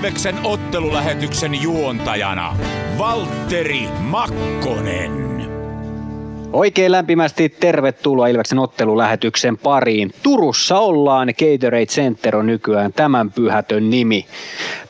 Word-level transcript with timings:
Ilveksen 0.00 0.46
ottelulähetyksen 0.46 1.62
juontajana 1.62 2.56
Valtteri 2.98 3.88
Makkonen. 4.00 5.29
Oikein 6.52 6.92
lämpimästi 6.92 7.48
tervetuloa 7.48 8.26
Ilveksen 8.26 8.58
ottelulähetyksen 8.58 9.58
pariin. 9.58 10.12
Turussa 10.22 10.78
ollaan, 10.78 11.28
Gatorade 11.28 11.86
Center 11.86 12.36
on 12.36 12.46
nykyään 12.46 12.92
tämän 12.92 13.32
pyhätön 13.32 13.90
nimi. 13.90 14.26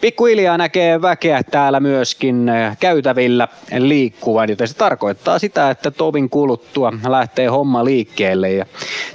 Pikkuhiljaa 0.01 0.59
näkee 0.59 1.03
väkeä 1.03 1.43
täällä 1.43 1.81
myöskin 1.81 2.49
äh, 2.49 2.77
käytävillä 2.81 3.49
liikkuvan, 3.79 4.51
joten 4.51 4.69
se 4.69 4.77
tarkoittaa 4.77 5.39
sitä, 5.39 5.71
että 5.71 5.91
tovin 5.91 6.31
kuluttua 6.31 6.93
lähtee 7.09 7.47
homma 7.47 7.85
liikkeelle. 7.85 8.53
Ja 8.53 8.67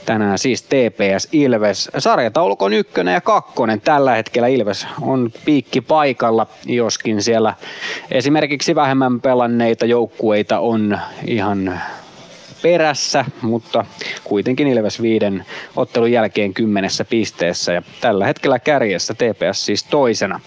tänään 0.05 0.37
siis 0.37 0.63
TPS 0.63 1.27
Ilves. 1.31 1.89
Sarjataulukon 1.97 2.73
ykkönen 2.73 3.13
ja 3.13 3.21
kakkonen. 3.21 3.81
Tällä 3.81 4.15
hetkellä 4.15 4.47
Ilves 4.47 4.87
on 5.01 5.31
piikki 5.45 5.81
paikalla, 5.81 6.47
joskin 6.65 7.23
siellä 7.23 7.53
esimerkiksi 8.11 8.75
vähemmän 8.75 9.21
pelanneita 9.21 9.85
joukkueita 9.85 10.59
on 10.59 10.99
ihan 11.27 11.79
perässä, 12.65 13.25
mutta 13.41 13.85
kuitenkin 14.23 14.67
Ilves 14.67 15.01
viiden 15.01 15.45
ottelun 15.75 16.11
jälkeen 16.11 16.53
kymmenessä 16.53 17.05
pisteessä 17.05 17.73
ja 17.73 17.81
tällä 18.01 18.25
hetkellä 18.25 18.59
kärjessä 18.59 19.13
TPS 19.13 19.65
siis 19.65 19.83
toisena. 19.83 20.39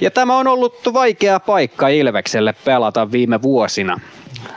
Ja 0.00 0.10
tämä 0.10 0.38
on 0.38 0.46
ollut 0.46 0.74
vaikea 0.92 1.40
paikka 1.40 1.88
Ilvekselle 1.88 2.54
pelata 2.64 3.12
viime 3.12 3.42
vuosina. 3.42 4.00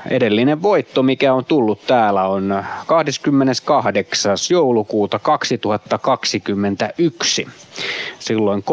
Edellinen 0.10 0.62
voitto, 0.62 1.04
mikä 1.04 1.34
on 1.34 1.46
tullut 1.46 1.88
täällä, 1.88 2.24
on 2.24 2.64
28. 2.88 4.38
joulukuuta 4.52 5.20
2021. 5.20 7.48
Silloin 8.20 8.64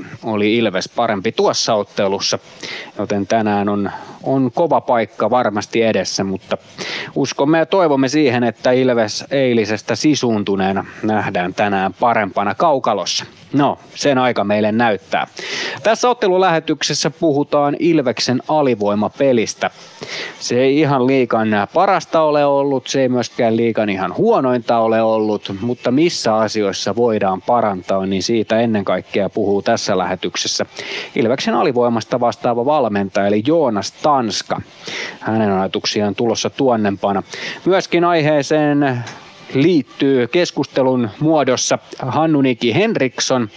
3-5 0.00 0.04
oli 0.24 0.56
Ilves 0.56 0.88
parempi 0.88 1.32
tuossa 1.32 1.74
ottelussa, 1.74 2.38
joten 2.98 3.26
tänään 3.26 3.68
on, 3.68 3.90
on 4.22 4.50
kova 4.54 4.80
paikka 4.80 5.30
varmasti 5.30 5.82
edessä, 5.82 6.24
mutta 6.24 6.58
uskomme 7.14 7.58
ja 7.58 7.66
toivomme 7.66 8.08
siihen, 8.08 8.44
että 8.44 8.72
Ilves 8.72 9.24
eilisestä 9.30 9.96
sisuuntuneena 9.96 10.84
nähdään 11.02 11.54
tänään 11.54 11.94
parempana 12.00 12.54
kaukalossa. 12.54 13.24
No, 13.52 13.78
sen 13.94 14.18
aika 14.18 14.44
meille 14.44 14.72
näyttää. 14.72 15.26
Tässä 15.82 16.10
ottelulähetyksessä 16.10 17.10
puhutaan 17.10 17.76
Ilveksen 17.78 18.42
alivoimapelistä. 18.48 19.70
Se 20.40 20.60
ei 20.60 20.78
ihan 20.80 21.06
liikan 21.06 21.48
parasta 21.74 22.22
ole 22.22 22.44
ollut, 22.44 22.86
se 22.86 23.02
ei 23.02 23.08
myöskään 23.08 23.56
liikan 23.56 23.88
ihan 23.88 24.16
huonointa 24.16 24.78
ole 24.78 25.02
ollut, 25.02 25.52
mutta 25.60 25.90
missä 25.90 26.36
asioissa 26.36 26.96
voidaan 26.96 27.42
parantaa, 27.42 28.06
niin 28.06 28.19
siitä 28.22 28.60
ennen 28.60 28.84
kaikkea 28.84 29.28
puhuu 29.28 29.62
tässä 29.62 29.98
lähetyksessä 29.98 30.66
Ilveksen 31.16 31.54
alivoimasta 31.54 32.20
vastaava 32.20 32.64
valmentaja, 32.64 33.26
eli 33.26 33.42
Joonas 33.46 33.92
Tanska. 33.92 34.60
Hänen 35.20 35.52
ajatuksiaan 35.52 36.14
tulossa 36.14 36.50
tuonnempana. 36.50 37.22
Myöskin 37.64 38.04
aiheeseen 38.04 39.04
liittyy 39.54 40.26
keskustelun 40.26 41.10
muodossa 41.20 41.78
Hannu 41.98 42.40
Niki 42.40 42.74
Henriksson, 42.74 43.48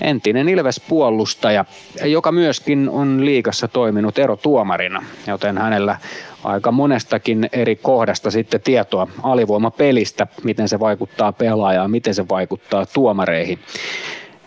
entinen 0.00 0.48
Ilves-puolustaja, 0.48 1.64
joka 2.04 2.32
myöskin 2.32 2.88
on 2.88 3.24
liikassa 3.24 3.68
toiminut 3.68 4.18
erotuomarina, 4.18 5.04
joten 5.26 5.58
hänellä 5.58 5.98
aika 6.44 6.72
monestakin 6.72 7.48
eri 7.52 7.76
kohdasta 7.76 8.30
sitten 8.30 8.60
tietoa 8.60 9.08
alivoimapelistä, 9.22 10.26
miten 10.44 10.68
se 10.68 10.80
vaikuttaa 10.80 11.32
pelaajaan, 11.32 11.90
miten 11.90 12.14
se 12.14 12.28
vaikuttaa 12.28 12.86
tuomareihin. 12.86 13.58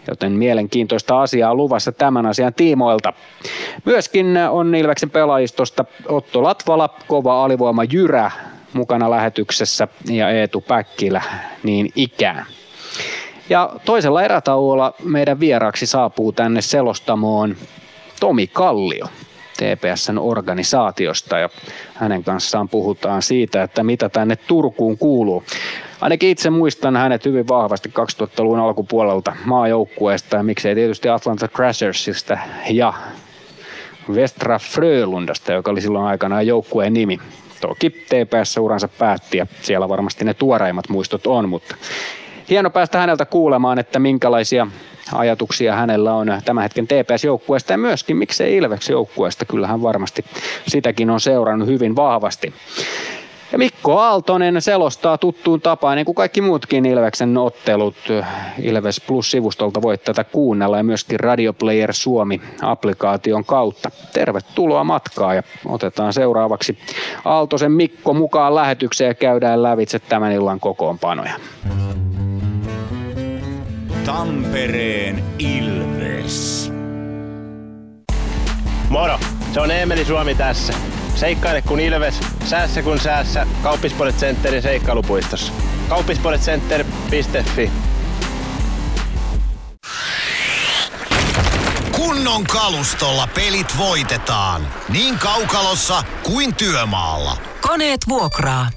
Joten 0.08 0.32
mielenkiintoista 0.32 1.22
asiaa 1.22 1.56
luvassa 1.56 1.92
tämän 1.92 2.26
asian 2.26 2.54
tiimoilta. 2.54 3.14
Myöskin 3.86 4.38
on 4.50 4.76
Ilveksen 4.76 5.10
pelaajistosta 5.10 5.86
Otto 6.08 6.44
Latvala, 6.44 6.90
kova 7.08 7.44
alivoima 7.46 7.84
Jyrä, 7.84 8.32
mukana 8.74 9.10
lähetyksessä 9.10 9.88
ja 10.10 10.30
Eetu 10.30 10.62
Päkkilä 10.62 11.22
niin 11.64 11.90
ikään. 11.96 12.46
Ja 13.50 13.74
toisella 13.86 14.24
erätauolla 14.24 14.94
meidän 15.04 15.40
vieraaksi 15.40 15.86
saapuu 15.86 16.32
tänne 16.32 16.62
selostamoon 16.62 17.56
Tomi 18.20 18.48
Kallio. 18.48 19.08
TPSn 19.58 20.18
organisaatiosta 20.18 21.40
ja 21.40 21.50
hänen 21.96 22.24
kanssaan 22.24 22.70
puhutaan 22.70 23.22
siitä, 23.22 23.64
että 23.64 23.84
mitä 23.84 24.10
tänne 24.10 24.36
Turkuun 24.36 24.98
kuuluu. 24.98 25.44
Ainakin 26.02 26.30
itse 26.30 26.50
muistan 26.50 26.96
hänet 26.96 27.26
hyvin 27.26 27.48
vahvasti 27.48 27.90
2000-luvun 27.90 28.60
alkupuolelta 28.60 29.36
maajoukkueesta 29.46 30.38
ja 30.38 30.44
miksei 30.44 30.76
tietysti 30.76 31.10
Atlanta 31.10 31.48
Crashersista 31.48 32.38
ja 32.70 32.94
Vestra 34.16 34.60
Frölundasta, 34.60 35.54
joka 35.54 35.72
oli 35.72 35.82
silloin 35.82 36.06
aikanaan 36.06 36.48
joukkueen 36.48 36.94
nimi. 36.94 37.20
Toki 37.62 37.90
TPS-uransa 37.90 38.88
päätti 38.88 39.38
ja 39.38 39.48
siellä 39.62 39.90
varmasti 39.90 40.26
ne 40.26 40.34
tuoreimmat 40.34 40.90
muistot 40.90 41.28
on, 41.28 41.50
mutta 41.50 41.76
hieno 42.50 42.70
päästä 42.70 42.98
häneltä 42.98 43.26
kuulemaan, 43.26 43.80
että 43.80 44.00
minkälaisia 44.00 44.68
ajatuksia 45.14 45.76
hänellä 45.76 46.14
on 46.14 46.28
tämän 46.46 46.64
hetken 46.64 46.88
TPS-joukkueesta 46.88 47.74
ja 47.74 47.78
myöskin 47.78 48.18
miksei 48.18 48.58
Ilveksi-joukkueesta. 48.58 49.46
Kyllähän 49.46 49.82
varmasti 49.82 50.26
sitäkin 50.68 51.10
on 51.10 51.20
seurannut 51.20 51.68
hyvin 51.68 51.96
vahvasti. 51.96 52.54
Ja 53.52 53.58
Mikko 53.58 54.00
Aaltonen 54.00 54.62
selostaa 54.62 55.18
tuttuun 55.18 55.62
tapaan, 55.62 55.96
niin 55.96 56.06
kuin 56.06 56.16
kaikki 56.16 56.42
muutkin 56.42 56.86
Ilveksen 56.86 57.38
ottelut. 57.38 57.96
Ilves 58.62 59.02
Plus-sivustolta 59.08 59.82
voit 59.82 60.04
tätä 60.04 60.24
kuunnella 60.24 60.78
ja 60.78 60.84
myöskin 60.84 61.20
Radio 61.20 61.54
Player 61.54 61.94
Suomi-applikaation 61.94 63.46
kautta. 63.46 63.92
Tervetuloa 64.14 64.84
matkaa 64.84 65.34
ja 65.34 65.44
otetaan 65.66 66.14
seuraavaksi 66.14 66.78
Aaltosen 67.26 67.72
Mikko 67.72 68.14
mukaan 68.14 68.56
lähetykseen 68.56 69.08
ja 69.08 69.14
käydään 69.14 69.64
lävitse 69.64 70.00
tämän 70.00 70.32
illan 70.32 70.60
kokoonpanoja. 70.60 71.34
Tampereen 74.08 75.24
Ilves. 75.40 76.72
Moro, 78.90 79.20
se 79.54 79.60
on 79.62 79.72
Eemeli 79.72 80.06
Suomi 80.06 80.36
tässä. 80.36 80.74
Seikkaile 81.16 81.62
kun 81.62 81.80
Ilves, 81.80 82.20
säässä 82.46 82.82
kun 82.82 83.00
säässä. 83.00 83.48
Kauppispoilet 83.64 84.16
Centerin 84.16 84.62
seikkailupuistossa. 84.62 85.54
Kauppispoiletcenter.fi 85.90 87.72
Kunnon 91.96 92.44
kalustolla 92.44 93.28
pelit 93.36 93.78
voitetaan. 93.78 94.68
Niin 94.90 95.20
kaukalossa 95.20 96.04
kuin 96.24 96.56
työmaalla. 96.56 97.38
Koneet 97.62 98.02
vuokraa. 98.10 98.70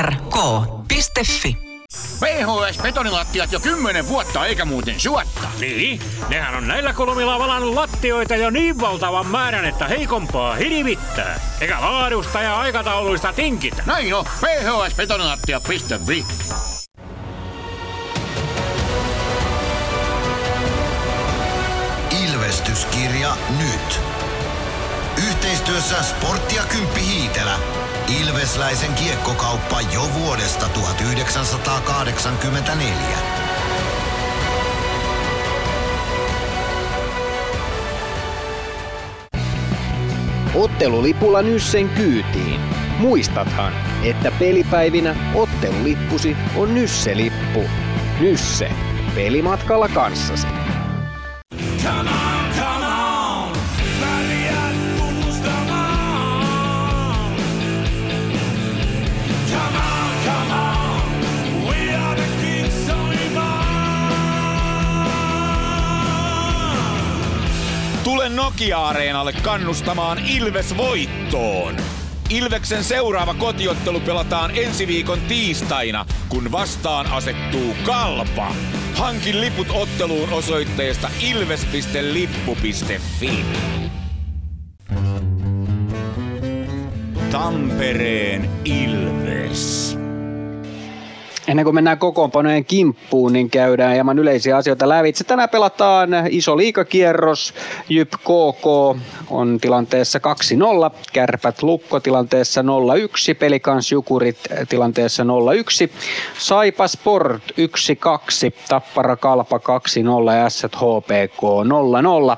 hrk.fi 0.00 1.67
PHS-betonilattiat 2.20 3.52
jo 3.52 3.60
kymmenen 3.60 4.08
vuotta 4.08 4.46
eikä 4.46 4.64
muuten 4.64 5.00
suotta. 5.00 5.48
Niin, 5.60 6.00
nehän 6.28 6.54
on 6.54 6.68
näillä 6.68 6.92
kolmilla 6.92 7.38
valannut 7.38 7.74
lattioita 7.74 8.36
jo 8.36 8.50
niin 8.50 8.80
valtavan 8.80 9.26
määrän, 9.26 9.64
että 9.64 9.88
heikompaa 9.88 10.54
hirvittää. 10.54 11.40
Eikä 11.60 11.80
laadusta 11.80 12.40
ja 12.40 12.60
aikatauluista 12.60 13.32
tinkitä. 13.32 13.82
Näin 13.86 14.14
on, 14.14 14.24
phsbetonilattia.fi 14.24 16.24
Ilvestyskirja 22.26 23.36
nyt. 23.58 24.00
Yhteistyössä 25.48 26.02
Sportti 26.02 26.56
ja 26.56 26.62
Kymppi 26.62 27.00
Hiitelä 27.00 27.58
Ilvesläisen 28.20 28.94
kiekkokauppa 28.94 29.80
jo 29.94 30.10
vuodesta 30.14 30.68
1984. 30.68 33.18
Ottelulipulla 40.54 41.42
Nyssen 41.42 41.88
kyytiin. 41.88 42.60
Muistathan, 42.98 43.72
että 44.02 44.32
pelipäivinä 44.38 45.16
ottelulippusi 45.34 46.36
on 46.56 46.74
Nysse-lippu. 46.74 47.64
Nysse. 48.20 48.70
Pelimatkalla 49.14 49.88
kanssasi. 49.88 50.46
Come 51.82 52.10
on! 52.10 52.27
Tule 68.08 68.28
Nokia-areenalle 68.28 69.32
kannustamaan 69.32 70.18
Ilves 70.18 70.76
voittoon. 70.76 71.76
Ilveksen 72.30 72.84
seuraava 72.84 73.34
kotiottelu 73.34 74.00
pelataan 74.00 74.50
ensi 74.54 74.86
viikon 74.86 75.20
tiistaina, 75.20 76.06
kun 76.28 76.52
vastaan 76.52 77.06
asettuu 77.06 77.76
Kalpa. 77.86 78.54
Hankin 78.94 79.40
liput 79.40 79.70
otteluun 79.70 80.32
osoitteesta 80.32 81.10
ilves.lippu.fi. 81.20 82.64
Tampereen 87.30 88.50
Ilves. 88.64 89.98
Ennen 91.48 91.64
kuin 91.64 91.74
mennään 91.74 91.98
kokoonpanojen 91.98 92.64
kimppuun, 92.64 93.32
niin 93.32 93.50
käydään 93.50 93.92
hieman 93.92 94.18
yleisiä 94.18 94.56
asioita 94.56 94.88
lävitse. 94.88 95.24
Tänään 95.24 95.48
pelataan 95.48 96.08
iso 96.30 96.56
liikakierros. 96.56 97.54
Jyp 97.88 98.12
KK 98.12 98.66
on 99.30 99.58
tilanteessa 99.60 100.20
2-0, 100.92 100.96
Kärpät 101.12 101.62
Lukko 101.62 102.00
tilanteessa 102.00 102.62
0-1, 102.62 102.64
Pelikans 103.38 103.92
Jukurit 103.92 104.38
tilanteessa 104.68 105.22
0-1, 105.22 105.26
Saipa 106.38 106.88
Sport 106.88 107.42
1-2, 107.50 107.54
Tappara 108.68 109.16
Kalpa 109.16 109.56
2-0 109.56 109.60
ja 110.36 110.50
SHPK 110.50 111.42
0-0. 112.34 112.36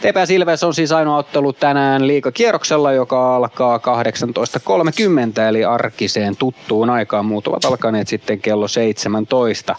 TPS 0.00 0.30
Ilves 0.30 0.64
on 0.64 0.74
siis 0.74 0.92
ainoa 0.92 1.16
ottelu 1.16 1.52
tänään 1.52 2.06
liikakierroksella, 2.06 2.92
joka 2.92 3.36
alkaa 3.36 3.78
18.30 3.78 5.42
eli 5.48 5.64
arkiseen 5.64 6.36
tuttuun 6.36 6.90
aikaan. 6.90 7.26
Muut 7.26 7.46
ovat 7.46 7.64
alkaneet 7.64 8.08
sitten 8.08 8.40
17. 8.68 9.76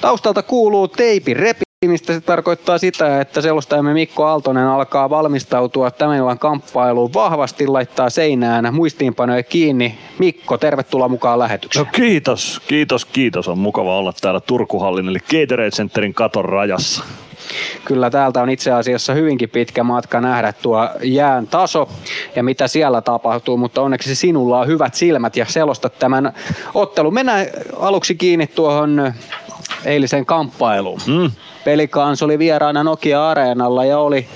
Taustalta 0.00 0.42
kuuluu 0.42 0.88
teipin 0.88 1.36
repimistä. 1.36 2.12
Se 2.14 2.20
tarkoittaa 2.20 2.78
sitä, 2.78 3.20
että 3.20 3.40
selostajamme 3.40 3.92
Mikko 3.92 4.24
Aaltonen 4.24 4.66
alkaa 4.66 5.10
valmistautua 5.10 5.90
tämän 5.90 6.16
illan 6.16 6.38
kamppailuun 6.38 7.14
vahvasti, 7.14 7.66
laittaa 7.66 8.10
seinään 8.10 8.74
muistiinpanoja 8.74 9.42
kiinni. 9.42 9.98
Mikko, 10.18 10.58
tervetuloa 10.58 11.08
mukaan 11.08 11.38
lähetykseen. 11.38 11.86
No 11.86 11.92
kiitos, 11.92 12.60
kiitos, 12.68 13.04
kiitos. 13.04 13.48
On 13.48 13.58
mukava 13.58 13.98
olla 13.98 14.12
täällä 14.20 14.40
Turkuhallin 14.40 15.08
eli 15.08 15.18
Gatorade 15.18 15.70
Centerin 15.70 16.14
katon 16.14 16.44
rajassa. 16.44 17.04
Kyllä 17.84 18.10
täältä 18.10 18.42
on 18.42 18.50
itse 18.50 18.72
asiassa 18.72 19.14
hyvinkin 19.14 19.50
pitkä 19.50 19.84
matka 19.84 20.20
nähdä 20.20 20.52
tuo 20.62 20.88
jään 21.02 21.46
taso 21.46 21.88
ja 22.36 22.42
mitä 22.42 22.68
siellä 22.68 23.00
tapahtuu, 23.00 23.56
mutta 23.56 23.82
onneksi 23.82 24.14
sinulla 24.14 24.60
on 24.60 24.66
hyvät 24.66 24.94
silmät 24.94 25.36
ja 25.36 25.46
selostat 25.48 25.98
tämän 25.98 26.32
ottelun. 26.74 27.14
Mennään 27.14 27.46
aluksi 27.78 28.14
kiinni 28.14 28.46
tuohon 28.46 29.12
eiliseen 29.84 30.26
kamppailuun. 30.26 31.00
Mm. 31.06 31.30
Pelikans 31.64 32.22
oli 32.22 32.38
vieraana 32.38 32.82
Nokia-areenalla 32.82 33.84
ja 33.84 33.98
oli, 33.98 34.26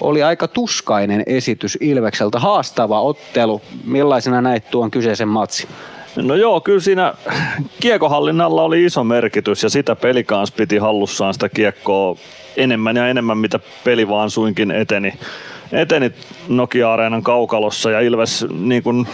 oli 0.00 0.22
aika 0.22 0.48
tuskainen 0.48 1.22
esitys 1.26 1.78
Ilvekseltä. 1.80 2.38
Haastava 2.38 3.00
ottelu. 3.00 3.60
Millaisena 3.84 4.40
näit 4.40 4.70
tuon 4.70 4.90
kyseisen 4.90 5.28
matsin? 5.28 5.68
No 6.16 6.34
joo, 6.34 6.60
kyllä 6.60 6.80
siinä 6.80 7.14
kiekohallinnalla 7.80 8.62
oli 8.62 8.84
iso 8.84 9.04
merkitys 9.04 9.62
ja 9.62 9.68
sitä 9.68 9.96
pelikans 9.96 10.52
piti 10.52 10.78
hallussaan 10.78 11.34
sitä 11.34 11.48
kiekkoa 11.48 12.16
enemmän 12.56 12.96
ja 12.96 13.08
enemmän, 13.08 13.38
mitä 13.38 13.60
peli 13.84 14.08
vaan 14.08 14.30
suinkin 14.30 14.70
eteni 14.70 15.12
eteni 15.72 16.12
Nokia-areenan 16.48 17.22
kaukalossa 17.22 17.90
ja 17.90 18.00
Ilves, 18.00 18.46
niin 18.58 18.82
kuin 18.82 19.06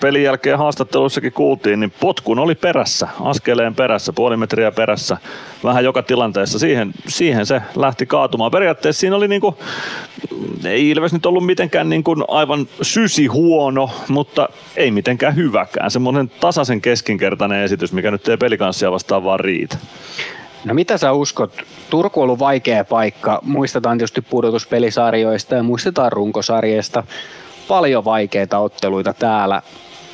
pelin 0.00 0.22
jälkeen 0.22 0.58
haastattelussakin 0.58 1.32
kuultiin, 1.32 1.80
niin 1.80 1.92
potkun 2.00 2.38
oli 2.38 2.54
perässä, 2.54 3.08
askeleen 3.20 3.74
perässä, 3.74 4.12
puoli 4.12 4.36
metriä 4.36 4.72
perässä, 4.72 5.16
vähän 5.64 5.84
joka 5.84 6.02
tilanteessa. 6.02 6.58
Siihen, 6.58 6.92
siihen 7.08 7.46
se 7.46 7.62
lähti 7.76 8.06
kaatumaan. 8.06 8.50
Periaatteessa 8.50 9.00
siinä 9.00 9.16
oli 9.16 9.28
niin 9.28 9.40
kuin, 9.40 9.54
ei 10.64 10.90
Ilves 10.90 11.12
nyt 11.12 11.26
ollut 11.26 11.46
mitenkään 11.46 11.88
niin 11.88 12.04
kuin 12.04 12.24
aivan 12.28 12.68
sysi 12.82 13.26
huono, 13.26 13.90
mutta 14.08 14.48
ei 14.76 14.90
mitenkään 14.90 15.36
hyväkään. 15.36 15.90
Semmoinen 15.90 16.30
tasaisen 16.40 16.80
keskinkertainen 16.80 17.64
esitys, 17.64 17.92
mikä 17.92 18.10
nyt 18.10 18.28
ei 18.28 18.36
pelikanssia 18.36 18.92
vastaan 18.92 19.24
vaan 19.24 19.40
riitä. 19.40 19.76
No 20.64 20.74
mitä 20.74 20.98
sä 20.98 21.12
uskot? 21.12 21.52
Turku 21.90 22.20
on 22.20 22.24
ollut 22.24 22.38
vaikea 22.38 22.84
paikka. 22.84 23.38
Muistetaan 23.42 23.98
tietysti 23.98 24.20
pudotuspelisarjoista 24.20 25.54
ja 25.54 25.62
muistetaan 25.62 26.12
runkosarjeista. 26.12 27.02
Paljon 27.68 28.04
vaikeita 28.04 28.58
otteluita 28.58 29.12
täällä 29.12 29.62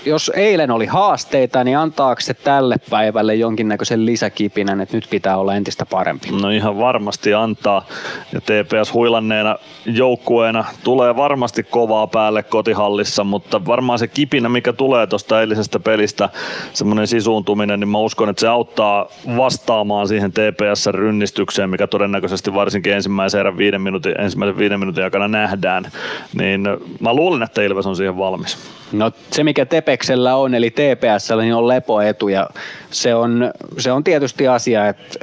jos 0.06 0.32
eilen 0.34 0.70
oli 0.70 0.86
haasteita, 0.86 1.64
niin 1.64 1.78
antaako 1.78 2.20
se 2.20 2.34
tälle 2.34 2.76
päivälle 2.90 3.34
jonkinnäköisen 3.34 4.06
lisäkipinän, 4.06 4.80
että 4.80 4.96
nyt 4.96 5.06
pitää 5.10 5.36
olla 5.36 5.54
entistä 5.54 5.86
parempi? 5.86 6.28
No 6.30 6.50
ihan 6.50 6.78
varmasti 6.78 7.34
antaa. 7.34 7.86
Ja 8.32 8.40
TPS 8.40 8.94
huilanneena 8.94 9.56
joukkueena 9.86 10.64
tulee 10.84 11.16
varmasti 11.16 11.62
kovaa 11.62 12.06
päälle 12.06 12.42
kotihallissa, 12.42 13.24
mutta 13.24 13.66
varmaan 13.66 13.98
se 13.98 14.08
kipinä, 14.08 14.48
mikä 14.48 14.72
tulee 14.72 15.06
tuosta 15.06 15.40
eilisestä 15.40 15.80
pelistä, 15.80 16.28
semmoinen 16.72 17.06
sisuuntuminen, 17.06 17.80
niin 17.80 17.88
mä 17.88 17.98
uskon, 17.98 18.28
että 18.28 18.40
se 18.40 18.48
auttaa 18.48 19.06
vastaamaan 19.36 20.08
siihen 20.08 20.32
TPS-rynnistykseen, 20.32 21.70
mikä 21.70 21.86
todennäköisesti 21.86 22.54
varsinkin 22.54 22.92
ensimmäisen 22.92 23.40
erän 23.40 23.56
viiden 23.56 23.80
minuutin, 23.80 24.20
ensimmäisen 24.20 24.58
viiden 24.58 24.80
minuutin 24.80 25.04
aikana 25.04 25.28
nähdään. 25.28 25.92
Niin 26.38 26.60
mä 27.00 27.14
luulen, 27.14 27.42
että 27.42 27.62
Ilves 27.62 27.86
on 27.86 27.96
siihen 27.96 28.18
valmis. 28.18 28.58
No 28.92 29.12
se 29.30 29.44
mikä 29.44 29.66
Tepeksellä 29.96 30.36
on, 30.36 30.54
eli 30.54 30.70
TPS, 30.70 31.30
niin 31.40 31.54
on 31.54 31.68
lepoetu 31.68 32.28
ja 32.28 32.48
se 32.90 33.14
on, 33.14 33.52
se 33.78 33.92
on 33.92 34.04
tietysti 34.04 34.48
asia, 34.48 34.88
että 34.88 35.18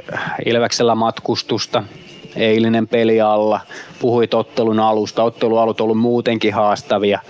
Ilveksellä 0.46 0.94
matkustusta, 0.94 1.82
eilinen 2.36 2.88
peli 2.88 3.20
alla, 3.20 3.60
puhuit 4.00 4.34
ottelun 4.34 4.80
alusta, 4.80 5.22
ottelualut 5.22 5.80
on 5.80 5.84
ollut 5.84 5.98
muutenkin 5.98 6.54
haastavia. 6.54 7.20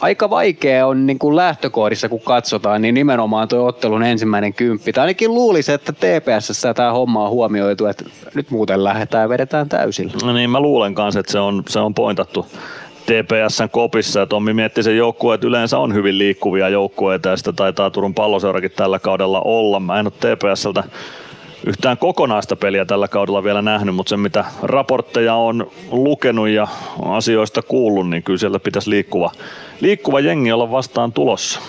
Aika 0.00 0.30
vaikea 0.30 0.86
on 0.86 1.06
niin 1.06 1.18
kuin 1.18 1.36
lähtökohdissa, 1.36 2.08
kun 2.08 2.20
katsotaan, 2.20 2.82
niin 2.82 2.94
nimenomaan 2.94 3.48
tuo 3.48 3.66
ottelun 3.66 4.02
ensimmäinen 4.02 4.54
kymppi. 4.54 4.92
Tai 4.92 5.02
ainakin 5.02 5.34
luulisi, 5.34 5.72
että 5.72 5.92
TPS 5.92 6.62
tämä 6.76 6.92
homma 6.92 7.24
on 7.24 7.30
huomioitu, 7.30 7.86
että 7.86 8.04
nyt 8.34 8.50
muuten 8.50 8.84
lähdetään 8.84 9.22
ja 9.22 9.28
vedetään 9.28 9.68
täysillä. 9.68 10.12
No 10.24 10.32
niin, 10.32 10.50
mä 10.50 10.60
luulen 10.60 10.94
kanssa, 10.94 11.20
että 11.20 11.32
se 11.32 11.38
on, 11.38 11.62
se 11.68 11.78
on 11.78 11.94
pointattu 11.94 12.46
TPSn 13.06 13.68
kopissa 13.70 14.20
ja 14.20 14.26
Tommi 14.26 14.54
mietti 14.54 14.82
sen 14.82 14.96
joukkueet 14.96 15.44
yleensä 15.44 15.78
on 15.78 15.94
hyvin 15.94 16.18
liikkuvia 16.18 16.68
joukkueita 16.68 17.28
ja 17.28 17.36
sitä 17.36 17.52
taitaa 17.52 17.90
Turun 17.90 18.14
palloseurakin 18.14 18.70
tällä 18.70 18.98
kaudella 18.98 19.42
olla. 19.44 19.80
Mä 19.80 20.00
en 20.00 20.06
ole 20.06 20.12
TPSltä 20.36 20.84
yhtään 21.66 21.98
kokonaista 21.98 22.56
peliä 22.56 22.84
tällä 22.84 23.08
kaudella 23.08 23.44
vielä 23.44 23.62
nähnyt, 23.62 23.94
mutta 23.94 24.10
se 24.10 24.16
mitä 24.16 24.44
raportteja 24.62 25.34
on 25.34 25.70
lukenut 25.90 26.48
ja 26.48 26.68
asioista 27.04 27.62
kuullut, 27.62 28.10
niin 28.10 28.22
kyllä 28.22 28.38
sieltä 28.38 28.58
pitäisi 28.58 28.90
liikkuva, 28.90 29.30
liikkuva 29.80 30.20
jengi 30.20 30.52
olla 30.52 30.70
vastaan 30.70 31.12
tulossa. 31.12 31.60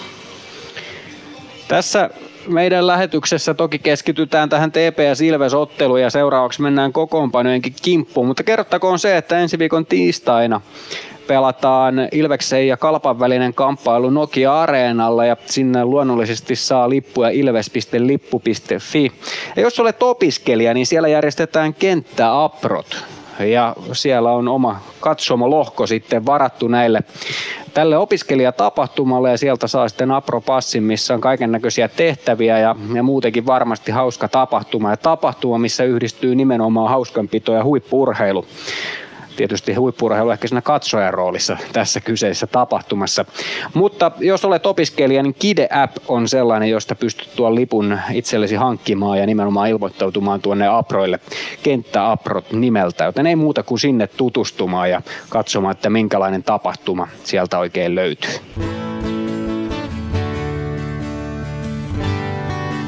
Tässä 1.68 2.10
meidän 2.48 2.88
lähetyksessä 2.88 3.54
toki 3.54 3.80
keskitytään 3.80 4.50
tähän 4.50 4.72
TPS 4.72 5.22
Ilves-otteluun 5.22 6.02
ja 6.02 6.10
seuraavaksi 6.10 6.62
mennään 6.62 6.94
kokoonpanojenkin 6.94 7.74
kimppuun, 7.82 8.28
mutta 8.28 8.44
kerrottakoon 8.44 9.00
se, 9.00 9.18
että 9.18 9.40
ensi 9.40 9.60
viikon 9.60 9.86
tiistaina 9.86 10.62
pelataan 11.28 11.96
Ilveksen 12.12 12.68
ja 12.68 12.78
Kalpan 12.78 13.20
välinen 13.20 13.54
kamppailu 13.54 14.10
Nokia-areenalla 14.10 15.26
ja 15.26 15.38
sinne 15.46 15.86
luonnollisesti 15.86 16.56
saa 16.56 16.90
lippuja 16.90 17.30
ilves.lippu.fi. 17.30 19.12
Ja 19.56 19.62
jos 19.62 19.80
olet 19.80 20.04
opiskelija, 20.04 20.74
niin 20.74 20.86
siellä 20.86 21.08
järjestetään 21.08 21.74
kenttäaprot 21.74 23.06
ja 23.40 23.76
siellä 23.92 24.32
on 24.32 24.48
oma 24.48 24.80
katsomolohko 25.00 25.88
sitten 25.88 26.26
varattu 26.26 26.68
näille 26.68 27.04
tälle 27.74 27.98
opiskelijatapahtumalle. 27.98 29.32
Ja 29.32 29.38
sieltä 29.38 29.68
saa 29.68 29.90
sitten 29.90 30.12
Apro-passin, 30.12 30.84
missä 30.84 31.14
on 31.14 31.22
kaiken 31.22 31.52
näköisiä 31.52 31.88
tehtäviä 31.88 32.60
ja, 32.60 32.76
ja 32.94 33.04
muutenkin 33.04 33.46
varmasti 33.46 33.92
hauska 33.92 34.28
tapahtuma. 34.28 34.90
Ja 34.90 34.98
tapahtuma, 34.98 35.58
missä 35.58 35.84
yhdistyy 35.84 36.36
nimenomaan 36.36 36.90
hauskanpito 36.90 37.54
ja 37.54 37.64
huippurheilu 37.64 38.46
tietysti 39.38 39.74
huippurheilu 39.74 40.30
ehkä 40.30 40.48
siinä 40.48 40.62
katsojan 40.62 41.14
roolissa 41.14 41.58
tässä 41.74 42.02
kyseisessä 42.02 42.48
tapahtumassa. 42.48 43.26
Mutta 43.74 44.12
jos 44.20 44.46
olet 44.46 44.66
opiskelija, 44.66 45.24
niin 45.24 45.36
Kide-app 45.40 45.98
on 46.08 46.28
sellainen, 46.28 46.70
josta 46.70 46.96
pystyt 46.96 47.30
tuon 47.36 47.56
lipun 47.56 48.00
itsellesi 48.14 48.56
hankkimaan 48.56 49.20
ja 49.20 49.26
nimenomaan 49.26 49.70
ilmoittautumaan 49.70 50.42
tuonne 50.42 50.68
Aproille 50.68 51.20
kenttäaprot 51.64 52.52
nimeltä, 52.52 53.04
joten 53.04 53.28
ei 53.28 53.36
muuta 53.36 53.64
kuin 53.64 53.80
sinne 53.80 54.08
tutustumaan 54.08 54.90
ja 54.90 55.02
katsomaan, 55.30 55.72
että 55.72 55.90
minkälainen 55.90 56.44
tapahtuma 56.44 57.08
sieltä 57.24 57.60
oikein 57.60 57.96
löytyy. 57.96 58.32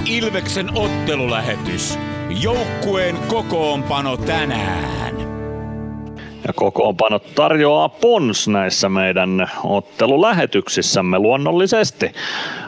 Ilveksen 0.05 0.77
ottelulähetys. 0.77 1.99
Joukkueen 2.41 3.17
kokoonpano 3.27 4.17
tänään. 4.17 5.38
Ja 6.47 6.53
kokoonpano 6.53 7.19
tarjoaa 7.19 7.89
Pons 7.89 8.47
näissä 8.47 8.89
meidän 8.89 9.51
ottelulähetyksissämme 9.63 11.19
luonnollisesti. 11.19 12.11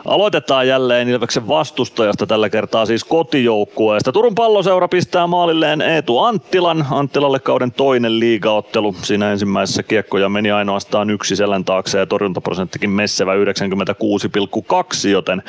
Aloitetaan 0.06 0.68
jälleen 0.68 1.10
Ilveksen 1.10 1.48
vastustajasta, 1.48 2.28
tällä 2.28 2.50
kertaa 2.50 2.86
siis 2.86 3.04
kotijoukkueesta. 3.04 4.12
Turun 4.12 4.36
palloseura 4.36 4.88
pistää 4.88 5.28
maalilleen 5.28 5.82
Eetu 5.82 6.20
Anttilan. 6.20 6.86
Anttilalle 6.92 7.40
kauden 7.40 7.72
toinen 7.72 8.20
liigaottelu. 8.20 8.96
Siinä 9.01 9.32
ensimmäisessä 9.32 9.84
kiekkoja 9.84 10.30
meni 10.30 10.51
ainoastaan 10.51 11.10
yksi 11.10 11.36
selän 11.36 11.66
taakse 11.66 12.00
ja 12.00 12.06
torjuntaprosenttikin 12.06 12.90
messevä 12.90 13.34
96,2, 13.36 15.10
joten 15.10 15.44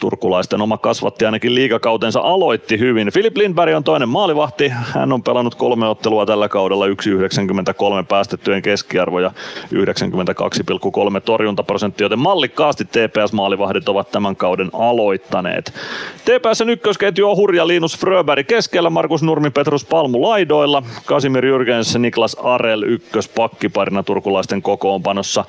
turkulaisten 0.00 0.62
oma 0.62 0.78
kasvatti 0.78 1.24
ainakin 1.24 1.54
liigakautensa 1.54 2.20
aloitti 2.20 2.78
hyvin. 2.78 3.12
Filip 3.12 3.36
Lindberg 3.36 3.76
on 3.76 3.84
toinen 3.84 4.08
maalivahti. 4.08 4.68
Hän 4.68 5.12
on 5.12 5.22
pelannut 5.22 5.54
kolme 5.54 5.88
ottelua 5.88 6.26
tällä 6.26 6.48
kaudella, 6.48 6.86
1,93 7.54 8.06
päästettyjen 8.08 8.62
keskiarvo 8.62 9.20
ja 9.20 9.32
92,3 9.74 11.20
torjuntaprosentti, 11.24 12.04
joten 12.04 12.18
mallikkaasti 12.18 12.84
TPS-maalivahdit 12.84 13.88
ovat 13.88 14.10
tämän 14.10 14.36
kauden 14.36 14.70
aloittaneet. 14.72 15.74
TPSn 16.24 16.70
ykkösketju 16.70 17.30
on 17.30 17.36
hurja 17.36 17.66
Linus 17.66 17.98
Fröberg 17.98 18.46
keskellä, 18.46 18.90
Markus 18.90 19.22
Nurmi, 19.22 19.50
Petrus 19.50 19.84
Palmu 19.84 20.22
laidoilla, 20.22 20.82
Kasimir 21.06 21.44
Jürgens, 21.44 21.98
Niklas 21.98 22.34
Arel 22.34 22.82
ykköspakkiparina 22.82 24.02
turkulaisten 24.02 24.62
kokoonpanossa. 24.62 25.44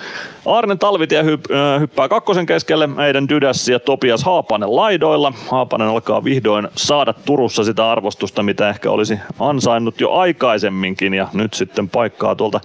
Arne 0.46 0.76
Talvitie 0.76 1.22
hyp- 1.22 1.56
äh, 1.56 1.80
hyppää 1.80 2.08
kakkosen 2.08 2.46
keskelle, 2.46 2.90
Eiden 3.08 3.30
Dydäs 3.30 3.70
ja 3.70 3.80
Topias 3.80 4.24
Haapanen 4.24 4.76
laidoilla. 4.76 5.34
Haapanen 5.50 5.88
alkaa 5.88 6.24
vihdoin 6.24 6.68
saada 6.76 7.14
Turussa 7.14 7.64
sitä 7.64 7.92
arvostusta, 7.92 8.44
mitä 8.44 8.70
ehkä 8.70 8.92
olisi 8.92 9.20
ansainnut 9.40 10.02
jo 10.02 10.12
aikaisemminkin 10.12 11.14
ja 11.14 11.28
nyt 11.34 11.54
sitten 11.54 11.90
paikkaa 11.96 12.36
tuolta 12.36 12.60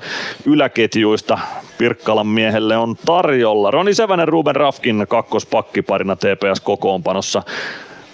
yläketjuista. 0.46 1.38
Pirkkalan 1.78 2.26
miehelle 2.26 2.76
on 2.76 2.96
tarjolla. 3.06 3.70
Roni 3.70 3.94
Sevänen, 3.94 4.28
Ruben 4.28 4.56
Rafkin 4.56 5.06
kakkospakkiparina 5.08 6.16
TPS 6.16 6.60
kokoonpanossa. 6.60 7.42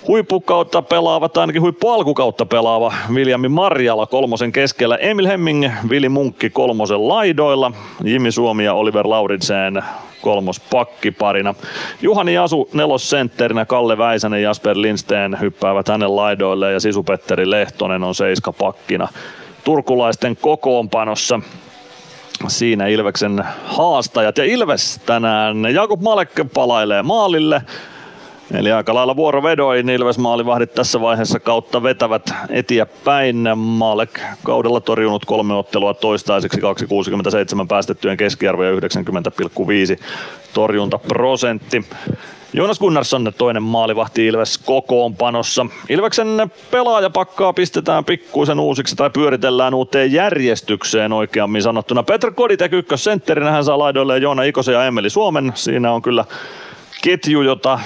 Huippukautta 0.08 0.82
pelaava, 0.82 1.28
tai 1.28 1.42
ainakin 1.42 1.62
huippualkukautta 1.62 2.46
pelaava 2.46 2.92
Viljami 3.14 3.48
Marjala 3.48 4.06
kolmosen 4.06 4.52
keskellä, 4.52 4.96
Emil 4.96 5.26
Hemming, 5.26 5.70
Vili 5.88 6.08
Munkki 6.08 6.50
kolmosen 6.50 7.08
laidoilla, 7.08 7.72
Jimmy 8.04 8.32
Suomi 8.32 8.64
ja 8.64 8.74
Oliver 8.74 9.08
Lauritsen 9.08 9.82
kolmos 10.22 10.60
pakkiparina. 10.60 11.54
Juhani 12.02 12.38
Asu 12.38 12.68
nelosentterinä, 12.72 13.64
Kalle 13.64 13.98
Väisänen 13.98 14.42
ja 14.42 14.48
Jasper 14.48 14.76
Lindsteen 14.78 15.36
hyppäävät 15.40 15.88
hänen 15.88 16.16
laidoille 16.16 16.72
ja 16.72 16.80
Sisu-Petteri 16.80 17.50
Lehtonen 17.50 18.04
on 18.04 18.14
seiska 18.14 18.52
pakkina 18.52 19.08
turkulaisten 19.66 20.36
kokoonpanossa 20.36 21.40
siinä 22.48 22.86
Ilveksen 22.86 23.44
haastajat. 23.64 24.38
Ja 24.38 24.44
Ilves 24.44 25.00
tänään, 25.06 25.74
Jakub 25.74 26.02
Malek 26.02 26.30
palailee 26.54 27.02
maalille. 27.02 27.62
Eli 28.54 28.72
aika 28.72 28.94
lailla 28.94 29.16
vuorovedoin 29.16 29.88
Ilves 29.88 30.18
maalivahdit 30.18 30.74
tässä 30.74 31.00
vaiheessa 31.00 31.40
kautta 31.40 31.82
vetävät 31.82 32.34
eteenpäin. 32.48 33.48
Maalek 33.56 34.20
kaudella 34.42 34.80
torjunut 34.80 35.24
kolme 35.24 35.54
ottelua 35.54 35.94
toistaiseksi 35.94 36.60
2,67 36.60 37.66
päästettyjen 37.68 38.16
keskiarvo 38.16 38.62
ja 38.62 38.72
90,5 38.72 38.78
torjuntaprosentti. 40.52 41.84
Joonas 42.56 42.78
Gunnarsson 42.78 43.32
toinen 43.38 43.62
maalivahti 43.62 44.26
Ilves 44.26 44.58
kokoonpanossa. 44.58 45.66
Ilveksen 45.88 46.28
pelaajapakkaa 46.70 47.52
pistetään 47.52 48.04
pikkuisen 48.04 48.60
uusiksi 48.60 48.96
tai 48.96 49.10
pyöritellään 49.10 49.74
uuteen 49.74 50.12
järjestykseen 50.12 51.12
oikeammin 51.12 51.62
sanottuna. 51.62 52.02
Petr 52.02 52.32
Koditek 52.32 52.72
ykkössentterinä 52.72 53.50
hän 53.50 53.64
saa 53.64 53.78
laidoille 53.78 54.18
Joona 54.18 54.42
Ikosen 54.42 54.72
ja 54.72 54.84
Emeli 54.84 55.10
Suomen. 55.10 55.52
Siinä 55.54 55.92
on 55.92 56.02
kyllä 56.02 56.24
ketju, 57.02 57.42
jota 57.42 57.80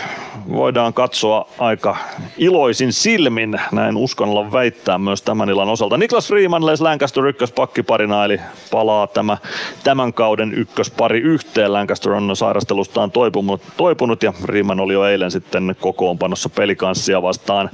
voidaan 0.53 0.95
katsoa 0.95 1.49
aika 1.59 1.97
iloisin 2.39 2.93
silmin, 2.93 3.61
näin 3.73 3.97
uskonnolla 3.97 4.53
väittää 4.53 4.99
myös 4.99 5.23
tämän 5.23 5.51
illan 5.51 5.69
osalta. 5.69 5.97
Niklas 5.97 6.29
Freeman, 6.29 6.67
Les 6.67 6.81
Lancaster 6.81 7.27
ykköspakkiparina, 7.27 8.25
eli 8.25 8.41
palaa 8.71 9.07
tämä 9.07 9.39
tämän 9.85 10.13
kauden 10.13 10.55
ykköspari 10.55 11.19
yhteen. 11.19 11.73
Lancaster 11.73 12.13
on 12.13 12.37
sairastelustaan 12.37 13.11
toipunut, 13.11 13.63
toipunut 13.77 14.23
ja 14.23 14.33
Freeman 14.33 14.81
oli 14.81 14.93
jo 14.93 15.05
eilen 15.05 15.31
sitten 15.31 15.77
kokoonpanossa 15.81 16.49
pelikanssia 16.49 17.23
vastaan 17.23 17.71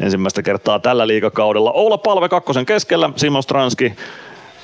ensimmäistä 0.00 0.42
kertaa 0.42 0.78
tällä 0.78 1.06
liigakaudella. 1.06 1.72
Oula 1.72 1.98
Palve 1.98 2.28
kakkosen 2.28 2.66
keskellä, 2.66 3.10
Simon 3.16 3.42
Stranski 3.42 3.92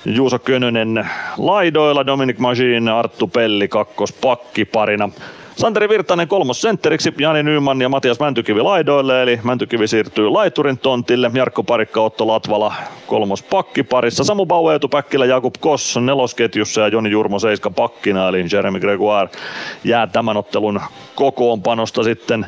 Juuso 0.04 0.38
Könönen 0.38 1.10
laidoilla, 1.38 2.06
Dominic 2.06 2.38
Magin, 2.38 2.88
Arttu 2.88 3.26
Pelli 3.26 3.68
kakkospakkiparina. 3.68 5.10
Santeri 5.56 5.88
Virtanen 5.88 6.28
kolmossentteriksi, 6.28 7.14
Jani 7.18 7.42
Nyman 7.42 7.80
ja 7.80 7.88
Matias 7.88 8.20
Mäntykivi 8.20 8.62
laidoille, 8.62 9.22
eli 9.22 9.40
Mäntykivi 9.42 9.88
siirtyy 9.88 10.30
laiturin 10.30 10.78
tontille, 10.78 11.30
Jarkko 11.34 11.62
Parikka, 11.62 12.00
Otto 12.00 12.26
Latvala 12.26 12.74
kolmos 13.06 13.42
pakkiparissa, 13.42 14.24
Samu 14.24 14.46
Baueetu 14.46 14.76
Etupäkkilä, 14.76 15.26
Jakub 15.26 15.54
Koss 15.60 15.96
nelosketjussa 15.96 16.80
ja 16.80 16.88
Joni 16.88 17.10
Jurmo 17.10 17.38
seiska 17.38 17.70
pakkina, 17.70 18.28
eli 18.28 18.44
Jeremy 18.52 18.80
Gregoire 18.80 19.28
jää 19.84 20.06
tämän 20.06 20.36
ottelun 20.36 20.80
kokoonpanosta 21.14 22.02
sitten 22.02 22.46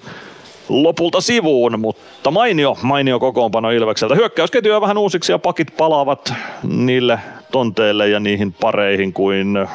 lopulta 0.69 1.21
sivuun, 1.21 1.81
mutta 1.81 2.31
mainio, 2.31 2.77
mainio 2.83 3.21
kokoonpano 3.21 3.71
Ilvekseltä. 3.71 4.15
Hyökkäysketjuja 4.15 4.81
vähän 4.81 4.99
uusiksi 4.99 5.33
ja 5.33 5.39
pakit 5.39 5.77
palaavat 5.77 6.35
niille 6.63 7.19
tonteille 7.53 8.09
ja 8.09 8.21
niihin 8.21 8.53
pareihin 8.53 9.13
kuin 9.13 9.69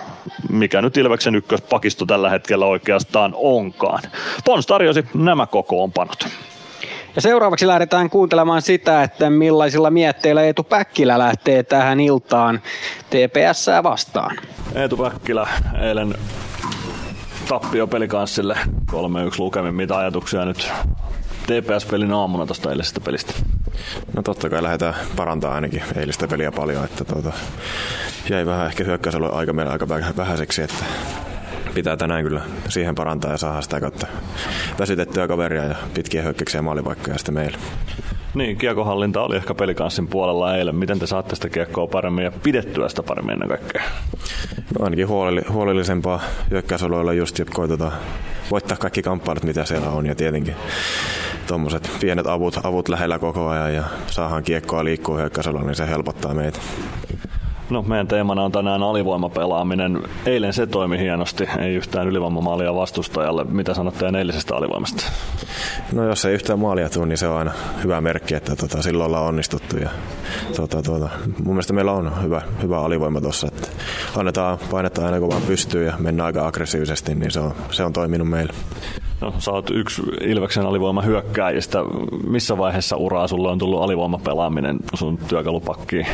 mikä 0.49 0.81
nyt 0.81 0.97
Ilveksen 0.97 1.35
ykköspakisto 1.35 2.05
tällä 2.05 2.29
hetkellä 2.29 2.65
oikeastaan 2.65 3.33
onkaan. 3.35 4.03
Pons 4.45 4.67
tarjosi 4.67 5.05
nämä 5.13 5.45
kokoonpanot. 5.45 6.27
Ja 7.15 7.21
seuraavaksi 7.21 7.67
lähdetään 7.67 8.09
kuuntelemaan 8.09 8.61
sitä, 8.61 9.03
että 9.03 9.29
millaisilla 9.29 9.89
mietteillä 9.89 10.41
Eetu 10.43 10.63
Päkkilä 10.63 11.19
lähtee 11.19 11.63
tähän 11.63 11.99
iltaan 11.99 12.61
TPS 13.09 13.67
vastaan. 13.83 14.35
Eetu 14.75 14.97
Päkkilä 14.97 15.47
eilen 15.81 16.15
tappio 17.47 17.87
pelikanssille 17.87 18.57
3-1 18.91 18.95
lukemin. 19.37 19.75
Mitä 19.75 19.97
ajatuksia 19.97 20.45
nyt 20.45 20.71
TPS-pelin 21.51 22.13
aamuna 22.13 22.45
tuosta 22.45 22.69
eilisestä 22.69 22.99
pelistä? 22.99 23.33
No 24.15 24.21
totta 24.21 24.49
kai 24.49 24.63
lähdetään 24.63 24.93
parantaa 25.15 25.53
ainakin 25.53 25.83
eilistä 25.95 26.27
peliä 26.27 26.51
paljon, 26.51 26.85
että 26.85 27.05
tuota, 27.05 27.31
jäi 28.29 28.45
vähän 28.45 28.67
ehkä 28.67 28.83
hyökkäysalue 28.83 29.29
aika 29.31 29.53
meillä 29.53 29.71
aika 29.71 29.87
vähäiseksi, 30.17 30.61
että 30.61 30.83
pitää 31.73 31.97
tänään 31.97 32.23
kyllä 32.23 32.41
siihen 32.69 32.95
parantaa 32.95 33.31
ja 33.31 33.37
saada 33.37 33.61
sitä 33.61 33.79
kautta 33.79 34.07
väsytettyä 34.79 35.27
kaveria 35.27 35.63
ja 35.63 35.75
pitkiä 35.93 36.21
hyökkäyksiä 36.21 36.57
ja 36.57 36.63
maalipaikkoja 36.63 37.17
sitten 37.17 37.35
meille. 37.35 37.57
Niin, 38.33 38.57
kiekohallinta 38.57 39.21
oli 39.21 39.35
ehkä 39.35 39.53
pelikanssin 39.53 40.07
puolella 40.07 40.55
eilen. 40.55 40.75
Miten 40.75 40.99
te 40.99 41.07
saatte 41.07 41.35
sitä 41.35 41.49
kiekkoa 41.49 41.87
paremmin 41.87 42.23
ja 42.23 42.31
pidettyä 42.31 42.89
sitä 42.89 43.03
paremmin 43.03 43.33
ennen 43.33 43.49
kaikkea? 43.49 43.83
No 44.79 44.85
ainakin 44.85 45.07
huolellisempaa 45.49 46.21
hyökkäysalueella 46.51 47.13
just, 47.13 47.41
koitetaan 47.53 47.93
voittaa 48.51 48.77
kaikki 48.77 49.01
kamppailut, 49.01 49.43
mitä 49.43 49.65
siellä 49.65 49.89
on 49.89 50.05
ja 50.05 50.15
tietenkin 50.15 50.55
tuommoiset 51.47 51.91
pienet 51.99 52.27
avut, 52.27 52.59
avut 52.63 52.89
lähellä 52.89 53.19
koko 53.19 53.47
ajan 53.47 53.73
ja 53.73 53.83
saadaan 54.07 54.43
kiekkoa 54.43 54.83
liikkua 54.83 55.17
hyökkäysalueella, 55.17 55.67
niin 55.67 55.75
se 55.75 55.87
helpottaa 55.87 56.33
meitä. 56.33 56.59
No 57.71 57.81
meidän 57.81 58.07
teemana 58.07 58.43
on 58.43 58.51
tänään 58.51 58.83
alivoimapelaaminen. 58.83 60.03
Eilen 60.25 60.53
se 60.53 60.67
toimi 60.67 60.99
hienosti, 60.99 61.47
ei 61.59 61.75
yhtään 61.75 62.07
ylivoimamaalia 62.07 62.75
vastustajalle. 62.75 63.43
Mitä 63.43 63.73
sanotte 63.73 64.05
eilisestä 64.17 64.55
alivoimasta? 64.55 65.03
No 65.93 66.05
jos 66.05 66.25
ei 66.25 66.33
yhtään 66.33 66.59
maalia 66.59 66.89
tule, 66.89 67.05
niin 67.05 67.17
se 67.17 67.27
on 67.27 67.37
aina 67.37 67.51
hyvä 67.83 68.01
merkki, 68.01 68.33
että 68.33 68.55
tota, 68.55 68.81
silloin 68.81 69.07
ollaan 69.07 69.25
onnistuttu. 69.25 69.77
Ja, 69.77 69.89
tota, 70.55 70.81
tota, 70.81 71.09
mun 71.43 71.53
mielestä 71.53 71.73
meillä 71.73 71.91
on 71.91 72.23
hyvä, 72.23 72.41
hyvä 72.61 72.79
alivoima 72.79 73.21
tuossa, 73.21 73.47
että 73.47 73.67
annetaan 74.15 74.57
painetta 74.71 75.05
aina 75.05 75.19
kun 75.19 75.29
vaan 75.29 75.41
pystyy 75.41 75.85
ja 75.85 75.93
mennään 75.99 76.25
aika 76.25 76.47
aggressiivisesti, 76.47 77.15
niin 77.15 77.31
se 77.31 77.39
on, 77.39 77.53
se 77.71 77.83
on 77.83 77.93
toiminut 77.93 78.29
meille. 78.29 78.53
No, 79.21 79.33
sä 79.37 79.51
oot 79.51 79.69
yksi 79.69 80.01
Ilveksen 80.21 80.65
alivoima 80.65 81.01
hyökkääjistä. 81.01 81.79
Missä 82.27 82.57
vaiheessa 82.57 82.95
uraa 82.95 83.27
sulle 83.27 83.49
on 83.49 83.57
tullut 83.57 83.81
alivoimapelaaminen 83.81 84.77
sun 84.93 85.17
työkalupakkiin? 85.17 86.07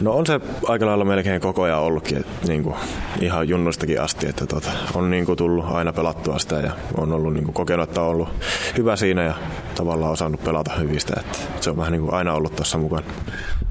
No 0.00 0.12
on 0.12 0.26
se 0.26 0.40
aika 0.68 0.86
lailla 0.86 1.04
melkein 1.04 1.40
koko 1.40 1.62
ajan 1.62 1.80
ollutkin, 1.80 2.18
että 2.18 2.48
niin 2.48 2.62
kuin, 2.62 2.74
ihan 3.20 3.48
junnustakin 3.48 4.00
asti, 4.00 4.28
että 4.28 4.46
tota, 4.46 4.70
on 4.94 5.10
niin 5.10 5.26
kuin 5.26 5.38
tullut 5.38 5.64
aina 5.70 5.92
pelattua 5.92 6.38
sitä 6.38 6.56
ja 6.56 6.72
on 6.96 7.12
ollut 7.12 7.32
niin 7.34 7.44
kuin, 7.44 7.54
kokenut, 7.54 7.88
että 7.88 8.02
on 8.02 8.08
ollut 8.08 8.28
hyvä 8.76 8.96
siinä 8.96 9.22
ja 9.22 9.34
tavallaan 9.74 10.12
osannut 10.12 10.44
pelata 10.44 10.72
hyvistä, 10.78 11.20
että 11.20 11.38
se 11.60 11.70
on 11.70 11.76
vähän 11.76 11.92
niin 11.92 12.02
kuin 12.02 12.14
aina 12.14 12.34
ollut 12.34 12.56
tuossa 12.56 12.78
mukana. 12.78 13.06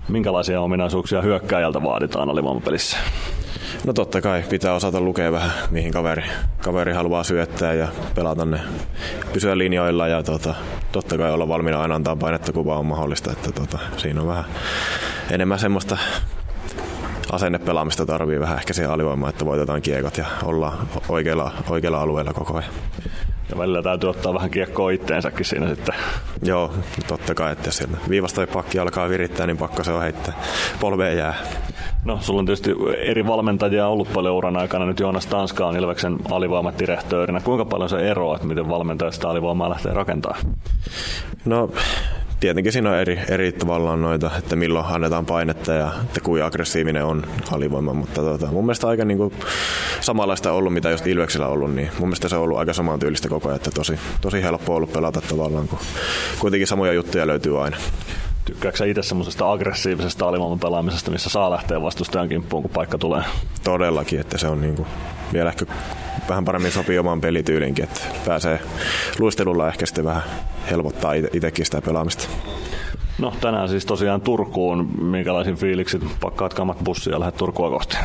Minkälaisia 0.09 0.62
ominaisuuksia 0.62 1.21
hyökkääjältä 1.21 1.83
vaaditaan 1.83 2.29
alivoimapelissä? 2.29 2.97
No 3.86 3.94
totta 3.94 4.22
kai 4.22 4.44
pitää 4.50 4.74
osata 4.74 5.01
lukea 5.01 5.32
vähän, 5.32 5.51
mihin 5.72 5.92
kaveri, 5.92 6.24
kaveri 6.62 6.94
haluaa 6.94 7.24
syöttää 7.24 7.74
ja 7.74 7.88
pelata 8.16 8.46
ne, 8.46 8.60
pysyä 9.34 9.58
linjoilla 9.58 10.08
ja 10.08 10.24
tota, 10.24 10.56
totta 10.92 11.18
kai 11.18 11.32
olla 11.32 11.48
valmiina 11.48 11.82
aina 11.82 11.96
antaa 11.96 12.16
painetta, 12.16 12.51
kun 12.51 12.66
vaan 12.66 12.80
on 12.80 12.86
mahdollista. 12.86 13.32
Että 13.32 13.51
tota, 13.51 13.80
siinä 13.98 14.22
on 14.22 14.27
vähän 14.27 14.46
enemmän 15.32 15.60
semmoista 15.60 15.98
asennepelaamista 17.32 18.06
tarvii 18.06 18.39
vähän 18.39 18.58
ehkä 18.58 18.74
siihen 18.74 18.92
alivoimaan, 18.92 19.30
että 19.30 19.46
voitetaan 19.46 19.82
kiekot 19.82 20.18
ja 20.18 20.25
ollaan 20.44 20.77
oikealla, 21.10 21.51
oikealla 21.70 22.01
alueella 22.01 22.34
koko 22.34 22.58
ajan. 22.58 22.72
Ja 23.50 23.58
välillä 23.58 23.82
täytyy 23.82 24.10
ottaa 24.10 24.34
vähän 24.34 24.50
kiekkoa 24.50 24.92
itteensäkin 24.92 25.46
siinä 25.46 25.68
sitten. 25.68 25.96
Joo, 26.44 26.74
totta 27.08 27.36
kai, 27.36 27.51
että 27.51 27.68
jos 27.68 27.77
sieltä 27.77 27.98
viivasta 28.10 28.48
pakki 28.48 28.80
alkaa 28.80 29.10
virittää, 29.10 29.48
niin 29.48 29.58
pakko 29.58 29.84
se 29.84 29.92
on 29.92 30.01
heittää. 30.01 30.34
Polveen 30.80 31.18
jää. 31.18 31.36
No, 32.06 32.18
sulla 32.22 32.39
on 32.39 32.46
tietysti 32.46 32.75
eri 32.98 33.27
valmentajia 33.27 33.88
ollut 33.88 34.13
paljon 34.13 34.36
uran 34.36 34.58
aikana. 34.58 34.86
Nyt 34.86 35.00
Joonas 35.00 35.25
Tanska 35.25 35.68
on 35.68 35.77
Ilveksen 35.77 36.18
alivoimadirehtöörinä. 36.32 37.39
Kuinka 37.39 37.66
paljon 37.66 37.89
se 37.89 38.10
eroaa, 38.10 38.36
että 38.36 38.48
miten 38.48 38.70
valmentaja 38.70 39.12
sitä 39.12 39.30
alivoimaa 39.30 39.70
lähtee 39.70 39.94
rakentamaan? 39.94 40.42
No, 41.46 41.70
tietenkin 42.39 42.74
siinä 42.74 42.89
on 42.89 42.98
eri, 42.98 43.20
eri 43.29 43.51
tavallaan 43.51 44.01
noita, 44.01 44.32
että 44.38 44.56
milloin 44.56 44.86
annetaan 44.89 45.25
painetta 45.25 45.74
ja 45.74 45.91
että 46.03 46.22
kuinka 46.22 46.46
aggressiivinen 46.46 47.06
on 47.06 47.24
alivoima, 47.51 47.94
mutta 47.94 48.22
tota, 48.22 48.48
mun 48.48 48.65
mielestä 48.65 48.88
aika 48.88 49.06
niin 49.06 49.17
kuin 49.17 49.34
samanlaista 50.01 50.51
ollut, 50.51 50.74
mitä 50.74 50.89
just 50.89 51.08
Ilveksellä 51.08 51.48
ollut, 51.48 51.75
niin 51.75 51.89
mun 52.00 52.08
mielestä 52.08 52.29
se 52.29 52.36
on 52.36 52.41
ollut 52.41 52.58
aika 52.58 52.74
samantyylistä 52.74 53.29
koko 53.29 53.48
ajan, 53.50 53.56
että 53.56 53.72
tosi, 53.72 54.00
tosi 54.22 54.44
helppo 54.44 54.75
ollut 54.75 54.94
pelata 54.94 55.22
tavallaan, 55.22 55.67
kun 55.67 55.79
kuitenkin 56.39 56.67
samoja 56.67 56.94
juttuja 56.94 57.27
löytyy 57.27 57.63
aina. 57.63 57.77
Tykkääksä 58.46 58.86
itse 58.86 59.03
semmoisesta 59.03 59.51
aggressiivisesta 59.51 60.27
alivoiman 60.27 60.60
pelaamisesta, 60.60 61.12
missä 61.12 61.29
saa 61.29 61.51
lähteä 61.51 61.82
vastustajan 61.82 62.29
kimppuun, 62.29 62.63
kun 62.63 62.72
paikka 62.72 62.98
tulee? 62.98 63.24
Todellakin, 63.63 64.20
että 64.20 64.38
se 64.38 64.48
on 64.48 64.62
niin 64.62 64.75
kuin 64.75 64.88
vielä 65.34 65.50
ehkä 65.50 65.65
vähän 66.29 66.46
paremmin 66.46 66.72
sopii 66.72 67.00
omaan 67.00 67.22
pelityylinkin, 67.22 67.84
että 67.84 68.01
pääsee 68.25 68.60
luistelulla 69.19 69.67
ehkä 69.67 69.86
sitten 69.86 70.05
vähän 70.05 70.24
helpottaa 70.72 71.13
itsekin 71.13 71.65
sitä 71.65 71.81
pelaamista. 71.81 72.27
No 73.19 73.34
tänään 73.41 73.69
siis 73.69 73.86
tosiaan 73.86 74.22
Turkuun. 74.22 75.01
Minkälaisin 75.01 75.55
fiiliksit 75.55 76.01
pakkaat 76.22 76.53
kamat 76.53 76.77
bussia 76.84 77.13
ja 77.13 77.19
lähdet 77.19 77.38
Turkua 77.38 77.69
kohti? 77.69 77.98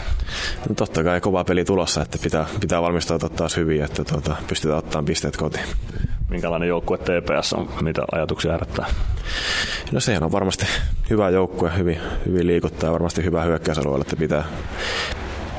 No 0.69 0.75
totta 0.75 1.05
kai 1.05 1.21
kova 1.21 1.45
peli 1.45 1.65
tulossa, 1.65 2.03
että 2.03 2.19
pitää, 2.23 2.47
pitää 2.61 2.83
valmistautua 2.83 3.29
taas 3.29 3.57
hyvin, 3.57 3.83
että 3.83 4.05
tuota, 4.05 4.37
pystytään 4.49 4.79
ottamaan 4.79 5.05
pisteet 5.05 5.37
kotiin. 5.37 5.65
Minkälainen 6.29 6.69
joukkue 6.69 6.99
TPS 6.99 7.53
on? 7.53 7.69
Mitä 7.81 8.03
ajatuksia 8.13 8.53
herättää? 8.53 8.87
No 9.93 10.01
sehän 10.01 10.23
on 10.23 10.33
varmasti 10.33 10.67
hyvä 11.11 11.31
joukkue, 11.31 11.73
hyvin, 11.79 11.99
hyvin 12.27 12.47
liikuttaa 12.47 12.89
ja 12.89 12.93
varmasti 12.93 13.25
hyvä 13.25 13.43
hyökkäysalueella, 13.43 14.03
että 14.03 14.17
pitää, 14.17 14.45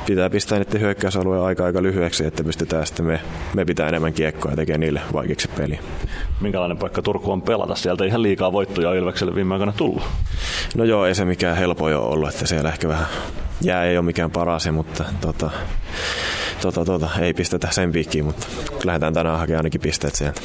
pitää 0.05 0.29
pistää 0.29 0.59
niiden 0.59 0.81
hyökkäysalueen 0.81 1.43
aika 1.43 1.65
aika 1.65 1.83
lyhyeksi, 1.83 2.25
että 2.25 2.43
pystytään 2.43 2.87
sitten 2.87 3.05
me, 3.05 3.21
me 3.53 3.65
pitää 3.65 3.87
enemmän 3.87 4.13
kiekkoa 4.13 4.51
ja 4.51 4.55
tekee 4.55 4.77
niille 4.77 5.01
vaikeaksi 5.13 5.49
peli. 5.57 5.79
Minkälainen 6.41 6.77
paikka 6.77 7.01
Turku 7.01 7.31
on 7.31 7.41
pelata? 7.41 7.75
Sieltä 7.75 8.05
ihan 8.05 8.21
liikaa 8.23 8.51
voittoja 8.51 8.93
Ilvekselle 8.93 9.35
viime 9.35 9.53
aikoina 9.53 9.73
tullut. 9.77 10.03
No 10.75 10.83
joo, 10.83 11.05
ei 11.05 11.15
se 11.15 11.25
mikään 11.25 11.57
helpoin 11.57 11.95
ole 11.95 12.05
ollut, 12.05 12.29
että 12.29 12.47
siellä 12.47 12.69
ehkä 12.69 12.87
vähän 12.87 13.05
jää 13.61 13.83
ei 13.83 13.97
ole 13.97 14.05
mikään 14.05 14.31
paras, 14.31 14.71
mutta 14.71 15.05
tota, 15.21 15.49
tota, 16.61 16.85
tota, 16.85 17.09
ei 17.21 17.33
pistetä 17.33 17.67
sen 17.71 17.91
piikkiin, 17.91 18.25
mutta 18.25 18.47
lähdetään 18.83 19.13
tänään 19.13 19.39
hakemaan 19.39 19.59
ainakin 19.59 19.81
pisteet 19.81 20.15
sieltä. 20.15 20.41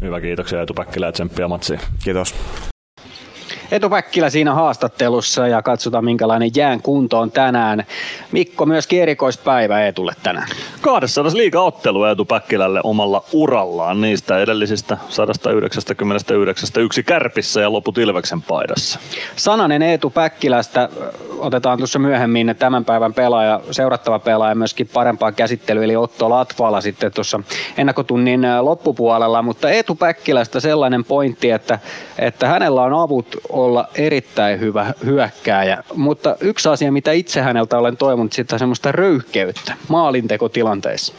Hyvä, 0.00 0.20
kiitoksia 0.20 0.60
Eetu 0.60 0.74
Päkkilä 0.74 1.06
ja 1.06 1.12
tsemppiä 1.12 1.48
matsiin. 1.48 1.80
Kiitos. 2.04 2.34
Etu 3.70 3.90
Päkkilä 3.90 4.30
siinä 4.30 4.54
haastattelussa 4.54 5.46
ja 5.46 5.62
katsotaan 5.62 6.04
minkälainen 6.04 6.50
jään 6.56 6.82
kunto 6.82 7.18
on 7.18 7.30
tänään. 7.30 7.84
Mikko, 8.32 8.66
myös 8.66 8.88
erikoispäivä 8.92 9.86
Etulle 9.86 10.12
tänään. 10.22 10.48
200 10.80 11.32
liiga-ottelu 11.34 12.04
Eetu 12.04 12.24
Päkkilälle 12.24 12.80
omalla 12.84 13.24
urallaan. 13.32 14.00
Niistä 14.00 14.38
edellisistä 14.38 14.98
199 15.08 16.82
yksi 16.82 17.02
kärpissä 17.02 17.60
ja 17.60 17.72
loput 17.72 17.98
Ilveksen 17.98 18.42
paidassa. 18.42 18.98
Sananen 19.36 19.82
Eetu 19.82 20.10
Päkkilästä 20.10 20.88
otetaan 21.38 21.78
tuossa 21.78 21.98
myöhemmin 21.98 22.54
tämän 22.58 22.84
päivän 22.84 23.14
pelaaja, 23.14 23.60
seurattava 23.70 24.18
pelaaja 24.18 24.54
myöskin 24.54 24.88
parempaa 24.92 25.32
käsittelyä, 25.32 25.84
eli 25.84 25.96
Otto 25.96 26.30
Latvala 26.30 26.80
sitten 26.80 27.12
tuossa 27.12 27.40
ennakkotunnin 27.76 28.40
loppupuolella, 28.60 29.42
mutta 29.42 29.70
Eetu 29.70 29.94
Päkkilästä 29.94 30.60
sellainen 30.60 31.04
pointti, 31.04 31.50
että, 31.50 31.78
että 32.18 32.48
hänellä 32.48 32.82
on 32.82 32.94
avut 32.94 33.36
olla 33.64 33.88
erittäin 33.94 34.60
hyvä 34.60 34.94
hyökkääjä, 35.04 35.84
mutta 35.94 36.36
yksi 36.40 36.68
asia, 36.68 36.92
mitä 36.92 37.12
itse 37.12 37.40
häneltä 37.40 37.78
olen 37.78 37.96
toivonut, 37.96 38.32
sitä 38.32 38.58
semmoista 38.58 38.92
röyhkeyttä 38.92 39.74
maalintekotilanteissa 39.88 41.12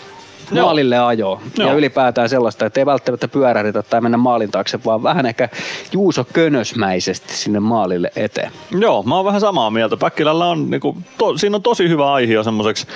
maalille 0.51 0.99
ajoa. 0.99 1.41
Joo. 1.57 1.69
Ja 1.69 1.75
ylipäätään 1.75 2.29
sellaista, 2.29 2.65
että 2.65 2.79
ei 2.79 2.85
välttämättä 2.85 3.27
pyörähditä 3.27 3.83
tai 3.83 4.01
mennä 4.01 4.17
maalin 4.17 4.51
taakse, 4.51 4.79
vaan 4.85 5.03
vähän 5.03 5.25
ehkä 5.25 5.49
Juuso 5.91 6.25
Könösmäisesti 6.33 7.33
sinne 7.33 7.59
maalille 7.59 8.11
eteen. 8.15 8.51
Joo, 8.71 9.03
mä 9.03 9.15
oon 9.15 9.25
vähän 9.25 9.41
samaa 9.41 9.69
mieltä. 9.69 9.97
Päkkilällä 9.97 10.45
on, 10.45 10.69
niinku, 10.69 10.97
to, 11.17 11.37
siinä 11.37 11.55
on 11.55 11.63
tosi 11.63 11.89
hyvä 11.89 12.13
aihio 12.13 12.43
semmoiseksi 12.43 12.87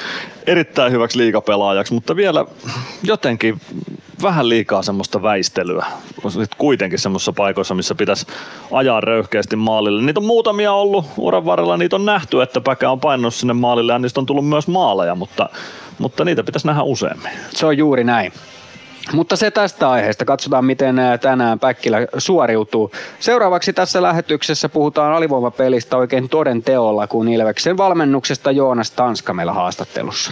erittäin 0.47 0.91
hyväksi 0.91 1.17
liikapelaajaksi, 1.17 1.93
mutta 1.93 2.15
vielä 2.15 2.45
jotenkin 3.03 3.61
vähän 4.25 4.49
liikaa 4.49 4.81
semmoista 4.81 5.21
väistelyä. 5.21 5.85
Sitten 6.23 6.47
kuitenkin 6.57 6.99
semmoisissa 6.99 7.33
paikoissa, 7.33 7.75
missä 7.75 7.95
pitäisi 7.95 8.27
ajaa 8.71 9.01
röyhkeästi 9.01 9.55
maalille. 9.55 10.01
Niitä 10.01 10.19
on 10.19 10.25
muutamia 10.25 10.73
ollut 10.73 11.05
uran 11.17 11.45
varrella, 11.45 11.77
niitä 11.77 11.95
on 11.95 12.05
nähty, 12.05 12.41
että 12.41 12.61
Päkä 12.61 12.91
on 12.91 12.99
painunut 12.99 13.33
sinne 13.33 13.53
maalille 13.53 13.93
ja 13.93 13.99
niistä 13.99 14.19
on 14.19 14.25
tullut 14.25 14.49
myös 14.49 14.67
maaleja, 14.67 15.15
mutta, 15.15 15.49
mutta 15.99 16.25
niitä 16.25 16.43
pitäisi 16.43 16.67
nähdä 16.67 16.83
useammin. 16.83 17.31
Se 17.49 17.65
on 17.65 17.77
juuri 17.77 18.03
näin. 18.03 18.33
Mutta 19.13 19.35
se 19.35 19.51
tästä 19.51 19.89
aiheesta. 19.89 20.25
Katsotaan, 20.25 20.65
miten 20.65 20.95
tänään 21.21 21.59
Päkkilä 21.59 21.97
suoriutuu. 22.17 22.91
Seuraavaksi 23.19 23.73
tässä 23.73 24.01
lähetyksessä 24.01 24.69
puhutaan 24.69 25.13
alivoimapelistä 25.13 25.97
oikein 25.97 26.29
toden 26.29 26.63
teolla, 26.63 27.07
kun 27.07 27.27
Ilveksen 27.27 27.77
valmennuksesta 27.77 28.51
Joonas 28.51 28.91
Tanska 28.91 29.33
meillä 29.33 29.53
haastattelussa. 29.53 30.31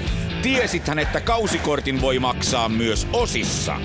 Tiesithän, 0.41 0.99
että 0.99 1.21
kausikortin 1.21 2.01
voi 2.01 2.19
maksaa 2.19 2.69
myös 2.69 3.07
osissa. 3.13 3.77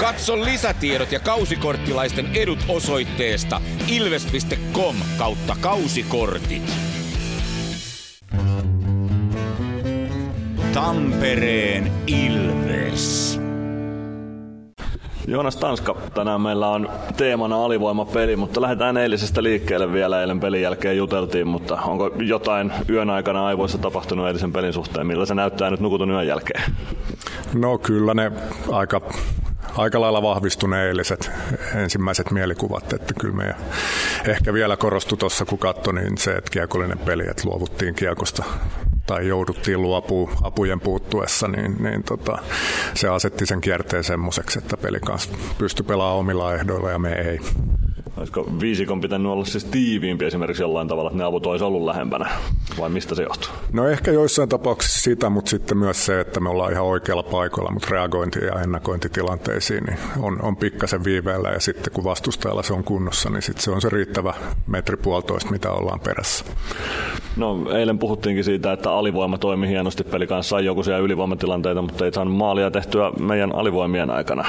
Katso 0.00 0.44
lisätiedot 0.44 1.12
ja 1.12 1.20
kausikorttilaisten 1.20 2.26
edut 2.34 2.58
osoitteesta 2.68 3.60
ilves.com 3.88 4.96
kautta 5.18 5.56
kausikortit. 5.60 6.72
Tampereen 10.72 11.92
Ilves. 12.06 13.47
Joonas 15.28 15.56
Tanska, 15.56 15.96
tänään 16.14 16.40
meillä 16.40 16.68
on 16.68 16.90
teemana 17.16 17.64
alivoimapeli, 17.64 18.36
mutta 18.36 18.62
lähdetään 18.62 18.96
eilisestä 18.96 19.42
liikkeelle 19.42 19.92
vielä. 19.92 20.20
Eilen 20.20 20.40
pelin 20.40 20.62
jälkeen 20.62 20.96
juteltiin, 20.96 21.46
mutta 21.46 21.76
onko 21.82 22.10
jotain 22.18 22.72
yön 22.90 23.10
aikana 23.10 23.46
aivoissa 23.46 23.78
tapahtunut 23.78 24.26
eilisen 24.26 24.52
pelin 24.52 24.72
suhteen? 24.72 25.06
Millä 25.06 25.26
se 25.26 25.34
näyttää 25.34 25.70
nyt 25.70 25.80
nukutun 25.80 26.10
yön 26.10 26.26
jälkeen? 26.26 26.62
No 27.54 27.78
kyllä 27.78 28.14
ne 28.14 28.32
aika 28.72 29.00
aika 29.76 30.00
lailla 30.00 30.22
vahvistuneet 30.22 30.88
eiliset 30.88 31.30
ensimmäiset 31.74 32.30
mielikuvat, 32.30 32.92
että 32.92 33.14
kyllä 33.20 33.34
me 33.34 33.54
ehkä 34.28 34.52
vielä 34.52 34.76
korostui 34.76 35.18
tuossa, 35.18 35.44
kun 35.44 35.58
katsoi, 35.58 35.94
niin 35.94 36.18
se, 36.18 36.32
että 36.32 36.50
kiekollinen 36.50 36.98
peli, 36.98 37.24
että 37.30 37.42
luovuttiin 37.44 37.94
kiekosta 37.94 38.44
tai 39.08 39.28
jouduttiin 39.28 39.82
luopuun 39.82 40.30
apujen 40.42 40.80
puuttuessa, 40.80 41.48
niin, 41.48 41.82
niin 41.82 42.02
tota, 42.02 42.38
se 42.94 43.08
asetti 43.08 43.46
sen 43.46 43.60
kierteen 43.60 44.04
semmoiseksi, 44.04 44.58
että 44.58 44.76
peli 44.76 45.00
kanssa 45.00 45.30
pystyi 45.58 45.86
pelaamaan 45.86 46.18
omilla 46.18 46.54
ehdoilla 46.54 46.90
ja 46.90 46.98
me 46.98 47.12
ei. 47.12 47.40
Olisiko 48.18 48.46
viisikon 48.60 49.00
pitänyt 49.00 49.32
olla 49.32 49.44
siis 49.44 49.64
tiiviimpi 49.64 50.24
esimerkiksi 50.24 50.62
jollain 50.62 50.88
tavalla, 50.88 51.10
että 51.10 51.18
ne 51.18 51.24
avut 51.24 51.46
olisi 51.46 51.64
ollut 51.64 51.84
lähempänä? 51.84 52.30
Vai 52.78 52.90
mistä 52.90 53.14
se 53.14 53.22
johtuu? 53.22 53.50
No 53.72 53.88
ehkä 53.88 54.10
joissain 54.10 54.48
tapauksissa 54.48 55.00
sitä, 55.00 55.30
mutta 55.30 55.50
sitten 55.50 55.78
myös 55.78 56.06
se, 56.06 56.20
että 56.20 56.40
me 56.40 56.48
ollaan 56.48 56.72
ihan 56.72 56.84
oikealla 56.84 57.22
paikalla, 57.22 57.70
mutta 57.70 57.88
reagointi 57.90 58.38
ja 58.44 58.60
ennakointitilanteisiin 58.60 59.84
niin 59.84 59.98
on, 60.20 60.42
on 60.42 60.56
pikkasen 60.56 61.04
viiveellä 61.04 61.48
ja 61.48 61.60
sitten 61.60 61.92
kun 61.92 62.04
vastustajalla 62.04 62.62
se 62.62 62.72
on 62.72 62.84
kunnossa, 62.84 63.30
niin 63.30 63.42
sitten 63.42 63.64
se 63.64 63.70
on 63.70 63.80
se 63.80 63.88
riittävä 63.88 64.34
metri 64.66 64.96
puolitoista, 64.96 65.50
mitä 65.50 65.70
ollaan 65.72 66.00
perässä. 66.00 66.44
No 67.36 67.70
eilen 67.72 67.98
puhuttiinkin 67.98 68.44
siitä, 68.44 68.72
että 68.72 68.92
alivoima 68.92 69.38
toimi 69.38 69.68
hienosti 69.68 70.04
peli 70.04 70.26
kanssa, 70.26 70.50
sai 70.50 70.64
joku 70.64 70.82
siellä 70.82 71.04
ylivoimatilanteita, 71.04 71.82
mutta 71.82 72.04
ei 72.04 72.12
saanut 72.12 72.36
maalia 72.36 72.70
tehtyä 72.70 73.12
meidän 73.20 73.54
alivoimien 73.54 74.10
aikana. 74.10 74.44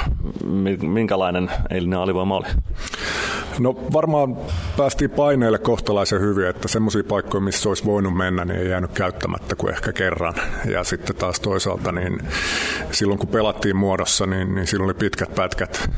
Minkälainen 0.81 1.51
eilinen 1.69 1.99
alivoima 1.99 2.37
oli? 2.37 2.47
No 3.59 3.75
varmaan 3.93 4.37
päästiin 4.77 5.09
paineille 5.09 5.57
kohtalaisen 5.57 6.21
hyvin, 6.21 6.47
että 6.47 6.67
semmoisia 6.67 7.03
paikkoja, 7.03 7.41
missä 7.41 7.69
olisi 7.69 7.85
voinut 7.85 8.17
mennä, 8.17 8.45
niin 8.45 8.59
ei 8.59 8.69
jäänyt 8.69 8.91
käyttämättä 8.91 9.55
kuin 9.55 9.73
ehkä 9.73 9.93
kerran. 9.93 10.33
Ja 10.65 10.83
sitten 10.83 11.15
taas 11.15 11.39
toisaalta, 11.39 11.91
niin 11.91 12.19
silloin 12.91 13.19
kun 13.19 13.29
pelattiin 13.29 13.75
muodossa, 13.75 14.25
niin, 14.25 14.55
niin 14.55 14.67
silloin 14.67 14.87
oli 14.87 14.93
pitkät 14.93 15.35
pätkät 15.35 15.89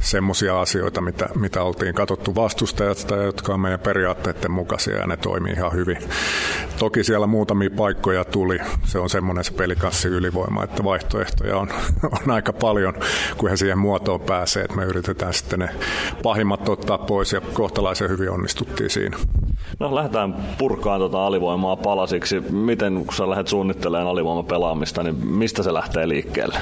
semmoisia 0.00 0.60
asioita, 0.60 1.00
mitä, 1.00 1.28
mitä 1.34 1.62
oltiin 1.62 1.94
katsottu 1.94 2.34
vastustajasta, 2.34 3.16
jotka 3.16 3.54
on 3.54 3.60
meidän 3.60 3.80
periaatteiden 3.80 4.50
mukaisia 4.50 4.96
ja 4.96 5.06
ne 5.06 5.16
toimii 5.16 5.52
ihan 5.52 5.72
hyvin. 5.72 5.98
Toki 6.78 7.04
siellä 7.04 7.26
muutamia 7.26 7.70
paikkoja 7.76 8.24
tuli. 8.24 8.58
Se 8.84 8.98
on 8.98 9.10
semmoinen 9.10 9.44
se 9.44 9.52
pelikanssi 9.52 10.08
ylivoima, 10.08 10.64
että 10.64 10.84
vaihtoehtoja 10.84 11.56
on, 11.56 11.68
on 12.22 12.30
aika 12.30 12.52
paljon, 12.52 12.94
kun 13.36 13.50
he 13.50 13.56
siihen 13.56 13.78
muotoon 13.78 14.20
pääsee. 14.20 14.64
Että 14.64 14.76
me 14.76 14.84
yritetään 14.84 15.34
sitten 15.34 15.58
ne 15.58 15.68
pahimmat 16.22 16.68
ottaa 16.68 16.95
pois 16.98 17.32
ja 17.32 17.40
kohtalaisen 17.40 18.08
hyvin 18.08 18.30
onnistuttiin 18.30 18.90
siinä. 18.90 19.18
No 19.80 19.94
lähdetään 19.94 20.34
purkaan 20.58 21.00
tuota 21.00 21.26
alivoimaa 21.26 21.76
palasiksi. 21.76 22.40
Miten 22.40 23.04
kun 23.04 23.14
sä 23.14 23.30
lähdet 23.30 23.48
suunnittelemaan 23.48 24.08
alivoimapelaamista, 24.08 25.02
niin 25.02 25.26
mistä 25.26 25.62
se 25.62 25.74
lähtee 25.74 26.08
liikkeelle? 26.08 26.58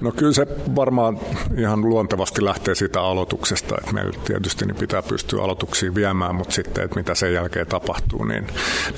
No 0.00 0.12
kyllä 0.12 0.32
se 0.32 0.46
varmaan 0.76 1.18
ihan 1.58 1.80
luontevasti 1.88 2.44
lähtee 2.44 2.74
siitä 2.74 3.00
aloituksesta, 3.00 3.74
että 3.78 3.92
meillä 3.92 4.18
tietysti 4.24 4.66
niin 4.66 4.76
pitää 4.76 5.02
pystyä 5.02 5.42
aloituksiin 5.42 5.94
viemään, 5.94 6.34
mutta 6.34 6.54
sitten, 6.54 6.84
että 6.84 6.96
mitä 6.96 7.14
sen 7.14 7.34
jälkeen 7.34 7.66
tapahtuu, 7.66 8.24
niin 8.24 8.46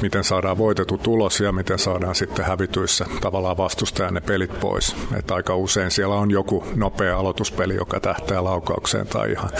miten 0.02 0.24
saadaan 0.24 0.58
voitettu 0.58 0.98
tulos 0.98 1.40
ja 1.40 1.52
miten 1.52 1.78
saadaan 1.78 2.14
sitten 2.14 2.44
hävityissä 2.44 3.06
tavallaan 3.20 3.56
vastustajan 3.56 4.14
ne 4.14 4.20
pelit 4.20 4.60
pois. 4.60 4.96
Että 5.18 5.34
aika 5.34 5.56
usein 5.56 5.90
siellä 5.90 6.14
on 6.14 6.30
joku 6.30 6.64
nopea 6.76 7.18
aloituspeli, 7.18 7.74
joka 7.74 8.00
tähtää 8.00 8.44
laukaukseen 8.44 9.06
tai 9.06 9.32
ihan, 9.32 9.50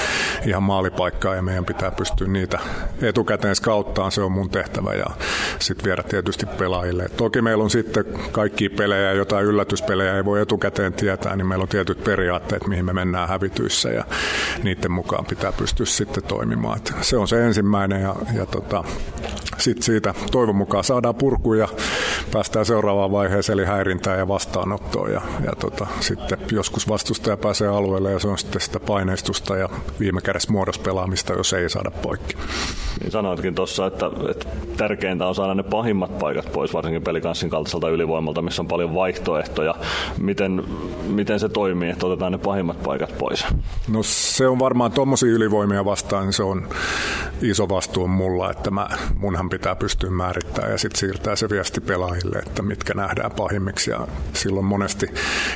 ihan 0.47 0.63
maalipaikkaan 0.91 1.37
ja 1.37 1.43
meidän 1.43 1.65
pitää 1.65 1.91
pystyä 1.91 2.29
niitä 2.29 2.59
etukäteen 3.03 3.57
skauttaan, 3.57 4.13
se 4.13 4.23
on 4.23 4.33
mun 4.33 4.51
tehtävä 4.51 4.95
ja 4.95 5.07
sitten 5.59 5.85
viedä 5.85 6.03
tietysti 6.03 6.47
pelaajille. 6.47 7.09
Toki 7.17 7.43
meillä 7.43 7.65
on 7.65 7.71
sitten 7.71 8.05
kaikki 8.33 8.69
pelejä, 8.69 9.13
jotain 9.13 9.47
yllätyspelejä 9.47 10.17
ei 10.17 10.25
voi 10.25 10.41
etukäteen 10.41 10.93
tietää, 10.93 11.37
niin 11.37 11.47
meillä 11.47 11.63
on 11.63 11.69
tietyt 11.69 12.05
periaatteet, 12.05 12.67
mihin 12.67 12.85
me 12.85 12.93
mennään 12.93 13.29
hävityissä 13.29 13.89
ja 13.89 14.05
niiden 14.63 14.93
mukaan 14.93 15.25
pitää 15.25 15.53
pystyä 15.53 15.87
sitten 15.87 16.25
toimimaan. 16.25 16.77
Et 16.77 16.93
se 17.01 17.17
on 17.17 17.29
se 17.29 17.47
ensimmäinen 17.47 18.03
ja, 18.03 18.17
ja 18.35 18.47
tota, 18.47 18.85
sitten 19.59 19.83
siitä 19.83 20.15
toivon 20.33 20.57
mukaan 20.57 20.85
saadaan 20.85 21.15
purku 21.15 21.55
ja 21.55 21.69
päästään 22.33 22.67
seuraavaan 22.67 23.13
vaiheeseen 23.13 23.59
eli 23.59 23.67
häirintään 23.67 24.19
ja 24.19 24.29
vastaanottoon 24.29 25.13
ja, 25.13 25.21
ja 25.45 25.53
tota, 25.61 25.87
sitten 26.01 26.39
joskus 26.53 26.89
vastustaja 26.89 27.37
pääsee 27.37 27.69
alueelle 27.69 28.13
ja 28.13 28.19
se 28.19 28.29
on 28.29 28.39
sitten 28.39 28.61
sitä 28.61 28.81
paineistusta 28.81 29.57
ja 29.57 29.69
viime 30.01 30.21
kädessä 30.21 30.53
muodospelaamista, 30.81 31.33
jos 31.33 31.53
ei 31.53 31.71
saada 31.71 31.91
poikki. 31.91 32.37
Niin 33.01 33.11
sanoitkin 33.11 33.55
tuossa, 33.55 33.87
että, 33.87 34.11
että 34.31 34.49
tärkeintä 34.77 35.27
on 35.27 35.35
saada 35.35 35.55
ne 35.55 35.63
pahimmat 35.63 36.19
paikat 36.19 36.53
pois, 36.53 36.75
varsinkin 36.75 37.03
pelikanssin 37.03 37.51
kaltaiselta 37.51 37.89
ylivoimalta, 37.89 38.43
missä 38.43 38.63
on 38.63 38.69
paljon 38.69 38.95
vaihtoehtoja. 38.95 39.75
Miten, 40.19 40.65
miten 41.07 41.41
se 41.41 41.49
toimii, 41.49 41.91
että 41.91 42.07
otetaan 42.07 42.33
ne 42.33 42.39
pahimmat 42.39 42.83
paikat 42.83 43.19
pois? 43.19 43.47
No 43.89 44.03
se 44.03 44.49
on 44.49 44.59
varmaan 44.59 44.93
tuommoisia 44.93 45.33
ylivoimia 45.33 45.85
vastaan, 45.85 46.25
niin 46.25 46.33
se 46.33 46.43
on 46.43 46.69
iso 47.43 47.69
vastuu 47.69 48.09
mulla, 48.09 48.51
että 48.51 48.71
mä, 48.71 48.89
munhan 49.19 49.51
pitää 49.51 49.77
pystyä 49.77 50.11
määrittämään 50.11 50.73
ja 50.73 50.79
sitten 50.79 51.01
siirtää 51.01 51.37
se 51.37 51.51
viesti 51.51 51.81
pelaajille, 51.81 52.39
että 52.39 52.63
mitkä 52.63 52.95
nähdään 52.95 53.31
pahimmiksi 53.31 53.91
ja 53.91 54.09
silloin 54.33 54.67
monesti 54.67 55.07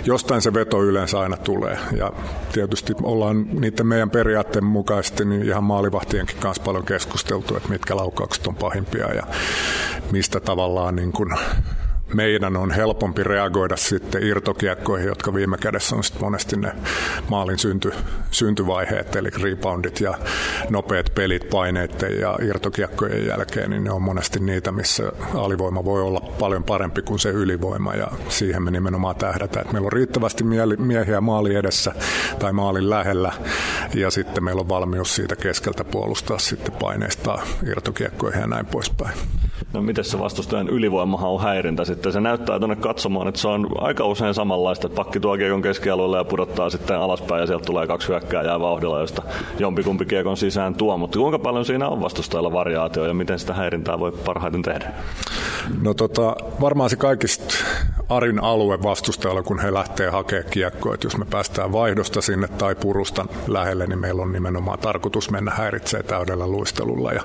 jostain 0.05 0.43
se 0.43 0.55
veto 0.55 0.83
yleensä 0.83 1.21
aina 1.21 1.37
tulee 1.37 1.79
ja 1.97 2.13
tietysti 2.53 2.93
ollaan 3.03 3.47
niiden 3.61 3.87
meidän 3.87 4.11
periaatteen 4.11 4.65
mukaisesti 4.65 5.04
niin 5.25 5.43
ihan 5.43 5.65
maalivahtienkin 5.65 6.37
kanssa 6.37 6.63
paljon 6.63 6.85
keskusteltu, 6.85 7.57
että 7.57 7.69
mitkä 7.69 7.97
laukaukset 7.97 8.47
on 8.47 8.57
pahimpia 8.57 9.15
ja 9.15 9.23
mistä 10.11 10.41
tavallaan 10.41 10.97
niin 10.97 11.13
kuin 11.13 11.31
meidän 12.15 12.57
on 12.57 12.71
helpompi 12.71 13.25
reagoida 13.25 13.77
sitten 13.77 14.23
irtokiekkoihin, 14.23 15.09
jotka 15.09 15.35
viime 15.35 15.57
kädessä 15.59 15.97
on 15.97 16.05
sitten 16.05 16.23
monesti 16.23 16.57
ne 16.57 16.73
maalin 17.31 17.59
synty, 17.59 17.93
syntyvaiheet, 18.31 19.17
eli 19.17 19.29
reboundit 19.43 20.01
ja 20.01 20.15
nopeat 20.71 21.13
pelit 21.15 21.49
paineiden 21.51 22.21
ja 22.21 22.39
irtokiekkojen 22.43 23.27
jälkeen, 23.27 23.71
niin 23.71 23.85
ne 23.85 23.91
on 23.91 24.03
monesti 24.03 24.41
niitä, 24.41 24.73
missä 24.73 25.13
alivoima 25.35 25.85
voi 25.85 26.03
olla 26.03 26.21
paljon 26.39 26.65
parempi 26.65 27.03
kuin 27.03 27.19
se 27.19 27.31
ylivoima, 27.31 27.95
ja 27.95 28.07
siihen 28.29 28.63
me 28.63 28.71
nimenomaan 28.71 29.17
tähdätään, 29.17 29.61
että 29.61 29.73
meillä 29.73 29.87
on 29.87 29.93
riittävästi 29.93 30.45
miehiä 30.79 31.21
maali 31.21 31.55
edessä 31.55 31.93
tai 32.39 32.53
maalin 32.53 32.91
lähellä, 32.91 33.33
ja 33.95 34.11
sitten 34.11 34.45
meillä 34.45 34.61
on 34.61 34.69
valmius 34.69 35.15
siitä 35.15 35.37
keskeltä 35.37 35.85
puolustaa 35.85 36.39
sitten 36.39 36.73
paineista 36.73 37.39
irtokiekkoihin 37.67 38.41
ja 38.41 38.47
näin 38.47 38.67
poispäin. 38.67 39.15
No 39.73 39.83
miten 39.83 40.05
se 40.05 40.19
vastustajan 40.19 40.69
ylivoimahan 40.69 41.31
on 41.31 41.43
häirintä 41.43 41.85
sitten? 41.95 42.13
Se 42.13 42.21
näyttää 42.21 42.59
tuonne 42.59 42.77
katsomaan, 42.77 43.29
että 43.29 43.41
se 43.41 43.49
on 43.49 43.67
aika 43.79 44.05
usein 44.05 44.35
samanlaista, 44.35 44.87
että 44.87 44.97
pakki 44.97 45.21
tuo 45.21 45.37
kiekon 45.37 45.63
keskialueelle 45.63 46.17
ja 46.17 46.25
pudottaa 46.25 46.71
sitten 46.71 46.97
alaspäin 46.99 47.41
ja 47.41 47.47
sieltä 47.47 47.65
tulee 47.65 47.87
kaksi 47.87 48.09
hyökkääjää 48.09 48.61
vauhdilla, 48.61 49.01
josta 49.01 49.23
jompikumpi 49.59 50.05
kiekon 50.05 50.37
sisään 50.37 50.75
tuo. 50.75 50.99
Mutta 50.99 51.19
kuinka 51.19 51.39
paljon 51.39 51.65
siinä 51.65 51.89
on 51.89 52.01
vastustajalla 52.01 52.53
variaatio 52.53 53.07
ja 53.07 53.15
miten 53.15 53.39
sitä 53.39 53.55
häirintää 53.55 53.99
voi 53.99 54.13
parhaiten 54.13 54.63
tehdä? 54.63 54.93
No 55.83 55.95
tota, 55.95 56.37
varmaan 56.61 56.91
se 56.91 56.97
kaikista 56.97 57.55
Arin 58.09 58.43
alue 58.43 58.83
vastustajalla, 58.83 59.43
kun 59.43 59.59
he 59.59 59.75
lähtee 59.75 60.11
hakemaan 60.11 60.51
kiekkoa. 60.51 60.95
Että 60.95 61.07
jos 61.07 61.17
me 61.17 61.25
päästään 61.25 61.73
vaihdosta 61.73 62.21
sinne 62.21 62.49
tai 62.49 62.75
purusta 62.75 63.27
lähelle, 63.47 63.87
niin 63.87 63.99
meillä 63.99 64.23
on 64.23 64.33
nimenomaan 64.33 64.79
tarkoitus 64.79 65.31
mennä 65.31 65.51
häiritsee 65.51 66.03
täydellä 66.03 66.47
luistelulla. 66.47 67.13
Ja 67.13 67.23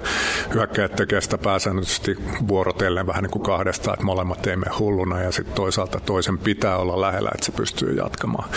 hyökkäjät 0.53 0.95
tekee 0.95 1.21
sitä 1.21 1.37
pääsäännöllisesti 1.37 2.17
vuorotellen 2.47 3.07
vähän 3.07 3.23
niin 3.23 3.31
kuin 3.31 3.43
kahdesta, 3.43 3.93
että 3.93 4.05
molemmat 4.05 4.47
ei 4.47 4.55
hulluna 4.79 5.21
ja 5.21 5.31
sitten 5.31 5.55
toisaalta 5.55 5.99
toisen 5.99 6.37
pitää 6.37 6.77
olla 6.77 7.01
lähellä, 7.01 7.29
että 7.33 7.45
se 7.45 7.51
pystyy 7.51 7.93
jatkamaan. 7.93 8.49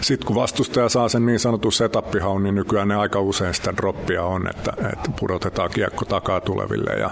Sitten 0.00 0.26
kun 0.26 0.36
vastustaja 0.36 0.88
saa 0.88 1.08
sen 1.08 1.26
niin 1.26 1.40
sanotun 1.40 1.72
setappihaun, 1.72 2.42
niin 2.42 2.54
nykyään 2.54 2.88
ne 2.88 2.94
aika 2.94 3.20
usein 3.20 3.54
sitä 3.54 3.74
droppia 3.76 4.24
on, 4.24 4.48
että, 4.50 4.72
että 4.92 5.10
pudotetaan 5.20 5.70
kiekko 5.70 6.04
takaa 6.04 6.40
tuleville 6.40 6.90
ja 6.90 7.10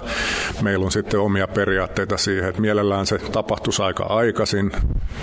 meillä 0.62 0.84
on 0.84 0.92
sitten 0.92 1.20
omia 1.20 1.48
periaatteita 1.48 2.16
siihen, 2.16 2.48
että 2.48 2.60
mielellään 2.60 3.06
se 3.06 3.18
tapahtuisi 3.18 3.82
aika 3.82 4.04
aikaisin, 4.04 4.72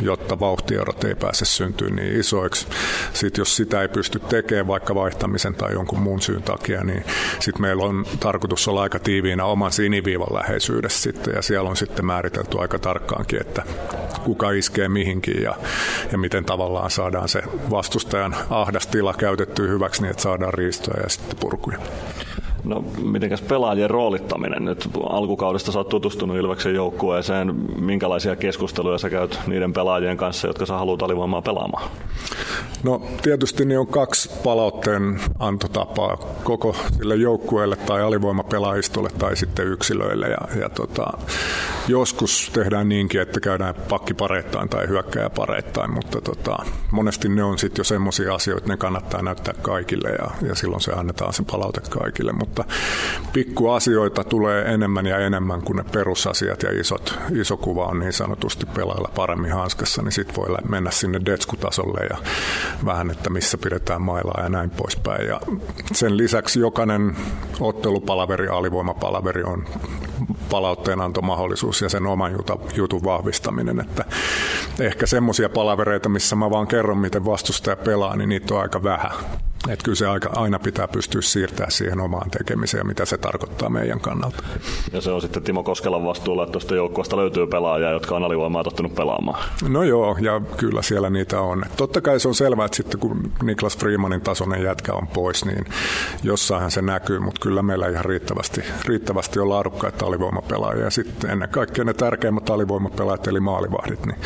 jotta 0.02 0.40
vauhtierot 0.40 1.04
ei 1.04 1.16
pääse 1.16 1.46
syntyä 1.46 1.90
niin 1.90 2.20
isoiksi. 2.20 2.68
Sitten 3.14 3.42
jos 3.42 3.56
sitä 3.56 3.82
ei 3.82 3.88
pysty 3.88 4.20
tekemään 4.20 4.68
vaikka 4.68 4.96
vaihtamisen 4.96 5.56
tai 5.56 5.74
jonkun 5.74 6.00
muun 6.00 6.22
syyn 6.22 6.44
takia, 6.44 6.84
niin 6.84 7.04
sitten 7.40 7.62
meillä 7.62 7.84
on 7.84 8.06
tarkoitus 8.20 8.68
olla 8.68 8.82
aika 8.82 9.00
tiiviinä 9.00 9.46
oman 9.46 9.72
siniviivan 9.72 10.34
läheisyydessä 10.34 11.02
sitten 11.02 11.34
ja 11.36 11.42
siellä 11.42 11.70
on 11.70 11.78
sitten 11.78 12.06
määritelty 12.06 12.60
aika 12.60 12.80
tarkkaankin, 13.06 13.42
että 13.42 13.64
kuka 14.24 14.52
iskee 14.52 14.90
mihinkin 14.90 15.44
ja, 15.44 15.56
ja 16.12 16.18
miten 16.18 16.46
tavallaan 16.46 16.92
saadaan 16.92 17.30
se 17.30 17.42
vastustajan 17.70 18.36
ahdas 18.50 18.88
tila 18.88 19.14
käytettyä 19.14 19.68
hyväksi 19.68 20.02
niin, 20.02 20.12
että 20.12 20.24
saadaan 20.24 20.54
riistoja 20.54 21.04
ja 21.04 21.10
sitten 21.10 21.38
purkuja. 21.40 21.78
No 22.66 22.84
mitenkäs 23.04 23.42
pelaajien 23.42 23.90
roolittaminen? 23.90 24.66
Nyt 24.66 24.90
alkukaudesta 25.10 25.72
sä 25.72 25.80
oot 25.80 25.90
tutustunut 25.90 26.38
Ilveksen 26.38 26.76
joukkueeseen. 26.76 27.56
Minkälaisia 27.80 28.36
keskusteluja 28.36 28.98
sä 28.98 29.10
käyt 29.10 29.40
niiden 29.48 29.74
pelaajien 29.74 30.18
kanssa, 30.18 30.48
jotka 30.48 30.66
sä 30.66 30.74
haluat 30.74 31.04
alivoimaa 31.04 31.42
pelaamaan? 31.42 31.90
No 32.84 33.02
tietysti 33.22 33.66
niin 33.66 33.80
on 33.80 33.88
kaksi 33.88 34.30
palautteen 34.44 35.20
antotapaa 35.40 36.18
koko 36.44 36.76
sille 36.98 37.16
joukkueelle 37.16 37.76
tai 37.76 38.02
alivoimapelaajistolle 38.02 39.10
tai 39.18 39.36
sitten 39.36 39.68
yksilöille. 39.68 40.28
Ja, 40.28 40.60
ja 40.62 40.70
tota, 40.70 41.06
joskus 41.88 42.50
tehdään 42.54 42.90
niinkin, 42.90 43.22
että 43.22 43.40
käydään 43.40 43.76
pakkipareittain 43.90 44.70
tai 44.70 44.88
hyökkäjäpareittain, 44.88 45.92
mutta 45.94 46.22
tota, 46.22 46.58
monesti 46.92 47.30
ne 47.30 47.44
on 47.44 47.60
sitten 47.60 47.80
jo 47.80 47.84
semmoisia 47.84 48.36
asioita, 48.36 48.68
ne 48.68 48.78
kannattaa 48.78 49.22
näyttää 49.22 49.54
kaikille 49.62 50.10
ja, 50.10 50.48
ja 50.48 50.56
silloin 50.56 50.82
se 50.82 50.92
annetaan 50.92 51.34
se 51.34 51.44
palaute 51.52 51.82
kaikille, 51.90 52.32
mutta 52.32 52.55
pikkuasioita 53.34 54.24
tulee 54.24 54.74
enemmän 54.74 55.06
ja 55.06 55.20
enemmän 55.20 55.62
kuin 55.62 55.78
ne 55.78 55.84
perusasiat 55.92 56.64
ja 56.64 56.80
isot, 56.80 57.20
iso 57.42 57.58
kuva 57.58 57.86
on 57.86 58.00
niin 58.00 58.14
sanotusti 58.14 58.66
pelailla 58.66 59.10
paremmin 59.16 59.52
hanskassa, 59.52 60.02
niin 60.02 60.12
sitten 60.12 60.36
voi 60.36 60.56
mennä 60.70 60.92
sinne 60.92 61.22
detskutasolle 61.26 62.06
ja 62.10 62.18
vähän, 62.86 63.12
että 63.12 63.30
missä 63.30 63.58
pidetään 63.58 64.02
mailaa 64.02 64.44
ja 64.44 64.50
näin 64.50 64.70
poispäin. 64.70 65.28
Ja 65.28 65.42
sen 65.94 66.18
lisäksi 66.18 66.60
jokainen 66.60 67.16
ottelupalaveri, 67.60 68.48
alivoimapalaveri 68.48 69.44
on 69.44 69.66
palautteenantomahdollisuus 70.50 71.82
ja 71.82 71.90
sen 71.90 72.08
oman 72.08 72.32
jutun 72.76 73.04
vahvistaminen. 73.04 73.80
Että 73.80 74.06
ehkä 74.80 75.06
semmoisia 75.06 75.50
palavereita, 75.50 76.10
missä 76.10 76.36
mä 76.36 76.50
vaan 76.50 76.68
kerron, 76.68 76.98
miten 76.98 77.26
vastustaja 77.26 77.76
pelaa, 77.76 78.16
niin 78.16 78.30
niitä 78.30 78.54
on 78.54 78.62
aika 78.62 78.84
vähän. 78.84 79.12
Että 79.70 79.84
kyllä 79.84 79.96
se 79.96 80.08
aika, 80.08 80.30
aina 80.36 80.60
pitää 80.60 80.88
pystyä 80.88 81.22
siirtämään 81.22 81.72
siihen 81.72 82.00
omaan 82.00 82.30
tekemiseen 82.32 82.88
mitä 82.88 83.06
se 83.06 83.18
tarkoittaa 83.18 83.70
meidän 83.70 84.00
kannalta. 84.00 84.44
Ja 84.94 85.02
se 85.02 85.12
on 85.12 85.22
sitten 85.22 85.44
Timo 85.44 85.64
Koskelan 85.64 86.06
vastuulla, 86.06 86.44
että 86.44 86.52
tuosta 86.52 86.76
joukkueesta 86.76 87.18
löytyy 87.18 87.48
pelaajia, 87.48 87.92
jotka 87.92 88.16
on 88.16 88.24
alivoimaa 88.24 88.64
tottunut 88.64 88.96
pelaamaan. 88.96 89.44
No 89.70 89.84
joo, 89.84 90.18
ja 90.22 90.42
kyllä 90.58 90.82
siellä 90.82 91.10
niitä 91.10 91.42
on. 91.42 91.64
Totta 91.78 92.02
kai 92.02 92.20
se 92.20 92.28
on 92.28 92.36
selvää, 92.36 92.66
että 92.66 92.78
sitten 92.78 93.00
kun 93.00 93.32
Niklas 93.44 93.78
Freemanin 93.78 94.22
tasoinen 94.22 94.64
jätkä 94.64 94.94
on 94.94 95.08
pois, 95.08 95.46
niin 95.46 95.66
jossain 96.24 96.72
se 96.72 96.82
näkyy, 96.82 97.20
mutta 97.20 97.42
kyllä 97.42 97.62
meillä 97.62 97.88
ihan 97.88 98.06
riittävästi, 98.06 98.62
riittävästi 98.86 99.40
on 99.40 99.50
laadukkaita 99.50 100.06
alivoimapelaajia. 100.06 100.84
Ja 100.84 100.90
sitten 100.90 101.30
ennen 101.30 101.50
kaikkea 101.50 101.86
ne 101.86 101.94
tärkeimmät 101.94 102.50
alivoimapelaajat, 102.50 103.28
eli 103.28 103.40
maalivahdit, 103.40 104.06
niin 104.06 104.18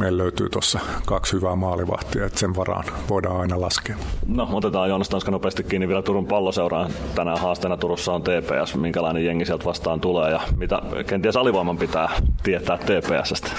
meillä 0.00 0.22
löytyy 0.22 0.48
tuossa 0.48 0.80
kaksi 1.06 1.32
hyvää 1.32 1.56
maalivahtia, 1.56 2.26
että 2.26 2.38
sen 2.38 2.56
varaan 2.56 2.84
voidaan 3.08 3.40
aina 3.40 3.60
laskea. 3.60 3.96
No, 4.26 4.48
otetaan 4.52 4.73
Joonas 4.74 5.08
Tanska 5.08 5.30
nopeasti 5.30 5.64
kiinni 5.64 5.88
vielä 5.88 6.02
Turun 6.02 6.26
palloseuraan. 6.26 6.90
Tänään 7.14 7.38
haasteena 7.38 7.76
Turussa 7.76 8.12
on 8.12 8.22
TPS. 8.22 8.74
Minkälainen 8.74 9.24
jengi 9.24 9.44
sieltä 9.44 9.64
vastaan 9.64 10.00
tulee 10.00 10.30
ja 10.30 10.40
mitä 10.56 10.82
kenties 11.06 11.36
alivoiman 11.36 11.78
pitää 11.78 12.08
tietää 12.42 12.78
TPSstä? 12.78 13.50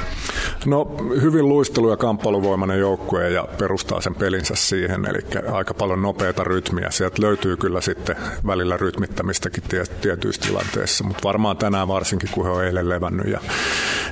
No 0.66 0.96
hyvin 1.22 1.50
luistelu- 1.50 1.90
ja 1.90 1.98
kamppailuvoimainen 1.98 2.80
joukkue 2.80 3.30
ja 3.30 3.48
perustaa 3.58 4.02
sen 4.02 4.16
pelinsä 4.16 4.56
siihen, 4.56 5.06
eli 5.06 5.20
aika 5.52 5.74
paljon 5.74 6.02
nopeata 6.02 6.44
rytmiä. 6.44 6.92
Sieltä 6.92 7.22
löytyy 7.22 7.58
kyllä 7.58 7.82
sitten 7.82 8.16
välillä 8.48 8.78
rytmittämistäkin 8.78 9.64
tietyissä 10.02 10.42
tilanteissa, 10.42 11.04
mutta 11.04 11.24
varmaan 11.24 11.58
tänään 11.58 11.88
varsinkin, 11.88 12.30
kun 12.32 12.46
he 12.46 12.52
on 12.52 12.66
eilen 12.66 12.90
levännyt 12.90 13.28
ja, 13.28 13.40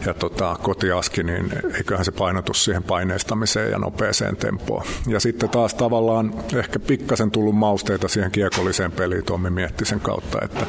ja 0.05 0.13
tota, 0.13 0.55
kotiaski, 0.61 1.23
niin 1.23 1.51
eiköhän 1.77 2.05
se 2.05 2.11
painotus 2.11 2.63
siihen 2.63 2.83
paineistamiseen 2.83 3.71
ja 3.71 3.77
nopeeseen 3.77 4.37
tempoon. 4.37 4.85
Ja 5.07 5.19
sitten 5.19 5.49
taas 5.49 5.73
tavallaan 5.73 6.33
ehkä 6.55 6.79
pikkasen 6.97 7.31
tullut 7.31 7.55
mausteita 7.55 8.07
siihen 8.07 8.31
kiekolliseen 8.31 8.91
peliin 8.91 9.25
Tommi 9.25 9.49
Miettisen 9.49 9.99
kautta, 9.99 10.37
että 10.41 10.65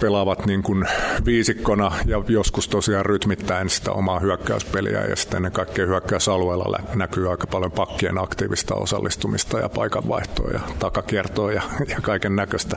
pelaavat 0.00 0.46
niin 0.46 0.62
kuin 0.62 0.86
viisikkona 1.24 1.92
ja 2.06 2.22
joskus 2.28 2.68
tosiaan 2.68 3.06
rytmittäen 3.06 3.70
sitä 3.70 3.92
omaa 3.92 4.20
hyökkäyspeliä 4.20 5.00
ja 5.04 5.16
sitten 5.16 5.36
ennen 5.36 5.52
kaikkea 5.52 5.86
hyökkäysalueella 5.86 6.78
näkyy 6.94 7.30
aika 7.30 7.46
paljon 7.46 7.72
pakkien 7.72 8.18
aktiivista 8.18 8.74
osallistumista 8.74 9.58
ja 9.58 9.68
paikanvaihtoa 9.68 10.50
ja 10.50 10.60
takakiertoa 10.78 11.52
ja, 11.52 11.62
ja 11.88 11.96
kaiken 12.02 12.36
näköistä. 12.36 12.76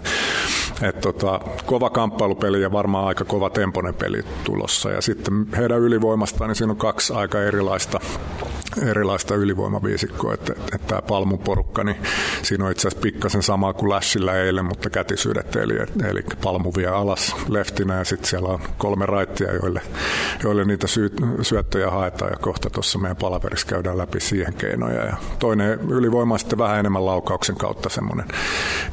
Tota, 1.01 1.39
kova 1.65 1.89
kamppailupeli 1.89 2.61
ja 2.61 2.71
varmaan 2.71 3.07
aika 3.07 3.25
kova 3.25 3.49
temponen 3.49 3.93
peli 3.93 4.21
tulossa 4.43 4.91
ja 4.91 5.01
sitten 5.01 5.47
heidän 5.57 5.79
ylivoimastaan 5.79 6.47
niin 6.47 6.55
siinä 6.55 6.71
on 6.71 6.77
kaksi 6.77 7.13
aika 7.13 7.41
erilaista 7.41 7.99
erilaista 8.81 9.35
ylivoimaviisikkoa, 9.35 10.33
että, 10.33 10.53
että, 10.53 10.75
että 10.75 10.87
tämä 10.87 11.01
Palmun 11.01 11.39
porukka, 11.39 11.83
niin 11.83 11.97
siinä 12.41 12.65
on 12.65 12.71
itse 12.71 12.87
asiassa 12.87 13.01
pikkasen 13.01 13.43
sama 13.43 13.73
kuin 13.73 13.89
Lashillä 13.89 14.33
eilen, 14.33 14.65
mutta 14.65 14.89
kätisyydet, 14.89 15.55
eli, 15.55 15.73
eli 16.09 16.21
Palmu 16.43 16.71
vie 16.77 16.87
alas 16.87 17.35
leftinä 17.49 17.97
ja 17.97 18.03
sitten 18.03 18.29
siellä 18.29 18.49
on 18.49 18.59
kolme 18.77 19.05
raittia, 19.05 19.53
joille, 19.53 19.81
joille 20.43 20.65
niitä 20.65 20.87
sy, 20.87 21.11
syöttöjä 21.41 21.89
haetaan 21.89 22.31
ja 22.31 22.37
kohta 22.37 22.69
tuossa 22.69 22.99
meidän 22.99 23.17
palaverissa 23.17 23.67
käydään 23.67 23.97
läpi 23.97 24.19
siihen 24.19 24.53
keinoja. 24.53 25.05
Ja 25.05 25.17
toinen 25.39 25.79
ylivoima 25.89 26.33
on 26.33 26.39
sitten 26.39 26.59
vähän 26.59 26.79
enemmän 26.79 27.05
laukauksen 27.05 27.55
kautta 27.55 27.89
semmoinen 27.89 28.27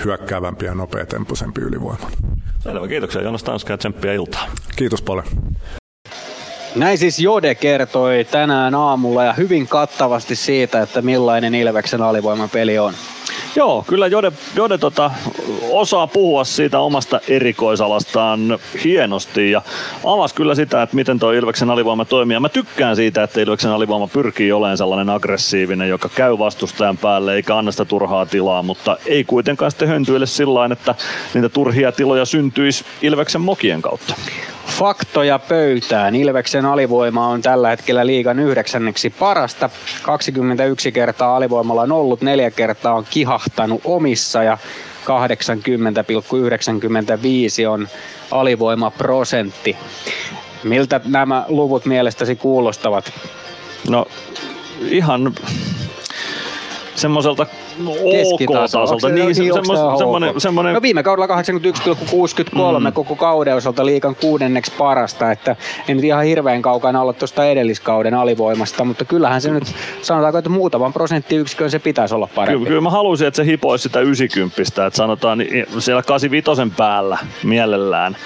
hyökkäävämpi 0.04 0.64
ja 0.64 0.74
nopeatempoisempi 0.74 1.60
ylivoima. 1.60 2.10
Selvä, 2.58 2.88
kiitoksia 2.88 3.22
Jonas 3.22 3.42
Tanska 3.42 3.72
ja 3.72 3.78
tsemppiä 3.78 4.12
iltaa. 4.12 4.46
Kiitos 4.76 5.02
paljon. 5.02 5.26
Näin 6.74 6.98
siis 6.98 7.18
Jode 7.18 7.54
kertoi 7.54 8.24
tänään 8.30 8.74
aamulla 8.74 9.24
ja 9.24 9.32
hyvin 9.32 9.68
kattavasti 9.68 10.36
siitä, 10.36 10.82
että 10.82 11.02
millainen 11.02 11.54
Ilveksen 11.54 12.02
alivoimapeli 12.02 12.78
on. 12.78 12.94
Joo, 13.56 13.84
kyllä 13.86 14.06
Jode, 14.06 14.32
Jode 14.56 14.78
tota, 14.78 15.10
osaa 15.70 16.06
puhua 16.06 16.44
siitä 16.44 16.78
omasta 16.78 17.20
erikoisalastaan 17.28 18.58
hienosti 18.84 19.50
ja 19.50 19.62
avasi 20.04 20.34
kyllä 20.34 20.54
sitä, 20.54 20.82
että 20.82 20.96
miten 20.96 21.18
tuo 21.18 21.32
Ilveksen 21.32 21.70
alivoima 21.70 22.04
toimii. 22.04 22.34
Ja 22.34 22.40
mä 22.40 22.48
tykkään 22.48 22.96
siitä, 22.96 23.22
että 23.22 23.40
Ilveksen 23.40 23.70
alivoima 23.70 24.06
pyrkii 24.06 24.52
olemaan 24.52 24.76
sellainen 24.76 25.10
aggressiivinen, 25.14 25.88
joka 25.88 26.08
käy 26.08 26.38
vastustajan 26.38 26.98
päälle 26.98 27.34
eikä 27.34 27.56
anna 27.56 27.70
sitä 27.70 27.84
turhaa 27.84 28.26
tilaa, 28.26 28.62
mutta 28.62 28.96
ei 29.06 29.24
kuitenkaan 29.24 29.70
sitten 29.70 29.88
höntyille 29.88 30.26
sillä 30.26 30.60
että 30.72 30.94
niitä 31.34 31.48
turhia 31.48 31.92
tiloja 31.92 32.24
syntyisi 32.24 32.84
Ilveksen 33.02 33.40
mokien 33.40 33.82
kautta. 33.82 34.14
Faktoja 34.70 35.38
pöytään. 35.38 36.14
Ilveksen 36.14 36.66
alivoima 36.66 37.26
on 37.26 37.42
tällä 37.42 37.68
hetkellä 37.68 38.06
liigan 38.06 38.38
yhdeksänneksi 38.38 39.10
parasta. 39.10 39.70
21 40.02 40.92
kertaa 40.92 41.36
alivoimalla 41.36 41.82
on 41.82 41.92
ollut, 41.92 42.20
neljä 42.20 42.50
kertaa 42.50 42.94
on 42.94 43.04
kihahtanut 43.40 43.80
omissa 43.84 44.42
ja 44.42 44.58
80,95 47.62 47.68
on 47.68 47.88
alivoimaprosentti. 48.30 49.76
Miltä 50.64 51.00
nämä 51.04 51.44
luvut 51.48 51.86
mielestäsi 51.86 52.36
kuulostavat? 52.36 53.12
No 53.88 54.06
ihan 54.82 55.34
semmoiselta 56.94 57.46
OK-tasolta. 57.88 59.08
Niin, 59.08 59.34
se, 59.34 59.42
semmoinen, 59.42 59.98
semmoinen, 59.98 60.40
semmoinen... 60.40 60.74
No 60.74 60.82
viime 60.82 61.02
kaudella 61.02 61.42
81,63 61.42 62.80
mm. 62.80 62.92
koko 62.92 63.16
kauden 63.16 63.56
osalta 63.56 63.86
liikan 63.86 64.14
kuudenneksi 64.14 64.72
parasta, 64.78 65.32
että 65.32 65.56
ei 65.88 65.94
nyt 65.94 66.04
ihan 66.04 66.24
hirveän 66.24 66.62
kaukana 66.62 67.02
olla 67.02 67.12
tuosta 67.12 67.46
edelliskauden 67.46 68.14
alivoimasta, 68.14 68.84
mutta 68.84 69.04
kyllähän 69.04 69.40
se 69.40 69.50
nyt 69.50 69.74
sanotaanko, 70.02 70.38
että 70.38 70.50
muutaman 70.50 70.92
prosenttiyksikön 70.92 71.70
se 71.70 71.78
pitäisi 71.78 72.14
olla 72.14 72.28
parempi. 72.34 72.58
Kyllä, 72.58 72.68
kyllä 72.68 72.80
mä 72.80 72.90
haluaisin, 72.90 73.26
että 73.26 73.36
se 73.36 73.46
hipoisi 73.46 73.82
sitä 73.82 74.00
90, 74.00 74.62
että 74.62 74.96
sanotaan 74.96 75.38
niin 75.38 75.66
siellä 75.78 76.02
85 76.02 76.72
päällä 76.76 77.18
mielellään 77.44 78.16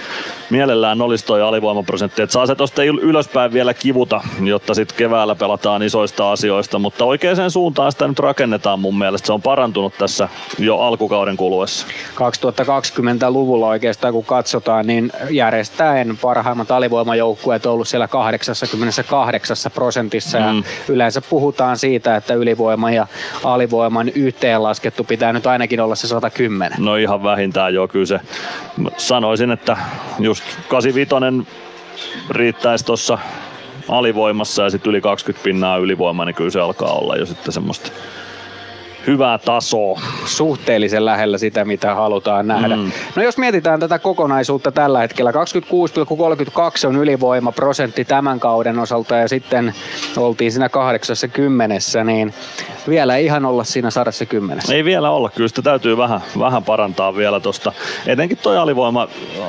mielellään 0.51 1.03
olisi 1.03 1.27
toi 1.27 1.43
alivoimaprosentti. 1.43 2.23
Että 2.23 2.33
saa 2.33 2.47
se 2.47 2.55
tuosta 2.55 2.85
ylöspäin 2.85 3.53
vielä 3.53 3.75
kivuta, 3.75 4.21
jotta 4.43 4.75
sitten 4.75 4.97
keväällä 4.97 5.35
pelataan 5.35 5.83
isoista 5.83 6.33
asioista, 6.33 6.79
mutta 6.79 7.05
oikeaan 7.05 7.51
suuntaan 7.51 7.93
sitä 7.93 8.09
nyt 8.09 8.19
rakennetaan 8.19 8.81
mun 8.81 8.99
mielestä. 8.99 9.27
Se 9.27 9.33
on 9.33 9.43
parantunut 9.45 9.95
tässä 9.99 10.29
jo 10.59 10.79
alkukauden 10.79 11.37
kuluessa. 11.37 11.87
2020-luvulla 12.15 13.69
oikeastaan 13.69 14.13
kun 14.13 14.25
katsotaan, 14.25 14.87
niin 14.87 15.13
järjestäen 15.31 16.19
parhaimmat 16.23 16.71
alivoimajoukkueet 16.71 17.67
on 17.67 17.73
ollut 17.73 17.89
siellä 17.89 18.09
88 18.09 19.57
prosentissa 19.75 20.39
mm. 20.39 20.45
ja 20.45 20.63
yleensä 20.89 21.23
puhutaan 21.31 21.79
siitä, 21.79 22.17
että 22.17 22.35
ylivoima 22.35 22.91
ja 22.91 23.07
alivoiman 23.45 24.09
yhteenlaskettu 24.09 25.05
pitää 25.05 25.33
nyt 25.33 25.47
ainakin 25.47 25.81
olla 25.81 25.95
se 25.95 26.07
110. 26.07 26.79
No 26.79 26.97
ihan 26.97 27.23
vähintään 27.23 27.75
jo 27.75 27.89
kyllä 27.89 28.07
se. 28.07 28.21
Sanoisin, 28.97 29.51
että 29.51 29.77
just 30.19 30.45
85 30.69 31.11
riittäisi 32.31 32.85
tuossa 32.85 33.19
alivoimassa 33.89 34.63
ja 34.63 34.71
sitten 34.71 34.91
yli 34.91 35.01
20 35.01 35.45
pinnaa 35.45 35.77
ylivoimaa, 35.77 36.27
niin 36.27 36.35
kyllä 36.35 36.51
se 36.51 36.61
alkaa 36.61 36.93
olla 36.93 37.17
jo 37.17 37.27
sitten 37.27 37.53
semmoista 37.53 37.91
hyvää 39.07 39.38
tasoa. 39.38 40.01
Suhteellisen 40.27 41.05
lähellä 41.05 41.38
sitä, 41.38 41.64
mitä 41.64 41.95
halutaan 41.95 42.47
nähdä. 42.47 42.77
Mm. 42.77 42.93
No 43.17 43.23
jos 43.23 43.38
mietitään 43.38 43.81
tätä 43.81 43.99
kokonaisuutta 43.99 44.73
tällä 44.73 45.01
hetkellä, 45.01 45.31
26,32 45.31 46.88
on 46.88 46.97
ylivoima 46.97 47.53
prosentti 47.53 48.05
tämän 48.05 48.40
kauden 48.40 48.79
osalta 48.79 49.17
ja 49.17 49.29
sitten 49.29 49.75
oltiin 50.17 50.53
siinä 50.53 50.69
80, 50.69 52.05
niin 52.05 52.35
vielä 52.88 53.17
ei 53.17 53.25
ihan 53.25 53.45
olla 53.45 53.64
siinä 53.64 53.90
sarassa 53.90 54.27
kymmenessä. 54.27 54.75
Ei 54.75 54.85
vielä 54.85 55.11
olla, 55.11 55.31
kyllä 55.31 55.49
sitä 55.49 55.62
täytyy 55.62 55.97
vähän, 55.97 56.21
vähän 56.38 56.64
parantaa 56.64 57.17
vielä 57.17 57.40
tuosta. 57.40 57.73
Etenkin 58.07 58.38
toi 58.43 58.59
alivoima, 58.59 59.09
äh, 59.38 59.49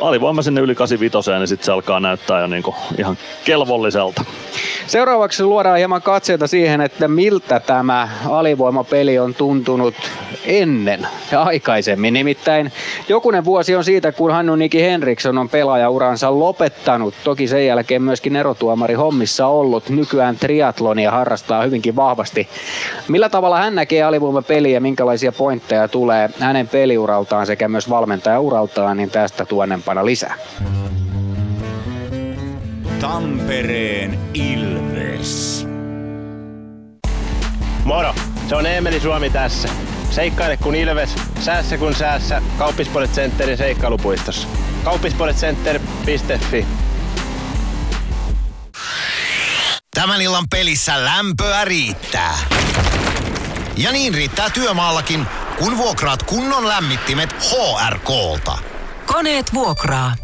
alivoima 0.00 0.42
sinne 0.42 0.60
yli 0.60 0.74
85, 0.74 1.30
niin 1.30 1.48
sitten 1.48 1.66
se 1.66 1.72
alkaa 1.72 2.00
näyttää 2.00 2.40
jo 2.40 2.46
niinku 2.46 2.74
ihan 2.98 3.18
kelvolliselta. 3.44 4.24
Seuraavaksi 4.86 5.44
luodaan 5.44 5.78
hieman 5.78 6.02
katseita 6.02 6.46
siihen, 6.46 6.80
että 6.80 7.08
miltä 7.08 7.60
tämä 7.60 8.08
alivoima 8.30 8.84
kiekko-peli 8.92 9.18
on 9.18 9.34
tuntunut 9.34 9.94
ennen 10.44 11.06
ja 11.30 11.42
aikaisemmin. 11.42 12.14
Nimittäin 12.14 12.72
jokunen 13.08 13.44
vuosi 13.44 13.76
on 13.76 13.84
siitä, 13.84 14.12
kun 14.12 14.30
Hannu 14.30 14.56
Niki 14.56 14.82
Henriksson 14.82 15.38
on 15.38 15.48
pelaajauransa 15.48 16.38
lopettanut. 16.38 17.14
Toki 17.24 17.48
sen 17.48 17.66
jälkeen 17.66 18.02
myöskin 18.02 18.36
erotuomari 18.36 18.94
hommissa 18.94 19.46
ollut. 19.46 19.88
Nykyään 19.88 20.36
triatlonia 20.36 21.10
harrastaa 21.10 21.62
hyvinkin 21.62 21.96
vahvasti. 21.96 22.48
Millä 23.08 23.28
tavalla 23.28 23.58
hän 23.58 23.74
näkee 23.74 24.02
alivoimapeliä 24.02 24.72
ja 24.72 24.80
minkälaisia 24.80 25.32
pointteja 25.32 25.88
tulee 25.88 26.30
hänen 26.38 26.68
peliuraltaan 26.68 27.46
sekä 27.46 27.68
myös 27.68 27.90
valmentajauraltaan, 27.90 28.96
niin 28.96 29.10
tästä 29.10 29.44
tuonnempana 29.44 30.04
lisää. 30.04 30.34
Tampereen 33.00 34.18
Ilves. 34.34 35.66
Moro, 37.84 38.14
se 38.52 38.56
on 38.56 38.66
Eemeli 38.66 39.00
Suomi 39.00 39.30
tässä. 39.30 39.68
Seikkaile 40.10 40.56
kun 40.56 40.74
Ilves, 40.74 41.14
säässä 41.40 41.78
kun 41.78 41.94
säässä. 41.94 42.42
Kauppispoilet 42.58 43.12
Centerin 43.12 43.58
seikkailupuistossa. 43.58 44.48
Kauppispoiletcenter.fi 44.84 46.66
Tämän 49.94 50.20
illan 50.20 50.44
pelissä 50.50 51.04
lämpöä 51.04 51.64
riittää. 51.64 52.38
Ja 53.76 53.92
niin 53.92 54.14
riittää 54.14 54.50
työmaallakin, 54.50 55.26
kun 55.58 55.76
vuokraat 55.76 56.22
kunnon 56.22 56.68
lämmittimet 56.68 57.30
HRKlta. 57.32 58.58
Koneet 59.06 59.54
vuokraa. 59.54 60.14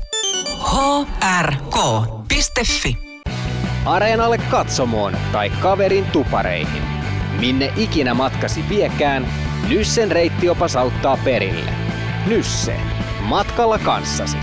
hrk.fi 1.41 2.99
Areenalle 3.85 4.39
katsomoon 4.39 5.17
tai 5.33 5.51
kaverin 5.51 6.05
tupareihin. 6.05 6.98
Minne 7.39 7.73
ikinä 7.77 8.15
matkasi 8.15 8.65
viekään, 8.69 9.27
Nyssen 9.69 10.11
reittiopas 10.11 10.77
auttaa 10.77 11.19
perille. 11.25 11.71
Nysse. 12.27 12.77
Matkalla 13.21 13.79
kanssasi. 13.79 14.37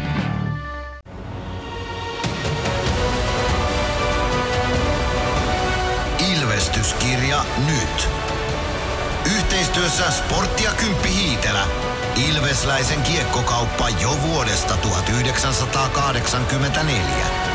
Ilvestyskirja 6.34 7.46
nyt. 7.68 8.10
Yhteistyössä 9.36 10.12
Sportti 10.12 10.64
ja 10.64 10.72
Kymppi 10.72 11.10
Hiitelä. 11.10 11.62
Ilvesläisen 12.30 13.02
kiekkokauppa 13.02 13.90
jo 13.90 14.18
vuodesta 14.28 14.78
1984. 14.78 17.55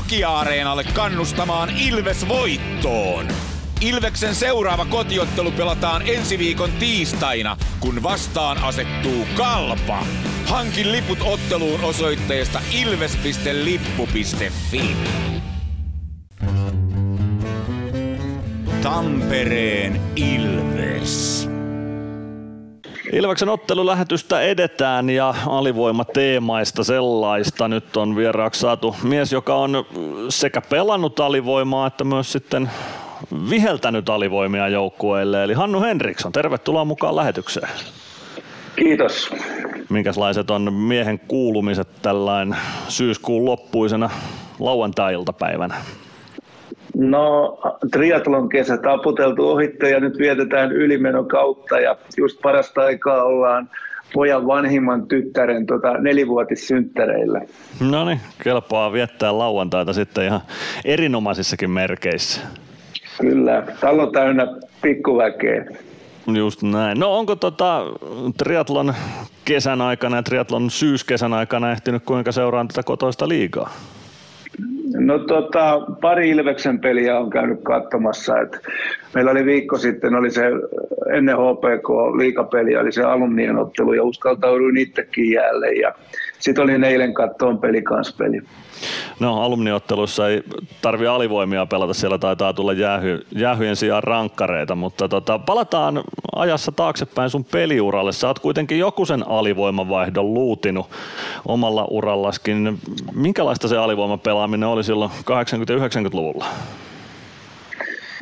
Nokia-areenalle 0.00 0.84
kannustamaan 0.84 1.70
Ilves 1.76 2.28
voittoon. 2.28 3.28
Ilveksen 3.80 4.34
seuraava 4.34 4.84
kotiottelu 4.84 5.50
pelataan 5.50 6.02
ensi 6.06 6.38
viikon 6.38 6.72
tiistaina, 6.72 7.56
kun 7.80 8.02
vastaan 8.02 8.58
asettuu 8.58 9.26
Kalpa. 9.36 10.06
Hankin 10.46 10.92
liput 10.92 11.18
otteluun 11.22 11.80
osoitteesta 11.80 12.60
ilves.lippu.fi. 12.72 13.76
Tampereen 18.82 20.00
Ilves. 20.16 21.48
Ilveksen 23.12 23.48
ottelulähetystä 23.48 24.40
edetään 24.40 25.10
ja 25.10 25.34
alivoimateemaista 25.46 26.84
sellaista. 26.84 27.68
Nyt 27.68 27.96
on 27.96 28.16
vieraaksi 28.16 28.60
saatu 28.60 28.96
mies, 29.02 29.32
joka 29.32 29.54
on 29.54 29.86
sekä 30.28 30.60
pelannut 30.60 31.20
alivoimaa 31.20 31.86
että 31.86 32.04
myös 32.04 32.32
sitten 32.32 32.70
viheltänyt 33.50 34.08
alivoimia 34.08 34.68
joukkueelle. 34.68 35.44
Eli 35.44 35.54
Hannu 35.54 35.80
Henriksson, 35.80 36.32
tervetuloa 36.32 36.84
mukaan 36.84 37.16
lähetykseen. 37.16 37.68
Kiitos. 38.76 39.30
Minkälaiset 39.88 40.50
on 40.50 40.72
miehen 40.72 41.18
kuulumiset 41.18 41.88
tällainen 42.02 42.56
syyskuun 42.88 43.44
loppuisena 43.44 44.10
lauantai-iltapäivänä? 44.58 45.74
No, 47.00 47.58
triatlon 47.92 48.48
kesä 48.48 48.76
taputeltu 48.76 49.48
ohitte 49.48 49.90
ja 49.90 50.00
nyt 50.00 50.18
vietetään 50.18 50.72
ylimeno 50.72 51.24
kautta 51.24 51.80
ja 51.80 51.96
just 52.16 52.40
parasta 52.42 52.80
aikaa 52.80 53.22
ollaan 53.22 53.70
pojan 54.12 54.46
vanhimman 54.46 55.08
tyttären 55.08 55.66
tota, 55.66 55.98
nelivuotissynttäreillä. 55.98 57.40
No 57.90 58.04
niin, 58.04 58.20
kelpaa 58.44 58.92
viettää 58.92 59.38
lauantaita 59.38 59.92
sitten 59.92 60.24
ihan 60.24 60.40
erinomaisissakin 60.84 61.70
merkeissä. 61.70 62.40
Kyllä, 63.20 63.62
talo 63.80 64.06
täynnä 64.06 64.46
pikkuväkeä. 64.82 65.64
Just 66.36 66.62
näin. 66.62 67.00
No 67.00 67.18
onko 67.18 67.36
tota 67.36 67.86
triatlon 68.38 68.94
kesän 69.44 69.80
aikana 69.80 70.16
ja 70.16 70.22
triatlon 70.22 70.70
syyskesän 70.70 71.32
aikana 71.32 71.72
ehtinyt 71.72 72.02
kuinka 72.04 72.32
seuraan 72.32 72.68
tätä 72.68 72.82
kotoista 72.82 73.28
liigaa? 73.28 73.70
No 74.94 75.18
tota, 75.18 75.80
pari 76.00 76.30
Ilveksen 76.30 76.80
peliä 76.80 77.18
on 77.18 77.30
käynyt 77.30 77.60
katsomassa. 77.62 78.40
Et 78.40 78.58
meillä 79.14 79.30
oli 79.30 79.44
viikko 79.44 79.78
sitten, 79.78 80.14
oli 80.14 80.30
se 80.30 80.42
ennen 81.12 81.36
HPK 81.36 81.88
liikapeli, 82.16 82.76
oli 82.76 82.92
se 82.92 83.02
alumnien 83.02 83.58
ottelu 83.58 83.92
ja 83.92 84.02
uskaltauduin 84.02 84.76
itsekin 84.76 85.30
jälleen. 85.30 85.80
Ja 85.80 85.94
sitten 86.40 86.64
oli 86.64 86.86
eilen 86.86 87.14
kattoon 87.14 87.58
pelikanspeli. 87.58 88.40
No 89.20 89.42
alumniotteluissa 89.42 90.28
ei 90.28 90.42
tarvi 90.82 91.06
alivoimia 91.06 91.66
pelata, 91.66 91.94
siellä 91.94 92.18
taitaa 92.18 92.52
tulla 92.52 92.72
jäähy, 92.72 93.20
jäähyjen 93.32 93.76
sijaan 93.76 94.02
rankkareita, 94.02 94.74
mutta 94.74 95.08
tota, 95.08 95.38
palataan 95.38 96.02
ajassa 96.36 96.72
taaksepäin 96.72 97.30
sun 97.30 97.44
peliuralle. 97.44 98.12
Sä 98.12 98.26
oot 98.26 98.38
kuitenkin 98.38 98.78
joku 98.78 99.06
sen 99.06 99.28
alivoimavaihdon 99.28 100.34
luutinut 100.34 100.86
omalla 101.46 101.86
urallaskin. 101.90 102.78
Minkälaista 103.14 103.68
se 103.68 103.76
alivoimapelaaminen 103.76 104.68
oli 104.68 104.84
silloin 104.84 105.10
80-90-luvulla? 105.10 106.44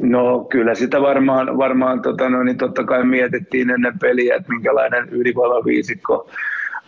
No 0.02 0.46
kyllä 0.50 0.74
sitä 0.74 1.00
varmaan, 1.00 1.58
varmaan 1.58 2.02
tota, 2.02 2.28
no, 2.28 2.42
niin 2.42 2.58
totta 2.58 2.84
kai 2.84 3.04
mietittiin 3.04 3.70
ennen 3.70 3.98
peliä, 3.98 4.36
että 4.36 4.52
minkälainen 4.52 5.08
ylivoimaviisikko 5.08 6.30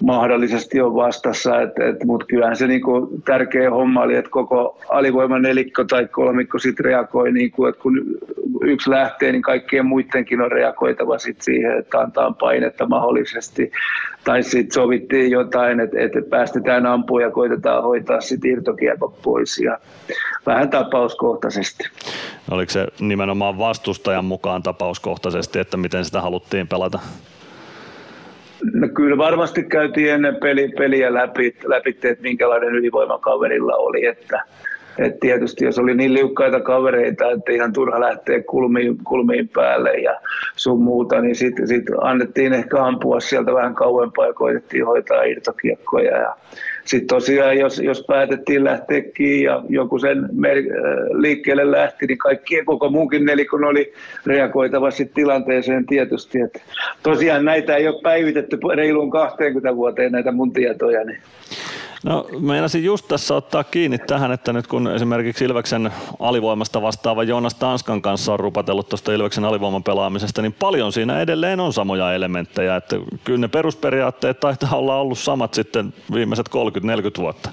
mahdollisesti 0.03 0.81
on 0.81 0.95
vastassa, 0.95 1.61
et, 1.61 1.79
et, 1.79 2.05
mutta 2.05 2.27
kyllähän 2.27 2.57
se 2.57 2.67
niinku 2.67 3.09
tärkeä 3.25 3.71
homma 3.71 4.03
oli, 4.03 4.15
että 4.15 4.31
koko 4.31 4.79
alivoiman 4.89 5.43
nelikko 5.43 5.85
tai 5.85 6.07
kolmikko 6.07 6.59
sit 6.59 6.81
reagoi, 6.81 7.33
niinku, 7.33 7.67
että 7.67 7.83
kun 7.83 8.05
yksi 8.63 8.91
lähtee, 8.91 9.33
niin 9.33 9.43
kaikkien 9.43 9.87
muidenkin 9.87 10.41
on 10.41 10.53
reagoitava 10.53 11.19
sit 11.19 11.41
siihen, 11.41 11.79
että 11.79 12.01
antaa 12.01 12.33
painetta 12.41 12.87
mahdollisesti. 12.87 13.73
Tai 14.25 14.43
sitten 14.43 14.73
sovittiin 14.73 15.31
jotain, 15.31 15.81
että, 15.81 16.01
että 16.01 16.19
päästetään 16.31 16.87
ampua 16.87 17.23
ja 17.23 17.31
koitetaan 17.31 17.83
hoitaa 17.83 18.21
sitten 18.21 18.51
irtokiekot 18.51 19.23
pois 19.23 19.59
ja 19.59 19.79
vähän 20.47 20.71
tapauskohtaisesti. 20.71 21.85
Oliko 22.51 22.73
se 22.73 22.87
nimenomaan 23.01 23.59
vastustajan 23.59 24.25
mukaan 24.25 24.63
tapauskohtaisesti, 24.63 25.59
että 25.59 25.77
miten 25.77 26.05
sitä 26.05 26.21
haluttiin 26.21 26.69
pelata? 26.69 26.99
No 28.73 28.89
kyllä 28.89 29.19
varmasti 29.19 29.63
käytiin 29.63 30.13
ennen 30.13 30.37
peli, 30.37 30.69
peliä 30.69 31.15
läpi, 31.15 31.57
läpi, 31.65 31.91
että 31.91 32.23
minkälainen 32.23 32.75
ylivoima 32.75 33.19
kaverilla 33.19 33.77
oli. 33.77 34.07
Että, 34.07 34.43
et 34.99 35.21
tietysti 35.21 35.65
jos 35.65 35.79
oli 35.79 35.95
niin 35.95 36.15
liukkaita 36.15 36.61
kavereita, 36.61 37.31
että 37.31 37.53
ihan 37.53 37.73
turha 37.73 38.01
lähteä 38.01 38.43
kulmiin, 38.43 38.99
kulmiin 39.05 39.49
päälle 39.49 39.95
ja 39.95 40.21
sun 40.57 40.83
muuta, 40.83 41.21
niin 41.21 41.35
sitten 41.35 41.69
sit 41.69 41.85
annettiin 42.01 42.53
ehkä 42.53 42.85
ampua 42.85 43.21
sieltä 43.21 43.55
vähän 43.55 43.75
kauempaa 43.75 44.27
ja 44.27 44.33
koitettiin 44.33 44.87
hoitaa 44.87 45.23
irtokiekkoja. 45.23 46.17
Ja 46.17 46.37
sitten 46.85 47.07
tosiaan, 47.07 47.59
jos, 47.59 47.79
jos 47.79 48.05
päätettiin 48.09 48.65
lähteä 48.65 49.03
kiinni 49.15 49.43
ja 49.43 49.63
joku 49.69 49.99
sen 49.99 50.29
mer- 50.33 50.65
liikkeelle 51.13 51.71
lähti, 51.71 52.07
niin 52.07 52.19
kaikkien 52.19 52.65
koko 52.65 52.91
muunkin 52.91 53.25
nelikon 53.25 53.65
oli 53.65 53.93
reagoitava 54.27 54.91
sitten 54.91 55.15
tilanteeseen 55.15 55.87
tietysti. 55.87 56.41
Et 56.41 56.63
tosiaan 57.03 57.45
näitä 57.45 57.77
ei 57.77 57.89
ole 57.89 58.03
päivitetty 58.03 58.59
reiluun 58.77 59.11
20 59.11 59.77
vuoteen 59.77 60.13
näitä 60.13 60.33
mun 60.33 60.53
tietoja. 60.53 61.05
Niin. 61.05 61.19
No 62.05 62.27
meinasin 62.41 62.85
just 62.85 63.09
tässä 63.09 63.35
ottaa 63.35 63.65
kiinni 63.65 63.99
tähän, 63.99 64.33
että 64.33 64.53
nyt 64.53 64.67
kun 64.67 64.89
esimerkiksi 64.89 65.45
Ilveksen 65.45 65.91
alivoimasta 66.21 66.83
vastaava 66.83 67.23
Joonas 67.23 67.55
Tanskan 67.55 68.03
kanssa 68.03 68.33
on 68.33 68.41
rupatellut 68.41 68.89
tuosta 68.89 69.13
Ilveksen 69.13 69.45
alivoiman 69.45 69.83
pelaamisesta, 69.83 70.43
niin 70.43 70.55
paljon 70.59 70.93
siinä 70.93 71.21
edelleen 71.21 71.61
on 71.61 71.73
samoja 71.73 72.15
elementtejä, 72.15 72.77
että 72.77 72.97
kyllä 73.25 73.39
ne 73.39 73.49
perusperiaatteet 73.49 74.41
taitaa 74.41 74.79
olla 74.79 74.97
ollut 74.97 75.19
samat 75.19 75.55
sitten 75.55 75.95
viimeiset 76.15 76.47
30-40 76.49 76.53
vuotta. 77.19 77.51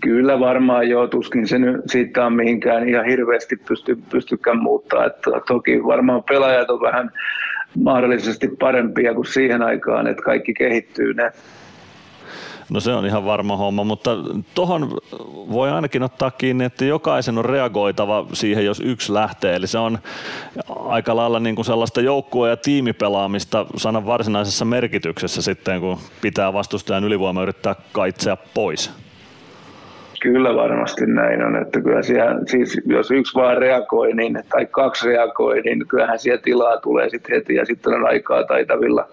Kyllä 0.00 0.40
varmaan 0.40 0.88
joo, 0.88 1.06
tuskin 1.06 1.48
se 1.48 1.58
nyt 1.58 1.80
siitä 1.86 2.26
on 2.26 2.32
mihinkään 2.32 2.88
ihan 2.88 3.04
hirveästi 3.04 3.56
pysty, 3.56 3.98
pystykään 4.10 4.62
muuttaa. 4.62 5.06
Että 5.06 5.30
toki 5.46 5.84
varmaan 5.84 6.22
pelaajat 6.22 6.70
on 6.70 6.80
vähän 6.80 7.10
mahdollisesti 7.82 8.48
parempia 8.48 9.14
kuin 9.14 9.26
siihen 9.26 9.62
aikaan, 9.62 10.06
että 10.06 10.22
kaikki 10.22 10.54
kehittyy 10.54 11.14
ne. 11.14 11.32
No 12.72 12.80
se 12.80 12.94
on 12.94 13.06
ihan 13.06 13.24
varma 13.24 13.56
homma, 13.56 13.84
mutta 13.84 14.10
tuohon 14.54 14.98
voi 15.52 15.70
ainakin 15.70 16.02
ottaa 16.02 16.30
kiinni, 16.30 16.64
että 16.64 16.84
jokaisen 16.84 17.38
on 17.38 17.44
reagoitava 17.44 18.26
siihen, 18.32 18.64
jos 18.64 18.80
yksi 18.80 19.14
lähtee. 19.14 19.56
Eli 19.56 19.66
se 19.66 19.78
on 19.78 19.98
aika 20.86 21.16
lailla 21.16 21.40
niin 21.40 21.54
kuin 21.54 21.64
sellaista 21.64 22.00
joukkue- 22.00 22.48
ja 22.48 22.56
tiimipelaamista 22.56 23.66
sanan 23.76 24.06
varsinaisessa 24.06 24.64
merkityksessä 24.64 25.42
sitten, 25.42 25.80
kun 25.80 25.98
pitää 26.20 26.52
vastustajan 26.52 27.04
ylivoima 27.04 27.42
yrittää 27.42 27.76
kaitsea 27.92 28.36
pois. 28.54 28.90
Kyllä 30.22 30.54
varmasti 30.54 31.06
näin 31.06 31.42
on, 31.42 31.56
että 31.56 31.80
kyllä 31.80 32.02
siellä, 32.02 32.40
siis 32.46 32.80
jos 32.86 33.10
yksi 33.10 33.34
vaan 33.34 33.58
reagoi 33.58 34.12
niin, 34.12 34.38
tai 34.48 34.66
kaksi 34.66 35.08
reagoi, 35.08 35.60
niin 35.60 35.88
kyllähän 35.88 36.18
siellä 36.18 36.42
tilaa 36.42 36.76
tulee 36.76 37.08
sitten 37.08 37.34
heti 37.34 37.54
ja 37.54 37.66
sitten 37.66 37.94
on 37.94 38.06
aikaa 38.06 38.44
taitavilla 38.44 39.08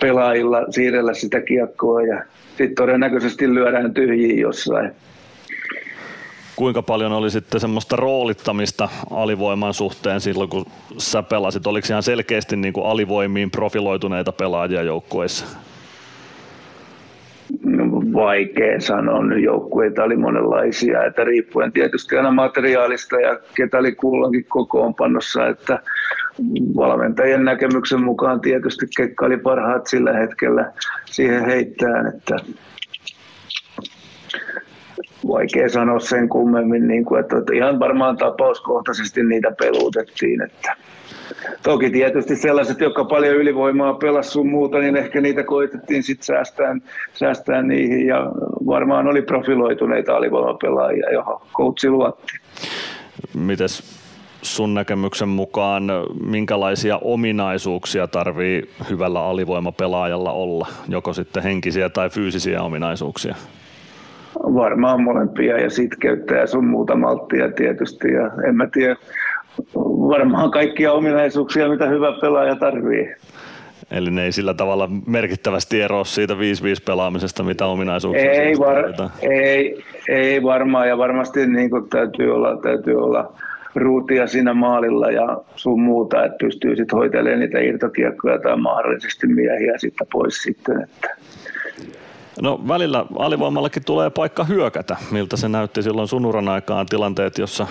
pelaajilla 0.00 0.64
siirrellä 0.70 1.14
sitä 1.14 1.40
kiekkoa 1.40 2.02
ja 2.02 2.24
sitten 2.48 2.74
todennäköisesti 2.74 3.54
lyödään 3.54 3.94
tyhjiin 3.94 4.38
jossain. 4.38 4.90
Kuinka 6.56 6.82
paljon 6.82 7.12
oli 7.12 7.30
sitten 7.30 7.60
semmoista 7.60 7.96
roolittamista 7.96 8.88
alivoiman 9.10 9.74
suhteen 9.74 10.20
silloin, 10.20 10.50
kun 10.50 10.66
sä 10.98 11.22
pelasit? 11.22 11.66
Oliko 11.66 11.86
ihan 11.90 12.02
selkeästi 12.02 12.56
niin 12.56 12.72
kuin 12.72 12.86
alivoimiin 12.86 13.50
profiloituneita 13.50 14.32
pelaajia 14.32 14.82
joukkueissa? 14.82 15.46
Vaikea 18.20 18.80
sanoa. 18.80 19.24
Nyt 19.24 19.44
joukkueita 19.44 20.04
oli 20.04 20.16
monenlaisia, 20.16 21.04
että 21.04 21.24
riippuen 21.24 21.72
tietysti 21.72 22.16
aina 22.16 22.30
materiaalista 22.30 23.20
ja 23.20 23.38
ketä 23.54 23.78
oli 23.78 23.92
kulloinkin 23.92 24.44
kokoonpanossa, 24.44 25.46
että 25.46 25.78
valmentajien 26.76 27.44
näkemyksen 27.44 28.04
mukaan 28.04 28.40
tietysti 28.40 28.86
Kekka 28.96 29.26
oli 29.26 29.36
parhaat 29.36 29.86
sillä 29.86 30.12
hetkellä 30.12 30.72
siihen 31.04 31.44
heittään, 31.44 32.06
että 32.06 32.36
vaikea 35.28 35.68
sanoa 35.68 36.00
sen 36.00 36.28
kummemmin, 36.28 36.88
niin 36.88 37.04
kuin, 37.04 37.20
että 37.20 37.36
ihan 37.54 37.78
varmaan 37.78 38.16
tapauskohtaisesti 38.16 39.22
niitä 39.22 39.52
peluutettiin. 39.58 40.42
Että. 40.42 40.76
Toki 41.62 41.90
tietysti 41.90 42.36
sellaiset, 42.36 42.80
jotka 42.80 43.04
paljon 43.04 43.36
ylivoimaa 43.36 43.94
pelas 43.94 44.32
sun 44.32 44.50
muuta, 44.50 44.78
niin 44.78 44.96
ehkä 44.96 45.20
niitä 45.20 45.42
koitettiin 45.42 46.02
sitten 46.02 46.26
säästää, 46.26 46.76
säästää 47.12 47.62
niihin 47.62 48.06
ja 48.06 48.26
varmaan 48.66 49.08
oli 49.08 49.22
profiloituneita 49.22 50.16
alivoimapelaajia, 50.16 51.12
johon 51.12 51.40
coachi 51.54 51.90
luotti. 51.90 52.32
Mites 53.34 54.00
sun 54.42 54.74
näkemyksen 54.74 55.28
mukaan, 55.28 55.84
minkälaisia 56.26 56.98
ominaisuuksia 57.02 58.06
tarvii 58.06 58.62
hyvällä 58.90 59.26
alivoimapelaajalla 59.26 60.32
olla, 60.32 60.68
joko 60.88 61.12
sitten 61.12 61.42
henkisiä 61.42 61.88
tai 61.88 62.10
fyysisiä 62.10 62.62
ominaisuuksia? 62.62 63.34
Varmaan 64.42 65.02
molempia 65.02 65.58
ja 65.58 65.70
sitkeyttä 65.70 66.34
ja 66.34 66.46
sun 66.46 66.66
muuta 66.66 66.96
malttia 66.96 67.52
tietysti 67.52 68.12
ja 68.12 68.30
en 68.48 68.56
mä 68.56 68.66
tiedä, 68.72 68.96
varmaan 70.08 70.50
kaikkia 70.50 70.92
ominaisuuksia, 70.92 71.68
mitä 71.68 71.86
hyvä 71.86 72.12
pelaaja 72.20 72.56
tarvii. 72.56 73.14
Eli 73.90 74.10
ne 74.10 74.24
ei 74.24 74.32
sillä 74.32 74.54
tavalla 74.54 74.88
merkittävästi 75.06 75.80
eroa 75.80 76.04
siitä 76.04 76.34
5-5 76.34 76.36
pelaamisesta, 76.86 77.42
mitä 77.42 77.66
ominaisuuksia 77.66 78.32
ei, 78.32 78.58
var- 78.58 79.10
ei, 79.22 79.84
ei 80.08 80.42
varmaan 80.42 80.88
ja 80.88 80.98
varmasti 80.98 81.46
niin 81.46 81.70
täytyy 81.90 82.34
olla, 82.34 82.56
täytyy 82.56 83.02
olla 83.02 83.32
ruutia 83.74 84.26
siinä 84.26 84.54
maalilla 84.54 85.10
ja 85.10 85.38
sun 85.56 85.80
muuta, 85.80 86.24
että 86.24 86.36
pystyy 86.40 86.76
sitten 86.76 86.98
hoitelemaan 86.98 87.40
niitä 87.40 87.58
irtokiekkoja 87.58 88.38
tai 88.38 88.56
mahdollisesti 88.56 89.26
miehiä 89.26 89.72
sitten 89.78 90.06
pois 90.12 90.42
sitten. 90.42 90.82
Että. 90.82 91.16
No 92.42 92.60
välillä 92.68 93.04
alivoimallakin 93.18 93.84
tulee 93.84 94.10
paikka 94.10 94.44
hyökätä, 94.44 94.96
miltä 95.10 95.36
se 95.36 95.48
näytti 95.48 95.82
silloin 95.82 96.08
sunuran 96.08 96.48
aikaan 96.48 96.86
tilanteet, 96.86 97.38
jossa 97.38 97.66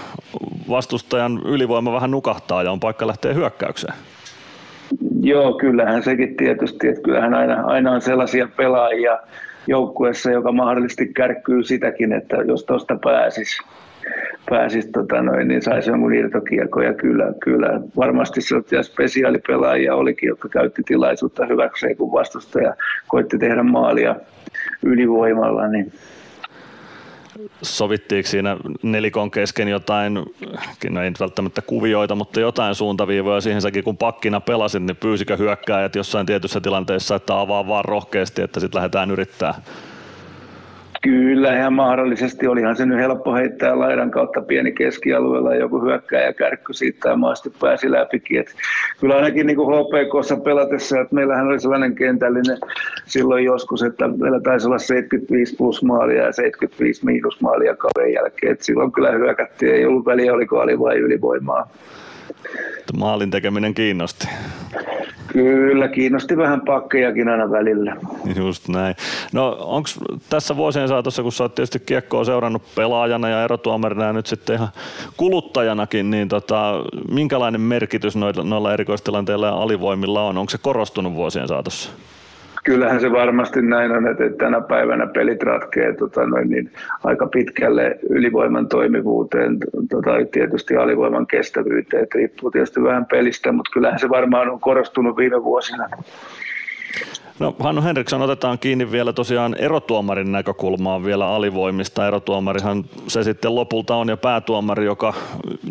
vastustajan 0.69 1.41
ylivoima 1.45 1.93
vähän 1.93 2.11
nukahtaa 2.11 2.63
ja 2.63 2.71
on 2.71 2.79
paikka 2.79 3.07
lähteä 3.07 3.33
hyökkäykseen. 3.33 3.93
Joo, 5.21 5.53
kyllähän 5.53 6.03
sekin 6.03 6.37
tietysti, 6.37 6.87
että 6.87 7.01
kyllähän 7.01 7.33
aina, 7.33 7.61
aina 7.65 7.91
on 7.91 8.01
sellaisia 8.01 8.47
pelaajia 8.57 9.19
joukkueessa, 9.67 10.31
joka 10.31 10.51
mahdollisesti 10.51 11.13
kärkkyy 11.13 11.63
sitäkin, 11.63 12.13
että 12.13 12.35
jos 12.35 12.63
tuosta 12.63 12.97
pääsisi 13.03 13.63
pääsis, 14.49 14.85
tota 14.85 15.21
niin 15.21 15.61
saisi 15.61 15.89
jonkun 15.89 16.13
irtokiekko 16.13 16.81
ja 16.81 16.93
kyllä, 16.93 17.33
kyllä 17.39 17.81
varmasti 17.97 18.41
sellaisia 18.41 18.83
spesiaalipelaajia 18.83 19.95
olikin, 19.95 20.27
jotka 20.27 20.49
käytti 20.49 20.81
tilaisuutta 20.85 21.45
hyväkseen, 21.45 21.97
kun 21.97 22.11
vastustaja 22.11 22.75
koitti 23.07 23.37
tehdä 23.37 23.63
maalia 23.63 24.15
ylivoimalla, 24.83 25.67
niin 25.67 25.93
sovittiinko 27.61 28.29
siinä 28.29 28.57
nelikon 28.83 29.31
kesken 29.31 29.67
jotain, 29.67 30.13
no 30.89 31.01
ei 31.03 31.11
välttämättä 31.19 31.61
kuvioita, 31.61 32.15
mutta 32.15 32.39
jotain 32.39 32.75
suuntaviivoja 32.75 33.41
siihen. 33.41 33.61
Säkin 33.61 33.83
kun 33.83 33.97
pakkina 33.97 34.39
pelasit, 34.39 34.83
niin 34.83 34.97
pyysikö 34.97 35.37
hyökkääjät 35.37 35.95
jossain 35.95 36.25
tietyssä 36.25 36.61
tilanteessa, 36.61 37.15
että 37.15 37.39
avaa 37.39 37.67
vaan 37.67 37.85
rohkeasti, 37.85 38.41
että 38.41 38.59
sitten 38.59 38.77
lähdetään 38.77 39.11
yrittää 39.11 39.61
Kyllä, 41.01 41.57
ihan 41.57 41.73
mahdollisesti. 41.73 42.47
Olihan 42.47 42.75
se 42.75 42.85
nyt 42.85 42.99
helppo 42.99 43.35
heittää 43.35 43.79
laidan 43.79 44.11
kautta 44.11 44.41
pieni 44.41 44.71
keskialueella 44.71 45.55
joku 45.55 45.81
hyökkää 45.81 46.21
ja 46.21 46.33
kärkky 46.33 46.73
siitä 46.73 47.09
ja 47.09 47.15
maasti 47.15 47.51
pääsi 47.61 47.91
läpikin. 47.91 48.39
Et 48.39 48.55
kyllä 48.99 49.15
ainakin 49.15 49.47
niin 49.47 49.55
kuin 49.55 49.67
HPKssa 49.69 50.37
pelatessa, 50.37 51.01
että 51.01 51.15
meillähän 51.15 51.47
oli 51.47 51.59
sellainen 51.59 51.95
kentällinen 51.95 52.57
silloin 53.05 53.45
joskus, 53.45 53.83
että 53.83 54.07
meillä 54.07 54.39
taisi 54.39 54.67
olla 54.67 54.77
75 54.77 55.55
plus 55.55 55.83
maalia 55.83 56.23
ja 56.23 56.31
75 56.31 57.05
miinus 57.05 57.41
maalia 57.41 57.75
kauden 57.75 58.13
jälkeen. 58.13 58.53
Et 58.53 58.61
silloin 58.61 58.91
kyllä 58.91 59.11
hyökättiin, 59.11 59.75
ei 59.75 59.85
ollut 59.85 60.05
väliä, 60.05 60.33
oliko 60.33 60.59
ali 60.59 60.79
vai 60.79 60.97
ylivoimaa. 60.97 61.69
Maalin 62.97 63.31
tekeminen 63.31 63.73
kiinnosti. 63.73 64.27
Kyllä, 65.33 65.87
kiinnosti 65.87 66.37
vähän 66.37 66.61
pakkejakin 66.61 67.29
aina 67.29 67.51
välillä. 67.51 67.95
Just 68.35 68.67
näin. 68.67 68.95
No 69.33 69.57
onko 69.59 69.89
tässä 70.29 70.55
vuosien 70.55 70.87
saatossa, 70.87 71.23
kun 71.23 71.31
sä 71.31 71.43
oot 71.43 71.55
tietysti 71.55 71.79
kiekkoa 71.79 72.23
seurannut 72.23 72.61
pelaajana 72.75 73.29
ja 73.29 73.43
erotuomarina 73.43 74.05
ja 74.05 74.13
nyt 74.13 74.25
sitten 74.25 74.55
ihan 74.55 74.69
kuluttajanakin, 75.17 76.11
niin 76.11 76.27
tota, 76.27 76.73
minkälainen 77.11 77.61
merkitys 77.61 78.15
noilla, 78.15 78.43
noilla 78.43 78.73
erikoistilanteilla 78.73 79.47
ja 79.47 79.55
alivoimilla 79.55 80.23
on? 80.23 80.37
Onko 80.37 80.49
se 80.49 80.57
korostunut 80.57 81.15
vuosien 81.15 81.47
saatossa? 81.47 81.89
Kyllähän 82.69 83.01
se 83.01 83.11
varmasti 83.11 83.61
näin 83.61 83.91
on, 83.91 84.07
että 84.07 84.23
tänä 84.37 84.61
päivänä 84.61 85.07
pelit 85.07 85.43
ratkee 85.43 85.93
tota 85.93 86.25
noin, 86.25 86.49
niin 86.49 86.71
aika 87.03 87.27
pitkälle 87.27 87.99
ylivoiman 88.09 88.67
toimivuuteen, 88.67 89.57
tota, 89.89 90.11
tietysti 90.31 90.75
alivoiman 90.75 91.27
kestävyyteen, 91.27 92.03
että 92.03 92.17
riippuu 92.17 92.51
tietysti 92.51 92.83
vähän 92.83 93.05
pelistä, 93.05 93.51
mutta 93.51 93.71
kyllähän 93.73 93.99
se 93.99 94.09
varmaan 94.09 94.49
on 94.49 94.59
korostunut 94.59 95.17
viime 95.17 95.43
vuosina. 95.43 95.89
No 97.39 97.55
Hannu 97.59 97.81
Henriksson, 97.81 98.21
otetaan 98.21 98.59
kiinni 98.59 98.91
vielä 98.91 99.13
tosiaan 99.13 99.55
erotuomarin 99.59 100.31
näkökulmaan 100.31 101.05
vielä 101.05 101.35
alivoimista. 101.35 102.07
Erotuomarihan 102.07 102.85
se 103.07 103.23
sitten 103.23 103.55
lopulta 103.55 103.95
on 103.95 104.09
ja 104.09 104.17
päätuomari, 104.17 104.85
joka 104.85 105.13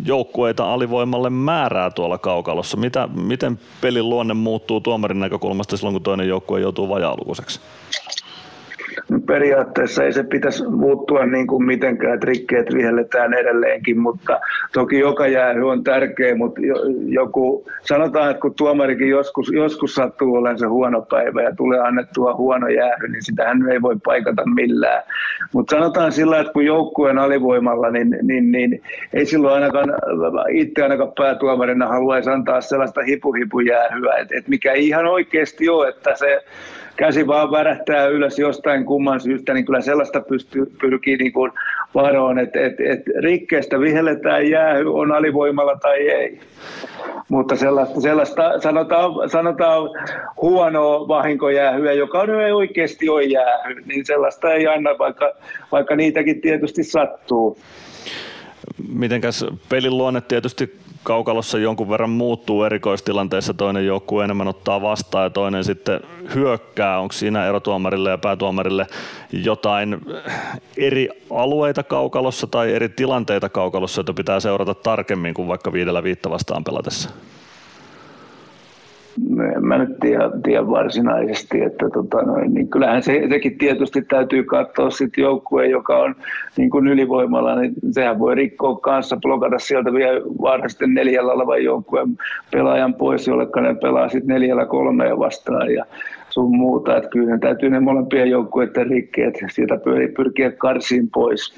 joukkueita 0.05 0.73
alivoimalle 0.73 1.29
määrää 1.29 1.91
tuolla 1.91 2.17
kaukalossa. 2.17 2.77
Mitä, 2.77 3.09
miten 3.15 3.59
pelin 3.81 4.09
luonne 4.09 4.33
muuttuu 4.33 4.81
tuomarin 4.81 5.19
näkökulmasta 5.19 5.77
silloin, 5.77 5.93
kun 5.93 6.03
toinen 6.03 6.27
joukkue 6.27 6.59
joutuu 6.59 6.89
vajaalukuiseksi? 6.89 7.59
Periaatteessa 9.25 10.03
ei 10.03 10.13
se 10.13 10.23
pitäisi 10.23 10.67
muuttua 10.67 11.25
niin 11.25 11.47
kuin 11.47 11.65
mitenkään, 11.65 12.13
että 12.13 12.27
rikkeet 12.27 12.73
vihelletään 12.73 13.33
edelleenkin, 13.33 13.99
mutta 13.99 14.39
toki 14.73 14.99
joka 14.99 15.27
jäähy 15.27 15.69
on 15.69 15.83
tärkeä, 15.83 16.35
mutta 16.35 16.61
joku, 17.05 17.65
sanotaan, 17.81 18.31
että 18.31 18.41
kun 18.41 18.53
tuomarikin 18.55 19.09
joskus, 19.09 19.51
joskus 19.51 19.95
sattuu 19.95 20.35
olemaan 20.35 20.59
se 20.59 20.65
huono 20.65 21.01
päivä 21.01 21.41
ja 21.41 21.55
tulee 21.55 21.79
annettua 21.79 22.35
huono 22.35 22.67
jäähy, 22.67 23.07
niin 23.07 23.23
sitähän 23.23 23.69
ei 23.69 23.81
voi 23.81 23.95
paikata 24.05 24.45
millään. 24.45 25.03
Mutta 25.53 25.75
sanotaan 25.75 26.11
sillä, 26.11 26.39
että 26.39 26.53
kun 26.53 26.65
joukkueen 26.65 27.17
alivoimalla, 27.17 27.91
niin, 27.91 28.17
niin, 28.21 28.51
niin 28.51 28.81
ei 29.13 29.25
silloin 29.25 29.53
ainakaan 29.53 29.89
itse 30.49 30.83
ainakaan 30.83 31.11
päätuomarina 31.17 31.87
haluaisi 31.87 32.29
antaa 32.29 32.61
sellaista 32.61 33.01
hipu-hipujäähyä, 33.01 34.17
että 34.17 34.37
et 34.37 34.47
mikä 34.47 34.73
ihan 34.73 35.05
oikeasti 35.05 35.69
ole, 35.69 35.87
että 35.89 36.15
se 36.15 36.43
käsi 36.99 37.27
vaan 37.27 37.51
värähtää 37.51 38.07
ylös 38.07 38.39
jostain 38.39 38.85
kumman 38.85 39.19
syystä, 39.19 39.53
niin 39.53 39.65
kyllä 39.65 39.81
sellaista 39.81 40.21
pystyy, 40.21 40.65
pyrkii 40.81 41.17
niin 41.17 41.33
kuin 41.33 41.51
varoon, 41.95 42.39
että 42.39 42.59
et, 42.59 42.79
et 42.79 43.01
rikkeestä 43.19 43.79
vihelletään 43.79 44.49
jäähy, 44.49 44.93
on 44.93 45.11
alivoimalla 45.11 45.75
tai 45.75 46.09
ei. 46.09 46.39
Mutta 47.29 47.55
sellaista, 47.55 48.01
sellaista 48.01 48.59
sanotaan, 48.59 49.29
sanotaan 49.29 49.89
huonoa 50.41 51.07
vahinkojäähyä, 51.07 51.93
joka 51.93 52.19
on 52.19 52.41
ei 52.41 52.51
oikeasti 52.51 53.09
ole 53.09 53.23
jäähy, 53.23 53.75
niin 53.85 54.05
sellaista 54.05 54.53
ei 54.53 54.67
aina, 54.67 54.89
vaikka, 54.99 55.33
vaikka 55.71 55.95
niitäkin 55.95 56.41
tietysti 56.41 56.83
sattuu. 56.83 57.57
Mitenkäs 58.93 59.45
pelin 59.69 59.97
luonne 59.97 60.21
tietysti 60.21 60.75
kaukalossa 61.03 61.57
jonkun 61.57 61.89
verran 61.89 62.09
muuttuu 62.09 62.63
erikoistilanteessa, 62.63 63.53
toinen 63.53 63.85
joukkue 63.85 64.23
enemmän 64.23 64.47
ottaa 64.47 64.81
vastaan 64.81 65.23
ja 65.23 65.29
toinen 65.29 65.63
sitten 65.63 65.99
hyökkää. 66.35 66.99
Onko 66.99 67.13
siinä 67.13 67.45
erotuomarille 67.45 68.09
ja 68.09 68.17
päätuomarille 68.17 68.87
jotain 69.31 70.01
eri 70.77 71.09
alueita 71.29 71.83
kaukalossa 71.83 72.47
tai 72.47 72.73
eri 72.73 72.89
tilanteita 72.89 73.49
kaukalossa, 73.49 73.99
joita 73.99 74.13
pitää 74.13 74.39
seurata 74.39 74.73
tarkemmin 74.73 75.33
kuin 75.33 75.47
vaikka 75.47 75.73
viidellä 75.73 76.03
viittä 76.03 76.29
vastaan 76.29 76.63
pelatessa? 76.63 77.09
En 79.41 79.65
mä 79.65 79.77
nyt 79.77 79.99
tiedä, 79.99 80.29
tiedä 80.43 80.67
varsinaisesti, 80.67 81.61
että 81.61 81.89
tota 81.93 82.21
noin, 82.21 82.53
niin 82.53 82.67
kyllähän 82.67 83.03
se, 83.03 83.21
sekin 83.29 83.57
tietysti 83.57 84.01
täytyy 84.01 84.43
katsoa 84.43 84.89
sitten 84.89 85.21
joukkue, 85.21 85.67
joka 85.67 85.97
on 85.97 86.15
niin 86.57 86.69
kuin 86.69 86.87
ylivoimalla, 86.87 87.55
niin 87.55 87.73
sehän 87.91 88.19
voi 88.19 88.35
rikkoa 88.35 88.75
kanssa, 88.75 89.17
blokata 89.17 89.59
sieltä 89.59 89.93
vielä 89.93 90.21
varmasti 90.41 90.87
neljällä 90.87 91.31
olevan 91.31 91.63
joukkueen 91.63 92.17
pelaajan 92.51 92.93
pois, 92.93 93.27
jolle 93.27 93.47
ne 93.61 93.75
pelaa 93.81 94.09
sitten 94.09 94.27
neljällä 94.27 94.65
kolmea 94.65 95.19
vastaan 95.19 95.73
ja 95.73 95.85
sun 96.29 96.57
muuta, 96.57 96.97
että 96.97 97.09
kyllä 97.09 97.31
ne 97.31 97.39
täytyy 97.39 97.69
ne 97.69 97.79
molempien 97.79 98.29
joukkueiden 98.29 98.87
rikkeet 98.87 99.35
sieltä 99.51 99.77
pyrkiä 100.15 100.51
karsiin 100.51 101.09
pois 101.13 101.53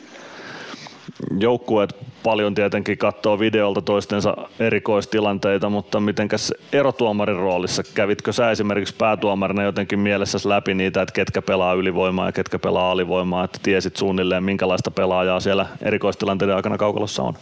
joukkueet 1.39 1.95
paljon 2.23 2.55
tietenkin 2.55 2.97
katsoo 2.97 3.39
videolta 3.39 3.81
toistensa 3.81 4.37
erikoistilanteita, 4.59 5.69
mutta 5.69 5.99
mitenkäs 5.99 6.53
erotuomarin 6.73 7.35
roolissa, 7.35 7.83
kävitkö 7.95 8.33
sä 8.33 8.51
esimerkiksi 8.51 8.95
päätuomarina 8.97 9.63
jotenkin 9.63 9.99
mielessäsi 9.99 10.49
läpi 10.49 10.73
niitä, 10.73 11.01
että 11.01 11.13
ketkä 11.13 11.41
pelaa 11.41 11.73
ylivoimaa 11.73 12.25
ja 12.25 12.31
ketkä 12.31 12.59
pelaa 12.59 12.91
alivoimaa, 12.91 13.43
että 13.43 13.59
tiesit 13.63 13.95
suunnilleen 13.95 14.43
minkälaista 14.43 14.91
pelaajaa 14.91 15.39
siellä 15.39 15.65
erikoistilanteiden 15.81 16.55
aikana 16.55 16.77
kaukalossa 16.77 17.23
on? 17.23 17.33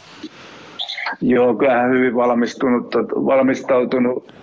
Joo, 1.21 1.55
kyllähän 1.55 1.91
hyvin 1.91 2.15
valmistunut, 2.15 2.95
valmistautunut 3.15 4.33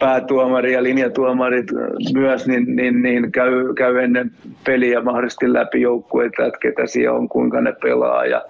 päätuomari 0.00 0.72
ja 0.72 0.82
linjatuomarit 0.82 1.66
myös, 2.14 2.46
niin, 2.46 2.76
niin, 2.76 3.02
niin 3.02 3.32
käy, 3.32 3.74
käy, 3.74 3.98
ennen 3.98 4.30
peliä 4.66 5.00
mahdollisesti 5.00 5.52
läpi 5.52 5.80
joukkueita, 5.80 6.46
että 6.46 6.58
ketä 6.58 6.86
siellä 6.86 7.18
on, 7.18 7.28
kuinka 7.28 7.60
ne 7.60 7.72
pelaa 7.82 8.26
ja 8.26 8.44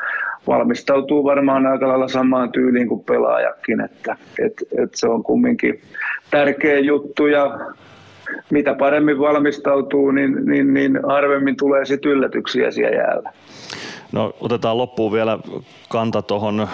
valmistautuu 0.46 1.24
varmaan 1.24 1.66
aika 1.66 1.88
lailla 1.88 2.08
samaan 2.08 2.52
tyyliin 2.52 2.88
kuin 2.88 3.04
pelaajakin, 3.04 3.80
että 3.80 4.16
et, 4.38 4.52
et 4.78 4.94
se 4.94 5.08
on 5.08 5.22
kumminkin 5.22 5.80
tärkeä 6.30 6.78
juttu 6.78 7.26
ja 7.26 7.58
mitä 8.50 8.74
paremmin 8.74 9.18
valmistautuu, 9.18 10.10
niin, 10.10 10.46
niin, 10.46 10.74
niin 10.74 11.00
harvemmin 11.08 11.56
tulee 11.56 11.84
sitten 11.84 12.12
yllätyksiä 12.12 12.70
siellä 12.70 12.96
jäällä. 12.96 13.32
No 14.14 14.34
otetaan 14.40 14.78
loppuun 14.78 15.12
vielä 15.12 15.38
kanta 15.88 16.22
tuohon 16.22 16.68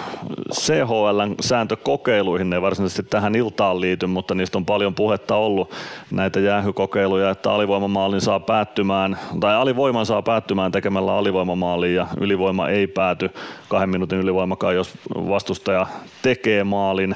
CHLn 0.53 1.35
sääntökokeiluihin. 1.41 2.49
Ne 2.49 2.55
ei 2.55 2.61
varsinaisesti 2.61 3.03
tähän 3.03 3.35
iltaan 3.35 3.81
liity, 3.81 4.07
mutta 4.07 4.35
niistä 4.35 4.57
on 4.57 4.65
paljon 4.65 4.95
puhetta 4.95 5.35
ollut. 5.35 5.71
Näitä 6.11 6.39
jäähykokeiluja, 6.39 7.29
että 7.29 7.51
alivoimamaalin 7.51 8.21
saa 8.21 8.39
päättymään, 8.39 9.17
tai 9.39 9.55
alivoiman 9.55 10.05
saa 10.05 10.21
päättymään 10.21 10.71
tekemällä 10.71 11.17
alivoimamaaliin 11.17 11.95
ja 11.95 12.07
ylivoima 12.19 12.67
ei 12.67 12.87
pääty. 12.87 13.29
Kahden 13.69 13.89
minuutin 13.89 14.19
ylivoimakaan, 14.19 14.75
jos 14.75 14.93
vastustaja 15.15 15.87
tekee 16.21 16.63
maalin. 16.63 17.15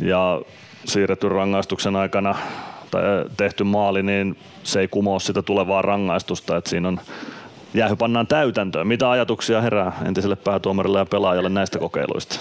Ja 0.00 0.40
siirretty 0.84 1.28
rangaistuksen 1.28 1.96
aikana 1.96 2.34
tai 2.90 3.02
tehty 3.36 3.64
maali, 3.64 4.02
niin 4.02 4.36
se 4.62 4.80
ei 4.80 4.88
kumoa 4.88 5.18
sitä 5.18 5.42
tulevaa 5.42 5.82
rangaistusta, 5.82 6.56
että 6.56 6.70
siinä 6.70 6.88
on 6.88 7.00
jäähy 7.74 7.96
pannaan 7.96 8.26
täytäntöön. 8.26 8.86
Mitä 8.86 9.10
ajatuksia 9.10 9.60
herää 9.60 9.92
entiselle 10.06 10.36
päätuomarille 10.36 10.98
ja 10.98 11.06
pelaajalle 11.06 11.48
näistä 11.48 11.78
kokeiluista? 11.78 12.40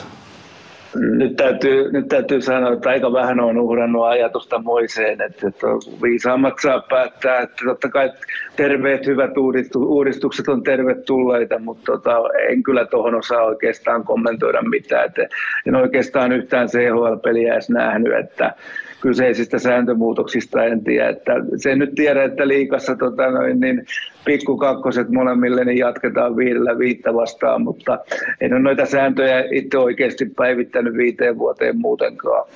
Nyt 0.95 1.35
täytyy, 1.35 1.91
nyt 1.91 2.07
täytyy 2.07 2.41
sanoa, 2.41 2.73
että 2.73 2.89
aika 2.89 3.13
vähän 3.13 3.39
on 3.39 3.57
uhrannut 3.57 4.05
ajatusta 4.05 4.61
moiseen, 4.61 5.21
että, 5.21 5.47
että 5.47 5.67
viisaammat 6.01 6.53
saa 6.61 6.81
päättää, 6.89 7.39
että 7.39 7.65
totta 7.65 7.89
kai 7.89 8.11
terveet 8.55 9.05
hyvät 9.05 9.31
uudistukset 9.75 10.47
on 10.47 10.63
tervetulleita, 10.63 11.59
mutta 11.59 11.91
tota, 11.91 12.17
en 12.49 12.63
kyllä 12.63 12.85
tuohon 12.85 13.15
osaa 13.15 13.41
oikeastaan 13.41 14.03
kommentoida 14.03 14.61
mitään, 14.61 15.05
että 15.05 15.27
en 15.67 15.75
oikeastaan 15.75 16.31
yhtään 16.31 16.67
CHL-peliä 16.67 17.53
edes 17.53 17.69
nähnyt, 17.69 18.13
että 18.13 18.53
kyseisistä 19.01 19.59
sääntömuutoksista 19.59 20.63
en 20.63 20.83
tiedä. 20.83 21.09
Että 21.09 21.31
sen 21.55 21.79
nyt 21.79 21.95
tiedä, 21.95 22.23
että 22.23 22.47
liikassa 22.47 22.95
tota 22.95 23.31
noin, 23.31 23.59
niin 23.59 23.85
pikkukakkoset 24.25 25.09
molemmille 25.09 25.65
niin 25.65 25.77
jatketaan 25.77 26.37
viidellä 26.37 26.77
viittä 26.77 27.13
vastaan, 27.13 27.61
mutta 27.61 27.99
en 28.41 28.53
ole 28.53 28.61
noita 28.61 28.85
sääntöjä 28.85 29.43
itse 29.51 29.77
oikeasti 29.77 30.25
päivittänyt 30.25 30.93
viiteen 30.93 31.37
vuoteen 31.37 31.77
muutenkaan. 31.77 32.47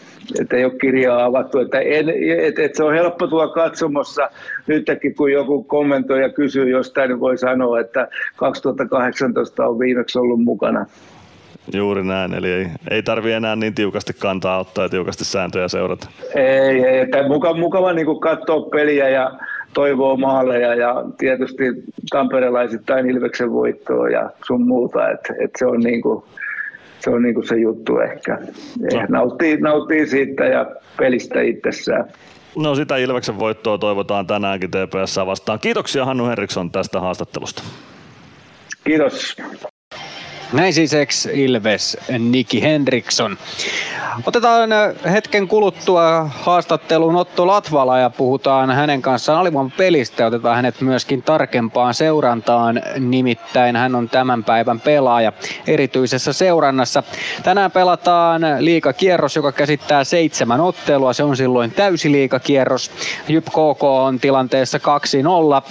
Että 0.41 0.57
ei 0.57 0.65
ole 0.65 0.73
kirjaa 0.81 1.25
avattu, 1.25 1.59
että 1.59 1.79
en, 1.79 2.09
et, 2.39 2.59
et 2.59 2.75
se 2.75 2.83
on 2.83 2.93
helppo 2.93 3.27
tuolla 3.27 3.53
katsomossa 3.53 4.29
nytkin, 4.67 5.15
kun 5.15 5.31
joku 5.31 5.63
kommentoi 5.63 6.21
ja 6.21 6.29
kysyy 6.29 6.69
jostain, 6.69 7.09
niin 7.09 7.19
voi 7.19 7.37
sanoa, 7.37 7.79
että 7.79 8.07
2018 8.35 9.67
on 9.67 9.79
viimeksi 9.79 10.19
ollut 10.19 10.43
mukana. 10.43 10.85
Juuri 11.73 12.03
näin, 12.03 12.33
eli 12.33 12.51
ei, 12.51 12.67
ei 12.91 13.03
tarvi 13.03 13.31
enää 13.31 13.55
niin 13.55 13.73
tiukasti 13.73 14.13
kantaa 14.13 14.59
ottaa 14.59 14.85
ja 14.85 14.89
tiukasti 14.89 15.25
sääntöjä 15.25 15.67
seurata. 15.67 16.07
Ei, 16.35 16.85
ei 16.85 16.99
että 16.99 17.27
mukava, 17.27 17.57
mukava 17.57 17.93
niin 17.93 18.19
katsoa 18.19 18.69
peliä 18.69 19.09
ja 19.09 19.31
toivoo 19.73 20.17
maaleja 20.17 20.75
ja 20.75 21.03
tietysti 21.17 21.63
tamperelaisittain 22.09 23.09
Ilveksen 23.09 23.51
voittoa 23.51 24.09
ja 24.09 24.29
sun 24.47 24.67
muuta, 24.67 25.09
että 25.09 25.33
et 25.43 25.51
se 25.57 25.65
on 25.65 25.79
niin 25.79 26.01
kuin, 26.01 26.23
se 26.99 27.09
on 27.09 27.21
niin 27.21 27.35
kuin 27.35 27.47
se 27.47 27.55
juttu 27.55 27.99
ehkä. 27.99 28.37
No. 28.93 29.05
Nauttii, 29.09 29.57
nauttii 29.57 30.07
siitä 30.07 30.45
ja 30.45 30.65
pelistä 30.97 31.41
itsessään. 31.41 32.05
No 32.57 32.75
sitä 32.75 32.97
Ilveksen 32.97 33.39
voittoa 33.39 33.77
toivotaan 33.77 34.27
tänäänkin 34.27 34.71
TPS 34.71 35.17
vastaan. 35.25 35.59
Kiitoksia 35.59 36.05
Hannu 36.05 36.25
Henriksson 36.25 36.71
tästä 36.71 36.99
haastattelusta. 36.99 37.63
Kiitos. 38.83 39.37
Näin 40.53 40.73
siis 40.73 40.93
ex 40.93 41.25
Ilves 41.25 41.97
Niki 42.19 42.61
Henriksson. 42.61 43.37
Otetaan 44.25 44.71
äh, 44.71 44.93
hetken 45.11 45.47
kuluttua 45.47 46.29
haastatteluun 46.33 47.15
Otto 47.15 47.47
Latvala 47.47 47.99
ja 47.99 48.09
puhutaan 48.09 48.71
hänen 48.71 49.01
kanssaan 49.01 49.39
alivoiman 49.39 49.71
pelistä 49.77 50.25
otetaan 50.25 50.55
hänet 50.55 50.81
myöskin 50.81 51.23
tarkempaan 51.23 51.93
seurantaan. 51.93 52.81
Nimittäin 52.99 53.75
hän 53.75 53.95
on 53.95 54.09
tämän 54.09 54.43
päivän 54.43 54.79
pelaaja 54.79 55.33
erityisessä 55.67 56.33
seurannassa. 56.33 57.03
Tänään 57.43 57.71
pelataan 57.71 58.41
liikakierros, 58.59 59.35
joka 59.35 59.51
käsittää 59.51 60.03
seitsemän 60.03 60.61
ottelua. 60.61 61.13
Se 61.13 61.23
on 61.23 61.37
silloin 61.37 61.71
täysiliikakierros. 61.71 62.91
Jyp 63.27 63.45
KK 63.45 63.83
on 63.83 64.19
tilanteessa 64.19 64.77
2-0 64.77 64.81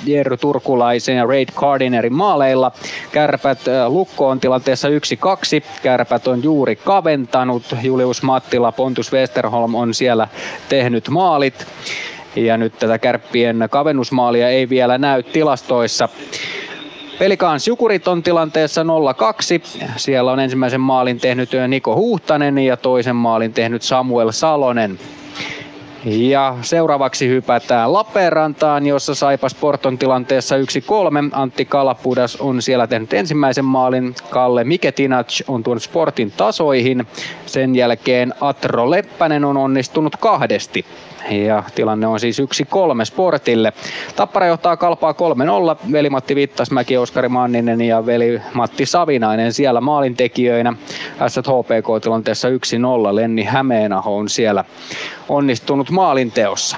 Jerry 0.06 0.36
Turkulaisen 0.36 1.16
ja 1.16 1.26
Raid 1.26 1.48
Cardinerin 1.54 2.14
maaleilla. 2.14 2.72
Kärpät 3.12 3.68
äh, 3.68 3.92
Lukko 3.92 4.28
on 4.28 4.40
tilanteessa 4.40 4.64
1-2. 4.88 5.64
Kärpät 5.82 6.26
on 6.26 6.42
juuri 6.42 6.76
kaventanut. 6.76 7.76
Julius 7.82 8.22
Mattila, 8.22 8.72
Pontus 8.72 9.12
Westerholm 9.12 9.74
on 9.74 9.94
siellä 9.94 10.28
tehnyt 10.68 11.08
maalit. 11.08 11.66
Ja 12.36 12.56
nyt 12.56 12.78
tätä 12.78 12.98
kärppien 12.98 13.68
kavennusmaalia 13.70 14.48
ei 14.48 14.68
vielä 14.68 14.98
näy 14.98 15.22
tilastoissa. 15.22 16.08
Pelikaans 17.18 17.68
Jukurit 17.68 18.08
on 18.08 18.22
tilanteessa 18.22 18.82
0-2. 18.82 18.86
Siellä 19.96 20.32
on 20.32 20.40
ensimmäisen 20.40 20.80
maalin 20.80 21.20
tehnyt 21.20 21.50
Niko 21.68 21.96
Huhtanen 21.96 22.58
ja 22.58 22.76
toisen 22.76 23.16
maalin 23.16 23.52
tehnyt 23.52 23.82
Samuel 23.82 24.32
Salonen. 24.32 24.98
Ja 26.06 26.56
seuraavaksi 26.62 27.28
hypätään 27.28 27.92
Lappeenrantaan, 27.92 28.86
jossa 28.86 29.14
Saipa 29.14 29.48
Sporton 29.48 29.98
tilanteessa 29.98 30.56
1-3. 30.56 30.60
Antti 31.32 31.64
Kalapudas 31.64 32.36
on 32.36 32.62
siellä 32.62 32.86
tehnyt 32.86 33.12
ensimmäisen 33.12 33.64
maalin. 33.64 34.14
Kalle 34.30 34.64
Miketinac 34.64 35.40
on 35.48 35.62
tuonut 35.62 35.82
Sportin 35.82 36.32
tasoihin. 36.36 37.06
Sen 37.46 37.74
jälkeen 37.74 38.34
Atro 38.40 38.90
Leppänen 38.90 39.44
on 39.44 39.56
onnistunut 39.56 40.16
kahdesti. 40.16 40.84
Ja 41.30 41.62
tilanne 41.74 42.06
on 42.06 42.20
siis 42.20 42.40
1-3 42.40 42.44
Sportille. 43.04 43.72
Tappara 44.16 44.46
johtaa 44.46 44.76
kalpaa 44.76 45.12
3-0. 45.12 45.92
Veli 45.92 46.10
Matti 46.10 46.34
Vittasmäki, 46.34 46.96
Oskari 46.96 47.28
Manninen 47.28 47.80
ja 47.80 48.06
veli 48.06 48.40
Matti 48.54 48.86
Savinainen 48.86 49.52
siellä 49.52 49.80
maalintekijöinä. 49.80 50.72
SHPK 51.28 52.02
tilanteessa 52.02 52.48
1-0. 52.48 52.52
Lenni 53.14 53.44
Hämeenaho 53.44 54.16
on 54.16 54.28
siellä 54.28 54.64
onnistunut 55.28 55.90
maalinteossa. 55.90 56.76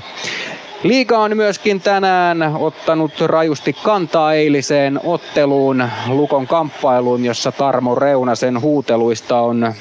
Liiga 0.83 1.19
on 1.19 1.37
myöskin 1.37 1.81
tänään 1.81 2.43
ottanut 2.59 3.21
rajusti 3.21 3.73
kantaa 3.73 4.35
eiliseen 4.35 5.01
otteluun 5.05 5.89
Lukon 6.09 6.47
kamppailuun, 6.47 7.25
jossa 7.25 7.53
Tarmo 7.53 7.95
Reunasen 7.95 8.61
huuteluista 8.61 9.41
on, 9.41 9.73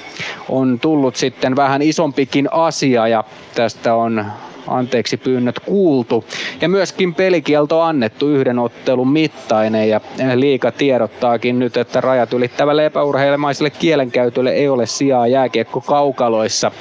on 0.49 0.79
tullut 0.79 1.15
sitten 1.15 1.55
vähän 1.55 1.81
isompikin 1.81 2.53
asia 2.53 3.07
ja 3.07 3.23
tästä 3.55 3.95
on 3.95 4.25
anteeksi 4.67 5.17
pyynnöt 5.17 5.59
kuultu. 5.59 6.25
Ja 6.61 6.69
myöskin 6.69 7.15
pelikielto 7.15 7.81
annettu 7.81 8.29
yhden 8.29 8.59
ottelun 8.59 9.11
mittainen 9.11 9.89
ja 9.89 10.01
liika 10.35 10.71
tiedottaakin 10.71 11.59
nyt, 11.59 11.77
että 11.77 12.01
rajat 12.01 12.33
ylittävälle 12.33 12.85
epäurheilemaiselle 12.85 13.69
kielenkäytölle 13.69 14.51
ei 14.51 14.69
ole 14.69 14.85
sijaa 14.85 15.27
jääkiekko 15.27 15.81
kaukaloissa. 15.81 16.71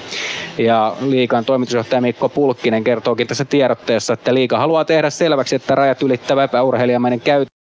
Ja 0.58 0.96
liikan 1.00 1.44
toimitusjohtaja 1.44 2.00
Mikko 2.00 2.28
Pulkkinen 2.28 2.84
kertookin 2.84 3.26
tässä 3.26 3.44
tiedotteessa, 3.44 4.12
että 4.12 4.34
liika 4.34 4.58
haluaa 4.58 4.84
tehdä 4.84 5.10
selväksi, 5.10 5.56
että 5.56 5.74
rajat 5.74 6.02
ylittävä 6.02 6.44
epäurheilijamainen 6.44 7.20
käyttö 7.20 7.54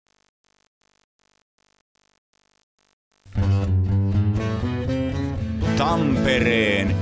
Tampereen 5.78 7.01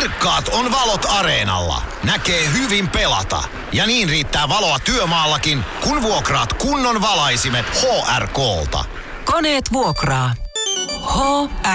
Kirkkaat 0.00 0.48
on 0.48 0.72
valot 0.72 1.06
areenalla. 1.08 1.82
Näkee 2.04 2.52
hyvin 2.52 2.88
pelata. 2.88 3.44
Ja 3.72 3.86
niin 3.86 4.08
riittää 4.08 4.48
valoa 4.48 4.78
työmaallakin, 4.78 5.64
kun 5.80 6.02
vuokraat 6.02 6.52
kunnon 6.52 7.00
valaisimet 7.00 7.66
HRKlta. 7.66 8.84
Koneet 9.24 9.72
vuokraa. 9.72 10.34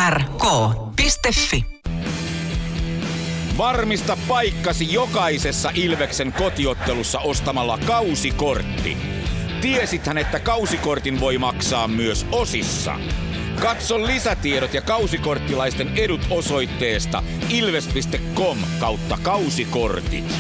hrk.fi 0.09 1.65
Varmista 3.57 4.17
paikkasi 4.27 4.93
jokaisessa 4.93 5.71
Ilveksen 5.73 6.33
kotiottelussa 6.33 7.19
ostamalla 7.19 7.79
kausikortti. 7.85 8.97
Tiesithän, 9.61 10.17
että 10.17 10.39
kausikortin 10.39 11.19
voi 11.19 11.37
maksaa 11.37 11.87
myös 11.87 12.25
osissa. 12.31 12.95
Katso 13.61 14.01
lisätiedot 14.01 14.73
ja 14.73 14.81
kausikorttilaisten 14.81 15.91
edut 15.95 16.21
osoitteesta 16.29 17.23
ilves.com 17.49 18.57
kautta 18.79 19.17
kausikortit. 19.23 20.33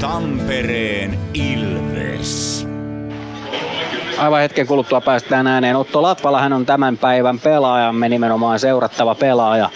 Tampereen 0.00 1.18
Ilves. 1.34 2.66
Aivan 4.18 4.40
hetken 4.40 4.66
kuluttua 4.66 5.00
päästään 5.00 5.46
ääneen. 5.46 5.76
Otto 5.76 6.02
Latvala, 6.02 6.40
hän 6.40 6.52
on 6.52 6.66
tämän 6.66 6.98
päivän 6.98 7.38
pelaajamme, 7.38 8.08
nimenomaan 8.08 8.58
seurattava 8.58 9.14
pelaaja. 9.14 9.70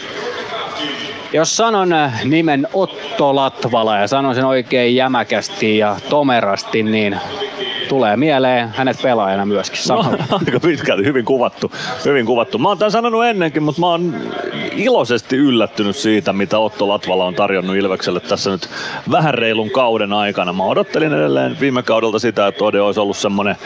Jos 1.32 1.56
sanon 1.56 1.92
äh, 1.92 2.24
nimen 2.24 2.68
Otto 2.72 3.36
Latvala 3.36 3.98
ja 3.98 4.08
sanon 4.08 4.34
sen 4.34 4.44
oikein 4.44 4.96
jämäkästi 4.96 5.78
ja 5.78 5.96
tomerasti, 6.08 6.82
niin 6.82 7.20
tulee 7.88 8.16
mieleen 8.16 8.68
hänet 8.68 9.02
pelaajana 9.02 9.46
myöskin 9.46 9.82
samalla. 9.82 10.24
No, 10.30 10.40
aika 10.46 10.60
pitkälti, 10.60 11.04
hyvin 11.04 11.24
kuvattu. 11.24 11.72
Hyvin 12.04 12.26
kuvattu. 12.26 12.58
Mä 12.58 12.68
oon 12.68 12.78
tämän 12.78 12.90
sanonut 12.90 13.24
ennenkin, 13.24 13.62
mutta 13.62 13.80
mä 13.80 13.86
oon 13.86 14.14
iloisesti 14.76 15.36
yllättynyt 15.36 15.96
siitä, 15.96 16.32
mitä 16.32 16.58
Otto 16.58 16.88
Latvala 16.88 17.24
on 17.24 17.34
tarjonnut 17.34 17.76
Ilvekselle 17.76 18.20
tässä 18.20 18.50
nyt 18.50 18.68
vähän 19.10 19.34
reilun 19.34 19.70
kauden 19.70 20.12
aikana. 20.12 20.52
Mä 20.52 20.64
odottelin 20.64 21.12
edelleen 21.12 21.56
viime 21.60 21.82
kaudelta 21.82 22.18
sitä, 22.18 22.46
että 22.46 22.64
Ode 22.64 22.80
olisi 22.80 23.00
ollut 23.00 23.16
semmonen 23.16 23.56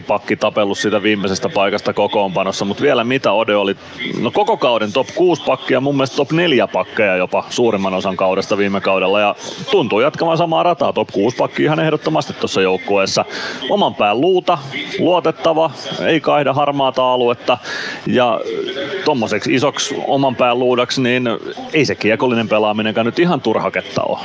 7-8 0.00 0.02
pakki 0.06 0.36
tapellut 0.36 0.78
siitä 0.78 1.02
viimeisestä 1.02 1.48
paikasta 1.48 1.92
kokoonpanossa, 1.92 2.64
mutta 2.64 2.82
vielä 2.82 3.04
mitä 3.04 3.32
Ode 3.32 3.56
oli, 3.56 3.76
no 4.20 4.30
koko 4.30 4.56
kauden 4.56 4.92
top 4.92 5.06
6 5.14 5.42
pakkia, 5.46 5.80
mun 5.80 5.96
mielestä 5.96 6.16
top 6.16 6.32
4 6.32 6.66
pakkeja 6.66 7.16
jopa 7.16 7.44
suurimman 7.50 7.94
osan 7.94 8.16
kaudesta 8.16 8.58
viime 8.58 8.80
kaudella 8.80 9.20
ja 9.20 9.34
tuntuu 9.70 10.00
jatkamaan 10.00 10.38
samaa 10.38 10.62
rataa, 10.62 10.92
top 10.92 11.08
6 11.12 11.36
pakki 11.36 11.62
ihan 11.62 11.80
ehdottomasti 11.80 12.32
tuossa 12.32 12.60
joukkueessa. 12.60 13.24
Oman 13.70 13.94
pään 13.94 14.20
luuta, 14.20 14.58
luotettava, 14.98 15.70
ei 16.06 16.20
kaihda 16.20 16.52
harmaata 16.52 17.12
aluetta 17.12 17.58
ja 18.06 18.40
tommoseksi 19.04 19.54
isoksi 19.54 19.79
oman 20.06 20.36
pään 20.36 20.58
luudaksi, 20.58 21.02
niin 21.02 21.28
ei 21.72 21.84
se 21.84 21.94
kiekollinen 21.94 22.48
pelaaminenkaan 22.48 23.06
nyt 23.06 23.18
ihan 23.18 23.40
turhaketta 23.40 24.02
ole. 24.02 24.18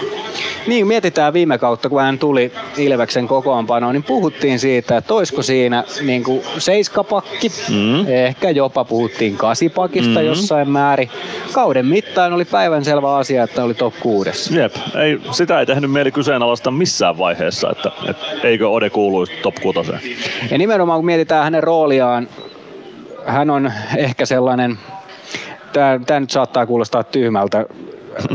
Niin, 0.67 0.87
mietitään 0.87 1.33
viime 1.33 1.57
kautta, 1.57 1.89
kun 1.89 2.01
hän 2.01 2.19
tuli 2.19 2.51
Ilveksen 2.77 3.27
kokoonpanoon, 3.27 3.93
niin 3.93 4.03
puhuttiin 4.03 4.59
siitä, 4.59 4.97
että 4.97 5.13
olisiko 5.13 5.41
siinä 5.41 5.83
niin 6.01 6.23
kuin 6.23 6.41
seiskapakki, 6.57 7.51
mm. 7.69 8.07
ehkä 8.07 8.49
jopa 8.49 8.85
puhuttiin 8.85 9.37
kasipakista 9.37 10.19
mm. 10.19 10.25
jossain 10.25 10.69
määrin. 10.69 11.09
Kauden 11.51 11.85
mittaan 11.85 12.33
oli 12.33 12.45
päivänselvä 12.45 13.15
asia, 13.15 13.43
että 13.43 13.63
oli 13.63 13.73
top 13.73 13.93
kuudes. 13.99 14.51
Jep, 14.51 14.75
ei, 14.95 15.19
sitä 15.31 15.59
ei 15.59 15.65
tehnyt 15.65 15.91
mieli 15.91 16.11
kyseenalaista 16.11 16.71
missään 16.71 17.17
vaiheessa, 17.17 17.69
että, 17.71 17.91
että 18.09 18.25
eikö 18.43 18.69
Ode 18.69 18.89
kuuluisi 18.89 19.33
top 19.43 19.55
kutoseen. 19.55 19.99
Ja 20.51 20.57
nimenomaan 20.57 20.97
kun 20.97 21.05
mietitään 21.05 21.43
hänen 21.43 21.63
rooliaan, 21.63 22.27
hän 23.25 23.49
on 23.49 23.71
ehkä 23.97 24.25
sellainen, 24.25 24.77
tämä 26.05 26.19
nyt 26.19 26.29
saattaa 26.29 26.65
kuulostaa 26.65 27.03
tyhmältä, 27.03 27.65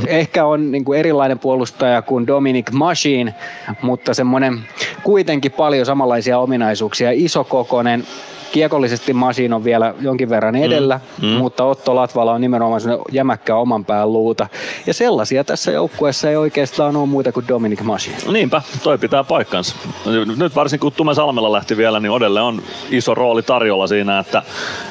ehkä 0.07 0.47
on 0.47 0.70
niin 0.70 0.84
kuin 0.84 0.99
erilainen 0.99 1.38
puolustaja 1.38 2.03
kuin 2.03 2.26
Dominic 2.26 2.70
Machine, 2.72 3.34
mutta 3.82 4.14
semmoinen 4.14 4.61
kuitenkin 5.03 5.53
paljon 5.53 5.86
samanlaisia 5.86 6.38
ominaisuuksia. 6.38 7.11
Isokokoinen, 7.12 8.05
kiekollisesti 8.53 9.12
Masin 9.12 9.53
on 9.53 9.64
vielä 9.64 9.94
jonkin 10.01 10.30
verran 10.30 10.57
edellä, 10.57 11.01
mm, 11.22 11.28
mm. 11.28 11.32
mutta 11.32 11.64
Otto 11.64 11.94
Latvala 11.94 12.32
on 12.32 12.40
nimenomaan 12.40 12.80
jämäkkä 13.12 13.57
oman 13.57 13.84
pään 13.84 14.12
luuta. 14.12 14.48
Ja 14.86 14.94
sellaisia 14.94 15.44
tässä 15.44 15.70
joukkueessa 15.70 16.30
ei 16.30 16.36
oikeastaan 16.36 16.96
ole 16.96 17.07
muita 17.07 17.32
kuin 17.32 17.48
Dominic 17.48 17.80
Masin. 17.80 18.14
Niinpä, 18.32 18.62
toi 18.82 18.98
pitää 18.98 19.24
paikkansa. 19.24 19.76
Nyt 20.36 20.55
varsinkin 20.55 20.80
kun 20.80 20.92
Tume 20.92 21.14
Salmella 21.14 21.53
lähti 21.53 21.76
vielä, 21.76 22.01
niin 22.01 22.11
Odelle 22.11 22.40
on 22.40 22.62
iso 22.90 23.14
rooli 23.14 23.42
tarjolla 23.42 23.86
siinä, 23.86 24.18
että, 24.18 24.42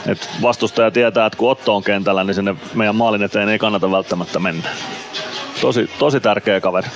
että 0.08 0.28
vastustaja 0.42 0.92
tietää, 0.92 1.26
että 1.26 1.38
kun 1.38 1.52
Otto 1.52 1.76
on 1.76 1.84
kentällä, 1.84 2.24
niin 2.24 2.36
sinne 2.36 2.56
meidän 2.74 2.96
maalin 2.96 3.24
eteen 3.24 3.50
ei 3.50 3.60
kannata 3.60 3.92
välttämättä 3.92 4.40
mennä. 4.40 4.70
Tosi, 5.62 5.90
tosi 6.00 6.20
tärkeä 6.20 6.62
kaveri 6.62 6.88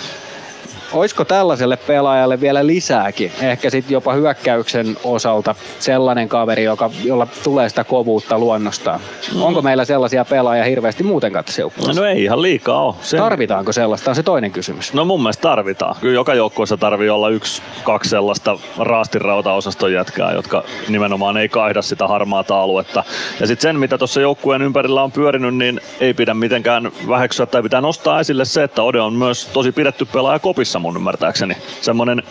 olisiko 0.94 1.26
tällaiselle 1.26 1.78
pelaajalle 1.78 2.42
vielä 2.42 2.68
lisääkin, 2.68 3.32
ehkä 3.42 3.70
sitten 3.70 3.94
jopa 3.94 4.14
hyökkäyksen 4.14 4.98
osalta 5.04 5.56
sellainen 5.80 6.30
kaveri, 6.30 6.64
joka, 6.64 6.90
jolla 7.04 7.28
tulee 7.44 7.70
sitä 7.70 7.84
kovuutta 7.84 8.40
luonnostaan? 8.40 9.00
Mm. 9.34 9.42
Onko 9.42 9.62
meillä 9.62 9.86
sellaisia 9.86 10.26
pelaajia 10.26 10.64
hirveästi 10.64 11.04
muutenkaan 11.04 11.46
tässä 11.46 11.62
joukkueessa? 11.62 12.02
No 12.02 12.08
ei 12.08 12.24
ihan 12.24 12.42
liikaa 12.42 12.86
ole. 12.86 12.96
Sen... 13.02 13.20
Tarvitaanko 13.20 13.72
sellaista, 13.72 14.12
on 14.12 14.16
se 14.16 14.24
toinen 14.24 14.52
kysymys. 14.52 14.94
No 14.94 15.06
mun 15.06 15.22
mielestä 15.22 15.42
tarvitaan. 15.42 15.96
Kyllä 16.02 16.14
joka 16.16 16.34
joukkueessa 16.34 16.78
tarvii 16.78 17.10
olla 17.10 17.30
yksi, 17.30 17.62
kaksi 17.84 18.10
sellaista 18.10 18.58
raastinrautaosaston 18.78 19.94
jätkää, 19.94 20.32
jotka 20.32 20.64
nimenomaan 20.90 21.38
ei 21.38 21.50
kaihda 21.50 21.82
sitä 21.82 22.08
harmaata 22.08 22.62
aluetta. 22.62 23.04
Ja 23.40 23.48
sitten 23.48 23.62
sen, 23.62 23.80
mitä 23.80 23.98
tuossa 23.98 24.22
joukkueen 24.22 24.62
ympärillä 24.62 25.04
on 25.04 25.12
pyörinyt, 25.12 25.56
niin 25.56 25.82
ei 26.00 26.14
pidä 26.14 26.34
mitenkään 26.34 26.92
väheksyä 27.10 27.46
tai 27.46 27.64
pitää 27.64 27.82
nostaa 27.82 28.20
esille 28.20 28.46
se, 28.46 28.64
että 28.64 28.84
Ode 28.84 29.02
on 29.02 29.14
myös 29.14 29.50
tosi 29.54 29.72
pidetty 29.72 30.06
pelaaja 30.06 30.40
kopissa 30.40 30.80
mun 30.84 30.96
ymmärtääkseni. 30.96 31.58
Semmoinen 31.82 32.24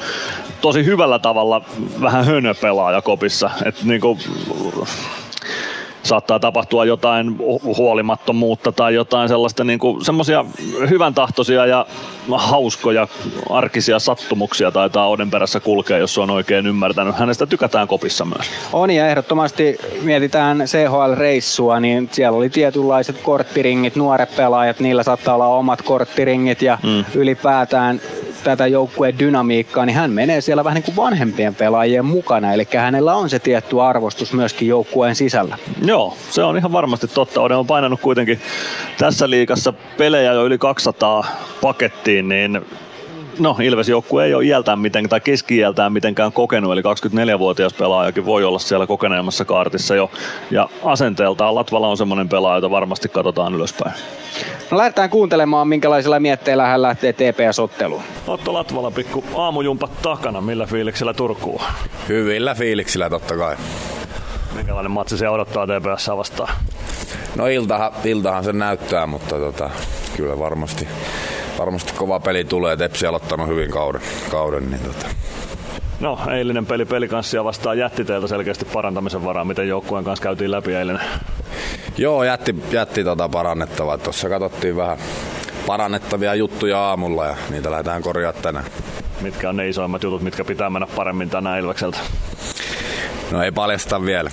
tosi 0.61 0.85
hyvällä 0.85 1.19
tavalla 1.19 1.63
vähän 2.01 2.25
hönöpelaaja 2.25 3.03
kopissa. 3.03 3.51
Et 3.65 3.85
niinku, 3.85 4.19
saattaa 6.03 6.41
tapahtua 6.41 6.85
jotain 6.85 7.39
huolimattomuutta 7.65 8.73
tai 8.73 8.95
jotain 8.95 9.29
sellaista 9.29 9.65
niin 9.65 9.79
kuin, 9.79 10.05
semmoisia 10.05 10.45
hyvän 10.91 11.15
tahtoisia 11.15 11.67
ja 11.67 11.87
hauskoja 12.37 13.09
arkisia 13.51 13.99
sattumuksia 13.99 14.71
taitaa 14.71 15.09
Oden 15.09 15.31
perässä 15.31 15.61
kulkea, 15.61 15.99
jos 15.99 16.19
on 16.19 16.31
oikein 16.31 16.67
ymmärtänyt. 16.67 17.17
Hänestä 17.17 17.47
tykätään 17.47 17.89
kopissa 17.89 18.25
myös. 18.25 18.51
On 18.73 18.91
ja 18.91 19.09
ehdottomasti 19.09 19.79
mietitään 20.03 20.59
CHL-reissua, 20.59 21.81
niin 21.81 22.09
siellä 22.13 22.39
oli 22.39 22.51
tietynlaiset 22.51 23.23
korttiringit, 23.23 23.97
nuoret 23.97 24.37
pelaajat, 24.37 24.81
niillä 24.81 25.03
saattaa 25.03 25.35
olla 25.35 25.47
omat 25.47 25.83
korttiringit 25.83 26.63
ja 26.63 26.79
mm. 26.83 27.05
ylipäätään 27.15 28.01
tätä 28.45 28.67
joukkueen 28.67 29.19
dynamiikkaa, 29.19 29.87
niin 29.87 29.97
hän 29.97 30.11
menee 30.11 30.41
siellä 30.41 30.65
vähän 30.65 30.75
niin 30.75 30.85
kuin 30.85 30.97
vanhempien 30.97 31.55
pelaajien 31.55 32.05
mukana, 32.05 32.53
eli 32.53 32.67
hänellä 32.77 33.15
on 33.15 33.31
se 33.31 33.39
tietty 33.39 33.83
arvostus 33.83 34.33
myöskin 34.33 34.69
joukkueen 34.69 35.15
sisällä. 35.15 35.59
Joo, 35.85 36.17
se 36.31 36.43
on 36.43 36.57
ihan 36.57 36.73
varmasti 36.73 37.09
totta. 37.09 37.41
Oden 37.41 37.57
on 37.57 37.67
painanut 37.67 38.01
kuitenkin 38.01 38.41
tässä 38.99 39.31
liikassa 39.31 39.73
pelejä 39.99 40.33
jo 40.33 40.45
yli 40.45 40.59
200 40.59 41.25
pakettiin, 41.61 42.29
niin 42.29 42.61
no 43.39 43.57
Ilves 43.63 43.89
joukkue 43.89 44.25
ei 44.25 44.35
ole 44.35 44.45
iältään 44.45 44.79
mitenkään, 44.79 45.11
tai 45.11 45.21
keski 45.21 45.61
mitenkään 45.89 46.33
kokenut, 46.33 46.73
eli 46.73 46.83
24-vuotias 46.83 47.75
pelaajakin 47.75 48.27
voi 48.27 48.45
olla 48.45 48.59
siellä 48.59 48.87
kokeneemmassa 48.87 49.45
kaartissa 49.45 49.95
jo. 49.95 50.11
Ja 50.51 50.69
asenteeltaan 50.85 51.55
Latvala 51.55 51.89
on 51.89 51.97
semmoinen 51.97 52.29
pelaaja, 52.29 52.57
jota 52.57 52.71
varmasti 52.71 53.09
katsotaan 53.09 53.55
ylöspäin. 53.55 53.95
No 54.71 54.79
lähdetään 54.79 55.11
kuuntelemaan, 55.11 55.69
minkälaisilla 55.69 56.21
mietteillä 56.21 56.67
hän 56.67 56.83
lähtee 56.83 57.13
TPS-otteluun. 57.13 58.03
Otto 58.27 58.53
Latvala 58.53 58.91
pikku 58.91 59.25
aamujumpat 59.35 60.03
takana, 60.03 60.41
millä 60.41 60.67
fiiliksellä 60.67 61.15
Turkuun? 61.15 61.61
Hyvillä 62.09 62.55
fiiliksillä 62.55 63.11
totta 63.11 63.37
kai. 63.37 63.57
Minkälainen 64.57 64.91
matsi 64.91 65.19
se 65.19 65.29
odottaa 65.29 65.67
TPS 65.67 66.09
vastaan? 66.17 66.55
No 67.37 67.47
iltahan, 67.47 67.93
iltahan 68.05 68.45
se 68.45 68.53
näyttää, 68.53 69.07
mutta 69.07 69.37
tota, 69.39 69.71
kyllä 70.17 70.39
varmasti, 70.39 70.89
varmasti 71.59 71.93
kova 71.93 72.21
peli 72.21 72.45
tulee. 72.45 72.77
Tepsi 72.77 73.07
aloittanut 73.07 73.49
hyvin 73.49 73.71
kauden, 73.71 74.01
kauden 74.31 74.71
niin 74.71 74.83
tota, 74.83 75.07
No, 76.01 76.19
eilinen 76.31 76.67
peli 76.67 76.85
pelikanssia 76.85 77.45
vastaan 77.45 77.79
jätti 77.79 78.05
teiltä 78.05 78.27
selkeästi 78.27 78.65
parantamisen 78.65 79.25
varaa. 79.25 79.45
Miten 79.45 79.69
joukkueen 79.69 80.05
kanssa 80.05 80.23
käytiin 80.23 80.51
läpi 80.51 80.75
eilinen? 80.75 81.01
Joo, 81.99 82.25
jätti, 82.25 82.55
jätti 82.71 83.05
tota 83.05 83.29
parannettavaa. 83.29 83.99
Tuossa 83.99 84.29
katsottiin 84.29 84.77
vähän 84.77 84.99
parannettavia 85.67 86.35
juttuja 86.35 86.79
aamulla 86.79 87.27
ja 87.27 87.37
niitä 87.51 87.71
lähdetään 87.71 88.03
korjaamaan 88.03 88.43
tänään. 88.43 88.65
Mitkä 89.21 89.49
on 89.49 89.57
ne 89.57 89.69
isoimmat 89.69 90.03
jutut, 90.03 90.23
mitkä 90.23 90.45
pitää 90.45 90.71
mennä 90.71 90.87
paremmin 90.97 91.31
tänään 91.31 91.61
Ilvekseltä? 91.61 91.99
No 93.31 93.43
ei 93.43 93.53
paljasta 93.53 94.05
vielä. 94.05 94.31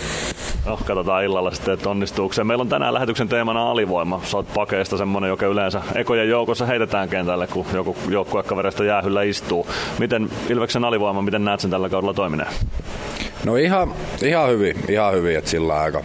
No, 0.66 0.78
katsotaan 0.86 1.24
illalla 1.24 1.52
sitten, 1.52 1.74
että 1.74 1.90
onnistuuko 1.90 2.34
se. 2.34 2.44
Meillä 2.44 2.62
on 2.62 2.70
tänään 2.70 2.94
lähetyksen 2.94 3.30
teemana 3.30 3.72
alivoima. 3.72 4.22
Sä 4.24 4.38
oot 4.38 4.54
pakeista 4.54 4.98
semmonen, 4.98 5.28
joka 5.28 5.46
yleensä 5.46 5.82
ekojen 5.96 6.30
joukossa 6.30 6.66
heitetään 6.66 7.10
kentälle, 7.10 7.48
kun 7.48 7.66
joku 7.74 7.96
joukkuekavereista 8.10 8.84
jäähyllä 8.84 9.24
istuu. 9.24 9.68
Miten 10.00 10.30
Ilveksen 10.50 10.86
alivoima, 10.86 11.22
miten 11.22 11.46
näet 11.46 11.60
sen 11.60 11.72
tällä 11.72 11.90
kaudella 11.90 12.14
toimineen? 12.14 12.50
No 13.46 13.56
ihan, 13.56 13.94
ihan 14.24 14.50
hyvin, 14.50 14.76
ihan 14.90 15.14
hyvin, 15.14 15.38
että 15.38 15.50
sillä 15.50 15.80
aika 15.80 16.04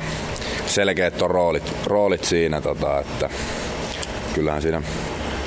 selkeät 0.67 1.23
on 1.23 1.31
roolit, 1.31 1.73
roolit 1.87 2.25
siinä, 2.25 2.61
tota, 2.61 3.01
että 3.01 3.31
kyllähän 4.35 4.63
siinä 4.63 4.83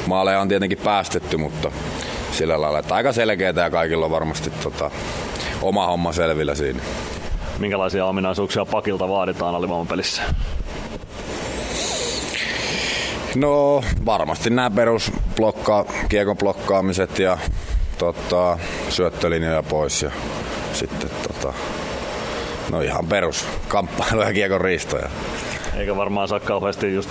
maaleja 0.07 0.41
on 0.41 0.47
tietenkin 0.47 0.77
päästetty, 0.83 1.37
mutta 1.37 1.71
sillä 2.31 2.61
lailla, 2.61 2.79
että 2.79 2.95
aika 2.95 3.11
selkeää 3.13 3.53
ja 3.55 3.69
kaikilla 3.69 4.05
on 4.05 4.11
varmasti 4.11 4.49
tota, 4.49 4.91
oma 5.61 5.87
homma 5.87 6.11
selvillä 6.11 6.55
siinä. 6.55 6.79
Minkälaisia 7.59 8.05
ominaisuuksia 8.05 8.65
pakilta 8.65 9.09
vaaditaan 9.09 9.55
alivoimapelissä? 9.55 10.21
No 13.35 13.83
varmasti 14.05 14.49
nämä 14.49 14.69
perus 14.69 15.11
blokka, 15.35 15.85
kiekon 16.09 16.37
blokkaamiset 16.37 17.19
ja 17.19 17.37
tota, 17.97 18.59
syöttölinjoja 18.89 19.63
pois 19.63 20.01
ja 20.01 20.11
sitten 20.73 21.09
tota, 21.27 21.53
no 22.71 22.81
ihan 22.81 23.05
perus 23.05 23.45
kamppailu 23.67 24.21
ja 24.21 24.33
kiekon 24.33 24.61
riistoja. 24.61 25.09
Eikä 25.79 25.95
varmaan 25.95 26.27
saa 26.27 26.39
kauheasti 26.39 26.93
just 26.93 27.09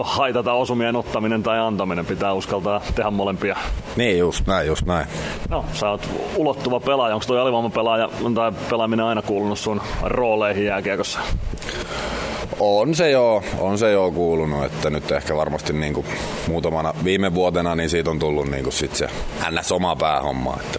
haitata 0.00 0.52
osumien 0.52 0.96
ottaminen 0.96 1.42
tai 1.42 1.58
antaminen. 1.58 2.06
Pitää 2.06 2.32
uskaltaa 2.32 2.80
tehdä 2.94 3.10
molempia. 3.10 3.56
Niin 3.96 4.18
just 4.18 4.46
näin, 4.46 4.66
just 4.66 4.86
näin. 4.86 5.06
No, 5.48 5.64
sä 5.72 5.90
oot 5.90 6.08
ulottuva 6.36 6.80
pelaaja. 6.80 7.14
Onko 7.14 7.26
toi 7.26 7.40
alivoimapelaaja 7.40 8.08
tai 8.34 8.52
pelaaminen 8.70 9.06
aina 9.06 9.22
kuulunut 9.22 9.58
sun 9.58 9.80
rooleihin 10.02 10.64
jääkiekossa? 10.64 11.18
On 12.60 12.94
se 12.94 13.10
joo, 13.10 13.42
on 13.58 13.78
se 13.78 13.90
joo 13.90 14.10
kuulunut, 14.10 14.64
että 14.64 14.90
nyt 14.90 15.10
ehkä 15.10 15.36
varmasti 15.36 15.72
niin 15.72 15.94
kuin 15.94 16.06
muutamana 16.48 16.94
viime 17.04 17.34
vuotena 17.34 17.74
niin 17.74 17.90
siitä 17.90 18.10
on 18.10 18.18
tullut 18.18 18.50
niin 18.50 18.62
kuin 18.62 18.72
sit 18.72 18.96
se 18.96 19.08
ns. 19.50 19.72
oma 19.72 19.96
päähomma. 19.96 20.56
Että 20.60 20.78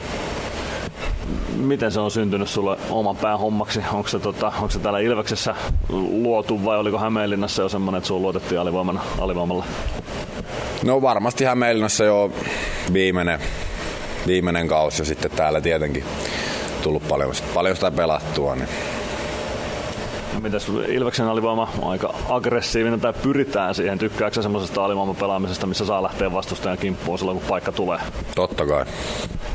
miten 1.56 1.92
se 1.92 2.00
on 2.00 2.12
syntynyt 2.12 2.50
sulle 2.50 2.78
oman 2.90 3.18
pään 3.18 3.40
hommaksi? 3.40 3.80
Onko 3.94 4.10
se, 4.10 4.20
tota, 4.20 4.48
onko 4.56 4.70
se 4.70 4.80
täällä 4.80 5.00
Ilveksessä 5.00 5.56
luotu 5.90 6.66
vai 6.66 6.78
oliko 6.78 6.98
Hämeenlinnassa 6.98 7.62
jo 7.62 7.70
semmoinen, 7.70 7.98
että 7.98 8.08
sun 8.08 8.22
luotettiin 8.22 8.62
alivoimana, 8.62 9.02
alivoimalla? 9.20 9.66
No 10.86 11.02
varmasti 11.02 11.46
Hämeenlinnassa 11.46 12.04
jo 12.04 12.32
viimeinen, 12.94 13.40
viimeinen 14.28 14.68
kausi 14.68 15.02
ja 15.02 15.06
sitten 15.06 15.32
täällä 15.32 15.62
tietenkin 15.62 16.04
tullut 16.84 17.08
paljon, 17.08 17.34
paljon 17.54 17.76
sitä 17.76 17.92
pelattua. 17.92 18.56
Niin 18.56 18.70
mitäs 20.42 20.70
Ilveksen 20.88 21.28
alivoima 21.28 21.70
aika 21.82 22.14
aggressiivinen 22.30 23.00
tai 23.02 23.14
pyritään 23.24 23.76
siihen? 23.76 23.98
Tykkääkö 24.00 24.42
semmoisesta 24.42 24.86
alivoimapelaamisesta, 24.86 25.68
missä 25.68 25.86
saa 25.86 26.04
lähteä 26.04 26.34
vastustajan 26.34 26.78
kimppuun 26.78 27.20
silloin, 27.20 27.38
kun 27.40 27.48
paikka 27.50 27.72
tulee? 27.72 28.00
Totta 28.36 28.66
kai. 28.66 28.86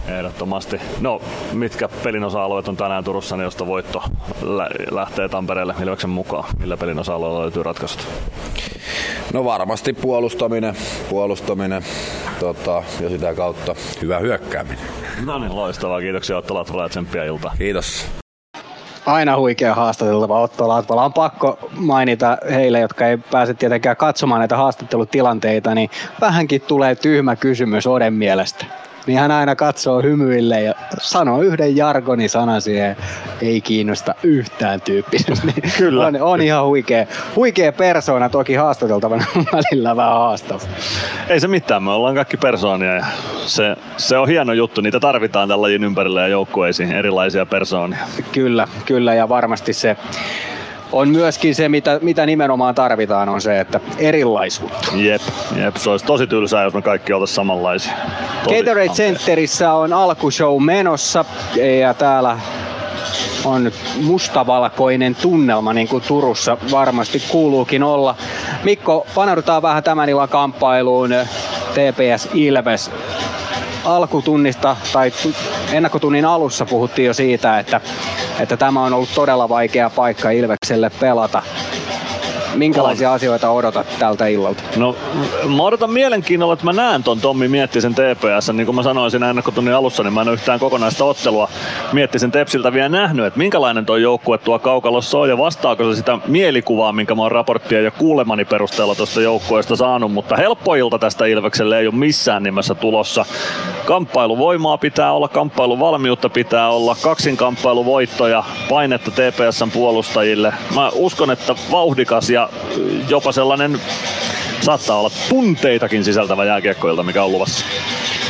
Ehdottomasti. 0.08 0.80
No, 1.00 1.20
mitkä 1.52 1.88
pelin 1.88 2.24
osa-alueet 2.24 2.68
on 2.68 2.76
tänään 2.76 3.04
Turussa, 3.04 3.36
niin 3.36 3.44
josta 3.44 3.66
voitto 3.66 4.02
lä- 4.42 4.70
lähtee 4.90 5.28
Tampereelle 5.28 5.74
Ilveksen 5.82 6.10
mukaan? 6.10 6.44
Millä 6.58 6.76
pelin 6.76 6.98
osa-alueella 6.98 7.40
löytyy 7.40 7.62
ratkaisut? 7.62 8.06
No 9.32 9.44
varmasti 9.44 9.92
puolustaminen, 9.92 10.76
puolustaminen 11.10 11.84
tota, 12.40 12.82
ja 13.00 13.08
sitä 13.08 13.34
kautta 13.34 13.74
hyvä 14.02 14.18
hyökkääminen. 14.18 14.78
No 15.24 15.38
niin, 15.38 15.56
loistavaa. 15.56 16.00
Kiitoksia 16.00 16.36
Otto 16.36 16.54
Latvala 16.54 16.82
ja 16.82 16.88
tsemppiä 16.88 17.24
iltaa. 17.24 17.54
Kiitos 17.58 18.06
aina 19.06 19.36
huikea 19.36 19.74
haastateltava 19.74 20.40
Otto 20.40 20.68
Latvala. 20.68 21.04
On 21.04 21.12
pakko 21.12 21.58
mainita 21.76 22.38
heille, 22.50 22.80
jotka 22.80 23.06
ei 23.06 23.18
pääse 23.18 23.54
tietenkään 23.54 23.96
katsomaan 23.96 24.38
näitä 24.38 24.56
haastattelutilanteita, 24.56 25.74
niin 25.74 25.90
vähänkin 26.20 26.60
tulee 26.60 26.94
tyhmä 26.94 27.36
kysymys 27.36 27.86
Oden 27.86 28.14
mielestä 28.14 28.66
niin 29.06 29.18
hän 29.18 29.30
aina 29.30 29.56
katsoo 29.56 30.02
hymyille 30.02 30.62
ja 30.62 30.74
sanoo 31.00 31.42
yhden 31.42 31.76
jargonin 31.76 32.30
sanan 32.30 32.62
siihen, 32.62 32.96
ei 33.42 33.60
kiinnosta 33.60 34.14
yhtään 34.22 34.80
tyyppisesti. 34.80 35.54
Kyllä. 35.78 36.06
On, 36.06 36.22
on 36.22 36.40
ihan 36.40 36.66
huikea, 36.66 37.06
huikea 37.36 37.72
persona, 37.72 38.28
toki 38.28 38.54
haastateltavana 38.54 39.24
välillä 39.52 39.96
vähän 39.96 40.12
haastava. 40.12 40.60
Ei 41.28 41.40
se 41.40 41.48
mitään, 41.48 41.82
me 41.82 41.90
ollaan 41.90 42.14
kaikki 42.14 42.36
persoonia 42.36 42.94
ja 42.94 43.04
se, 43.46 43.76
se 43.96 44.18
on 44.18 44.28
hieno 44.28 44.52
juttu, 44.52 44.80
niitä 44.80 45.00
tarvitaan 45.00 45.48
tällä 45.48 45.62
lajin 45.62 45.84
ympärillä 45.84 46.20
ja 46.20 46.28
joukkueisiin, 46.28 46.92
erilaisia 46.92 47.46
persoonia. 47.46 47.98
Kyllä, 48.32 48.68
kyllä 48.86 49.14
ja 49.14 49.28
varmasti 49.28 49.72
se 49.72 49.96
on 50.94 51.08
myöskin 51.08 51.54
se, 51.54 51.68
mitä, 51.68 51.98
mitä 52.02 52.26
nimenomaan 52.26 52.74
tarvitaan, 52.74 53.28
on 53.28 53.40
se, 53.40 53.60
että 53.60 53.80
erilaisuutta. 53.98 54.88
Jep, 54.94 55.22
jep, 55.56 55.76
se 55.76 55.90
olisi 55.90 56.04
tosi 56.04 56.26
tylsää, 56.26 56.64
jos 56.64 56.74
me 56.74 56.82
kaikki 56.82 57.12
oltaisiin 57.12 57.34
samanlaisia. 57.34 57.92
Tosi 58.44 58.56
Gatorade 58.56 58.88
Centerissä 58.88 59.72
on 59.72 59.92
alkushow 59.92 60.62
menossa 60.62 61.24
ja 61.80 61.94
täällä 61.94 62.38
on 63.44 63.72
mustavalkoinen 64.02 65.14
tunnelma, 65.14 65.72
niin 65.72 65.88
kuin 65.88 66.02
Turussa 66.08 66.56
varmasti 66.70 67.22
kuuluukin 67.28 67.82
olla. 67.82 68.14
Mikko, 68.64 69.06
paneudutaan 69.14 69.62
vähän 69.62 69.82
tämän 69.82 70.08
illan 70.08 70.28
kamppailuun. 70.28 71.10
TPS 71.74 72.28
Ilves 72.34 72.90
alkutunnista 73.84 74.76
tai 74.92 75.12
ennakkotunnin 75.72 76.24
alussa 76.24 76.66
puhuttiin 76.66 77.06
jo 77.06 77.14
siitä, 77.14 77.58
että, 77.58 77.80
että 78.40 78.56
tämä 78.56 78.84
on 78.84 78.92
ollut 78.92 79.14
todella 79.14 79.48
vaikea 79.48 79.90
paikka 79.90 80.30
Ilvekselle 80.30 80.90
pelata. 81.00 81.42
Minkälaisia 82.54 83.08
on. 83.08 83.14
asioita 83.14 83.50
odotat 83.50 83.86
tältä 83.98 84.26
illalta? 84.26 84.62
No 84.76 84.96
mä 85.56 85.62
odotan 85.62 85.90
mielenkiinnolla, 85.90 86.52
että 86.52 86.64
mä 86.64 86.72
näen 86.72 87.02
ton 87.02 87.20
Tommi 87.20 87.48
Miettisen 87.48 87.94
TPS. 87.94 88.52
Niin 88.52 88.66
kuin 88.66 88.76
mä 88.76 88.82
sanoin 88.82 89.10
siinä 89.10 89.30
ennakkotunnin 89.30 89.74
alussa, 89.74 90.02
niin 90.02 90.12
mä 90.12 90.20
en 90.22 90.28
ole 90.28 90.34
yhtään 90.34 90.60
kokonaista 90.60 91.04
ottelua 91.04 91.48
Miettisen 91.92 92.30
Tepsiltä 92.30 92.72
vielä 92.72 92.88
nähnyt, 92.88 93.26
että 93.26 93.38
minkälainen 93.38 93.86
tuo 93.86 93.96
joukkue 93.96 94.38
tuo 94.38 94.58
kaukalossa 94.58 95.18
on 95.18 95.28
ja 95.28 95.38
vastaako 95.38 95.90
se 95.90 95.96
sitä 95.96 96.18
mielikuvaa, 96.26 96.92
minkä 96.92 97.14
mä 97.14 97.22
oon 97.22 97.32
raporttia 97.32 97.80
ja 97.80 97.90
kuulemani 97.90 98.44
perusteella 98.44 98.94
tuosta 98.94 99.20
joukkueesta 99.20 99.76
saanut, 99.76 100.12
mutta 100.12 100.36
helppoilta 100.36 100.98
tästä 100.98 101.26
Ilvekselle 101.26 101.78
ei 101.78 101.86
ole 101.86 101.94
missään 101.94 102.42
nimessä 102.42 102.74
tulossa. 102.74 103.24
Kamppailuvoimaa 103.84 104.78
pitää 104.78 105.12
olla, 105.12 105.28
kamppailuvalmiutta 105.28 106.28
pitää 106.28 106.68
olla, 106.68 106.96
kaksinkamppailuvoittoja, 107.02 108.44
painetta 108.68 109.10
TPSn 109.10 109.70
puolustajille. 109.70 110.54
Mä 110.74 110.90
uskon, 110.94 111.30
että 111.30 111.54
vauhdikas 111.70 112.30
ja 112.30 112.43
jopa 113.08 113.32
sellainen 113.32 113.80
saattaa 114.60 114.98
olla 114.98 115.10
tunteitakin 115.28 116.04
sisältävä 116.04 116.44
jääkiekkoilta, 116.44 117.02
mikä 117.02 117.24
on 117.24 117.32
luvassa. 117.32 117.64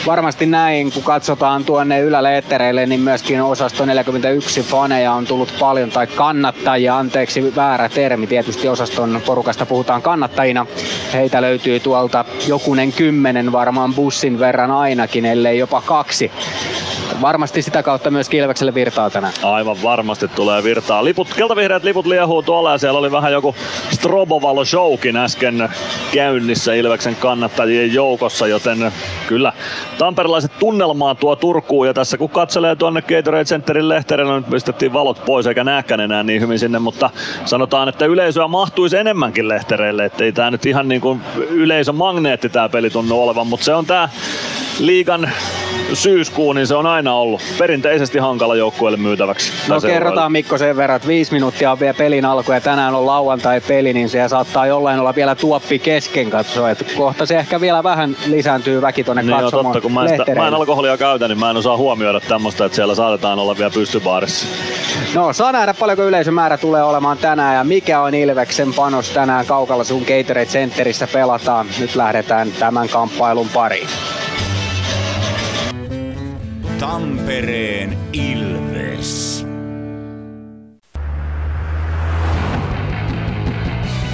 Varmasti 0.06 0.46
näin, 0.46 0.92
kun 0.92 1.02
katsotaan 1.02 1.64
tuonne 1.64 2.00
yläleettereille, 2.00 2.86
niin 2.86 3.00
myöskin 3.00 3.42
osasto 3.42 3.84
41 3.84 4.62
faneja 4.62 5.12
on 5.12 5.26
tullut 5.26 5.54
paljon, 5.60 5.90
tai 5.90 6.06
kannattajia, 6.06 6.98
anteeksi 6.98 7.56
väärä 7.56 7.88
termi, 7.88 8.26
tietysti 8.26 8.68
osaston 8.68 9.22
porukasta 9.26 9.66
puhutaan 9.66 10.02
kannattajina. 10.02 10.66
heitä 11.12 11.42
löytyy 11.42 11.80
tuolta 11.80 12.24
jokunen 12.46 12.92
kymmenen 12.92 13.52
varmaan 13.52 13.94
bussin 13.94 14.38
verran 14.38 14.70
ainakin, 14.70 15.26
ellei 15.26 15.58
jopa 15.58 15.80
kaksi. 15.80 16.32
Varmasti 17.20 17.62
sitä 17.62 17.82
kautta 17.82 18.11
myös 18.11 18.28
Ilvekselle 18.32 18.74
virtaa 18.74 19.11
tänään. 19.11 19.32
Aivan 19.42 19.76
varmasti 19.82 20.28
tulee 20.28 20.64
virtaa. 20.64 21.05
Liput, 21.05 21.34
keltavihreät 21.34 21.84
liput 21.84 22.07
liehuu 22.07 22.42
tuolla 22.42 22.72
ja 22.72 22.78
siellä 22.78 22.98
oli 22.98 23.12
vähän 23.12 23.32
joku 23.32 23.55
strobovalo 23.90 24.64
showkin 24.64 25.16
äsken 25.16 25.68
käynnissä 26.12 26.74
Ilveksen 26.74 27.16
kannattajien 27.16 27.94
joukossa, 27.94 28.46
joten 28.46 28.92
kyllä 29.26 29.52
tamperilaiset 29.98 30.59
tunnelmaa 30.59 31.14
tuo 31.14 31.36
Turkuun 31.36 31.86
ja 31.86 31.94
tässä 31.94 32.16
kun 32.16 32.30
katselee 32.30 32.76
tuonne 32.76 33.02
Gatorade 33.02 33.44
Centerin 33.44 33.88
lehterillä, 33.88 34.36
nyt 34.36 34.50
pistettiin 34.50 34.92
valot 34.92 35.24
pois 35.24 35.46
eikä 35.46 35.64
näkään 35.64 36.00
enää 36.00 36.22
niin 36.22 36.40
hyvin 36.40 36.59
sinne, 36.59 36.78
mutta 36.78 37.11
sanotaan, 37.44 37.88
että 37.88 38.07
yleisöä 38.07 38.48
mahtuisi 38.48 38.96
enemmänkin 38.96 39.48
lehtereille, 39.48 40.05
ettei 40.05 40.32
tää 40.32 40.50
nyt 40.50 40.66
ihan 40.66 40.88
niin 40.88 41.00
kuin 41.00 41.20
yleisömagneetti 41.50 42.48
tää 42.48 42.68
peli 42.68 42.90
tunnu 42.90 43.22
olevan, 43.22 43.46
mutta 43.46 43.64
se 43.64 43.74
on 43.74 43.86
tää 43.86 44.09
liigan 44.78 45.32
syyskuu, 45.93 46.53
niin 46.53 46.66
se 46.66 46.74
on 46.74 46.87
aina 46.87 47.14
ollut 47.14 47.43
perinteisesti 47.59 48.18
hankala 48.18 48.57
joukkueelle 48.57 48.97
myytäväksi. 48.97 49.53
No 49.68 49.80
kerrotaan 49.80 50.32
Mikko 50.32 50.59
sen 50.59 50.76
verran, 50.76 50.97
että 50.97 51.09
viisi 51.09 51.32
minuuttia 51.32 51.72
on 51.72 51.80
vielä 51.80 51.95
pelin 51.95 52.24
alku 52.24 52.53
ja 52.53 52.61
tänään 52.61 52.95
on 52.95 53.07
lauantai-peli, 53.07 53.93
niin 53.93 54.09
se 54.09 54.28
saattaa 54.28 54.66
jollain 54.66 55.01
olla 55.01 55.14
vielä 55.14 55.35
tuoppi 55.35 55.78
kesken 55.78 56.30
katsoa. 56.30 56.70
Että 56.70 56.85
kohta 56.97 57.26
se 57.26 57.39
ehkä 57.39 57.61
vielä 57.61 57.82
vähän 57.82 58.16
lisääntyy 58.26 58.82
väki 58.82 59.05
tuonne 59.05 59.22
niin 59.22 59.41
katsomaan 59.41 59.72
totta, 59.72 59.80
kun 59.80 59.93
mä, 59.93 60.09
sitä, 60.09 60.35
mä 60.35 60.49
en 60.49 60.55
alkoholia 60.55 60.97
käytä, 60.97 61.28
niin 61.28 61.39
mä 61.39 61.51
en 61.51 61.57
osaa 61.57 61.76
huomioida 61.76 62.20
tämmöistä, 62.20 62.64
että 62.64 62.76
siellä 62.76 62.95
saatetaan 62.95 63.39
olla 63.39 63.57
vielä 63.59 63.70
pystybaarissa. 63.70 64.47
No, 65.14 65.32
saa 65.32 65.53
nähdä 65.53 65.74
paljonko 65.74 66.03
yleisömäärä 66.03 66.59
tulee 66.59 66.82
olemaan 66.82 67.18
tänään 67.18 67.57
ja 67.57 67.64
mikä 67.64 68.01
on 68.01 68.14
Ilveksen 68.14 68.74
panos 68.74 69.11
tänään 69.11 69.47
kaukalla 69.47 69.85
sun 69.85 70.03
Gatorade 70.03 70.47
Centerissä 70.47 71.09
pelataan. 71.12 71.66
Nyt 71.80 71.97
lähdetään 71.97 72.53
tämän 72.59 72.89
kamppailun 72.89 73.49
pariin. 73.55 73.89
Tampereen 76.85 77.99
Ilves. 78.12 79.47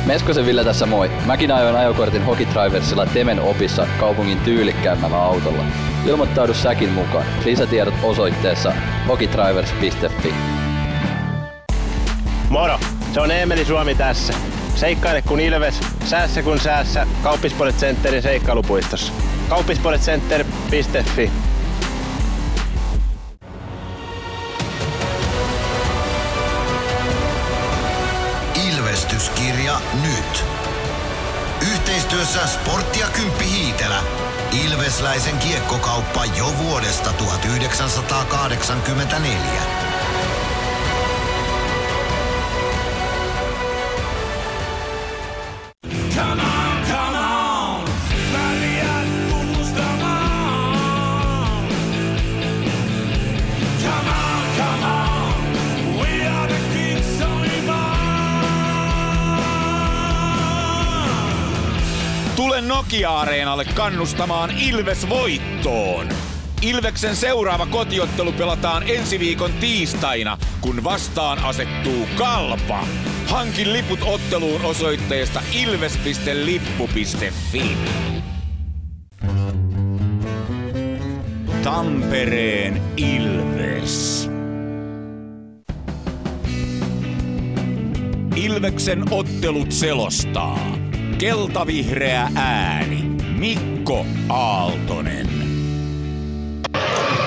Meskosen 0.07 0.47
Ville 0.47 0.65
tässä 0.65 0.87
moi. 0.87 1.11
Mäkin 1.27 1.53
ajoin 1.53 1.77
ajokortin 1.77 2.25
Hokitriversilla 2.25 3.07
Temen 3.07 3.41
opissa 3.41 3.87
kaupungin 4.01 4.39
tyylikkäämmällä 4.39 5.23
autolla. 5.23 5.63
Ilmoittaudu 6.07 6.55
säkin 6.55 6.89
mukaan. 6.89 7.25
Lisätiedot 7.45 7.95
osoitteessa 8.03 8.73
hokitrivers.fi. 9.09 10.35
Moro! 12.49 12.79
Se 13.15 13.21
on 13.21 13.31
Eemeli 13.31 13.65
Suomi 13.65 13.95
tässä. 13.95 14.35
Seikkaile 14.75 15.23
kun 15.23 15.41
ilves, 15.41 15.81
säässä 16.05 16.43
kun 16.43 16.61
säässä. 16.61 17.07
Kauppispoilet 17.23 17.77
Centerin 17.77 18.23
seikkailupuistossa. 18.23 19.13
Kauppispoiletcenter.fi 19.49 21.50
Ilvestyskirja 29.71 29.81
nyt. 30.03 30.45
Yhteistyössä 31.73 32.47
Sporttia 32.47 33.07
Kymppi 33.07 33.45
Hiitelä. 33.45 34.03
Ilvesläisen 34.65 35.39
kiekkokauppa 35.39 36.25
jo 36.25 36.55
vuodesta 36.59 37.13
1984. 37.13 39.63
Nokia-areenalle 62.91 63.65
kannustamaan 63.65 64.51
Ilves 64.51 65.09
voittoon. 65.09 66.09
Ilveksen 66.63 67.17
seuraava 67.17 67.67
kotiottelu 67.67 68.33
pelataan 68.33 68.83
ensi 68.87 69.19
viikon 69.19 69.53
tiistaina, 69.53 70.39
kun 70.61 70.85
vastaan 70.85 71.39
asettuu 71.45 72.09
Kalpa. 72.17 72.85
Hankin 73.27 73.73
liput 73.73 74.01
otteluun 74.03 74.65
osoitteesta 74.65 75.43
ilves.lippu.fi. 75.53 76.57
Tampereen 81.63 82.83
Ilves. 82.97 84.31
Ilveksen 88.37 89.05
ottelut 89.11 89.73
selostaa. 89.73 90.90
Keltavihreä 91.21 92.29
ääni. 92.37 93.05
Mikko 93.39 94.07
Aaltonen. 94.29 95.29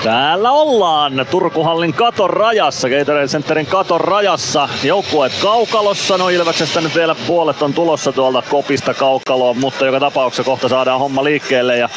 Täällä 0.02 0.50
ollaan 0.50 1.26
Turkuhallin 1.30 1.94
katon 1.94 2.30
rajassa, 2.30 2.88
Gatorade 2.88 3.26
Centerin 3.26 3.66
katon 3.66 4.00
rajassa. 4.00 4.68
Joukkueet 4.82 5.32
kaukalossa, 5.42 6.18
no 6.18 6.28
Ilveksestä 6.28 6.80
nyt 6.80 6.94
vielä 6.94 7.14
puolet 7.26 7.62
on 7.62 7.74
tulossa 7.74 8.12
tuolta 8.12 8.42
kopista 8.42 8.94
kaukaloon, 8.94 9.58
mutta 9.58 9.86
joka 9.86 10.00
tapauksessa 10.00 10.44
kohta 10.44 10.68
saadaan 10.68 11.00
homma 11.00 11.24
liikkeelle. 11.24 11.78
Ja 11.78 11.88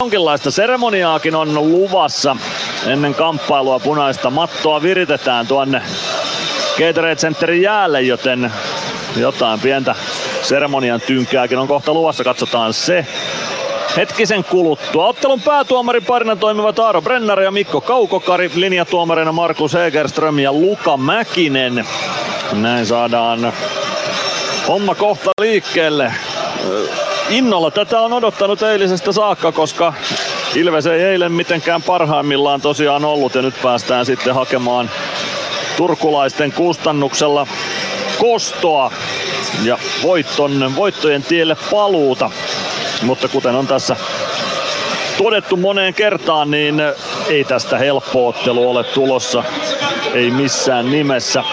jonkinlaista 0.00 0.50
seremoniaakin 0.50 1.34
on 1.34 1.54
luvassa 1.54 2.36
ennen 2.86 3.14
kamppailua 3.14 3.78
punaista 3.78 4.30
mattoa 4.30 4.82
viritetään 4.82 5.46
tuonne 5.46 5.82
Gatorade 6.78 7.16
Centerin 7.16 7.62
jäälle, 7.62 8.02
joten 8.02 8.52
jotain 9.16 9.60
pientä 9.60 9.94
seremonian 10.42 11.00
tynkääkin 11.00 11.58
on 11.58 11.68
kohta 11.68 11.94
luvassa, 11.94 12.24
katsotaan 12.24 12.72
se 12.72 13.06
hetkisen 13.96 14.44
kuluttua. 14.44 15.06
Ottelun 15.06 15.40
päätuomarin 15.40 16.04
parina 16.04 16.36
toimivat 16.36 16.78
Aaro 16.78 17.02
Brenner 17.02 17.40
ja 17.40 17.50
Mikko 17.50 17.80
Kaukokari, 17.80 18.50
linjatuomarina 18.54 19.32
Markus 19.32 19.74
Egerström 19.74 20.38
ja 20.38 20.52
Luka 20.52 20.96
Mäkinen. 20.96 21.86
Näin 22.52 22.86
saadaan 22.86 23.52
homma 24.68 24.94
kohta 24.94 25.30
liikkeelle. 25.40 26.14
Innolla 27.28 27.70
tätä 27.70 28.00
on 28.00 28.12
odottanut 28.12 28.62
eilisestä 28.62 29.12
saakka, 29.12 29.52
koska 29.52 29.92
Ilves 30.54 30.86
ei 30.86 31.02
eilen 31.02 31.32
mitenkään 31.32 31.82
parhaimmillaan 31.82 32.60
tosiaan 32.60 33.04
ollut 33.04 33.34
ja 33.34 33.42
nyt 33.42 33.54
päästään 33.62 34.06
sitten 34.06 34.34
hakemaan 34.34 34.90
turkulaisten 35.76 36.52
kustannuksella 36.52 37.46
kostoa 38.18 38.92
ja 39.64 39.78
voitton, 40.02 40.76
voittojen 40.76 41.22
tielle 41.22 41.56
paluuta. 41.70 42.30
Mutta 43.02 43.28
kuten 43.28 43.54
on 43.54 43.66
tässä 43.66 43.96
todettu 45.18 45.56
moneen 45.56 45.94
kertaan, 45.94 46.50
niin 46.50 46.82
ei 47.28 47.44
tästä 47.44 47.78
helppo 47.78 48.28
ottelu 48.28 48.70
ole 48.70 48.84
tulossa. 48.84 49.44
Ei 50.14 50.30
missään 50.30 50.90
nimessä. 50.90 51.44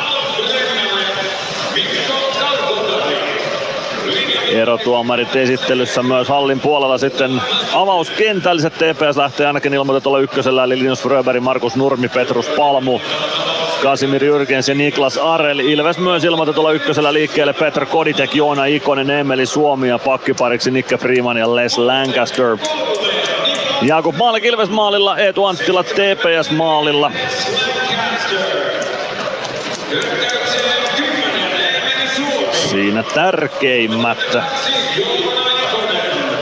Erotuomarit 4.51 5.35
esittelyssä 5.35 6.03
myös 6.03 6.27
hallin 6.27 6.59
puolella 6.59 6.97
sitten 6.97 7.41
avauskentälliset 7.73 8.73
TPS 8.73 9.17
lähtee 9.17 9.47
ainakin 9.47 9.73
ilmoitetulla 9.73 10.19
ykkösellä 10.19 10.63
eli 10.63 10.79
Linus 10.79 11.01
Fröberg, 11.01 11.43
Markus 11.43 11.75
Nurmi, 11.75 12.09
Petrus 12.09 12.47
Palmu, 12.47 12.99
Kasimir 13.83 14.23
Jürgens 14.23 14.69
ja 14.69 14.75
Niklas 14.75 15.17
Arel. 15.17 15.59
Ilves 15.59 15.97
myös 15.97 16.23
ilmoitetulla 16.23 16.71
ykkösellä 16.71 17.13
liikkeelle 17.13 17.53
Petr 17.53 17.85
Koditek, 17.85 18.35
Joona 18.35 18.65
Ikonen, 18.65 19.09
Emeli 19.09 19.45
Suomi 19.45 19.89
ja 19.89 19.99
pakkipariksi 19.99 20.71
Nikke 20.71 20.97
Freeman 20.97 21.37
ja 21.37 21.55
Les 21.55 21.77
Lancaster. 21.77 22.57
Jakub 23.81 24.15
Maalik 24.15 24.45
Ilves 24.45 24.69
maalilla, 24.69 25.17
Eetu 25.17 25.45
Anttila 25.45 25.83
TPS 25.83 26.51
maalilla. 26.51 27.11
Siinä 32.51 33.03
tärkeimmät. 33.03 34.37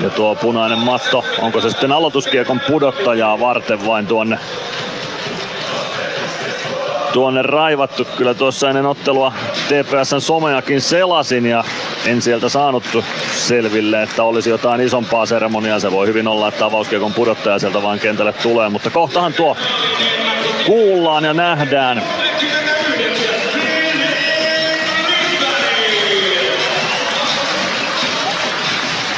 Ja 0.01 0.09
tuo 0.09 0.35
punainen 0.35 0.79
matto, 0.79 1.23
onko 1.39 1.61
se 1.61 1.69
sitten 1.69 1.91
aloituskiekon 1.91 2.61
pudottajaa 2.67 3.39
varten 3.39 3.85
vain 3.85 4.07
tuonne 4.07 4.39
tuonne 7.13 7.41
raivattu. 7.41 8.07
Kyllä 8.17 8.33
tuossa 8.33 8.69
ennen 8.69 8.85
ottelua 8.85 9.33
TPSn 9.67 10.21
someakin 10.21 10.81
selasin 10.81 11.45
ja 11.45 11.63
en 12.05 12.21
sieltä 12.21 12.49
saanut 12.49 12.83
selville, 13.31 14.03
että 14.03 14.23
olisi 14.23 14.49
jotain 14.49 14.81
isompaa 14.81 15.25
seremoniaa. 15.25 15.79
Se 15.79 15.91
voi 15.91 16.07
hyvin 16.07 16.27
olla, 16.27 16.47
että 16.47 16.65
avauskiekon 16.65 17.13
pudottaja 17.13 17.59
sieltä 17.59 17.81
vaan 17.81 17.99
kentälle 17.99 18.33
tulee, 18.33 18.69
mutta 18.69 18.89
kohtahan 18.89 19.33
tuo 19.33 19.57
kuullaan 20.65 21.23
ja 21.23 21.33
nähdään. 21.33 22.03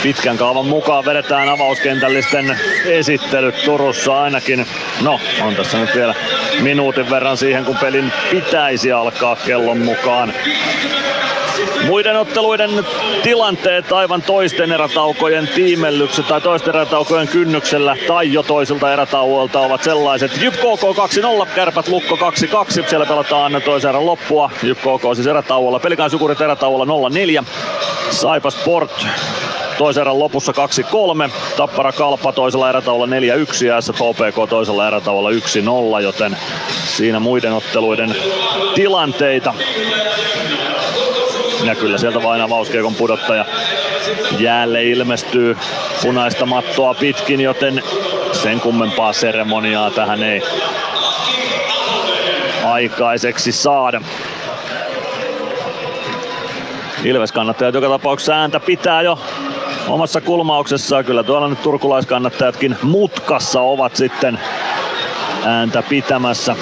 Pitkän 0.04 0.38
kaavan 0.38 0.66
mukaan 0.66 1.06
vedetään 1.06 1.50
avauskentällisten 1.50 2.60
esittelyt 2.86 3.56
Turussa 3.66 4.22
ainakin. 4.22 4.66
No, 5.02 5.20
on 5.41 5.56
tässä 5.56 5.78
nyt 5.78 5.95
vielä 5.95 6.16
minuutin 6.62 7.10
verran 7.10 7.38
siihen, 7.38 7.66
kun 7.66 7.78
pelin 7.78 8.12
pitäisi 8.32 8.91
alkaa 8.91 9.36
kellon 9.36 9.78
mukaan. 9.78 10.34
Muiden 11.86 12.16
otteluiden 12.16 12.86
tilanteet 13.24 13.91
aivan 13.91 14.22
toisten 14.22 14.72
erätaukojen 14.72 15.47
tiimellykset 15.47 16.28
tai 16.28 16.41
toisten 16.41 16.76
erätaukojen 16.76 17.28
kynnyksellä 17.28 17.97
tai 18.08 18.34
jo 18.34 18.43
toisilta 18.43 18.93
erätauoilta 18.93 19.60
ovat 19.60 19.84
sellaiset. 19.84 20.41
Jyp 20.41 20.54
KK 20.54 21.43
2-0, 21.43 21.47
Kärpät 21.56 21.88
Lukko 21.88 22.16
2-2. 22.16 22.89
Siellä 22.89 23.06
pelataan 23.06 23.62
toisen 23.66 23.89
erän 23.89 24.06
loppua. 24.06 24.52
Jyp 24.64 24.78
KK 24.78 25.16
siis 25.16 25.28
erätauolla. 25.28 25.80
Pelikaan 25.80 26.10
Sukurit 26.10 26.41
erätauolla 26.41 27.10
0-4. 27.41 27.45
Saipa 28.12 28.50
Sport 28.50 29.06
toisen 29.80 30.02
erän 30.02 30.20
lopussa 30.20 30.54
2-3. 31.28 31.32
Tappara 31.58 31.92
Kalpa 31.92 32.32
toisella 32.32 32.70
erätauolla 32.70 33.06
4-1 33.06 33.66
ja 33.66 33.76
HPK 33.94 34.50
toisella 34.50 34.88
erätauolla 34.88 35.30
1-0, 36.00 36.02
joten 36.02 36.38
siinä 36.88 37.20
muiden 37.20 37.54
otteluiden 37.54 38.16
tilanteita. 38.76 39.54
Ja 41.64 41.76
kyllä 41.76 41.98
sieltä 41.98 42.24
vain 42.24 42.42
avauskiekon 42.42 42.96
pudottaja 42.96 43.46
jäälle 44.40 44.84
ilmestyy 44.84 45.58
punaista 46.02 46.46
mattoa 46.46 46.94
pitkin, 46.94 47.42
joten 47.42 47.84
sen 48.32 48.60
kummempaa 48.60 49.14
seremoniaa 49.14 49.92
tähän 49.92 50.24
ei 50.24 50.44
aikaiseksi 52.66 53.52
saada. 53.52 54.02
Ilves 57.04 57.32
kannattajat 57.32 57.76
joka 57.76 57.90
tapauksessa 57.90 58.34
ääntä 58.34 58.60
pitää 58.60 59.02
jo 59.02 59.20
omassa 59.90 60.22
kulmauksessaan. 60.22 61.06
Kyllä 61.06 61.24
tuolla 61.24 61.48
nyt 61.48 61.62
turkulaiskannattajatkin 61.62 62.78
mutkassa 62.84 63.62
ovat 63.62 63.96
sitten 63.96 64.40
ääntä 65.46 65.84
pitämässä. 65.90 66.56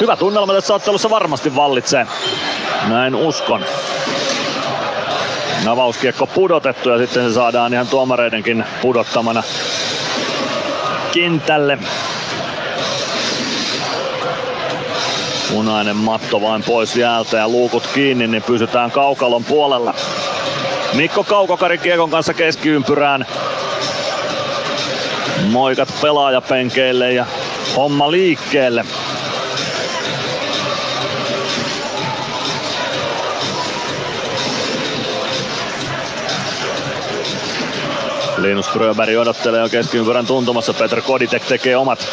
Hyvä 0.00 0.16
tunnelma 0.16 0.52
tässä 0.52 0.74
ottelussa 0.74 1.10
varmasti 1.10 1.56
vallitsee. 1.56 2.06
Näin 2.88 3.14
uskon. 3.14 3.64
Avauskiekko 5.68 6.26
pudotettu 6.26 6.90
ja 6.90 6.98
sitten 6.98 7.28
se 7.28 7.34
saadaan 7.34 7.72
ihan 7.72 7.86
tuomareidenkin 7.86 8.64
pudottamana 8.82 9.42
kentälle. 11.12 11.78
Punainen 15.50 15.96
matto 15.96 16.40
vain 16.40 16.62
pois 16.62 16.96
jäältä 16.96 17.36
ja 17.36 17.48
luukut 17.48 17.86
kiinni, 17.94 18.26
niin 18.26 18.42
pysytään 18.42 18.90
kaukalon 18.90 19.44
puolella. 19.44 19.94
Mikko 20.94 21.24
Kaukokari 21.24 21.78
kiekon 21.78 22.10
kanssa 22.10 22.34
keskiympyrään. 22.34 23.26
Moikat 25.50 25.88
pelaajapenkeille 26.02 27.12
ja 27.12 27.26
homma 27.76 28.10
liikkeelle. 28.10 28.84
Linus 38.36 38.70
Fröberg 38.70 39.18
odottelee 39.18 39.60
jo 39.60 39.68
keskiympyrän 39.68 40.26
tuntumassa. 40.26 40.74
Petr 40.74 41.00
Koditek 41.02 41.44
tekee 41.44 41.76
omat 41.76 42.08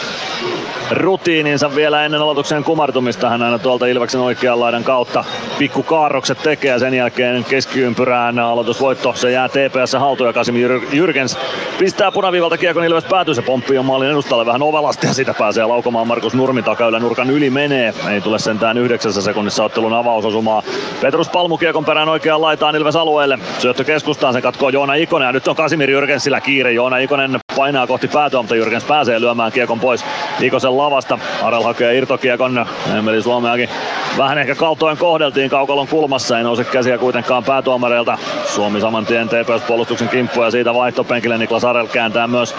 rutiininsa 0.91 1.75
vielä 1.75 2.05
ennen 2.05 2.21
aloituksen 2.21 2.63
kumartumista. 2.63 3.29
Hän 3.29 3.41
aina 3.41 3.59
tuolta 3.59 3.85
Ilveksen 3.85 4.21
oikean 4.21 4.59
laidan 4.59 4.83
kautta 4.83 5.23
pikku 5.57 5.83
kaarrokset 5.83 6.37
tekee 6.43 6.71
ja 6.71 6.79
sen 6.79 6.93
jälkeen 6.93 7.43
keskiympyrään 7.43 8.39
aloitusvoitto. 8.39 9.13
Se 9.13 9.31
jää 9.31 9.49
TPS 9.49 9.93
haltuun 9.99 10.29
ja 10.29 10.33
Kasimir 10.33 10.79
Jyrkens 10.91 11.37
pistää 11.79 12.11
punaviivalta 12.11 12.57
kiekon 12.57 12.85
Ilves 12.85 13.03
päätyy. 13.03 13.35
Se 13.35 13.41
pomppii 13.41 13.77
on 13.77 13.85
maalin 13.85 14.09
edustalle 14.09 14.45
vähän 14.45 14.63
ovelasti 14.63 15.07
ja 15.07 15.13
sitä 15.13 15.33
pääsee 15.33 15.65
laukomaan 15.65 16.07
Markus 16.07 16.33
Nurmi 16.33 16.61
takaylä 16.61 16.99
nurkan 16.99 17.29
yli 17.29 17.49
menee. 17.49 17.93
Ei 18.11 18.21
tule 18.21 18.39
sentään 18.39 18.77
yhdeksässä 18.77 19.21
sekunnissa 19.21 19.63
ottelun 19.63 19.93
avausosumaa. 19.93 20.63
Petrus 21.01 21.29
Palmu 21.29 21.57
kiekon 21.57 21.85
perään 21.85 22.09
oikeaan 22.09 22.41
laitaan 22.41 22.75
Ilves 22.75 22.95
alueelle. 22.95 23.39
Syöttö 23.59 23.83
keskustaan, 23.83 24.33
sen 24.33 24.41
katkoo 24.41 24.69
Joona 24.69 24.93
Ikonen 24.93 25.25
ja 25.25 25.31
nyt 25.31 25.47
on 25.47 25.55
Kasimir 25.55 25.89
Jyrkensillä 25.89 26.41
kiire. 26.41 26.71
Joona 26.71 26.97
Ikonen 26.97 27.39
painaa 27.55 27.87
kohti 27.87 28.07
päätyä, 28.07 28.41
mutta 28.41 28.55
Jyrkens 28.55 28.83
pääsee 28.83 29.21
lyömään 29.21 29.51
kiekon 29.51 29.79
pois 29.79 30.05
Ikosen 30.39 30.77
lavasta. 30.79 31.19
Arel 31.43 31.63
hakee 31.63 31.97
irtokiekon. 31.97 32.65
Emeli 32.97 33.21
Suomeakin 33.21 33.69
vähän 34.17 34.37
ehkä 34.37 34.55
kaltoin 34.55 34.97
kohdeltiin 34.97 35.49
kaukalon 35.49 35.87
kulmassa. 35.87 36.37
Ei 36.37 36.43
nouse 36.43 36.63
käsiä 36.63 36.97
kuitenkaan 36.97 37.43
päätuomareilta. 37.43 38.17
Suomi 38.45 38.81
saman 38.81 39.05
tien 39.05 39.29
TPS-puolustuksen 39.29 40.09
kimppu 40.09 40.43
ja 40.43 40.51
siitä 40.51 40.73
vaihtopenkille 40.73 41.37
Niklas 41.37 41.65
Arel 41.65 41.87
kääntää 41.87 42.27
myös 42.27 42.55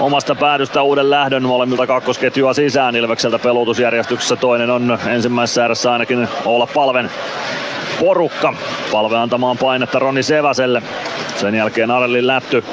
omasta 0.00 0.34
päädystä 0.34 0.82
uuden 0.82 1.10
lähdön 1.10 1.42
molemmilta 1.42 1.86
kakkosketjua 1.86 2.54
sisään 2.54 2.96
Ilvekseltä 2.96 3.38
pelutusjärjestyksessä. 3.38 4.36
Toinen 4.36 4.70
on 4.70 4.98
ensimmäisessä 5.06 5.62
ääressä 5.62 5.92
ainakin 5.92 6.28
olla 6.44 6.66
Palven 6.66 7.10
porukka. 8.00 8.54
Palve 8.92 9.16
antamaan 9.16 9.58
painetta 9.58 9.98
Roni 9.98 10.22
Seväselle. 10.22 10.82
Sen 11.36 11.54
jälkeen 11.54 11.90
Arelin 11.90 12.26
lätty. 12.26 12.64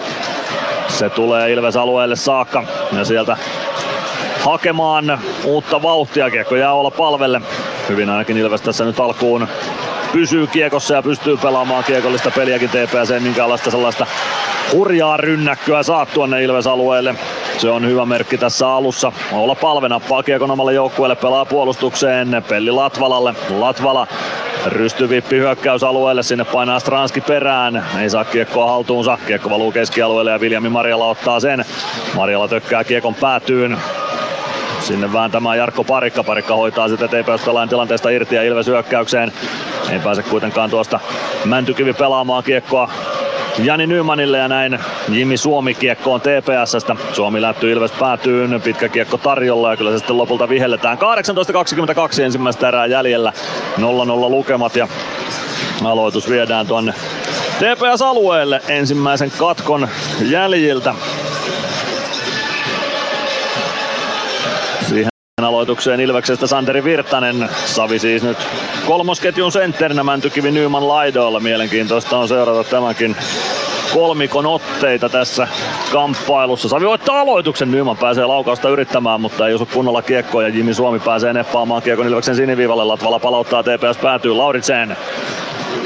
Se 0.88 1.10
tulee 1.10 1.52
Ilves 1.52 1.76
alueelle 1.76 2.16
saakka 2.16 2.64
ja 2.98 3.06
sieltä 3.06 3.38
hakemaan 4.46 5.20
uutta 5.46 5.82
vauhtia. 5.82 6.30
Kiekko 6.30 6.56
jää 6.56 6.74
olla 6.74 6.92
palvelle. 6.92 7.42
Hyvin 7.90 8.10
ainakin 8.10 8.38
Ilves 8.38 8.62
tässä 8.62 8.86
nyt 8.86 9.00
alkuun 9.00 9.48
pysyy 10.14 10.48
kiekossa 10.48 10.94
ja 10.94 11.02
pystyy 11.04 11.38
pelaamaan 11.38 11.84
kiekollista 11.84 12.32
peliäkin. 12.32 12.70
Ei 13.14 13.20
minkäänlaista 13.20 13.72
sellaista 13.72 14.06
hurjaa 14.74 15.18
rynnäkköä 15.18 15.84
saa 15.84 16.06
tuonne 16.06 16.44
Ilves-alueelle. 16.44 17.16
Se 17.58 17.70
on 17.70 17.88
hyvä 17.88 18.06
merkki 18.06 18.38
tässä 18.38 18.70
alussa. 18.70 19.12
Olla 19.32 19.56
palvena 19.56 20.02
kiekon 20.26 20.52
omalle 20.52 20.74
joukkueelle, 20.74 21.16
pelaa 21.16 21.46
puolustukseen. 21.46 22.44
Pelli 22.50 22.72
Latvalalle. 22.72 23.34
Latvala 23.50 24.08
rystyvippi 24.66 25.36
hyökkäysalueelle, 25.36 26.24
sinne 26.24 26.44
painaa 26.44 26.80
Stranski 26.80 27.22
perään, 27.22 27.86
ei 28.00 28.10
saa 28.10 28.26
kiekkoa 28.26 28.72
haltuunsa, 28.72 29.18
kiekko 29.28 29.50
valuu 29.50 29.72
keskialueelle 29.72 30.32
ja 30.32 30.40
Viljami 30.40 30.70
Marjala 30.70 31.06
ottaa 31.06 31.40
sen. 31.40 31.66
Marjala 32.16 32.48
tökkää 32.48 32.84
kiekon 32.84 33.16
päätyyn, 33.16 33.78
sinne 34.84 35.14
vääntämään 35.14 35.58
Jarkko 35.58 35.84
Parikka. 35.84 36.24
Parikka 36.24 36.56
hoitaa 36.56 36.88
sitten 36.88 37.10
TPS 37.10 37.46
pelaajan 37.46 37.70
tilanteesta 37.70 38.10
irti 38.10 38.36
ja 38.36 38.44
Ilves 38.44 38.68
hyökkäykseen. 38.68 39.34
Ei 39.92 40.00
pääse 40.00 40.24
kuitenkaan 40.24 40.70
tuosta 40.70 41.00
Mäntykivi 41.46 41.94
pelaamaan 41.94 42.44
kiekkoa 42.44 42.90
Jani 43.60 43.88
Nymanille 43.88 44.38
ja 44.38 44.48
näin 44.48 44.80
Jimmy 45.10 45.38
Suomi 45.38 45.74
kiekkoon 45.74 46.22
TPSstä. 46.22 46.96
Suomi 47.14 47.42
lähtyy 47.42 47.72
Ilves 47.72 47.92
päätyyn, 47.92 48.62
pitkä 48.62 48.90
kiekko 48.90 49.18
tarjolla 49.18 49.72
ja 49.72 49.78
kyllä 49.78 49.92
se 49.92 49.98
sitten 49.98 50.18
lopulta 50.18 50.50
vihelletään. 50.50 50.98
18.22 50.98 52.22
ensimmäistä 52.22 52.68
erää 52.68 52.86
jäljellä, 52.86 53.34
0-0 53.78 53.82
lukemat 54.30 54.76
ja 54.76 54.88
aloitus 55.84 56.30
viedään 56.30 56.68
tuonne 56.68 56.94
TPS-alueelle 57.60 58.62
ensimmäisen 58.68 59.32
katkon 59.38 59.88
jäljiltä. 60.22 60.96
Aloitukseen 65.42 66.00
Ilveksestä 66.00 66.48
Santeri 66.48 66.84
Virtanen. 66.84 67.50
Savi 67.66 68.00
siis 68.00 68.24
nyt 68.24 68.38
kolmosketjun 68.86 69.52
sentterinä 69.52 70.04
Mäntykivi 70.04 70.52
Nyman 70.52 70.88
laidoilla. 70.88 71.40
Mielenkiintoista 71.40 72.18
on 72.18 72.28
seurata 72.28 72.70
tämänkin 72.70 73.16
kolmikon 73.94 74.46
otteita 74.46 75.10
tässä 75.10 75.48
kamppailussa. 75.92 76.70
Savi 76.70 76.86
voittaa 76.86 77.22
aloituksen, 77.22 77.72
Nyman 77.72 77.98
pääsee 77.98 78.26
laukausta 78.26 78.70
yrittämään, 78.70 79.22
mutta 79.22 79.48
ei 79.48 79.54
osu 79.54 79.66
kunnolla 79.66 80.02
kiekkoa 80.02 80.44
ja 80.44 80.50
Jimmy 80.50 80.74
Suomi 80.74 81.00
pääsee 81.00 81.34
neppaamaan 81.34 81.82
kiekon 81.82 82.08
Ilveksen 82.08 82.36
siniviivalle. 82.36 82.84
Latvala 82.84 83.20
palauttaa 83.20 83.64
TPS 83.64 83.98
päätyy 84.02 84.34
Lauritsen. 84.34 84.98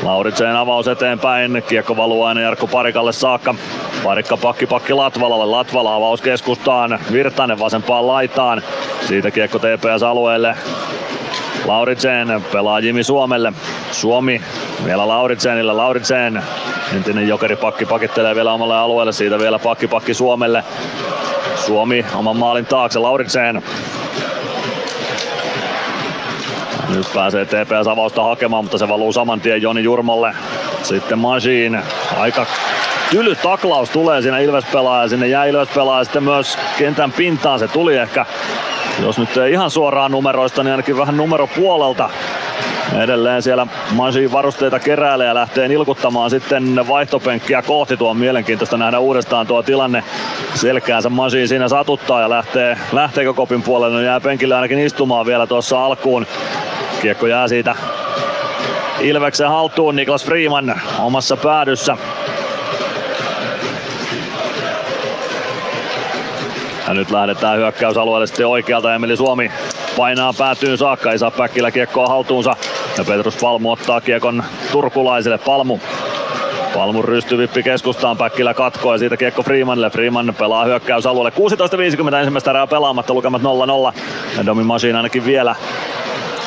Lauritsen 0.04 0.56
avaus 0.56 0.88
eteenpäin, 0.88 1.64
kiekko 1.68 1.98
valuu 1.98 2.24
aina 2.24 2.42
Jarkko 2.42 2.68
Parikalle 2.68 3.14
saakka. 3.14 3.56
Parikka 4.04 4.38
pakki 4.38 4.66
pakki 4.66 4.94
Latvalalle, 4.94 5.46
Latvala 5.46 5.96
avaus 5.96 6.22
keskustaan, 6.22 7.00
Virtanen 7.12 7.60
vasempaan 7.60 8.08
laitaan. 8.08 8.62
Siitä 9.08 9.32
kiekko 9.32 9.60
TPS 9.60 10.04
alueelle, 10.04 10.56
Lauritsen 11.66 12.42
pelaa 12.52 12.80
Jimi 12.80 13.04
Suomelle. 13.04 13.54
Suomi 13.92 14.42
vielä 14.86 15.08
Lauritsenille. 15.08 15.74
Lauritsen 15.74 16.44
entinen 16.96 17.28
jokeripakki 17.28 17.86
pakittelee 17.86 18.36
vielä 18.36 18.54
omalle 18.54 18.78
alueelle. 18.78 19.14
Siitä 19.14 19.40
vielä 19.40 19.60
pakki 19.60 19.88
pakki 19.88 20.14
Suomelle. 20.14 20.64
Suomi 21.56 22.06
oman 22.16 22.38
maalin 22.38 22.66
taakse. 22.66 23.00
Lauritsen 23.00 23.64
nyt 26.90 27.14
pääsee 27.14 27.46
TPS 27.46 27.88
avausta 27.88 28.24
hakemaan, 28.24 28.64
mutta 28.64 28.78
se 28.78 28.88
valuu 28.88 29.14
saman 29.14 29.42
tien 29.42 29.62
Joni 29.62 29.84
Jurmolle. 29.84 30.34
Sitten 30.84 31.20
Machine. 31.20 31.84
Aika 32.18 32.46
tyly 33.10 33.36
taklaus 33.36 33.90
tulee 33.90 34.22
siinä 34.22 34.40
Ilves 34.40 34.66
pelaaja. 34.66 35.08
Sinne 35.08 35.28
jää 35.28 35.46
Ilves 35.46 35.70
pelaaja 35.70 36.04
sitten 36.04 36.24
myös 36.24 36.58
kentän 36.78 37.12
pintaan. 37.12 37.60
Se 37.60 37.68
tuli 37.68 37.98
ehkä, 37.98 38.26
jos 39.02 39.20
nyt 39.20 39.38
ei 39.38 39.52
ihan 39.52 39.72
suoraan 39.72 40.12
numeroista, 40.12 40.64
niin 40.64 40.72
ainakin 40.72 40.98
vähän 40.98 41.18
numero 41.18 41.48
puolelta. 41.48 42.10
Edelleen 42.96 43.42
siellä 43.42 43.68
Mansiin 43.92 44.32
varusteita 44.32 44.80
keräilee 44.80 45.28
ja 45.28 45.36
lähtee 45.36 45.68
nilkuttamaan 45.68 46.30
sitten 46.30 46.88
vaihtopenkkiä 46.88 47.62
kohti. 47.62 47.98
Tuo 47.98 48.10
on 48.10 48.18
mielenkiintoista 48.18 48.78
nähdä 48.78 49.00
uudestaan 49.00 49.48
tuo 49.48 49.64
tilanne. 49.64 50.04
Selkäänsä 50.54 51.10
Mansiin 51.10 51.48
siinä 51.48 51.68
satuttaa 51.68 52.22
ja 52.22 52.30
lähtee, 52.30 52.78
lähteekö 52.92 53.34
kopin 53.34 53.64
puolelle. 53.64 53.98
No 53.98 54.02
jää 54.04 54.20
penkille 54.20 54.56
ainakin 54.56 54.80
istumaan 54.80 55.26
vielä 55.26 55.48
tuossa 55.48 55.86
alkuun. 55.86 56.28
Kiekko 57.02 57.28
jää 57.28 57.48
siitä 57.48 57.76
Ilveksen 59.00 59.50
haltuun 59.50 59.96
Niklas 59.96 60.26
Freeman 60.26 60.82
omassa 61.00 61.38
päädyssä. 61.38 61.98
Ja 66.88 66.94
nyt 66.94 67.12
lähdetään 67.12 67.58
hyökkäysalueelle 67.58 68.28
sitten 68.28 68.48
oikealta. 68.48 68.96
Emeli 68.96 69.18
Suomi 69.18 69.52
painaa 69.98 70.34
päätyyn 70.38 70.78
saakka, 70.78 71.12
ei 71.12 71.20
saa 71.20 71.32
Päkkilä 71.32 71.72
kiekkoa 71.72 72.08
haltuunsa. 72.08 72.56
Ja 72.98 73.04
Petrus 73.04 73.36
Palmu 73.36 73.72
ottaa 73.72 74.02
kiekon 74.02 74.44
turkulaiselle. 74.72 75.38
Palmu 75.38 75.80
Palmun 76.74 77.06
rystyvippi 77.06 77.64
keskustaan, 77.64 78.18
Päkkilä 78.18 78.54
katkoo 78.54 78.94
ja 78.94 78.98
siitä 78.98 79.18
kiekko 79.18 79.44
Freemanille. 79.44 79.90
Freeman 79.90 80.36
pelaa 80.40 80.66
hyökkäysalueelle. 80.66 81.34
16.50 82.10 82.16
ensimmäistä 82.16 82.52
erää 82.52 82.68
pelaamatta, 82.68 83.14
lukemat 83.14 83.42
0-0. 83.42 83.46
Ja 84.38 84.46
Domi 84.46 84.64
Machine 84.64 84.98
ainakin 84.98 85.26
vielä 85.26 85.56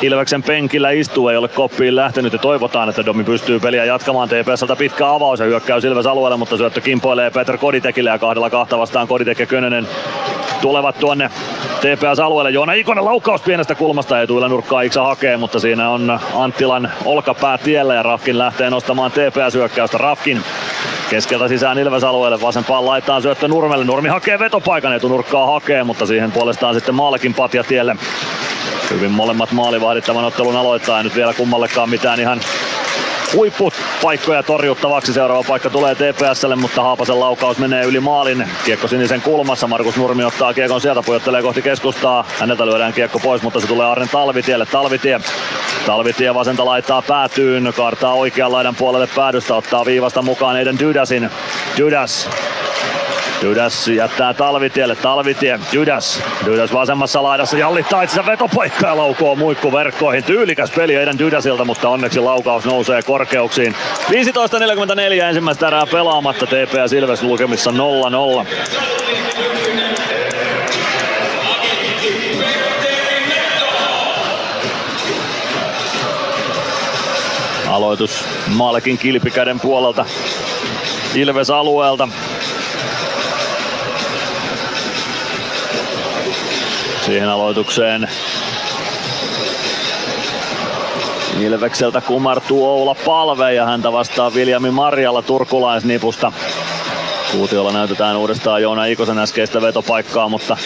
Ilveksen 0.01 0.43
penkillä 0.43 0.91
istuu, 0.91 1.27
ei 1.27 1.37
ole 1.37 1.47
koppiin 1.47 1.95
lähtenyt 1.95 2.33
ja 2.33 2.39
toivotaan, 2.39 2.89
että 2.89 3.05
Domi 3.05 3.23
pystyy 3.23 3.59
peliä 3.59 3.85
jatkamaan. 3.85 4.29
TPSltä 4.29 4.75
pitkä 4.75 5.13
avaus 5.13 5.39
ja 5.39 5.45
hyökkäys 5.45 5.83
Ilves 5.83 6.05
alueelle, 6.05 6.37
mutta 6.37 6.57
syöttö 6.57 6.81
kimpoilee 6.81 7.29
Peter 7.29 7.57
Koditekille 7.57 8.09
ja 8.09 8.19
kahdella 8.19 8.49
kahta 8.49 8.77
vastaan 8.77 9.07
Koditek 9.07 9.39
ja 9.39 9.45
Könönen 9.45 9.87
tulevat 10.61 10.99
tuonne 10.99 11.29
TPS-alueelle. 11.81 12.49
Joona 12.49 12.73
Ikonen 12.73 13.05
laukkaus 13.05 13.41
pienestä 13.41 13.75
kulmasta 13.75 14.21
etuilla 14.21 14.47
nurkkaa 14.47 14.81
Iksa 14.81 15.03
hakee, 15.03 15.37
mutta 15.37 15.59
siinä 15.59 15.89
on 15.89 16.19
Anttilan 16.35 16.91
olkapää 17.05 17.57
tiellä 17.57 17.93
ja 17.93 18.03
Rafkin 18.03 18.37
lähtee 18.37 18.69
nostamaan 18.69 19.11
TPS-hyökkäystä. 19.11 19.97
Rafkin 19.97 20.43
keskeltä 21.09 21.47
sisään 21.47 21.79
Ilves-alueelle, 21.79 22.41
vasempaan 22.41 22.85
laittaa 22.85 23.21
syöttö 23.21 23.47
Nurmelle. 23.47 23.85
Nurmi 23.85 24.09
hakee 24.09 24.39
vetopaikan, 24.39 24.93
etunurkkaa 24.93 25.51
hakee, 25.51 25.83
mutta 25.83 26.05
siihen 26.05 26.31
puolestaan 26.31 26.73
sitten 26.73 26.95
Maalekin 26.95 27.33
patja 27.33 27.63
tielle. 27.63 27.95
Hyvin 28.89 29.11
molemmat 29.11 29.51
maalivahdit 29.51 30.05
tämän 30.05 30.25
ottelun 30.25 30.55
aloittaa 30.55 30.97
ja 30.97 31.03
nyt 31.03 31.15
vielä 31.15 31.33
kummallekaan 31.33 31.89
mitään 31.89 32.19
ihan 32.19 32.41
huippupaikkoja 33.33 34.43
torjuttavaksi. 34.43 35.13
Seuraava 35.13 35.43
paikka 35.47 35.69
tulee 35.69 35.95
TPSlle, 35.95 36.55
mutta 36.55 36.83
Haapasen 36.83 37.19
laukaus 37.19 37.57
menee 37.57 37.83
yli 37.83 37.99
maalin. 37.99 38.47
Kiekko 38.65 38.87
sinisen 38.87 39.21
kulmassa. 39.21 39.67
Markus 39.67 39.97
Nurmi 39.97 40.23
ottaa 40.23 40.53
kiekon 40.53 40.81
sieltä, 40.81 41.01
pujottelee 41.01 41.41
kohti 41.41 41.61
keskustaa. 41.61 42.25
Häneltä 42.39 42.65
lyödään 42.65 42.93
kiekko 42.93 43.19
pois, 43.19 43.41
mutta 43.41 43.59
se 43.59 43.67
tulee 43.67 43.87
Arnen 43.87 44.09
Talvitielle. 44.09 44.65
Talvitie. 44.65 45.21
Talvitie 45.85 46.33
vasenta 46.33 46.65
laittaa 46.65 47.01
päätyyn, 47.01 47.73
kaartaa 47.75 48.13
oikean 48.13 48.51
laidan 48.51 48.75
puolelle 48.75 49.07
päädystä, 49.15 49.55
ottaa 49.55 49.85
viivasta 49.85 50.21
mukaan 50.21 50.57
Eiden 50.57 50.79
Dydasin. 50.79 51.29
Dydas 51.77 52.29
Dydas 53.41 53.87
jättää 53.87 54.33
Talvitielle, 54.33 54.95
Talvitie, 54.95 55.59
Dydas. 55.71 56.23
Dydas 56.45 56.73
vasemmassa 56.73 57.23
laidassa 57.23 57.57
jallittaa 57.57 58.03
itsensä 58.03 58.31
vetopaikkaa 58.31 58.89
ja 58.89 58.97
laukoo 58.97 59.35
muikku 59.35 59.71
verkkoihin. 59.71 60.23
Tyylikäs 60.23 60.71
peli 60.71 60.95
Eiden 60.95 61.19
Dydasilta, 61.19 61.65
mutta 61.65 61.89
onneksi 61.89 62.19
laukaus 62.19 62.65
nousee 62.65 63.01
korkeuksiin. 63.01 63.75
15.44 64.09 65.23
ensimmäistä 65.23 65.67
erää 65.67 65.85
pelaamatta 65.91 66.45
TPS 66.45 66.93
Ilves 66.93 67.23
lukemissa 67.23 67.71
0-0. 67.71 67.75
Aloitus 77.69 78.25
Maalekin 78.47 78.97
kilpikäden 78.97 79.59
puolelta 79.59 80.05
Ilves 81.15 81.49
alueelta. 81.49 82.07
Siihen 87.05 87.29
aloitukseen 87.29 88.09
Ilvekseltä 91.39 92.01
kumartuu 92.01 92.65
Oula 92.65 92.95
Palve 93.05 93.53
ja 93.53 93.65
häntä 93.65 93.91
vastaa 93.91 94.33
Viljami 94.33 94.71
Marjalla 94.71 95.21
turkulaisnipusta. 95.21 96.31
Kuutiolla 97.31 97.71
näytetään 97.71 98.17
uudestaan 98.17 98.61
Joona 98.61 98.85
Ikosen 98.85 99.19
äskeistä 99.19 99.61
vetopaikkaa, 99.61 100.29
mutta 100.29 100.57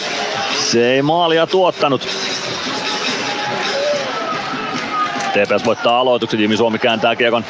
se 0.58 0.92
ei 0.92 1.02
maalia 1.02 1.46
tuottanut. 1.46 2.08
TPS 5.32 5.64
voittaa 5.64 6.00
aloituksen, 6.00 6.40
Jimi 6.40 6.56
Suomi 6.56 6.78
kääntää 6.78 7.16
kiekon 7.16 7.44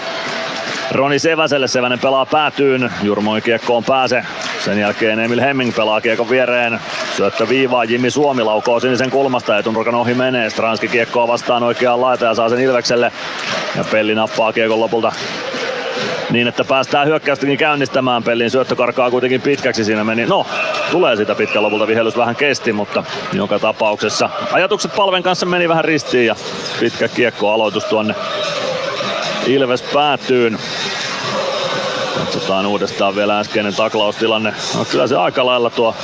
Roni 0.90 1.18
Seväselle. 1.18 1.68
Sevänen 1.68 1.98
pelaa 1.98 2.26
päätyyn, 2.26 2.92
Jurmoin 3.02 3.42
kiekkoon 3.42 3.84
pääse. 3.84 4.24
Sen 4.64 4.78
jälkeen 4.78 5.18
Emil 5.20 5.40
Hemming 5.40 5.76
pelaa 5.76 6.00
kiekon 6.00 6.30
viereen. 6.30 6.80
Syöttö 7.16 7.48
viivaa, 7.48 7.84
Jimmy 7.84 8.10
Suomi 8.10 8.42
laukoo 8.42 8.80
sinisen 8.80 9.10
kulmasta, 9.10 9.58
etunurkan 9.58 9.94
ohi 9.94 10.14
menee. 10.14 10.50
Stranski 10.50 10.88
kiekkoa 10.88 11.28
vastaan 11.28 11.62
oikeaan 11.62 12.00
laita 12.00 12.24
ja 12.24 12.34
saa 12.34 12.48
sen 12.48 12.60
Ilvekselle. 12.60 13.12
Ja 13.76 13.84
Pelli 13.90 14.14
nappaa 14.14 14.52
kiekon 14.52 14.80
lopulta 14.80 15.12
niin, 16.30 16.48
että 16.48 16.64
päästään 16.64 17.06
hyökkäystäkin 17.06 17.58
käynnistämään. 17.58 18.22
Pellin 18.22 18.50
syöttö 18.50 18.76
karkaa 18.76 19.10
kuitenkin 19.10 19.40
pitkäksi 19.40 19.84
siinä 19.84 20.04
meni. 20.04 20.26
No, 20.26 20.46
tulee 20.90 21.16
sitä 21.16 21.34
pitkä 21.34 21.62
lopulta. 21.62 21.86
Vihellys 21.86 22.16
vähän 22.16 22.36
kesti, 22.36 22.72
mutta 22.72 23.04
joka 23.32 23.58
tapauksessa 23.58 24.30
ajatukset 24.52 24.96
palven 24.96 25.22
kanssa 25.22 25.46
meni 25.46 25.68
vähän 25.68 25.84
ristiin 25.84 26.26
ja 26.26 26.36
pitkä 26.80 27.08
kiekko 27.08 27.52
aloitus 27.52 27.84
tuonne 27.84 28.14
Ilves 29.46 29.82
päätyyn. 29.82 30.58
Katsotaan 32.18 32.66
uudestaan 32.66 33.16
vielä 33.16 33.38
äskeinen 33.38 33.74
taklaustilanne. 33.74 34.54
No, 34.78 34.84
kyllä 34.84 35.06
se 35.06 35.16
aika 35.16 35.46
lailla 35.46 35.70
tuo 35.70 35.94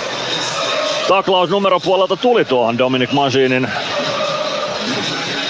taklaus 1.12 1.50
numeropuolelta 1.50 2.16
tuli 2.16 2.44
tuohon 2.44 2.78
Dominic 2.78 3.12
Machinin 3.12 3.68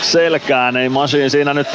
selkään. 0.03 0.77
Ei 0.77 0.89
Machine 0.89 1.29
siinä 1.29 1.55
nyt 1.55 1.69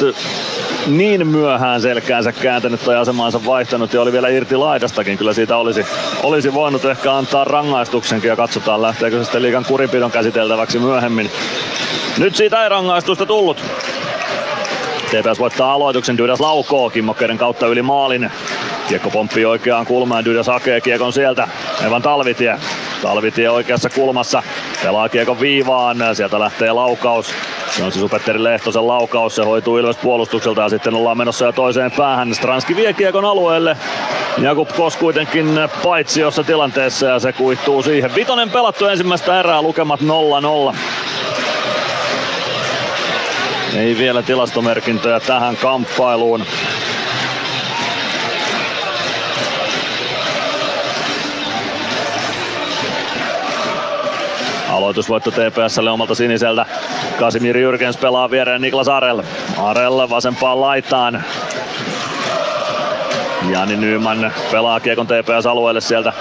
niin 0.86 1.26
myöhään 1.26 1.80
selkäänsä 1.80 2.32
kääntänyt 2.32 2.84
tai 2.84 2.96
asemaansa 2.96 3.44
vaihtanut 3.44 3.92
ja 3.92 4.02
oli 4.02 4.12
vielä 4.12 4.28
irti 4.28 4.56
laidastakin. 4.56 5.18
Kyllä 5.18 5.32
siitä 5.32 5.56
olisi, 5.56 5.86
olisi 6.22 6.54
voinut 6.54 6.84
ehkä 6.84 7.14
antaa 7.14 7.44
rangaistuksenkin 7.44 8.28
ja 8.28 8.36
katsotaan 8.36 8.82
lähteekö 8.82 9.18
se 9.18 9.24
sitten 9.24 9.42
liikan 9.42 9.64
kurinpidon 9.64 10.10
käsiteltäväksi 10.10 10.78
myöhemmin. 10.78 11.30
Nyt 12.18 12.36
siitä 12.36 12.62
ei 12.62 12.68
rangaistusta 12.68 13.26
tullut. 13.26 13.64
TPS 15.06 15.38
voittaa 15.38 15.72
aloituksen, 15.72 16.18
Dydas 16.18 16.40
laukoo 16.40 16.90
Kimmokkeiden 16.90 17.38
kautta 17.38 17.66
yli 17.66 17.82
maalin. 17.82 18.30
Kiekko 18.88 19.10
pomppii 19.10 19.44
oikeaan 19.44 19.86
kulmaan, 19.86 20.24
Dydas 20.24 20.46
hakee 20.46 20.80
kiekon 20.80 21.12
sieltä. 21.12 21.48
Evan 21.86 22.02
Talvitie. 22.02 22.58
Talvitie 23.02 23.50
oikeassa 23.50 23.90
kulmassa. 23.90 24.42
Pelaa 24.82 25.08
kiekon 25.08 25.40
viivaan, 25.40 25.96
sieltä 26.12 26.40
lähtee 26.40 26.72
laukaus. 26.72 27.34
Se 27.70 27.82
on 27.82 27.92
siis 27.92 28.10
Petteri 28.10 28.44
Lehtosen 28.44 28.86
laukaus, 28.86 29.36
se 29.36 29.44
hoituu 29.44 29.78
Ilves 29.78 29.96
puolustukselta 29.96 30.62
ja 30.62 30.68
sitten 30.68 30.94
ollaan 30.94 31.18
menossa 31.18 31.44
jo 31.44 31.52
toiseen 31.52 31.90
päähän. 31.90 32.34
Stranski 32.34 32.76
vie 32.76 32.92
kiekon 32.92 33.24
alueelle. 33.24 33.76
Jakub 34.38 34.68
Kos 34.76 34.96
kuitenkin 34.96 35.60
paitsi 35.84 36.20
jossa 36.20 36.44
tilanteessa 36.44 37.06
ja 37.06 37.18
se 37.18 37.32
kuittuu 37.32 37.82
siihen. 37.82 38.14
Vitonen 38.14 38.50
pelattu 38.50 38.86
ensimmäistä 38.86 39.40
erää, 39.40 39.62
lukemat 39.62 40.00
0-0. 40.00 40.76
Ei 43.76 43.98
vielä 43.98 44.22
tilastomerkintöjä 44.22 45.20
tähän 45.20 45.56
kamppailuun. 45.56 46.44
Aloitusvoitto 54.78 55.30
TPSlle 55.30 55.90
omalta 55.90 56.14
siniseltä. 56.14 56.66
Kasimir 57.18 57.56
Jyrkens 57.58 57.96
pelaa 57.96 58.30
viereen 58.30 58.60
Niklas 58.60 58.88
Arel. 58.88 59.22
Arel 59.56 60.08
vasempaan 60.10 60.60
laitaan. 60.60 61.24
Jani 63.50 63.76
Nyman 63.76 64.32
pelaa 64.52 64.80
kiekon 64.80 65.06
TPS-alueelle 65.06 65.80
sieltä 65.80 66.12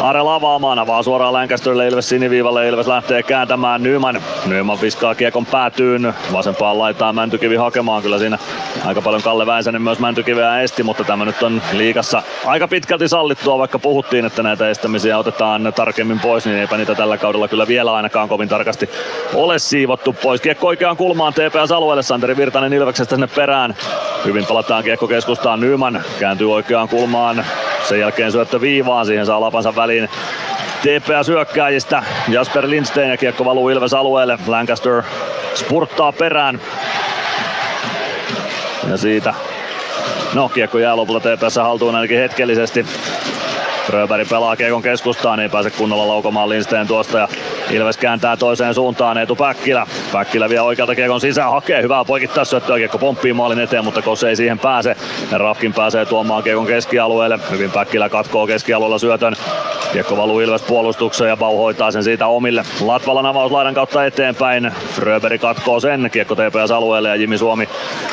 Arel 0.00 0.28
avaamaan, 0.28 0.78
avaa 0.78 1.02
suoraan 1.02 1.32
Lancasterille 1.32 1.86
Ilves 1.86 2.08
siniviivalle, 2.08 2.68
Ilves 2.68 2.86
lähtee 2.86 3.22
kääntämään. 3.22 3.82
Nyman. 3.82 4.22
Nyman 4.46 4.80
viskaa 4.80 5.14
kiekon 5.14 5.46
päätyyn, 5.46 6.14
vasempaan 6.32 6.78
laitaa 6.78 7.12
Mäntykivi 7.12 7.56
hakemaan, 7.56 8.02
kyllä 8.02 8.18
siinä 8.18 8.38
aika 8.84 9.02
paljon 9.02 9.22
Kalle 9.22 9.46
Väisänen 9.46 9.82
myös 9.82 9.98
Mäntykiveä 9.98 10.60
esti, 10.60 10.82
mutta 10.82 11.04
tämä 11.04 11.24
nyt 11.24 11.42
on 11.42 11.62
liikassa 11.72 12.22
aika 12.46 12.68
pitkälti 12.68 13.08
sallittua, 13.08 13.58
vaikka 13.58 13.78
puhuttiin, 13.78 14.24
että 14.24 14.42
näitä 14.42 14.68
estämisiä 14.68 15.18
otetaan 15.18 15.72
tarkemmin 15.76 16.20
pois, 16.20 16.46
niin 16.46 16.58
eipä 16.58 16.76
niitä 16.76 16.94
tällä 16.94 17.18
kaudella 17.18 17.48
kyllä 17.48 17.68
vielä 17.68 17.94
ainakaan 17.94 18.28
kovin 18.28 18.48
tarkasti 18.48 18.90
ole 19.34 19.58
siivottu 19.58 20.12
pois. 20.12 20.40
Kiekko 20.40 20.66
oikeaan 20.66 20.96
kulmaan 20.96 21.32
TPS-alueelle, 21.32 22.02
Santeri 22.02 22.36
Virtanen 22.36 22.72
Ilveksestä 22.72 23.14
sinne 23.14 23.26
perään. 23.26 23.74
Hyvin 24.24 24.46
palataan 24.46 24.84
kiekko 24.84 25.08
keskustaan, 25.08 25.60
Nyman 25.60 26.02
kääntyy 26.20 26.52
oikeaan 26.52 26.88
kulmaan, 26.88 27.44
sen 27.88 28.00
jälkeen 28.00 28.32
syöttö 28.32 28.60
viivaan, 28.60 29.06
siihen 29.06 29.26
saa 29.26 29.40
lapansa 29.40 29.76
väliin 29.76 29.87
TPS 30.82 31.28
hyökkääjistä. 31.28 32.02
Jasper 32.28 32.70
Lindstein 32.70 33.10
ja 33.10 33.16
kiekko 33.16 33.44
valuu 33.44 33.68
Ilves 33.68 33.94
alueelle. 33.94 34.38
Lancaster 34.46 35.02
spurttaa 35.54 36.12
perään. 36.12 36.60
Ja 38.90 38.96
siitä, 38.96 39.34
no 40.34 40.48
kiekko 40.48 40.78
jää 40.78 40.96
lopulta 40.96 41.36
TPS 41.36 41.56
haltuun 41.56 41.94
ainakin 41.94 42.18
hetkellisesti. 42.18 42.86
Fröberg 43.88 44.28
pelaa 44.28 44.56
Kiekon 44.56 44.82
keskustaan, 44.82 45.40
ei 45.40 45.48
pääse 45.48 45.70
kunnolla 45.70 46.08
laukomaan 46.08 46.48
Lindsteen 46.48 46.86
tuosta 46.86 47.18
ja 47.18 47.28
Ilves 47.70 47.96
kääntää 47.96 48.36
toiseen 48.36 48.74
suuntaan 48.74 49.18
Eetu 49.18 49.36
Päkkilä. 49.36 49.86
Päkkilä 50.12 50.48
vie 50.48 50.60
oikealta 50.60 50.94
Kiekon 50.94 51.20
sisään, 51.20 51.50
hakee 51.50 51.82
hyvää 51.82 52.04
poikittaa 52.04 52.44
syöttöä, 52.44 52.76
Kiekko 52.76 52.98
pomppii 52.98 53.32
maalin 53.32 53.58
eteen, 53.58 53.84
mutta 53.84 54.02
Kos 54.02 54.24
ei 54.24 54.36
siihen 54.36 54.58
pääse. 54.58 54.96
Rafkin 55.32 55.74
pääsee 55.74 56.06
tuomaan 56.06 56.42
Kiekon 56.42 56.66
keskialueelle. 56.66 57.38
Hyvin 57.50 57.70
Päkkilä 57.70 58.08
katkoo 58.08 58.46
keskialueella 58.46 58.98
syötön. 58.98 59.36
Kiekko 59.92 60.16
valuu 60.16 60.40
Ilves 60.40 60.62
puolustukseen 60.62 61.28
ja 61.28 61.36
Bau 61.36 61.56
hoitaa 61.56 61.90
sen 61.90 62.04
siitä 62.04 62.26
omille. 62.26 62.64
Latvalan 62.80 63.26
avaus 63.26 63.52
laidan 63.52 63.74
kautta 63.74 64.04
eteenpäin. 64.04 64.72
Fröberg 64.94 65.40
katkoo 65.40 65.80
sen. 65.80 66.08
Kiekko 66.12 66.34
TPS 66.34 66.70
alueelle 66.70 67.08
ja 67.08 67.16
Jimi 67.16 67.38
Suomi 67.38 67.68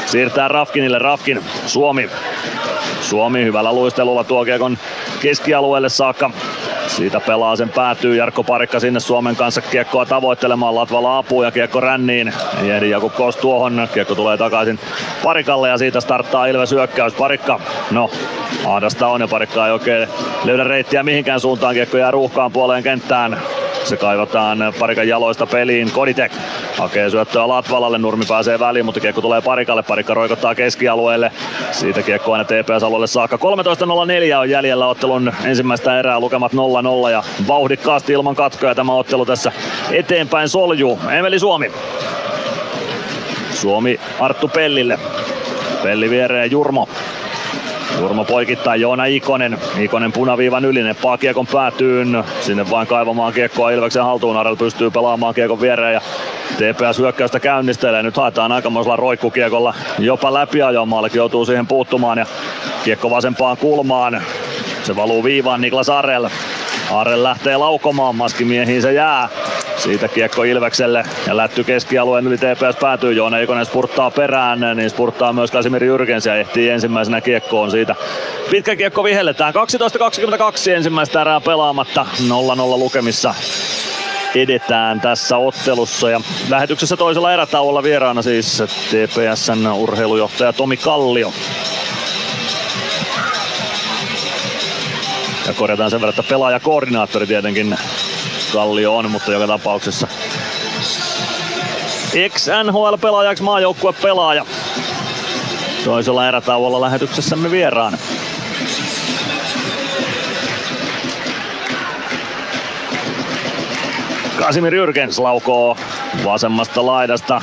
siirtää 0.06 0.48
Rafkinille. 0.48 1.00
Rafkin, 1.00 1.44
Suomi. 1.66 2.10
Suomi 3.06 3.44
hyvällä 3.44 3.73
luistelulla 3.73 4.23
tuo 4.23 4.45
Kiekon 4.45 4.77
keskialueelle 5.22 5.90
saakka. 5.90 6.32
Siitä 6.88 7.19
pelaa 7.19 7.56
sen 7.56 7.69
päätyy 7.69 8.15
Jarkko 8.15 8.44
Parikka 8.44 8.80
sinne 8.80 8.99
Suomen 8.99 9.36
kanssa 9.36 9.61
kiekkoa 9.61 10.06
tavoittelemaan 10.06 10.76
Latvala 10.76 11.18
apua 11.18 11.45
ja 11.45 11.52
kiekko 11.52 11.80
ränniin. 11.80 12.34
Ei 12.64 12.69
ehdi 12.69 12.90
Jakub 12.90 13.14
Kos 13.14 13.38
tuohon. 13.38 13.88
Kiekko 13.94 14.15
tulee 14.15 14.38
takaisin 14.38 14.80
Parikalle 15.23 15.69
ja 15.69 15.77
siitä 15.77 16.02
starttaa 16.02 16.45
Ilves 16.45 16.72
hyökkäys. 16.72 17.14
Parikka, 17.14 17.60
no 17.91 18.10
Aadasta 18.65 19.07
on 19.07 19.22
ja 19.22 19.27
Parikka 19.27 19.65
ei 19.65 19.73
oikein 19.73 20.07
löydä 20.44 20.64
reittiä 20.64 21.03
mihinkään 21.03 21.40
suuntaan. 21.40 21.73
Kiekko 21.73 21.98
jää 21.98 22.11
ruuhkaan 22.11 22.52
puoleen 22.52 22.84
kenttään. 22.84 23.41
Se 23.86 23.98
kaivataan 23.98 24.57
parikan 24.80 25.07
jaloista 25.07 25.45
peliin. 25.45 25.91
Koditek 25.91 26.32
hakee 26.78 27.10
syöttöä 27.10 27.48
Latvalalle. 27.48 27.98
Nurmi 27.98 28.26
pääsee 28.28 28.60
väliin, 28.60 28.86
mutta 28.86 28.99
kiekko 28.99 29.22
tulee 29.22 29.41
parikalle. 29.41 29.84
Parikka 29.84 30.14
roikottaa 30.14 30.56
keskialueelle. 30.56 31.32
Siitä 31.72 32.02
kiekko 32.02 32.34
aina 32.34 32.44
TPS-alueelle 32.44 33.07
saakka. 33.07 33.38
13.04 33.38 34.38
on 34.40 34.49
jäljellä 34.49 34.88
ottelun 34.88 35.34
ensimmäistä 35.44 35.99
erää. 35.99 36.20
Lukemat 36.20 36.53
0-0 36.53 37.12
ja 37.12 37.24
vauhdikkaasti 37.48 38.14
ilman 38.14 38.36
katkoja 38.36 38.76
tämä 38.76 38.94
ottelu 38.94 39.26
tässä 39.26 39.52
eteenpäin 39.91 40.49
soljuu. 40.49 40.99
Emeli 41.12 41.40
Suomi. 41.40 41.72
Suomi 43.53 43.99
Arttu 44.20 44.48
Pellille. 44.48 44.99
Pelli 45.84 46.10
viereen 46.10 46.52
Jurmo. 46.52 46.90
Jurmo 48.00 48.26
poikittaa 48.26 48.76
Joona 48.76 49.06
Ikonen. 49.06 49.58
Ikonen 49.80 50.12
punaviivan 50.12 50.66
yli, 50.66 50.84
neppaa 50.84 51.18
kiekon 51.18 51.48
päätyyn. 51.48 52.24
Sinne 52.42 52.70
vain 52.70 52.88
kaivamaan 52.88 53.34
kiekkoa 53.34 53.72
Ilveksen 53.72 54.04
haltuun. 54.04 54.38
Arel 54.38 54.56
pystyy 54.56 54.92
pelaamaan 54.92 55.34
kiekon 55.34 55.62
viereen 55.62 55.94
ja 55.94 56.02
TPS 56.58 57.00
hyökkäystä 57.00 57.40
käynnistelee. 57.40 58.04
Nyt 58.04 58.18
haetaan 58.18 58.52
aikamoisella 58.52 58.96
roikkukiekolla 58.96 59.74
jopa 60.00 60.34
läpi 60.34 60.60
Malki 60.86 61.18
joutuu 61.18 61.46
siihen 61.46 61.68
puuttumaan 61.68 62.18
ja 62.18 62.26
kiekko 62.84 63.10
vasempaan 63.10 63.58
kulmaan. 63.58 64.24
Se 64.84 64.96
valuu 64.96 65.24
viivaan 65.24 65.62
Niklas 65.62 65.90
Arel. 65.90 66.30
Arel 66.92 67.24
lähtee 67.24 67.58
laukomaan, 67.58 68.16
maskimiehiin 68.16 68.82
se 68.82 68.94
jää. 68.94 69.30
Siitä 69.78 70.08
kiekko 70.08 70.44
Ilvekselle 70.44 71.04
ja 71.28 71.38
lätty 71.38 71.64
keskialueen 71.64 72.28
yli 72.28 72.38
TPS 72.38 72.76
päätyy. 72.82 73.14
Joona 73.14 73.38
Ikonen 73.38 73.66
spurttaa 73.66 74.12
perään, 74.12 74.60
niin 74.76 74.90
spurttaa 74.90 75.34
myös 75.34 75.52
Kasimir 75.52 75.84
Jyrkens 75.84 76.26
ja 76.26 76.36
ehtii 76.36 76.70
ensimmäisenä 76.70 77.22
kiekkoon 77.22 77.72
siitä. 77.72 77.96
Pitkä 78.52 78.76
kiekko 78.76 79.04
vihelletään. 79.04 79.54
12.22 79.54 80.72
ensimmäistä 80.72 81.22
erää 81.22 81.42
pelaamatta. 81.42 82.06
0-0 82.28 82.30
lukemissa 82.60 83.36
edetään 84.36 85.02
tässä 85.02 85.38
ottelussa. 85.38 86.10
Ja 86.10 86.22
lähetyksessä 86.50 86.98
toisella 86.98 87.34
erätauolla 87.34 87.84
vieraana 87.84 88.22
siis 88.22 88.64
TPSn 88.90 89.68
urheilujohtaja 89.68 90.54
Tomi 90.54 90.78
Kallio. 90.78 91.34
Ja 95.48 95.54
korjataan 95.54 95.92
sen 95.92 96.02
verran, 96.02 96.10
että 96.20 96.30
pelaajakoordinaattori 96.30 97.28
tietenkin 97.28 97.78
Kallio 98.56 98.98
on, 98.98 99.11
mutta 99.11 99.32
joka 99.32 99.48
tapauksessa 99.48 100.07
ex-NHL-pelaajaksi 102.14 103.44
maajoukkue 103.44 103.94
pelaaja. 104.02 104.45
Toisella 105.86 106.27
erätauolla 106.27 106.82
lähetyksessämme 106.82 107.52
vieraana. 107.52 107.98
Kasimir 114.40 114.76
Jyrkens 114.76 115.19
laukoo 115.19 115.77
vasemmasta 116.26 116.86
laidasta 116.86 117.41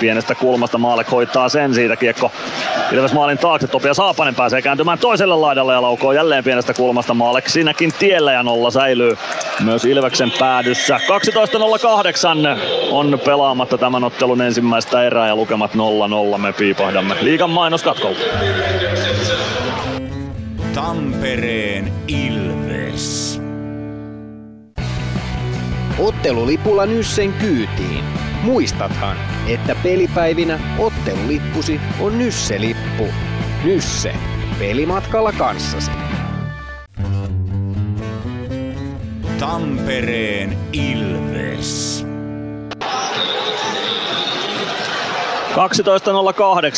pienestä 0.00 0.34
kulmasta 0.34 0.78
Maalek 0.78 1.10
hoitaa 1.10 1.48
sen 1.48 1.74
siitä 1.74 1.96
kiekko 1.96 2.32
Ilves 2.92 3.12
maalin 3.12 3.38
taakse. 3.38 3.66
Topias 3.66 3.96
Saapanen 3.96 4.34
pääsee 4.34 4.62
kääntymään 4.62 4.98
toiselle 4.98 5.36
laidalle 5.36 5.72
ja 5.72 5.82
laukoo 5.82 6.12
jälleen 6.12 6.44
pienestä 6.44 6.74
kulmasta 6.74 7.14
Maalek 7.14 7.48
siinäkin 7.48 7.92
tiellä 7.98 8.32
ja 8.32 8.42
nolla 8.42 8.70
säilyy 8.70 9.18
myös 9.60 9.84
Ilveksen 9.84 10.32
päädyssä. 10.38 10.96
12.08 10.96 12.58
on 12.90 13.20
pelaamatta 13.24 13.78
tämän 13.78 14.04
ottelun 14.04 14.42
ensimmäistä 14.42 15.02
erää 15.02 15.28
ja 15.28 15.36
lukemat 15.36 15.74
0-0 16.34 16.38
me 16.38 16.52
piipahdamme. 16.52 17.16
Liikan 17.20 17.50
mainos 17.50 17.82
katkolla. 17.82 18.18
Tampereen 20.74 21.92
Ilves. 22.08 23.40
Ottelulipulla 25.98 26.86
Nyssen 26.86 27.32
kyytiin. 27.32 28.04
Muistathan, 28.42 29.16
että 29.48 29.76
pelipäivinä 29.82 30.60
ottelulippusi 30.78 31.80
on 32.00 32.18
Nysse-lippu. 32.18 33.08
Nysse. 33.64 34.14
Pelimatkalla 34.58 35.32
kanssasi. 35.32 36.07
Tampereen 39.38 40.58
Ilves. 40.72 42.06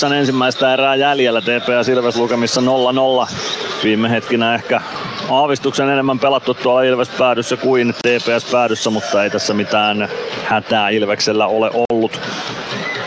12.08 0.09 0.13
ensimmäistä 0.13 0.73
erää 0.73 0.95
jäljellä 0.95 1.41
TPS 1.41 1.89
Ilves 1.89 2.17
lukemissa 2.17 2.61
0-0. 2.61 3.33
Viime 3.85 4.11
hetkinä 4.11 4.55
ehkä 4.55 4.81
aavistuksen 5.31 5.89
enemmän 5.89 6.19
pelattu 6.19 6.55
tuolla 6.55 6.83
Ilves 6.83 7.09
päädyssä 7.09 7.57
kuin 7.57 7.95
TPS 7.95 8.51
päädyssä, 8.53 8.91
mutta 8.91 9.25
ei 9.25 9.31
tässä 9.31 9.55
mitään 9.55 10.09
hätää 10.45 10.89
Ilveksellä 10.89 11.47
ole 11.47 11.71
ollut. 11.91 12.21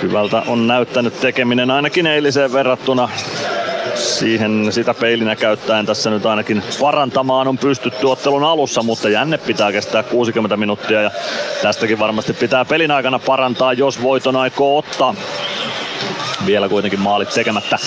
Hyvältä 0.02 0.44
on 0.48 0.68
näyttänyt 0.68 1.20
tekeminen 1.22 1.72
ainakin 1.72 2.08
eiliseen 2.08 2.54
verrattuna 2.54 3.10
siihen 3.96 4.68
sitä 4.70 4.94
peilinä 4.94 5.36
käyttäen 5.36 5.86
tässä 5.86 6.10
nyt 6.10 6.26
ainakin 6.26 6.64
parantamaan 6.80 7.48
on 7.48 7.58
pystytty 7.58 8.06
ottelun 8.06 8.44
alussa, 8.44 8.84
mutta 8.84 9.10
jänne 9.10 9.38
pitää 9.38 9.72
kestää 9.72 10.04
60 10.04 10.58
minuuttia 10.58 11.02
ja 11.02 11.12
tästäkin 11.62 12.00
varmasti 12.00 12.34
pitää 12.34 12.66
pelin 12.66 12.92
aikana 12.92 13.20
parantaa, 13.20 13.74
jos 13.74 14.02
voiton 14.02 14.36
aikoo 14.36 14.78
ottaa 14.78 15.16
vielä 16.46 16.70
kuitenkin 16.70 17.00
maalit 17.00 17.30
tekemättä. 17.30 17.78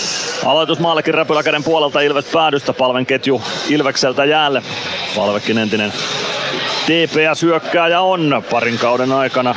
Aloitus 0.44 0.78
maalikin 0.78 1.14
räpyläkäden 1.14 1.64
puolelta 1.64 2.00
Ilves 2.00 2.24
päädystä, 2.24 2.72
palven 2.72 3.06
ketju 3.06 3.42
Ilvekseltä 3.68 4.24
jäälle. 4.24 4.62
Palvekin 5.16 5.58
entinen 5.58 5.92
TPS-hyökkääjä 6.86 8.00
on 8.00 8.42
parin 8.50 8.78
kauden 8.78 9.12
aikana. 9.12 9.54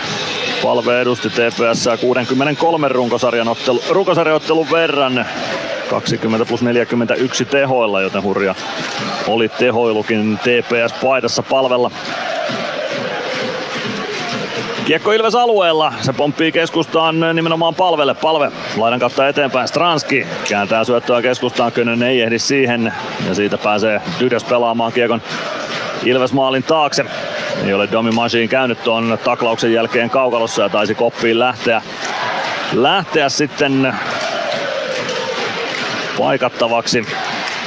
Palve 0.63 1.01
edusti 1.01 1.30
TPS 1.30 1.89
63 2.01 2.88
runkosarjan 2.88 3.47
ottelu, 3.47 3.84
runkosarjaottelun 3.89 4.71
verran. 4.71 5.26
20 5.90 6.45
plus 6.45 6.61
41 6.61 7.45
tehoilla, 7.45 8.02
joten 8.02 8.24
hurja 8.24 8.56
oli 9.28 9.49
tehoilukin 9.49 10.40
TPS-paidassa 10.44 11.44
palvella. 11.44 11.91
Kiekko 14.86 15.11
Ilves 15.11 15.36
alueella, 15.36 15.94
se 16.02 16.14
pomppii 16.14 16.52
keskustaan 16.52 17.16
nimenomaan 17.34 17.76
palvelle. 17.76 18.14
Palve 18.14 18.52
laidan 18.78 18.99
kautta 18.99 19.28
eteenpäin, 19.28 19.68
Stranski 19.68 20.28
kääntää 20.49 20.84
syöttöä 20.84 21.22
keskustaan, 21.22 21.72
Könen 21.72 22.03
ei 22.03 22.22
ehdi 22.22 22.40
siihen 22.40 22.94
ja 23.28 23.36
siitä 23.36 23.57
pääsee 23.57 24.02
Dydes 24.20 24.44
pelaamaan 24.44 24.91
kiekon 24.91 25.22
Ilves 26.03 26.34
maalin 26.34 26.64
taakse. 26.64 27.06
Ei 27.66 27.74
ole 27.74 27.90
Domi 27.91 28.11
Machine 28.11 28.48
käynyt 28.48 28.84
tuon 28.84 29.20
taklauksen 29.24 29.74
jälkeen 29.74 30.10
kaukalossa 30.10 30.61
ja 30.61 30.70
taisi 30.70 30.95
koppiin 30.95 31.40
lähteä, 31.40 31.82
lähteä 32.74 33.30
sitten 33.30 33.94
paikattavaksi. 36.19 37.05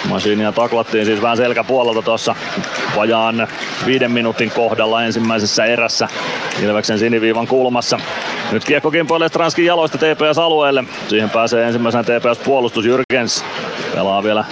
Masinia 0.08 0.52
taklattiin 0.52 1.06
siis 1.06 1.22
vähän 1.22 1.36
selkäpuolelta 1.36 2.02
tuossa 2.02 2.34
vajaan 2.96 3.48
viiden 3.86 4.10
minuutin 4.10 4.50
kohdalla 4.50 5.04
ensimmäisessä 5.04 5.64
erässä 5.64 6.08
Ilveksen 6.62 6.98
siniviivan 6.98 7.46
kulmassa. 7.46 7.98
Nyt 8.52 8.64
kiekko 8.64 8.90
kimpoilee 8.90 9.28
Stranskin 9.28 9.64
jaloista 9.64 9.98
TPS-alueelle. 9.98 10.84
Siihen 11.08 11.30
pääsee 11.30 11.66
ensimmäisenä 11.66 12.02
TPS-puolustus 12.02 12.84
Jyrkens. 12.84 13.44
Pelaa 13.94 14.22
vielä 14.22 14.44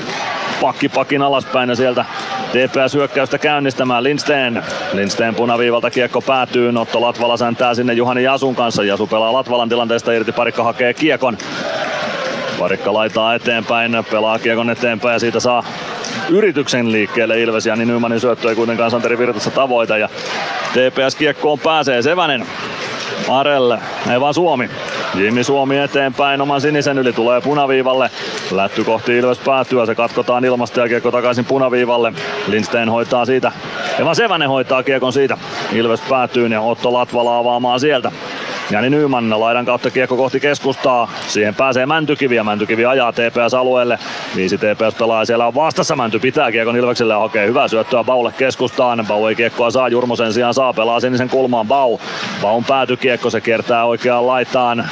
pakkipakin 0.61 1.23
alaspäin 1.23 1.69
ja 1.69 1.77
sieltä 1.77 2.05
TPS 2.51 2.95
hyökkäystä 2.95 3.39
käynnistämään 3.39 4.05
Lindsten. 4.05 4.63
Lindsten 4.93 5.35
punaviivalta 5.35 5.91
kiekko 5.91 6.21
päätyy. 6.21 6.73
Otto 6.77 7.01
Latvala 7.01 7.37
säntää 7.37 7.75
sinne 7.75 7.93
Juhani 7.93 8.23
Jasun 8.23 8.55
kanssa. 8.55 8.85
Jasu 8.85 9.07
pelaa 9.07 9.33
Latvalan 9.33 9.69
tilanteesta 9.69 10.13
irti. 10.13 10.33
Parikka 10.33 10.65
hakee 10.65 10.95
kiekon. 10.95 11.39
Parikka 12.61 12.93
laitaa 12.93 13.35
eteenpäin, 13.35 13.93
pelaa 14.11 14.39
kiekon 14.39 14.71
eteenpäin 14.71 15.13
ja 15.13 15.19
siitä 15.19 15.41
saa 15.41 15.65
yrityksen 16.29 16.93
liikkeelle 16.93 17.41
Ilves 17.41 17.67
ja 17.67 17.77
niin 17.77 17.89
Nymanin 17.89 18.21
syöttö 18.21 18.49
ei 18.49 18.55
kuitenkaan 18.55 18.91
Santeri 18.91 19.19
Virtassa 19.19 19.51
tavoita 19.51 19.99
ja 19.99 20.09
TPS 20.73 21.15
kiekkoon 21.15 21.59
pääsee 21.59 22.03
Sevänen 22.03 22.47
Arelle, 23.29 23.79
ei 24.13 24.21
vaan 24.21 24.35
Suomi. 24.35 24.71
Jimmy 25.15 25.45
Suomi 25.45 25.79
eteenpäin 25.79 26.41
oman 26.41 26.61
sinisen 26.61 26.99
yli 26.99 27.13
tulee 27.13 27.41
punaviivalle. 27.41 28.11
Lätty 28.51 28.85
kohti 28.85 29.19
Ilves 29.19 29.39
päätyä, 29.39 29.87
se 29.87 29.95
katkotaan 29.95 30.45
ilmasta 30.45 30.81
ja 30.81 30.89
kiekko 30.89 31.11
takaisin 31.11 31.45
punaviivalle. 31.45 32.13
Lindstein 32.47 32.89
hoitaa 32.89 33.25
siitä. 33.25 33.53
Evan 33.99 34.17
Sevänen 34.17 34.49
hoitaa 34.49 34.83
kiekon 34.83 35.13
siitä. 35.13 35.39
Ilves 35.73 36.01
päätyy 36.01 36.47
ja 36.47 36.61
Otto 36.61 36.93
Latvala 36.93 37.39
avaamaan 37.39 37.81
sieltä. 37.81 38.13
Jani 38.71 38.91
Nyman 38.91 39.41
laidan 39.41 39.65
kautta 39.65 39.91
kiekko 39.91 40.17
kohti 40.17 40.41
keskustaa. 40.41 41.13
Siihen 41.29 41.55
pääsee 41.55 41.87
Mäntykivi 41.87 42.37
ja 42.37 42.45
Mäntykivi 42.45 42.87
ajaa 42.87 43.13
TPS-alueelle. 43.13 43.99
Viisi 44.37 44.59
TPS 44.59 44.95
pelaa 44.99 45.25
siellä 45.25 45.47
on 45.47 45.55
vastassa. 45.55 45.97
Mänty 45.97 46.19
pitää 46.19 46.53
kiekon 46.53 46.77
Ilvekselle 46.77 47.13
ja 47.13 47.19
hakee 47.19 47.47
hyvää 47.47 47.69
syöttöä 47.69 48.05
Baulle 48.05 48.33
keskustaan. 48.39 49.05
Bau 49.09 49.27
ei 49.27 49.35
kiekkoa 49.35 49.71
saa, 49.71 49.89
Jurmosen 49.89 50.33
sijaan 50.33 50.55
saa, 50.55 50.73
pelaa 50.73 51.01
sinisen 51.01 51.29
kulmaan 51.29 51.67
Bau. 51.67 51.99
Baun 52.43 52.65
päätykiekko, 52.65 53.31
se 53.31 53.41
kiertää 53.41 53.85
oikeaan 53.85 54.27
laitaan. 54.27 54.85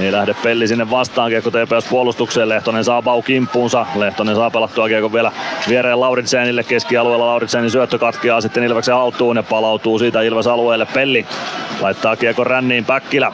Ei 0.00 0.12
lähde 0.12 0.34
pelli 0.42 0.68
sinne 0.68 0.90
vastaan, 0.90 1.30
kiekko 1.30 1.50
TPS 1.50 1.88
puolustukseen, 1.90 2.48
Lehtonen 2.48 2.84
saa 2.84 3.02
Bau 3.02 3.22
kimppuunsa, 3.22 3.86
Lehtonen 3.94 4.36
saa 4.36 4.50
pelattua 4.50 4.88
kiekko 4.88 5.12
vielä 5.12 5.32
viereen 5.68 6.00
Lauritsenille, 6.00 6.64
keskialueella 6.64 7.26
Lauritsenin 7.26 7.70
syöttö 7.70 7.98
katkeaa 7.98 8.40
sitten 8.40 8.64
Ilveksen 8.64 8.94
haltuun 8.94 9.36
ja 9.36 9.42
palautuu 9.42 9.98
siitä 9.98 10.22
Ilves 10.22 10.46
alueelle, 10.46 10.86
Pelli 10.94 11.26
laittaa 11.80 12.16
kiekko 12.16 12.44
ränniin 12.44 12.84
Päkkilä, 12.86 13.32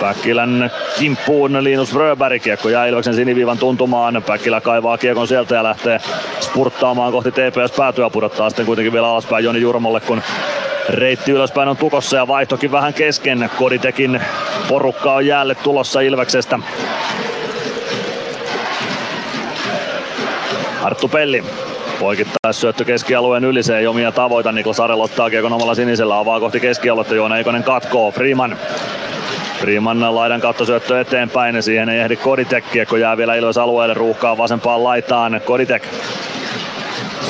Päkkilän 0.00 0.70
kimppuun 0.98 1.64
Linus 1.64 1.92
Fröberg, 1.92 2.42
kiekko 2.42 2.68
jää 2.68 2.86
Ilveksen 2.86 3.14
siniviivan 3.14 3.58
tuntumaan. 3.58 4.22
Päkkilä 4.26 4.60
kaivaa 4.60 4.98
kiekon 4.98 5.28
sieltä 5.28 5.54
ja 5.54 5.62
lähtee 5.62 6.00
spurttaamaan 6.40 7.12
kohti 7.12 7.32
TPS 7.32 7.76
päätyä, 7.76 8.10
pudottaa 8.10 8.50
sitten 8.50 8.66
kuitenkin 8.66 8.92
vielä 8.92 9.08
alaspäin 9.08 9.44
Joni 9.44 9.60
Jurmolle, 9.60 10.00
kun 10.00 10.22
reitti 10.88 11.32
ylöspäin 11.32 11.68
on 11.68 11.76
tukossa 11.76 12.16
ja 12.16 12.28
vaihtokin 12.28 12.72
vähän 12.72 12.94
kesken. 12.94 13.50
Koditekin 13.58 14.20
porukka 14.68 15.12
on 15.12 15.26
jäälle 15.26 15.54
tulossa 15.54 16.00
Ilveksestä. 16.00 16.58
Arttu 20.82 21.08
Pelli 21.08 21.44
Poikittais 22.00 22.60
syöttö 22.60 22.84
keskialueen 22.84 23.44
yli, 23.44 23.62
se 23.62 23.78
ei 23.78 23.86
omia 23.86 24.12
tavoita. 24.12 24.52
Niklas 24.52 24.80
Arel 24.80 25.00
ottaa 25.00 25.30
kiekon 25.30 25.52
omalla 25.52 25.74
sinisellä, 25.74 26.18
avaa 26.18 26.40
kohti 26.40 26.60
keskialuetta, 26.60 27.14
Joona 27.14 27.38
Eikonen 27.38 27.62
katkoo. 27.62 28.10
Freeman 28.10 28.56
Freeman 29.60 30.14
laidan 30.14 30.40
kautta 30.40 30.64
syöttö 30.64 31.00
eteenpäin 31.00 31.56
ja 31.56 31.62
siihen 31.62 31.88
ei 31.88 32.00
ehdi 32.00 32.16
Koditek. 32.16 32.64
Kiekko 32.72 32.96
jää 32.96 33.16
vielä 33.16 33.34
Ilves 33.34 33.58
alueelle, 33.58 33.94
ruuhkaa 33.94 34.38
vasempaan 34.38 34.84
laitaan. 34.84 35.40
Koditek 35.44 35.82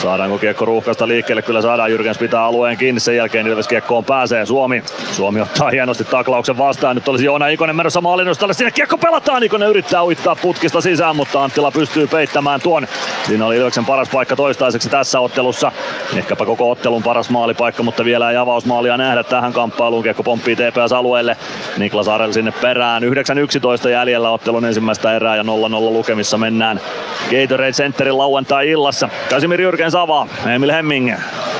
Saadaanko 0.04 0.38
kiekko 0.38 0.64
ruuhkasta 0.64 1.08
liikkeelle? 1.08 1.42
Kyllä 1.42 1.62
saadaan. 1.62 1.90
Jyrkens 1.90 2.18
pitää 2.18 2.44
alueen 2.44 2.76
kiinni. 2.76 3.00
Sen 3.00 3.16
jälkeen 3.16 3.46
Ilves 3.46 3.68
kiekkoon 3.68 4.04
pääsee. 4.04 4.46
Suomi. 4.46 4.82
Suomi 5.12 5.40
ottaa 5.40 5.70
hienosti 5.70 6.04
taklauksen 6.04 6.58
vastaan. 6.58 6.96
Nyt 6.96 7.08
olisi 7.08 7.24
Joona 7.24 7.48
Ikonen 7.48 7.76
menossa 7.76 8.00
maalinnustalle. 8.00 8.54
Sinne 8.54 8.70
kiekko 8.70 8.98
pelataan. 8.98 9.42
Ikonen 9.42 9.68
yrittää 9.68 10.04
uittaa 10.04 10.36
putkista 10.36 10.80
sisään, 10.80 11.16
mutta 11.16 11.44
Anttila 11.44 11.70
pystyy 11.70 12.06
peittämään 12.06 12.60
tuon. 12.60 12.86
Siinä 13.26 13.46
oli 13.46 13.56
Ilveksen 13.56 13.84
paras 13.84 14.08
paikka 14.08 14.36
toistaiseksi 14.36 14.88
tässä 14.90 15.20
ottelussa. 15.20 15.72
Ehkäpä 16.16 16.46
koko 16.46 16.70
ottelun 16.70 17.02
paras 17.02 17.30
maalipaikka, 17.30 17.82
mutta 17.82 18.04
vielä 18.04 18.30
ei 18.30 18.36
avausmaalia 18.36 18.96
nähdä 18.96 19.22
tähän 19.22 19.52
kamppailuun. 19.52 20.02
Kiekko 20.02 20.22
pomppii 20.22 20.56
TPS 20.56 20.92
alueelle. 20.92 21.36
Niklas 21.78 22.08
Arel 22.08 22.32
sinne 22.32 22.52
perään. 22.52 23.02
9-11 23.02 23.88
jäljellä 23.88 24.30
ottelun 24.30 24.64
ensimmäistä 24.64 25.16
erää 25.16 25.36
ja 25.36 25.42
0-0 25.42 25.46
lukemissa 25.46 26.38
mennään 26.38 26.80
Gatorade 27.24 27.72
Centerin 27.72 28.18
lauantai-illassa. 28.18 29.08
Kasimir 29.30 29.60
Jyrkens 29.60 29.93
avaa. 29.94 30.28
Emil 30.54 30.72
Hemming. 30.72 31.14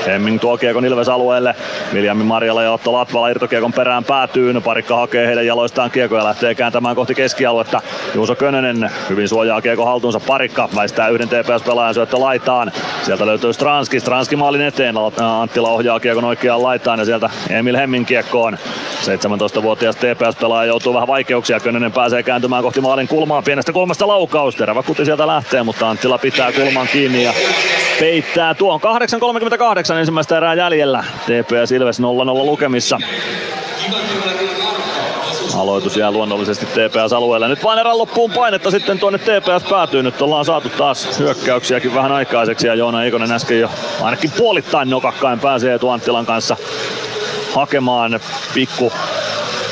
Hemming 0.05 0.39
tuo 0.39 0.57
kiekon 0.57 0.85
Ilves 0.85 1.09
alueelle. 1.09 1.55
Viljami 1.93 2.23
Marjala 2.23 2.63
ja 2.63 2.71
Otto 2.71 2.93
Latvala 2.93 3.29
irtokiekon 3.29 3.73
perään 3.73 4.03
päätyy. 4.03 4.61
Parikka 4.61 4.95
hakee 4.95 5.27
heidän 5.27 5.45
jaloistaan 5.45 5.91
kiekko 5.91 6.17
ja 6.17 6.23
lähtee 6.23 6.55
kääntämään 6.55 6.95
kohti 6.95 7.15
keskialuetta. 7.15 7.81
Juuso 8.15 8.35
Könönen 8.35 8.91
hyvin 9.09 9.27
suojaa 9.27 9.61
kiekko 9.61 9.85
haltuunsa. 9.85 10.19
Parikka 10.19 10.69
väistää 10.75 11.07
yhden 11.07 11.29
TPS-pelaajan 11.29 11.93
syöttö 11.93 12.19
laitaan. 12.19 12.71
Sieltä 13.03 13.25
löytyy 13.25 13.53
Stranski. 13.53 13.99
Stranski 13.99 14.35
maalin 14.35 14.61
eteen. 14.61 14.95
Anttila 15.41 15.69
ohjaa 15.69 15.99
kiekon 15.99 16.23
oikeaan 16.23 16.63
laitaan 16.63 16.99
ja 16.99 17.05
sieltä 17.05 17.29
Emil 17.49 17.77
Hemming 17.77 18.05
kiekkoon. 18.05 18.57
17-vuotias 19.01 19.95
TPS-pelaaja 19.95 20.67
joutuu 20.67 20.93
vähän 20.93 21.07
vaikeuksia. 21.07 21.59
Könönen 21.59 21.91
pääsee 21.91 22.23
kääntymään 22.23 22.63
kohti 22.63 22.81
maalin 22.81 23.07
kulmaa. 23.07 23.41
Pienestä 23.41 23.73
kulmasta 23.73 24.07
laukaus. 24.07 24.55
Terävä 24.55 24.83
kuti 24.83 25.05
sieltä 25.05 25.27
lähtee, 25.27 25.63
mutta 25.63 25.89
Anttila 25.89 26.17
pitää 26.17 26.51
kulman 26.51 26.87
kiinni 26.87 27.23
ja 27.23 27.33
peittää 28.25 28.53
tuon 28.53 28.79
8.38 28.81 29.93
ensimmäistä 29.93 30.37
erää 30.37 30.53
jäljellä. 30.53 31.03
TPS 31.25 31.71
Ilves 31.71 31.99
0-0 31.99 32.03
lukemissa. 32.45 32.99
Aloitus 35.57 35.97
jää 35.97 36.11
luonnollisesti 36.11 36.65
TPS-alueelle. 36.65 37.47
Nyt 37.47 37.63
vain 37.63 37.79
erän 37.79 37.97
loppuun 37.97 38.31
painetta 38.31 38.71
sitten 38.71 38.99
tuonne 38.99 39.19
TPS 39.19 39.69
päätyy. 39.69 40.03
Nyt 40.03 40.21
ollaan 40.21 40.45
saatu 40.45 40.69
taas 40.69 41.19
hyökkäyksiäkin 41.19 41.95
vähän 41.95 42.11
aikaiseksi 42.11 42.67
ja 42.67 42.75
Joona 42.75 43.03
Eikonen 43.03 43.31
äsken 43.31 43.59
jo 43.59 43.69
ainakin 44.01 44.31
puolittain 44.37 44.89
nokakkain 44.89 45.39
pääsee 45.39 45.79
Anttilan 45.91 46.25
kanssa 46.25 46.57
hakemaan 47.53 48.19
pikku 48.53 48.93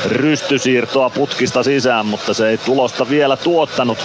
rystysiirtoa 0.08 1.10
putkista 1.10 1.62
sisään, 1.62 2.06
mutta 2.06 2.34
se 2.34 2.48
ei 2.48 2.58
tulosta 2.58 3.08
vielä 3.08 3.36
tuottanut. 3.36 3.98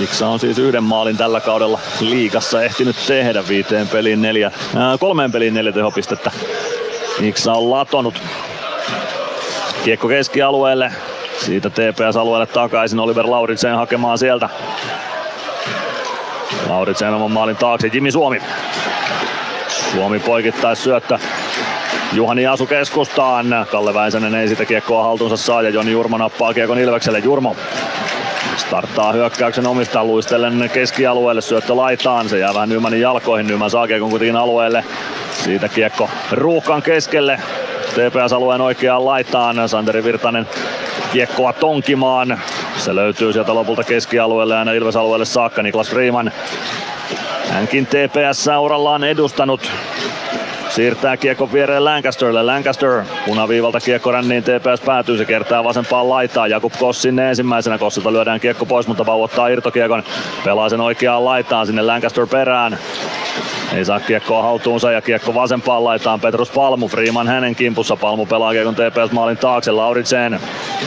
Iksa 0.00 0.28
on 0.28 0.40
siis 0.40 0.58
yhden 0.58 0.84
maalin 0.84 1.16
tällä 1.16 1.40
kaudella 1.40 1.78
liigassa 2.00 2.62
ehtinyt 2.62 2.96
tehdä 3.06 3.48
viiteen 3.48 3.88
peliin 3.88 4.22
neljä, 4.22 4.50
ää, 4.76 4.98
kolmeen 4.98 5.32
peliin 5.32 5.54
neljä 5.54 5.72
tehopistettä. 5.72 6.30
Iksa 7.20 7.52
on 7.52 7.70
latonut. 7.70 8.22
Kiekko 9.84 10.08
keskialueelle. 10.08 10.92
Siitä 11.38 11.70
TPS-alueelle 11.70 12.46
takaisin 12.46 13.00
Oliver 13.00 13.26
Lauritsen 13.26 13.76
hakemaan 13.76 14.18
sieltä. 14.18 14.48
Lauritsen 16.68 17.14
oman 17.14 17.30
maalin 17.30 17.56
taakse. 17.56 17.90
Jimmy 17.92 18.10
Suomi. 18.10 18.42
Suomi 19.92 20.18
poikittais 20.18 20.84
syöttö. 20.84 21.18
Juhani 22.12 22.46
Asu 22.46 22.66
keskustaan. 22.66 23.66
Kalle 23.70 23.94
Väisänen 23.94 24.34
ei 24.34 24.48
sitä 24.48 24.64
kiekkoa 24.64 25.02
haltuunsa 25.02 25.36
saa 25.36 25.62
ja 25.62 25.70
Joni 25.70 25.92
Jurmo 25.92 26.18
nappaa 26.18 26.54
kiekon 26.54 26.78
Ilvekselle. 26.78 27.18
Jurmo 27.18 27.56
starttaa 28.56 29.12
hyökkäyksen 29.12 29.66
omista 29.66 30.04
luistellen 30.04 30.70
keskialueelle, 30.74 31.40
syöttö 31.40 31.76
laitaan, 31.76 32.28
se 32.28 32.38
jää 32.38 32.54
vähän 32.54 32.68
Nymanin 32.68 33.00
jalkoihin, 33.00 33.46
Nyman 33.46 33.70
saa 33.70 33.86
kiekon 33.86 34.10
kuitenkin 34.10 34.36
alueelle, 34.36 34.84
siitä 35.32 35.68
kiekko 35.68 36.10
ruuhkan 36.32 36.82
keskelle, 36.82 37.40
TPS-alueen 37.94 38.60
oikeaan 38.60 39.04
laitaan, 39.04 39.68
Santeri 39.68 40.04
Virtanen 40.04 40.48
kiekkoa 41.12 41.52
tonkimaan, 41.52 42.40
se 42.76 42.94
löytyy 42.94 43.32
sieltä 43.32 43.54
lopulta 43.54 43.84
keskialueelle 43.84 44.54
ja 44.54 44.72
Ilves-alueelle 44.72 45.24
saakka, 45.24 45.62
Niklas 45.62 45.90
Freeman 45.90 46.32
Hänkin 47.50 47.86
TPS-urallaan 47.86 49.04
edustanut 49.04 49.70
Siirtää 50.76 51.16
kiekko 51.16 51.52
viereen 51.52 51.84
Lancasterille. 51.84 52.42
Lancaster 52.42 53.02
punaviivalta 53.26 53.80
kiekko 53.80 54.12
ränniin 54.12 54.42
TPS 54.42 54.80
päätyy. 54.86 55.18
Se 55.18 55.24
kertaa 55.24 55.64
vasempaan 55.64 56.08
laitaan. 56.08 56.50
Jakub 56.50 56.72
Koss 56.78 57.02
sinne 57.02 57.28
ensimmäisenä. 57.28 57.78
Kossilta 57.78 58.12
lyödään 58.12 58.40
kiekko 58.40 58.66
pois, 58.66 58.86
mutta 58.86 59.04
Pau 59.04 59.22
ottaa 59.22 59.48
irtokiekon. 59.48 60.02
Pelaa 60.44 60.68
sen 60.68 60.80
oikeaan 60.80 61.24
laitaan 61.24 61.66
sinne 61.66 61.82
Lancaster 61.82 62.26
perään. 62.26 62.78
Ei 63.74 63.84
saa 63.84 64.00
kiekkoa 64.00 64.42
haltuunsa 64.42 64.92
ja 64.92 65.00
kiekko 65.00 65.34
vasempaan 65.34 65.84
laitaan 65.84 66.20
Petrus 66.20 66.50
Palmu. 66.50 66.88
Freeman 66.88 67.28
hänen 67.28 67.54
kimpussa. 67.54 67.96
Palmu 67.96 68.26
pelaa 68.26 68.52
kiekon 68.52 68.74
TPS 68.74 69.12
maalin 69.12 69.36
taakse. 69.36 69.70
Lauritsen. 69.70 70.40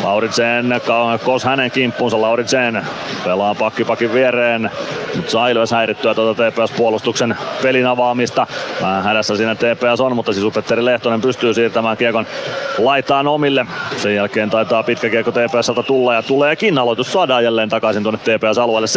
Lauritsen 0.03 0.82
Kos 1.24 1.44
hänen 1.44 1.72
kimppuunsa. 1.72 2.22
Lauritsen 2.22 2.88
pelaa 3.24 3.56
pakkipakin 3.56 4.14
viereen. 4.14 4.72
Nyt 5.16 5.30
saa 5.30 5.49
Ilves 5.49 5.72
häirittyä 5.72 6.14
tuota 6.14 6.44
TPS-puolustuksen 6.44 7.38
pelin 7.61 7.88
avaamista. 7.88 8.48
Vähän 8.82 9.03
hädässä 9.03 9.36
siinä 9.36 9.56
TPS 9.56 9.78
on, 9.99 10.15
mutta 10.15 10.34
siis 10.34 10.53
Petteri 10.53 10.85
Lehtonen 10.85 11.22
pystyy 11.22 11.53
siirtämään 11.53 11.97
kiekon 11.97 12.26
laitaan 12.77 13.27
omille. 13.27 13.65
Sen 13.97 14.15
jälkeen 14.15 14.49
taitaa 14.49 14.84
pitkä 14.84 15.10
kiekko 15.10 15.31
TPSltä 15.31 15.84
tulla 15.84 16.14
ja 16.14 16.23
tuleekin. 16.23 16.77
Aloitus 16.77 17.14
saadaan 17.14 17.43
jälleen 17.43 17.69
takaisin 17.69 18.03
tuonne 18.03 18.19
TPS-alueelle. 18.19 18.88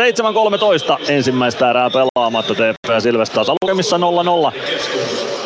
7-13 0.98 1.10
ensimmäistä 1.10 1.70
erää 1.70 1.90
pelaamatta 1.90 2.54
TPS 2.54 3.06
Ilves 3.06 3.30
taas 3.30 3.48
lukemissa 3.62 3.96
0-0 3.96 4.00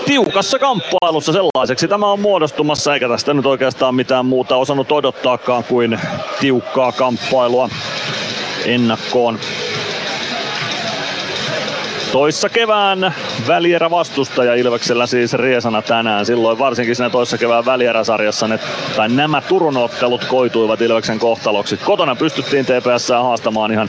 tiukassa 0.07 0.59
kamppailussa 0.59 1.33
sellaiseksi 1.33 1.89
tämä 1.89 2.13
on 2.13 2.21
muodostumassa, 2.21 2.95
eikä 2.95 3.09
tästä 3.09 3.35
nyt 3.35 3.47
oikeastaan 3.47 3.95
mitään 3.95 4.27
muuta 4.27 4.57
osannut 4.57 4.93
odottaakaan 4.93 5.65
kuin 5.65 6.01
tiukkaa 6.41 6.93
kamppailua 6.93 7.69
ennakkoon. 8.65 9.39
Toissa 12.13 12.49
kevään 12.49 13.15
välierä 13.49 13.91
vastustaja 13.91 14.55
Ilveksellä 14.55 15.07
siis 15.07 15.33
Riesana 15.33 15.83
tänään. 15.83 16.27
Silloin 16.27 16.59
varsinkin 16.59 16.97
siinä 16.97 17.11
toissa 17.11 17.39
kevään 17.39 17.67
välieräsarjassa 17.67 18.49
ne, 18.49 18.59
tai 18.97 19.09
nämä 19.09 19.41
Turun 19.41 19.77
ottelut 19.77 20.25
koituivat 20.25 20.81
Ilveksen 20.81 21.19
kohtaloksi. 21.19 21.77
Kotona 21.77 22.17
pystyttiin 22.17 22.67
TPS 22.67 23.09
haastamaan 23.09 23.73
ihan 23.73 23.89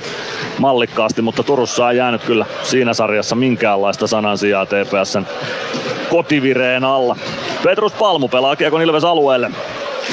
mallikkaasti, 0.60 1.22
mutta 1.22 1.44
Turussa 1.44 1.92
ei 1.92 1.98
jäänyt 1.98 2.24
kyllä 2.24 2.46
siinä 2.64 2.94
sarjassa 2.94 3.36
minkäänlaista 3.36 4.08
sanansijaa 4.08 4.66
TPSn 4.66 5.26
kotivireen 6.10 6.84
alla. 6.84 7.16
Petrus 7.64 7.94
Palmu 7.94 8.28
pelaa 8.28 8.56
Kiekon 8.56 8.82
Ilves 8.82 9.04
alueelle. 9.04 9.52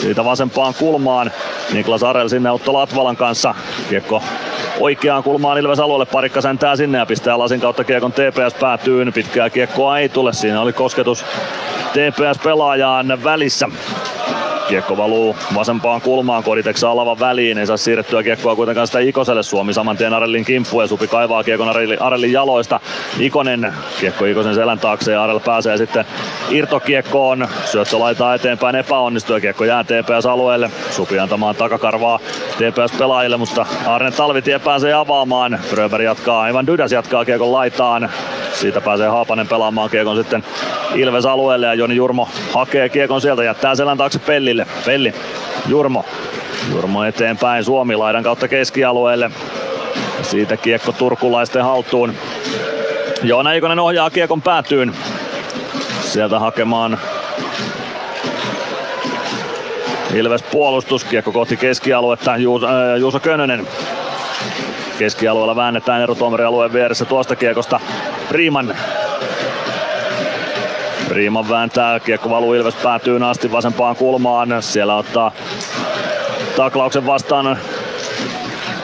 Siitä 0.00 0.24
vasempaan 0.24 0.74
kulmaan. 0.78 1.30
Niklas 1.72 2.02
Arel 2.02 2.28
sinne 2.28 2.50
Otto 2.50 2.72
Latvalan 2.72 3.16
kanssa. 3.16 3.54
Kiekko 3.88 4.22
oikeaan 4.80 5.22
kulmaan 5.22 5.58
Ilves 5.58 5.80
alueelle. 5.80 6.06
Parikka 6.06 6.40
säntää 6.40 6.76
sinne 6.76 6.98
ja 6.98 7.06
pistää 7.06 7.38
lasin 7.38 7.60
kautta 7.60 7.84
Kiekon 7.84 8.12
TPS 8.12 8.54
päätyyn. 8.60 9.12
Pitkää 9.12 9.50
kiekkoa 9.50 9.98
ei 9.98 10.08
tule. 10.08 10.32
Siinä 10.32 10.60
oli 10.60 10.72
kosketus 10.72 11.24
TPS-pelaajaan 11.92 13.24
välissä. 13.24 13.68
Kiekko 14.68 14.96
valuu 14.96 15.36
vasempaan 15.54 16.00
kulmaan, 16.00 16.42
Koditek 16.44 16.76
alavan 16.88 17.20
väliin, 17.20 17.58
ei 17.58 17.66
saa 17.66 17.76
siirrettyä 17.76 18.22
kiekkoa 18.22 18.56
kuitenkaan 18.56 18.86
sitä 18.86 18.98
Ikoselle. 18.98 19.42
Suomi 19.42 19.74
saman 19.74 19.96
tien 19.96 20.14
Arellin 20.14 20.44
kimppu 20.44 20.80
ja 20.80 20.86
Supi 20.86 21.08
kaivaa 21.08 21.44
kiekon 21.44 21.68
Arellin, 21.68 22.02
Arellin 22.02 22.32
jaloista. 22.32 22.80
Ikonen, 23.18 23.72
kiekko 24.00 24.24
Ikosen 24.24 24.54
selän 24.54 24.78
taakse 24.78 25.12
ja 25.12 25.22
Arell 25.22 25.40
pääsee 25.40 25.76
sitten 25.76 26.04
irtokiekkoon. 26.50 27.48
Syöttö 27.64 27.98
laitaa 27.98 28.34
eteenpäin 28.34 28.76
epäonnistuu 28.76 29.36
ja 29.36 29.40
kiekko 29.40 29.64
jää 29.64 29.84
TPS-alueelle. 29.84 30.70
Supi 30.90 31.18
antamaan 31.18 31.56
takakarvaa 31.56 32.20
TPS-pelaajille, 32.58 33.36
mutta 33.36 33.66
Arne 33.86 34.10
Talvitie 34.10 34.58
pääsee 34.58 34.92
avaamaan. 34.92 35.58
Fröberg 35.62 36.04
jatkaa, 36.04 36.42
aivan 36.42 36.66
Dydäs 36.66 36.92
jatkaa 36.92 37.24
kiekon 37.24 37.52
laitaan. 37.52 38.10
Siitä 38.52 38.80
pääsee 38.80 39.08
Haapanen 39.08 39.48
pelaamaan 39.48 39.90
kiekon 39.90 40.16
sitten 40.16 40.44
Ilves 40.94 41.26
alueelle 41.26 41.66
ja 41.66 41.74
Joni 41.74 41.96
Jurmo 41.96 42.28
hakee 42.52 42.88
kiekon 42.88 43.20
sieltä, 43.20 43.44
jättää 43.44 43.74
selän 43.74 43.98
taakse 43.98 44.18
Pellille. 44.18 44.66
Pelli, 44.86 45.14
Jurmo. 45.66 46.04
Jurmo 46.72 47.04
eteenpäin 47.04 47.64
Suomi 47.64 47.96
laidan 47.96 48.22
kautta 48.22 48.48
keskialueelle. 48.48 49.30
Siitä 50.22 50.56
kiekko 50.56 50.92
turkulaisten 50.92 51.64
haltuun. 51.64 52.14
Joona 53.22 53.52
Ikonen 53.52 53.78
ohjaa 53.78 54.10
kiekon 54.10 54.42
päätyyn. 54.42 54.94
Sieltä 56.00 56.38
hakemaan 56.38 56.98
Ilves 60.14 60.42
puolustus, 60.42 61.04
kiekko 61.04 61.32
kohti 61.32 61.56
keskialuetta, 61.56 62.36
Juuso, 62.36 62.66
äh, 62.66 62.98
Juuso 62.98 63.20
Könönen 63.20 63.66
keskialueella 64.98 65.56
väännetään 65.56 66.02
erotuomarialueen 66.02 66.72
vieressä 66.72 67.04
tuosta 67.04 67.36
kiekosta 67.36 67.80
Riiman 68.30 68.76
Riiman 71.10 71.48
vääntää, 71.48 72.00
kiekko 72.00 72.30
valuu 72.30 72.54
Ilves 72.54 72.74
päätyy 72.74 73.28
asti 73.28 73.52
vasempaan 73.52 73.96
kulmaan. 73.96 74.48
Siellä 74.60 74.96
ottaa 74.96 75.32
taklauksen 76.56 77.06
vastaan 77.06 77.58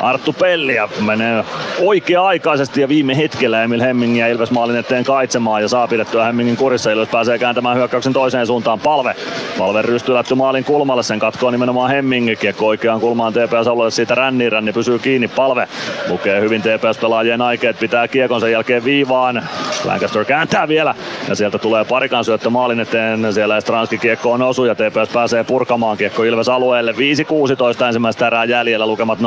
Arttu 0.01 0.33
Pelli 0.33 0.75
ja 0.75 0.89
menee 1.01 1.45
oikea-aikaisesti 1.81 2.81
ja 2.81 2.89
viime 2.89 3.17
hetkellä 3.17 3.63
Emil 3.63 3.81
Hemmingin 3.81 4.21
ja 4.21 4.29
Ilves 4.29 4.51
maalin 4.51 4.77
eteen 4.77 5.05
kaitsemaan 5.05 5.63
ja 5.63 5.69
saa 5.69 5.89
pidettyä 5.89 6.25
Hemmingin 6.25 6.57
kurissa. 6.57 6.91
Ilves 6.91 7.09
pääsee 7.09 7.39
kääntämään 7.39 7.77
hyökkäyksen 7.77 8.13
toiseen 8.13 8.47
suuntaan. 8.47 8.81
Palve. 8.81 9.17
Palve 9.59 9.83
rystylätty 9.83 10.35
maalin 10.35 10.65
kulmalle. 10.65 11.03
Sen 11.03 11.19
katkoo 11.19 11.51
nimenomaan 11.51 11.91
Hemming. 11.91 12.37
Kiekko 12.41 12.67
oikeaan 12.67 13.01
kulmaan 13.01 13.33
TPS 13.33 13.67
alueelle 13.67 13.91
siitä 13.91 14.15
ränni. 14.15 14.51
Ränni 14.51 14.73
pysyy 14.73 14.99
kiinni. 14.99 15.29
Palve 15.29 15.69
lukee 16.09 16.41
hyvin 16.41 16.63
TPS-pelaajien 16.63 17.43
aikeet. 17.43 17.79
Pitää 17.79 18.09
kiekon 18.09 18.41
sen 18.41 18.53
jälkeen 18.53 18.85
viivaan. 18.85 19.49
Lancaster 19.85 20.25
kääntää 20.25 20.69
vielä 20.69 20.95
ja 21.29 21.35
sieltä 21.35 21.59
tulee 21.59 21.85
parikan 21.85 22.25
syöttö 22.25 22.51
maalin 22.51 22.81
eteen. 22.81 23.33
Siellä 23.33 23.57
Estranski 23.57 23.99
kiekko 23.99 24.33
on 24.33 24.43
osu 24.43 24.65
ja 24.65 24.75
TPS 24.75 25.13
pääsee 25.13 25.45
purkamaan 25.45 25.97
kiekko 25.97 26.25
Ilves 26.25 26.49
alueelle. 26.49 26.93
5-16 26.93 27.85
ensimmäistä 27.87 28.27
erää 28.27 28.45
jäljellä 28.45 28.87
lukemat 28.87 29.19
0-0. 29.19 29.23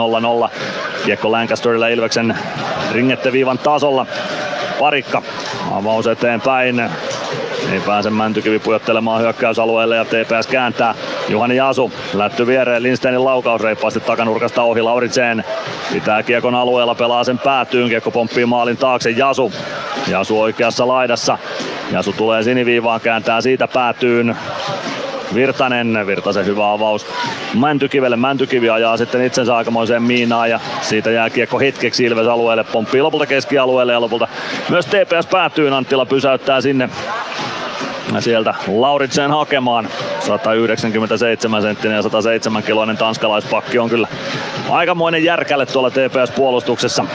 Kiekko 1.06 1.32
Lancasterille 1.32 1.94
Ilveksen 1.94 2.38
ringetteviivan 2.92 3.58
tasolla. 3.58 4.06
Parikka 4.80 5.22
avaus 5.72 6.08
eteenpäin. 6.08 6.90
Ei 7.72 7.80
pääse 7.80 8.10
Mäntykivi 8.10 8.60
pujottelemaan 8.60 9.22
hyökkäysalueelle 9.22 9.96
ja 9.96 10.06
TPS 10.06 10.48
kääntää. 10.48 10.96
Juhani 11.30 11.56
Jasu 11.56 11.92
lätty 12.14 12.48
viereen 12.48 12.84
Lindsteinin 12.84 13.26
laukaus 13.26 13.62
reippaasti 13.62 14.00
takanurkasta 14.00 14.64
ohi 14.64 14.82
Lauritsen. 14.82 15.44
Pitää 15.94 16.24
kiekon 16.24 16.56
alueella, 16.56 16.96
pelaa 16.96 17.24
sen 17.24 17.40
päätyyn. 17.40 17.90
Kiekko 17.90 18.12
pomppii 18.12 18.46
maalin 18.46 18.78
taakse 18.78 19.10
Jasu. 19.10 19.54
Jasu 20.08 20.42
oikeassa 20.42 20.88
laidassa. 20.88 21.38
Jasu 21.92 22.14
tulee 22.14 22.44
siniviivaan, 22.44 23.02
kääntää 23.02 23.42
siitä 23.42 23.68
päätyyn. 23.68 24.36
Virtanen, 25.36 26.08
Virtasen 26.08 26.46
hyvä 26.46 26.72
avaus 26.72 27.08
Mäntykivelle. 27.54 28.16
Mäntykivi 28.16 28.70
ajaa 28.70 28.98
sitten 28.98 29.26
itsensä 29.26 29.56
aikamoiseen 29.56 30.04
miinaan 30.04 30.50
ja 30.50 30.60
siitä 30.82 31.12
jää 31.12 31.30
kiekko 31.30 31.60
hetkeksi 31.60 32.04
Ilves 32.04 32.28
alueelle. 32.28 32.64
Pomppii 32.64 33.02
lopulta 33.02 33.26
keskialueelle 33.26 33.94
ja 33.94 34.02
lopulta 34.02 34.28
myös 34.70 34.86
TPS 34.86 35.28
päätyy. 35.32 35.76
Anttila 35.76 36.06
pysäyttää 36.06 36.62
sinne 36.62 36.90
sieltä 38.20 38.54
Lauritsen 38.68 39.32
hakemaan. 39.32 39.88
197 40.20 41.62
senttinen 41.62 41.96
ja 41.96 42.02
107 42.02 42.64
kiloinen 42.64 42.98
tanskalaispakki 42.98 43.80
on 43.80 43.90
kyllä 43.90 44.08
aikamoinen 44.70 45.24
järkälle 45.24 45.66
tuolla 45.66 45.90
TPS-puolustuksessa. 45.90 47.06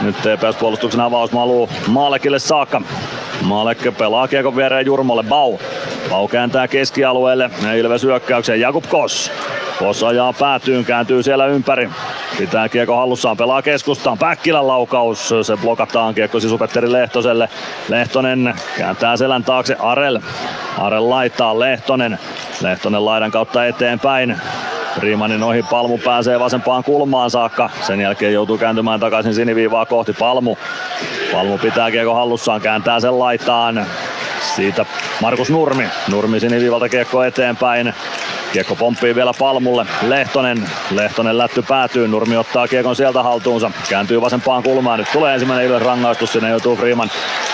Nyt 0.00 0.16
TPS-puolustuksen 0.16 1.00
avaus 1.00 1.32
maluu 1.32 1.68
Maalekille 1.86 2.38
saakka. 2.38 2.82
Maalekki 3.42 3.90
pelaa 3.90 4.28
kiekon 4.28 4.56
viereen 4.56 4.86
Jurmolle. 4.86 5.22
Bau. 5.22 5.58
Bau 6.12 6.28
kääntää 6.28 6.68
keskialueelle 6.68 7.50
ja 7.62 7.74
Ilves 7.74 8.02
hyökkäykseen. 8.02 8.60
Jakub 8.60 8.84
Kos. 8.88 9.32
Kos 9.78 10.02
ajaa 10.02 10.32
päätyyn, 10.32 10.84
kääntyy 10.84 11.22
siellä 11.22 11.46
ympäri. 11.46 11.90
Pitää 12.38 12.68
kiekko 12.68 12.96
hallussaan, 12.96 13.36
pelaa 13.36 13.62
keskustaan. 13.62 14.18
Päkkilän 14.18 14.68
laukaus, 14.68 15.28
se 15.28 15.56
blokataan 15.62 16.14
kiekko 16.14 16.40
sisupetteri 16.40 16.92
Lehtoselle. 16.92 17.48
Lehtonen 17.88 18.54
kääntää 18.78 19.16
selän 19.16 19.44
taakse 19.44 19.76
Arel. 19.78 20.20
Arel 20.78 21.10
laittaa 21.10 21.58
Lehtonen. 21.58 22.18
Lehtonen 22.62 23.04
laidan 23.04 23.30
kautta 23.30 23.66
eteenpäin. 23.66 24.36
Riimanin 24.98 25.42
ohi 25.42 25.62
Palmu 25.62 25.98
pääsee 25.98 26.40
vasempaan 26.40 26.84
kulmaan 26.84 27.30
saakka. 27.30 27.70
Sen 27.80 28.00
jälkeen 28.00 28.32
joutuu 28.32 28.58
kääntymään 28.58 29.00
takaisin 29.00 29.34
siniviivaa 29.34 29.86
kohti 29.86 30.12
Palmu. 30.12 30.56
Palmu 31.32 31.58
pitää 31.58 31.90
kiekko 31.90 32.14
hallussaan, 32.14 32.60
kääntää 32.60 33.00
sen 33.00 33.18
laitaan. 33.18 33.86
Siitä 34.56 34.86
Markus 35.20 35.50
Nurmi. 35.50 35.88
Nurmi 36.08 36.40
siniviivalta 36.40 36.88
kiekko 36.88 37.24
eteenpäin. 37.24 37.94
Kiekko 38.52 38.76
pomppii 38.76 39.14
vielä 39.14 39.32
Palmulle. 39.38 39.86
Lehtonen. 40.02 40.70
Lehtonen 40.90 41.38
lätty 41.38 41.62
päätyy. 41.62 42.08
Nurmi 42.08 42.36
ottaa 42.36 42.68
kiekon 42.68 42.96
sieltä 42.96 43.22
haltuunsa. 43.22 43.70
Kääntyy 43.88 44.20
vasempaan 44.20 44.62
kulmaan. 44.62 44.98
Nyt 44.98 45.12
tulee 45.12 45.34
ensimmäinen 45.34 45.66
Ilves 45.66 45.82
rangaistus. 45.82 46.32
Sinne 46.32 46.50
joutuu 46.50 46.76
Freeman 46.76 47.10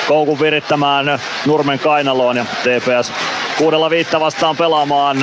koukun 0.09 0.41
virittämään 0.41 1.19
Nurmen 1.47 1.79
kainaloon. 1.79 2.37
Ja 2.37 2.45
TPS 2.45 3.13
kuudella 3.59 3.91
viittä 3.91 4.21
vastaan 4.21 4.57
pelaamaan 4.57 5.17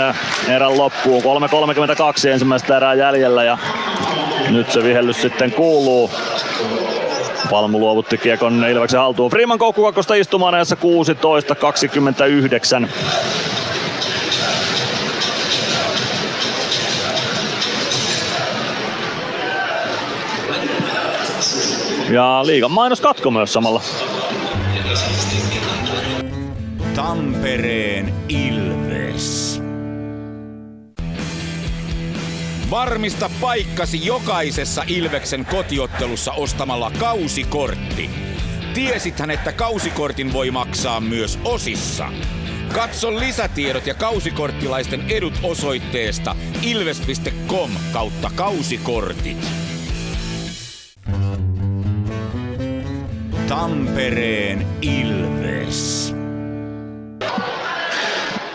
erän 0.47 0.77
loppuun. 0.77 1.23
3.32 1.23 2.29
ensimmäistä 2.29 2.77
erää 2.77 2.93
jäljellä 2.93 3.43
ja 3.43 3.57
nyt 4.49 4.71
se 4.71 4.83
vihellys 4.83 5.21
sitten 5.21 5.51
kuuluu. 5.51 6.11
Palmu 7.49 7.79
luovutti 7.79 8.17
kiekon 8.17 8.65
Ilveksen 8.65 8.99
haltuun. 8.99 9.31
Freeman 9.31 9.59
koukkukakkosta 9.59 10.15
istumaan 10.15 10.53
ajassa 10.53 10.77
16.29. 12.83 12.87
Ja 22.09 22.41
liigan 22.45 22.71
mainos 22.71 23.01
katko 23.01 23.31
myös 23.31 23.53
samalla. 23.53 23.81
Tampereen 26.95 28.13
Ilves. 28.29 28.64
Varmista 32.75 33.29
paikkasi 33.41 34.05
jokaisessa 34.05 34.83
Ilveksen 34.87 35.45
kotiottelussa 35.45 36.31
ostamalla 36.31 36.91
kausikortti. 36.99 38.09
Tiesithän, 38.73 39.31
että 39.31 39.51
kausikortin 39.51 40.33
voi 40.33 40.51
maksaa 40.51 41.01
myös 41.01 41.39
osissa. 41.43 42.11
Katso 42.73 43.19
lisätiedot 43.19 43.87
ja 43.87 43.93
kausikorttilaisten 43.93 45.01
edut 45.09 45.33
osoitteesta 45.43 46.35
ilves.com 46.61 47.71
kautta 47.93 48.31
kausikortit. 48.35 49.47
Tampereen 53.47 54.67
Ilves. 54.81 56.15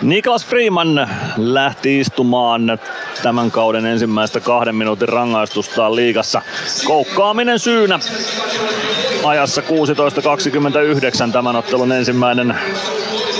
Niklas 0.02 0.47
Freeman 0.47 1.10
lähti 1.36 2.01
istumaan 2.01 2.78
tämän 3.22 3.51
kauden 3.51 3.86
ensimmäistä 3.86 4.40
kahden 4.40 4.74
minuutin 4.74 5.09
rangaistustaan 5.09 5.97
liigassa. 5.97 6.43
Koukkaaminen 6.85 7.59
syynä. 7.59 7.98
ajassa 9.24 9.62
16.29 11.27 11.32
tämän 11.32 11.56
ottelun 11.56 11.93
ensimmäinen 11.93 12.55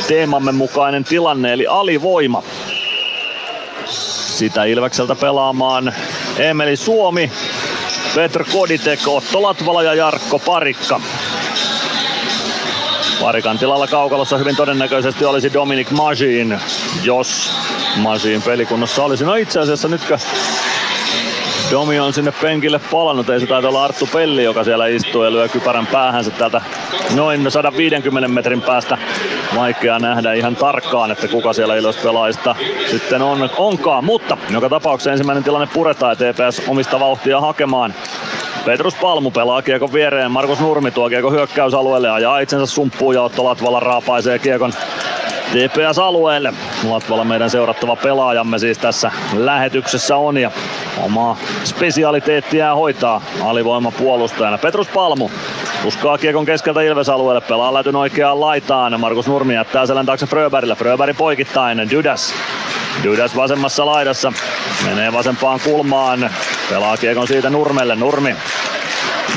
teemamme 0.09 0.53
mukainen 0.53 1.05
tilanne, 1.05 1.53
eli 1.53 1.67
alivoima. 1.67 2.43
Sitä 3.87 4.65
Ilvekseltä 4.65 5.15
pelaamaan 5.15 5.95
Emeli 6.39 6.77
Suomi, 6.77 7.31
Petr 8.15 8.45
Koditek, 8.53 9.01
Otto 9.07 9.43
Latvala 9.43 9.83
ja 9.83 9.95
Jarkko 9.95 10.39
Parikka. 10.39 11.01
Parikan 13.21 13.59
tilalla 13.59 13.87
kaukalossa 13.87 14.39
hyvin 14.39 14.57
todennäköisesti 14.57 15.25
olisi 15.25 15.53
Dominic 15.53 15.91
Majin, 15.91 16.61
jos 17.03 17.53
Majin 17.97 18.43
pelikunnassa 18.43 19.05
olisi. 19.05 19.25
No 19.25 19.35
itse 19.35 19.61
asiassa 19.61 19.89
nytkö 19.89 20.19
Domi 21.71 22.01
on 22.01 22.13
sinne 22.13 22.33
penkille 22.33 22.81
palannut, 22.91 23.31
ei 23.31 23.41
se 23.41 23.47
taida 23.47 23.69
olla 23.69 23.85
Arttu 23.85 24.09
Pelli, 24.13 24.45
joka 24.45 24.65
siellä 24.65 24.87
istuu 24.87 25.23
ja 25.25 25.33
lyö 25.33 25.49
kypärän 25.49 25.87
päähänsä 25.87 26.31
täältä 26.31 26.61
noin 27.15 27.51
150 27.51 28.29
metrin 28.29 28.63
päästä. 28.63 28.99
Vaikea 29.57 29.99
nähdä 29.99 30.33
ihan 30.33 30.57
tarkkaan, 30.57 31.11
että 31.11 31.29
kuka 31.29 31.53
siellä 31.53 31.77
Ilves 31.77 31.97
pelaajista 31.97 32.55
sitten 32.91 33.23
on, 33.23 33.51
onkaan, 33.57 34.05
mutta 34.05 34.39
joka 34.51 34.69
tapauksessa 34.69 35.13
ensimmäinen 35.13 35.45
tilanne 35.45 35.69
puretaan 35.75 36.17
ja 36.21 36.33
TPS 36.33 36.63
omista 36.69 37.01
vauhtia 37.01 37.41
hakemaan. 37.41 37.95
Petrus 38.65 38.95
Palmu 38.95 39.31
pelaa 39.31 39.63
kiekon 39.63 39.93
viereen, 39.93 40.31
Markus 40.31 40.61
Nurmi 40.61 40.91
tuo 40.91 41.09
kiekon 41.09 41.33
hyökkäysalueelle 41.33 42.09
ja 42.09 42.15
ajaa 42.15 42.41
itsensä 42.41 42.67
sumppuun 42.67 43.15
ja 43.15 43.23
Otto 43.23 43.45
Latvala 43.45 43.81
raapaisee 43.81 44.39
kiekon 44.39 44.73
TPS-alueelle. 45.53 46.53
Latvala 46.89 47.25
meidän 47.25 47.51
seurattava 47.51 47.97
pelaajamme 47.97 48.59
siis 48.59 48.79
tässä 48.79 49.11
lähetyksessä 49.37 50.17
on 50.17 50.39
ja 50.39 50.51
omaa 51.03 51.37
spesialiteettiään 51.65 52.77
hoitaa 52.77 53.23
alivoima 53.45 53.91
puolustajana. 53.91 54.59
Petrus 54.59 54.89
Palmu 54.89 55.31
Uskaa 55.85 56.19
kiekon 56.19 56.47
keskeltä 56.47 56.83
Ilves-alueelle, 56.83 57.41
pelaa 57.41 57.75
lätyn 57.75 57.97
oikeaan 57.97 58.41
laitaan. 58.41 59.01
Markus 59.01 59.27
Nurmi 59.27 59.55
jättää 59.55 59.87
selän 59.87 60.07
taakse 60.07 60.27
Fröberille. 60.27 60.75
Fröberg 60.75 61.17
poikittainen, 61.17 61.91
Dydas. 61.91 62.35
Dydas 63.03 63.37
vasemmassa 63.37 63.87
laidassa. 63.87 64.33
Menee 64.85 65.13
vasempaan 65.13 65.61
kulmaan. 65.65 66.31
Pelaa 66.71 66.97
kiekon 66.97 67.27
siitä 67.27 67.51
Nurmelle. 67.51 67.97
Nurmi 67.97 68.37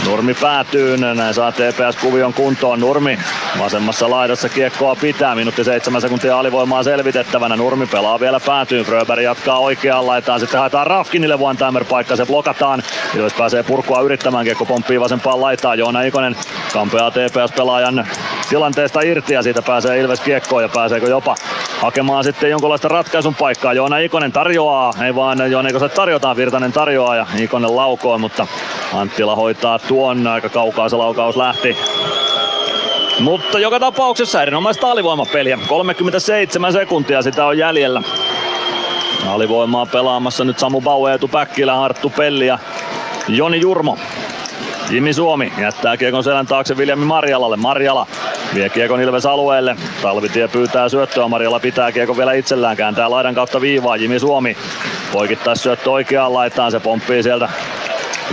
Nurmi 0.06 0.34
päätyy, 0.34 0.98
näin 0.98 1.34
saa 1.34 1.52
TPS 1.52 1.96
kuvion 2.02 2.34
kuntoon. 2.34 2.80
Nurmi 2.80 3.20
vasemmassa 3.60 4.10
laidassa 4.10 4.50
kiekkoa 4.50 4.96
pitää, 4.96 5.36
minuutti 5.36 5.64
seitsemän 5.64 6.02
sekuntia 6.02 6.40
alivoimaa 6.40 6.84
selvitettävänä. 6.84 7.56
Nurmi 7.56 7.86
pelaa 7.86 8.20
vielä 8.20 8.40
päätyy, 8.40 8.84
Fröberg 8.84 9.22
jatkaa 9.22 9.60
oikeaan 9.60 10.08
laitaan, 10.08 10.40
sitten 10.40 10.60
haetaan 10.60 10.88
Rafkinille 10.88 11.38
one 11.40 11.60
timer 11.60 11.86
paikka, 11.86 12.16
se 12.16 12.26
blokataan. 12.26 12.84
Jos 13.14 13.34
pääsee 13.34 13.64
purkua 13.64 14.02
yrittämään, 14.02 14.46
kiekko 14.46 14.66
pomppii 14.66 15.00
vasempaan 15.00 15.42
laitaan. 15.42 15.80
Joona 15.80 16.02
Ikonen 16.02 16.36
kampeaa 16.74 17.12
TPS-pelaajan 17.12 18.08
tilanteesta 18.50 19.02
irti 19.02 19.34
ja 19.34 19.44
siitä 19.44 19.62
pääsee 19.62 20.00
Ilves 20.00 20.20
kiekkoon 20.20 20.64
ja 20.64 20.70
pääseekö 20.70 21.08
jopa 21.08 21.36
hakemaan 21.82 22.24
sitten 22.24 22.50
jonkunlaista 22.50 22.88
ratkaisun 22.88 23.36
paikkaa. 23.36 23.74
Joona 23.74 23.98
Ikonen 23.98 24.32
tarjoaa, 24.32 24.94
ei 25.06 25.16
vaan 25.16 25.52
Joona 25.52 25.70
Ikonen 25.70 25.90
tarjotaan, 25.90 26.38
Virtanen 26.38 26.72
tarjoaa 26.72 27.16
ja 27.16 27.28
Ikonen 27.40 27.76
laukoo, 27.76 28.18
mutta 28.18 28.48
Anttila 28.94 29.36
hoitaa 29.36 29.80
tuon 29.88 30.28
aika 30.28 30.50
kaukaa 30.50 30.90
se 30.90 30.96
laukaus 30.96 31.38
lähti. 31.38 31.78
Mutta 33.20 33.60
joka 33.60 33.80
tapauksessa 33.80 34.42
erinomaista 34.42 34.92
alivoimapeliä. 34.92 35.60
37 35.68 36.74
sekuntia 36.74 37.22
sitä 37.22 37.46
on 37.46 37.58
jäljellä. 37.58 38.02
Alivoimaa 39.28 39.86
pelaamassa 39.86 40.44
nyt 40.44 40.60
Samu 40.60 40.82
Bauer, 40.82 41.12
Eetu 41.12 41.28
Päkkilä, 41.28 41.76
Harttu 41.76 42.10
Pelli 42.10 42.48
ja 42.48 42.60
Joni 43.28 43.60
Jurmo. 43.60 43.98
Jimi 44.90 45.14
Suomi 45.14 45.54
jättää 45.62 45.98
kiekon 45.98 46.24
selän 46.24 46.48
taakse 46.48 46.78
Viljami 46.78 47.06
Marjalalle. 47.06 47.58
Marjala 47.58 48.08
vie 48.54 48.70
kiekon 48.70 49.02
Ilves 49.02 49.26
alueelle. 49.26 49.76
Talvitie 50.02 50.48
pyytää 50.48 50.90
syöttöä. 50.90 51.28
Marjala 51.28 51.60
pitää 51.60 51.92
kiekon 51.92 52.18
vielä 52.18 52.34
itsellään. 52.34 52.78
Kääntää 52.78 53.10
laidan 53.10 53.36
kautta 53.36 53.62
viivaa. 53.62 53.96
Jimi 53.96 54.20
Suomi 54.20 54.58
poikittaa 55.14 55.56
syöttö 55.56 55.92
oikeaan 55.92 56.34
laitaan. 56.34 56.72
Se 56.72 56.80
pomppii 56.80 57.24
sieltä 57.24 57.50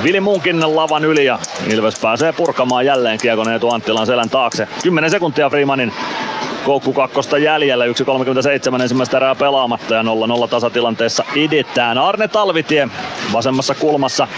Vili 0.03 0.21
Munkin 0.21 0.77
lavan 0.77 1.05
yli 1.05 1.25
ja 1.25 1.39
Ilves 1.73 2.01
pääsee 2.01 2.33
purkamaan 2.33 2.87
jälleen 2.87 3.19
kiekon 3.19 3.53
Eetu 3.53 3.71
Anttilan 3.71 4.07
selän 4.07 4.31
taakse. 4.31 4.69
10 4.83 5.11
sekuntia 5.11 5.51
Freemanin 5.51 5.93
koukku 6.65 6.93
kakkosta 6.93 7.39
jäljellä, 7.39 7.85
1.37 7.87 8.83
ensimmäistä 8.83 9.17
erää 9.17 9.35
pelaamatta 9.35 9.95
ja 9.95 10.03
0-0 10.03 10.49
tasatilanteessa 10.51 11.25
edetään. 11.37 11.99
Arne 11.99 12.29
Talvitie 12.29 12.89
vasemmassa 13.33 13.75
kulmassa 13.75 14.29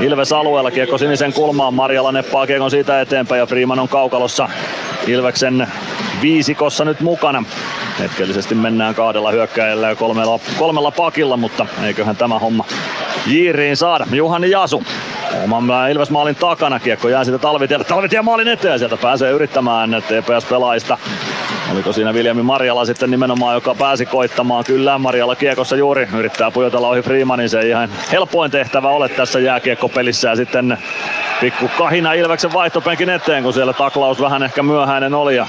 Ilves 0.00 0.32
alueella 0.32 0.70
kiekko 0.70 0.98
sinisen 0.98 1.32
kulmaan, 1.32 1.74
Marjala 1.74 2.12
neppaa 2.12 2.46
kiekon 2.46 2.70
siitä 2.70 3.00
eteenpäin 3.00 3.38
ja 3.38 3.46
Freeman 3.46 3.78
on 3.78 3.88
kaukalossa 3.88 4.48
Ilveksen 5.06 5.66
viisikossa 6.22 6.84
nyt 6.84 7.00
mukana. 7.00 7.44
Hetkellisesti 7.98 8.54
mennään 8.54 8.94
kahdella 8.94 9.30
hyökkäjällä 9.30 9.88
ja 9.88 9.96
kolmella, 9.96 10.40
kolmella 10.58 10.90
pakilla, 10.90 11.36
mutta 11.36 11.66
eiköhän 11.84 12.16
tämä 12.16 12.38
homma 12.38 12.64
Jiiriin 13.26 13.76
saada. 13.76 14.06
Juhani 14.12 14.50
Jasu 14.50 14.82
oman 15.44 15.90
Ilves 15.90 16.10
maalin 16.10 16.36
takana. 16.36 16.80
Kiekko 16.80 17.08
jää 17.08 17.24
siitä 17.24 17.38
Talvitielle. 17.38 17.84
Talvitie 17.84 18.22
maalin 18.22 18.48
eteen. 18.48 18.78
Sieltä 18.78 18.96
pääsee 18.96 19.30
yrittämään 19.30 19.90
TPS-pelaajista. 19.90 20.98
Oliko 21.72 21.92
siinä 21.92 22.14
Viljami 22.14 22.42
Marjala 22.42 22.84
sitten 22.84 23.10
nimenomaan, 23.10 23.54
joka 23.54 23.74
pääsi 23.74 24.06
koittamaan? 24.06 24.64
Kyllä, 24.64 24.98
Marjala 24.98 25.36
kiekossa 25.36 25.76
juuri 25.76 26.08
yrittää 26.16 26.50
pujotella 26.50 26.88
ohi 26.88 27.02
Freemanin. 27.02 27.48
Se 27.48 27.60
ei 27.60 27.68
ihan 27.68 27.88
helpoin 28.12 28.50
tehtävä 28.50 28.88
ole 28.88 29.08
tässä 29.08 29.40
jääkiekkopelissä. 29.40 30.28
Ja 30.28 30.36
sitten 30.36 30.78
pikku 31.40 31.70
kahina 31.78 32.12
Ilveksen 32.12 32.52
vaihtopenkin 32.52 33.10
eteen, 33.10 33.42
kun 33.42 33.52
siellä 33.52 33.72
taklaus 33.72 34.20
vähän 34.20 34.42
ehkä 34.42 34.62
myöhäinen 34.62 35.14
oli. 35.14 35.36
Ja 35.36 35.46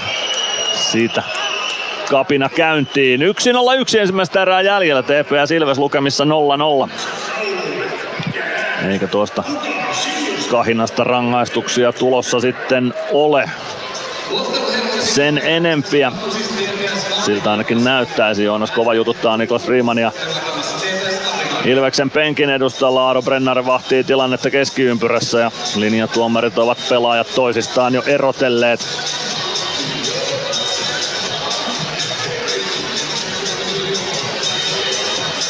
siitä 0.72 1.22
kapina 2.10 2.48
käyntiin. 2.48 3.20
1-0-1 3.20 3.98
ensimmäistä 3.98 4.42
erää 4.42 4.60
jäljellä. 4.60 5.02
TPS 5.02 5.50
Ilves 5.50 5.78
lukemissa 5.78 6.24
0-0. 6.24 6.90
Eikä 8.90 9.06
tuosta 9.06 9.42
kahinasta 10.50 11.04
rangaistuksia 11.04 11.92
tulossa 11.92 12.40
sitten 12.40 12.94
ole 13.12 13.50
sen 14.98 15.38
enempiä. 15.44 16.12
Siltä 17.24 17.50
ainakin 17.50 17.84
näyttäisi. 17.84 18.44
Joonas 18.44 18.70
kova 18.70 18.94
jututtaa 18.94 19.36
Niklas 19.36 19.64
Freemania 19.64 20.12
Ilveksen 21.64 22.10
penkin 22.10 22.50
edustalla 22.50 23.06
Aaro 23.06 23.22
Brenner 23.22 23.66
vahtii 23.66 24.04
tilannetta 24.04 24.50
keskiympyrässä 24.50 25.38
ja 25.38 25.50
linjatuomarit 25.76 26.58
ovat 26.58 26.78
pelaajat 26.88 27.34
toisistaan 27.34 27.94
jo 27.94 28.02
erotelleet. 28.06 28.80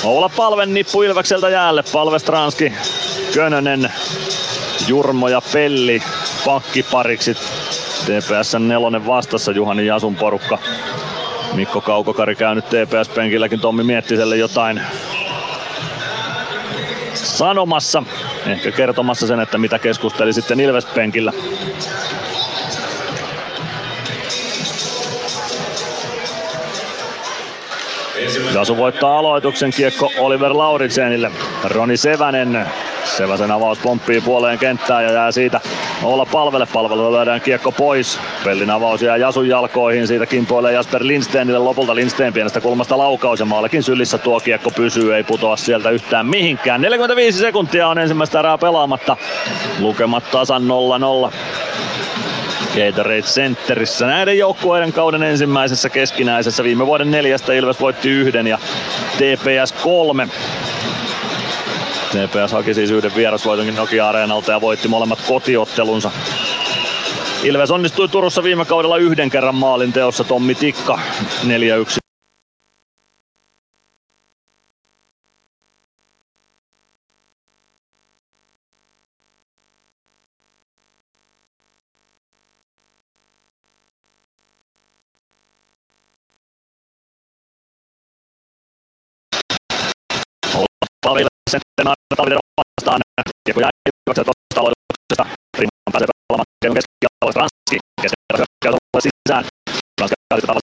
Oula 0.04 0.28
Palven 0.28 0.74
nippu 0.74 1.02
Ilvekseltä 1.02 1.48
jäälle. 1.48 1.84
Palve 1.92 2.18
Stranski, 2.18 2.72
Könönen, 3.34 3.92
Jurmo 4.88 5.28
ja 5.28 5.42
Pelli 5.52 6.02
pakkipariksi. 6.44 7.34
TPS 8.04 8.56
nelonen 8.58 9.06
vastassa 9.06 9.52
Juhani 9.52 9.86
Jasun 9.86 10.16
porukka. 10.16 10.58
Mikko 11.54 11.80
Kaukokari 11.80 12.36
käynyt 12.36 12.64
TPS-penkilläkin 12.64 13.60
Tommi 13.60 13.82
Miettiselle 13.84 14.36
jotain 14.36 14.82
sanomassa. 17.14 18.02
Ehkä 18.46 18.72
kertomassa 18.72 19.26
sen, 19.26 19.40
että 19.40 19.58
mitä 19.58 19.78
keskusteli 19.78 20.32
sitten 20.32 20.60
Ilves-penkillä. 20.60 21.32
Jasu 28.54 28.76
voittaa 28.76 29.18
aloituksen 29.18 29.70
kiekko 29.70 30.10
Oliver 30.18 30.52
Lauritsenille. 30.52 31.30
Roni 31.64 31.96
Sevänen 31.96 32.66
Seväsen 33.04 33.50
avaus 33.50 33.78
pomppii 33.78 34.20
puoleen 34.20 34.58
kenttää 34.58 35.02
ja 35.02 35.12
jää 35.12 35.32
siitä 35.32 35.60
olla 36.02 36.26
palvelle. 36.26 36.66
Palvelu 36.72 37.12
löydään 37.12 37.40
kiekko 37.40 37.72
pois. 37.72 38.20
Pellin 38.44 38.70
avaus 38.70 39.02
jää 39.02 39.16
Jasun 39.16 39.48
jalkoihin. 39.48 40.06
Siitä 40.06 40.26
kimpoilee 40.26 40.72
Jasper 40.72 41.06
Lindsteinille. 41.06 41.58
Lopulta 41.58 41.94
Lindstein 41.94 42.32
pienestä 42.32 42.60
kulmasta 42.60 42.98
laukaus 42.98 43.40
ja 43.40 43.46
maallekin 43.46 43.82
sylissä 43.82 44.18
tuo 44.18 44.40
kiekko 44.40 44.70
pysyy. 44.70 45.14
Ei 45.14 45.24
putoa 45.24 45.56
sieltä 45.56 45.90
yhtään 45.90 46.26
mihinkään. 46.26 46.80
45 46.80 47.38
sekuntia 47.38 47.88
on 47.88 47.98
ensimmäistä 47.98 48.38
erää 48.38 48.58
pelaamatta. 48.58 49.16
Lukemat 49.80 50.30
tasan 50.30 50.62
0-0. 51.30 51.32
Gatorade 52.74 53.22
Centerissä. 53.22 54.06
Näiden 54.06 54.38
joukkueiden 54.38 54.92
kauden 54.92 55.22
ensimmäisessä 55.22 55.90
keskinäisessä 55.90 56.64
viime 56.64 56.86
vuoden 56.86 57.10
neljästä 57.10 57.52
Ilves 57.52 57.80
voitti 57.80 58.10
yhden 58.10 58.46
ja 58.46 58.58
TPS 59.16 59.72
kolme. 59.72 60.28
TPS 62.10 62.52
haki 62.52 62.74
siis 62.74 62.90
yhden 62.90 63.14
vierasvoitonkin 63.16 63.76
Nokia-areenalta 63.76 64.52
ja 64.52 64.60
voitti 64.60 64.88
molemmat 64.88 65.18
kotiottelunsa. 65.28 66.10
Ilves 67.42 67.70
onnistui 67.70 68.08
Turussa 68.08 68.42
viime 68.42 68.64
kaudella 68.64 68.96
yhden 68.96 69.30
kerran 69.30 69.54
maalin 69.54 69.92
teossa 69.92 70.24
Tommi 70.24 70.54
Tikka 70.54 70.98
4-1 71.46 72.03
Pavilla 91.04 91.28
sen 91.50 91.60
talviden 92.16 92.38
vastaan. 92.60 93.00
Kiekko 93.44 93.60
jäi 93.60 93.70
hyväkseltä 93.86 94.30
tuosta 94.30 94.60
aloituksesta. 94.60 95.24
Rimman 95.58 95.90
pääsee 95.92 96.08
pelaamaan 96.10 96.48
kiekon 96.60 96.76
keskialueesta 96.78 97.40
Ranski. 97.40 97.76
Keskellä 98.02 98.36
hyökkäys 98.40 99.04
sisään. 99.06 99.44
Ranski 100.00 100.16
käytetään 100.30 100.63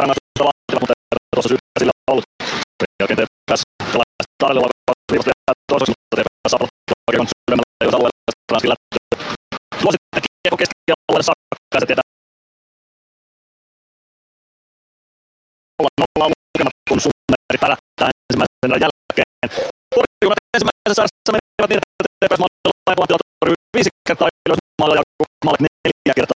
rangaistusta 0.00 0.78
mutta 0.80 0.94
tuossa 1.34 1.50
syystä 1.52 1.76
sillä 1.80 1.92
on 1.96 2.12
ollut. 2.12 2.26
Jälkeen 3.00 3.18
Tepes 3.20 3.62
pelaa 3.92 4.08
Tarlilla 4.42 4.68
viivasta 5.12 5.30
ja 5.30 5.54
toisessa, 5.70 5.92
mutta 6.00 6.16
Tepes 6.18 6.50
saa 6.52 6.60
oikein 7.08 7.28
sydämellä, 7.32 7.82
jos 7.86 7.94
alueella 7.96 8.20
Ranski 8.52 8.68
lähtee. 8.72 9.00
Tuo 9.82 9.90
sitten 9.94 10.20
kiekko 10.42 10.56
keskialueelle 10.62 11.26
saakka 11.28 11.78
se 11.80 11.86
tietää 11.90 12.06
olla 15.78 15.92
nolla 16.00 16.26
lukemat, 16.32 16.76
kun 16.88 17.00
Summeri 17.04 17.58
pärähtää 17.64 18.08
ensimmäisen 18.14 18.82
jälkeen. 18.84 19.30
Torjumat 19.94 20.40
ensimmäisessä 20.54 20.96
sarjassa 20.98 21.30
menivät 21.34 21.70
niin, 21.70 21.80
että 21.80 22.04
TPS 22.20 22.40
maalilla 22.42 22.72
laivaan 22.88 23.08
tilatorjui 23.10 23.58
viisi 23.76 23.90
kertaa 24.08 24.28
ylös 24.46 24.60
maalilla 24.80 25.00
ja 25.00 25.06
maalit 25.46 25.62
neljä 25.64 26.14
kertaa, 26.18 26.33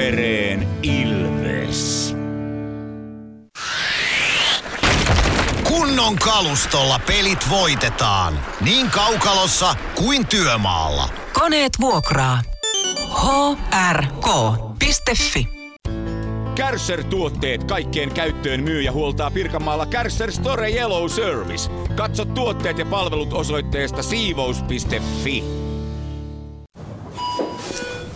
Tampereen 0.00 0.68
Ilves. 0.82 2.16
Kunnon 5.68 6.16
kalustolla 6.16 7.00
pelit 7.06 7.50
voitetaan. 7.50 8.40
Niin 8.60 8.90
kaukalossa 8.90 9.74
kuin 9.94 10.26
työmaalla. 10.26 11.08
Koneet 11.32 11.72
vuokraa. 11.80 12.42
hrk.fi 13.92 15.48
Kärsser-tuotteet 16.54 17.64
kaikkeen 17.64 18.12
käyttöön 18.12 18.62
myy 18.62 18.82
ja 18.82 18.92
huoltaa 18.92 19.30
Pirkanmaalla 19.30 19.86
Kärsser 19.86 20.32
Store 20.32 20.70
Yellow 20.70 21.08
Service. 21.08 21.70
Katso 21.96 22.24
tuotteet 22.24 22.78
ja 22.78 22.86
palvelut 22.86 23.32
osoitteesta 23.32 24.02
siivous.fi. 24.02 25.69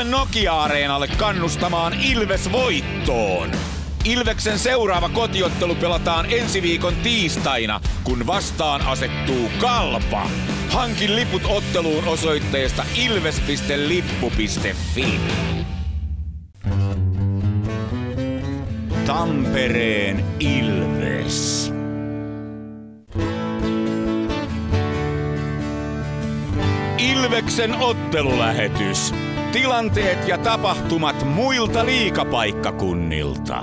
Tule 0.00 0.10
Nokia-areenalle 0.10 1.08
kannustamaan 1.08 1.92
Ilves 1.92 2.52
voittoon. 2.52 3.50
Ilveksen 4.04 4.58
seuraava 4.58 5.08
kotiottelu 5.08 5.74
pelataan 5.74 6.26
ensi 6.32 6.62
viikon 6.62 6.96
tiistaina, 6.96 7.80
kun 8.04 8.26
vastaan 8.26 8.86
asettuu 8.86 9.50
Kalpa. 9.58 10.26
Hankin 10.68 11.16
liput 11.16 11.42
otteluun 11.44 12.04
osoitteesta 12.04 12.84
ilves.lippu.fi. 13.04 14.00
Tampereen 19.06 20.24
Ilves. 20.40 21.72
Ilveksen 26.98 27.74
ottelulähetys. 27.74 29.14
Tilanteet 29.52 30.28
ja 30.28 30.38
tapahtumat 30.38 31.24
muilta 31.24 31.86
liikapaikkakunnilta. 31.86 33.62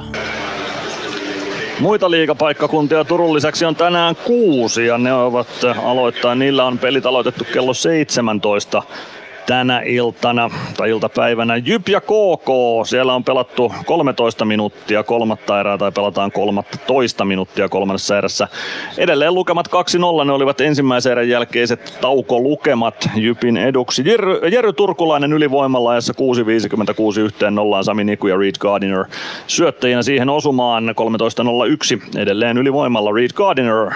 Muita 1.79 2.11
liigapaikkakuntia 2.11 3.05
Turun 3.05 3.33
lisäksi 3.33 3.65
on 3.65 3.75
tänään 3.75 4.15
kuusi 4.15 4.85
ja 4.85 4.97
ne 4.97 5.13
ovat 5.13 5.47
aloittaa. 5.83 6.35
Niillä 6.35 6.65
on 6.65 6.79
pelit 6.79 7.05
aloitettu 7.05 7.43
kello 7.53 7.73
17 7.73 8.83
tänä 9.47 9.81
iltana 9.85 10.49
tai 10.77 10.89
iltapäivänä. 10.89 11.55
Jyp 11.55 11.89
ja 11.89 12.01
KK, 12.01 12.49
siellä 12.85 13.13
on 13.13 13.23
pelattu 13.23 13.73
13 13.85 14.45
minuuttia 14.45 15.03
kolmatta 15.03 15.59
erää 15.59 15.77
tai 15.77 15.91
pelataan 15.91 16.31
13 16.31 17.25
minuuttia 17.25 17.69
kolmannessa 17.69 18.17
erässä. 18.17 18.47
Edelleen 18.97 19.33
lukemat 19.33 19.67
2-0, 19.67 20.25
ne 20.25 20.31
olivat 20.31 20.61
ensimmäisen 20.61 21.11
erän 21.11 21.29
jälkeiset 21.29 21.97
taukolukemat 22.01 23.09
Jypin 23.15 23.57
eduksi. 23.57 24.03
Jerry, 24.05 24.47
Jerry 24.51 24.73
Turkulainen 24.73 25.33
ylivoimalla 25.33 25.91
ajassa 25.91 26.13
6.56 27.13 27.19
yhteen 27.19 27.55
nollaan 27.55 27.83
Sami 27.83 28.03
Niku 28.03 28.27
ja 28.27 28.37
Reed 28.37 28.55
Gardiner 28.59 29.05
syöttäjinä 29.47 30.01
siihen 30.01 30.29
osumaan 30.29 30.95
13.01 32.13 32.19
edelleen 32.19 32.57
ylivoimalla 32.57 33.11
Reed 33.11 33.31
Gardiner 33.33 33.91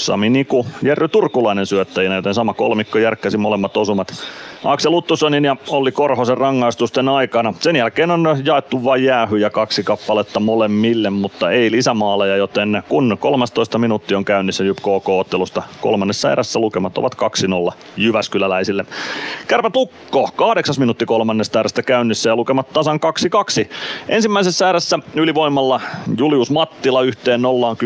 Sami 0.00 0.30
Niku, 0.30 0.66
Jerry 0.82 1.08
Turkulainen 1.08 1.66
syöttäjinä, 1.66 2.14
joten 2.14 2.34
sama 2.34 2.54
kolmikko 2.54 2.98
järkkäsi 2.98 3.36
molemmat 3.36 3.76
osumat 3.76 4.14
Aksel 4.64 4.92
Uttusonin 4.92 5.44
ja 5.44 5.56
Olli 5.68 5.92
Korhosen 5.92 6.38
rangaistusten 6.38 7.08
aikana. 7.08 7.54
Sen 7.60 7.76
jälkeen 7.76 8.10
on 8.10 8.40
jaettu 8.44 8.84
vain 8.84 9.04
jäähyjä 9.04 9.50
kaksi 9.50 9.82
kappaletta 9.82 10.40
molemmille, 10.40 11.10
mutta 11.10 11.50
ei 11.50 11.70
lisämaaleja, 11.70 12.36
joten 12.36 12.82
kun 12.88 13.16
13 13.20 13.78
minuutti 13.78 14.14
on 14.14 14.24
käynnissä 14.24 14.64
Jyp 14.64 14.76
KK-ottelusta 14.76 15.62
kolmannessa 15.80 16.32
erässä 16.32 16.58
lukemat 16.58 16.98
ovat 16.98 17.14
2-0 17.70 17.72
Jyväskyläläisille. 17.96 18.84
Kärpät 19.48 19.76
Lukko, 19.76 20.30
kahdeksas 20.36 20.78
minuutti 20.78 21.06
kolmannesta 21.06 21.60
erästä 21.60 21.82
käynnissä 21.82 22.30
ja 22.30 22.36
lukemat 22.36 22.72
tasan 22.72 23.00
2-2. 23.64 23.68
Ensimmäisessä 24.08 24.70
erässä 24.70 24.98
ylivoimalla 25.14 25.80
Julius 26.18 26.50
Mattila 26.50 27.02
yhteen 27.02 27.42
nollaan 27.42 27.76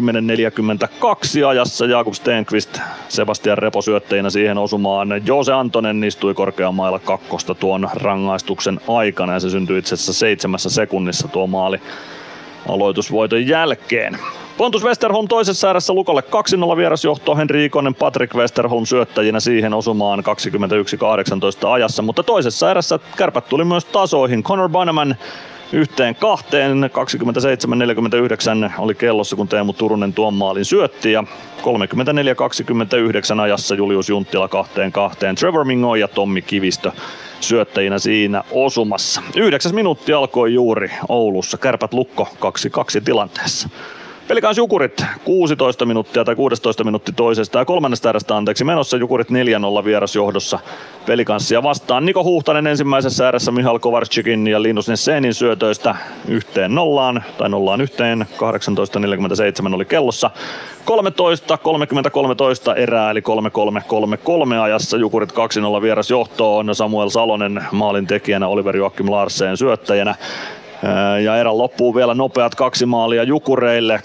10.42 1.41 1.47
ajassa 1.49 1.87
Jakub 2.05 2.15
Stenqvist 2.15 2.81
Sebastian 3.09 3.59
Repo 3.59 3.83
syötteinä 3.83 4.31
siihen 4.31 4.59
osumaan. 4.59 5.09
Jose 5.27 5.53
Antonen 5.53 6.05
istui 6.05 6.35
korkeammailla 6.35 6.99
kakkosta 6.99 7.55
tuon 7.55 7.89
rangaistuksen 7.95 8.81
aikana 8.89 9.33
ja 9.33 9.41
se 9.41 9.51
syntyi 9.51 9.79
itse 9.79 9.95
asiassa 9.95 10.13
seitsemässä 10.13 10.71
sekunnissa 10.71 11.29
tuo 11.29 11.47
maali 11.47 11.81
aloitusvoiton 12.69 13.47
jälkeen. 13.47 14.19
Pontus 14.57 14.85
Westerholm 14.85 15.29
toisessa 15.29 15.71
erässä 15.71 15.93
Lukolle 15.93 16.23
2-0 16.73 16.77
vierasjohto, 16.77 17.37
Henri 17.37 17.65
Ikonen, 17.65 17.95
Patrick 17.95 18.35
Westerholm 18.35 18.85
syöttäjinä 18.85 19.41
siihen 19.41 19.75
osumaan 19.75 20.25
21-18 21.65 21.69
ajassa, 21.69 22.03
mutta 22.03 22.23
toisessa 22.23 22.71
erässä 22.71 22.99
kärpät 23.17 23.49
tuli 23.49 23.65
myös 23.65 23.85
tasoihin. 23.85 24.43
Connor 24.43 24.69
Bannerman 24.69 25.17
yhteen 25.75 26.15
kahteen. 26.15 26.91
27-49 28.69 28.73
oli 28.79 28.95
kellossa, 28.95 29.37
kun 29.37 29.49
Teemu 29.49 29.73
Turunen 29.73 30.13
tuon 30.13 30.35
maalin 30.35 30.65
syötti 30.65 31.13
ja 31.13 31.25
34-29 33.37 33.41
ajassa 33.41 33.75
Julius 33.75 34.09
Junttila 34.09 34.49
kahteen 34.49 34.93
kahteen. 34.93 35.35
Trevor 35.37 35.65
Mingo 35.65 35.95
ja 35.95 36.09
Tommi 36.09 36.43
Kivistö 36.43 36.93
syöttäjinä 37.41 37.99
siinä 37.99 38.45
osumassa. 38.51 39.23
Yhdeksäs 39.37 39.73
minuutti 39.73 40.13
alkoi 40.13 40.55
juuri 40.55 40.91
Oulussa. 41.09 41.59
Kärpät 41.59 41.95
lukko 41.95 42.29
2-2 43.01 43.03
tilanteessa. 43.05 43.69
Pelikans 44.29 44.59
Jukurit 44.59 45.05
16 45.25 45.87
minuuttia 45.87 46.25
tai 46.25 46.37
16 46.37 46.85
minuutti 46.85 47.13
toisesta 47.13 47.59
ja 47.59 47.65
kolmannesta 47.65 48.09
erästä 48.09 48.37
anteeksi 48.37 48.65
menossa 48.65 48.97
Jukurit 48.97 49.29
4-0 49.31 49.85
vierasjohdossa 49.85 50.59
pelikanssia 51.07 51.63
vastaan. 51.63 52.05
Niko 52.05 52.25
Huhtanen 52.25 52.67
ensimmäisessä 52.67 53.29
erässä 53.29 53.53
Mihal 53.53 53.79
Kovarczykin 53.79 54.47
ja 54.47 54.63
Linus 54.63 54.89
Nessenin 54.89 55.35
syötöistä 55.35 55.97
yhteen 56.29 56.75
nollaan 56.75 57.25
tai 57.39 57.49
nollaan 57.49 57.81
yhteen 57.81 58.27
18.47 59.71 59.75
oli 59.75 59.85
kellossa. 59.85 60.31
13, 60.85 61.59
30, 61.59 62.11
13 62.11 62.75
erää 62.75 63.11
eli 63.11 63.21
3-3-3-3 63.21 64.61
ajassa 64.63 64.97
Jukurit 64.97 65.33
2-0 65.33 65.83
vierasjohtoon 65.83 66.75
Samuel 66.75 67.09
Salonen 67.09 67.65
maalin 67.73 68.07
tekijänä 68.07 68.49
Oliver 68.49 68.77
Joakim 68.77 69.11
Larsen 69.11 69.57
syöttäjänä. 69.57 70.15
Ja 71.25 71.37
erän 71.37 71.59
loppuun 71.59 71.95
vielä 71.95 72.15
nopeat 72.15 72.55
kaksi 72.55 72.87
maalia 72.87 73.23
Jukureille, 73.23 74.01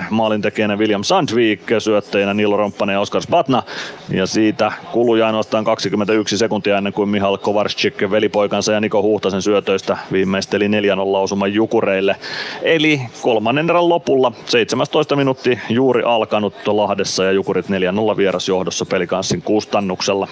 38-23. 0.00 0.04
Maalintekijänä 0.10 0.76
William 0.76 1.02
Sandvik, 1.02 1.60
syöttäjänä 1.78 2.34
Nilo 2.34 2.56
Romppanen 2.56 2.94
ja 2.94 3.00
Oskar 3.00 3.22
Spatna. 3.22 3.62
Ja 4.10 4.26
siitä 4.26 4.72
kului 4.92 5.22
ainoastaan 5.22 5.64
21 5.64 6.38
sekuntia 6.38 6.78
ennen 6.78 6.92
kuin 6.92 7.08
Mihal 7.08 7.36
Kovarsczyk 7.36 8.10
velipoikansa 8.10 8.72
ja 8.72 8.80
Niko 8.80 9.02
Huhtasen 9.02 9.42
syötöistä 9.42 9.98
viimeisteli 10.12 10.68
4-0 10.68 10.70
lausuman 11.12 11.54
Jukureille. 11.54 12.16
Eli 12.62 13.00
kolmannen 13.22 13.70
erän 13.70 13.88
lopulla 13.88 14.32
17 14.46 15.16
minuutti 15.16 15.58
juuri 15.68 16.02
alkanut 16.02 16.54
Lahdessa 16.66 17.24
ja 17.24 17.32
Jukurit 17.32 17.66
4-0 17.66 18.16
vierasjohdossa 18.16 18.86
pelikanssin 18.86 19.42
kustannuksella. 19.42 20.28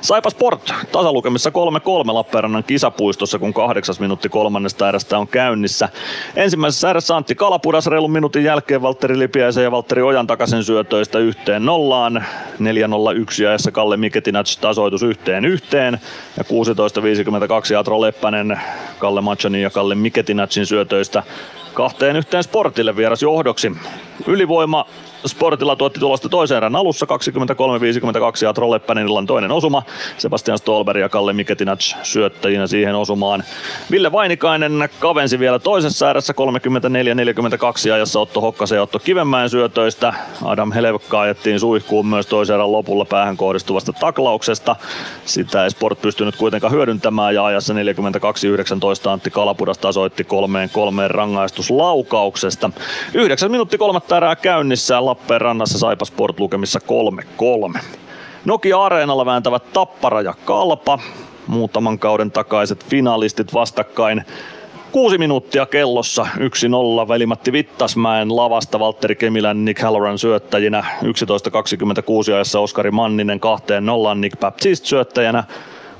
Saipa 0.00 0.30
Sport 0.30 0.74
tasalukemissa 0.92 1.50
3-3 1.50 1.52
Lappeenrannan 2.12 2.64
kisapuistossa, 2.64 3.38
kun 3.38 3.54
kahdeksas 3.54 4.00
minuutti 4.00 4.28
kolmannesta 4.28 4.88
erästä 4.88 5.18
on 5.18 5.28
käynnissä. 5.28 5.88
Ensimmäisessä 6.36 6.90
erässä 6.90 7.16
Antti 7.16 7.34
Kalapudas 7.34 7.86
reilun 7.86 8.12
minuutin 8.12 8.44
jälkeen 8.44 8.82
Valtteri 8.82 9.18
Lipiäisen 9.18 9.64
ja 9.64 9.70
Valtteri 9.70 10.02
Ojan 10.02 10.26
takaisin 10.26 10.64
syötöistä 10.64 11.18
yhteen 11.18 11.66
nollaan. 11.66 12.24
4-0-1 12.58 13.48
ajassa 13.48 13.70
Kalle 13.70 13.96
Miketinac 13.96 14.56
tasoitus 14.60 15.02
yhteen 15.02 15.44
yhteen. 15.44 16.00
Ja 16.36 16.44
16.52 16.44 17.76
Atro 17.78 18.00
Leppänen 18.00 18.60
Kalle 18.98 19.20
Machani 19.20 19.62
ja 19.62 19.70
Kalle 19.70 19.94
Miketinacin 19.94 20.66
syötöistä 20.66 21.22
kahteen 21.74 22.16
yhteen 22.16 22.42
Sportille 22.42 22.96
vieras 22.96 23.22
johdoksi. 23.22 23.72
Ylivoima 24.26 24.84
Sportilla 25.26 25.76
tuotti 25.76 26.00
tulosta 26.00 26.28
toisen 26.28 26.56
erän 26.56 26.76
alussa 26.76 27.06
23-52 27.06 28.44
ja 28.44 28.52
Trolleppänen 28.52 29.06
illan 29.06 29.26
toinen 29.26 29.52
osuma. 29.52 29.82
Sebastian 30.18 30.58
Stolberg 30.58 31.00
ja 31.00 31.08
Kalle 31.08 31.32
Miketinac 31.32 31.94
syöttäjinä 32.02 32.66
siihen 32.66 32.94
osumaan. 32.94 33.44
Ville 33.90 34.12
Vainikainen 34.12 34.88
kavensi 35.00 35.38
vielä 35.38 35.58
toisessa 35.58 36.10
erässä 36.10 36.34
34-42 37.88 37.92
ajassa 37.92 38.20
Otto 38.20 38.40
Hokkasen 38.40 38.76
ja 38.76 38.82
Otto 38.82 38.98
Kivenmäen 38.98 39.50
syötöistä. 39.50 40.14
Adam 40.44 40.72
Helevka 40.72 41.20
ajettiin 41.20 41.60
suihkuun 41.60 42.06
myös 42.06 42.26
toisen 42.26 42.54
erän 42.54 42.72
lopulla 42.72 43.04
päähän 43.04 43.36
kohdistuvasta 43.36 43.92
taklauksesta. 43.92 44.76
Sitä 45.24 45.64
ei 45.64 45.70
Sport 45.70 46.02
pystynyt 46.02 46.36
kuitenkaan 46.36 46.72
hyödyntämään 46.72 47.34
ja 47.34 47.44
ajassa 47.44 47.74
42-19 47.74 47.76
Antti 49.10 49.30
Kalapudas 49.30 49.78
tasoitti 49.78 50.24
kolmeen 50.24 50.70
kolmeen 50.70 51.10
rangaistuslaukauksesta. 51.10 52.70
9 53.14 53.50
minuutti 53.50 53.78
kolmatta 53.78 54.09
erää 54.16 54.36
käynnissä 54.36 55.04
Lappeenrannassa 55.04 55.78
Saipa 55.78 56.04
Sport 56.04 56.40
lukemissa 56.40 56.80
3-3. 57.76 57.78
Nokia 58.44 58.82
Areenalla 58.82 59.26
vääntävät 59.26 59.72
Tappara 59.72 60.22
ja 60.22 60.34
Kalpa. 60.44 60.98
Muutaman 61.46 61.98
kauden 61.98 62.30
takaiset 62.30 62.84
finalistit 62.84 63.54
vastakkain. 63.54 64.24
Kuusi 64.92 65.18
minuuttia 65.18 65.66
kellossa, 65.66 66.26
1-0 67.04 67.08
Velimatti 67.08 67.52
Vittasmäen 67.52 68.36
lavasta 68.36 68.78
Valtteri 68.78 69.16
Kemilän 69.16 69.64
Nick 69.64 69.82
Halloran 69.82 70.18
syöttäjinä. 70.18 70.84
11.26 71.02 72.34
ajassa 72.34 72.60
Oskari 72.60 72.90
Manninen 72.90 73.40
kahteen 73.40 73.86
nollaan 73.86 74.20
Nick 74.20 74.40
Baptiste 74.40 74.86
syöttäjänä. 74.86 75.44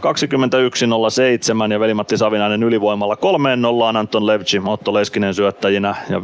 21.07 0.01 1.73
ja 1.73 1.81
Veli-Matti 1.81 2.17
Savinainen 2.17 2.63
ylivoimalla 2.63 3.15
3-0 3.95 3.97
Anton 3.97 4.27
Levci, 4.27 4.63
Otto 4.65 4.95
Leskinen 4.95 5.35
syöttäjinä 5.35 5.95
ja 6.11 6.19
35-32 6.19 6.23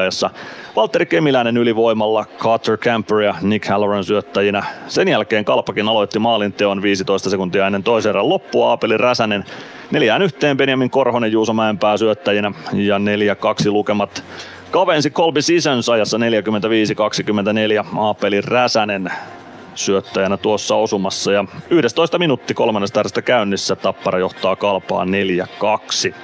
ajassa 0.00 0.30
Valtteri 0.76 1.06
Kemiläinen 1.06 1.56
ylivoimalla, 1.56 2.24
Carter 2.38 2.76
Camper 2.76 3.20
ja 3.20 3.34
Nick 3.42 3.68
Halloran 3.68 4.04
syöttäjinä. 4.04 4.64
Sen 4.88 5.08
jälkeen 5.08 5.44
Kalpakin 5.44 5.88
aloitti 5.88 6.18
maalinteon 6.18 6.82
15 6.82 7.30
sekuntia 7.30 7.66
ennen 7.66 7.82
toisen 7.82 8.10
erän 8.10 8.28
loppua. 8.28 8.68
Aapeli 8.68 8.96
Räsänen 8.96 9.44
neljään 9.90 10.22
yhteen 10.22 10.56
Benjamin 10.56 10.90
Korhonen 10.90 11.32
Juuso 11.32 11.52
Mäenpää 11.52 11.96
syöttäjinä 11.96 12.52
ja 12.72 12.98
4-2 12.98 13.00
lukemat 13.66 14.24
kavensi 14.70 15.10
Colby 15.10 15.42
Seasons 15.42 15.88
ajassa 15.88 16.18
45-24 16.18 16.20
Aapeli 17.98 18.40
Räsänen 18.40 19.12
syöttäjänä 19.74 20.36
tuossa 20.36 20.74
osumassa. 20.74 21.32
Ja 21.32 21.44
11 21.70 22.18
minuutti 22.18 22.54
kolmannesta 22.54 23.00
erästä 23.00 23.22
käynnissä 23.22 23.76
Tappara 23.76 24.18
johtaa 24.18 24.56
kalpaa 24.56 25.04
4-2. 25.04 26.14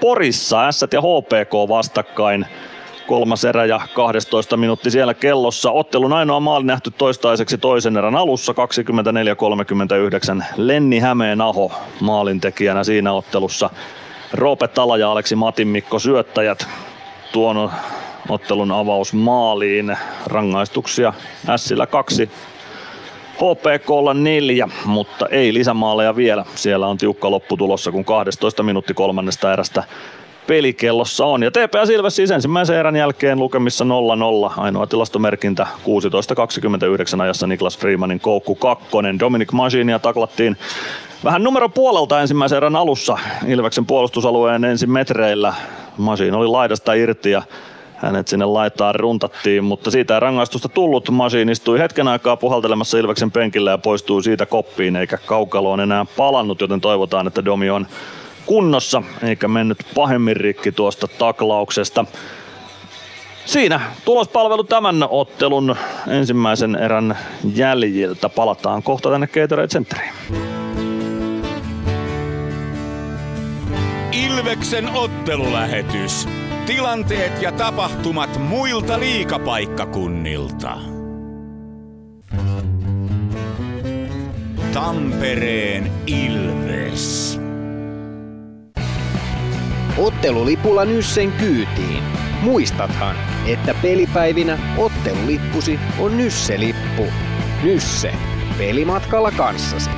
Porissa 0.00 0.72
S 0.72 0.84
ja 0.92 1.00
HPK 1.00 1.68
vastakkain 1.68 2.46
kolmas 3.06 3.44
erä 3.44 3.64
ja 3.64 3.80
12 3.94 4.56
minuutti 4.56 4.90
siellä 4.90 5.14
kellossa. 5.14 5.70
Ottelun 5.70 6.12
ainoa 6.12 6.40
maali 6.40 6.64
nähty 6.64 6.90
toistaiseksi 6.90 7.58
toisen 7.58 7.96
erän 7.96 8.16
alussa 8.16 8.52
24-39. 10.40 10.44
Lenni 10.56 10.98
Hämeenaho 10.98 11.72
maalintekijänä 12.00 12.84
siinä 12.84 13.12
ottelussa. 13.12 13.70
Roope 14.32 14.68
Tala 14.68 14.96
ja 14.96 15.10
Aleksi 15.10 15.36
Matinmikko 15.36 15.98
syöttäjät. 15.98 16.66
Tuon 17.32 17.70
ottelun 18.28 18.72
avaus 18.72 19.12
maaliin. 19.12 19.96
Rangaistuksia 20.26 21.12
Sillä 21.56 21.86
kaksi, 21.86 22.30
HPKlla 23.34 24.14
neljä, 24.14 24.68
mutta 24.84 25.26
ei 25.26 25.54
lisämaaleja 25.54 26.16
vielä. 26.16 26.44
Siellä 26.54 26.86
on 26.86 26.98
tiukka 26.98 27.30
loppu 27.30 27.56
tulossa, 27.56 27.92
kun 27.92 28.04
12 28.04 28.62
minuutti 28.62 28.94
kolmannesta 28.94 29.52
erästä 29.52 29.84
pelikellossa 30.46 31.26
on. 31.26 31.42
Ja 31.42 31.50
TPS 31.50 31.90
Ilves 31.90 32.16
siis 32.16 32.30
ensimmäisen 32.30 32.76
erän 32.76 32.96
jälkeen 32.96 33.38
lukemissa 33.38 33.84
0-0. 34.48 34.52
Ainoa 34.56 34.86
tilastomerkintä 34.86 35.66
16-29 37.16 37.20
ajassa 37.20 37.46
Niklas 37.46 37.78
Freemanin 37.78 38.20
koukku 38.20 38.54
kakkonen. 38.54 39.18
Dominic 39.18 39.52
Machinia 39.52 39.98
taklattiin 39.98 40.56
vähän 41.24 41.42
numero 41.42 41.68
puolelta 41.68 42.20
ensimmäisen 42.20 42.56
erän 42.56 42.76
alussa 42.76 43.18
Ilveksen 43.46 43.86
puolustusalueen 43.86 44.64
ensin 44.64 44.90
metreillä. 44.90 45.54
Masin 45.96 46.34
oli 46.34 46.46
laidasta 46.46 46.92
irti 46.92 47.30
ja 47.30 47.42
hänet 48.02 48.28
sinne 48.28 48.44
laitaan 48.44 48.94
runtattiin, 48.94 49.64
mutta 49.64 49.90
siitä 49.90 50.14
ei 50.14 50.20
rangaistusta 50.20 50.68
tullut. 50.68 51.10
Masiin 51.10 51.48
istui 51.48 51.78
hetken 51.78 52.08
aikaa 52.08 52.36
puhaltelemassa 52.36 52.98
Ilveksen 52.98 53.30
penkillä 53.30 53.70
ja 53.70 53.78
poistui 53.78 54.22
siitä 54.22 54.46
koppiin, 54.46 54.96
eikä 54.96 55.18
kaukaloon 55.26 55.80
enää 55.80 56.06
palannut, 56.16 56.60
joten 56.60 56.80
toivotaan, 56.80 57.26
että 57.26 57.44
Domi 57.44 57.70
on 57.70 57.86
kunnossa, 58.46 59.02
eikä 59.22 59.48
mennyt 59.48 59.78
pahemmin 59.94 60.36
rikki 60.36 60.72
tuosta 60.72 61.08
taklauksesta. 61.18 62.04
Siinä 63.44 63.80
tulospalvelu 64.04 64.64
tämän 64.64 65.06
ottelun 65.10 65.76
ensimmäisen 66.08 66.76
erän 66.76 67.18
jäljiltä. 67.54 68.28
Palataan 68.28 68.82
kohta 68.82 69.10
tänne 69.10 69.26
Gatorade 69.26 69.68
Centeriin. 69.68 70.12
Ilveksen 74.12 74.88
ottelulähetys. 74.94 76.28
Tilanteet 76.70 77.42
ja 77.42 77.52
tapahtumat 77.52 78.38
muilta 78.48 79.00
liikapaikkakunnilta. 79.00 80.78
Tampereen 84.72 85.92
Ilves. 86.06 87.40
Ottelulipulla 89.98 90.84
Nyssen 90.84 91.32
kyytiin. 91.32 92.02
Muistathan, 92.42 93.16
että 93.46 93.74
pelipäivinä 93.82 94.58
ottelulippusi 94.78 95.80
on 95.98 96.16
Nysse-lippu. 96.16 97.06
Nysse. 97.62 98.14
Pelimatkalla 98.58 99.30
kanssasi. 99.30 99.90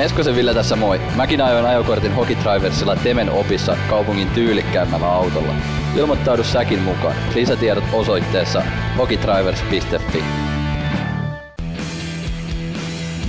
Meskosen 0.00 0.36
Ville 0.36 0.54
tässä 0.54 0.76
moi. 0.76 1.00
Mäkin 1.16 1.40
ajoin 1.40 1.66
ajokortin 1.66 2.14
Hokitriversilla 2.14 2.96
Temen 2.96 3.30
opissa 3.30 3.76
kaupungin 3.90 4.30
tyylikkäämmällä 4.30 5.12
autolla. 5.12 5.54
Ilmoittaudu 5.96 6.44
säkin 6.44 6.78
mukaan. 6.78 7.14
Lisätiedot 7.34 7.84
osoitteessa 7.92 8.62
hokitrivers.fi. 8.98 10.24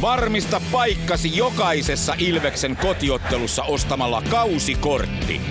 Varmista 0.02 0.62
paikkasi 0.72 1.38
jokaisessa 1.38 2.16
Ilveksen 2.18 2.78
kotiottelussa 2.82 3.64
ostamalla 3.64 4.24
kausikortti. 4.30 5.42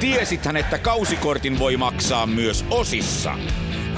Tiesithän, 0.00 0.56
että 0.56 0.78
kausikortin 0.78 1.58
voi 1.58 1.76
maksaa 1.76 2.26
myös 2.26 2.64
osissa. 2.70 3.34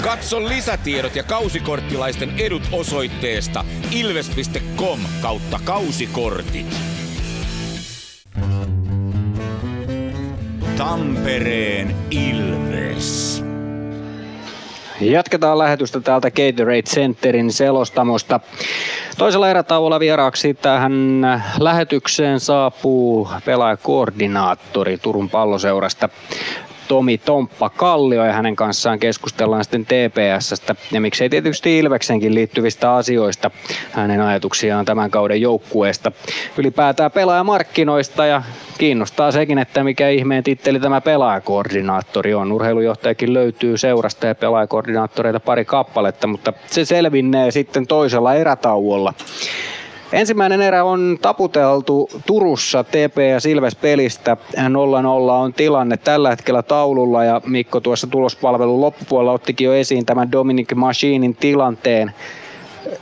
Katso 0.03 0.47
lisätiedot 0.47 1.15
ja 1.15 1.23
kausikorttilaisten 1.23 2.33
edut 2.37 2.63
osoitteesta 2.71 3.65
ilves.com 3.91 4.99
kautta 5.21 5.59
kausikortit. 5.63 6.75
Tampereen 10.77 11.95
Ilves. 12.11 13.43
Jatketaan 15.01 15.57
lähetystä 15.57 15.99
täältä 15.99 16.31
Gatorade 16.31 16.81
Centerin 16.81 17.51
selostamosta. 17.51 18.39
Toisella 19.17 19.49
erätauolla 19.49 19.99
vieraaksi 19.99 20.53
tähän 20.53 21.21
lähetykseen 21.59 22.39
saapuu 22.39 23.29
pelaajakoordinaattori 23.45 24.97
Turun 24.97 25.29
palloseurasta 25.29 26.09
Tomi 26.89 27.17
Tomppa 27.17 27.69
Kallio 27.69 28.25
ja 28.25 28.33
hänen 28.33 28.55
kanssaan 28.55 28.99
keskustellaan 28.99 29.63
sitten 29.63 29.85
TPSstä 29.85 30.75
ja 30.91 31.01
miksei 31.01 31.29
tietysti 31.29 31.79
Ilveksenkin 31.79 32.35
liittyvistä 32.35 32.95
asioista 32.95 33.51
hänen 33.91 34.21
ajatuksiaan 34.21 34.85
tämän 34.85 35.11
kauden 35.11 35.41
joukkueesta. 35.41 36.11
Ylipäätään 36.57 37.11
pelaajamarkkinoista 37.11 38.25
ja 38.25 38.43
kiinnostaa 38.77 39.31
sekin, 39.31 39.57
että 39.57 39.83
mikä 39.83 40.09
ihmeen 40.09 40.43
titteli 40.43 40.79
tämä 40.79 41.01
pelaajakoordinaattori 41.01 42.33
on. 42.33 42.51
Urheilujohtajakin 42.51 43.33
löytyy 43.33 43.77
seurasta 43.77 44.27
ja 44.27 44.35
pelaajakoordinaattoreita 44.35 45.39
pari 45.39 45.65
kappaletta, 45.65 46.27
mutta 46.27 46.53
se 46.67 46.85
selvinnee 46.85 47.51
sitten 47.51 47.87
toisella 47.87 48.35
erätauolla. 48.35 49.13
Ensimmäinen 50.13 50.61
erä 50.61 50.83
on 50.83 51.17
taputeltu 51.21 52.09
Turussa 52.25 52.83
TP 52.83 53.17
ja 53.31 53.39
Silves 53.39 53.75
pelistä. 53.75 54.37
0-0 54.55 54.57
on 55.31 55.53
tilanne 55.53 55.97
tällä 55.97 56.29
hetkellä 56.29 56.63
taululla 56.63 57.23
ja 57.23 57.41
Mikko 57.45 57.79
tuossa 57.79 58.07
tulospalvelun 58.07 58.81
loppupuolella 58.81 59.31
ottikin 59.31 59.65
jo 59.65 59.73
esiin 59.73 60.05
tämän 60.05 60.31
Dominic 60.31 60.75
Machinin 60.75 61.35
tilanteen. 61.35 62.11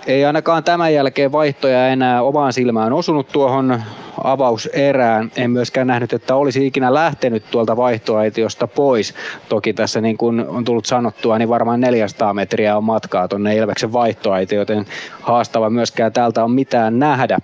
Ei 0.07 0.25
ainakaan 0.25 0.63
tämän 0.63 0.93
jälkeen 0.93 1.31
vaihtoja 1.31 1.87
enää 1.87 2.23
omaan 2.23 2.53
silmään 2.53 2.93
osunut 2.93 3.27
tuohon 3.27 3.81
avauserään. 4.23 5.31
En 5.35 5.51
myöskään 5.51 5.87
nähnyt, 5.87 6.13
että 6.13 6.35
olisi 6.35 6.67
ikinä 6.67 6.93
lähtenyt 6.93 7.43
tuolta 7.51 7.77
vaihtoaitiosta 7.77 8.67
pois. 8.67 9.13
Toki 9.49 9.73
tässä 9.73 10.01
niin 10.01 10.17
kuin 10.17 10.47
on 10.47 10.65
tullut 10.65 10.85
sanottua, 10.85 11.37
niin 11.37 11.49
varmaan 11.49 11.81
400 11.81 12.33
metriä 12.33 12.77
on 12.77 12.83
matkaa 12.83 13.27
tuonne 13.27 13.55
Ilveksen 13.55 13.93
vaihtoaitio, 13.93 14.59
joten 14.59 14.85
haastava 15.21 15.69
myöskään 15.69 16.13
täältä 16.13 16.43
on 16.43 16.51
mitään 16.51 16.99
nähdä. 16.99 17.39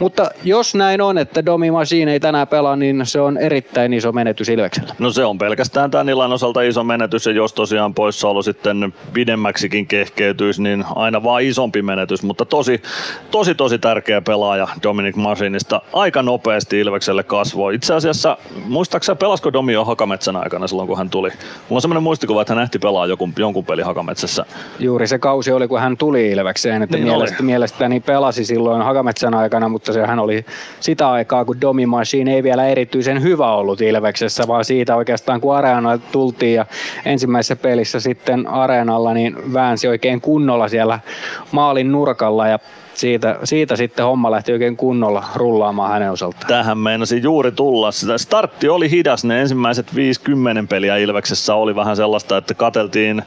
Mutta 0.00 0.30
jos 0.44 0.74
näin 0.74 1.00
on, 1.00 1.18
että 1.18 1.46
Domi 1.46 1.70
Machine 1.70 2.12
ei 2.12 2.20
tänään 2.20 2.48
pelaa, 2.48 2.76
niin 2.76 3.06
se 3.06 3.20
on 3.20 3.38
erittäin 3.38 3.92
iso 3.92 4.12
menetys 4.12 4.48
Ilveksellä. 4.48 4.94
No 4.98 5.10
se 5.10 5.24
on 5.24 5.38
pelkästään 5.38 5.90
tämän 5.90 6.08
illan 6.08 6.32
osalta 6.32 6.62
iso 6.62 6.84
menetys 6.84 7.26
ja 7.26 7.32
jos 7.32 7.52
tosiaan 7.52 7.94
poissaolo 7.94 8.42
sitten 8.42 8.94
pidemmäksikin 9.12 9.86
kehkeytyisi, 9.86 10.62
niin 10.62 10.84
aina 10.94 11.22
vaan 11.22 11.42
isompi 11.42 11.82
menetys, 11.82 12.22
mutta 12.22 12.44
tosi, 12.44 12.82
tosi, 13.30 13.54
tosi 13.54 13.78
tärkeä 13.78 14.20
pelaaja 14.20 14.68
Dominic 14.82 15.16
Machinista. 15.16 15.82
Aika 15.92 16.22
nopeasti 16.22 16.80
Ilvekselle 16.80 17.22
kasvoi. 17.22 17.74
Itse 17.74 17.94
asiassa, 17.94 18.36
muistaakseni 18.66 19.16
pelasko 19.16 19.52
Domi 19.52 19.72
jo 19.72 19.84
Hakametsän 19.84 20.36
aikana 20.36 20.66
silloin, 20.66 20.88
kun 20.88 20.98
hän 20.98 21.10
tuli? 21.10 21.28
Mulla 21.28 21.76
on 21.78 21.80
semmoinen 21.80 22.02
muistikuva, 22.02 22.40
että 22.40 22.54
hän 22.54 22.62
ehti 22.62 22.78
pelaa 22.78 23.06
jonkun, 23.06 23.32
jonkun 23.38 23.64
peli 23.64 23.82
Hakametsässä. 23.82 24.44
Juuri 24.78 25.06
se 25.06 25.18
kausi 25.18 25.52
oli, 25.52 25.68
kun 25.68 25.80
hän 25.80 25.96
tuli 25.96 26.30
Ilvekseen, 26.30 26.82
että 26.82 26.96
Niin 26.96 27.06
mielestä, 27.06 27.42
mielestäni 27.42 28.00
pelasi 28.00 28.44
silloin 28.44 28.82
Hakametsän 28.82 29.34
aikana, 29.34 29.68
mutta 29.90 30.06
sehän 30.06 30.18
oli 30.18 30.44
sitä 30.80 31.10
aikaa, 31.10 31.44
kun 31.44 31.60
Domi 31.60 31.86
Machine 31.86 32.34
ei 32.34 32.42
vielä 32.42 32.66
erityisen 32.66 33.22
hyvä 33.22 33.52
ollut 33.52 33.80
Ilveksessä, 33.80 34.48
vaan 34.48 34.64
siitä 34.64 34.96
oikeastaan 34.96 35.40
kun 35.40 35.56
Areenalle 35.56 36.00
tultiin 36.12 36.54
ja 36.54 36.66
ensimmäisessä 37.04 37.56
pelissä 37.56 38.00
sitten 38.00 38.46
Areenalla 38.46 39.14
niin 39.14 39.52
väänsi 39.52 39.88
oikein 39.88 40.20
kunnolla 40.20 40.68
siellä 40.68 41.00
maalin 41.52 41.92
nurkalla 41.92 42.48
ja 42.48 42.58
siitä, 43.00 43.38
siitä 43.44 43.76
sitten 43.76 44.04
homma 44.04 44.30
lähti 44.30 44.52
oikein 44.52 44.76
kunnolla 44.76 45.24
rullaamaan 45.34 45.90
hänen 45.90 46.10
osaltaan. 46.10 46.46
Tähän 46.46 46.78
meinasi 46.78 47.22
juuri 47.22 47.52
tulla. 47.52 47.92
Sitä 47.92 48.18
startti 48.18 48.68
oli 48.68 48.90
hidas, 48.90 49.24
ne 49.24 49.40
ensimmäiset 49.40 49.94
50 49.94 50.64
peliä 50.70 50.96
Ilveksessä 50.96 51.54
oli 51.54 51.76
vähän 51.76 51.96
sellaista, 51.96 52.36
että 52.36 52.54
kateltiin 52.54 53.22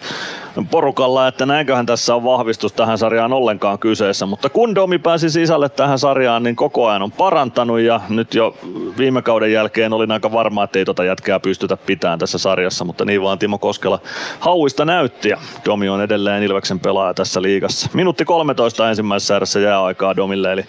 porukalla, 0.71 1.27
että 1.27 1.45
näinköhän 1.45 1.85
tässä 1.85 2.15
on 2.15 2.23
vahvistus 2.23 2.73
tähän 2.73 2.97
sarjaan 2.97 3.33
ollenkaan 3.33 3.79
kyseessä. 3.79 4.25
Mutta 4.25 4.49
kun 4.49 4.75
Domi 4.75 4.99
pääsi 4.99 5.29
sisälle 5.29 5.69
tähän 5.69 5.99
sarjaan, 5.99 6.43
niin 6.43 6.55
koko 6.55 6.87
ajan 6.87 7.01
on 7.01 7.11
parantanut 7.11 7.79
ja 7.79 8.01
nyt 8.09 8.33
jo 8.33 8.55
viime 8.97 9.21
kauden 9.21 9.51
jälkeen 9.51 9.93
olin 9.93 10.11
aika 10.11 10.31
varma, 10.31 10.63
että 10.63 10.79
ei 10.79 10.85
tota 10.85 11.03
jätkää 11.03 11.39
pystytä 11.39 11.77
pitämään 11.77 12.19
tässä 12.19 12.37
sarjassa, 12.37 12.85
mutta 12.85 13.05
niin 13.05 13.21
vaan 13.21 13.39
Timo 13.39 13.57
Koskela 13.57 13.99
hauista 14.39 14.85
näytti 14.85 15.29
ja 15.29 15.37
Domi 15.65 15.89
on 15.89 16.01
edelleen 16.01 16.43
Ilveksen 16.43 16.79
pelaaja 16.79 17.13
tässä 17.13 17.41
liigassa. 17.41 17.89
Minuutti 17.93 18.25
13 18.25 18.89
ensimmäisessä 18.89 19.35
erässä 19.35 19.59
jää 19.63 19.83
aikaa 19.83 20.15
Domille, 20.15 20.53
eli 20.53 20.65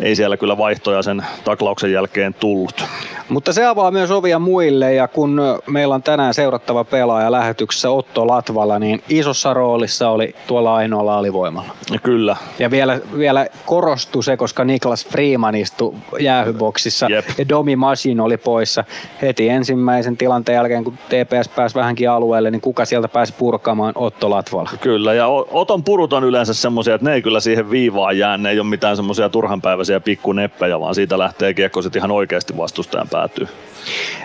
ei 0.00 0.16
siellä 0.16 0.36
kyllä 0.36 0.58
vaihtoja 0.58 1.02
sen 1.02 1.24
taklauksen 1.44 1.92
jälkeen 1.92 2.34
tullut. 2.34 2.84
Mutta 3.28 3.52
se 3.52 3.66
avaa 3.66 3.90
myös 3.90 4.10
ovia 4.10 4.38
muille 4.38 4.94
ja 4.94 5.08
kun 5.08 5.40
meillä 5.66 5.94
on 5.94 6.02
tänään 6.02 6.34
seurattava 6.34 6.84
pelaaja 6.84 7.32
lähetyksessä 7.32 7.90
Otto 7.90 8.26
Latvala, 8.26 8.78
niin 8.78 9.02
isossa 9.08 9.54
roolissa 9.54 10.08
oli 10.08 10.34
tuolla 10.46 10.74
ainoalla 10.74 11.18
alivoimalla. 11.18 11.70
Ja 11.90 11.98
kyllä. 11.98 12.36
Ja 12.58 12.70
vielä, 12.70 13.00
vielä 13.18 13.46
korostui 13.66 14.24
se, 14.24 14.36
koska 14.36 14.64
Niklas 14.64 15.06
Freeman 15.06 15.54
istui 15.54 15.94
jäähyboksissa 16.20 17.06
Jep. 17.10 17.24
ja 17.38 17.48
Domi 17.48 17.76
Masin 17.76 18.20
oli 18.20 18.36
poissa 18.36 18.84
heti 19.22 19.48
ensimmäisen 19.48 20.16
tilanteen 20.16 20.56
jälkeen, 20.56 20.84
kun 20.84 20.98
TPS 21.08 21.48
pääsi 21.56 21.74
vähänkin 21.74 22.10
alueelle, 22.10 22.50
niin 22.50 22.60
kuka 22.60 22.84
sieltä 22.84 23.08
pääsi 23.08 23.34
purkaamaan 23.38 23.92
Otto 23.94 24.30
Latvala. 24.30 24.70
Kyllä, 24.80 25.14
ja 25.14 25.28
Oton 25.50 25.84
purut 25.84 26.12
on 26.12 26.24
yleensä 26.24 26.54
semmoisia, 26.54 26.94
että 26.94 27.04
ne 27.04 27.14
ei 27.14 27.22
kyllä 27.22 27.40
siihen 27.40 27.70
viivaan 27.70 28.18
jää, 28.18 28.25
ne 28.38 28.50
ei 28.50 28.60
ole 28.60 28.68
mitään 28.68 28.96
semmoisia 28.96 29.28
turhanpäiväisiä 29.28 30.00
pikkuneppejä, 30.00 30.80
vaan 30.80 30.94
siitä 30.94 31.18
lähtee 31.18 31.54
kiekko 31.54 31.82
sitten 31.82 32.00
ihan 32.00 32.10
oikeasti 32.10 32.56
vastustajan 32.56 33.08
päätyy. 33.08 33.48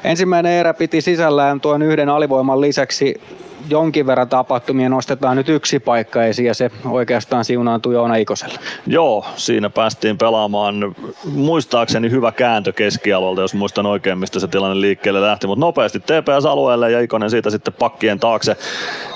Ensimmäinen 0.03 0.51
erä 0.51 0.73
piti 0.73 1.01
sisällään 1.01 1.61
tuon 1.61 1.81
yhden 1.81 2.09
alivoiman 2.09 2.61
lisäksi 2.61 3.21
jonkin 3.69 4.07
verran 4.07 4.29
tapahtumia. 4.29 4.89
Nostetaan 4.89 5.37
nyt 5.37 5.49
yksi 5.49 5.79
paikka 5.79 6.23
esiin 6.23 6.45
ja 6.45 6.53
se 6.53 6.71
oikeastaan 6.89 7.45
siunaantui 7.45 7.93
Joona 7.93 8.15
Ikoselle. 8.15 8.59
Joo, 8.87 9.25
siinä 9.35 9.69
päästiin 9.69 10.17
pelaamaan 10.17 10.95
muistaakseni 11.25 12.11
hyvä 12.11 12.31
kääntö 12.31 12.73
keskialueelta, 12.73 13.41
jos 13.41 13.53
muistan 13.53 13.85
oikein, 13.85 14.17
mistä 14.17 14.39
se 14.39 14.47
tilanne 14.47 14.81
liikkeelle 14.81 15.21
lähti, 15.21 15.47
mutta 15.47 15.65
nopeasti 15.65 15.99
TPS-alueelle 15.99 16.91
ja 16.91 16.99
Ikonen 16.99 17.29
siitä 17.29 17.49
sitten 17.49 17.73
pakkien 17.73 18.19
taakse. 18.19 18.57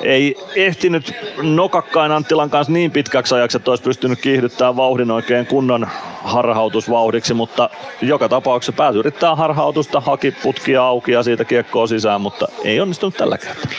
Ei 0.02 0.36
ehtinyt 0.56 1.14
nokakkain 1.42 2.12
Anttilan 2.12 2.50
kanssa 2.50 2.74
niin 2.74 2.92
pitkäksi 2.92 3.36
ajaksi, 3.36 3.58
että 3.58 3.72
olisi 3.72 3.84
pystynyt 3.84 4.22
kiihdyttämään 4.22 4.76
vauhdin 4.76 5.12
oikein 5.12 5.46
kunnon 5.46 5.88
harhautusvauhdiksi, 6.24 7.34
mutta 7.34 7.70
joka 8.02 8.30
tapauksessa 8.30 8.74
pääsi 8.74 9.00
yrittää 9.00 9.36
harhautusta, 9.36 10.00
haki 10.00 10.32
putkia 10.32 10.84
auki 10.84 11.12
ja 11.12 11.24
siitä 11.24 11.46
kiekkoa 11.46 11.88
sisään, 11.88 12.22
mutta 12.22 12.48
ei 12.64 12.80
onnistunut 12.80 13.18
tällä 13.18 13.38
kertaa. 13.38 13.72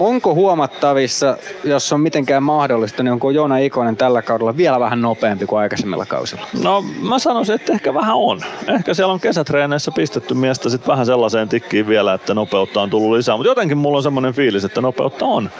Onko 0.00 0.34
huomattavissa, 0.34 1.36
jos 1.64 1.92
on 1.92 2.00
mitenkään 2.00 2.42
mahdollista, 2.42 3.02
niin 3.02 3.12
onko 3.12 3.30
Joona 3.30 3.58
Ikonen 3.58 3.96
tällä 3.96 4.22
kaudella 4.22 4.56
vielä 4.56 4.80
vähän 4.80 5.00
nopeampi 5.00 5.46
kuin 5.46 5.60
aikaisemmilla 5.60 6.06
kausilla? 6.06 6.46
No 6.62 6.84
mä 7.02 7.18
sanoisin, 7.18 7.54
että 7.54 7.72
ehkä 7.72 7.94
vähän 7.94 8.16
on. 8.16 8.40
Ehkä 8.68 8.94
siellä 8.94 9.12
on 9.12 9.20
kesätreeneissä 9.20 9.90
pistetty 9.90 10.34
miestä 10.34 10.68
sitten 10.68 10.88
vähän 10.88 11.06
sellaiseen 11.06 11.48
tikkiin 11.48 11.86
vielä, 11.86 12.14
että 12.14 12.34
nopeutta 12.34 12.82
on 12.82 12.90
tullut 12.90 13.16
lisää. 13.16 13.36
Mutta 13.36 13.50
jotenkin 13.50 13.78
mulla 13.78 13.96
on 13.96 14.02
semmoinen 14.02 14.34
fiilis, 14.34 14.64
että 14.64 14.80
nopeutta 14.80 15.24
on, 15.24 15.50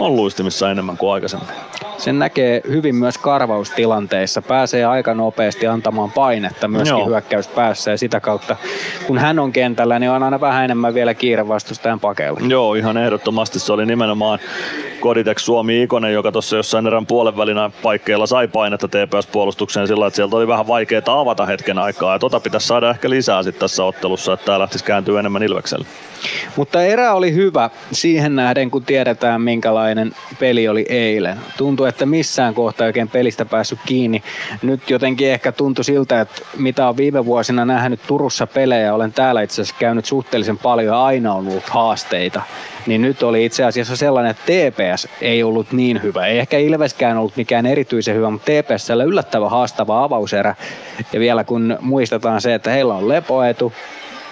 on 0.00 0.16
luistimissa 0.16 0.70
enemmän 0.70 0.96
kuin 0.96 1.12
aikaisemmin. 1.12 1.48
Sen 1.98 2.18
näkee 2.18 2.62
hyvin 2.68 2.94
myös 2.94 3.18
karvaustilanteissa. 3.18 4.42
Pääsee 4.42 4.84
aika 4.84 5.14
nopeasti 5.14 5.66
antamaan 5.66 6.12
painetta 6.12 6.68
myöskin 6.68 6.98
Joo. 6.98 7.06
hyökkäyspäässä 7.06 7.90
ja 7.90 7.98
sitä 7.98 8.20
kautta, 8.20 8.56
kun 9.06 9.18
hän 9.18 9.38
on 9.38 9.52
kentällä, 9.52 9.98
niin 9.98 10.10
on 10.10 10.22
aina 10.22 10.40
vähän 10.40 10.64
enemmän 10.64 10.94
vielä 10.94 11.14
kiire 11.14 11.48
vastustajan 11.48 12.00
pakeilla. 12.00 12.40
Joo, 12.48 12.74
ihan 12.74 12.96
ehdottomasti 12.96 13.58
se 13.58 13.72
oli 13.72 13.86
nimenomaan 13.90 14.38
Koditex 15.00 15.42
Suomi 15.42 15.82
Ikonen, 15.82 16.12
joka 16.12 16.32
tuossa 16.32 16.56
jossain 16.56 16.86
erän 16.86 17.06
puolen 17.06 17.36
välinä 17.36 17.70
paikkeilla 17.82 18.26
sai 18.26 18.48
painetta 18.48 18.88
TPS-puolustukseen 18.88 19.86
sillä, 19.86 20.06
että 20.06 20.16
sieltä 20.16 20.36
oli 20.36 20.48
vähän 20.48 20.66
vaikeaa 20.66 21.02
avata 21.06 21.46
hetken 21.46 21.78
aikaa. 21.78 22.12
Ja 22.12 22.18
tota 22.18 22.40
pitäisi 22.40 22.66
saada 22.66 22.90
ehkä 22.90 23.10
lisää 23.10 23.42
sitten 23.42 23.60
tässä 23.60 23.84
ottelussa, 23.84 24.32
että 24.32 24.46
tämä 24.46 24.58
lähtisi 24.58 24.84
kääntyä 24.84 25.20
enemmän 25.20 25.42
Ilvekselle. 25.42 25.86
Mutta 26.56 26.82
erä 26.82 27.14
oli 27.14 27.34
hyvä 27.34 27.70
siihen 27.92 28.36
nähden, 28.36 28.70
kun 28.70 28.84
tiedetään 28.84 29.42
minkälainen 29.42 30.12
peli 30.40 30.68
oli 30.68 30.86
eilen. 30.88 31.38
Tuntui, 31.56 31.88
että 31.88 32.06
missään 32.06 32.54
kohtaa 32.54 32.84
ei 32.84 32.88
oikein 32.88 33.08
pelistä 33.08 33.44
päässyt 33.44 33.78
kiinni. 33.86 34.22
Nyt 34.62 34.90
jotenkin 34.90 35.30
ehkä 35.30 35.52
tuntui 35.52 35.84
siltä, 35.84 36.20
että 36.20 36.42
mitä 36.58 36.88
on 36.88 36.96
viime 36.96 37.24
vuosina 37.24 37.64
nähnyt 37.64 38.00
Turussa 38.06 38.46
pelejä, 38.46 38.94
olen 38.94 39.12
täällä 39.12 39.42
itse 39.42 39.62
asiassa 39.62 39.76
käynyt 39.78 40.04
suhteellisen 40.04 40.58
paljon 40.58 40.94
ja 40.94 41.04
aina 41.04 41.34
on 41.34 41.48
ollut 41.48 41.68
haasteita. 41.68 42.42
Niin 42.86 43.02
nyt 43.02 43.22
oli 43.22 43.44
itse 43.44 43.64
asiassa 43.64 43.96
sellainen, 43.96 44.30
että 44.30 44.42
TPS 44.42 45.08
ei 45.20 45.42
ollut 45.42 45.72
niin 45.72 46.02
hyvä. 46.02 46.26
Ei 46.26 46.38
ehkä 46.38 46.58
Ilveskään 46.58 47.18
ollut 47.18 47.36
mikään 47.36 47.66
erityisen 47.66 48.14
hyvä, 48.16 48.30
mutta 48.30 48.52
TPS 48.52 48.90
oli 48.90 49.04
yllättävän 49.04 49.50
haastava 49.50 50.04
avauserä. 50.04 50.54
Ja 51.12 51.20
vielä 51.20 51.44
kun 51.44 51.78
muistetaan 51.80 52.40
se, 52.40 52.54
että 52.54 52.70
heillä 52.70 52.94
on 52.94 53.08
lepoetu, 53.08 53.72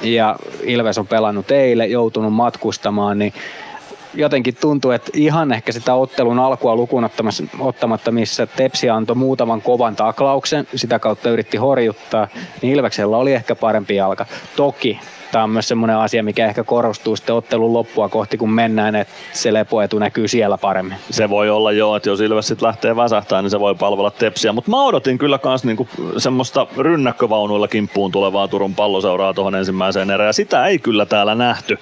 ja 0.02 0.36
Ilves 0.62 0.98
on 0.98 1.06
pelannut 1.06 1.50
eilen, 1.50 1.90
joutunut 1.90 2.32
matkustamaan, 2.32 3.18
niin 3.18 3.32
jotenkin 4.14 4.56
tuntuu, 4.56 4.90
että 4.90 5.10
ihan 5.14 5.52
ehkä 5.52 5.72
sitä 5.72 5.94
ottelun 5.94 6.38
alkua 6.38 6.76
lukuun 6.76 7.10
ottamatta, 7.58 8.10
missä 8.10 8.46
Tepsi 8.46 8.90
antoi 8.90 9.16
muutaman 9.16 9.62
kovan 9.62 9.96
taklauksen, 9.96 10.68
sitä 10.74 10.98
kautta 10.98 11.30
yritti 11.30 11.56
horjuttaa, 11.56 12.28
niin 12.62 12.72
Ilveksellä 12.72 13.16
oli 13.16 13.32
ehkä 13.32 13.54
parempi 13.54 13.96
jalka. 13.96 14.26
Toki 14.56 15.00
tämä 15.32 15.44
on 15.44 15.50
myös 15.50 15.68
semmoinen 15.68 15.96
asia, 15.96 16.22
mikä 16.22 16.46
ehkä 16.46 16.64
korostuu 16.64 17.16
sitten 17.16 17.34
ottelun 17.34 17.72
loppua 17.72 18.08
kohti, 18.08 18.36
kun 18.36 18.50
mennään, 18.50 18.96
että 18.96 19.14
se 19.32 19.52
lepoetu 19.52 19.98
näkyy 19.98 20.28
siellä 20.28 20.58
paremmin. 20.58 20.96
Se 21.10 21.30
voi 21.30 21.50
olla 21.50 21.72
joo, 21.72 21.96
että 21.96 22.08
jos 22.08 22.20
Ilves 22.20 22.46
sitten 22.46 22.66
lähtee 22.66 22.96
väsähtää, 22.96 23.42
niin 23.42 23.50
se 23.50 23.60
voi 23.60 23.74
palvella 23.74 24.10
tepsiä. 24.10 24.52
Mutta 24.52 24.70
mä 24.70 24.82
odotin 24.82 25.18
kyllä 25.18 25.38
kans 25.38 25.64
niinku 25.64 25.88
semmoista 26.18 26.66
rynnäkkövaunuilla 26.76 27.68
kimppuun 27.68 28.12
tulevaa 28.12 28.48
Turun 28.48 28.74
palloseuraa 28.74 29.34
tuohon 29.34 29.54
ensimmäiseen 29.54 30.10
erään. 30.10 30.34
Sitä 30.34 30.66
ei 30.66 30.78
kyllä 30.78 31.06
täällä 31.06 31.34
nähty. 31.34 31.78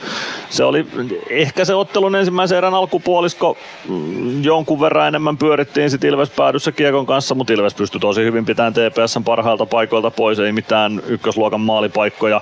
Se 0.51 0.65
oli 0.65 0.87
ehkä 1.31 1.65
se 1.65 1.75
ottelun 1.75 2.15
ensimmäisen 2.15 2.59
erän 2.59 2.75
alkupuolisko 2.75 3.57
mm, 3.89 4.43
jonkun 4.43 4.81
verran 4.81 5.09
enemmän 5.09 5.37
pyörittiin 5.37 5.91
sitten 5.91 6.11
Ilves 6.11 6.31
päädyssä 6.31 6.73
Kiekon 6.73 7.07
kanssa, 7.07 7.35
mutta 7.35 7.53
Ilves 7.53 7.75
pystyi 7.75 8.01
tosi 8.01 8.25
hyvin 8.25 8.45
pitämään 8.45 8.73
TPSn 8.73 9.25
parhailta 9.25 9.67
paikoilta 9.67 10.11
pois, 10.11 10.39
ei 10.39 10.53
mitään 10.53 11.03
ykkösluokan 11.07 11.61
maalipaikkoja. 11.61 12.41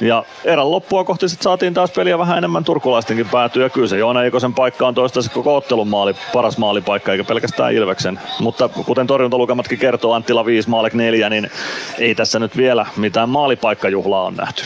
Ja 0.00 0.24
erän 0.44 0.70
loppua 0.70 1.04
kohti 1.04 1.28
sit 1.28 1.42
saatiin 1.42 1.74
taas 1.74 1.90
peliä 1.90 2.18
vähän 2.18 2.38
enemmän 2.38 2.64
turkulaistenkin 2.64 3.28
päätyä. 3.28 3.62
Ja 3.62 3.70
kyllä 3.70 3.88
se 3.88 3.98
Joona 3.98 4.22
Ikosen 4.22 4.54
paikka 4.54 4.86
on 4.86 4.94
toistaiseksi 4.94 5.34
koko 5.34 5.56
ottelun 5.56 5.88
maali, 5.88 6.14
paras 6.32 6.58
maalipaikka, 6.58 7.12
eikä 7.12 7.24
pelkästään 7.24 7.72
Ilveksen. 7.72 8.20
Mutta 8.40 8.68
kuten 8.68 9.06
torjuntalukematkin 9.06 9.78
kertoo, 9.78 10.12
Anttila 10.12 10.46
5, 10.46 10.70
Maalek 10.70 10.94
4, 10.94 11.30
niin 11.30 11.50
ei 11.98 12.14
tässä 12.14 12.38
nyt 12.38 12.56
vielä 12.56 12.86
mitään 12.96 13.28
maalipaikkajuhlaa 13.28 14.24
on 14.24 14.34
nähty. 14.34 14.64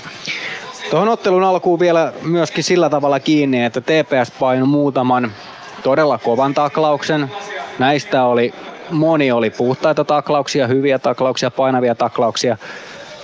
Tuohon 0.90 1.08
ottelun 1.08 1.44
alkuun 1.44 1.80
vielä 1.80 2.12
myöskin 2.22 2.64
sillä 2.64 2.90
tavalla 2.90 3.20
kiinni, 3.20 3.64
että 3.64 3.80
TPS 3.80 4.30
paino 4.40 4.66
muutaman 4.66 5.32
todella 5.82 6.18
kovan 6.18 6.54
taklauksen. 6.54 7.30
Näistä 7.78 8.24
oli, 8.24 8.54
moni 8.90 9.32
oli 9.32 9.50
puhtaita 9.50 10.04
taklauksia, 10.04 10.66
hyviä 10.66 10.98
taklauksia, 10.98 11.50
painavia 11.50 11.94
taklauksia. 11.94 12.56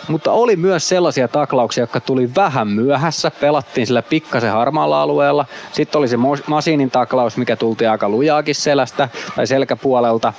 Mutta 0.09 0.33
oli 0.33 0.57
myös 0.57 0.89
sellaisia 0.89 1.29
taklauksia, 1.29 1.83
jotka 1.83 2.01
tuli 2.01 2.31
vähän 2.37 2.69
myöhässä. 2.69 3.31
Pelattiin 3.31 3.87
sillä 3.87 4.03
pikkasen 4.03 4.53
harmaalla 4.53 5.03
alueella. 5.03 5.47
Sitten 5.73 5.99
oli 5.99 6.09
se 6.09 6.17
Masinin 6.47 6.91
taklaus, 6.91 7.37
mikä 7.37 7.57
tultiin 7.57 7.91
aika 7.91 8.09
lujaakin 8.09 8.55
selästä 8.55 9.09
tai 9.37 9.47
selkäpuolelta. 9.47 10.33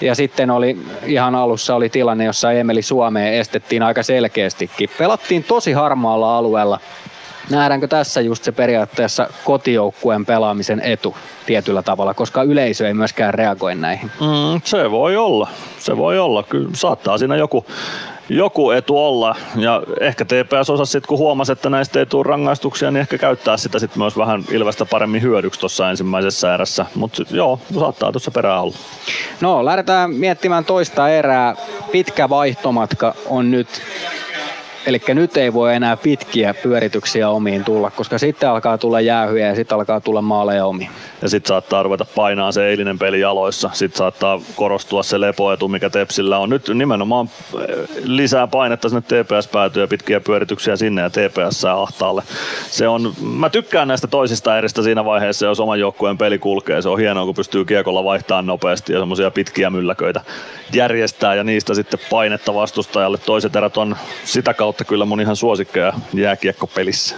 Ja 0.00 0.14
sitten 0.14 0.50
oli 0.50 0.78
ihan 1.04 1.34
alussa 1.34 1.74
oli 1.74 1.88
tilanne, 1.88 2.24
jossa 2.24 2.52
Emeli 2.52 2.82
Suomeen 2.82 3.34
estettiin 3.34 3.82
aika 3.82 4.02
selkeästikin. 4.02 4.90
Pelattiin 4.98 5.44
tosi 5.44 5.72
harmaalla 5.72 6.38
alueella. 6.38 6.80
Nähdäänkö 7.50 7.88
tässä 7.88 8.20
just 8.20 8.44
se 8.44 8.52
periaatteessa 8.52 9.28
kotijoukkueen 9.44 10.26
pelaamisen 10.26 10.80
etu 10.80 11.16
tietyllä 11.46 11.82
tavalla, 11.82 12.14
koska 12.14 12.42
yleisö 12.42 12.86
ei 12.86 12.94
myöskään 12.94 13.34
reagoi 13.34 13.74
näihin? 13.74 14.10
Mm, 14.20 14.60
se 14.64 14.90
voi 14.90 15.16
olla. 15.16 15.48
Se 15.78 15.96
voi 15.96 16.18
olla. 16.18 16.42
Kyllä 16.42 16.68
saattaa 16.72 17.18
siinä 17.18 17.36
joku 17.36 17.66
joku 18.28 18.70
etu 18.70 18.98
olla. 18.98 19.36
Ja 19.56 19.82
ehkä 20.00 20.24
TPS 20.24 20.70
osasi 20.70 20.92
sitten, 20.92 21.08
kun 21.08 21.18
huomasi, 21.18 21.52
että 21.52 21.70
näistä 21.70 21.98
ei 21.98 22.06
tule 22.06 22.22
rangaistuksia, 22.22 22.90
niin 22.90 23.00
ehkä 23.00 23.18
käyttää 23.18 23.56
sitä 23.56 23.78
sitten 23.78 23.98
myös 23.98 24.16
vähän 24.16 24.44
Ilvestä 24.50 24.86
paremmin 24.86 25.22
hyödyksi 25.22 25.60
tuossa 25.60 25.90
ensimmäisessä 25.90 26.54
erässä. 26.54 26.86
Mutta 26.94 27.22
joo, 27.30 27.60
saattaa 27.74 28.12
tuossa 28.12 28.30
perää 28.30 28.60
olla. 28.60 28.76
No, 29.40 29.64
lähdetään 29.64 30.10
miettimään 30.10 30.64
toista 30.64 31.08
erää. 31.08 31.56
Pitkä 31.92 32.28
vaihtomatka 32.28 33.14
on 33.26 33.50
nyt 33.50 33.68
Eli 34.86 35.00
nyt 35.08 35.36
ei 35.36 35.52
voi 35.52 35.74
enää 35.74 35.96
pitkiä 35.96 36.54
pyörityksiä 36.54 37.28
omiin 37.28 37.64
tulla, 37.64 37.90
koska 37.90 38.18
sitten 38.18 38.50
alkaa 38.50 38.78
tulla 38.78 39.00
jäähyjä 39.00 39.48
ja 39.48 39.54
sitten 39.54 39.74
alkaa 39.78 40.00
tulla 40.00 40.22
maaleja 40.22 40.66
omiin. 40.66 40.90
Ja 41.22 41.28
sitten 41.28 41.48
saattaa 41.48 41.82
ruveta 41.82 42.06
painaa 42.14 42.52
se 42.52 42.68
eilinen 42.68 42.98
peli 42.98 43.20
jaloissa. 43.20 43.70
Sitten 43.72 43.98
saattaa 43.98 44.40
korostua 44.56 45.02
se 45.02 45.20
lepoetu, 45.20 45.68
mikä 45.68 45.90
Tepsillä 45.90 46.38
on. 46.38 46.50
Nyt 46.50 46.68
nimenomaan 46.68 47.30
eh, 47.54 47.88
lisää 48.04 48.46
painetta 48.46 48.88
sinne 48.88 49.00
TPS 49.00 49.48
päätyy 49.48 49.82
ja 49.82 49.88
pitkiä 49.88 50.20
pyörityksiä 50.20 50.76
sinne 50.76 51.02
ja 51.02 51.10
TPS 51.10 51.64
ahtaalle. 51.64 52.22
Se 52.70 52.88
on, 52.88 53.14
mä 53.20 53.50
tykkään 53.50 53.88
näistä 53.88 54.06
toisista 54.06 54.58
eristä 54.58 54.82
siinä 54.82 55.04
vaiheessa, 55.04 55.46
jos 55.46 55.60
oman 55.60 55.80
joukkueen 55.80 56.18
peli 56.18 56.38
kulkee. 56.38 56.82
Se 56.82 56.88
on 56.88 56.98
hienoa, 56.98 57.24
kun 57.24 57.34
pystyy 57.34 57.64
kiekolla 57.64 58.04
vaihtamaan 58.04 58.46
nopeasti 58.46 58.92
ja 58.92 58.98
semmoisia 58.98 59.30
pitkiä 59.30 59.70
mylläköitä 59.70 60.20
järjestää 60.74 61.34
ja 61.34 61.44
niistä 61.44 61.74
sitten 61.74 62.00
painetta 62.10 62.54
vastustajalle. 62.54 63.18
Toiset 63.18 63.56
erät 63.56 63.76
on 63.76 63.96
sitä 64.24 64.54
kautta 64.54 64.71
kyllä 64.86 65.04
mun 65.04 65.20
ihan 65.20 65.36
suosikkeja 65.36 65.92
jääkiekkopelissä. 66.14 67.16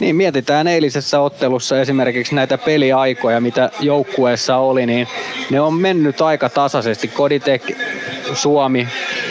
Niin, 0.00 0.16
mietitään 0.16 0.68
eilisessä 0.68 1.20
ottelussa 1.20 1.80
esimerkiksi 1.80 2.34
näitä 2.34 2.58
peliaikoja, 2.58 3.40
mitä 3.40 3.70
joukkueessa 3.80 4.56
oli, 4.56 4.86
niin 4.86 5.08
ne 5.50 5.60
on 5.60 5.74
mennyt 5.74 6.20
aika 6.20 6.48
tasaisesti. 6.48 7.08
Koditek 7.08 7.62
Suomi, 8.34 8.88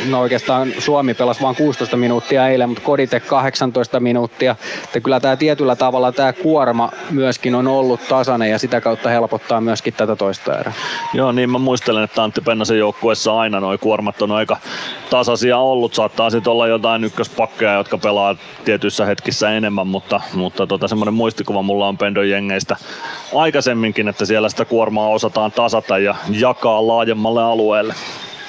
no 0.10 0.20
oikeastaan 0.20 0.74
Suomi 0.80 1.14
pelasi 1.14 1.42
vain 1.42 1.56
16 1.56 1.98
minuuttia 1.98 2.48
eilen, 2.48 2.70
mutta 2.70 2.84
Koditek 2.84 3.28
18 3.28 4.00
minuuttia. 4.00 4.56
Että 4.84 5.00
kyllä 5.00 5.20
tämä 5.20 5.36
tietyllä 5.36 5.76
tavalla 5.76 6.12
tämä 6.12 6.34
kuorma 6.34 6.92
myöskin 7.12 7.56
on 7.56 7.68
ollut 7.68 8.08
tasainen 8.10 8.52
ja 8.52 8.60
sitä 8.60 8.82
kautta 8.82 9.10
helpottaa 9.10 9.62
myöskin 9.62 9.94
tätä 9.94 10.16
toista 10.16 10.60
erää. 10.60 10.74
Joo, 11.14 11.32
niin 11.32 11.50
mä 11.50 11.58
muistelen, 11.58 12.04
että 12.04 12.24
Antti 12.24 12.42
Pennasen 12.42 12.78
joukkueessa 12.78 13.40
aina 13.40 13.60
noin 13.60 13.80
kuormat 13.80 14.22
on 14.22 14.32
aika 14.32 14.58
tasaisia 15.10 15.58
ollut. 15.58 15.94
Saattaa 15.94 16.30
sitten 16.30 16.52
olla 16.52 16.68
jotain 16.68 17.04
ykköspakkeja, 17.04 17.74
jotka 17.74 17.98
pelaa 17.98 18.36
tietyissä 18.66 19.06
hetkissä 19.06 19.50
enemmän, 19.50 19.88
mutta, 19.88 20.22
mutta 20.34 20.68
tota, 20.68 20.88
semmoinen 20.88 21.14
muistikuva 21.14 21.62
mulla 21.62 21.88
on 21.88 21.98
Pendon 21.98 22.30
jengeistä 22.30 22.78
aikaisemminkin, 23.36 24.08
että 24.08 24.26
siellä 24.26 24.50
sitä 24.50 24.66
kuormaa 24.66 25.08
osataan 25.08 25.52
tasata 25.52 25.98
ja 25.98 26.16
jakaa 26.30 26.88
laajemmalle 26.88 27.44
alueelle. 27.44 27.96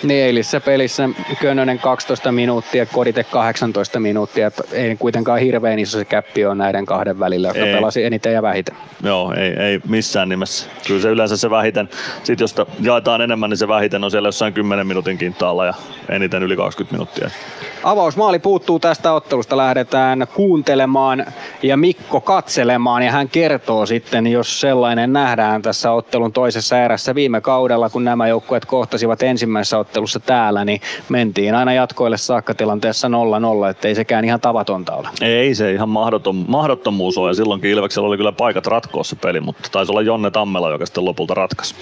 Niin 0.04 0.24
eilisessä 0.24 0.60
pelissä 0.60 1.08
Könönen 1.40 1.78
12 1.78 2.32
minuuttia, 2.32 2.86
Kodite 2.86 3.24
18 3.24 4.00
minuuttia. 4.00 4.46
Että 4.46 4.62
ei 4.72 4.96
kuitenkaan 4.96 5.40
hirveän 5.40 5.78
iso 5.78 5.98
se 5.98 6.04
käppi 6.04 6.46
on 6.46 6.58
näiden 6.58 6.86
kahden 6.86 7.20
välillä, 7.20 7.48
jotka 7.48 7.64
ei. 7.64 7.74
pelasi 7.74 8.04
eniten 8.04 8.32
ja 8.32 8.42
vähiten. 8.42 8.76
Joo, 9.02 9.32
ei, 9.32 9.50
ei 9.50 9.80
missään 9.88 10.28
nimessä. 10.28 10.70
Kyllä 10.86 11.02
se 11.02 11.08
yleensä 11.08 11.36
se 11.36 11.50
vähiten, 11.50 11.88
sit 12.22 12.40
jos 12.40 12.54
jaetaan 12.80 13.20
enemmän, 13.20 13.50
niin 13.50 13.58
se 13.58 13.68
vähiten 13.68 14.04
on 14.04 14.10
siellä 14.10 14.28
jossain 14.28 14.52
10 14.52 14.86
minuutin 14.86 15.18
kintaalla 15.18 15.66
ja 15.66 15.74
eniten 16.08 16.42
yli 16.42 16.56
20 16.56 16.94
minuuttia. 16.94 17.30
Avausmaali 17.84 18.38
puuttuu 18.38 18.78
tästä 18.78 19.12
ottelusta. 19.12 19.56
Lähdetään 19.56 20.26
kuuntelemaan 20.34 21.26
ja 21.62 21.76
Mikko 21.76 22.20
katselemaan 22.20 23.02
ja 23.02 23.12
hän 23.12 23.28
kertoo 23.28 23.86
sitten, 23.86 24.26
jos 24.26 24.60
sellainen 24.60 25.12
nähdään 25.12 25.62
tässä 25.62 25.92
ottelun 25.92 26.32
toisessa 26.32 26.78
erässä 26.78 27.14
viime 27.14 27.40
kaudella, 27.40 27.90
kun 27.90 28.04
nämä 28.04 28.28
joukkueet 28.28 28.64
kohtasivat 28.64 29.22
ensimmäisessä 29.22 29.78
ottelussa 29.78 29.93
täällä, 30.26 30.64
niin 30.64 30.80
mentiin 31.08 31.54
aina 31.54 31.72
jatkoille 31.72 32.16
saakka 32.16 32.54
tilanteessa 32.54 33.08
0-0, 33.66 33.70
ettei 33.70 33.94
sekään 33.94 34.24
ihan 34.24 34.40
tavatonta 34.40 34.92
ole. 34.92 35.08
Ei 35.20 35.54
se 35.54 35.72
ihan 35.72 35.88
mahdoton, 35.88 36.44
mahdottomuus 36.48 37.18
on 37.18 37.28
ja 37.28 37.34
silloinkin 37.34 37.70
Ilveksellä 37.70 38.08
oli 38.08 38.16
kyllä 38.16 38.32
paikat 38.32 38.66
ratkoa 38.66 39.04
se 39.04 39.16
peli, 39.16 39.40
mutta 39.40 39.68
taisi 39.72 39.92
olla 39.92 40.02
Jonne 40.02 40.30
Tammela, 40.30 40.70
joka 40.70 40.86
sitten 40.86 41.04
lopulta 41.04 41.34
ratkaisi. 41.34 41.74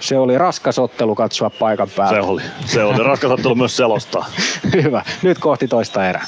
Se 0.00 0.18
oli 0.18 0.38
raskas 0.38 0.78
ottelu 0.78 1.14
katsoa 1.14 1.50
paikan 1.50 1.88
päällä. 1.96 2.20
Se 2.20 2.28
oli, 2.28 2.42
se 2.66 2.84
oli 2.84 3.02
raskas 3.02 3.30
ottelu 3.30 3.54
myös 3.54 3.76
selostaa. 3.76 4.26
Hyvä, 4.82 5.02
nyt 5.22 5.38
kohti 5.38 5.68
toista 5.68 6.08
erää. 6.08 6.26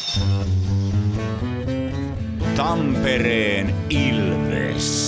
Tampereen 2.56 3.74
Ilves. 3.90 5.07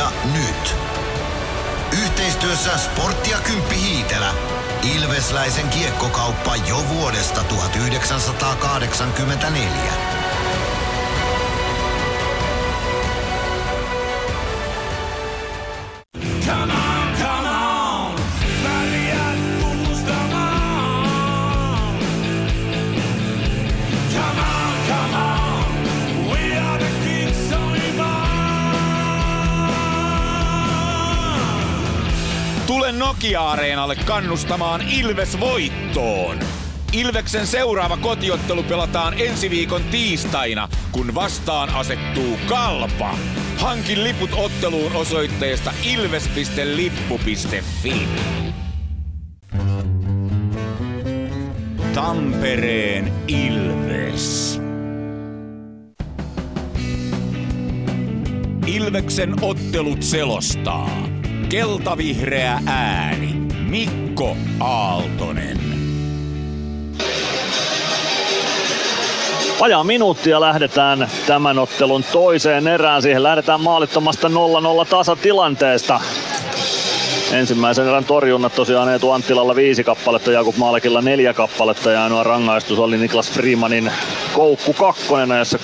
Ilvestyskirja 0.00 0.10
nyt. 0.32 0.76
Yhteistyössä 2.02 2.78
Sporttia 2.78 3.38
Kymppi 3.38 3.76
Hiitelä. 3.76 4.34
Ilvesläisen 4.96 5.68
kiekkokauppa 5.68 6.56
jo 6.56 6.88
vuodesta 6.88 7.44
1984. 7.44 10.19
Nokia-areenalle 33.00 33.96
kannustamaan 33.96 34.80
Ilves 34.80 35.40
voittoon. 35.40 36.38
Ilveksen 36.92 37.46
seuraava 37.46 37.96
kotiottelu 37.96 38.62
pelataan 38.62 39.14
ensi 39.20 39.50
viikon 39.50 39.82
tiistaina, 39.82 40.68
kun 40.92 41.14
vastaan 41.14 41.74
asettuu 41.74 42.38
Kalpa. 42.48 43.14
Hankin 43.58 44.04
liput 44.04 44.30
otteluun 44.32 44.92
osoitteesta 44.92 45.72
ilves.lippu.fi. 45.84 46.88
Tampereen 51.94 53.12
Ilves. 53.28 54.60
Ilveksen 58.66 59.34
ottelut 59.42 60.02
selostaa. 60.02 61.19
Keltavihreä 61.50 62.60
ääni. 62.66 63.34
Mikko 63.68 64.36
Aaltonen. 64.60 65.60
Vajaa 69.60 69.84
minuuttia 69.84 70.40
lähdetään 70.40 71.08
tämän 71.26 71.58
ottelun 71.58 72.04
toiseen 72.12 72.68
erään. 72.68 73.02
Siihen 73.02 73.22
lähdetään 73.22 73.60
maalittomasta 73.60 74.28
0-0 74.28 74.32
tasatilanteesta. 74.90 76.00
Ensimmäisen 77.32 77.88
erän 77.88 78.04
torjunnat 78.04 78.54
tosiaan 78.54 78.88
Eetu 78.88 79.10
Anttilalla 79.10 79.56
viisi 79.56 79.84
kappaletta, 79.84 80.32
Jakub 80.32 80.56
Maalekilla 80.56 81.02
neljä 81.02 81.34
kappaletta 81.34 81.90
ja 81.90 82.02
ainoa 82.04 82.22
rangaistus 82.22 82.78
oli 82.78 82.98
Niklas 82.98 83.30
Freemanin 83.30 83.92
koukku 84.32 84.72
kakkonen 84.72 85.32
ajassa 85.32 85.58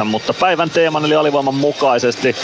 16.29, 0.00 0.04
mutta 0.04 0.34
päivän 0.34 0.70
teeman 0.70 1.04
eli 1.04 1.14
alivoiman 1.14 1.54
mukaisesti 1.54 2.36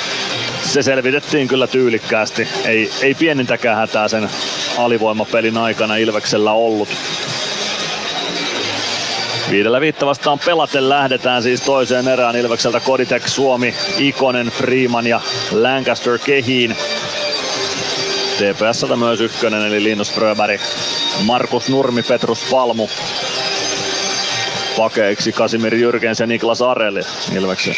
se 0.66 0.82
selvitettiin 0.82 1.48
kyllä 1.48 1.66
tyylikkäästi. 1.66 2.48
Ei, 2.64 2.90
ei 3.02 3.14
pienintäkään 3.14 3.76
hätää 3.76 4.08
sen 4.08 4.30
alivoimapelin 4.78 5.58
aikana 5.58 5.96
Ilveksellä 5.96 6.52
ollut. 6.52 6.88
Viidellä 9.50 9.80
viitta 9.80 10.06
vastaan 10.06 10.38
pelaten 10.38 10.88
lähdetään 10.88 11.42
siis 11.42 11.60
toiseen 11.60 12.08
erään 12.08 12.36
Ilvekseltä 12.36 12.80
Koditek, 12.80 13.28
Suomi, 13.28 13.74
Ikonen, 13.98 14.46
Freeman 14.46 15.06
ja 15.06 15.20
Lancaster 15.52 16.18
kehiin. 16.18 16.76
TPS 18.36 18.84
myös 18.96 19.20
ykkönen 19.20 19.66
eli 19.66 19.82
Linus 19.82 20.12
Fröberg, 20.12 20.60
Markus 21.22 21.68
Nurmi, 21.68 22.02
Petrus 22.02 22.40
Palmu, 22.50 22.88
pakeiksi 24.76 25.32
Kasimir 25.32 25.74
Jyrkens 25.74 26.20
ja 26.20 26.26
Niklas 26.26 26.62
Areli 26.62 27.00
Ilveksen. 27.36 27.74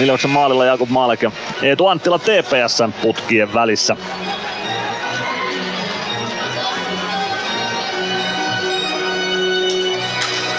Ilveksen 0.00 0.30
maalilla 0.30 0.64
Jakub 0.64 0.90
Maalek 0.90 1.22
ja 1.22 1.30
Eetu 1.62 1.86
Anttila 1.86 2.18
TPS 2.18 2.82
putkien 3.02 3.54
välissä. 3.54 3.96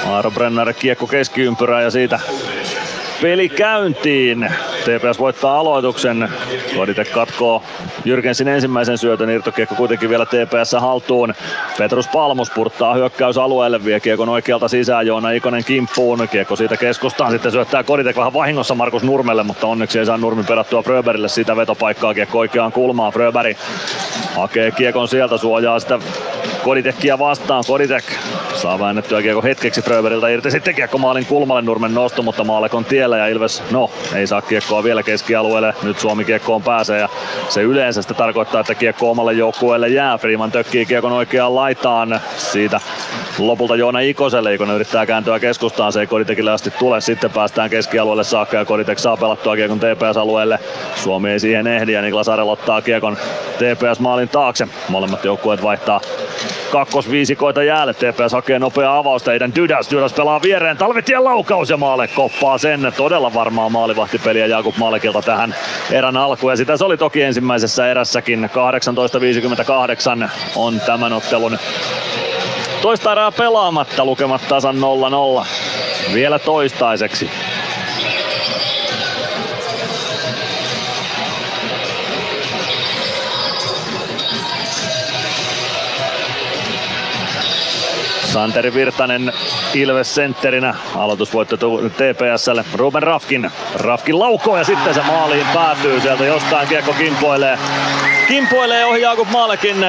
Aaro 0.08 0.32
Brenner 0.32 0.74
kiekko 0.74 1.08
keskiympyrään 1.08 1.84
ja 1.84 1.92
siitä 1.92 2.20
peli 3.22 3.50
käyntiin. 3.50 4.52
TPS 4.82 5.20
voittaa 5.20 5.60
aloituksen. 5.60 6.30
Kodite 6.76 7.06
katkoo 7.06 7.64
Jyrkensin 8.06 8.48
ensimmäisen 8.48 8.98
syötön. 8.98 9.30
Irtokiekko 9.30 9.76
kuitenkin 9.76 10.10
vielä 10.10 10.26
TPS 10.26 10.76
haltuun. 10.80 11.34
Petrus 11.78 12.08
Palmus 12.08 12.50
purttaa 12.50 12.94
hyökkäysalueelle. 12.94 13.86
Vie 13.86 14.00
kiekon 14.00 14.30
oikealta 14.30 14.68
sisään. 14.68 15.08
Joona 15.08 15.32
Ikonen 15.32 15.64
kimppuun. 15.64 16.28
Kiekko 16.32 16.56
siitä 16.56 16.78
keskustaan. 16.78 17.32
Sitten 17.32 17.52
syöttää 17.52 17.84
Koditek 17.84 18.18
vähän 18.18 18.34
vahingossa 18.34 18.76
Markus 18.76 19.04
Nurmelle, 19.04 19.44
mutta 19.44 19.68
onneksi 19.68 20.00
ei 20.00 20.06
saa 20.06 20.18
Nurmi 20.18 20.44
pedattua 20.44 20.84
Fröberille 20.84 21.28
sitä 21.28 21.56
vetopaikkaa. 21.56 22.14
Kiekko 22.14 22.40
oikeaan 22.40 22.72
kulmaan. 22.72 23.14
Fröberg 23.14 23.58
hakee 24.36 24.72
kiekon 24.72 25.08
sieltä, 25.08 25.38
suojaa 25.38 25.80
sitä 25.80 26.00
Koditekkiä 26.64 27.20
vastaan. 27.20 27.64
Koditek 27.68 28.04
saa 28.54 28.80
väännettyä 28.80 29.22
kiekko 29.22 29.42
hetkeksi 29.42 29.82
Fröberiltä 29.82 30.30
irti. 30.30 30.52
Sitten 30.52 30.76
kiekko 30.76 30.98
maalin 30.98 31.26
kulmalle 31.26 31.62
Nurmen 31.62 31.94
nosto, 31.94 32.22
mutta 32.22 32.44
Maalek 32.44 32.74
on 32.74 32.86
tiellä 32.86 33.18
ja 33.18 33.28
Ilves, 33.28 33.64
no, 33.72 33.90
ei 34.16 34.28
saa 34.28 34.42
kiekkoa 34.42 34.84
vielä 34.84 35.04
keskialueelle. 35.04 35.74
Nyt 35.84 36.00
Suomi 36.00 36.26
kiekkoon 36.26 36.64
pääsee 36.64 37.00
ja 37.00 37.10
se 37.50 37.62
yleensä 37.62 38.02
sitä 38.02 38.14
tarkoittaa, 38.14 38.62
että 38.62 38.76
kiekko 38.76 39.12
omalle 39.12 39.34
joukkueelle 39.34 39.88
jää. 39.88 40.18
Freeman 40.18 40.52
tökkii 40.52 40.86
kiekon 40.86 41.12
oikeaan 41.12 41.56
laitaan. 41.56 42.22
Siitä 42.38 42.80
lopulta 43.40 43.76
Joona 43.76 44.00
Ikoselle. 44.00 44.54
Ikonen 44.54 44.76
yrittää 44.76 45.06
kääntyä 45.06 45.40
keskustaan, 45.40 45.94
se 45.94 46.00
ei 46.00 46.08
Koditekille 46.08 46.52
asti 46.52 46.72
tule. 46.72 47.02
Sitten 47.02 47.32
päästään 47.32 47.70
keskialueelle 47.70 48.24
saakka 48.24 48.58
ja 48.58 48.66
Koditek 48.66 49.00
saa 49.00 49.18
pelattua 49.18 49.56
kiekon 49.56 49.80
TPS-alueelle. 49.80 50.60
Suomi 50.96 51.32
ei 51.32 51.40
siihen 51.40 51.68
ehdi 51.68 51.92
ja 51.92 52.02
Niklas 52.02 52.30
Arel 52.30 52.50
ottaa 52.50 52.82
kiekon 52.82 53.18
TPS-maalin 53.58 54.30
taakse. 54.30 54.68
Molemmat 54.90 55.26
joukkueet 55.26 55.64
vaihtaa 55.64 56.02
kakkosviisikoita 56.72 57.64
jäälle. 57.64 57.94
TPS 57.94 58.34
hakee 58.34 58.60
nopeaa 58.60 58.98
avausta. 58.98 59.34
Eiden 59.34 59.56
Dydäs. 59.56 59.92
Dydäs 59.92 60.14
pelaa 60.14 60.42
viereen. 60.42 60.78
Talvitien 60.78 61.24
laukaus 61.24 61.70
ja 61.70 61.78
Maale 61.78 62.08
koppaa 62.08 62.58
sen. 62.58 62.94
Todella 62.98 63.34
varmaa 63.34 63.70
maalivahtipeliä 63.70 64.46
Jakub 64.46 64.78
Maalekilta 64.78 65.22
tähän 65.22 65.56
erän 65.92 66.18
alkuun. 66.18 66.52
Ja 66.52 66.58
sitä 66.58 66.78
se 66.78 66.86
oli 66.86 66.98
toki 66.98 67.22
ensimmäisessä 67.22 67.92
erässäkin. 67.92 68.50
18.58 70.24 70.30
on 70.56 70.80
tämän 70.80 71.14
ottelun 71.14 71.60
toista 72.82 73.12
erää 73.12 73.32
pelaamatta. 73.32 74.06
Lukemat 74.06 74.42
tasan 74.50 74.76
0-0. 75.42 75.46
Vielä 76.14 76.40
toistaiseksi. 76.40 77.30
Santeri 88.34 88.74
Virtanen 88.74 89.34
Ilves 89.74 90.16
sentterinä. 90.16 90.76
Aloitusvoitto 90.96 91.58
TPSlle. 91.58 92.66
Ruben 92.74 93.04
Rafkin. 93.04 93.52
Rafkin 93.76 94.20
laukoo 94.20 94.58
ja 94.58 94.64
sitten 94.64 94.94
se 94.94 95.02
maaliin 95.02 95.46
päätyy. 95.54 96.02
Sieltä 96.02 96.26
jostain 96.26 96.68
kiekko 96.68 96.94
kimpoilee. 96.94 97.58
Kimpoilee 98.28 98.86
ohi 98.86 99.02
Jakub 99.02 99.30
Maalekin. 99.32 99.86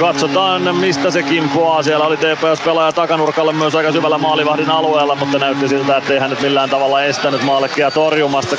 Katsotaan 0.00 0.76
mistä 0.76 1.10
se 1.10 1.22
kimpoaa. 1.22 1.82
Siellä 1.82 2.06
oli 2.06 2.16
TPS-pelaaja 2.16 2.92
takanurkalle 2.92 3.52
myös 3.52 3.74
aika 3.74 3.92
syvällä 3.92 4.18
maalivahdin 4.18 4.70
alueella, 4.70 5.14
mutta 5.14 5.38
näytti 5.38 5.68
siltä, 5.68 5.96
ettei 5.96 6.18
hän 6.18 6.30
nyt 6.30 6.40
millään 6.40 6.70
tavalla 6.70 7.04
estänyt 7.04 7.42
Maalekia 7.42 7.90
torjumasta. 7.90 8.56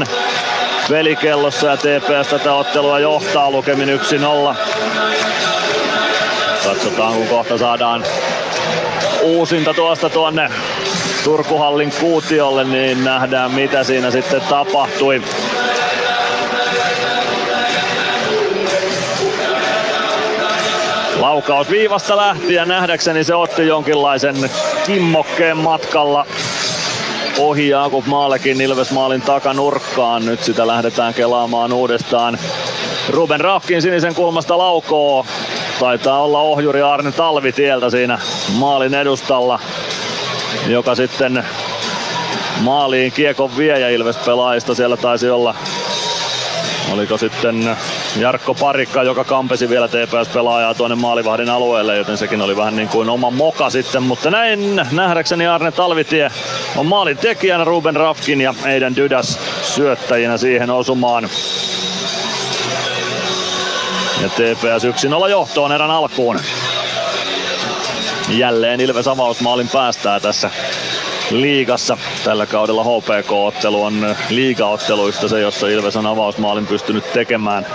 21.07 0.00 0.06
pelikellossa 0.88 1.66
ja 1.66 1.76
TPS 1.76 2.28
tätä 2.30 2.54
ottelua 2.54 2.98
johtaa 2.98 3.50
lukemin 3.50 4.00
1-0. 4.52 4.56
Katsotaan 6.66 7.14
kun 7.14 7.26
kohta 7.26 7.58
saadaan 7.58 8.04
uusinta 9.22 9.74
tuosta 9.74 10.10
tuonne 10.10 10.50
Turkuhallin 11.24 11.92
kuutiolle, 12.00 12.64
niin 12.64 13.04
nähdään 13.04 13.50
mitä 13.50 13.84
siinä 13.84 14.10
sitten 14.10 14.40
tapahtui. 14.40 15.22
Laukaus 21.20 21.70
viivasta 21.70 22.16
lähti 22.16 22.54
ja 22.54 22.64
nähdäkseni 22.64 23.24
se 23.24 23.34
otti 23.34 23.66
jonkinlaisen 23.66 24.50
kimmokkeen 24.86 25.56
matkalla 25.56 26.26
ohi 27.38 27.68
Jakub 27.68 28.06
Maalekin 28.06 28.60
Ilves 28.60 28.90
maalin 28.90 29.22
takanurkkaan. 29.22 30.26
Nyt 30.26 30.42
sitä 30.42 30.66
lähdetään 30.66 31.14
kelaamaan 31.14 31.72
uudestaan. 31.72 32.38
Ruben 33.10 33.40
Rafkin 33.40 33.82
sinisen 33.82 34.14
kulmasta 34.14 34.58
laukoo. 34.58 35.26
Taitaa 35.80 36.22
olla 36.22 36.40
ohjuri 36.40 36.82
Arne 36.82 37.12
Talvitieltä 37.12 37.90
siinä 37.90 38.18
maalin 38.52 38.94
edustalla, 38.94 39.60
joka 40.68 40.94
sitten 40.94 41.44
maaliin 42.60 43.12
kiekon 43.12 43.56
vie 43.56 43.80
ja 43.80 43.88
Ilves 43.88 44.16
pelaajista 44.16 44.74
siellä 44.74 44.96
taisi 44.96 45.30
olla 45.30 45.54
Oliko 46.92 47.18
sitten 47.18 47.76
Jarkko 48.16 48.54
Parikka, 48.54 49.02
joka 49.02 49.24
kampesi 49.24 49.68
vielä 49.68 49.88
TPS-pelaajaa 49.88 50.74
tuonne 50.74 50.94
maalivahdin 50.96 51.50
alueelle, 51.50 51.96
joten 51.96 52.18
sekin 52.18 52.42
oli 52.42 52.56
vähän 52.56 52.76
niin 52.76 52.88
kuin 52.88 53.08
oma 53.10 53.30
moka 53.30 53.70
sitten. 53.70 54.02
Mutta 54.02 54.30
näin 54.30 54.80
nähdäkseni 54.92 55.46
Arne 55.46 55.72
Talvitie 55.72 56.30
on 56.76 56.86
maalin 56.86 57.16
tekijänä 57.16 57.64
Ruben 57.64 57.96
Rafkin 57.96 58.40
ja 58.40 58.54
Eiden 58.66 58.96
Dydäs 58.96 59.38
syöttäjinä 59.62 60.38
siihen 60.38 60.70
osumaan. 60.70 61.28
Ja 64.22 64.28
TPS 64.28 64.84
1-0 65.24 65.30
johtoon 65.30 65.72
erän 65.72 65.90
alkuun. 65.90 66.40
Jälleen 68.28 68.80
Ilves 68.80 69.08
avausmaalin 69.08 69.68
päästää 69.68 70.20
tässä 70.20 70.50
liigassa. 71.30 71.98
Tällä 72.24 72.46
kaudella 72.46 72.84
HPK-ottelu 72.84 73.84
on 73.84 74.16
liigaotteluista 74.30 75.28
se, 75.28 75.40
jossa 75.40 75.68
Ilves 75.68 75.96
on 75.96 76.06
avausmaalin 76.06 76.66
pystynyt 76.66 77.12
tekemään. 77.12 77.66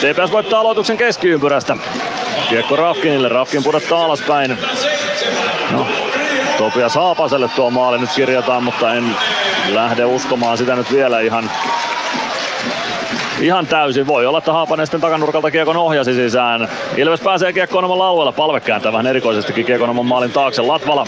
TPS 0.00 0.32
voittaa 0.32 0.60
aloituksen 0.60 0.96
keskiympyrästä. 0.96 1.76
Kiekko 2.48 2.76
Rafkinille, 2.76 3.28
Rafkin 3.28 3.64
pudottaa 3.64 4.04
alaspäin. 4.04 4.58
No, 5.70 5.86
Topias 6.58 6.94
Haapaselle 6.94 7.48
tuo 7.48 7.70
maali 7.70 7.98
nyt 7.98 8.10
kirjataan, 8.16 8.64
mutta 8.64 8.94
en 8.94 9.16
lähde 9.68 10.04
uskomaan 10.04 10.58
sitä 10.58 10.76
nyt 10.76 10.92
vielä 10.92 11.20
ihan 11.20 11.50
ihan 13.40 13.66
täysin. 13.66 14.06
Voi 14.06 14.26
olla, 14.26 14.38
että 14.38 14.52
Haapanen 14.52 14.86
sitten 14.86 15.00
takanurkalta 15.00 15.50
kiekon 15.50 15.76
ohjasi 15.76 16.14
sisään. 16.14 16.68
Ilves 16.96 17.20
pääsee 17.20 17.52
kiekkoon 17.52 17.84
omalla 17.84 18.08
alueella. 18.08 18.32
Palve 18.32 18.60
kääntää 18.60 18.92
vähän 18.92 19.06
erikoisestikin 19.06 19.66
kiekon 19.66 20.06
maalin 20.06 20.32
taakse. 20.32 20.62
Latvala 20.62 21.06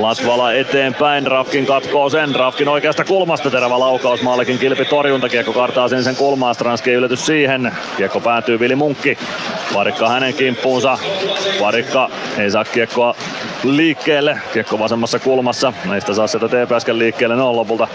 Latvala 0.00 0.52
eteenpäin, 0.52 1.26
Rafkin 1.26 1.66
katkoo 1.66 2.10
sen, 2.10 2.34
Rafkin 2.34 2.68
oikeasta 2.68 3.04
kulmasta 3.04 3.50
terävä 3.50 3.78
laukaus, 3.78 4.22
maallekin 4.22 4.58
kilpi 4.58 4.84
torjunta, 4.84 5.28
kiekko 5.28 5.52
kartaa 5.52 5.88
sen 5.88 6.04
sen 6.04 6.16
kulmaa, 6.16 6.54
Stranski 6.54 6.92
yllätys 6.92 7.26
siihen, 7.26 7.72
kiekko 7.96 8.20
päätyy 8.20 8.60
Vili 8.60 8.74
Munkki, 8.76 9.18
Parikka 9.74 10.08
hänen 10.08 10.34
kimppuunsa, 10.34 10.98
Parikka 11.60 12.10
ei 12.38 12.50
saa 12.50 12.64
kiekkoa 12.64 13.14
liikkeelle, 13.64 14.40
kiekko 14.52 14.78
vasemmassa 14.78 15.18
kulmassa, 15.18 15.72
näistä 15.84 16.14
saa 16.14 16.26
sieltä 16.26 16.48
TPSken 16.48 16.98
liikkeelle, 16.98 17.36
ne 17.36 17.42
on 17.42 17.56
lopulta 17.56 17.88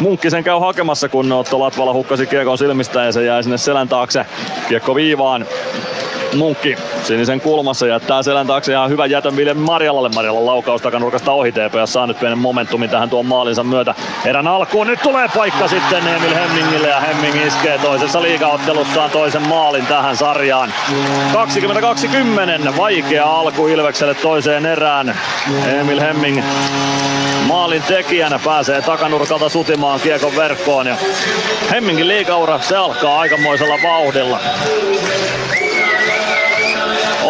Munkki 0.00 0.30
sen 0.30 0.44
käy 0.44 0.58
hakemassa, 0.60 1.08
kun 1.08 1.32
Otto 1.32 1.60
Latvala 1.60 1.92
hukkasi 1.92 2.26
kiekon 2.26 2.58
silmistä 2.58 3.04
ja 3.04 3.12
se 3.12 3.24
jäi 3.24 3.42
sinne 3.42 3.58
selän 3.58 3.88
taakse, 3.88 4.26
kiekko 4.68 4.94
viivaan, 4.94 5.46
Munkki 6.36 6.76
sinisen 7.02 7.40
kulmassa 7.40 7.86
jättää 7.86 8.22
selän 8.22 8.46
taakse 8.46 8.72
ja 8.72 8.88
hyvä 8.88 9.06
jätön 9.06 9.36
Vilhelm 9.36 9.58
Marjalalle. 9.58 10.08
Marjalla 10.08 10.46
laukaus 10.46 10.82
takanurkasta 10.82 11.32
ohi 11.32 11.52
TPS 11.52 11.92
saa 11.92 12.06
nyt 12.06 12.20
pienen 12.20 12.38
momentumin 12.38 12.90
tähän 12.90 13.10
tuon 13.10 13.26
maalinsa 13.26 13.64
myötä. 13.64 13.94
Erän 14.24 14.46
alkuun 14.46 14.86
nyt 14.86 15.02
tulee 15.02 15.28
paikka 15.34 15.68
sitten 15.68 16.08
Emil 16.08 16.34
Hemmingille 16.34 16.88
ja 16.88 17.00
Hemming 17.00 17.46
iskee 17.46 17.78
toisessa 17.78 18.22
liigaottelussaan 18.22 19.10
toisen 19.10 19.48
maalin 19.48 19.86
tähän 19.86 20.16
sarjaan. 20.16 20.72
2020 21.32 22.76
vaikea 22.76 23.24
alku 23.24 23.66
Ilvekselle 23.66 24.14
toiseen 24.14 24.66
erään. 24.66 25.18
Emil 25.80 26.00
Hemming 26.00 26.42
maalin 27.46 27.82
tekijänä 27.82 28.40
pääsee 28.44 28.82
takanurkalta 28.82 29.48
sutimaan 29.48 30.00
kiekon 30.00 30.36
verkkoon 30.36 30.86
ja 30.86 30.96
Hemmingin 31.70 32.08
liikaura 32.08 32.60
se 32.60 32.76
alkaa 32.76 33.20
aikamoisella 33.20 33.74
vauhdilla. 33.82 34.40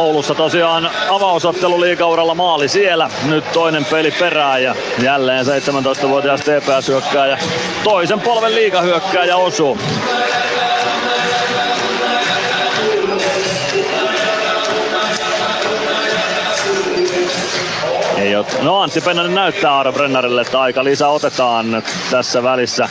Oulussa 0.08 0.34
tosiaan 0.34 0.90
avausottelu 1.10 1.80
liikauralla 1.80 2.34
maali 2.34 2.68
siellä. 2.68 3.10
Nyt 3.26 3.52
toinen 3.52 3.84
peli 3.84 4.10
perään 4.10 4.62
ja 4.62 4.74
jälleen 5.02 5.46
17-vuotias 5.46 6.40
TPS 6.40 6.88
hyökkää 6.88 7.26
ja 7.26 7.38
toisen 7.84 8.20
polven 8.20 8.54
liikahyökkääjä 8.54 9.36
osuu. 9.36 9.78
Ei 18.16 18.36
ole. 18.36 18.46
No 18.62 18.80
Antti 18.80 19.00
Pennanen 19.00 19.34
näyttää 19.34 19.72
Aaro 19.72 19.92
Brennarille, 19.92 20.40
että 20.40 20.60
aika 20.60 20.84
lisä 20.84 21.08
otetaan 21.08 21.82
tässä 22.10 22.42
välissä. 22.42 22.88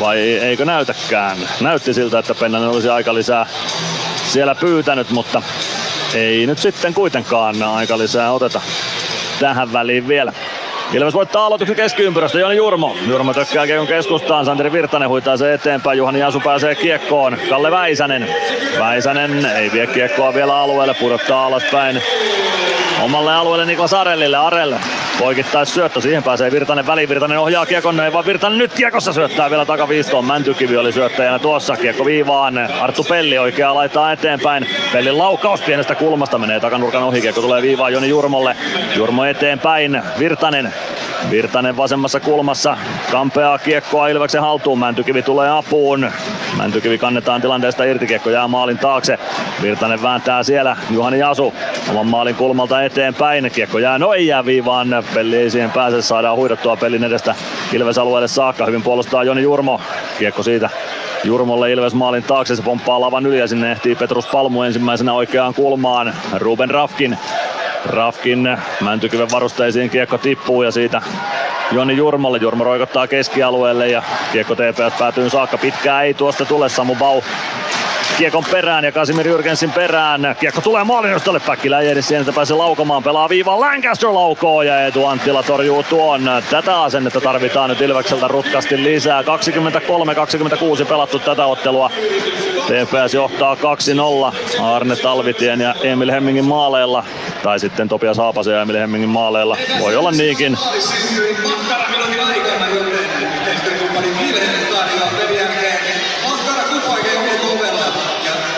Vai 0.00 0.18
eikö 0.18 0.64
näytäkään? 0.64 1.38
Näytti 1.60 1.94
siltä, 1.94 2.18
että 2.18 2.34
Pennanen 2.34 2.68
olisi 2.68 2.88
aika 2.88 3.14
lisää 3.14 3.46
siellä 4.34 4.54
pyytänyt, 4.54 5.10
mutta 5.10 5.42
ei 6.14 6.46
nyt 6.46 6.58
sitten 6.58 6.94
kuitenkaan 6.94 7.62
aika 7.62 7.98
lisää 7.98 8.32
oteta 8.32 8.60
tähän 9.40 9.72
väliin 9.72 10.08
vielä. 10.08 10.32
Ilves 10.94 11.14
voittaa 11.14 11.46
aloituksen 11.46 11.76
keskiympyrästä, 11.76 12.38
Joni 12.38 12.56
Jurmo. 12.56 12.96
Jurmo 13.08 13.34
tökkää 13.34 13.66
kiekon 13.66 13.86
keskustaan, 13.86 14.44
Santeri 14.44 14.72
Virtanen 14.72 15.08
huitaa 15.08 15.36
se 15.36 15.52
eteenpäin, 15.54 15.98
Juhani 15.98 16.20
Jasu 16.20 16.40
pääsee 16.40 16.74
kiekkoon. 16.74 17.36
Kalle 17.48 17.70
Väisänen. 17.70 18.28
Väisänen 18.78 19.46
ei 19.46 19.72
vie 19.72 19.86
kiekkoa 19.86 20.34
vielä 20.34 20.56
alueelle, 20.56 20.94
pudottaa 20.94 21.46
alaspäin 21.46 22.02
omalle 23.04 23.34
alueelle 23.34 23.66
Niklas 23.66 23.94
Arellille. 23.94 24.36
Arelle 24.36 24.80
poikittais 25.18 25.74
syöttö, 25.74 26.00
siihen 26.00 26.22
pääsee 26.22 26.50
Virtanen 26.50 26.86
väliin. 26.86 27.08
Virtanen 27.08 27.38
ohjaa 27.38 27.66
kiekon, 27.66 28.00
ei 28.00 28.12
vaan 28.12 28.26
Virtanen 28.26 28.58
nyt 28.58 28.72
kiekossa 28.72 29.12
syöttää 29.12 29.50
vielä 29.50 29.64
takaviistoon. 29.64 30.24
Mäntykivi 30.24 30.76
oli 30.76 30.92
syöttäjänä 30.92 31.38
tuossa, 31.38 31.76
kiekko 31.76 32.04
viivaan. 32.04 32.58
Arttu 32.80 33.04
Pelli 33.04 33.38
oikeaa 33.38 33.74
laittaa 33.74 34.12
eteenpäin. 34.12 34.66
Pellin 34.92 35.18
laukaus 35.18 35.60
pienestä 35.60 35.94
kulmasta 35.94 36.38
menee 36.38 36.60
takanurkan 36.60 37.02
ohi, 37.02 37.20
kiekko 37.20 37.40
tulee 37.40 37.62
viivaan 37.62 37.92
Joni 37.92 38.08
Jurmolle. 38.08 38.56
Jurmo 38.96 39.24
eteenpäin, 39.24 40.02
Virtanen 40.18 40.74
Virtanen 41.30 41.76
vasemmassa 41.76 42.20
kulmassa 42.20 42.76
kampeaa 43.12 43.58
kiekkoa 43.58 44.08
Ilveksen 44.08 44.40
haltuun. 44.40 44.78
Mäntykivi 44.78 45.22
tulee 45.22 45.50
apuun. 45.50 46.10
Mäntykivi 46.56 46.98
kannetaan 46.98 47.40
tilanteesta 47.40 47.84
irti. 47.84 48.06
Kiekko 48.06 48.30
jää 48.30 48.48
maalin 48.48 48.78
taakse. 48.78 49.18
Virtanen 49.62 50.02
vääntää 50.02 50.42
siellä. 50.42 50.76
Juhani 50.90 51.18
Jasu 51.18 51.54
oman 51.90 52.06
maalin 52.06 52.34
kulmalta 52.34 52.82
eteenpäin. 52.82 53.50
Kiekko 53.54 53.78
jää, 53.78 53.98
no 53.98 54.12
ei 54.12 54.26
jää 54.26 54.44
viivaan. 54.44 55.04
Pelli 55.14 55.36
ei 55.36 55.50
siihen 55.50 55.70
pääse. 55.70 56.02
Saadaan 56.02 56.36
huidottua 56.36 56.76
pelin 56.76 57.04
edestä 57.04 57.34
Ilves 57.72 57.98
alueelle 57.98 58.28
saakka. 58.28 58.66
Hyvin 58.66 58.82
puolustaa 58.82 59.24
Joni 59.24 59.42
Jurmo. 59.42 59.80
Kiekko 60.18 60.42
siitä 60.42 60.70
Jurmolle 61.24 61.72
Ilves 61.72 61.94
maalin 61.94 62.22
taakse, 62.22 62.56
se 62.56 62.62
pomppaa 62.62 63.00
lavan 63.00 63.26
yli 63.26 63.38
ja 63.38 63.46
sinne 63.46 63.72
ehtii 63.72 63.94
Petrus 63.94 64.26
Palmu 64.26 64.62
ensimmäisenä 64.62 65.12
oikeaan 65.12 65.54
kulmaan. 65.54 66.14
Ruben 66.38 66.70
Rafkin 66.70 67.18
Rafkin 67.86 68.58
Mäntykiven 68.80 69.30
varusteisiin 69.32 69.90
kiekko 69.90 70.18
tippuu 70.18 70.62
ja 70.62 70.70
siitä 70.70 71.02
Joni 71.72 71.96
Jurmolle. 71.96 72.38
Jurmo 72.38 72.64
roikottaa 72.64 73.06
keskialueelle 73.06 73.88
ja 73.88 74.02
kiekko 74.32 74.54
TPS 74.54 74.98
päätyy 74.98 75.30
saakka. 75.30 75.58
Pitkää 75.58 76.02
ei 76.02 76.14
tuosta 76.14 76.44
tule. 76.44 76.68
Samu 76.68 76.94
Bau 76.94 77.22
kiekon 78.18 78.44
perään 78.50 78.84
ja 78.84 78.92
Kasimir 78.92 79.26
Jürgensin 79.26 79.72
perään. 79.74 80.36
Kiekko 80.40 80.60
tulee 80.60 80.84
maalinostolle, 80.84 81.40
Päkkilä 81.40 81.80
ei 81.80 81.88
edes 81.88 82.08
siihen, 82.08 82.34
pääsee 82.34 82.56
laukomaan, 82.56 83.02
pelaa 83.02 83.28
viivaan, 83.28 83.60
Lancaster 83.60 84.14
laukoo 84.14 84.62
ja 84.62 84.80
Eetu 84.80 85.06
Anttila 85.06 85.42
torjuu 85.42 85.82
tuon. 85.82 86.30
Tätä 86.50 86.82
asennetta 86.82 87.20
tarvitaan 87.20 87.70
nyt 87.70 87.80
Ilvekseltä 87.80 88.28
rutkasti 88.28 88.82
lisää. 88.82 89.22
23-26 89.22 90.84
pelattu 90.84 91.18
tätä 91.18 91.46
ottelua. 91.46 91.90
TPS 92.66 93.14
johtaa 93.14 93.54
2-0 93.54 94.62
Arne 94.62 94.96
Talvitien 94.96 95.60
ja 95.60 95.74
Emil 95.82 96.10
Hemmingin 96.10 96.44
maaleilla. 96.44 97.04
Tai 97.42 97.60
sitten 97.60 97.88
Topias 97.88 98.16
Haapasen 98.16 98.54
ja 98.54 98.62
Emil 98.62 98.76
Hemmingin 98.76 99.10
maaleilla. 99.10 99.56
Voi 99.80 99.96
olla 99.96 100.10
niinkin. 100.10 100.58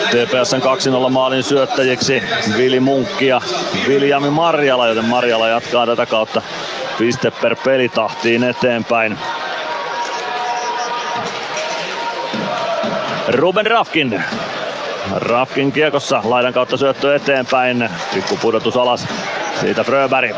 TPSn 0.09 0.61
2-0 1.07 1.09
maalin 1.09 1.43
syöttäjiksi 1.43 2.23
Vili 2.57 2.79
Munkki 2.79 3.27
ja 3.27 3.41
Viljami 3.87 4.29
Marjala, 4.29 4.87
joten 4.87 5.05
Marjala 5.05 5.47
jatkaa 5.47 5.85
tätä 5.85 6.05
kautta 6.05 6.41
piste 6.97 7.31
per 7.31 7.55
pelitahtiin 7.55 8.43
eteenpäin. 8.43 9.17
Ruben 13.27 13.65
Rafkin. 13.65 14.23
Rafkin 15.15 15.71
kiekossa 15.71 16.21
laidan 16.23 16.53
kautta 16.53 16.77
syöttö 16.77 17.15
eteenpäin. 17.15 17.89
Pikku 18.13 18.37
pudotus 18.41 18.77
alas. 18.77 19.07
Siitä 19.59 19.83
Fröberg. 19.83 20.35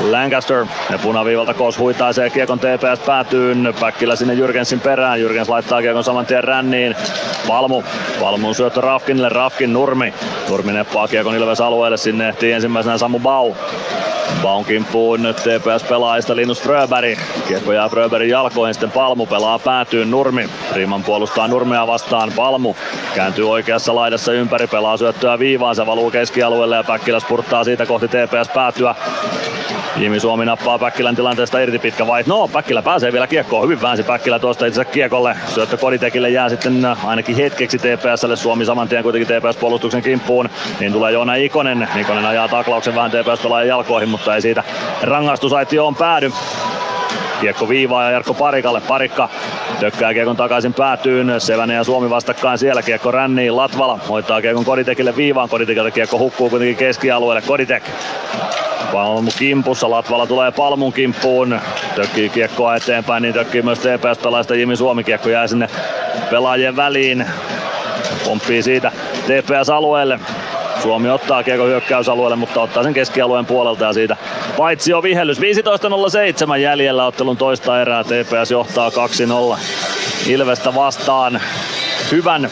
Lancaster 0.00 0.66
ja 0.90 0.98
punaviivalta 0.98 1.54
Kos 1.54 1.78
huitaisee 1.78 2.30
kiekon 2.30 2.58
TPS 2.58 3.00
päätyyn. 3.06 3.74
Päkkilä 3.80 4.16
sinne 4.16 4.34
Jyrgensin 4.34 4.80
perään. 4.80 5.20
Jyrgens 5.20 5.48
laittaa 5.48 5.82
kiekon 5.82 6.04
saman 6.04 6.26
tien 6.26 6.44
ränniin. 6.44 6.96
Palmu. 7.48 7.82
Palmun 8.20 8.54
syöttö 8.54 8.80
Rafkinille. 8.80 9.28
Rafkin 9.28 9.72
Nurmi. 9.72 10.14
Nurmi 10.48 10.72
neppaa 10.72 11.08
kiekon 11.08 11.34
Ilves 11.34 11.60
alueelle. 11.60 11.96
Sinne 11.96 12.28
ehtii 12.28 12.52
ensimmäisenä 12.52 12.98
Samu 12.98 13.18
Bau. 13.18 13.54
Baun 14.42 14.64
kimppuun 14.64 15.22
nyt 15.22 15.36
TPS-pelaajista 15.36 16.36
Linus 16.36 16.62
Fröberg. 16.62 17.18
Kiekko 17.48 17.72
jää 17.72 17.88
Fröbergin 17.88 18.30
jalkoihin, 18.30 18.74
sitten 18.74 18.90
Palmu 18.90 19.26
pelaa 19.26 19.58
päätyyn 19.58 20.10
Nurmi. 20.10 20.48
Riman 20.72 21.04
puolustaa 21.04 21.48
Nurmea 21.48 21.86
vastaan 21.86 22.32
Palmu. 22.36 22.74
Kääntyy 23.14 23.50
oikeassa 23.50 23.94
laidassa 23.94 24.32
ympäri, 24.32 24.66
pelaa 24.66 24.96
syöttöä 24.96 25.38
viivaan, 25.38 25.76
se 25.76 25.86
valuu 25.86 26.10
keskialueelle 26.10 26.76
ja 26.76 26.84
Päkkilä 26.84 27.20
spurttaa 27.20 27.64
siitä 27.64 27.86
kohti 27.86 28.08
TPS 28.08 28.48
päätyä. 28.54 28.94
Jimi 29.96 30.20
Suomi 30.20 30.44
nappaa 30.44 30.78
Päkkilän 30.78 31.16
tilanteesta 31.16 31.58
irti 31.58 31.78
pitkä 31.78 32.06
vai. 32.06 32.24
No, 32.26 32.48
Päkkilä 32.48 32.82
pääsee 32.82 33.12
vielä 33.12 33.26
kiekkoon. 33.26 33.64
Hyvin 33.64 33.82
väänsi 33.82 34.02
Päkkilä 34.02 34.38
tuosta 34.38 34.66
itse 34.66 34.84
kiekolle. 34.84 35.36
Syöttö 35.54 35.76
Koditekille 35.76 36.30
jää 36.30 36.48
sitten 36.48 36.86
ainakin 37.04 37.36
hetkeksi 37.36 37.78
TPSlle. 37.78 38.36
Suomi 38.36 38.64
saman 38.64 38.88
tien 38.88 39.02
kuitenkin 39.02 39.36
TPS-puolustuksen 39.36 40.02
kimppuun. 40.02 40.48
Niin 40.80 40.92
tulee 40.92 41.12
Joona 41.12 41.34
Ikonen. 41.34 41.88
Ikonen 42.00 42.26
ajaa 42.26 42.48
taklauksen 42.48 42.94
vähän 42.94 43.10
TPS-pelaajan 43.10 43.68
jalkoihin, 43.68 44.08
mutta 44.16 44.34
ei 44.34 44.42
siitä 44.42 44.64
rangaistusaitioon 45.02 45.96
päädy. 45.96 46.32
Kiekko 47.40 47.68
viivaa 47.68 48.04
ja 48.04 48.10
Jarkko 48.10 48.34
Parikalle. 48.34 48.80
Parikka 48.80 49.28
tökkää 49.80 50.14
kiekon 50.14 50.36
takaisin 50.36 50.74
päätyyn. 50.74 51.40
Sevänen 51.40 51.76
ja 51.76 51.84
Suomi 51.84 52.10
vastakkain 52.10 52.58
siellä. 52.58 52.82
Kiekko 52.82 53.10
ränniin. 53.10 53.56
Latvala 53.56 53.98
hoitaa 54.08 54.40
kiekon 54.40 54.64
Koditekille 54.64 55.16
viivaan. 55.16 55.48
Koditekille 55.48 55.90
kiekko 55.90 56.18
hukkuu 56.18 56.50
kuitenkin 56.50 56.76
keskialueelle. 56.76 57.42
Koditek 57.42 57.82
Palmu 58.92 59.30
kimpussa, 59.38 59.90
Latvala 59.90 60.26
tulee 60.26 60.50
Palmun 60.50 60.92
kimppuun, 60.92 61.60
tökkii 61.94 62.28
kiekkoa 62.28 62.76
eteenpäin, 62.76 63.22
niin 63.22 63.34
tökkii 63.34 63.62
myös 63.62 63.78
TPS-pelaajista 63.78 64.54
Jimi 64.54 64.76
Suomi, 64.76 65.04
kiekko 65.04 65.28
jää 65.28 65.46
sinne 65.46 65.68
pelaajien 66.30 66.76
väliin, 66.76 67.26
pomppii 68.24 68.62
siitä 68.62 68.92
TPS-alueelle, 69.26 70.20
Suomi 70.86 71.10
ottaa 71.10 71.42
kiekko 71.42 71.66
hyökkäysalueelle, 71.66 72.36
mutta 72.36 72.60
ottaa 72.60 72.82
sen 72.82 72.94
keskialueen 72.94 73.46
puolelta 73.46 73.84
ja 73.84 73.92
siitä 73.92 74.16
paitsi 74.56 74.90
jo 74.90 75.02
vihellys. 75.02 75.40
15.07 75.40 76.56
jäljellä 76.56 77.06
ottelun 77.06 77.36
toista 77.36 77.80
erää. 77.80 78.04
TPS 78.04 78.50
johtaa 78.50 78.90
2-0. 79.54 79.58
Ilvestä 80.26 80.74
vastaan 80.74 81.40
hyvän 82.10 82.50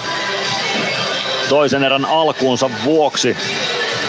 toisen 1.48 1.84
erän 1.84 2.04
alkuunsa 2.04 2.70
vuoksi. 2.84 3.36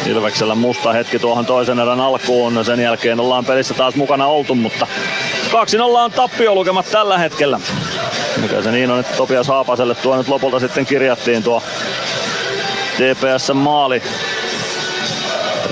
Ilveksellä 0.06 0.56
musta 0.56 0.94
hetki 0.94 1.20
tuohon 1.20 1.46
toisen 1.46 1.80
erän 1.80 2.02
alkuun. 2.02 2.66
Sen 2.66 2.80
jälkeen 2.80 3.20
ollaan 3.20 3.46
pelissä 3.46 3.74
taas 3.74 3.96
mukana 3.96 4.28
oltu, 4.28 4.56
mutta 4.56 4.88
2-0 5.52 5.82
on 5.82 6.12
tappiolukemat 6.12 6.92
tällä 6.92 7.18
hetkellä. 7.18 7.60
Mikä 8.42 8.62
se 8.62 8.72
niin 8.72 8.92
on, 8.92 9.00
että 9.00 9.18
Topias 9.18 9.48
Haapaselle 9.48 9.96
tuo 9.96 10.18
nyt 10.18 10.28
lopulta 10.28 10.60
sitten 10.60 10.86
kirjattiin 10.86 11.44
tuo 11.44 11.64
TPS 12.96 13.52
maali. 13.54 14.02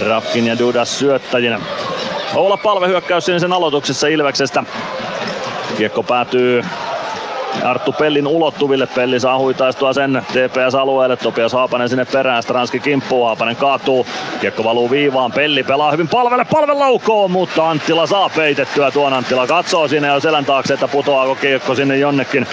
Rafkin 0.07 0.47
ja 0.47 0.59
Dudas 0.59 0.99
syöttäjinä. 0.99 1.59
Olla 2.35 2.57
palve 2.57 2.87
hyökkäys 2.87 3.25
sinisen 3.25 3.53
aloituksessa 3.53 4.07
Ilveksestä. 4.07 4.63
Kiekko 5.77 6.03
päätyy 6.03 6.63
Arttu 7.63 7.91
Pellin 7.91 8.27
ulottuville. 8.27 8.87
Pelli 8.87 9.19
saa 9.19 9.37
huitaistua 9.37 9.93
sen 9.93 10.25
TPS-alueelle. 10.31 11.17
Topias 11.17 11.53
Haapanen 11.53 11.89
sinne 11.89 12.05
perään. 12.05 12.43
Stranski 12.43 12.79
kimppuu. 12.79 13.25
Haapanen 13.25 13.55
kaatuu. 13.55 14.07
Kiekko 14.41 14.63
valuu 14.63 14.91
viivaan. 14.91 15.31
Pelli 15.31 15.63
pelaa 15.63 15.91
hyvin 15.91 16.07
palvelle. 16.07 16.45
Palve 16.45 16.73
laukoo, 16.73 17.27
mutta 17.27 17.69
Anttila 17.69 18.07
saa 18.07 18.29
peitettyä 18.29 18.91
tuon. 18.91 19.13
Anttila 19.13 19.47
katsoo 19.47 19.87
sinne 19.87 20.07
jo 20.07 20.19
selän 20.19 20.45
taakse, 20.45 20.73
että 20.73 20.87
putoaako 20.87 21.35
kiekko 21.35 21.75
sinne 21.75 21.97
jonnekin 21.97 22.47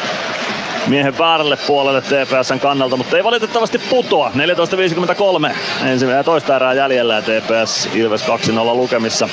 miehen 0.87 1.19
väärälle 1.19 1.57
puolelle 1.67 2.01
TPSn 2.01 2.61
kannalta, 2.61 2.97
mutta 2.97 3.17
ei 3.17 3.25
valitettavasti 3.25 3.79
putoa. 3.79 4.33
14.53 4.35 5.55
ensimmäinen 5.87 6.25
toista 6.25 6.57
erää 6.57 6.75
jäljellä 6.75 7.15
ja 7.15 7.23
TPS 7.23 7.89
Ilves 7.95 8.25
2-0 8.25 8.29
lukemissa. 8.75 9.29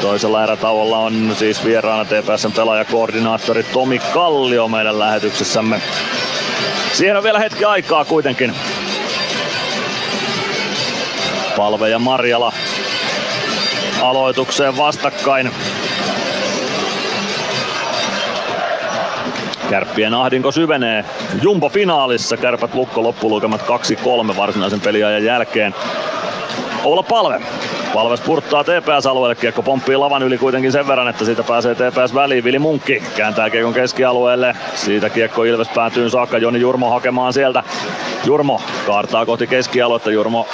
Toisella 0.00 0.42
erätauolla 0.42 0.98
on 0.98 1.34
siis 1.38 1.64
vieraana 1.64 2.04
TPSn 2.04 2.52
pelaajakoordinaattori 2.52 3.62
Tomi 3.62 3.98
Kallio 3.98 4.68
meidän 4.68 4.98
lähetyksessämme. 4.98 5.80
Siihen 6.92 7.16
on 7.16 7.22
vielä 7.22 7.38
hetki 7.38 7.64
aikaa 7.64 8.04
kuitenkin. 8.04 8.54
Palve 11.56 11.88
ja 11.88 11.98
Marjala 11.98 12.52
aloitukseen 14.02 14.76
vastakkain. 14.76 15.50
Kärppien 19.72 20.14
ahdinko 20.14 20.52
syvenee. 20.52 21.04
Jumbo-finaalissa 21.42 22.36
kärpät 22.36 22.74
lukko 22.74 23.02
loppulukemat 23.02 23.60
2-3 24.32 24.36
varsinaisen 24.36 24.80
peliajan 24.80 25.24
jälkeen. 25.24 25.74
Oula 26.84 27.02
Palve. 27.02 27.40
Palve 27.94 28.16
spurttaa 28.16 28.64
TPS-alueelle, 28.64 29.34
kiekko 29.34 29.62
pomppii 29.62 29.96
lavan 29.96 30.22
yli 30.22 30.38
kuitenkin 30.38 30.72
sen 30.72 30.88
verran, 30.88 31.08
että 31.08 31.24
siitä 31.24 31.42
pääsee 31.42 31.74
TPS 31.74 32.14
väliin. 32.14 32.44
Vili 32.44 32.58
Munkki 32.58 33.02
kääntää 33.16 33.50
kiekon 33.50 33.74
keskialueelle. 33.74 34.56
Siitä 34.74 35.10
kiekko 35.10 35.44
Ilves 35.44 35.68
päätyy 35.68 36.10
saakka, 36.10 36.38
Joni 36.38 36.60
Jurmo 36.60 36.90
hakemaan 36.90 37.32
sieltä. 37.32 37.62
Jurmo 38.24 38.60
kaartaa 38.86 39.26
kohti 39.26 39.46
keskialuetta. 39.46 40.10
Jurmo 40.10 40.48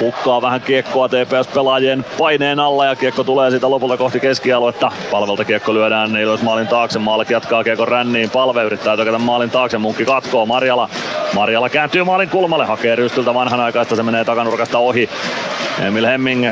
hukkaa 0.00 0.42
vähän 0.42 0.60
kiekkoa 0.60 1.08
TPS-pelaajien 1.08 2.04
paineen 2.18 2.60
alla 2.60 2.86
ja 2.86 2.96
kiekko 2.96 3.24
tulee 3.24 3.50
siitä 3.50 3.70
lopulta 3.70 3.96
kohti 3.96 4.20
keskialuetta. 4.20 4.92
Palvelta 5.10 5.44
kiekko 5.44 5.74
lyödään 5.74 6.16
Ilves 6.16 6.42
maalin 6.42 6.68
taakse. 6.68 6.98
Maalek 6.98 7.30
jatkaa 7.30 7.64
kiekon 7.64 7.88
ränniin. 7.88 8.30
Palve 8.30 8.62
yrittää 8.62 8.96
tökätä 8.96 9.18
maalin 9.18 9.50
taakse. 9.50 9.78
Munkki 9.78 10.04
katkoo. 10.04 10.46
Marjala. 10.46 10.88
Marjala 11.34 11.68
kääntyy 11.68 12.04
maalin 12.04 12.28
kulmalle. 12.28 12.66
Hakee 12.66 12.96
rystyltä 12.96 13.34
vanhanaikaista. 13.34 13.96
Se 13.96 14.02
menee 14.02 14.24
takanurkasta 14.24 14.78
ohi. 14.78 15.08
Emil 15.86 16.06
Hemming 16.06 16.46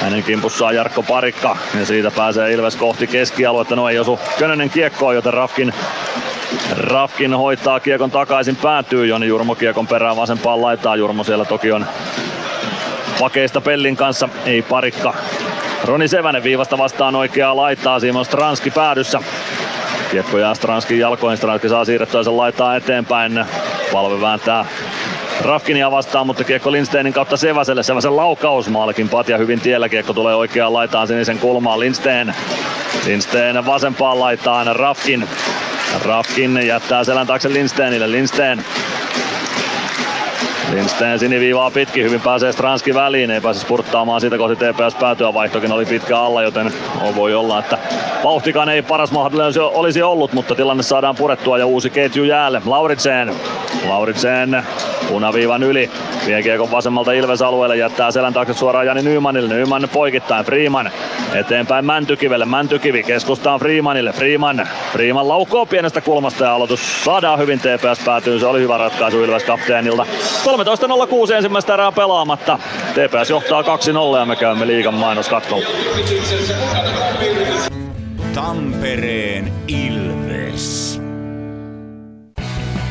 hänen 0.00 0.22
kimpussaan 0.22 0.74
Jarkko 0.74 1.02
Parikka 1.02 1.56
ja 1.78 1.86
siitä 1.86 2.10
pääsee 2.10 2.52
Ilves 2.52 2.76
kohti 2.76 3.06
keskialuetta. 3.06 3.76
No 3.76 3.88
ei 3.88 3.98
osu 3.98 4.18
Könönen 4.38 4.70
kiekkoon, 4.70 5.14
joten 5.14 5.34
Rafkin 5.34 5.74
Rafkin 6.76 7.34
hoitaa 7.34 7.80
kiekon 7.80 8.10
takaisin 8.10 8.56
päätyy 8.56 9.06
Joni 9.06 9.26
Jurmo 9.26 9.54
kiekon 9.54 9.86
perään 9.86 10.16
vasempaan 10.16 10.62
laitaa. 10.62 10.96
Jurmo 10.96 11.24
siellä 11.24 11.44
toki 11.44 11.72
on 11.72 11.86
pakeista 13.20 13.60
Pellin 13.60 13.96
kanssa, 13.96 14.28
ei 14.44 14.62
parikka. 14.62 15.14
Roni 15.84 16.08
Sevänen 16.08 16.42
viivasta 16.42 16.78
vastaan 16.78 17.14
oikeaa 17.14 17.56
laittaa, 17.56 18.00
Simon 18.00 18.24
Stranski 18.24 18.70
päädyssä. 18.70 19.20
Kiekko 20.10 20.38
jää 20.38 20.54
Stranskin 20.54 20.98
jalkoihin, 20.98 21.36
Stranski 21.36 21.68
saa 21.68 21.84
siirrettyä 21.84 22.22
sen 22.22 22.36
laittaa 22.36 22.76
eteenpäin. 22.76 23.44
Palve 23.92 24.20
vääntää 24.20 24.64
Rafkinia 25.40 25.90
vastaan, 25.90 26.26
mutta 26.26 26.44
kiekko 26.44 26.72
Lindsteinin 26.72 27.12
kautta 27.12 27.36
Seväselle. 27.36 27.82
Seväsen 27.82 28.16
laukaus 28.16 28.68
maalikin 28.68 29.08
Patja 29.08 29.38
hyvin 29.38 29.60
tiellä. 29.60 29.88
Kiekko 29.88 30.12
tulee 30.12 30.34
oikeaan 30.34 30.72
laitaan 30.72 31.06
sinisen 31.06 31.38
kulmaan. 31.38 31.80
Lindsteen. 31.80 32.34
Lindsteen 33.06 33.66
vasempaan 33.66 34.20
laitaan 34.20 34.76
Rafkin. 34.76 35.28
Rafkin 36.04 36.66
jättää 36.66 37.04
selän 37.04 37.26
taakse 37.26 37.52
Lindsteenille. 37.52 38.10
Lindsteen 38.10 38.64
Lindsten 40.72 41.18
siniviivaa 41.18 41.70
pitkin, 41.70 42.04
hyvin 42.04 42.20
pääsee 42.20 42.52
Stranski 42.52 42.94
väliin, 42.94 43.30
ei 43.30 43.40
pääse 43.40 43.60
spurttaamaan 43.60 44.20
siitä 44.20 44.38
kohti 44.38 44.56
TPS 44.56 44.94
päätyä, 44.94 45.34
vaihtokin 45.34 45.72
oli 45.72 45.84
pitkä 45.84 46.18
alla, 46.18 46.42
joten 46.42 46.72
voi 47.16 47.34
olla, 47.34 47.58
että 47.58 47.78
vauhtikaan 48.24 48.68
ei 48.68 48.82
paras 48.82 49.12
mahdollinen 49.12 49.62
olisi 49.74 50.02
ollut, 50.02 50.32
mutta 50.32 50.54
tilanne 50.54 50.82
saadaan 50.82 51.16
purettua 51.16 51.58
ja 51.58 51.66
uusi 51.66 51.90
ketju 51.90 52.24
jäälle. 52.24 52.62
Lauritsen, 52.66 53.34
Lauritsen 53.88 54.62
punaviivan 55.08 55.62
yli, 55.62 55.90
vie 56.26 56.42
kiekon 56.42 56.70
vasemmalta 56.70 57.12
Ilves-alueelle, 57.12 57.76
jättää 57.76 58.10
selän 58.10 58.32
taakse 58.32 58.54
suoraan 58.54 58.86
Jani 58.86 59.02
Nymanille, 59.02 59.54
Nyman 59.54 59.88
poikittain, 59.92 60.44
Freeman 60.44 60.90
eteenpäin 61.34 61.84
Mäntykivelle, 61.84 62.44
Mäntykivi 62.44 63.02
keskustaan 63.02 63.60
Freemanille, 63.60 64.12
Freeman, 64.12 64.68
Freeman 64.92 65.28
laukoo 65.28 65.66
pienestä 65.66 66.00
kulmasta 66.00 66.44
ja 66.44 66.54
aloitus 66.54 67.04
saadaan 67.04 67.38
hyvin 67.38 67.58
TPS 67.58 68.04
päätyy, 68.04 68.38
se 68.38 68.46
oli 68.46 68.60
hyvä 68.60 68.78
ratkaisu 68.78 69.24
Ilves 69.24 69.44
kapteenilta. 69.44 70.06
13.06 70.56 71.32
ensimmäistä 71.32 71.74
erää 71.74 71.92
pelaamatta. 71.92 72.58
TPS 72.92 73.30
johtaa 73.30 73.62
2-0 73.62 73.66
ja 74.18 74.26
me 74.26 74.36
käymme 74.36 74.66
liigan 74.66 74.94
mainoskatkolla. 74.94 75.66
Tampereen 78.34 79.52
Ilves. 79.68 81.00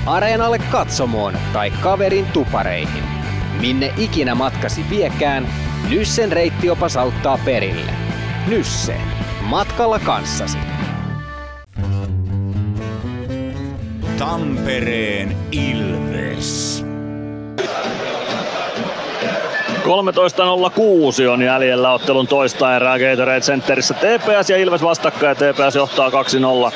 Areenalle 0.05 0.59
katsomoon 0.71 1.37
tai 1.53 1.71
kaverin 1.71 2.25
tupareihin. 2.25 3.03
Minne 3.59 3.93
ikinä 3.97 4.35
matkasi 4.35 4.85
viekään, 4.89 5.47
Nyssen 5.89 6.31
reittiopas 6.31 6.97
auttaa 6.97 7.39
perille. 7.45 7.91
Nysse. 8.47 8.95
Matkalla 9.41 9.99
kanssasi. 9.99 10.57
Tampereen 14.17 15.37
Ilves. 15.51 16.74
13.06 19.85 21.27
on 21.31 21.41
jäljellä 21.41 21.91
ottelun 21.91 22.27
toista 22.27 22.75
erää 22.75 22.99
Gatorade 22.99 23.41
Centerissä. 23.41 23.93
TPS 23.93 24.49
ja 24.49 24.57
Ilves 24.57 24.83
vastakkain 24.83 25.29
ja 25.29 25.53
TPS 25.53 25.75
johtaa 25.75 26.09
2-0 26.09 26.13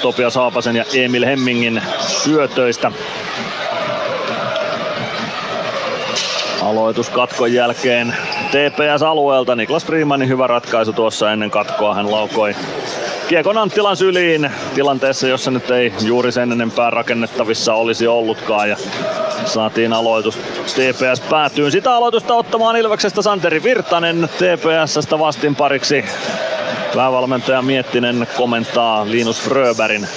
Topias 0.01 0.35
Haapasen 0.35 0.75
ja 0.75 0.85
Emil 0.93 1.25
Hemmingin 1.25 1.81
syötöistä. 2.07 2.91
Aloitus 6.61 7.09
katkon 7.09 7.53
jälkeen 7.53 8.15
TPS-alueelta. 8.51 9.55
Niklas 9.55 9.85
Freemanin 9.85 10.29
hyvä 10.29 10.47
ratkaisu 10.47 10.93
tuossa 10.93 11.31
ennen 11.31 11.51
katkoa. 11.51 11.95
Hän 11.95 12.11
laukoi 12.11 12.55
Kiekon 13.27 13.57
Anttilan 13.57 13.97
syliin 13.97 14.51
tilanteessa, 14.75 15.27
jossa 15.27 15.51
nyt 15.51 15.71
ei 15.71 15.93
juuri 16.01 16.31
sen 16.31 16.51
enempää 16.51 16.89
rakennettavissa 16.89 17.73
olisi 17.73 18.07
ollutkaan. 18.07 18.69
Ja 18.69 18.77
saatiin 19.49 19.93
aloitus 19.93 20.35
TPS 20.65 21.19
päätyyn. 21.29 21.71
Sitä 21.71 21.95
aloitusta 21.95 22.33
ottamaan 22.33 22.75
Ilveksestä 22.75 23.21
Santeri 23.21 23.63
Virtanen 23.63 24.29
TPSstä 24.37 25.19
vastinpariksi. 25.19 26.05
Päävalmentaja 26.95 27.61
Miettinen 27.61 28.27
komentaa 28.37 29.05
Linus 29.05 29.41
Fröberin. 29.41 30.07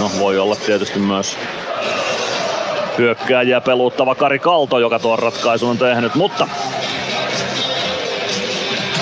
No 0.00 0.10
voi 0.18 0.38
olla 0.38 0.56
tietysti 0.56 0.98
myös 0.98 1.36
hyökkääjiä 2.98 3.60
peluuttava 3.60 4.14
Kari 4.14 4.38
Kalto, 4.38 4.78
joka 4.78 4.98
tuon 4.98 5.18
ratkaisun 5.18 5.70
on 5.70 5.78
tehnyt, 5.78 6.14
mutta 6.14 6.48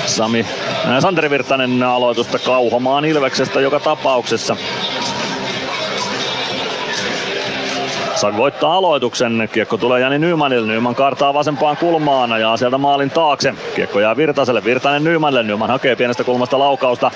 Sami 0.06 0.46
Santeri 1.00 1.30
Virtanen 1.30 1.82
aloitusta 1.82 2.38
kauhomaan 2.38 3.04
Ilveksestä 3.04 3.60
joka 3.60 3.80
tapauksessa. 3.80 4.56
Sami 8.16 8.36
voittaa 8.36 8.76
aloituksen. 8.76 9.48
Kiekko 9.52 9.76
tulee 9.76 10.00
Jani 10.00 10.18
Nymanille. 10.18 10.72
Nyman 10.72 10.94
kartaa 10.94 11.34
vasempaan 11.34 11.76
kulmaan 11.76 12.40
ja 12.40 12.56
sieltä 12.56 12.78
maalin 12.78 13.10
taakse. 13.10 13.54
Kiekko 13.74 14.00
jää 14.00 14.16
Virtaselle. 14.16 14.64
Virtanen 14.64 15.04
Nymanille. 15.04 15.42
Nyman 15.42 15.70
hakee 15.70 15.96
pienestä 15.96 16.24
kulmasta 16.24 16.58
laukausta. 16.58 17.10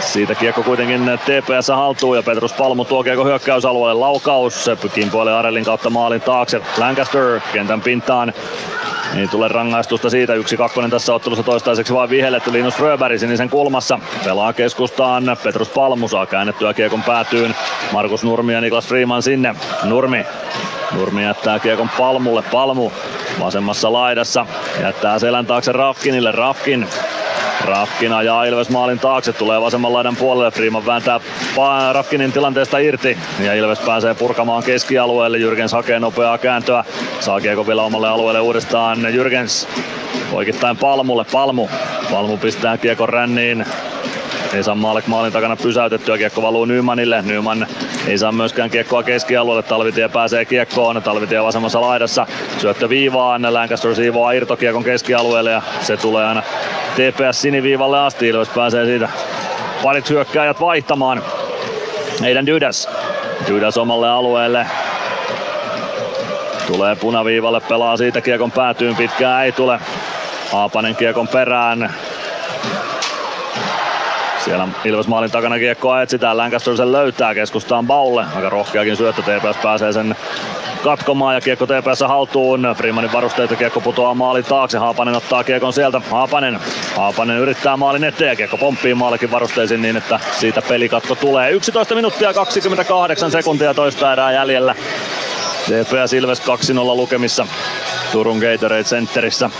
Siitä 0.00 0.34
kiekko 0.34 0.62
kuitenkin 0.62 1.10
TPS 1.24 1.68
haltuu 1.68 2.14
ja 2.14 2.22
Petrus 2.22 2.52
Palmu 2.52 2.84
tuo 2.84 3.02
kiekko 3.02 3.24
hyökkäysalueelle. 3.24 4.00
Laukaus. 4.00 4.70
Kimpoilee 4.94 5.34
Arelin 5.34 5.64
kautta 5.64 5.90
maalin 5.90 6.20
taakse. 6.20 6.60
Lancaster 6.78 7.40
kentän 7.52 7.80
pintaan. 7.80 8.32
Ei 9.16 9.28
tule 9.28 9.48
rangaistusta 9.48 10.10
siitä. 10.10 10.34
Yksi 10.34 10.56
kakkonen 10.56 10.90
tässä 10.90 11.14
ottelussa 11.14 11.42
toistaiseksi 11.42 11.94
vaan 11.94 12.10
vihelletty 12.10 12.52
Linus 12.52 12.74
Fröberg 12.74 13.18
sinisen 13.18 13.50
kulmassa. 13.50 13.98
Pelaa 14.24 14.52
keskustaan. 14.52 15.36
Petrus 15.42 15.68
Palmu 15.68 16.08
saa 16.08 16.26
käännettyä 16.26 16.74
kiekon 16.74 17.02
päätyyn. 17.02 17.54
Markus 17.92 18.24
Nurmi 18.24 18.52
ja 18.52 18.60
Niklas 18.60 18.86
Freeman 18.86 19.22
sinne. 19.22 19.54
Nurmi. 19.84 20.26
Nurmi 20.92 21.24
jättää 21.24 21.58
kiekon 21.58 21.90
Palmulle. 21.98 22.42
Palmu 22.52 22.90
vasemmassa 23.40 23.92
laidassa. 23.92 24.46
Jättää 24.82 25.18
selän 25.18 25.46
taakse 25.46 25.72
Rafkinille. 25.72 26.32
Rafkin 26.32 26.86
Rafkin 27.64 28.12
ajaa 28.12 28.44
Ilves 28.44 28.70
maalin 28.70 28.98
taakse, 28.98 29.32
tulee 29.32 29.60
vasemman 29.60 29.92
laidan 29.92 30.16
puolelle. 30.16 30.50
Freeman 30.50 30.86
vääntää 30.86 31.20
Rafkinin 31.92 32.32
tilanteesta 32.32 32.78
irti 32.78 33.18
ja 33.40 33.54
Ilves 33.54 33.78
pääsee 33.78 34.14
purkamaan 34.14 34.62
keskialueelle. 34.62 35.38
Jyrgens 35.38 35.72
hakee 35.72 36.00
nopeaa 36.00 36.38
kääntöä. 36.38 36.84
Saa 37.20 37.40
kiekko 37.40 37.66
vielä 37.66 37.82
omalle 37.82 38.08
alueelle 38.08 38.40
uudestaan. 38.40 39.14
Jyrgens 39.14 39.68
poikittain 40.30 40.76
Palmulle. 40.76 41.24
Palmu. 41.32 41.68
Palmu 42.10 42.36
pistää 42.36 42.78
kiekon 42.78 43.08
ränniin. 43.08 43.64
Ei 44.54 44.62
saa 44.62 44.74
Maalek 44.74 45.06
maalin 45.06 45.32
takana 45.32 45.56
pysäytettyä, 45.56 46.18
kiekko 46.18 46.42
valuu 46.42 46.64
Nymanille. 46.64 47.22
Nyman 47.22 47.66
ei 48.06 48.18
saa 48.18 48.32
myöskään 48.32 48.70
kiekkoa 48.70 49.02
keskialueelle, 49.02 49.62
Talvitie 49.62 50.08
pääsee 50.08 50.44
kiekkoon, 50.44 51.02
Talvitie 51.02 51.42
vasemmassa 51.42 51.80
laidassa. 51.80 52.26
Syöttö 52.58 52.88
viivaan, 52.88 53.54
Lancaster 53.54 53.94
siivoaa 53.94 54.32
irtokiekon 54.32 54.84
keskialueelle 54.84 55.50
ja 55.50 55.62
se 55.80 55.96
tulee 55.96 56.24
aina 56.24 56.42
TPS 56.94 57.42
siniviivalle 57.42 57.98
asti. 58.00 58.28
Ilves 58.28 58.48
pääsee 58.48 58.84
siitä 58.84 59.08
parit 59.82 60.10
hyökkääjät 60.10 60.60
vaihtamaan. 60.60 61.22
Heidän 62.20 62.46
Dydas. 62.46 62.88
Dydas 63.48 63.78
omalle 63.78 64.08
alueelle. 64.08 64.66
Tulee 66.66 66.96
punaviivalle, 66.96 67.60
pelaa 67.60 67.96
siitä 67.96 68.20
kiekon 68.20 68.50
päätyyn, 68.50 68.96
pitkään 68.96 69.44
ei 69.44 69.52
tule. 69.52 69.80
Haapanen 70.52 70.96
kiekon 70.96 71.28
perään. 71.28 71.94
Siellä 74.44 74.68
Ilves 74.84 75.06
maalin 75.06 75.30
takana 75.30 75.58
kiekkoa 75.58 76.02
etsitään, 76.02 76.36
Lancaster 76.36 76.76
sen 76.76 76.92
löytää, 76.92 77.34
keskustaan 77.34 77.86
Baulle. 77.86 78.24
Aika 78.36 78.50
rohkeakin 78.50 78.96
syöttö, 78.96 79.22
TPS 79.22 79.56
pääsee 79.62 79.92
sen 79.92 80.16
katkomaan 80.82 81.34
ja 81.34 81.40
kiekko 81.40 81.66
TPS 81.66 82.00
haltuun. 82.00 82.74
Freemanin 82.76 83.12
varusteita 83.12 83.56
kiekko 83.56 83.80
putoaa 83.80 84.14
maalin 84.14 84.44
taakse. 84.44 84.78
Haapanen 84.78 85.14
ottaa 85.14 85.44
kiekon 85.44 85.72
sieltä. 85.72 86.00
Haapanen. 86.10 86.58
Haapanen 86.96 87.38
yrittää 87.38 87.76
maalin 87.76 88.04
eteen 88.04 88.28
ja 88.28 88.36
kiekko 88.36 88.56
pomppii 88.56 88.94
maalikin 88.94 89.30
varusteisiin 89.30 89.82
niin, 89.82 89.96
että 89.96 90.20
siitä 90.32 90.62
pelikatko 90.62 91.14
tulee. 91.14 91.50
11 91.50 91.94
minuuttia 91.94 92.34
28 92.34 93.30
sekuntia 93.30 93.74
toista 93.74 94.12
erää 94.12 94.32
jäljellä. 94.32 94.74
TPS 95.64 96.12
Ilves 96.12 96.40
2-0 96.40 96.44
lukemissa 96.96 97.46
Turun 98.12 98.38
Gatorade 98.38 98.84
Centerissä. 98.84 99.50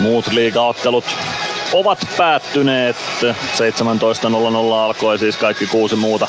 Muut 0.00 0.32
liigaottelut 0.32 1.04
ovat 1.72 1.98
päättyneet. 2.16 2.96
17.00 3.22 3.26
alkoi 4.74 5.18
siis 5.18 5.36
kaikki 5.36 5.66
kuusi 5.66 5.96
muuta 5.96 6.28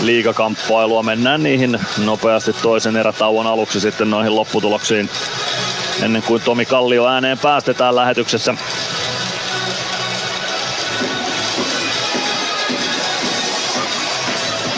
liigakamppailua. 0.00 1.02
Mennään 1.02 1.42
niihin 1.42 1.80
nopeasti 2.04 2.52
toisen 2.52 2.96
erätauon 2.96 3.46
aluksi 3.46 3.80
sitten 3.80 4.10
noihin 4.10 4.36
lopputuloksiin 4.36 5.10
ennen 6.02 6.22
kuin 6.22 6.42
Tomi 6.42 6.64
Kallio 6.64 7.06
ääneen 7.06 7.38
päästetään 7.38 7.96
lähetyksessä. 7.96 8.54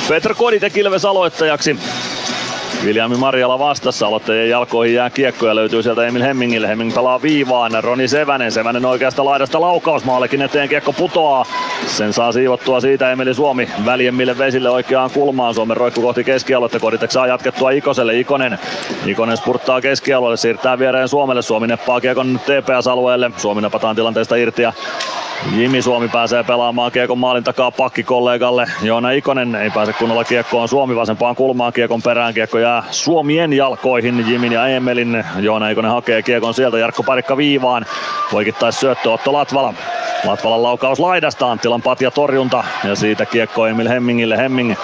Petr 0.08 0.34
Koditek 0.34 0.76
Ilves 0.76 1.04
aloittajaksi. 1.04 1.76
Viljami 2.84 3.16
Marjala 3.16 3.58
vastassa, 3.58 4.06
aloittajien 4.06 4.50
jalkoihin 4.50 4.94
jää 4.94 5.10
kiekko 5.10 5.46
ja 5.46 5.54
löytyy 5.54 5.82
sieltä 5.82 6.06
Emil 6.06 6.22
Hemmingille. 6.22 6.68
Hemming 6.68 6.94
pelaa 6.94 7.22
viivaan, 7.22 7.72
Roni 7.80 8.08
Sevänen, 8.08 8.52
Sevänen 8.52 8.84
oikeasta 8.84 9.24
laidasta 9.24 9.60
laukaus 9.60 10.04
maallekin 10.04 10.42
eteen, 10.42 10.68
kiekko 10.68 10.92
putoaa. 10.92 11.44
Sen 11.86 12.12
saa 12.12 12.32
siivottua 12.32 12.80
siitä 12.80 13.12
Emeli 13.12 13.34
Suomi 13.34 13.68
väljemmille 13.84 14.38
vesille 14.38 14.70
oikeaan 14.70 15.10
kulmaan. 15.10 15.54
Suomen 15.54 15.76
roikku 15.76 16.00
kohti 16.00 16.24
keskialuetta, 16.24 16.80
Koditek 16.80 17.10
saa 17.10 17.26
jatkettua 17.26 17.70
Ikoselle, 17.70 18.18
Ikonen. 18.18 18.58
Ikonen 19.06 19.36
spurttaa 19.36 19.80
keskialueelle, 19.80 20.36
siirtää 20.36 20.78
viereen 20.78 21.08
Suomelle, 21.08 21.42
Suomi 21.42 21.66
neppaa 21.66 22.00
kiekon 22.00 22.40
TPS-alueelle. 22.40 23.30
Suomi 23.36 23.60
napataan 23.60 23.96
tilanteesta 23.96 24.36
irti 24.36 24.62
ja 24.62 24.72
Jimi 25.56 25.82
Suomi 25.82 26.08
pääsee 26.08 26.44
pelaamaan 26.44 26.92
kiekon 26.92 27.18
maalin 27.18 27.44
takaa 27.44 27.70
pakkikollegalle. 27.70 28.66
Joona 28.82 29.10
Ikonen 29.10 29.54
ei 29.54 29.70
pääse 29.70 29.92
kunnolla 29.92 30.24
kiekkoon. 30.24 30.68
Suomi 30.68 30.96
vasempaan 30.96 31.36
kulmaan 31.36 31.72
kiekon 31.72 32.02
perään. 32.02 32.34
Kiekko 32.34 32.58
jää 32.58 32.82
Suomien 32.90 33.52
jalkoihin. 33.52 34.24
Jimin 34.28 34.52
ja 34.52 34.66
Emelin. 34.66 35.24
Joona 35.38 35.68
Ikonen 35.68 35.90
hakee 35.90 36.22
kiekon 36.22 36.54
sieltä. 36.54 36.78
Jarkko 36.78 37.02
Parikka 37.02 37.36
viivaan. 37.36 37.86
Poikittais 38.30 38.80
syöttö 38.80 39.12
Otto 39.12 39.32
Latvala. 39.32 39.74
Latvalan 40.24 40.62
laukaus 40.62 40.98
laidasta. 40.98 41.50
Anttilan 41.50 41.82
patja 41.82 42.10
torjunta. 42.10 42.64
Ja 42.84 42.94
siitä 42.94 43.26
kiekko 43.26 43.66
Emil 43.66 43.88
Hemmingille. 43.88 44.36
Hemming 44.36 44.74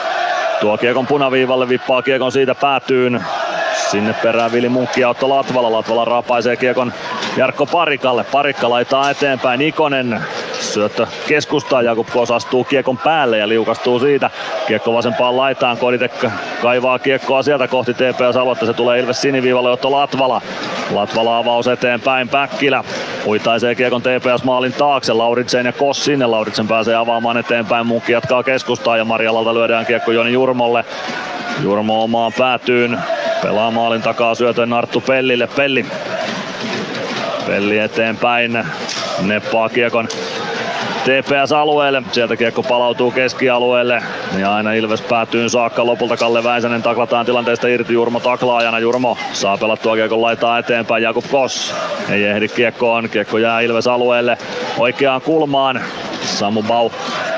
tuo 0.61 0.79
kiekon 0.79 1.07
punaviivalle. 1.07 1.69
Vippaa 1.69 2.03
kiekon 2.03 2.33
siitä 2.33 2.55
päätyyn. 2.55 3.25
Sinne 3.91 4.13
perään 4.23 4.53
Vili 4.53 4.69
Munkki 4.69 5.01
ja 5.01 5.09
Otto 5.09 5.29
Latvala. 5.29 5.73
Latvala 5.73 6.05
raapaisee 6.05 6.57
kiekon 6.57 6.93
Jarkko 7.37 7.67
Parikalle. 7.67 8.25
Parikka 8.25 8.71
laittaa 8.71 9.11
eteenpäin. 9.11 9.63
Ikonen 9.63 10.21
syöttö 10.61 11.07
keskustaa. 11.29 11.83
Jakub 11.83 12.09
Kos 12.13 12.31
astuu 12.31 12.65
kiekon 12.65 12.99
päälle 12.99 13.39
ja 13.39 13.49
liukastuu 13.49 13.99
siitä. 13.99 14.31
Kiekko 14.67 14.95
vasempaan 14.95 15.37
laitaan. 15.37 15.79
Koditek 15.79 16.25
kaivaa 16.63 16.99
kiekkoa 16.99 17.43
sieltä 17.43 17.69
kohti 17.69 17.95
TPS-aluetta. 17.95 18.67
Se 18.67 18.73
tulee 18.73 19.01
Ilves 19.01 19.23
siniviivalle 19.23 19.71
Otto 19.71 19.91
Latvala. 19.91 20.43
Latvala 20.91 21.39
avaus 21.39 21.69
eteenpäin. 21.69 22.29
Päkkilä 22.29 22.85
huitaisee 23.25 23.75
kiekon 23.75 24.03
TPS-maalin 24.03 24.73
taakse. 24.73 25.13
Lauritsen 25.13 25.67
ja 25.67 25.73
Kos 25.73 26.05
sinne. 26.05 26.27
Lauritsen 26.27 26.69
pääsee 26.69 26.95
avaamaan 26.95 27.37
eteenpäin. 27.37 27.87
Munkki 27.87 28.13
jatkaa 28.13 28.43
keskustaa 28.43 28.97
ja 28.97 29.05
Marjalalta 29.05 29.55
lyödään 29.55 29.87
kiekko 29.87 30.13
Joni 30.13 30.33
Jurmolle. 30.33 30.85
Jurmo 31.63 32.03
omaan 32.03 32.33
päätyyn. 32.39 32.99
Pelaa 33.43 33.71
maalin 33.71 34.03
takaa 34.03 34.35
syötön 34.35 34.73
Arttu 34.73 35.01
Pellille. 35.01 35.47
Pelli. 35.47 35.87
Pelli 37.47 37.79
eteenpäin. 37.79 38.65
Neppaa 39.23 39.69
kiekon 39.69 40.09
TPS-alueelle. 41.07 42.03
Sieltä 42.13 42.37
kiekko 42.37 42.63
palautuu 42.63 43.11
keskialueelle. 43.11 44.03
Ja 44.39 44.55
aina 44.55 44.73
Ilves 44.73 45.01
päätyy 45.01 45.49
saakka. 45.49 45.87
Lopulta 45.87 46.17
Kalle 46.17 46.45
Väisänen 46.45 46.83
taklataan 46.83 47.27
tilanteesta 47.27 47.69
irti. 47.69 47.93
Jurmo 47.93 48.21
taklaajana. 48.21 48.79
Jurmo 48.79 49.19
saa 49.33 49.59
pelattua 49.59 49.95
kiekon 49.95 50.23
laitaa 50.23 50.59
eteenpäin. 50.59 51.03
Jakub 51.03 51.25
Kos 51.31 51.75
ei 52.11 52.25
ehdi 52.25 52.49
kiekkoon. 52.49 53.09
Kiekko 53.09 53.39
jää 53.39 53.61
Ilves 53.61 53.87
alueelle 53.87 54.39
oikeaan 54.79 55.21
kulmaan. 55.21 55.81
Samu 56.23 56.63
Bau 56.63 56.91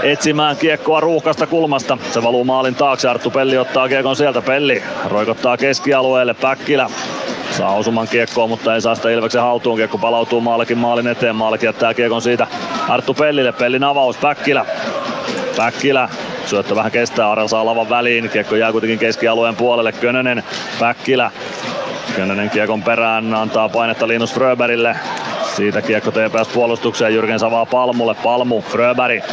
etsimään 0.02 0.56
kiekkoa 0.56 1.00
ruuhkasta 1.00 1.46
kulmasta. 1.46 1.98
Se 2.10 2.22
valuu 2.22 2.44
maalin 2.44 2.74
taakse. 2.74 3.08
Arttu 3.08 3.30
Pelli 3.30 3.58
ottaa 3.58 3.88
kiekon 3.88 4.16
sieltä. 4.16 4.42
Pelli 4.42 4.82
roikottaa 5.08 5.56
keskialueelle. 5.56 6.34
Päkkilä 6.34 6.90
Saa 7.58 7.74
osuman 7.74 8.08
kiekkoa, 8.08 8.46
mutta 8.46 8.74
ei 8.74 8.80
saa 8.80 8.94
sitä 8.94 9.10
Ilveksen 9.10 9.42
haltuun. 9.42 9.76
Kiekko 9.76 9.98
palautuu 9.98 10.40
Maalekin 10.40 10.78
maalin 10.78 11.06
eteen. 11.06 11.36
Maalekin 11.36 11.66
jättää 11.66 11.94
kiekon 11.94 12.22
siitä 12.22 12.46
Arttu 12.88 13.14
Pellille. 13.14 13.52
Pellin 13.52 13.84
avaus. 13.84 14.16
Päkkilä. 14.16 14.66
Päkkilä. 15.56 16.08
Syöttö 16.46 16.76
vähän 16.76 16.92
kestää. 16.92 17.30
Arel 17.30 17.48
saa 17.48 17.66
lavan 17.66 17.88
väliin. 17.88 18.30
Kiekko 18.30 18.56
jää 18.56 18.72
kuitenkin 18.72 18.98
keskialueen 18.98 19.56
puolelle. 19.56 19.92
Könönen. 19.92 20.44
Päkkilä. 20.80 21.30
Könönen 22.16 22.50
kiekon 22.50 22.82
perään 22.82 23.34
antaa 23.34 23.68
painetta 23.68 24.08
Linus 24.08 24.34
Fröberille. 24.34 24.96
Siitä 25.58 25.82
kiekko 25.82 26.10
TPS 26.10 26.48
puolustukseen. 26.48 27.14
Jyrken 27.14 27.38
Savaa 27.38 27.66
Palmulle. 27.66 28.14
Palmu. 28.14 28.60
Fröberg. 28.60 29.24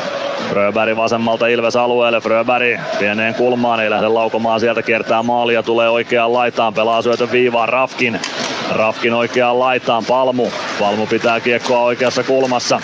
Fröberg 0.49 0.97
vasemmalta 0.97 1.47
Ilves 1.47 1.75
alueelle. 1.75 2.21
Fröberg 2.21 2.79
pieneen 2.99 3.35
kulmaan, 3.35 3.79
ei 3.79 3.89
lähde 3.89 4.07
laukomaan 4.07 4.59
sieltä, 4.59 4.81
kiertää 4.81 5.23
maalia, 5.23 5.63
tulee 5.63 5.89
oikeaan 5.89 6.33
laitaan, 6.33 6.73
pelaa 6.73 7.01
syötön 7.01 7.31
viivaan 7.31 7.69
Rafkin. 7.69 8.19
Rafkin 8.71 9.13
oikeaan 9.13 9.59
laitaan, 9.59 10.05
Palmu. 10.05 10.47
Palmu 10.79 11.07
pitää 11.07 11.39
kiekkoa 11.39 11.79
oikeassa 11.79 12.23
kulmassa. 12.23 12.81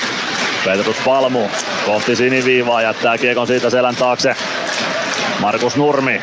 Petrus 0.66 0.98
Palmu 1.06 1.42
kohti 1.86 2.16
siniviivaa, 2.16 2.82
jättää 2.82 3.18
kiekon 3.18 3.48
siitä 3.48 3.70
selän 3.70 3.96
taakse. 3.96 4.36
Markus 5.42 5.78
Nurmi. 5.78 6.22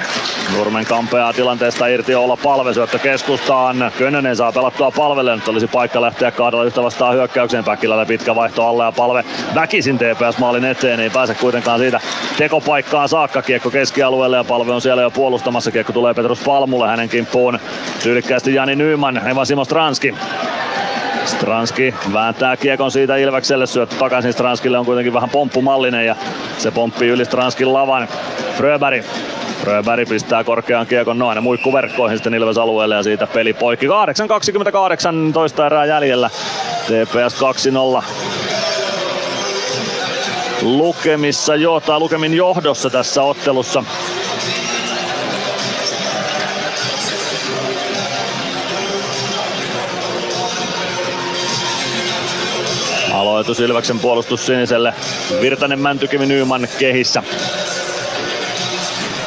Nurmen 0.57 0.87
kampeaa 0.87 1.33
tilanteesta 1.33 1.87
irti 1.87 2.15
olla 2.15 2.37
palvesyöttö 2.37 2.99
keskustaan. 2.99 3.93
Könönen 3.99 4.37
saa 4.37 4.53
pelattua 4.53 4.91
palvelle. 4.91 5.37
Nyt 5.37 5.49
olisi 5.49 5.67
paikka 5.67 6.01
lähteä 6.01 6.31
kahdella 6.31 6.65
yhtä 6.65 6.83
vastaan 6.83 7.15
hyökkäykseen. 7.15 7.65
Päkkilälle 7.65 8.07
pitkä 8.07 8.35
vaihto 8.35 8.67
alle 8.67 8.85
ja 8.85 8.93
palve 8.93 9.25
väkisin 9.55 9.99
TPS 9.99 10.39
maalin 10.39 10.65
eteen. 10.65 11.01
Ei 11.01 11.11
pääse 11.11 11.35
kuitenkaan 11.35 11.79
siitä 11.79 12.01
tekopaikkaan 12.37 13.09
saakka. 13.09 13.43
Kiekko 13.43 13.71
keskialueelle 13.71 14.37
ja 14.37 14.45
palve 14.45 14.73
on 14.73 14.81
siellä 14.81 15.03
jo 15.03 15.11
puolustamassa. 15.11 15.71
Kiekko 15.71 15.93
tulee 15.93 16.15
Petrus 16.15 16.41
Palmulle 16.41 16.89
hänen 16.89 17.09
kimppuun. 17.09 17.59
Tyylikkäästi 18.03 18.55
Jani 18.55 18.77
Nyman, 18.77 19.29
Eva 19.29 19.45
Simo 19.45 19.65
Stranski. 19.65 20.15
Stranski 21.29 21.95
vääntää 22.13 22.57
kiekon 22.57 22.91
siitä 22.91 23.17
Ilvekselle, 23.17 23.67
syöttö 23.67 23.97
takaisin 23.97 24.33
Stranskille 24.33 24.79
on 24.79 24.85
kuitenkin 24.85 25.13
vähän 25.13 25.31
pomppumallinen 25.31 26.07
ja 26.07 26.17
se 26.59 26.71
pomppii 26.71 27.09
yli 27.09 27.25
Stranskin 27.25 27.73
lavan. 27.73 28.09
Fröberg 28.57 29.05
Fröberg 29.61 30.09
pistää 30.09 30.45
korkean 30.45 30.87
kiekon 30.87 31.19
noin 31.19 31.43
muikkuverkkoihin 31.43 32.19
sitten 32.19 32.35
Ilves 32.35 32.59
alueelle 32.59 32.95
ja 32.95 33.03
siitä 33.03 33.27
peli 33.27 33.53
poikki. 33.53 33.87
8.28 33.87 33.93
toista 35.33 35.67
erää 35.67 35.85
jäljellä. 35.85 36.31
TPS 36.87 37.41
2-0. 38.01 38.05
lukemissa 40.63 41.55
jo, 41.55 41.81
tai 41.81 41.99
lukemin 41.99 42.35
johdossa 42.35 42.91
tässä 42.91 43.23
ottelussa. 43.23 43.85
Aloitus 53.19 53.61
Ilveksen 53.61 53.99
puolustus 53.99 54.47
siniselle. 54.47 54.95
Virtanen 55.41 55.81
Mäntykivi 55.81 56.27
Nyman 56.27 56.69
kehissä. 56.79 57.23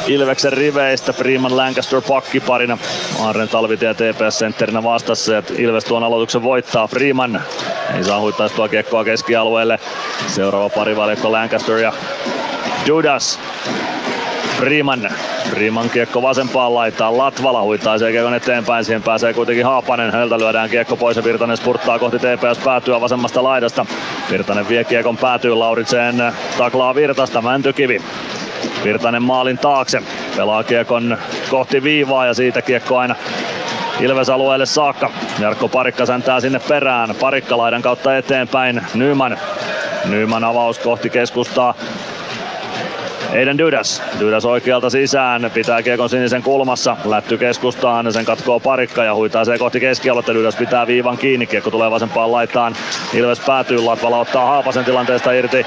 Ilveksen 0.06 0.52
riveistä 0.52 1.12
Freeman 1.12 1.56
Lancaster 1.56 2.02
pakkiparina. 2.08 2.78
Arren 3.20 3.48
Talvitie 3.48 3.94
TPS 3.94 4.38
sentterinä 4.38 4.82
vastassa 4.82 5.32
ja 5.32 5.42
Ilves 5.58 5.84
tuon 5.84 6.04
aloituksen 6.04 6.42
voittaa. 6.42 6.86
Freeman 6.86 7.42
ei 7.96 8.04
saa 8.04 8.20
huittaistua 8.20 8.68
kiekkoa 8.68 9.04
keskialueelle. 9.04 9.78
Seuraava 10.26 10.68
parivaljakko 10.68 11.32
Lancaster 11.32 11.76
ja 11.76 11.92
Judas. 12.86 13.38
Freeman. 14.56 15.10
Freeman 15.50 15.90
kiekko 15.90 16.22
vasempaan 16.22 16.74
laittaa. 16.74 17.18
Latvala 17.18 17.62
huittaa 17.62 17.98
sen 17.98 18.12
kiekon 18.12 18.34
eteenpäin. 18.34 18.84
Siihen 18.84 19.02
pääsee 19.02 19.32
kuitenkin 19.34 19.64
Haapanen. 19.64 20.12
Häneltä 20.12 20.38
lyödään 20.38 20.70
kiekko 20.70 20.96
pois 20.96 21.16
ja 21.16 21.24
Virtanen 21.24 21.56
spurttaa 21.56 21.98
kohti 21.98 22.18
TPS 22.18 22.58
päätyä 22.64 23.00
vasemmasta 23.00 23.42
laidasta. 23.42 23.86
Virtanen 24.30 24.68
vie 24.68 24.84
kiekon 24.84 25.16
päätyy 25.16 25.54
Lauritseen 25.54 26.32
taklaa 26.58 26.94
Virtasta. 26.94 27.42
Mäntykivi 27.42 28.02
Virtanen 28.84 29.22
maalin 29.22 29.58
taakse. 29.58 30.02
Pelaa 30.36 30.64
kiekon 30.64 31.18
kohti 31.50 31.82
viivaa 31.82 32.26
ja 32.26 32.34
siitä 32.34 32.62
kiekko 32.62 32.98
aina 32.98 33.14
Ilves 34.00 34.30
alueelle 34.30 34.66
saakka. 34.66 35.10
Jarkko 35.40 35.68
Parikka 35.68 36.06
säntää 36.06 36.40
sinne 36.40 36.58
perään. 36.68 37.14
Parikka 37.20 37.58
laidan 37.58 37.82
kautta 37.82 38.16
eteenpäin. 38.16 38.82
Nyman. 38.94 39.38
Nyman 40.04 40.44
avaus 40.44 40.78
kohti 40.78 41.10
keskustaa. 41.10 41.74
Eiden 43.32 43.58
Dydas. 43.58 44.02
Dydas 44.20 44.44
oikealta 44.44 44.90
sisään, 44.90 45.50
pitää 45.54 45.82
kiekon 45.82 46.08
sinisen 46.08 46.42
kulmassa, 46.42 46.96
lätty 47.04 47.38
keskustaan, 47.38 48.12
sen 48.12 48.24
katkoo 48.24 48.60
parikka 48.60 49.04
ja 49.04 49.14
huitaa 49.14 49.44
se 49.44 49.58
kohti 49.58 49.80
keskialuetta. 49.80 50.34
Dydas 50.34 50.56
pitää 50.56 50.86
viivan 50.86 51.18
kiinni, 51.18 51.46
kiekko 51.46 51.70
tulee 51.70 51.90
vasempaan 51.90 52.32
laitaan. 52.32 52.74
Ilves 53.14 53.40
päätyy, 53.40 53.78
Latvala 53.78 54.18
ottaa 54.18 54.46
Haapasen 54.46 54.84
tilanteesta 54.84 55.32
irti. 55.32 55.66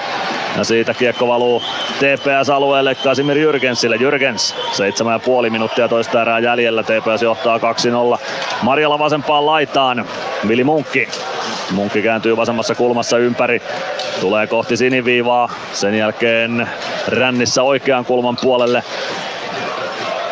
Ja 0.58 0.64
siitä 0.64 0.94
kiekko 0.94 1.28
valuu 1.28 1.62
TPS-alueelle 2.00 2.96
Kasimir 2.96 3.38
Jyrgensille. 3.38 3.96
Jyrgens, 3.96 4.56
7,5 5.46 5.50
minuuttia 5.50 5.88
toista 5.88 6.22
erää 6.22 6.40
jäljellä. 6.40 6.84
TPS 6.84 7.22
johtaa 7.22 7.58
2-0. 7.58 7.62
Marjala 8.62 9.00
vasempaan 9.00 9.46
laitaan. 9.46 10.06
Vili 10.48 10.64
Munkki. 10.64 11.08
Munkki 11.72 12.02
kääntyy 12.02 12.38
vasemmassa 12.38 12.76
kulmassa 12.76 13.18
ympäri. 13.18 13.62
Tulee 14.22 14.48
kohti 14.48 14.78
siniviivaa. 14.78 15.50
Sen 15.74 15.94
jälkeen 15.94 16.68
rännissä 17.08 17.64
oikean 17.64 18.06
kulman 18.06 18.38
puolelle. 18.42 18.84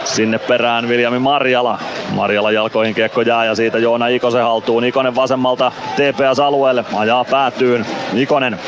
Sinne 0.04 0.40
perään 0.40 0.90
Viljami 0.90 1.20
Marjala. 1.20 1.80
Marjala 2.10 2.52
jalkoihin 2.52 2.96
kiekko 2.96 3.22
jää 3.22 3.46
ja 3.46 3.56
siitä 3.56 3.80
Joona 3.80 4.08
Ikosen 4.08 4.44
haltuun. 4.44 4.84
Ikonen 4.84 5.16
vasemmalta 5.16 5.72
TPS-alueelle. 5.96 6.86
Ajaa 6.94 7.24
päätyyn. 7.26 7.86
Ikonen. 8.14 8.60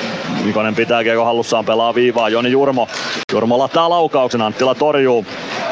Ikonen 0.50 0.76
pitää 0.76 1.04
kiekko 1.04 1.26
hallussaan, 1.26 1.66
pelaa 1.66 1.96
viivaa. 1.96 2.30
Joni 2.30 2.52
Jurmo. 2.52 2.88
Jurmo 3.34 3.58
lataa 3.58 3.90
laukauksen. 3.90 4.42
Anttila 4.42 4.76
torjuu. 4.76 5.26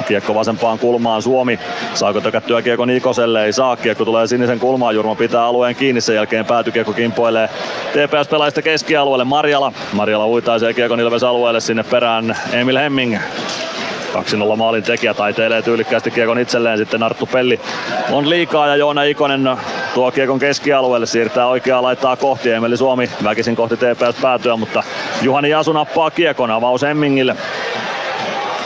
Kiekko 0.08 0.36
vasempaan 0.36 0.80
kulmaan 0.80 1.22
Suomi. 1.22 1.60
Saako 1.94 2.22
tökättyä 2.22 2.62
kiekko 2.62 2.86
Nikoselle? 2.86 3.46
Ei 3.46 3.54
saa. 3.54 3.76
Kiekko 3.76 4.06
tulee 4.06 4.28
sinisen 4.28 4.60
kulmaan. 4.60 4.96
Jurmo 4.96 5.16
pitää 5.16 5.46
alueen 5.46 5.76
kiinni. 5.76 6.02
Sen 6.02 6.16
jälkeen 6.16 6.46
päätykiekko 6.46 6.94
kimpoilee 6.94 7.50
TPS 7.92 8.28
pelaajista 8.28 8.62
keskialueelle. 8.62 9.24
Marjala. 9.24 9.74
Marjala 9.94 10.26
huitaisee 10.26 10.74
kiekon 10.74 11.00
Ilves 11.00 11.24
alueelle 11.24 11.60
sinne 11.60 11.84
perään 11.84 12.38
Emil 12.54 12.78
Hemming. 12.78 13.18
2-0 14.14 14.56
maalin 14.58 14.84
tekijä 14.84 15.14
taiteilee 15.14 15.62
tyylikkäästi 15.62 16.12
kiekon 16.12 16.40
itselleen. 16.40 16.78
Sitten 16.78 17.04
Arttu 17.04 17.26
Pelli 17.26 17.60
on 18.12 18.30
liikaa 18.30 18.68
ja 18.68 18.76
Joona 18.76 19.04
Ikonen 19.04 19.50
tuo 19.94 20.12
kiekon 20.12 20.40
keskialueelle 20.40 21.06
siirtää 21.06 21.48
oikeaa 21.48 21.82
laittaa 21.82 22.16
kohti. 22.16 22.52
Emeli 22.52 22.78
Suomi 22.78 23.10
väkisin 23.24 23.56
kohti 23.56 23.78
TPS 23.78 24.22
päätyä, 24.22 24.56
mutta 24.56 24.84
Juhani 25.22 25.50
Jasu 25.50 25.74
nappaa 25.74 26.12
kiekon 26.12 26.52
avaus 26.52 26.84
Emmingille. 26.84 27.36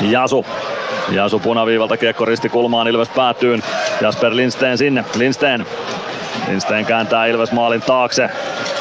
Jasu 0.02 0.45
Jasu 1.11 1.40
punaviivalta 1.40 1.98
kiekko 1.98 2.26
risti 2.26 2.49
kulmaan 2.49 2.88
Ilves 2.88 3.10
päätyyn. 3.10 3.64
Jasper 4.02 4.36
Lindsten 4.36 4.78
sinne. 4.78 5.06
Lindsten. 5.15 5.65
Lindsten 6.48 6.86
kääntää 6.86 7.26
Ilves 7.26 7.52
maalin 7.52 7.82
taakse. 7.82 8.30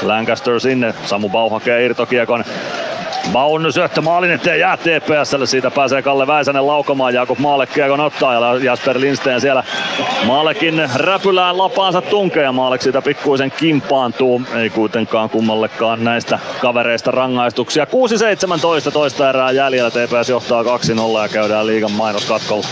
Lancaster 0.03 0.61
sinne. 0.61 0.95
Samu 1.05 1.29
Bau 1.29 1.51
hakee 1.51 1.85
irtokiekon. 1.85 2.45
Baun 3.33 3.73
syöttö 3.73 4.01
maalin 4.01 4.31
eteen 4.31 4.61
jää 4.61 4.77
TPSlle. 4.77 5.47
Siitä 5.47 5.71
pääsee 5.71 6.03
Kalle 6.03 6.27
Väisänen 6.27 6.67
laukomaan. 6.67 7.15
Jakub 7.15 7.39
Maalle 7.39 7.67
kiekon 7.67 8.01
ottaa 8.01 8.35
ja 8.35 8.59
Jasper 8.65 9.01
Lindsten 9.01 9.41
siellä 9.41 9.65
Maallekin 10.27 10.91
räpylään 10.95 11.59
lapaansa 11.59 12.03
tunkee 12.03 12.43
ja 12.43 12.53
Maalek 12.53 12.83
siitä 12.83 13.03
pikkuisen 13.03 13.51
kimpaantuu. 13.51 14.43
Ei 14.55 14.71
kuitenkaan 14.71 15.31
kummallekaan 15.31 16.05
näistä 16.05 16.39
kavereista 16.61 17.11
rangaistuksia. 17.11 17.85
6-17 18.89 18.91
toista 18.93 19.29
erää 19.29 19.51
jäljellä. 19.51 19.91
TPS 19.91 20.29
johtaa 20.29 20.63
2-0 20.63 20.67
ja 21.23 21.29
käydään 21.29 21.67
liigan 21.67 21.93
mainoskatkolla. 21.93 22.67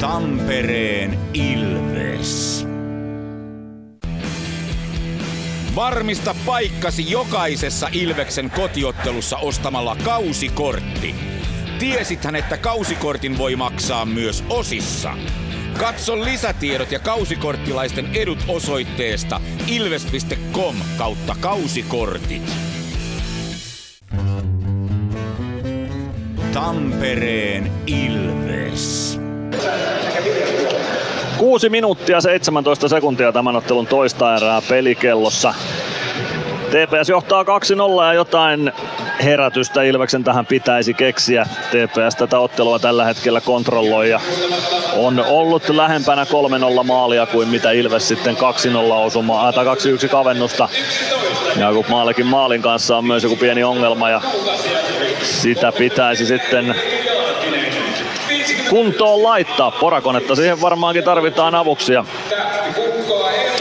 Tampereen 0.00 1.18
Ilves. 1.34 1.77
Varmista 5.78 6.34
paikkasi 6.46 7.10
jokaisessa 7.10 7.88
Ilveksen 7.92 8.50
kotiottelussa 8.50 9.36
ostamalla 9.36 9.96
kausikortti. 10.04 11.14
Tiesithän, 11.78 12.36
että 12.36 12.56
kausikortin 12.56 13.38
voi 13.38 13.56
maksaa 13.56 14.06
myös 14.06 14.44
osissa. 14.48 15.16
Katso 15.78 16.24
lisätiedot 16.24 16.92
ja 16.92 16.98
kausikorttilaisten 16.98 18.06
edut 18.14 18.38
osoitteesta 18.48 19.40
ilves.com 19.66 20.76
kautta 20.96 21.36
kausikortit. 21.40 22.52
Tampereen 26.52 27.72
Ilves. 27.86 29.18
6 31.38 31.68
minuuttia 31.68 32.20
17 32.20 32.88
sekuntia 32.88 33.32
tämän 33.32 33.56
ottelun 33.56 33.86
toista 33.86 34.36
erää 34.36 34.62
pelikellossa. 34.68 35.54
TPS 36.68 37.08
johtaa 37.08 37.42
2-0 37.42 37.46
ja 38.04 38.12
jotain 38.12 38.72
herätystä 39.24 39.82
Ilveksen 39.82 40.24
tähän 40.24 40.46
pitäisi 40.46 40.94
keksiä. 40.94 41.46
TPS 41.70 42.16
tätä 42.16 42.38
ottelua 42.38 42.78
tällä 42.78 43.04
hetkellä 43.04 43.40
kontrolloi 43.40 44.10
ja 44.10 44.20
on 44.96 45.24
ollut 45.28 45.68
lähempänä 45.68 46.24
3-0 46.80 46.84
maalia 46.84 47.26
kuin 47.26 47.48
mitä 47.48 47.70
Ilves 47.70 48.08
sitten 48.08 48.36
2-0 48.36 48.38
osumaa, 48.92 49.52
tai 49.52 49.64
2-1 49.64 50.08
kavennusta. 50.08 50.68
Jakub 51.56 51.88
Maalekin 51.88 52.26
maalin 52.26 52.62
kanssa 52.62 52.96
on 52.96 53.04
myös 53.04 53.22
joku 53.22 53.36
pieni 53.36 53.64
ongelma 53.64 54.10
ja 54.10 54.20
sitä 55.22 55.72
pitäisi 55.72 56.26
sitten 56.26 56.74
kuntoon 58.70 59.22
laittaa. 59.22 59.70
Porakonetta 59.70 60.34
siihen 60.34 60.60
varmaankin 60.60 61.04
tarvitaan 61.04 61.54
avuksi 61.54 61.92
ja 61.92 62.04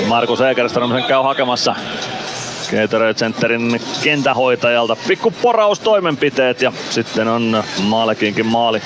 Markus 0.08 0.42
Egerström 0.42 0.92
sen 0.92 1.04
käy 1.04 1.24
hakemassa 1.24 1.76
Gatorade 2.72 3.14
Centerin 3.14 3.82
kentähoitajalta. 4.04 4.96
Pikku 5.08 5.32
poraustoimenpiteet 5.32 6.62
ja 6.62 6.72
sitten 6.90 7.28
on 7.28 7.64
Maalekinkin 7.84 8.46
maali 8.46 8.82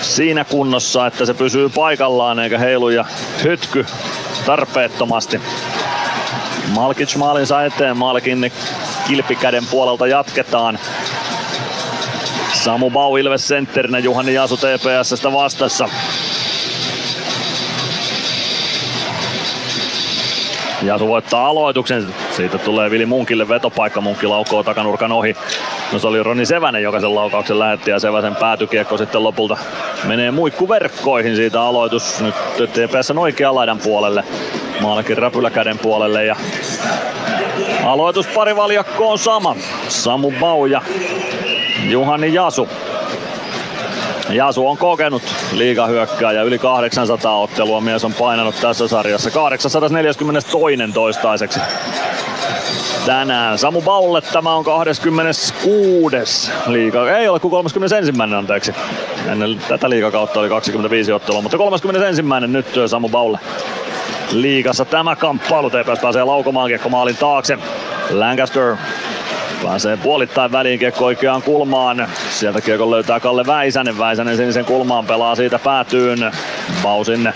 siinä 0.00 0.44
kunnossa, 0.44 1.06
että 1.06 1.26
se 1.26 1.34
pysyy 1.34 1.68
paikallaan 1.68 2.38
eikä 2.38 2.58
heilu 2.58 2.88
ja 2.88 3.04
hytky 3.44 3.86
tarpeettomasti. 4.46 5.40
Malkic 6.74 7.16
maalinsa 7.16 7.64
eteen, 7.64 7.96
Malkin 7.96 8.52
kilpikäden 9.08 9.66
puolelta 9.66 10.06
jatketaan. 10.06 10.78
Samu 12.66 12.90
Bau 12.90 13.16
Ilves 13.16 13.48
sentterinä, 13.48 13.98
Juhani 13.98 14.34
Jaasu 14.34 14.56
TPSstä 14.56 15.32
vastassa. 15.32 15.88
Jaasu 20.82 21.08
voittaa 21.08 21.48
aloituksen. 21.48 22.06
Siitä 22.30 22.58
tulee 22.58 22.90
Vili 22.90 23.06
Munkille 23.06 23.48
vetopaikka. 23.48 24.00
Munkki 24.00 24.26
laukoo 24.26 24.62
takanurkan 24.62 25.12
ohi. 25.12 25.36
No 25.92 25.98
se 25.98 26.06
oli 26.06 26.22
Roni 26.22 26.46
Sevänen, 26.46 26.82
joka 26.82 27.00
sen 27.00 27.14
laukauksen 27.14 27.58
lähetti 27.58 27.90
ja 27.90 27.98
Seväsen 27.98 28.36
päätykiekko 28.36 28.96
sitten 28.96 29.22
lopulta 29.24 29.56
menee 30.04 30.30
muikkuverkkoihin 30.30 31.36
siitä 31.36 31.62
aloitus. 31.62 32.20
Nyt 32.20 32.34
TPS 32.72 33.10
on 33.10 33.18
oikean 33.18 33.54
laidan 33.54 33.78
puolelle. 33.78 34.24
Maalakin 34.80 35.18
räpyläkäden 35.18 35.78
puolelle 35.78 36.24
ja 36.24 36.36
aloitus 37.84 38.26
parivaljakko 38.26 39.10
on 39.10 39.18
sama. 39.18 39.56
Samu 39.88 40.32
Bau 40.40 40.66
ja 40.66 40.82
Juhani 41.84 42.34
Jasu. 42.34 42.68
Jasu 44.28 44.68
on 44.68 44.76
kokenut 44.76 45.22
liigahyökkääjä 45.52 46.42
yli 46.42 46.58
800 46.58 47.38
ottelua 47.38 47.80
mies 47.80 48.04
on 48.04 48.12
painanut 48.12 48.54
tässä 48.60 48.88
sarjassa. 48.88 49.30
842 49.30 50.92
toistaiseksi. 50.94 51.60
tänään. 53.06 53.58
Samu 53.58 53.82
Baulle 53.82 54.20
tämä 54.20 54.54
on 54.54 54.64
26. 54.64 56.50
liiga. 56.66 57.10
Ei 57.10 57.28
ole 57.28 57.40
kuin 57.40 57.50
31. 57.50 58.12
anteeksi. 58.36 58.74
Ennen 59.26 59.60
tätä 59.68 59.90
liigakautta 59.90 60.40
oli 60.40 60.48
25 60.48 61.12
ottelua, 61.12 61.42
mutta 61.42 61.58
31. 61.58 62.22
nyt 62.46 62.66
Samu 62.86 63.08
Baulle 63.08 63.38
liigassa 64.32 64.84
tämä 64.84 65.16
kamppailu. 65.16 65.70
TPS 65.70 66.00
pääsee 66.02 66.24
laukomaan 66.24 66.68
kiekko 66.68 66.88
maalin 66.88 67.16
taakse. 67.16 67.58
Lancaster 68.10 68.76
Pääsee 69.66 69.96
puolittain 69.96 70.52
väliin 70.52 70.78
kiekko 70.78 71.04
oikeaan 71.04 71.42
kulmaan. 71.42 72.08
Sieltä 72.30 72.60
kiekko 72.60 72.90
löytää 72.90 73.20
Kalle 73.20 73.46
Väisänen. 73.46 73.98
Väisänen 73.98 74.36
sinisen 74.36 74.64
kulmaan 74.64 75.06
pelaa 75.06 75.34
siitä 75.34 75.58
päätyyn. 75.58 76.32
Bau 76.82 77.04
sinne 77.04 77.34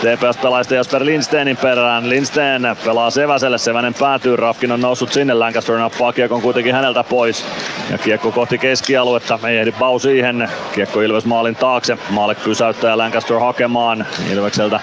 TPS 0.00 0.36
pelaa 0.36 0.62
sitten 0.62 0.76
Jasper 0.76 1.04
Lindsteinin 1.04 1.56
perään. 1.56 2.08
Lindsten 2.08 2.76
pelaa 2.84 3.10
Seväselle, 3.10 3.58
Sevänen 3.58 3.94
päätyy, 3.94 4.36
Rafkin 4.36 4.72
on 4.72 4.80
noussut 4.80 5.12
sinne, 5.12 5.34
Lancaster 5.34 5.76
nappaa 5.76 6.12
kiekon 6.12 6.42
kuitenkin 6.42 6.74
häneltä 6.74 7.04
pois. 7.04 7.44
Ja 7.90 7.98
kiekko 7.98 8.32
kohti 8.32 8.58
keskialuetta, 8.58 9.38
ei 9.48 9.58
ehdi 9.58 9.72
Bau 9.72 9.98
siihen. 9.98 10.48
Kiekko 10.74 11.00
Ilves 11.00 11.24
maalin 11.24 11.56
taakse, 11.56 11.98
maalle 12.10 12.34
pysäyttää 12.34 12.98
Lancaster 12.98 13.38
hakemaan 13.38 14.06
Ilvekseltä 14.32 14.80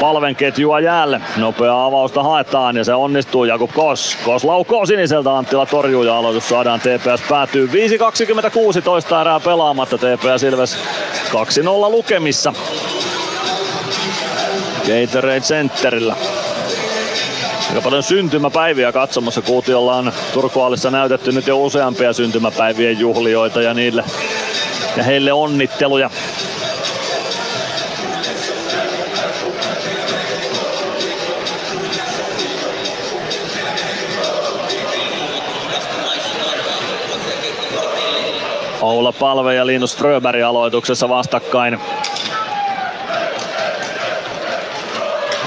palven 0.00 0.36
ketjua 0.36 0.80
jäälle. 0.80 1.20
Nopea 1.36 1.84
avausta 1.84 2.22
haetaan 2.22 2.76
ja 2.76 2.84
se 2.84 2.94
onnistuu 2.94 3.44
Jakub 3.44 3.70
Kos. 3.72 4.16
Kos 4.24 4.44
laukoo 4.44 4.86
siniseltä, 4.86 5.36
Anttila 5.36 5.66
torjuu 5.66 6.02
ja 6.02 6.16
aloitus 6.16 6.48
saadaan 6.48 6.80
TPS 6.80 7.28
päätyy 7.28 7.66
5.26 8.76 8.82
toista 8.82 9.20
erää 9.20 9.40
pelaamatta 9.40 9.98
TPS 9.98 10.42
Ilves 10.42 10.78
2-0 11.28 11.90
lukemissa. 11.90 12.52
Gatorade 14.80 15.40
Centerillä. 15.40 16.16
Aika 17.68 17.80
paljon 17.82 18.02
syntymäpäiviä 18.02 18.92
katsomassa. 18.92 19.42
Kuutiolla 19.42 19.96
on 19.96 20.12
Turkuaalissa 20.32 20.90
näytetty 20.90 21.32
nyt 21.32 21.46
jo 21.46 21.58
useampia 21.58 22.12
syntymäpäivien 22.12 22.98
juhlioita 22.98 23.62
ja 23.62 23.74
niille 23.74 24.04
ja 24.96 25.02
heille 25.02 25.32
onnitteluja. 25.32 26.10
Oula 38.90 39.12
Palve 39.12 39.54
ja 39.54 39.66
Linus 39.66 39.96
Fröberg 39.96 40.42
aloituksessa 40.42 41.08
vastakkain. 41.08 41.78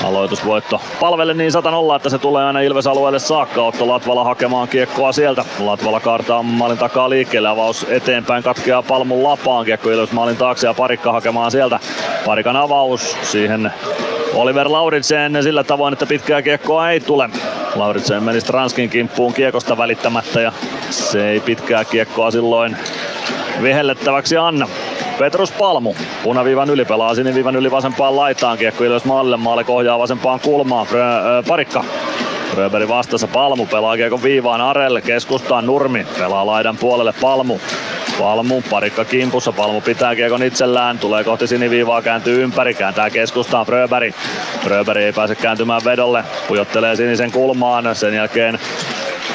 Aloitusvoitto 0.03 0.82
palvelle 0.99 1.34
niin 1.34 1.52
100 1.52 1.70
että 1.95 2.10
se 2.10 2.18
tulee 2.18 2.45
aina 2.45 2.60
Ilves-alueelle 2.60 3.20
saakka. 3.20 3.64
Otto 3.64 3.88
Latvala 3.88 4.24
hakemaan 4.24 4.68
kiekkoa 4.68 5.11
sieltä. 5.11 5.45
Latvala 5.60 5.99
kartaa 5.99 6.44
maalin 6.44 6.78
takaa 6.78 7.10
liikkeelle. 7.10 7.49
Avaus 7.49 7.86
eteenpäin 7.90 8.44
katkeaa 8.44 8.84
Palmun 8.84 9.24
lapaan. 9.24 9.65
Kiekko 9.65 9.90
Ilves 9.90 10.11
maalin 10.11 10.38
taakse 10.38 10.68
ja 10.68 10.74
Parikka 10.74 11.11
hakemaan 11.11 11.52
sieltä. 11.52 11.80
Parikan 12.26 12.56
avaus 12.56 13.18
siihen 13.24 13.72
Oliver 14.34 14.72
Lauritsen 14.72 15.44
sillä 15.44 15.64
tavoin, 15.64 15.94
että 15.94 16.06
pitkää 16.06 16.41
kiekkoa 16.41 16.90
ei 16.90 16.99
tule. 16.99 17.30
Lauritsen 17.76 18.24
meni 18.24 18.41
Stranskin 18.41 18.90
kimppuun 18.90 19.34
kiekosta 19.34 19.78
välittämättä 19.78 20.41
ja 20.41 20.52
se 20.90 21.30
ei 21.30 21.40
pitkää 21.40 21.86
kiekkoa 21.86 22.32
silloin 22.32 22.78
vihellettäväksi 23.61 24.38
anna. 24.38 24.67
Petrus 25.19 25.51
Palmu 25.51 25.95
punaviivan 26.23 26.69
yli 26.69 26.85
pelaa 26.85 27.15
siniviivan 27.15 27.55
yli 27.55 27.71
vasempaan 27.71 28.15
laitaan. 28.15 28.57
Kiekko 28.57 28.84
ylös 28.84 29.05
maalille, 29.05 29.38
maalle 29.38 29.63
kohjaa 29.63 29.99
vasempaan 29.99 30.39
kulmaan. 30.39 30.88
Frö, 30.88 31.03
äh, 31.03 31.45
parikka 31.47 31.84
Röberi 32.57 32.88
vastassa 32.88 33.27
Palmu 33.27 33.65
pelaa 33.65 33.97
kiekko 33.97 34.23
viivaan 34.23 34.61
Arelle, 34.61 35.01
keskustaan 35.01 35.65
Nurmi, 35.65 36.05
pelaa 36.19 36.45
laidan 36.45 36.77
puolelle 36.77 37.13
Palmu. 37.21 37.59
Palmu, 38.19 38.61
parikka 38.69 39.05
kimpussa, 39.05 39.51
Palmu 39.51 39.81
pitää 39.81 40.15
kiekon 40.15 40.43
itsellään, 40.43 40.99
tulee 40.99 41.23
kohti 41.23 41.47
siniviivaa, 41.47 42.01
kääntyy 42.01 42.43
ympäri, 42.43 42.73
kääntää 42.73 43.09
keskustaan 43.09 43.65
Fröberi. 43.65 44.13
Fröberi 44.63 45.03
ei 45.03 45.13
pääse 45.13 45.35
kääntymään 45.35 45.81
vedolle, 45.85 46.23
pujottelee 46.47 46.95
sinisen 46.95 47.31
kulmaan, 47.31 47.95
sen 47.95 48.13
jälkeen 48.13 48.59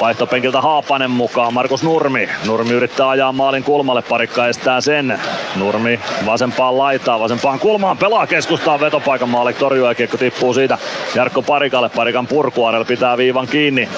Vaihtopenkiltä 0.00 0.60
Haapanen 0.60 1.10
mukaan, 1.10 1.54
Markus 1.54 1.82
Nurmi. 1.82 2.28
Nurmi 2.46 2.72
yrittää 2.72 3.08
ajaa 3.08 3.32
maalin 3.32 3.64
kulmalle, 3.64 4.02
parikka 4.02 4.48
estää 4.48 4.80
sen. 4.80 5.20
Nurmi 5.56 6.00
vasempaan 6.26 6.78
laitaa, 6.78 7.20
vasempaan 7.20 7.58
kulmaan, 7.58 7.98
pelaa 7.98 8.26
keskustaan 8.26 8.80
vetopaikan 8.80 9.28
maalle, 9.28 9.52
torjuu 9.52 9.86
ja 9.86 9.94
kiekko 9.94 10.16
tippuu 10.16 10.54
siitä 10.54 10.78
Jarkko 11.14 11.42
Parikalle. 11.42 11.88
Parikan 11.88 12.26
purkuarel 12.26 12.84
pitää 12.84 13.16
viivan 13.16 13.46
kiinni. 13.46 13.88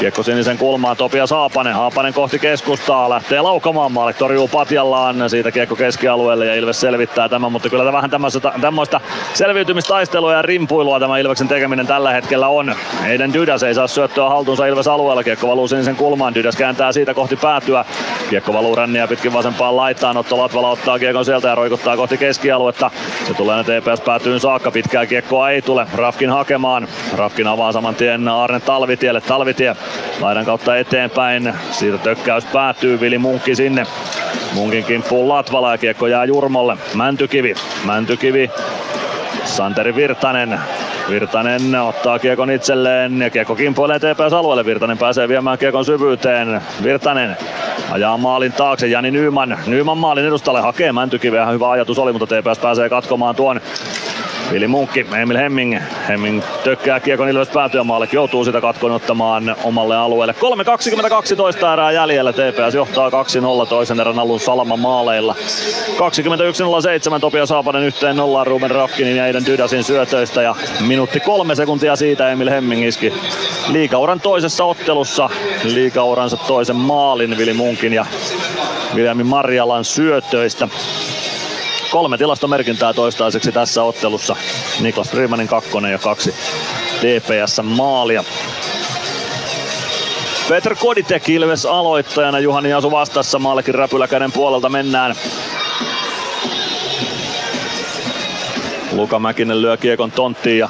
Kiekko 0.00 0.22
sinisen 0.22 0.58
kulmaan 0.58 0.96
Topias 0.96 1.30
Haapanen. 1.30 1.74
Haapanen 1.74 2.14
kohti 2.14 2.38
keskustaa. 2.38 3.10
Lähtee 3.10 3.40
laukamaan 3.40 3.92
maalle. 3.92 4.12
Torjuu 4.12 4.48
Patjallaan. 4.48 5.30
Siitä 5.30 5.50
kiekko 5.50 5.76
keskialueelle 5.76 6.46
ja 6.46 6.54
Ilves 6.54 6.80
selvittää 6.80 7.28
tämän. 7.28 7.52
Mutta 7.52 7.68
kyllä 7.68 7.92
vähän 7.92 8.10
tämmöistä 8.60 9.00
selviytymistaistelua 9.34 10.32
ja 10.32 10.42
rimpuilua 10.42 11.00
tämä 11.00 11.18
Ilveksen 11.18 11.48
tekeminen 11.48 11.86
tällä 11.86 12.12
hetkellä 12.12 12.48
on. 12.48 12.74
Eiden 13.06 13.32
Dydäs 13.32 13.62
ei 13.62 13.74
saa 13.74 13.86
syöttöä 13.86 14.28
haltuunsa 14.28 14.66
Ilves 14.66 14.88
alueella. 14.88 15.24
Kiekko 15.24 15.48
valuu 15.48 15.68
sinisen 15.68 15.96
kulmaan. 15.96 16.34
Dydäs 16.34 16.56
kääntää 16.56 16.92
siitä 16.92 17.14
kohti 17.14 17.36
päätyä. 17.36 17.84
Kiekko 18.30 18.52
valuu 18.52 18.76
ränniä 18.76 19.08
pitkin 19.08 19.32
vasempaan 19.32 19.76
laittaan. 19.76 20.16
Otto 20.16 20.38
Latvala 20.38 20.70
ottaa 20.70 20.98
kiekon 20.98 21.24
sieltä 21.24 21.48
ja 21.48 21.54
roikuttaa 21.54 21.96
kohti 21.96 22.18
keskialuetta. 22.18 22.90
Se 23.26 23.34
tulee 23.34 23.64
TPS 23.64 24.00
päätyyn 24.00 24.40
saakka. 24.40 24.70
Pitkää 24.70 25.06
kiekkoa 25.06 25.50
ei 25.50 25.62
tule. 25.62 25.86
Rafkin 25.94 26.30
hakemaan. 26.30 26.88
Rafkin 27.16 27.46
avaa 27.46 27.72
saman 27.72 27.94
tien 27.94 28.28
Arne 28.28 28.60
Talvitielle. 28.60 29.20
Talvitie 29.20 29.76
laidan 30.20 30.44
kautta 30.44 30.76
eteenpäin. 30.76 31.54
Siitä 31.70 31.98
tökkäys 31.98 32.44
päätyy, 32.44 33.00
Vili 33.00 33.18
Munkki 33.18 33.54
sinne. 33.54 33.86
Munkin 34.52 34.84
kimppuun 34.84 35.28
Latvala 35.28 35.72
ja 35.72 35.78
kiekko 35.78 36.06
jää 36.06 36.24
Jurmolle. 36.24 36.76
Mäntykivi, 36.94 37.54
Mäntykivi, 37.84 38.50
Santeri 39.44 39.94
Virtanen. 39.94 40.60
Virtanen 41.10 41.74
ottaa 41.74 42.18
kiekon 42.18 42.50
itselleen 42.50 43.22
ja 43.22 43.30
kiekko 43.30 43.54
kimpoilee 43.54 43.98
TPS 43.98 44.32
alueelle. 44.32 44.64
Virtanen 44.64 44.98
pääsee 44.98 45.28
viemään 45.28 45.58
kiekon 45.58 45.84
syvyyteen. 45.84 46.60
Virtanen 46.82 47.36
ajaa 47.90 48.16
maalin 48.16 48.52
taakse 48.52 48.86
Jani 48.86 49.10
Nyman. 49.10 49.58
Nyman 49.66 49.98
maalin 49.98 50.26
edustalle 50.26 50.60
hakee 50.60 50.92
Mäntykiveä. 50.92 51.46
Hyvä 51.46 51.70
ajatus 51.70 51.98
oli, 51.98 52.12
mutta 52.12 52.26
TPS 52.26 52.58
pääsee 52.58 52.88
katkomaan 52.88 53.36
tuon 53.36 53.60
Vili 54.50 54.68
Munkki, 54.68 55.06
Emil 55.22 55.36
Hemming. 55.36 55.78
Hemming 56.08 56.42
tökkää 56.64 57.00
kiekon 57.00 57.28
Ilves 57.28 57.48
päätyömaalle, 57.48 58.08
joutuu 58.12 58.44
sitä 58.44 58.60
katkon 58.60 58.92
ottamaan 58.92 59.56
omalle 59.64 59.96
alueelle. 59.96 60.34
3.22 61.62 61.72
erää 61.72 61.92
jäljellä, 61.92 62.32
TPS 62.32 62.74
johtaa 62.74 63.10
2-0 63.10 63.12
toisen 63.68 64.00
erän 64.00 64.18
alun 64.18 64.40
Salama 64.40 64.76
maaleilla. 64.76 65.34
21.07 67.14 67.20
Topia 67.20 67.46
Saapanen 67.46 67.82
yhteen 67.82 68.16
nollaan 68.16 68.46
Ruben 68.46 68.70
Rafkinin 68.70 69.16
ja 69.16 69.26
Eiden 69.26 69.46
Dydäsin 69.46 69.84
syötöistä 69.84 70.42
ja 70.42 70.54
minuutti 70.86 71.20
kolme 71.20 71.54
sekuntia 71.54 71.96
siitä 71.96 72.30
Emil 72.30 72.50
Hemming 72.50 72.86
iski 72.86 73.12
liikauran 73.68 74.20
toisessa 74.20 74.64
ottelussa 74.64 75.30
liikauransa 75.64 76.36
toisen 76.36 76.76
maalin 76.76 77.38
Vili 77.38 77.52
Munkin 77.52 77.92
ja 77.92 78.06
Viljami 78.94 79.24
Marjalan 79.24 79.84
syötöistä. 79.84 80.68
Kolme 81.96 82.18
tilastomerkintää 82.18 82.92
toistaiseksi 82.92 83.52
tässä 83.52 83.82
ottelussa. 83.82 84.36
Niklas 84.80 85.10
Freemanin 85.10 85.48
kakkonen 85.48 85.92
ja 85.92 85.98
kaksi 85.98 86.34
TPS 87.00 87.60
maalia. 87.62 88.24
Petr 90.48 90.74
Koditek 90.74 91.28
Ilves 91.28 91.66
aloittajana, 91.66 92.38
Juhani 92.38 92.72
Asu 92.72 92.90
vastassa 92.90 93.38
maallekin 93.38 93.74
räpyläkäden 93.74 94.32
puolelta 94.32 94.68
mennään. 94.68 95.14
Luka 98.92 99.18
Mäkinen 99.18 99.62
lyö 99.62 99.76
kiekon 99.76 100.12
tonttiin 100.12 100.58
ja 100.58 100.68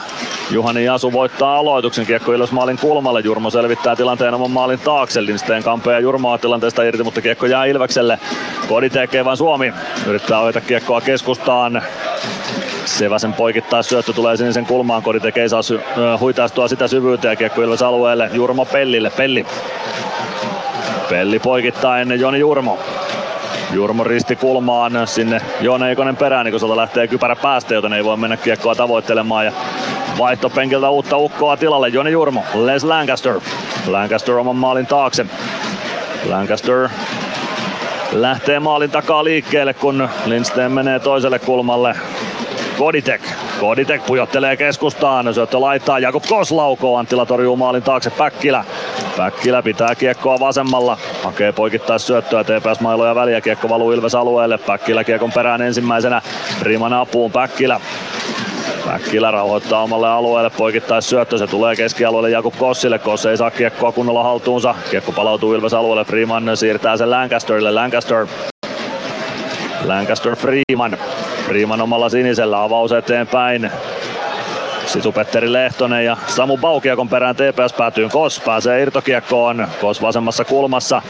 Juhani 0.51 0.85
Jasu 0.85 1.13
voittaa 1.13 1.57
aloituksen 1.59 2.07
kiekko 2.07 2.33
Ilves 2.33 2.53
maalin 2.53 2.79
kulmalle. 2.79 3.21
Jurmo 3.21 3.51
selvittää 3.51 3.97
tilanteen 3.97 4.35
oman 4.35 4.51
maalin 4.51 4.79
taakse. 4.79 5.27
Lindsten 5.27 5.63
kampea 5.63 5.99
Jurmoa 6.01 6.39
tilanteesta 6.39 6.83
irti, 6.83 7.03
mutta 7.03 7.21
kiekko 7.21 7.47
jää 7.47 7.65
Ilvekselle. 7.65 8.19
Kodi 8.69 8.91
tekee 8.91 9.25
vain 9.25 9.37
Suomi. 9.37 9.73
Yrittää 10.07 10.41
ohjata 10.41 10.61
kiekkoa 10.61 11.01
keskustaan. 11.01 11.83
Seväsen 12.85 13.33
poikittaa 13.33 13.83
syöttö 13.83 14.13
tulee 14.13 14.37
sinisen 14.37 14.67
kulmaan. 14.67 15.03
Kodi 15.03 15.21
tekee 15.21 15.49
saa 15.49 15.63
sy- 15.63 15.81
huitaistua 16.21 16.69
sitä 16.69 16.89
syvyyteen 16.89 17.33
ja 17.33 17.37
kiekko 17.37 17.63
Ilves 17.63 17.83
alueelle. 17.83 18.31
Jurmo 18.33 18.65
Pellille. 18.65 19.11
Pelli. 19.11 19.47
Pelli 21.11 21.39
poikittaa 21.39 21.99
ennen 21.99 22.21
Joni 22.21 22.39
Jurmo. 22.39 22.79
Jurmo 23.73 24.05
risti 24.05 24.37
kulmaan 24.37 24.93
sinne 25.05 25.41
Joona 25.61 25.89
Eikonen 25.89 26.17
perään, 26.17 26.45
niin 26.45 26.53
kun 26.53 26.61
sieltä 26.61 26.77
lähtee 26.77 27.09
kypärä 27.09 27.37
päästä, 27.37 27.75
joten 27.75 27.93
ei 27.93 28.05
voi 28.05 28.17
mennä 28.17 28.37
kiekkoa 28.37 28.75
tavoittelemaan. 28.75 29.45
Ja 29.45 29.53
vaihtopenkiltä 30.19 30.89
uutta 30.89 31.17
ukkoa 31.17 31.57
tilalle 31.57 31.89
Joni 31.89 32.13
Jurmo, 32.13 32.45
Les 32.55 32.85
Lancaster. 32.85 33.41
Lancaster 33.87 34.35
oman 34.35 34.57
maalin 34.57 34.87
taakse. 34.87 35.27
Lancaster 36.29 36.89
lähtee 38.13 38.61
maalin 38.61 38.91
takaa 38.91 39.25
liikkeelle, 39.25 39.75
kun 39.75 40.09
Lindsten 40.27 40.73
menee 40.73 40.99
toiselle 40.99 41.39
kulmalle. 41.39 41.95
Koditek. 42.79 43.23
Koditek 43.61 44.07
pujottelee 44.07 44.57
keskustaan. 44.57 45.35
Syöttö 45.35 45.61
laittaa. 45.61 45.99
Jakub 45.99 46.25
Kos 46.29 46.53
laukoo. 46.53 46.97
Anttila 46.97 47.27
torjuu 47.27 47.57
maalin 47.57 47.83
taakse. 47.83 48.11
Päkkilä. 48.11 48.65
Päkkilä 49.17 49.63
pitää 49.63 49.95
kiekkoa 49.95 50.41
vasemmalla. 50.41 50.99
Hakee 51.25 51.53
poikittais 51.53 52.07
syöttöä. 52.07 52.45
TPS 52.45 52.81
mailoja 52.81 53.15
väliä. 53.15 53.41
Kiekko 53.41 53.69
valuu 53.69 53.93
Ilves 53.93 54.15
alueelle. 54.15 54.59
Päkkilä 54.59 55.05
kiekon 55.05 55.33
perään 55.33 55.63
ensimmäisenä. 55.63 56.23
Riman 56.63 56.93
apuun. 56.93 57.33
Päkkilä. 57.33 57.81
Päkkilä 58.87 59.31
rauhoittaa 59.31 59.83
omalle 59.83 60.09
alueelle, 60.09 60.51
poikittais 60.51 61.09
syöttö, 61.09 61.39
se 61.39 61.47
tulee 61.47 61.77
keskialueelle 61.77 62.31
Jakub 62.31 62.55
Kossille, 62.59 62.99
Koss 62.99 63.27
ei 63.27 63.37
saa 63.37 63.51
kiekkoa 63.51 63.93
kunnolla 63.93 64.23
haltuunsa, 64.23 64.75
kiekko 64.91 65.13
palautuu 65.13 65.55
Ilves 65.55 65.75
alueelle, 65.75 66.05
Freeman 66.05 66.57
siirtää 66.57 66.97
sen 66.97 67.11
Lancasterille, 67.11 67.71
Lancaster 67.71 68.27
Lancaster 69.85 70.37
Freeman. 70.37 70.99
Freeman 71.47 71.81
omalla 71.81 72.09
sinisellä 72.09 72.63
avaus 72.63 72.93
eteenpäin. 72.93 73.71
Situ 74.87 75.13
Petteri 75.13 75.53
Lehtonen 75.53 76.05
ja 76.05 76.17
Samu 76.27 76.57
Baukiekon 76.57 77.09
perään 77.09 77.37
TPS 77.37 77.73
päätyy 77.73 78.09
Kos, 78.09 78.41
pääsee 78.41 78.83
irtokiekkoon. 78.83 79.69
Kos 79.81 80.03
vasemmassa 80.03 80.45
kulmassa. 80.45 81.03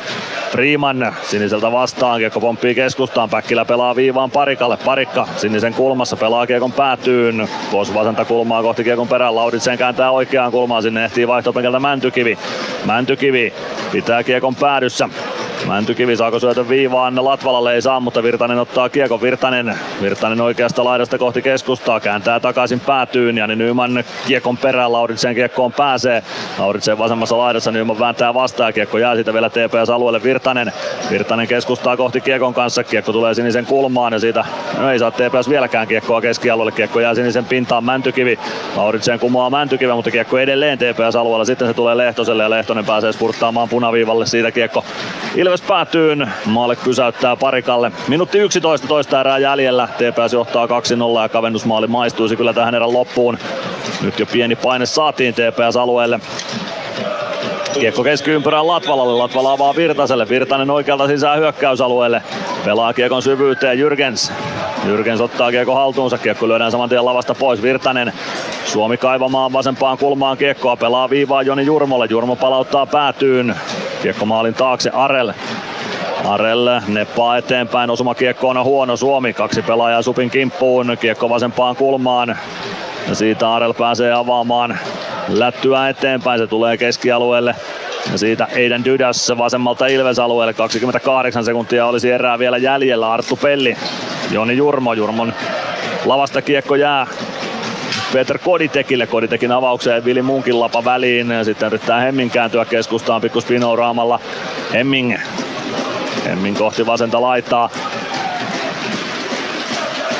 Freeman 0.50 1.15
siniseltä 1.23 1.73
vastaan, 1.73 2.18
kiekko 2.18 2.40
pomppii 2.40 2.74
keskustaan, 2.74 3.31
Päkkilä 3.31 3.65
pelaa 3.65 3.97
viivaan 3.97 4.31
parikalle, 4.31 4.78
parikka 4.84 5.28
sinisen 5.36 5.74
kulmassa 5.74 6.16
pelaa 6.16 6.47
kiekon 6.47 6.73
päätyyn, 6.73 7.48
Kos 7.70 7.94
vasenta 7.94 8.24
kulmaa 8.24 8.62
kohti 8.62 8.84
kiekon 8.84 9.08
perään, 9.08 9.36
Lauditsen 9.36 9.78
kääntää 9.78 10.10
oikeaan 10.10 10.52
kulmaan, 10.52 10.82
sinne 10.82 11.05
ehtii 11.05 11.28
vaihtopenkältä 11.28 11.81
Mäntykivi, 11.81 12.39
Mäntykivi 12.84 13.52
pitää 13.92 14.23
kiekon 14.23 14.55
päädyssä, 14.55 15.08
Mäntykivi 15.65 16.17
saako 16.17 16.39
syötön 16.39 16.68
viivaan, 16.68 17.25
Latvalalle 17.25 17.75
ei 17.75 17.83
saa, 17.83 18.01
mutta 18.01 18.23
Virtanen 18.23 18.59
ottaa 18.59 18.89
kiekon. 18.89 19.23
Virtanen, 19.23 19.75
Virtanen 20.02 20.41
oikeasta 20.41 20.85
laidasta 20.85 21.18
kohti 21.18 21.43
keskustaa, 21.43 22.01
kääntää 22.01 22.41
takaisin 22.41 22.81
päätyyn 22.81 23.39
ja 23.39 23.47
niin 23.47 23.59
Nyman 23.59 24.05
kiekon 24.26 24.57
perään, 24.57 24.93
Lauritsen 24.93 25.35
kiekkoon 25.35 25.73
pääsee. 25.73 26.23
Lauritsen 26.59 26.99
vasemmassa 26.99 27.39
laidassa, 27.39 27.70
Nyman 27.70 27.99
vääntää 27.99 28.35
vastaan 28.35 28.73
kiekko 28.73 28.99
jää 28.99 29.15
siitä 29.15 29.33
vielä 29.33 29.51
TPS-alueelle 29.51 30.23
Virtanen. 30.23 30.73
Virtanen 31.10 31.47
keskustaa 31.47 31.97
kohti 31.97 32.20
kiekon 32.20 32.55
kanssa, 32.55 32.85
kiekko 32.85 33.12
tulee 33.12 33.35
sinisen 33.35 33.67
kulmaan 33.67 34.12
ja 34.12 34.18
siitä 34.18 34.44
no 34.78 34.91
ei 34.91 34.99
saa 34.99 35.10
TPS 35.10 35.49
vieläkään 35.49 35.89
kiekkoa 35.89 36.20
keskialueelle, 36.20 36.73
kiekko 36.73 37.01
jää 37.01 37.15
sinisen 37.15 37.44
pintaan 37.44 37.85
Mäntykivi. 37.85 38.39
Lauritsen 38.76 39.18
kumoaa 39.18 39.51
Mäntykivi, 39.51 39.93
mutta 39.93 40.10
kiekko 40.10 40.39
edelleen 40.39 40.78
TPS-alueella, 40.78 41.44
sitten 41.44 41.68
se 41.68 41.75
tulee 41.75 41.97
Lehtoselle 41.97 42.43
ja 42.43 42.51
Lehtonen 42.51 42.85
pääsee 42.85 43.12
spurttaamaan 43.12 43.68
punaviivalle 43.68 44.26
siitä 44.26 44.51
kiekko 44.51 44.85
Ilves 45.47 45.62
päätyyn. 45.62 46.33
Maalle 46.47 46.76
pysäyttää 46.84 47.36
parikalle. 47.36 47.92
Minuutti 48.08 48.39
11 48.39 48.86
toista 48.89 49.20
erää 49.20 49.39
jäljellä. 49.39 49.89
TPS 49.97 50.33
johtaa 50.33 50.66
2-0 50.66 50.70
ja 51.23 51.28
kavennusmaali 51.28 51.86
maistuisi 51.86 52.36
kyllä 52.36 52.52
tähän 52.52 52.75
erän 52.75 52.92
loppuun. 52.92 53.39
Nyt 54.02 54.18
jo 54.18 54.26
pieni 54.26 54.57
paine 54.57 54.86
saatiin 54.86 55.34
TPS-alueelle. 55.34 56.20
Kiekko 57.73 58.02
keskiympyrään 58.05 58.66
Latvalalle. 58.66 59.12
Latvala 59.12 59.52
avaa 59.52 59.76
Virtaselle. 59.76 60.28
Virtanen 60.28 60.70
oikealta 60.70 61.07
sisään 61.07 61.39
hyökkäysalueelle. 61.39 62.23
Pelaa 62.65 62.92
kiekon 62.92 63.23
syvyyteen 63.23 63.78
Jyrgens. 63.78 64.33
Jyrgens 64.86 65.20
ottaa 65.20 65.50
kiekko 65.50 65.75
haltuunsa. 65.75 66.18
Kiekko 66.18 66.49
lyödään 66.49 66.70
saman 66.70 66.89
tien 66.89 67.05
lavasta 67.05 67.34
pois. 67.34 67.62
Virtanen. 67.62 68.12
Suomi 68.65 68.97
kaivamaan 68.97 69.52
vasempaan 69.52 69.99
kulmaan 69.99 70.36
kiekkoa. 70.36 70.76
Pelaa 70.76 71.10
viivaa 71.10 71.42
Joni 71.42 71.66
Jurmolle. 71.66 72.07
Jurmo 72.10 72.36
palauttaa 72.36 72.86
päätyyn. 72.86 73.57
Kiekko 74.02 74.26
maalin 74.26 74.55
taakse 74.55 74.91
Arel. 74.91 75.33
Arel 76.25 76.81
neppaa 76.89 77.36
eteenpäin, 77.36 77.91
osuma 77.91 78.15
kiekko 78.15 78.49
on 78.49 78.65
huono. 78.65 78.97
Suomi, 78.97 79.33
kaksi 79.33 79.62
pelaajaa 79.62 80.02
Supin 80.02 80.31
kimppuun, 80.31 80.97
kiekko 81.00 81.31
vasempaan 81.31 81.76
kulmaan. 81.76 82.39
Ja 83.08 83.15
siitä 83.15 83.55
Arel 83.55 83.75
pääsee 83.75 84.12
avaamaan 84.12 84.78
lättyä 85.28 85.89
eteenpäin, 85.89 86.39
se 86.39 86.47
tulee 86.47 86.76
keskialueelle. 86.76 87.55
Ja 88.12 88.18
siitä 88.18 88.47
Eiden 88.55 88.84
Dydas 88.84 89.33
vasemmalta 89.39 89.86
Ilves-alueelle, 89.86 90.52
28 90.55 91.44
sekuntia 91.44 91.86
olisi 91.86 92.10
erää 92.10 92.39
vielä 92.39 92.58
jäljellä, 92.58 93.12
Arttu 93.12 93.36
Pelli, 93.36 93.76
Joni 94.31 94.57
Jurmo, 94.57 94.92
Jurmon 94.92 95.33
lavasta 96.05 96.42
kiekko 96.42 96.75
jää 96.75 97.07
Peter 98.12 98.39
Koditekille. 98.39 99.07
Koditekin 99.07 99.52
avaukseen 99.52 100.05
Vili 100.05 100.23
Munkin 100.23 100.60
lapa 100.60 100.85
väliin. 100.85 101.26
Sitten 101.43 101.67
yrittää 101.67 102.01
Hemming 102.01 102.33
kääntyä 102.33 102.65
keskustaan 102.65 103.20
pikku 103.20 103.41
spinoraamalla. 103.41 104.20
Hemming. 104.73 105.15
Hemming 106.25 106.59
kohti 106.59 106.86
vasenta 106.86 107.20
laittaa. 107.20 107.70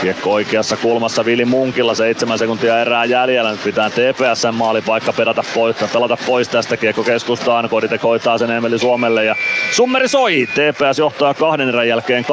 Kiekko 0.06 0.32
oikeassa 0.32 0.76
kulmassa 0.76 1.24
Vili 1.24 1.44
Munkilla, 1.44 1.94
seitsemän 1.94 2.38
sekuntia 2.38 2.80
erää 2.80 3.04
jäljellä. 3.04 3.50
Nyt 3.50 3.64
pitää 3.64 3.90
TPS 3.90 4.46
maalipaikka 4.52 5.12
pelata 5.12 5.44
pois, 5.54 5.76
pelata 5.92 6.16
pois 6.26 6.48
tästä 6.48 6.76
kiekko 6.76 7.02
keskustaan. 7.02 7.68
Koditek 7.68 8.02
hoitaa 8.02 8.38
sen 8.38 8.50
Emeli 8.50 8.78
Suomelle 8.78 9.24
ja 9.24 9.34
summeri 9.72 10.08
soi. 10.08 10.46
TPS 10.46 10.98
johtaa 10.98 11.34
kahden 11.34 11.68
erän 11.68 11.88
jälkeen 11.88 12.24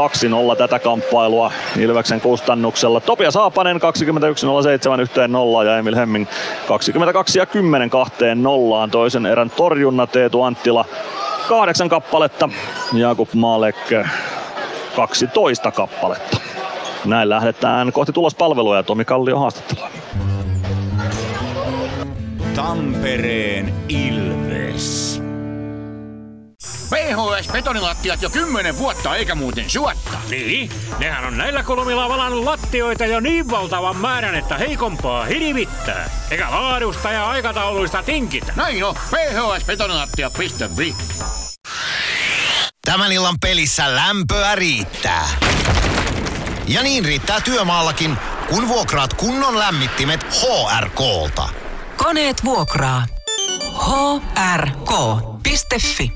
2-0 0.54 0.56
tätä 0.58 0.80
kamppailua 0.80 1.52
Ilveksen 1.80 2.22
kustannuksella. 2.22 3.02
Topias 3.02 3.36
Haapanen 3.36 3.80
21-07 4.98 5.02
yhteen 5.02 5.32
nollaan 5.32 5.68
ja 5.68 5.78
Emil 5.78 5.96
Hemming 5.96 6.28
22 6.68 7.40
ja 7.40 7.46
10 7.46 7.90
kahteen 7.90 8.44
nollaan. 8.44 8.92
Toisen 8.92 9.26
erän 9.26 9.50
torjunnat 9.50 10.16
Eetu 10.16 10.44
Anttila 10.44 10.86
kahdeksan 11.50 11.90
kappaletta. 11.90 12.50
Jakub 12.94 13.30
Malek 13.34 13.76
12 14.96 15.72
kappaletta. 15.72 16.53
Näin 17.06 17.30
lähdetään 17.30 17.92
kohti 17.92 18.14
tulospalvelua 18.14 18.76
ja 18.76 18.84
Tomi 18.84 19.06
Kallio 19.06 19.40
haastattelua. 19.40 19.90
Tampereen 22.56 23.74
Ilves. 23.90 25.22
PHS 26.90 27.48
betonilattiat 27.52 28.22
jo 28.22 28.30
kymmenen 28.30 28.78
vuotta 28.78 29.16
eikä 29.16 29.36
muuten 29.36 29.70
suotta. 29.70 30.18
Niin, 30.30 30.70
nehän 31.00 31.26
on 31.26 31.38
näillä 31.38 31.64
kolmilla 31.64 32.10
valannut 32.10 32.44
lattioita 32.44 33.06
jo 33.06 33.20
niin 33.20 33.50
valtavan 33.50 33.98
määrän, 33.98 34.36
että 34.36 34.58
heikompaa 34.58 35.26
hirvittää. 35.26 36.10
Eikä 36.32 36.52
laadusta 36.52 37.12
ja 37.12 37.30
aikatauluista 37.30 38.04
tinkitä. 38.04 38.54
Näin 38.56 38.84
on, 38.84 38.96
phsbetonilattia.fi. 38.96 40.96
Tämän 42.86 43.12
illan 43.12 43.36
pelissä 43.42 43.96
lämpöä 43.96 44.56
riittää. 44.56 45.28
Ja 46.68 46.84
niin 46.84 47.06
riittää 47.06 47.42
työmaallakin, 47.42 48.18
kun 48.50 48.68
vuokraat 48.68 49.14
kunnon 49.14 49.60
lämmittimet 49.60 50.24
HRK-lta. 50.24 51.50
Koneet 51.98 52.46
vuokraa. 52.46 53.06
hrk.fi 54.56 56.12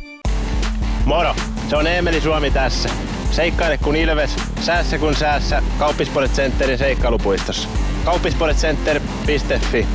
Moro! 1.06 1.36
Se 1.70 1.76
on 1.76 1.88
Eemeli 1.88 2.22
Suomi 2.22 2.52
tässä. 2.52 2.90
Seikkaile 3.32 3.78
kun 3.78 3.96
ilves, 3.96 4.36
säässä 4.62 4.98
kun 4.98 5.16
säässä. 5.16 5.64
Kauppispoilet 5.80 6.32
Centerin 6.32 6.78
seikkailupuistossa. 6.78 7.70
Kauppispoiletcenter.fi 8.06 9.88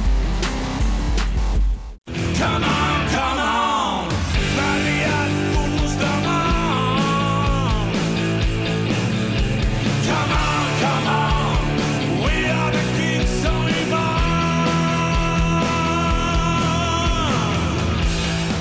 Come 2.39 2.67
on, 2.67 2.82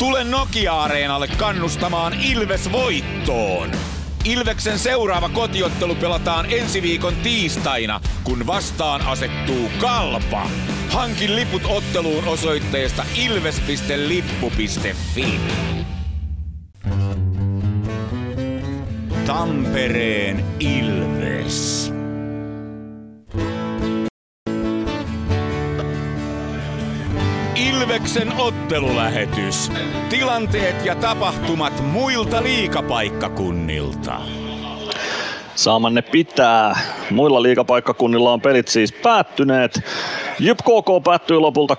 Tule 0.02 0.24
Nokia-areenalle 0.24 1.28
kannustamaan 1.28 2.14
Ilves 2.14 2.72
voittoon. 2.72 3.72
Ilveksen 4.26 4.80
seuraava 4.80 5.30
kotiottelu 5.30 5.96
pelataan 5.96 6.46
ensi 6.50 6.82
viikon 6.82 7.16
tiistaina, 7.16 8.02
kun 8.24 8.48
vastaan 8.48 9.02
asettuu 9.02 9.72
Kalpa. 9.82 10.50
Hankin 10.90 11.36
liput 11.36 11.62
otteluun 11.66 12.28
osoitteesta 12.28 13.06
ilves.lippu.fi. 13.16 14.60
Tampereen 19.26 20.46
Ilves. 20.60 21.94
Ilveksen 27.92 28.34
ottelulähetys. 28.38 29.72
Tilanteet 30.10 30.86
ja 30.86 30.96
tapahtumat 30.96 31.84
muilta 31.94 32.44
liikapaikkakunnilta. 32.44 34.22
Saamanne 35.56 36.02
pitää 36.02 36.80
Muilla 37.12 37.42
liigapaikkakunnilla 37.42 38.34
on 38.34 38.42
pelit 38.42 38.68
siis 38.68 38.92
päättyneet. 38.94 39.82
Jyp 40.40 40.58
KK 40.58 41.04
päättyi 41.04 41.38
lopulta 41.38 41.74
3-0 41.74 41.78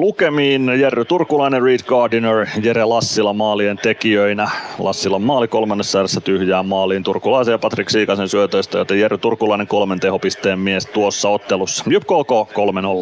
lukemiin. 0.00 0.80
Jerry 0.80 1.04
Turkulainen, 1.04 1.62
Reed 1.62 1.80
Gardiner, 1.86 2.46
Jere 2.62 2.84
Lassila 2.84 3.32
maalien 3.32 3.76
tekijöinä. 3.76 4.50
Lassilan 4.78 5.22
maali 5.22 5.48
kolmannessa 5.48 5.98
erässä 5.98 6.20
tyhjään 6.20 6.66
maaliin 6.66 7.02
Turkulaisen 7.02 7.52
ja 7.52 7.58
Patrik 7.58 7.90
Siikasen 7.90 8.28
syötöistä, 8.28 8.78
joten 8.78 9.00
Jerry 9.00 9.18
Turkulainen 9.18 9.66
kolmen 9.66 10.00
tehopisteen 10.00 10.58
mies 10.58 10.86
tuossa 10.86 11.28
ottelussa. 11.28 11.84
Jyp 11.90 12.02
KK 12.02 12.52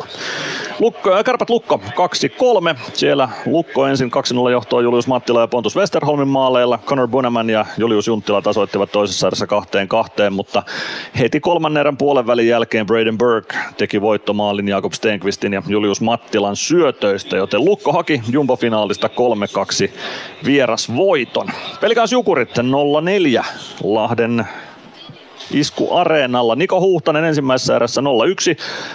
3-0. 0.03 0.07
Lukko, 0.81 1.11
ja 1.11 1.25
Kärpät 1.25 1.51
Lukko 1.51 1.81
2-3. 2.73 2.79
Siellä 2.93 3.29
Lukko 3.47 3.87
ensin 3.87 4.11
2-0 4.49 4.51
johtoa 4.51 4.83
Julius 4.83 5.07
Mattila 5.07 5.41
ja 5.41 5.49
Pontus 5.49 5.77
Westerholmin 5.77 6.29
maaleilla. 6.29 6.79
Connor 6.87 7.09
Buneman 7.09 7.51
ja 7.51 7.67
Julius 7.79 8.07
Junttila 8.07 8.43
tasoittivat 8.43 8.93
toisessa 8.93 9.27
erässä 9.27 9.47
kahteen 9.47 9.89
kahteen, 9.95 10.33
mutta 10.33 10.63
heti 11.19 11.41
kolmannen 11.41 11.81
erän 11.81 11.97
puolen 11.97 12.27
välin 12.27 12.49
jälkeen 12.49 12.87
Braden 12.87 13.19
Burke 13.19 13.57
teki 13.77 14.01
voittomaalin 14.01 14.69
Jakob 14.69 14.93
Stenqvistin 14.93 15.53
ja 15.53 15.63
Julius 15.69 16.01
Mattilan 16.01 16.57
syötöistä, 16.57 17.37
joten 17.37 17.65
Lukko 17.65 17.93
haki 17.93 18.23
Jumbo-finaalista 18.31 19.11
3-2 19.87 19.91
vierasvoiton. 20.47 21.49
Pelikans 21.81 22.13
Jukurit 22.13 22.59
0-4 22.59 23.45
Lahden 23.83 24.47
isku 25.51 25.95
areenalla. 25.95 26.55
Niko 26.55 26.81
Huhtanen 26.81 27.25
ensimmäisessä 27.25 27.77
erässä 27.77 28.01
0-1, 28.01 28.05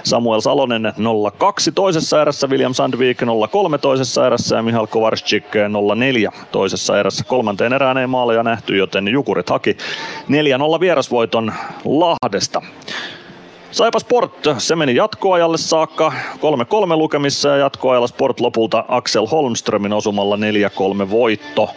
Samuel 0.04 0.42
Salonen 0.42 0.94
0-2 0.98 1.72
toisessa 1.76 2.22
erässä, 2.22 2.48
William 2.48 2.74
Sandvik 2.74 3.22
0-3 3.22 3.26
toisessa 3.82 4.28
erässä 4.28 4.56
ja 4.56 4.64
Mihal 4.64 4.88
Kovarczyk 4.88 5.46
0-4 6.30 6.32
toisessa 6.52 7.00
erässä. 7.00 7.24
Kolmanteen 7.24 7.74
erään 7.74 7.98
ei 7.98 8.08
maaleja 8.08 8.44
nähty, 8.44 8.78
joten 8.78 9.08
Jukurit 9.08 9.50
haki 9.50 9.78
4-0 10.78 10.80
vierasvoiton 10.80 11.54
Lahdesta. 11.86 12.62
Saipa 13.72 14.00
Sport, 14.00 14.48
se 14.58 14.76
meni 14.76 14.96
jatkoajalle 14.96 15.58
saakka 15.58 16.14
3-3 16.36 16.96
lukemissa 16.96 17.50
ja 17.50 17.58
jatkoajalla 17.58 18.08
Sport 18.08 18.40
lopulta 18.40 18.86
Axel 18.88 19.28
Holmströmin 19.28 19.94
osumalla 19.94 20.36
4-3 21.06 21.10
voitto 21.10 21.70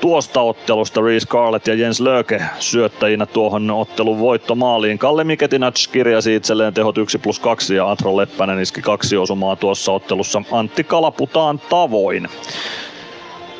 tuosta 0.00 0.40
ottelusta 0.40 1.00
Reese 1.00 1.26
Carlet 1.26 1.66
ja 1.66 1.74
Jens 1.74 2.00
Löke 2.00 2.42
syöttäjinä 2.58 3.26
tuohon 3.26 3.70
ottelun 3.70 4.18
voittomaaliin. 4.18 4.98
Kalle 4.98 5.24
Miketinac 5.24 5.90
kirjasi 5.92 6.34
itselleen 6.34 6.74
tehot 6.74 6.98
1 6.98 7.18
plus 7.18 7.40
2 7.40 7.74
ja 7.74 7.90
Atro 7.90 8.16
Leppänen 8.16 8.60
iski 8.60 8.82
kaksi 8.82 9.16
osumaa 9.16 9.56
tuossa 9.56 9.92
ottelussa 9.92 10.42
Antti 10.52 10.84
Kalaputaan 10.84 11.60
tavoin. 11.68 12.28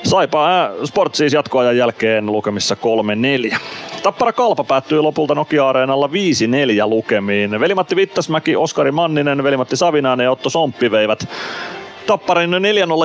Saipa 0.03 0.49
ää, 0.49 0.71
Sport 0.85 1.15
siis 1.15 1.33
jatkoajan 1.33 1.77
jälkeen 1.77 2.27
lukemissa 2.27 2.77
3-4. 3.51 3.57
Tappara 4.03 4.33
Kalpa 4.33 4.65
päättyi 4.65 5.01
lopulta 5.01 5.35
Nokia-areenalla 5.35 6.07
5-4 6.07 6.11
lukemiin. 6.89 7.61
Velimatti 7.61 7.97
Vittasmäki, 7.97 8.57
Oskari 8.57 8.93
Manninen, 8.93 9.43
Velimatti 9.43 9.77
Savinainen 9.77 10.25
ja 10.25 10.31
Otto 10.31 10.51
Somppi 10.51 10.91
veivät 10.91 11.29
Tapparin 12.07 12.51
4-0 12.51 12.55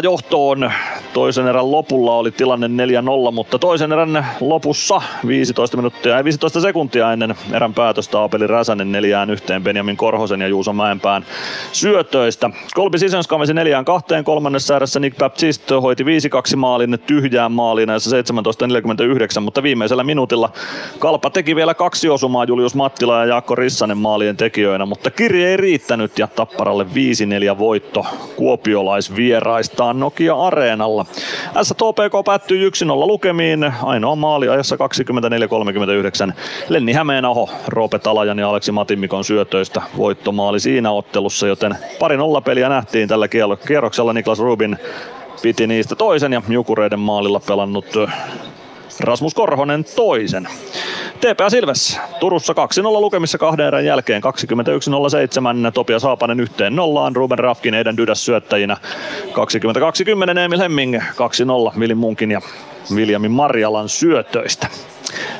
johtoon. 0.04 0.72
Toisen 1.14 1.48
erän 1.48 1.72
lopulla 1.72 2.16
oli 2.16 2.32
tilanne 2.32 2.68
4-0, 2.68 3.32
mutta 3.32 3.60
toisen 3.60 3.92
erän 3.92 4.26
lopussa 4.40 5.02
15 5.28 5.78
minuuttia 5.78 6.18
ja 6.18 6.24
15 6.24 6.62
sekuntia 6.62 7.14
ennen 7.14 7.36
erän 7.54 7.74
päätöstä 7.74 8.20
Aapeli 8.20 8.48
Räsänen 8.48 8.92
neljään 8.92 9.30
yhteen 9.30 9.64
Benjamin 9.64 9.98
Korhosen 9.98 10.42
ja 10.42 10.48
Juuso 10.48 10.74
Mäenpään 10.74 11.26
syötöistä. 11.72 12.50
Kolbi 12.74 13.00
Sisens 13.00 13.28
kavesi 13.28 13.54
neljään 13.54 13.86
kahteen 13.86 14.24
kolmannessa 14.24 14.76
erässä 14.76 15.00
Nick 15.00 15.18
Baptiste 15.18 15.76
hoiti 15.76 16.04
5-2 16.04 16.08
maalin 16.56 17.00
tyhjään 17.08 17.52
maaliin 17.52 17.88
näissä 17.88 18.22
17.49, 19.38 19.40
mutta 19.40 19.64
viimeisellä 19.64 20.04
minuutilla 20.04 20.50
Kalpa 21.00 21.30
teki 21.30 21.56
vielä 21.56 21.74
kaksi 21.74 22.10
osumaa 22.10 22.46
Julius 22.46 22.76
Mattila 22.76 23.20
ja 23.20 23.26
Jaakko 23.26 23.56
Rissanen 23.56 23.98
maalien 23.98 24.38
tekijöinä, 24.38 24.86
mutta 24.86 25.12
kirje 25.12 25.50
ei 25.50 25.58
riittänyt 25.58 26.20
ja 26.20 26.28
Tapparalle 26.28 26.86
5-4 27.54 27.58
voitto 27.58 28.06
kuopiolaisvieraistaan 28.36 28.91
Nokia 29.94 30.36
Areenalla. 30.36 31.06
STPK 31.64 32.26
päättyi 32.26 32.70
1-0 32.70 32.72
lukemiin, 33.08 33.74
ainoa 33.84 34.16
maali 34.16 34.50
ajassa 34.50 34.76
24-39. 36.30 36.34
Lenni 36.70 36.94
Hämeenaho, 36.94 37.50
Roope 37.68 38.00
Talajan 38.00 38.40
ja 38.40 38.50
Aleksi 38.50 38.72
Matimikon 38.72 39.24
syötöistä 39.24 39.82
voittomaali 39.98 40.60
siinä 40.60 40.92
ottelussa, 40.92 41.48
joten 41.48 41.76
pari 42.00 42.18
nolla 42.18 42.42
peliä 42.42 42.70
nähtiin 42.70 43.08
tällä 43.08 43.28
kierroksella. 43.68 44.14
Niklas 44.14 44.40
Rubin 44.40 44.78
piti 45.42 45.68
niistä 45.68 45.95
toisen 45.95 46.34
ja 46.34 46.42
Jukureiden 46.50 47.00
maalilla 47.00 47.40
pelannut 47.40 47.86
Rasmus 49.00 49.34
Korhonen 49.34 49.86
toisen. 49.95 50.48
TPS 51.22 51.53
Ilves 51.53 52.00
Turussa 52.19 52.53
2-0 52.53 52.56
lukemissa 53.01 53.38
kahden 53.38 53.66
erän 53.66 53.85
jälkeen 53.85 54.22
21-07. 54.24 55.72
Topia 55.74 56.00
Saapanen 56.00 56.40
yhteen 56.40 56.75
nollaan. 56.75 57.16
Ruben 57.16 57.40
Rafkin 57.40 57.74
Eden 57.74 57.98
Dydäs 57.98 58.25
syöttäjinä 58.25 58.77
20-20 60.35 60.40
Emil 60.40 60.59
Hemming 60.59 60.98
2-0 61.74 61.80
Vili 61.80 61.95
Munkin 61.95 62.32
ja 62.32 62.41
Viljamin 62.95 63.32
Marjalan 63.32 63.90
syötöistä. 63.90 64.67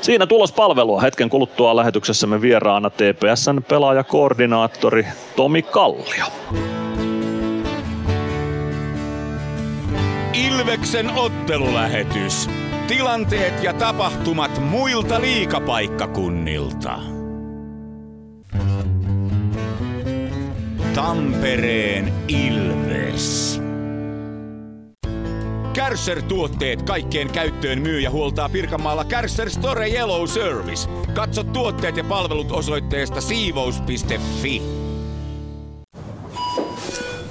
Siinä 0.02 0.28
tulospalvelua 0.28 1.02
hetken 1.02 1.30
kuluttua 1.30 1.76
lähetyksessämme 1.76 2.42
vieraana 2.42 2.90
TPSn 2.90 3.64
pelaajakoordinaattori 3.68 5.06
Tomi 5.36 5.62
Kallio. 5.62 6.26
Ilveksen 10.34 11.12
ottelulähetys. 11.16 12.50
Tilanteet 12.92 13.64
ja 13.64 13.74
tapahtumat 13.74 14.62
muilta 14.70 15.22
liikapaikkakunnilta. 15.22 17.00
Tampereen 20.96 22.14
Ilves. 22.28 23.62
Kärsser-tuotteet 25.74 26.82
kaikkeen 26.82 27.30
käyttöön 27.30 27.82
myy 27.82 28.00
ja 28.00 28.12
huoltaa 28.12 28.50
Pirkanmaalla 28.50 29.06
Kärsser 29.06 29.50
Store 29.50 29.90
Yellow 29.90 30.28
Service. 30.28 30.90
Katso 31.14 31.44
tuotteet 31.44 31.98
ja 31.98 32.04
palvelut 32.04 32.52
osoitteesta 32.52 33.22
siivous.fi. 33.22 34.62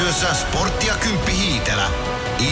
Yhteistyössä 0.00 0.46
Sportti 0.46 0.86
ja 0.86 0.94
Kymppi 0.94 1.32
Hiitelä. 1.32 1.86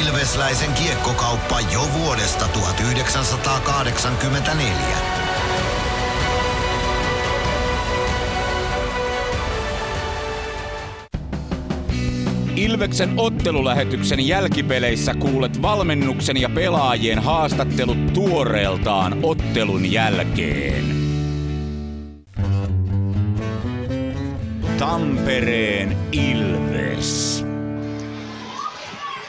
Ilvesläisen 0.00 0.72
kiekkokauppa 0.72 1.60
jo 1.60 1.88
vuodesta 1.92 2.48
1984. 2.48 4.96
Ilveksen 12.56 13.12
ottelulähetyksen 13.16 14.26
jälkipeleissä 14.26 15.14
kuulet 15.14 15.62
valmennuksen 15.62 16.36
ja 16.36 16.48
pelaajien 16.48 17.18
haastattelut 17.18 18.12
tuoreeltaan 18.12 19.18
ottelun 19.22 19.92
jälkeen. 19.92 21.07
Tampereen 24.78 25.97
Ilves. 26.12 27.44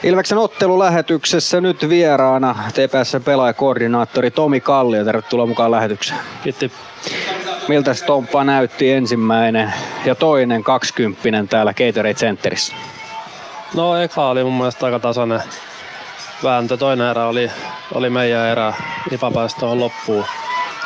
Ilveksen 0.02 0.38
ottelulähetyksessä 0.38 1.60
nyt 1.60 1.88
vieraana 1.88 2.56
TPS 2.68 3.16
pelaajakoordinaattori 3.24 4.30
Tomi 4.30 4.60
Kallio. 4.60 5.04
Tervetuloa 5.04 5.46
mukaan 5.46 5.70
lähetykseen. 5.70 6.20
Kiitti. 6.44 6.72
Miltä 7.68 7.94
Stomppa 7.94 8.44
näytti 8.44 8.92
ensimmäinen 8.92 9.72
ja 10.04 10.14
toinen 10.14 10.64
kaksikymppinen 10.64 11.48
täällä 11.48 11.74
Gatorade 11.74 12.14
Centerissä? 12.14 12.74
No 13.74 13.96
eka 13.96 14.28
oli 14.28 14.44
mun 14.44 14.58
mielestä 14.58 14.86
aika 14.86 14.98
tasainen 14.98 15.42
vääntö. 16.44 16.76
Toinen 16.76 17.10
erä 17.10 17.26
oli, 17.26 17.50
oli 17.94 18.10
meidän 18.10 18.46
erä. 18.46 18.74
Ipa 19.12 19.30
pääsi 19.30 19.56
tuohon 19.56 19.80
loppuun, 19.80 20.24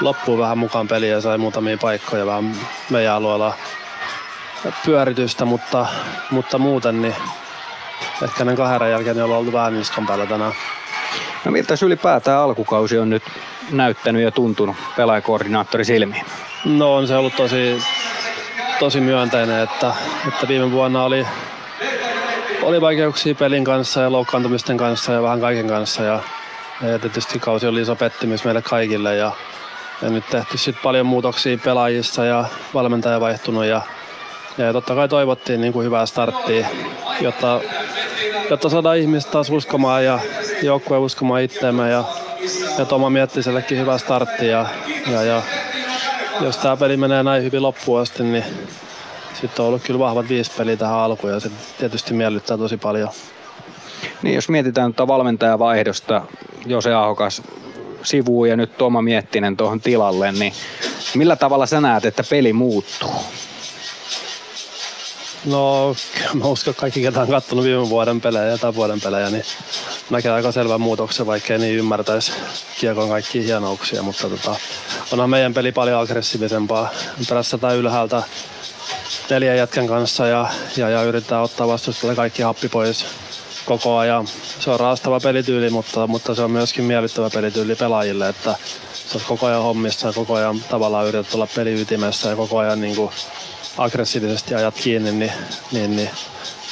loppuun 0.00 0.38
vähän 0.38 0.58
mukaan 0.58 0.88
peliä 0.88 1.12
ja 1.12 1.20
sai 1.20 1.38
muutamia 1.38 1.78
paikkoja 1.80 2.26
vähän 2.26 2.56
meidän 2.90 3.14
alueella 3.14 3.54
pyöritystä, 4.84 5.44
mutta, 5.44 5.86
mutta 6.30 6.58
muuten 6.58 7.02
niin 7.02 7.14
ehkä 8.22 8.44
ne 8.44 8.56
kahden 8.56 8.90
jälkeen 8.90 9.16
niin 9.16 9.24
ollaan 9.24 9.40
oltu 9.40 9.52
vähän 9.52 9.74
niskan 9.74 10.06
päällä 10.06 10.26
tänään. 10.26 10.52
No 11.44 11.50
miltä 11.50 11.74
ylipäätään 11.82 12.40
alkukausi 12.40 12.98
on 12.98 13.10
nyt 13.10 13.22
näyttänyt 13.70 14.22
ja 14.22 14.30
tuntunut 14.30 14.76
pelaajakoordinaattori 14.96 15.84
silmiin? 15.84 16.24
No 16.64 16.94
on 16.94 17.06
se 17.06 17.16
ollut 17.16 17.36
tosi, 17.36 17.82
tosi 18.78 19.00
myönteinen, 19.00 19.60
että, 19.60 19.94
että 20.28 20.48
viime 20.48 20.70
vuonna 20.70 21.04
oli, 21.04 21.26
oli 22.62 22.80
vaikeuksia 22.80 23.34
pelin 23.34 23.64
kanssa 23.64 24.00
ja 24.00 24.12
loukkaantumisten 24.12 24.76
kanssa 24.76 25.12
ja 25.12 25.22
vähän 25.22 25.40
kaiken 25.40 25.68
kanssa. 25.68 26.02
Ja, 26.02 26.20
ja 26.80 26.98
tietysti 26.98 27.38
kausi 27.38 27.66
oli 27.66 27.80
iso 27.80 27.96
pettymys 27.96 28.44
meille 28.44 28.62
kaikille 28.62 29.16
ja, 29.16 29.32
ja 30.02 30.10
nyt 30.10 30.24
tehty 30.30 30.58
sitten 30.58 30.82
paljon 30.82 31.06
muutoksia 31.06 31.58
pelaajissa 31.64 32.24
ja 32.24 32.44
valmentaja 32.74 33.20
vaihtunut 33.20 33.64
ja, 33.64 33.82
ja 34.58 34.72
totta 34.72 34.94
kai 34.94 35.08
toivottiin 35.08 35.60
niin 35.60 35.72
kuin 35.72 35.86
hyvää 35.86 36.06
starttia, 36.06 36.66
jotta, 37.20 37.60
jotta 38.50 38.68
saadaan 38.68 38.98
ihmiset 38.98 39.30
taas 39.30 39.50
uskomaan 39.50 40.04
ja 40.04 40.18
joukkue 40.62 40.98
uskomaan 40.98 41.42
itseämme 41.42 41.90
ja, 41.90 42.04
ja 42.78 42.84
Toma 42.84 43.10
Miettisellekin 43.10 43.78
hyvä 43.78 43.98
startti 43.98 44.46
ja, 44.48 44.66
ja, 45.12 45.22
ja 45.22 45.42
jos 46.40 46.56
tämä 46.56 46.76
peli 46.76 46.96
menee 46.96 47.22
näin 47.22 47.42
hyvin 47.42 47.62
loppuun 47.62 48.00
asti, 48.00 48.22
niin 48.22 48.44
sitten 49.40 49.62
on 49.62 49.68
ollut 49.68 49.82
kyllä 49.82 49.98
vahvat 49.98 50.28
viisi 50.28 50.50
peliä 50.56 50.76
tähän 50.76 50.98
alkuun 50.98 51.32
ja 51.32 51.40
se 51.40 51.50
tietysti 51.78 52.14
miellyttää 52.14 52.58
tosi 52.58 52.76
paljon. 52.76 53.08
Niin 54.22 54.34
jos 54.34 54.48
mietitään 54.48 54.94
tuota 54.94 55.12
valmentajavaihdosta, 55.12 56.22
Jose 56.66 56.94
Ahokas 56.94 57.42
sivuun 58.02 58.48
ja 58.48 58.56
nyt 58.56 58.76
Toma 58.78 59.02
Miettinen 59.02 59.56
tuohon 59.56 59.80
tilalle, 59.80 60.32
niin 60.32 60.52
millä 61.14 61.36
tavalla 61.36 61.66
sä 61.66 61.80
näet, 61.80 62.04
että 62.04 62.24
peli 62.30 62.52
muuttuu? 62.52 63.10
No, 65.44 65.96
mä 66.34 66.44
uskon, 66.44 66.70
että 66.70 66.80
kaikki, 66.80 67.02
ketä 67.02 67.20
on 67.20 67.28
katsonut 67.28 67.64
viime 67.64 67.88
vuoden 67.88 68.20
pelejä 68.20 68.44
ja 68.44 68.58
tämän 68.58 68.74
vuoden 68.74 69.00
pelejä, 69.00 69.30
niin 69.30 69.44
näkee 70.10 70.32
aika 70.32 70.52
selvän 70.52 70.80
muutoksen, 70.80 71.26
vaikka 71.26 71.52
ei 71.52 71.58
niin 71.58 71.78
ymmärtäisi 71.78 72.32
kiekon 72.80 73.08
kaikkia 73.08 73.42
hienouksia, 73.42 74.02
mutta 74.02 74.28
tota, 74.28 74.56
onhan 75.12 75.30
meidän 75.30 75.54
peli 75.54 75.72
paljon 75.72 76.00
aggressiivisempaa. 76.00 76.90
Prässätään 77.28 77.76
ylhäältä 77.76 78.22
neljän 79.30 79.56
jätkän 79.56 79.86
kanssa 79.86 80.26
ja, 80.26 80.50
ja, 80.76 80.88
ja 80.88 81.02
yritetään 81.02 81.42
ottaa 81.42 81.68
vastustajalle 81.68 82.16
kaikki 82.16 82.42
happi 82.42 82.68
pois 82.68 83.06
koko 83.64 83.96
ajan. 83.96 84.28
Se 84.60 84.70
on 84.70 84.80
raastava 84.80 85.20
pelityyli, 85.20 85.70
mutta, 85.70 86.06
mutta 86.06 86.34
se 86.34 86.42
on 86.42 86.50
myöskin 86.50 86.84
miellyttävä 86.84 87.30
pelityyli 87.30 87.74
pelaajille, 87.74 88.28
että 88.28 88.56
sä 88.94 89.18
oot 89.18 89.22
koko 89.22 89.46
ajan 89.46 89.62
hommissa 89.62 90.06
ja 90.06 90.12
koko 90.12 90.34
ajan 90.34 90.60
tavallaan 90.70 91.06
yrität 91.06 91.34
olla 91.34 91.48
peliytimessä 91.54 92.28
ja 92.28 92.36
koko 92.36 92.58
ajan 92.58 92.80
niin 92.80 92.96
kuin 92.96 93.10
aggressiivisesti 93.78 94.54
ajat 94.54 94.74
kiinni, 94.74 95.12
niin, 95.12 95.32
niin, 95.72 95.96
niin 95.96 96.10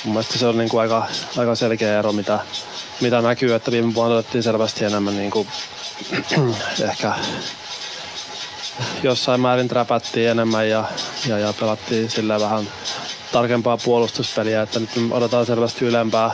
mun 0.05 0.15
mielestä 0.15 0.39
se 0.39 0.47
on 0.47 0.59
niin 0.59 0.69
kuin 0.69 0.81
aika, 0.81 1.07
aika 1.37 1.55
selkeä 1.55 1.99
ero, 1.99 2.13
mitä, 2.13 2.39
mitä 3.01 3.23
näkyy, 3.23 3.55
että 3.55 3.71
viime 3.71 3.95
vuonna 3.95 4.17
otettiin 4.17 4.43
selvästi 4.43 4.85
enemmän 4.85 5.17
niin 5.17 5.31
kuin, 5.31 5.49
ehkä 6.91 7.13
jossain 9.03 9.41
määrin 9.41 9.69
träpättiin 9.69 10.31
enemmän 10.31 10.69
ja, 10.69 10.85
ja, 11.29 11.39
ja 11.39 11.55
pelattiin 11.61 12.11
sillä 12.11 12.41
vähän 12.41 12.69
tarkempaa 13.33 13.79
puolustuspeliä, 13.85 14.63
että 14.63 14.81
nyt 14.81 14.91
odotetaan 15.11 15.47
selvästi 15.47 15.85
ylempää, 15.85 16.31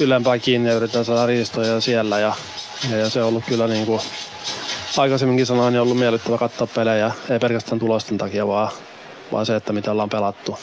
ylempää 0.00 0.38
kiinni 0.38 0.68
ja 0.68 0.74
yritetään 0.74 1.04
saada 1.04 1.26
riistoja 1.26 1.80
siellä 1.80 2.18
ja, 2.18 2.32
ja, 2.90 2.96
ja 2.96 3.10
se 3.10 3.22
on 3.22 3.28
ollut 3.28 3.44
kyllä 3.44 3.66
niin 3.66 3.86
kuin 3.86 4.00
aikaisemminkin 4.96 5.46
sanoin, 5.46 5.72
niin 5.72 5.80
ollut 5.80 5.98
miellyttävä 5.98 6.38
katsoa 6.38 6.66
pelejä, 6.66 7.12
ei 7.30 7.38
pelkästään 7.38 7.78
tulosten 7.78 8.18
takia, 8.18 8.46
vaan, 8.46 8.72
vaan 9.32 9.46
se, 9.46 9.56
että 9.56 9.72
mitä 9.72 9.90
ollaan 9.90 10.08
pelattu. 10.08 10.58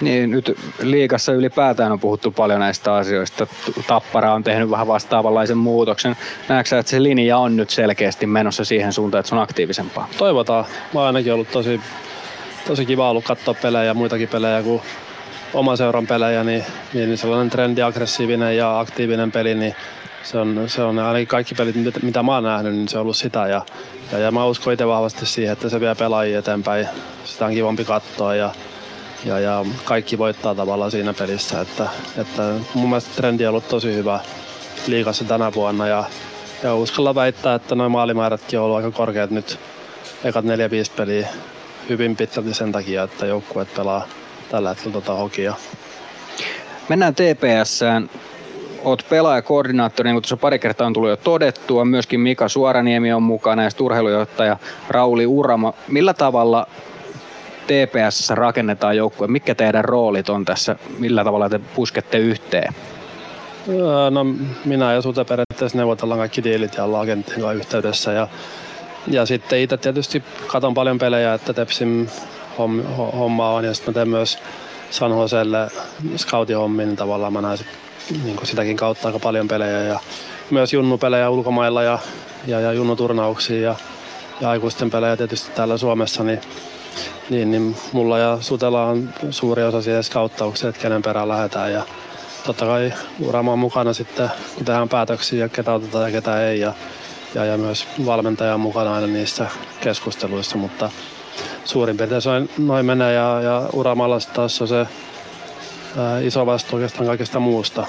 Niin, 0.00 0.30
nyt 0.30 0.58
liikassa 0.82 1.32
ylipäätään 1.32 1.92
on 1.92 2.00
puhuttu 2.00 2.30
paljon 2.30 2.60
näistä 2.60 2.94
asioista. 2.94 3.46
Tappara 3.86 4.34
on 4.34 4.44
tehnyt 4.44 4.70
vähän 4.70 4.86
vastaavanlaisen 4.86 5.58
muutoksen. 5.58 6.16
Näetkö 6.48 6.78
että 6.78 6.90
se 6.90 7.02
linja 7.02 7.38
on 7.38 7.56
nyt 7.56 7.70
selkeästi 7.70 8.26
menossa 8.26 8.64
siihen 8.64 8.92
suuntaan, 8.92 9.20
että 9.20 9.28
se 9.28 9.34
on 9.34 9.42
aktiivisempaa? 9.42 10.08
Toivotaan. 10.18 10.64
Mä 10.94 11.00
oon 11.00 11.06
ainakin 11.06 11.32
ollut 11.32 11.50
tosi, 11.50 11.80
tosi 12.66 12.86
kiva 12.86 13.10
ollut 13.10 13.24
katsoa 13.24 13.54
pelejä, 13.54 13.94
muitakin 13.94 14.28
pelejä 14.28 14.62
kuin 14.62 14.82
oman 15.54 15.76
seuran 15.76 16.06
pelejä, 16.06 16.44
niin, 16.44 16.64
niin 16.94 17.18
sellainen 17.18 17.50
trendi, 17.50 17.82
aggressiivinen 17.82 18.56
ja 18.56 18.78
aktiivinen 18.80 19.32
peli, 19.32 19.54
niin 19.54 19.74
se 20.24 20.38
on, 20.38 20.64
se 20.66 20.82
on 20.82 20.98
ainakin 20.98 21.28
kaikki 21.28 21.54
pelit, 21.54 22.02
mitä, 22.02 22.22
mä 22.22 22.34
oon 22.34 22.44
nähnyt, 22.44 22.74
niin 22.74 22.88
se 22.88 22.98
on 22.98 23.02
ollut 23.02 23.16
sitä. 23.16 23.46
Ja, 23.46 23.62
ja, 24.12 24.18
ja 24.18 24.30
mä 24.30 24.46
uskon 24.46 24.72
itse 24.72 24.86
vahvasti 24.86 25.26
siihen, 25.26 25.52
että 25.52 25.68
se 25.68 25.80
vie 25.80 25.94
pelaajia 25.94 26.38
eteenpäin. 26.38 26.88
Sitä 27.24 27.46
on 27.46 27.52
kivampi 27.52 27.84
katsoa 27.84 28.34
ja, 28.34 28.50
ja, 29.24 29.40
ja 29.40 29.64
kaikki 29.84 30.18
voittaa 30.18 30.54
tavallaan 30.54 30.90
siinä 30.90 31.14
pelissä. 31.14 31.60
Että, 31.60 31.88
että 32.16 32.54
mun 32.74 32.88
mielestä 32.88 33.10
trendi 33.16 33.46
on 33.46 33.50
ollut 33.50 33.68
tosi 33.68 33.94
hyvä 33.94 34.20
liikassa 34.86 35.24
tänä 35.24 35.52
vuonna 35.54 35.86
ja, 35.86 36.04
ja 36.62 36.74
uskalla 36.74 37.14
väittää, 37.14 37.54
että 37.54 37.74
noin 37.74 37.92
maalimäärätkin 37.92 38.58
on 38.58 38.64
ollut 38.64 38.76
aika 38.76 38.90
korkeat 38.90 39.30
nyt 39.30 39.58
ekat 40.24 40.44
4-5 40.44 40.48
peliä 40.96 41.28
hyvin 41.88 42.16
pitkälti 42.16 42.54
sen 42.54 42.72
takia, 42.72 43.02
että 43.02 43.26
joukkueet 43.26 43.74
pelaa 43.74 44.08
tällä 44.50 44.68
hetkellä 44.68 44.92
tota 44.92 45.14
hokia. 45.14 45.54
Mennään 46.88 47.14
TPSään. 47.14 48.10
Oot 48.84 49.06
pelaajakoordinaattori, 49.08 50.08
niin 50.08 50.14
kuin 50.14 50.22
tuossa 50.22 50.36
pari 50.36 50.58
kertaa 50.58 50.86
on 50.86 50.92
tullut 50.92 51.10
jo 51.10 51.16
todettua. 51.16 51.84
Myöskin 51.84 52.20
Mika 52.20 52.48
Suoraniemi 52.48 53.12
on 53.12 53.22
mukana 53.22 53.64
ja 53.64 53.70
urheilujohtaja 53.80 54.56
Rauli 54.88 55.26
Urama. 55.26 55.72
Millä 55.88 56.14
tavalla 56.14 56.66
TPS 57.66 58.30
rakennetaan 58.30 58.96
joukkue? 58.96 59.26
Mikä 59.26 59.54
teidän 59.54 59.84
roolit 59.84 60.28
on 60.28 60.44
tässä? 60.44 60.76
Millä 60.98 61.24
tavalla 61.24 61.48
te 61.48 61.60
puskette 61.74 62.18
yhteen? 62.18 62.74
No 64.10 64.26
minä 64.64 64.92
ja 64.92 65.02
Sute 65.02 65.24
periaatteessa 65.24 65.78
neuvotellaan 65.78 66.20
kaikki 66.20 66.44
diilit 66.44 66.76
ja 66.76 66.84
ollaan 66.84 67.06
kanssa 67.06 67.52
yhteydessä. 67.52 68.12
Ja, 68.12 68.28
ja 69.06 69.26
sitten 69.26 69.60
itse 69.60 69.76
tietysti 69.76 70.22
katon 70.46 70.74
paljon 70.74 70.98
pelejä, 70.98 71.34
että 71.34 71.52
Tepsin 71.52 72.10
homma 73.18 73.50
on 73.50 73.64
ja 73.64 73.74
sitten 73.74 73.92
mä 73.92 73.94
teen 73.94 74.08
myös 74.08 74.38
San 74.90 75.10
Joselle 75.10 75.70
scoutin 76.16 76.56
hommin, 76.56 76.86
niin 76.86 76.96
tavallaan 76.96 77.32
mä 77.32 77.40
näen 77.40 77.58
niin 78.24 78.38
sitäkin 78.42 78.76
kautta 78.76 79.08
aika 79.08 79.18
paljon 79.18 79.48
pelejä 79.48 79.82
ja 79.82 80.00
myös 80.50 80.72
junnupelejä 80.72 81.30
ulkomailla 81.30 81.82
ja, 81.82 81.98
ja, 82.46 82.60
ja 82.60 82.72
junnuturnauksia 82.72 83.60
ja, 83.60 83.74
ja 84.40 84.50
aikuisten 84.50 84.90
pelejä 84.90 85.16
tietysti 85.16 85.50
täällä 85.50 85.76
Suomessa, 85.76 86.24
niin 86.24 86.40
niin, 87.30 87.50
niin 87.50 87.76
mulla 87.92 88.18
ja 88.18 88.38
Sutella 88.40 88.84
on 88.86 89.14
suuri 89.30 89.62
osa 89.62 89.82
siihen 89.82 90.04
skauttaukseen, 90.04 90.68
että 90.68 90.82
kenen 90.82 91.02
perään 91.02 91.28
lähdetään. 91.28 91.72
Ja 91.72 91.82
totta 92.46 92.66
kai 92.66 92.92
Urama 93.20 93.52
on 93.52 93.58
mukana 93.58 93.92
sitten, 93.92 94.30
kun 94.54 94.64
tehdään 94.64 94.88
päätöksiä 94.88 95.44
ja 95.44 95.48
ketä 95.48 95.72
otetaan 95.74 96.04
ja 96.04 96.10
ketä 96.20 96.48
ei. 96.48 96.60
Ja, 96.60 96.72
ja, 97.34 97.44
ja 97.44 97.58
myös 97.58 97.86
valmentaja 98.06 98.54
on 98.54 98.60
mukana 98.60 98.94
aina 98.94 99.06
niissä 99.06 99.46
keskusteluissa, 99.80 100.56
mutta 100.56 100.90
suurin 101.64 101.96
piirtein 101.96 102.22
on, 102.36 102.48
noin 102.66 102.86
menee 102.86 103.12
ja, 103.12 103.40
ja 103.42 103.68
Uramalla 103.72 104.18
taas 104.34 104.62
on 104.62 104.68
se 104.68 104.86
iso 106.22 106.46
vastuu 106.46 106.76
oikeastaan 106.76 107.06
kaikesta 107.06 107.40
muusta. 107.40 107.86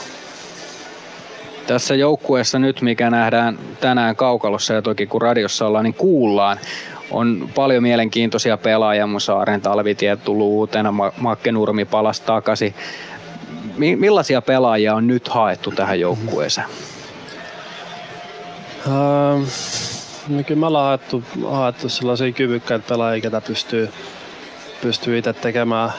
Tässä 1.67 1.95
joukkueessa 1.95 2.59
nyt, 2.59 2.81
mikä 2.81 3.09
nähdään 3.09 3.59
tänään 3.79 4.15
kaukalossa 4.15 4.73
ja 4.73 4.81
toki 4.81 5.07
kun 5.07 5.21
radiossa 5.21 5.67
ollaan, 5.67 5.83
niin 5.83 5.93
kuullaan, 5.93 6.59
on 7.11 7.49
paljon 7.55 7.83
mielenkiintoisia 7.83 8.57
pelaajia, 8.57 9.07
mun 9.07 9.21
Saaren 9.21 9.61
talvitie 9.61 10.15
tullut 10.15 10.47
uutena, 10.47 10.93
Makke 11.17 11.51
Nurmi 11.51 11.85
palasi 11.85 12.23
takaisin. 12.23 12.73
Millaisia 13.77 14.41
pelaajia 14.41 14.95
on 14.95 15.07
nyt 15.07 15.27
haettu 15.27 15.71
tähän 15.71 15.99
joukkueeseen? 15.99 16.67
Ähm, 18.87 19.43
no 20.27 20.43
kyllä 20.43 20.59
me 20.59 20.65
ollaan 20.65 20.87
haettu, 20.87 21.23
haettu 21.49 21.89
sellaisia 21.89 22.31
kyvykkäitä 22.31 22.85
pelaajia, 22.89 23.21
ketä 23.21 23.41
pystyy, 23.41 23.89
pystyy 24.83 25.17
itse 25.17 25.33
tekemään 25.33 25.93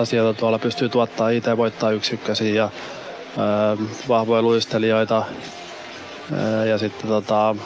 asioita 0.00 0.40
tuolla, 0.40 0.58
pystyy 0.58 0.88
tuottaa 0.88 1.28
itse, 1.28 1.56
voittaa 1.56 1.90
yksikkösiä 1.90 2.54
ja 2.54 2.64
äh, 2.64 3.78
vahvoja 4.08 4.42
luistelijoita. 4.42 5.18
Äh, 5.18 6.66
ja 6.66 6.78
sitten 6.78 7.08
tota, 7.08 7.56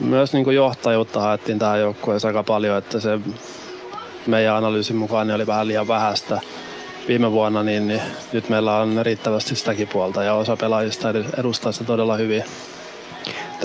myös 0.00 0.32
niin 0.32 0.44
kuin 0.44 0.56
johtajuutta 0.56 1.20
haettiin 1.20 1.58
tähän 1.58 1.80
joukkueeseen 1.80 2.28
aika 2.28 2.42
paljon, 2.42 2.78
että 2.78 3.00
se 3.00 3.18
meidän 4.26 4.56
analyysin 4.56 4.96
mukaan 4.96 5.26
niin 5.26 5.34
oli 5.34 5.46
vähän 5.46 5.68
liian 5.68 5.88
vähäistä 5.88 6.40
viime 7.08 7.32
vuonna, 7.32 7.62
niin, 7.62 7.88
niin 7.88 8.02
nyt 8.32 8.48
meillä 8.48 8.76
on 8.76 9.00
riittävästi 9.02 9.56
sitäkin 9.56 9.88
puolta 9.88 10.22
ja 10.22 10.34
osa 10.34 10.56
pelaajista 10.56 11.08
edustaa 11.38 11.72
sitä 11.72 11.84
todella 11.84 12.16
hyvin. 12.16 12.44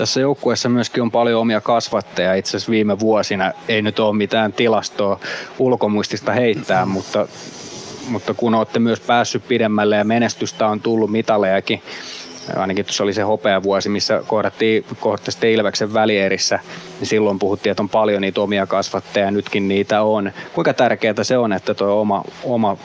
Tässä 0.00 0.20
joukkueessa 0.20 0.68
myöskin 0.68 1.02
on 1.02 1.10
paljon 1.10 1.40
omia 1.40 1.60
kasvatteja. 1.60 2.34
Itse 2.34 2.50
asiassa 2.50 2.70
viime 2.70 2.98
vuosina 3.00 3.52
ei 3.68 3.82
nyt 3.82 3.98
ole 3.98 4.16
mitään 4.16 4.52
tilastoa 4.52 5.20
ulkomuistista 5.58 6.32
heittää, 6.32 6.86
mutta, 6.86 7.28
mutta 8.08 8.34
kun 8.34 8.54
olette 8.54 8.78
myös 8.78 9.00
päässyt 9.00 9.48
pidemmälle 9.48 9.96
ja 9.96 10.04
menestystä 10.04 10.66
on 10.66 10.80
tullut 10.80 11.10
mitalejakin, 11.10 11.82
ainakin 12.56 12.84
tuossa 12.84 13.04
oli 13.04 13.14
se 13.14 13.22
hopeavuosi, 13.22 13.88
missä 13.88 14.22
kohdattiin 14.26 14.84
kohtaisesti 15.00 15.52
Ilveksen 15.52 15.94
välierissä, 15.94 16.58
niin 17.00 17.08
silloin 17.08 17.38
puhuttiin, 17.38 17.70
että 17.70 17.82
on 17.82 17.88
paljon 17.88 18.22
niitä 18.22 18.40
omia 18.40 18.66
kasvatteja, 18.66 19.26
ja 19.26 19.30
nytkin 19.30 19.68
niitä 19.68 20.02
on. 20.02 20.32
Kuinka 20.52 20.74
tärkeää 20.74 21.14
se 21.24 21.38
on, 21.38 21.52
että 21.52 21.74
tuo 21.74 22.00
oma, 22.00 22.24
oma 22.44 22.76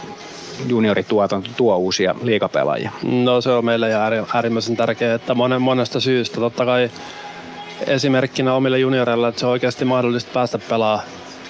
juniorituotanto 0.67 1.49
tuo 1.57 1.77
uusia 1.77 2.15
liikapelaajia? 2.21 2.91
No 3.03 3.41
se 3.41 3.49
on 3.49 3.65
meille 3.65 3.89
äärimmäisen 4.33 4.77
tärkeää, 4.77 5.15
että 5.15 5.33
monen, 5.33 5.61
monesta 5.61 5.99
syystä. 5.99 6.35
Totta 6.35 6.65
kai 6.65 6.89
esimerkkinä 7.87 8.53
omille 8.53 8.79
junioreille, 8.79 9.27
että 9.27 9.39
se 9.39 9.45
on 9.45 9.51
oikeasti 9.51 9.85
mahdollista 9.85 10.31
päästä 10.33 10.59
pelaa, 10.59 11.01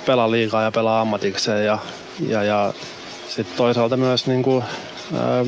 pelaa 0.05 0.31
liikaa 0.31 0.63
ja 0.63 0.71
pelaa 0.71 1.01
ammatikseen 1.01 1.65
ja, 1.65 1.77
ja, 2.27 2.43
ja 2.43 2.73
sitten 3.27 3.57
toisaalta 3.57 3.97
myös 3.97 4.27
niin 4.27 4.43
kuin, 4.43 4.63
ää, 5.13 5.45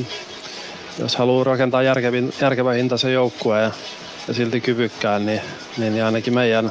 jos 0.98 1.16
haluaa 1.16 1.44
rakentaa 1.44 1.82
järkevin, 1.82 2.32
järkevän 2.40 2.76
hintaisen 2.76 3.12
joukkueen 3.12 3.62
ja, 3.62 3.70
ja 4.28 4.34
silti 4.34 4.60
kyvykkään, 4.60 5.26
niin, 5.26 5.40
niin 5.78 6.04
ainakin 6.04 6.34
meidän, 6.34 6.70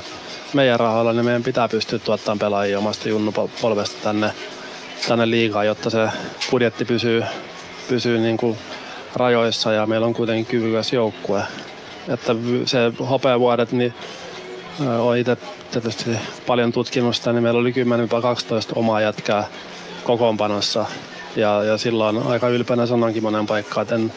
meidän 0.53 0.79
rahoilla 0.79 1.13
niin 1.13 1.25
meidän 1.25 1.43
pitää 1.43 1.67
pystyä 1.67 1.99
tuottamaan 1.99 2.39
pelaajia 2.39 2.79
omasta 2.79 3.09
junnupolvesta 3.09 3.97
tänne, 4.03 4.31
tänne 5.07 5.29
liigaan, 5.29 5.65
jotta 5.65 5.89
se 5.89 6.09
budjetti 6.51 6.85
pysyy, 6.85 7.23
pysyy 7.89 8.19
niin 8.19 8.37
kuin 8.37 8.57
rajoissa 9.15 9.71
ja 9.71 9.85
meillä 9.85 10.07
on 10.07 10.13
kuitenkin 10.13 10.45
kyvykäs 10.45 10.93
joukkue. 10.93 11.41
Että 12.07 12.35
se 12.65 12.77
hopeavuodet, 13.09 13.71
niin 13.71 13.93
olen 14.99 15.19
itse 15.19 15.37
tietysti 15.71 16.09
paljon 16.47 16.71
tutkinut 16.71 17.15
sitä, 17.15 17.33
niin 17.33 17.43
meillä 17.43 17.59
oli 17.59 17.71
10-12 17.71 17.73
omaa 18.75 19.01
jätkää 19.01 19.47
kokoonpanossa. 20.03 20.85
Ja, 21.35 21.63
ja 21.63 21.77
silloin 21.77 22.17
aika 22.17 22.49
ylpeänä 22.49 22.85
sanonkin 22.85 23.23
monen 23.23 23.47
paikkaan, 23.47 23.81
että 23.81 23.95
en 23.95 24.11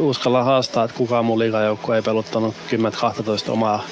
uskalla 0.00 0.44
haastaa, 0.44 0.84
että 0.84 0.96
kukaan 0.96 1.24
mun 1.24 1.38
liigajoukko 1.38 1.94
ei 1.94 2.02
peluttanut 2.02 2.54
10-12 3.48 3.50
omaa 3.50 3.84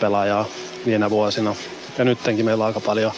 pelaajaa 0.00 0.44
viime 0.86 1.10
vuosina. 1.10 1.54
Ja 1.98 2.04
nyttenkin 2.04 2.44
meillä 2.44 2.64
on 2.64 2.66
aika 2.66 2.80
paljon, 2.80 3.12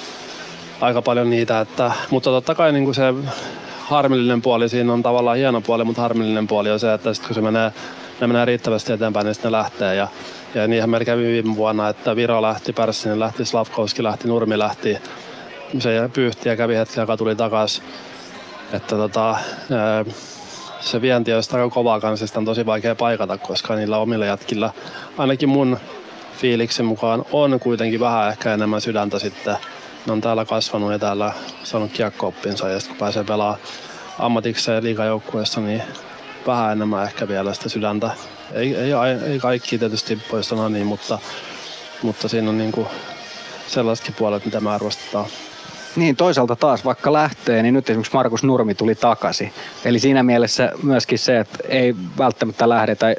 aika 0.84 1.02
paljon 1.02 1.30
niitä, 1.30 1.60
että, 1.60 1.92
mutta 2.10 2.30
totta 2.30 2.54
kai 2.54 2.72
niin 2.72 2.84
kuin 2.84 2.94
se 2.94 3.14
harmillinen 3.80 4.42
puoli 4.42 4.68
siinä 4.68 4.92
on 4.92 5.02
tavallaan 5.02 5.36
hieno 5.36 5.60
puoli, 5.60 5.84
mutta 5.84 6.02
harmillinen 6.02 6.46
puoli 6.46 6.70
on 6.70 6.80
se, 6.80 6.92
että 6.92 7.14
sit 7.14 7.26
kun 7.26 7.34
se 7.34 7.40
menee, 7.40 7.72
ne 8.20 8.26
menee 8.26 8.44
riittävästi 8.44 8.92
eteenpäin, 8.92 9.26
niin 9.26 9.34
sitten 9.34 9.52
ne 9.52 9.58
lähtee. 9.58 9.94
Ja, 9.94 10.08
ja 10.54 10.66
niinhän 10.66 10.90
meillä 10.90 11.04
kävi 11.04 11.22
viime 11.22 11.56
vuonna, 11.56 11.88
että 11.88 12.16
Viro 12.16 12.42
lähti, 12.42 12.72
Pärssinen 12.72 13.20
lähti, 13.20 13.44
Slavkovski 13.44 14.02
lähti, 14.02 14.28
Nurmi 14.28 14.58
lähti. 14.58 14.98
Se 15.78 16.10
pyyhti 16.12 16.48
ja 16.48 16.56
kävi 16.56 16.76
hetki, 16.76 17.00
joka 17.00 17.16
tuli 17.16 17.36
takaisin. 17.36 17.84
Että 18.72 18.96
tota, 18.96 19.36
se 20.80 21.00
vienti 21.00 21.32
on 21.32 21.42
aika 21.52 21.70
kovaa 21.70 22.00
kanssa, 22.00 22.38
on 22.38 22.44
tosi 22.44 22.66
vaikea 22.66 22.94
paikata, 22.94 23.38
koska 23.38 23.74
niillä 23.74 23.98
omilla 23.98 24.26
jätkillä, 24.26 24.70
ainakin 25.18 25.48
mun 25.48 25.78
fiiliksen 26.36 26.86
mukaan, 26.86 27.24
on 27.32 27.60
kuitenkin 27.60 28.00
vähän 28.00 28.28
ehkä 28.28 28.54
enemmän 28.54 28.80
sydäntä 28.80 29.18
sitten. 29.18 29.56
Ne 30.06 30.12
on 30.12 30.20
täällä 30.20 30.44
kasvanut 30.44 30.92
ja 30.92 30.98
täällä 30.98 31.32
saanut 31.62 31.92
kiekkooppinsa 31.92 32.68
ja 32.68 32.80
sitten 32.80 32.96
kun 32.96 32.98
pääsee 32.98 33.24
pelaamaan 33.24 33.60
ammatikseen 34.18 34.84
liikajoukkueessa, 34.84 35.60
niin 35.60 35.82
vähän 36.46 36.72
enemmän 36.72 37.04
ehkä 37.04 37.28
vielä 37.28 37.54
sitä 37.54 37.68
sydäntä. 37.68 38.10
Ei, 38.52 38.76
ei, 38.76 38.92
ei 39.26 39.38
kaikki 39.38 39.78
tietysti 39.78 40.18
voi 40.32 40.44
sanoa 40.44 40.68
niin, 40.68 40.86
mutta, 40.86 41.18
mutta 42.02 42.28
siinä 42.28 42.50
on 42.50 42.58
niinku 42.58 42.88
sellaisetkin 43.66 44.14
puolet, 44.14 44.44
mitä 44.44 44.60
me 44.60 44.70
arvostetaan. 44.70 45.26
Niin, 45.96 46.16
toisaalta 46.16 46.56
taas 46.56 46.84
vaikka 46.84 47.12
lähtee, 47.12 47.62
niin 47.62 47.74
nyt 47.74 47.90
esimerkiksi 47.90 48.14
Markus 48.14 48.44
Nurmi 48.44 48.74
tuli 48.74 48.94
takaisin. 48.94 49.52
Eli 49.84 49.98
siinä 49.98 50.22
mielessä 50.22 50.72
myöskin 50.82 51.18
se, 51.18 51.38
että 51.38 51.58
ei 51.68 51.94
välttämättä 52.18 52.68
lähdetä 52.68 53.14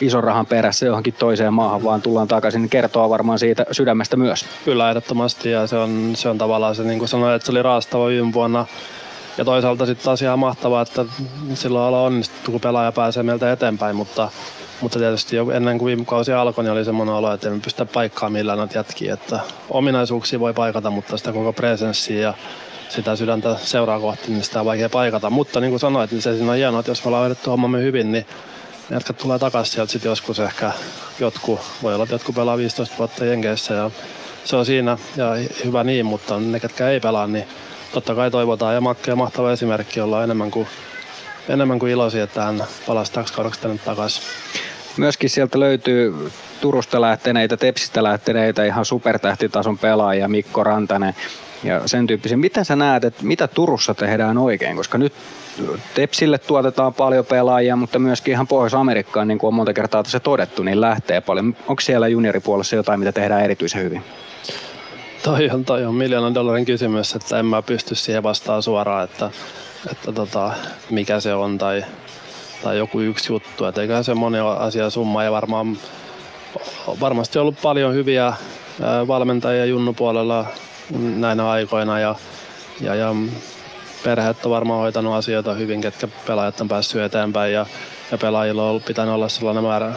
ison 0.00 0.24
rahan 0.24 0.46
perässä 0.46 0.86
johonkin 0.86 1.14
toiseen 1.14 1.54
maahan, 1.54 1.84
vaan 1.84 2.02
tullaan 2.02 2.28
takaisin, 2.28 2.62
niin 2.62 2.70
kertoo 2.70 3.10
varmaan 3.10 3.38
siitä 3.38 3.66
sydämestä 3.72 4.16
myös. 4.16 4.44
Kyllä, 4.64 4.88
ehdottomasti. 4.88 5.50
Ja 5.50 5.66
se 5.66 5.76
on, 5.76 6.12
se 6.14 6.28
on 6.28 6.38
tavallaan 6.38 6.74
se, 6.74 6.82
niin 6.82 6.98
kuin 6.98 7.08
sanoin, 7.08 7.34
että 7.34 7.46
se 7.46 7.52
oli 7.52 7.62
raastava 7.62 8.06
viime 8.06 8.32
vuonna. 8.32 8.66
Ja 9.38 9.44
toisaalta 9.44 9.86
sitten 9.86 10.04
taas 10.04 10.22
ihan 10.22 10.38
mahtavaa, 10.38 10.82
että 10.82 11.04
silloin 11.54 11.86
ollaan 11.86 12.06
onnistuttu, 12.06 12.50
kun 12.50 12.60
pelaaja 12.60 12.92
pääsee 12.92 13.22
meiltä 13.22 13.52
eteenpäin, 13.52 13.96
mutta 13.96 14.30
mutta 14.80 14.98
tietysti 14.98 15.36
jo 15.36 15.50
ennen 15.50 15.78
kuin 15.78 15.86
viime 15.86 16.04
kausi 16.04 16.32
alkoi, 16.32 16.64
niin 16.64 16.72
oli 16.72 16.84
semmoinen 16.84 17.14
olo, 17.14 17.32
että 17.32 17.48
emme 17.48 17.60
pystytä 17.60 17.92
paikkaamaan 17.92 18.32
millään 18.32 18.58
noita 18.58 18.78
jätkiä. 18.78 19.14
Että 19.14 19.40
ominaisuuksia 19.70 20.40
voi 20.40 20.54
paikata, 20.54 20.90
mutta 20.90 21.16
sitä 21.16 21.32
koko 21.32 21.52
presenssiä 21.52 22.20
ja 22.20 22.34
sitä 22.88 23.16
sydäntä 23.16 23.56
seuraa 23.62 24.00
kohti, 24.00 24.30
niin 24.30 24.44
sitä 24.44 24.60
on 24.60 24.66
vaikea 24.66 24.88
paikata. 24.88 25.30
Mutta 25.30 25.60
niin 25.60 25.70
kuin 25.70 25.80
sanoit, 25.80 26.10
niin 26.10 26.22
se 26.22 26.36
siinä 26.36 26.50
on 26.50 26.56
hienoa, 26.56 26.80
että 26.80 26.90
jos 26.90 27.04
me 27.04 27.08
ollaan 27.08 27.20
hoidettu 27.20 27.50
hommamme 27.50 27.82
hyvin, 27.82 28.12
niin 28.12 28.26
ne 28.90 28.96
jätkät 28.96 29.18
tulee 29.18 29.38
takaisin 29.38 29.74
sieltä 29.74 29.92
sitten 29.92 30.08
joskus 30.08 30.40
ehkä 30.40 30.72
jotkut, 31.20 31.60
voi 31.82 31.94
olla, 31.94 32.02
että 32.04 32.14
jotkut 32.14 32.34
pelaa 32.34 32.56
15 32.56 32.94
vuotta 32.98 33.24
Jenkeissä 33.24 33.74
ja 33.74 33.90
se 34.44 34.56
on 34.56 34.66
siinä 34.66 34.98
ja 35.16 35.26
hyvä 35.64 35.84
niin, 35.84 36.06
mutta 36.06 36.40
ne, 36.40 36.60
ketkä 36.60 36.88
ei 36.88 37.00
pelaa, 37.00 37.26
niin 37.26 37.44
totta 37.92 38.14
kai 38.14 38.30
toivotaan 38.30 38.74
ja 38.74 38.80
Makke 38.80 39.12
on 39.12 39.18
mahtava 39.18 39.52
esimerkki, 39.52 40.00
olla 40.00 40.24
enemmän 40.24 40.50
kuin, 40.50 40.66
enemmän 41.48 41.78
kuin 41.78 41.92
iloisia, 41.92 42.24
että 42.24 42.44
hän 42.44 42.64
palasi 42.86 43.12
täksi 43.12 43.34
kaudeksi 43.34 43.60
tänne 43.60 43.78
takaisin. 43.84 44.22
Myöskin 44.96 45.30
sieltä 45.30 45.60
löytyy 45.60 46.30
Turusta 46.60 47.00
lähteneitä, 47.00 47.56
Tepsistä 47.56 48.02
lähteneitä 48.02 48.64
ihan 48.64 48.84
supertähtitason 48.84 49.78
pelaajia, 49.78 50.28
Mikko 50.28 50.64
Rantanen 50.64 51.14
ja 51.64 51.80
sen 51.86 52.06
tyyppisiä. 52.06 52.36
Miten 52.36 52.64
sä 52.64 52.76
näet, 52.76 53.04
että 53.04 53.24
mitä 53.24 53.48
Turussa 53.48 53.94
tehdään 53.94 54.38
oikein? 54.38 54.76
Koska 54.76 54.98
nyt 54.98 55.12
Tepsille 55.94 56.38
tuotetaan 56.38 56.94
paljon 56.94 57.26
pelaajia, 57.26 57.76
mutta 57.76 57.98
myöskin 57.98 58.32
ihan 58.32 58.46
Pohjois-Amerikkaan, 58.46 59.28
niin 59.28 59.38
kuin 59.38 59.48
on 59.48 59.54
monta 59.54 59.72
kertaa 59.72 60.02
tässä 60.02 60.20
todettu, 60.20 60.62
niin 60.62 60.80
lähtee 60.80 61.20
paljon. 61.20 61.56
Onko 61.68 61.80
siellä 61.80 62.08
junioripuolessa 62.08 62.76
jotain, 62.76 62.98
mitä 63.00 63.12
tehdään 63.12 63.44
erityisen 63.44 63.82
hyvin? 63.82 64.02
Toi 65.22 65.50
on, 65.50 65.64
toi 65.64 65.84
on 65.84 65.94
miljoonan 65.94 66.34
dollarin 66.34 66.64
kysymys, 66.64 67.14
että 67.14 67.38
en 67.38 67.46
mä 67.46 67.62
pysty 67.62 67.94
siihen 67.94 68.22
vastaan 68.22 68.62
suoraan, 68.62 69.04
että, 69.04 69.30
että 69.90 70.12
tota, 70.12 70.52
mikä 70.90 71.20
se 71.20 71.34
on 71.34 71.58
tai, 71.58 71.84
tai 72.62 72.78
joku 72.78 73.00
yksi 73.00 73.32
juttu. 73.32 73.64
Että 73.64 73.80
eiköhän 73.80 74.04
se 74.04 74.14
moni 74.14 74.38
asia 74.58 74.90
summa 74.90 75.24
ja 75.24 75.32
varmaan, 75.32 75.78
varmasti 77.00 77.38
ollut 77.38 77.56
paljon 77.62 77.94
hyviä 77.94 78.32
valmentajia 79.08 79.64
junnupuolella 79.64 80.46
näinä 80.98 81.50
aikoina 81.50 82.00
ja, 82.00 82.14
ja, 82.80 82.94
ja 82.94 83.14
perheet 84.04 84.46
on 84.46 84.52
varmaan 84.52 84.80
hoitanut 84.80 85.14
asioita 85.14 85.54
hyvin, 85.54 85.80
ketkä 85.80 86.08
pelaajat 86.26 86.60
on 86.60 86.68
päässyt 86.68 87.02
eteenpäin 87.02 87.52
ja, 87.52 87.66
ja 88.10 88.18
pelaajilla 88.18 88.62
on 88.62 88.68
ollut, 88.68 88.84
pitänyt 88.84 89.14
olla 89.14 89.28
sellainen 89.28 89.64
määrä 89.64 89.92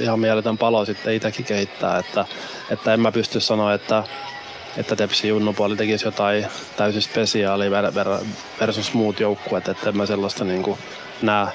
ihan 0.00 0.20
mieletön 0.20 0.58
palo 0.58 0.84
sitten 0.84 1.14
itsekin 1.14 1.44
kehittää, 1.44 1.98
että, 1.98 2.24
että 2.70 2.94
en 2.94 3.00
mä 3.00 3.12
pysty 3.12 3.40
sanoa, 3.40 3.74
että, 3.74 4.04
että 4.76 4.96
Tepsi 4.96 5.28
junnupuoli 5.28 5.76
tekisi 5.76 6.04
jotain 6.04 6.46
täysin 6.76 7.02
spesiaalia 7.02 7.70
versus 8.60 8.94
muut 8.94 9.20
joukkueet, 9.20 9.68
että 9.68 9.88
en 9.88 9.96
mä 9.96 10.06
sellaista 10.06 10.44
niin 10.44 10.62
kuin 10.62 10.78
näe. 11.22 11.46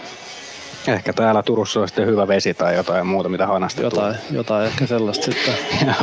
Ehkä 0.94 1.14
täällä 1.14 1.44
Turussa 1.44 1.80
on 1.80 1.88
sitten 1.88 2.08
hyvä 2.08 2.28
vesi 2.28 2.54
tai 2.54 2.76
jotain 2.76 3.08
muuta, 3.08 3.30
mitä 3.30 3.48
hanasta 3.48 3.82
Jotain, 3.82 4.16
jotain 4.32 4.66
ehkä 4.66 4.86
sellaista 4.86 5.26
sitten. 5.26 5.54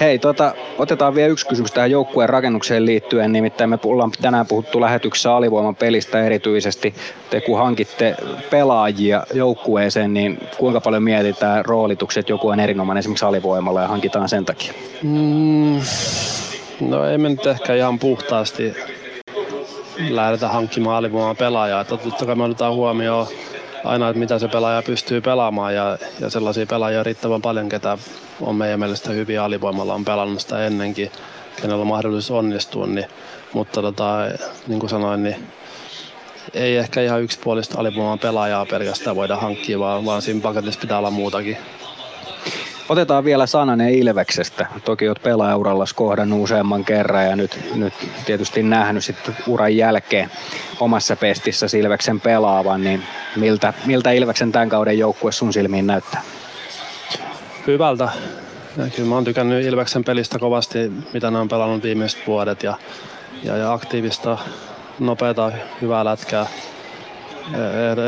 Hei, 0.00 0.18
tota, 0.18 0.54
otetaan 0.78 1.14
vielä 1.14 1.32
yksi 1.32 1.46
kysymys 1.46 1.72
tähän 1.72 1.90
joukkueen 1.90 2.28
rakennukseen 2.28 2.86
liittyen. 2.86 3.32
Nimittäin 3.32 3.70
me 3.70 3.78
ollaan 3.84 4.10
tänään 4.22 4.46
puhuttu 4.46 4.80
lähetyksessä 4.80 5.34
alivoiman 5.34 5.76
pelistä 5.76 6.26
erityisesti. 6.26 6.94
Te 7.30 7.40
kun 7.40 7.58
hankitte 7.58 8.16
pelaajia 8.50 9.22
joukkueeseen, 9.34 10.14
niin 10.14 10.38
kuinka 10.58 10.80
paljon 10.80 11.02
mietitään 11.02 11.64
roolitukset, 11.64 12.28
joku 12.28 12.48
on 12.48 12.60
erinomainen 12.60 12.98
esimerkiksi 12.98 13.24
alivoimalla 13.24 13.82
ja 13.82 13.88
hankitaan 13.88 14.28
sen 14.28 14.44
takia? 14.44 14.72
Mm, 15.02 15.80
no 16.80 17.04
ei 17.10 17.18
me 17.18 17.28
nyt 17.28 17.46
ehkä 17.46 17.74
ihan 17.74 17.98
puhtaasti 17.98 18.74
lähdetä 20.08 20.48
hankkimaan 20.48 20.96
alivoiman 20.96 21.36
pelaajaa. 21.36 21.80
Että 21.80 21.96
totta 21.96 22.26
kai 22.26 22.34
me 22.34 22.44
otetaan 22.44 22.74
huomioon 22.74 23.26
aina, 23.84 24.08
että 24.08 24.18
mitä 24.18 24.38
se 24.38 24.48
pelaaja 24.48 24.82
pystyy 24.82 25.20
pelaamaan 25.20 25.74
ja, 25.74 25.98
ja 26.20 26.30
sellaisia 26.30 26.66
pelaajia 26.66 27.02
riittävän 27.02 27.42
paljon, 27.42 27.68
ketä 27.68 27.98
on 28.40 28.56
meidän 28.56 28.80
mielestä 28.80 29.10
hyviä 29.10 29.44
alivoimalla, 29.44 29.94
on 29.94 30.04
pelannut 30.04 30.40
sitä 30.40 30.66
ennenkin, 30.66 31.10
kenellä 31.62 31.80
on 31.80 31.86
mahdollisuus 31.86 32.38
onnistua, 32.38 32.86
niin, 32.86 33.06
mutta 33.52 33.82
tota, 33.82 34.18
niin 34.66 34.80
kuin 34.80 34.90
sanoin, 34.90 35.22
niin 35.22 35.46
ei 36.54 36.76
ehkä 36.76 37.02
ihan 37.02 37.22
yksipuolista 37.22 37.80
alivoiman 37.80 38.18
pelaajaa 38.18 38.66
pelkästään 38.66 39.16
voida 39.16 39.36
hankkia, 39.36 39.78
vaan, 39.78 40.04
vaan 40.04 40.22
siinä 40.22 40.40
paketissa 40.40 40.80
pitää 40.80 40.98
olla 40.98 41.10
muutakin. 41.10 41.56
Otetaan 42.88 43.24
vielä 43.24 43.46
sananen 43.46 43.94
Ilveksestä. 43.94 44.66
Toki 44.84 45.08
olet 45.08 45.22
pelaajauralla 45.22 45.84
kohdannut 45.94 46.42
useamman 46.42 46.84
kerran 46.84 47.26
ja 47.26 47.36
nyt, 47.36 47.60
nyt 47.74 47.94
tietysti 48.26 48.62
nähnyt 48.62 49.04
sitten 49.04 49.36
uran 49.46 49.76
jälkeen 49.76 50.30
omassa 50.80 51.16
pestissä 51.16 51.66
Ilveksen 51.78 52.20
pelaavan, 52.20 52.84
niin 52.84 53.02
miltä, 53.36 53.72
miltä 53.86 54.10
Ilveksen 54.10 54.52
tämän 54.52 54.68
kauden 54.68 54.98
joukkue 54.98 55.32
sun 55.32 55.52
silmiin 55.52 55.86
näyttää? 55.86 56.22
Hyvältä. 57.66 58.08
Kyllä 58.96 59.08
mä 59.08 59.14
oon 59.14 59.24
tykännyt 59.24 59.64
Ilveksen 59.64 60.04
pelistä 60.04 60.38
kovasti, 60.38 60.92
mitä 61.12 61.30
ne 61.30 61.38
on 61.38 61.48
pelannut 61.48 61.82
viimeiset 61.82 62.26
vuodet 62.26 62.62
ja, 62.62 62.74
ja, 63.42 63.56
ja 63.56 63.72
aktiivista, 63.72 64.38
nopeata, 64.98 65.52
hyvää 65.80 66.04
lätkää. 66.04 66.46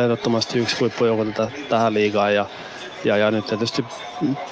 Ehdottomasti 0.04 0.58
yksi 0.58 0.76
huippujoukko 0.80 1.24
tähän 1.68 1.94
liigaan 1.94 2.34
ja, 2.34 2.46
ja, 3.04 3.16
ja 3.16 3.30
nyt 3.30 3.46
tietysti 3.46 3.84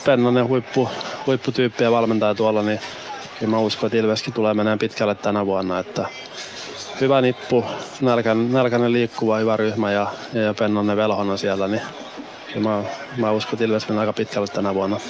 Pennanen 0.04 0.48
huippu, 0.48 0.88
huipputyyppi 1.26 1.84
ja 1.84 1.90
valmentaja 1.90 2.34
tuolla, 2.34 2.62
niin 2.62 2.80
kyllä 3.38 3.50
mä 3.50 3.58
uskon, 3.58 3.86
että 3.86 3.98
Ilveskin 3.98 4.32
tulee 4.32 4.54
menemään 4.54 4.78
pitkälle 4.78 5.14
tänä 5.14 5.46
vuonna. 5.46 5.78
Että 5.78 6.06
hyvä 7.00 7.20
nippu, 7.20 7.64
nälkäinen, 8.00 8.52
nälkäinen 8.52 8.92
liikkuva, 8.92 9.38
hyvä 9.38 9.56
ryhmä 9.56 9.92
ja, 9.92 10.06
ja 10.32 10.54
Pennanen 10.54 10.96
velhona 10.96 11.36
siellä, 11.36 11.68
niin 11.68 11.82
ja 12.54 12.60
mä, 12.60 12.82
mä 13.16 13.30
uskon, 13.30 13.54
että 13.54 13.64
Ilves 13.64 13.90
aika 13.90 14.12
pitkälle 14.12 14.46
tänä 14.46 14.74
vuonna. 14.74 15.00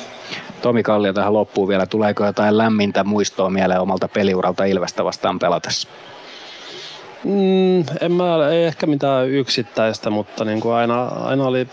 Tomi 0.62 0.82
Kallio 0.82 1.12
tähän 1.12 1.32
loppuun 1.32 1.68
vielä. 1.68 1.86
Tuleeko 1.86 2.26
jotain 2.26 2.58
lämmintä 2.58 3.04
muistoa 3.04 3.50
mieleen 3.50 3.80
omalta 3.80 4.08
peliuralta 4.08 4.64
Ilvestä 4.64 5.04
vastaan 5.04 5.38
pelatessa? 5.38 5.88
Mm, 7.24 7.80
en 8.00 8.12
mä, 8.12 8.48
ei 8.50 8.64
ehkä 8.64 8.86
mitään 8.86 9.28
yksittäistä, 9.28 10.10
mutta 10.10 10.44
niin 10.44 10.60
kuin 10.60 10.74
aina, 10.74 11.04
aina 11.04 11.44
oli 11.44 11.68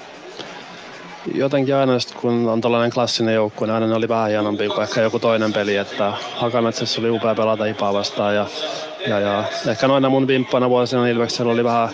jotenkin 1.34 1.76
aina 1.76 2.00
sit, 2.00 2.14
kun 2.14 2.50
on 2.50 2.62
tällainen 2.62 2.92
klassinen 2.92 3.36
joukko, 3.36 3.66
niin 3.66 3.74
aina 3.74 3.88
ne 3.88 3.96
oli 3.96 4.08
vähän 4.08 4.30
hienompi 4.30 4.68
kuin 4.68 4.82
ehkä 4.82 5.02
joku 5.02 5.20
toinen 5.20 5.54
peli. 5.54 5.76
Että 5.76 6.14
Hakametsässä 6.36 7.02
oli 7.02 7.10
upea 7.10 7.36
pelata 7.36 7.66
Ipaa 7.66 7.94
vastaan 7.94 8.36
ja, 8.36 8.46
ja, 9.08 9.20
ja 9.20 9.44
ehkä 9.68 9.88
noina 9.88 10.10
mun 10.10 10.28
vimppana 10.28 10.70
vuosina 10.70 11.08
Ilveksellä 11.08 11.52
oli 11.52 11.64
vähän, 11.64 11.90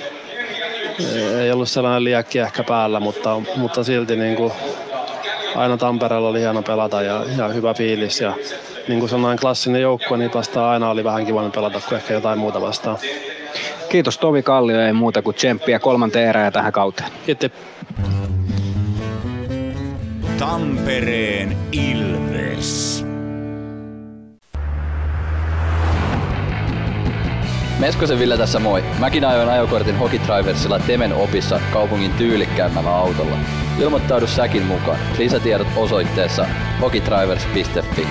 ei 1.39 1.51
ollut 1.51 1.69
sellainen 1.69 2.03
liekki 2.03 2.39
ehkä 2.39 2.63
päällä, 2.63 2.99
mutta, 2.99 3.41
mutta 3.55 3.83
silti 3.83 4.15
niin 4.15 4.35
kuin 4.35 4.53
aina 5.55 5.77
Tampereella 5.77 6.29
oli 6.29 6.39
hieno 6.39 6.61
pelata 6.61 7.01
ja, 7.01 7.25
ja 7.37 7.47
hyvä 7.47 7.73
fiilis. 7.73 8.21
Ja 8.21 8.33
niin 8.87 8.99
kuin 8.99 9.09
sellainen 9.09 9.39
klassinen 9.39 9.81
joukko, 9.81 10.15
niin 10.15 10.31
vastaan 10.33 10.69
aina 10.69 10.89
oli 10.89 11.03
vähän 11.03 11.25
kiva 11.25 11.49
pelata 11.49 11.81
kuin 11.89 11.97
ehkä 11.97 12.13
jotain 12.13 12.39
muuta 12.39 12.61
vastaan. 12.61 12.97
Kiitos 13.89 14.17
Tovi 14.17 14.43
Kallio, 14.43 14.81
ei 14.81 14.93
muuta 14.93 15.21
kuin 15.21 15.35
tsemppiä 15.35 15.79
kolmanteen 15.79 16.29
erään 16.29 16.53
tähän 16.53 16.71
kauteen. 16.71 17.09
Kiitos. 17.25 17.51
Tampereen 20.43 21.57
Ilves. 21.72 23.05
Meskosen 27.80 28.19
Ville 28.19 28.38
tässä 28.38 28.59
moi. 28.59 28.83
Mäkin 28.99 29.25
ajoin 29.25 29.49
ajokortin 29.49 29.97
Hokitriversilla 29.97 30.80
Temen 30.80 31.13
opissa 31.13 31.59
kaupungin 31.73 32.11
tyylikkäämmällä 32.11 32.95
autolla. 32.95 33.35
Ilmoittaudu 33.80 34.27
säkin 34.27 34.63
mukaan. 34.63 34.99
Lisätiedot 35.17 35.67
osoitteessa 35.75 36.45
hokitrivers.fi. 36.81 38.07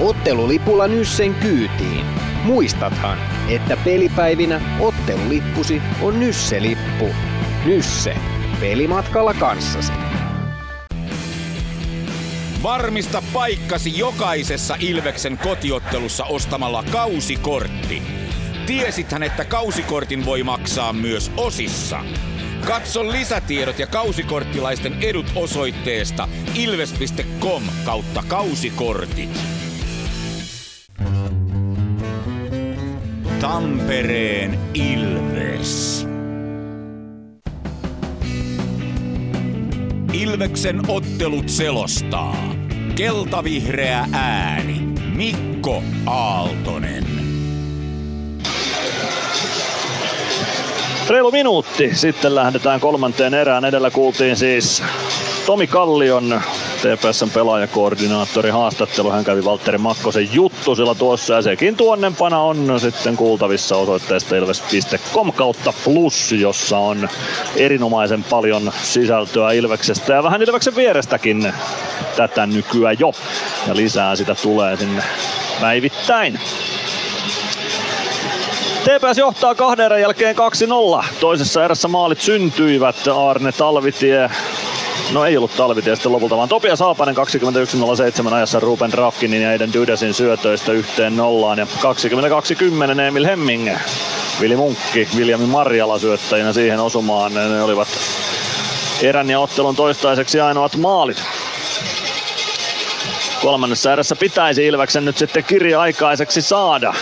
Ottelulipulla 0.00 0.88
Nyssen 0.88 1.34
kyytiin. 1.34 2.06
Muistathan, 2.44 3.18
että 3.48 3.76
pelipäivinä 3.84 4.60
ottelulippusi 4.80 5.82
on 6.02 6.20
Nysse-lippu. 6.20 7.08
Nysse. 7.64 8.16
Pelimatkalla 8.60 9.34
kanssasi. 9.34 9.92
Varmista 12.62 13.22
paikkasi 13.32 13.98
jokaisessa 13.98 14.76
Ilveksen 14.80 15.38
kotiottelussa 15.38 16.24
ostamalla 16.24 16.84
kausikortti. 16.92 18.02
Tiesithän, 18.66 19.22
että 19.22 19.44
kausikortin 19.44 20.24
voi 20.24 20.42
maksaa 20.42 20.92
myös 20.92 21.32
osissa. 21.36 22.00
Katso 22.66 23.12
lisätiedot 23.12 23.78
ja 23.78 23.86
kausikorttilaisten 23.86 24.94
edut 25.02 25.26
osoitteesta 25.34 26.28
ilves.com 26.54 27.62
kautta 27.84 28.24
kausikortit. 28.28 29.40
Tampereen 33.40 34.58
Ilves. 34.74 36.09
Ilveksen 40.30 40.80
ottelut 40.88 41.48
selostaa. 41.48 42.54
Keltavihreä 42.94 44.06
ääni. 44.12 44.80
Mikko 45.16 45.82
Aaltonen. 46.06 47.06
Reilu 51.08 51.30
minuutti 51.30 51.90
sitten 51.94 52.34
lähdetään 52.34 52.80
kolmanteen 52.80 53.34
erään. 53.34 53.64
Edellä 53.64 53.90
kuultiin 53.90 54.36
siis 54.36 54.82
Tomi 55.46 55.66
Kallion 55.66 56.40
TPSn 56.80 57.30
pelaajakoordinaattori 57.30 58.50
haastattelu. 58.50 59.10
Hän 59.10 59.24
kävi 59.24 59.44
Valtteri 59.44 59.78
Makkosen 59.78 60.34
juttusilla 60.34 60.94
tuossa 60.94 61.34
ja 61.34 61.42
sekin 61.42 61.76
tuonnempana 61.76 62.40
on 62.40 62.80
sitten 62.80 63.16
kuultavissa 63.16 63.76
osoitteesta 63.76 64.36
ilves.com 64.36 65.32
kautta 65.32 65.72
plus, 65.84 66.32
jossa 66.32 66.78
on 66.78 67.08
erinomaisen 67.56 68.24
paljon 68.24 68.72
sisältöä 68.82 69.52
Ilveksestä 69.52 70.12
ja 70.12 70.22
vähän 70.22 70.42
Ilveksen 70.42 70.76
vierestäkin 70.76 71.52
tätä 72.16 72.46
nykyään 72.46 72.96
jo. 72.98 73.12
Ja 73.66 73.76
lisää 73.76 74.16
sitä 74.16 74.34
tulee 74.34 74.76
sinne 74.76 75.02
päivittäin. 75.60 76.40
TPS 78.84 79.18
johtaa 79.18 79.54
kahden 79.54 79.86
erän 79.86 80.00
jälkeen 80.00 80.36
2-0. 81.00 81.04
Toisessa 81.20 81.64
erässä 81.64 81.88
maalit 81.88 82.20
syntyivät 82.20 82.96
Arne 83.28 83.52
Talvitie 83.52 84.30
No 85.12 85.24
ei 85.24 85.36
ollut 85.36 85.56
talvitie 85.56 85.96
sitten 85.96 86.12
lopulta, 86.12 86.36
vaan 86.36 86.48
Topias 86.48 86.78
Saapanen 86.78 87.16
21.07 87.16 88.32
ajassa 88.32 88.60
Ruben 88.60 88.92
Rafkinin 88.92 89.42
ja 89.42 89.48
Aiden 89.48 89.72
Dydesin 89.72 90.14
syötöistä 90.14 90.72
yhteen 90.72 91.16
nollaan 91.16 91.58
ja 91.58 91.66
22.10 92.94 93.00
Emil 93.00 93.24
Hemming, 93.24 93.76
Vili 94.40 94.56
Munkki, 94.56 95.08
Viljami 95.16 95.46
Marjala 95.46 95.98
syöttäjinä 95.98 96.52
siihen 96.52 96.80
osumaan. 96.80 97.34
Ne 97.34 97.62
olivat 97.62 97.88
erän 99.02 99.30
ja 99.30 99.40
ottelun 99.40 99.76
toistaiseksi 99.76 100.40
ainoat 100.40 100.76
maalit. 100.76 101.22
Kolmannessa 103.42 103.92
erässä 103.92 104.16
pitäisi 104.16 104.66
Ilveksen 104.66 105.04
nyt 105.04 105.18
sitten 105.18 105.44
kirja 105.44 105.80
aikaiseksi 105.80 106.42
saada. 106.42 106.94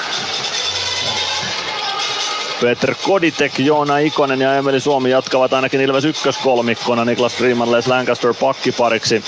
Petr 2.61 2.95
Koditek, 3.05 3.59
Joona 3.59 3.99
Ikonen 3.99 4.41
ja 4.41 4.55
Emeli 4.55 4.81
Suomi 4.81 5.11
jatkavat 5.11 5.53
ainakin 5.53 5.81
Ilves 5.81 6.05
ykköskolmikkona. 6.05 7.05
Niklas 7.05 7.35
Freeman, 7.35 7.73
Les 7.73 7.87
Lancaster 7.87 8.35
pakkipariksi. 8.41 9.23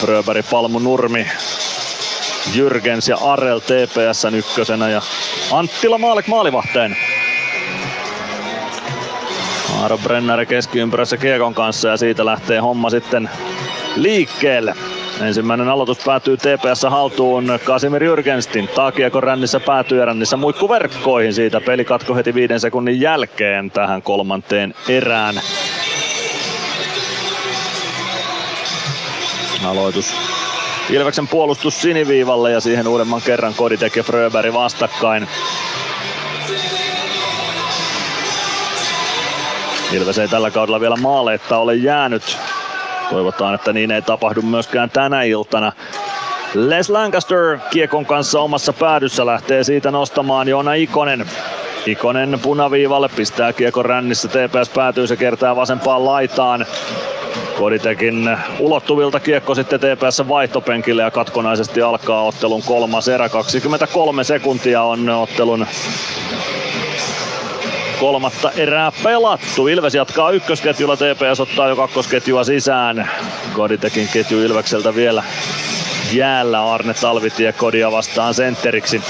Fröberg, 0.00 0.46
Palmu, 0.50 0.78
Nurmi, 0.78 1.26
Jürgens 2.54 3.08
ja 3.08 3.16
Arel 3.16 3.58
TPSn 3.58 4.34
ykkösenä 4.34 4.88
ja 4.88 5.02
Anttila 5.50 5.98
Maalek 5.98 6.26
maalivahteen. 6.26 6.96
Aaro 9.80 9.98
Brenner 9.98 10.46
keskiympyrässä 10.46 11.16
Kiekon 11.16 11.54
kanssa 11.54 11.88
ja 11.88 11.96
siitä 11.96 12.24
lähtee 12.24 12.58
homma 12.58 12.90
sitten 12.90 13.30
liikkeelle. 13.96 14.74
Ensimmäinen 15.20 15.68
aloitus 15.68 15.98
päätyy 16.04 16.36
TPS 16.36 16.82
haltuun 16.82 17.58
Kasimir 17.64 18.02
Jürgenstin. 18.02 18.68
Taakieko 18.74 19.20
rännissä 19.20 19.60
päätyy 19.60 20.04
rännissä 20.04 20.36
muikkuverkkoihin. 20.36 21.34
Siitä 21.34 21.60
peli 21.60 21.84
katko 21.84 22.14
heti 22.14 22.34
viiden 22.34 22.60
sekunnin 22.60 23.00
jälkeen 23.00 23.70
tähän 23.70 24.02
kolmanteen 24.02 24.74
erään. 24.88 25.34
Aloitus 29.64 30.14
Ilveksen 30.90 31.28
puolustus 31.28 31.82
siniviivalle 31.82 32.50
ja 32.50 32.60
siihen 32.60 32.88
uudemman 32.88 33.22
kerran 33.22 33.54
Koditek 33.54 33.96
ja 33.96 34.02
Fröberg 34.02 34.52
vastakkain. 34.54 35.28
Ilves 39.92 40.18
ei 40.18 40.28
tällä 40.28 40.50
kaudella 40.50 40.80
vielä 40.80 40.96
maaleetta 40.96 41.58
ole 41.58 41.74
jäänyt. 41.74 42.38
Toivotaan, 43.12 43.54
että 43.54 43.72
niin 43.72 43.90
ei 43.90 44.02
tapahdu 44.02 44.42
myöskään 44.42 44.90
tänä 44.90 45.22
iltana. 45.22 45.72
Les 46.54 46.90
Lancaster 46.90 47.58
kiekon 47.70 48.06
kanssa 48.06 48.40
omassa 48.40 48.72
päädyssä 48.72 49.26
lähtee 49.26 49.64
siitä 49.64 49.90
nostamaan 49.90 50.48
Joona 50.48 50.74
Ikonen. 50.74 51.26
Ikonen 51.86 52.38
punaviivalle 52.42 53.08
pistää 53.16 53.52
kiekon 53.52 53.84
rännissä, 53.84 54.28
TPS 54.28 54.68
päätyy, 54.68 55.06
se 55.06 55.16
kertaa 55.16 55.56
vasempaan 55.56 56.04
laitaan. 56.04 56.66
Koditekin 57.58 58.38
ulottuvilta 58.58 59.20
kiekko 59.20 59.54
sitten 59.54 59.80
TPS 59.80 60.28
vaihtopenkille 60.28 61.02
ja 61.02 61.10
katkonaisesti 61.10 61.82
alkaa 61.82 62.22
ottelun 62.22 62.62
kolmas 62.62 63.08
erä. 63.08 63.28
23 63.28 64.24
sekuntia 64.24 64.82
on 64.82 65.08
ottelun 65.08 65.66
kolmatta 68.02 68.50
erää 68.50 68.92
pelattu. 69.02 69.68
Ilves 69.68 69.94
jatkaa 69.94 70.30
ykkösketjulla, 70.30 70.96
TPS 70.96 71.40
ottaa 71.40 71.68
jo 71.68 71.76
kakkosketjua 71.76 72.44
sisään. 72.44 73.10
Koditekin 73.52 74.08
ketju 74.12 74.42
Ilvekseltä 74.42 74.94
vielä 74.94 75.22
jäällä. 76.12 76.72
Arne 76.72 76.94
Talvitie 76.94 77.52
Kodia 77.52 77.92
vastaan 77.92 78.34
sentteriksi. 78.34 79.02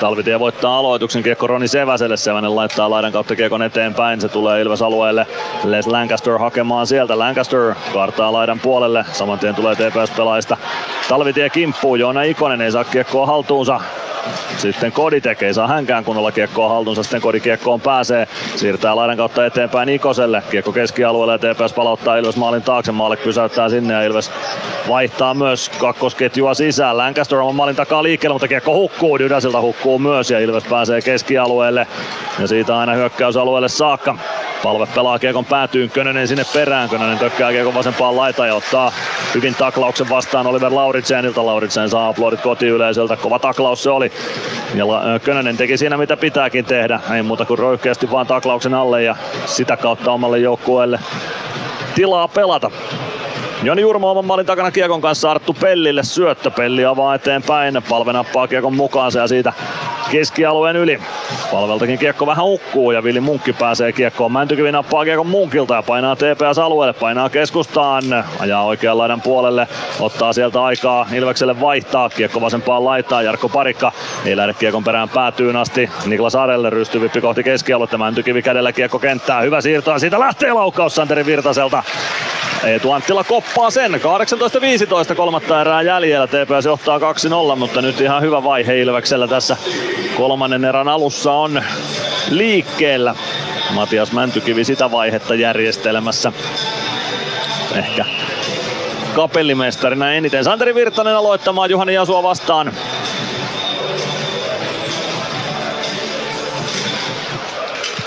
Talvitie 0.00 0.40
voittaa 0.40 0.78
aloituksen 0.78 1.22
kiekko 1.22 1.46
Roni 1.46 1.68
Seväselle. 1.68 2.16
Sevänen 2.16 2.56
laittaa 2.56 2.90
laidan 2.90 3.12
kautta 3.12 3.36
kiekon 3.36 3.62
eteenpäin. 3.62 4.20
Se 4.20 4.28
tulee 4.28 4.60
Ilves 4.60 4.82
alueelle. 4.82 5.26
Les 5.64 5.86
Lancaster 5.86 6.38
hakemaan 6.38 6.86
sieltä. 6.86 7.18
Lancaster 7.18 7.74
kartaa 7.92 8.32
laidan 8.32 8.60
puolelle. 8.60 9.04
Saman 9.12 9.38
tien 9.38 9.54
tulee 9.54 9.74
TPS-pelaajista. 9.74 10.56
Talvitie 11.08 11.50
kimppuu. 11.50 11.96
Joona 11.96 12.22
Ikonen 12.22 12.60
ei 12.60 12.72
saa 12.72 12.84
kiekkoa 12.84 13.26
haltuunsa. 13.26 13.80
Sitten 14.56 14.92
Kodi 14.92 15.20
tekee, 15.20 15.52
saa 15.52 15.68
hänkään 15.68 16.04
kunnolla 16.04 16.32
kiekkoa 16.32 16.68
haltuunsa, 16.68 17.02
sitten 17.02 17.20
Kodi 17.20 17.40
kiekkoon 17.40 17.80
pääsee, 17.80 18.28
siirtää 18.56 18.96
laidan 18.96 19.16
kautta 19.16 19.46
eteenpäin 19.46 19.88
Ikoselle, 19.88 20.42
kiekko 20.50 20.72
keskialueelle 20.72 21.32
ja 21.32 21.54
TPS 21.54 21.72
palauttaa 21.72 22.16
Ilves 22.16 22.36
maalin 22.36 22.62
taakse, 22.62 22.92
maalle 22.92 23.16
pysäyttää 23.16 23.68
sinne 23.68 23.94
ja 23.94 24.02
Ilves 24.02 24.30
vaihtaa 24.88 25.34
myös 25.34 25.68
kakkosketjua 25.68 26.54
sisään. 26.54 26.96
Lancaster 26.96 27.38
on 27.38 27.54
maalin 27.54 27.76
takaa 27.76 28.02
liikkeelle, 28.02 28.34
mutta 28.34 28.48
kiekko 28.48 28.74
hukkuu, 28.74 29.18
Dydäsiltä 29.18 29.60
hukkuu 29.60 29.98
myös 29.98 30.30
ja 30.30 30.38
Ilves 30.40 30.64
pääsee 30.64 31.00
keskialueelle 31.00 31.86
ja 32.38 32.46
siitä 32.46 32.78
aina 32.78 32.94
hyökkäysalueelle 32.94 33.68
saakka. 33.68 34.18
Palve 34.62 34.86
pelaa 34.94 35.18
Kiekon 35.18 35.44
päätyyn, 35.44 35.90
Könönen 35.90 36.28
sinne 36.28 36.44
perään, 36.54 36.88
Könönen 36.88 37.18
tökkää 37.18 37.50
Kiekon 37.50 37.74
vasempaan 37.74 38.16
laitaan 38.16 38.48
ja 38.48 38.54
ottaa 38.54 38.92
hyvin 39.34 39.54
taklauksen 39.54 40.10
vastaan 40.10 40.46
Oliver 40.46 40.74
Lauritsenilta. 40.74 41.46
Lauritsen 41.46 41.90
saa 41.90 42.08
aplodit 42.08 42.40
kotiyleisöltä, 42.40 43.16
kova 43.16 43.38
taklaus 43.38 43.82
se 43.82 43.90
oli. 43.90 44.12
Ja 44.74 44.84
Könönen 45.24 45.56
teki 45.56 45.76
siinä 45.76 45.96
mitä 45.96 46.16
pitääkin 46.16 46.64
tehdä, 46.64 47.00
ei 47.14 47.22
muuta 47.22 47.44
kuin 47.44 47.58
roikkeasti 47.58 48.10
vaan 48.10 48.26
taklauksen 48.26 48.74
alle 48.74 49.02
ja 49.02 49.16
sitä 49.46 49.76
kautta 49.76 50.12
omalle 50.12 50.38
joukkueelle 50.38 51.00
tilaa 51.94 52.28
pelata. 52.28 52.70
Joni 53.64 53.82
Jurmo 53.82 54.10
oman 54.10 54.24
maalin 54.24 54.46
takana 54.46 54.70
Kiekon 54.70 55.00
kanssa 55.00 55.30
Arttu 55.30 55.56
Pellille 55.60 56.02
syöttö. 56.02 56.50
Pelli 56.50 56.84
avaa 56.84 57.14
eteenpäin. 57.14 57.82
Palve 57.88 58.12
nappaa 58.12 58.48
Kiekon 58.48 58.76
mukaansa 58.76 59.18
ja 59.18 59.26
siitä 59.26 59.52
keskialueen 60.10 60.76
yli. 60.76 60.98
Palveltakin 61.52 61.98
kiekko 61.98 62.26
vähän 62.26 62.44
ukkuu 62.44 62.90
ja 62.90 63.04
Vili 63.04 63.20
Munkki 63.20 63.52
pääsee 63.52 63.92
kiekkoon. 63.92 64.32
Mäntykivi 64.32 64.72
nappaa 64.72 65.04
kiekon 65.04 65.26
Munkilta 65.26 65.74
ja 65.74 65.82
painaa 65.82 66.16
TPS 66.16 66.58
alueelle, 66.58 66.92
painaa 66.92 67.28
keskustaan. 67.28 68.02
Ajaa 68.38 68.64
oikean 68.64 68.98
laidan 68.98 69.20
puolelle, 69.20 69.68
ottaa 70.00 70.32
sieltä 70.32 70.64
aikaa 70.64 71.06
Ilvekselle 71.12 71.60
vaihtaa. 71.60 72.08
Kiekko 72.08 72.40
vasempaan 72.40 72.84
laittaa, 72.84 73.22
Jarkko 73.22 73.48
Parikka 73.48 73.92
ei 74.24 74.36
lähde 74.36 74.54
kiekon 74.54 74.84
perään 74.84 75.08
päätyyn 75.08 75.56
asti. 75.56 75.90
Niklas 76.06 76.34
Arelle 76.34 76.70
rystyy 76.70 77.00
vippi 77.00 77.20
kohti 77.20 77.42
keskialuetta, 77.42 77.98
Mäntykivi 77.98 78.42
kädellä 78.42 78.72
kiekko 78.72 78.98
kenttää. 78.98 79.40
Hyvä 79.40 79.60
siirto 79.60 79.90
ja 79.90 79.98
siitä 79.98 80.20
lähtee 80.20 80.52
laukaus 80.52 80.94
Santeri 80.94 81.26
Virtaselta. 81.26 81.82
Eetu 82.64 82.92
Anttila 82.92 83.24
koppaa 83.54 83.70
sen. 83.70 84.00
18-15 85.12 85.14
kolmatta 85.14 85.60
erää 85.60 85.82
jäljellä. 85.82 86.26
TPS 86.26 86.64
johtaa 86.64 86.98
2-0, 86.98 87.56
mutta 87.56 87.82
nyt 87.82 88.00
ihan 88.00 88.22
hyvä 88.22 88.44
vaihe 88.44 88.80
Ilveksellä 88.80 89.28
tässä 89.28 89.56
kolmannen 90.16 90.64
erän 90.64 90.88
alussa 90.88 91.32
on 91.32 91.62
liikkeellä. 92.30 93.14
Matias 93.70 94.12
Mäntykivi 94.12 94.64
sitä 94.64 94.90
vaihetta 94.90 95.34
järjestelmässä. 95.34 96.32
Ehkä 97.76 98.04
kapellimestarina 99.14 100.12
eniten. 100.12 100.44
Santeri 100.44 100.74
Virtanen 100.74 101.16
aloittamaan 101.16 101.70
Juhani 101.70 101.94
Jasua 101.94 102.22
vastaan. 102.22 102.72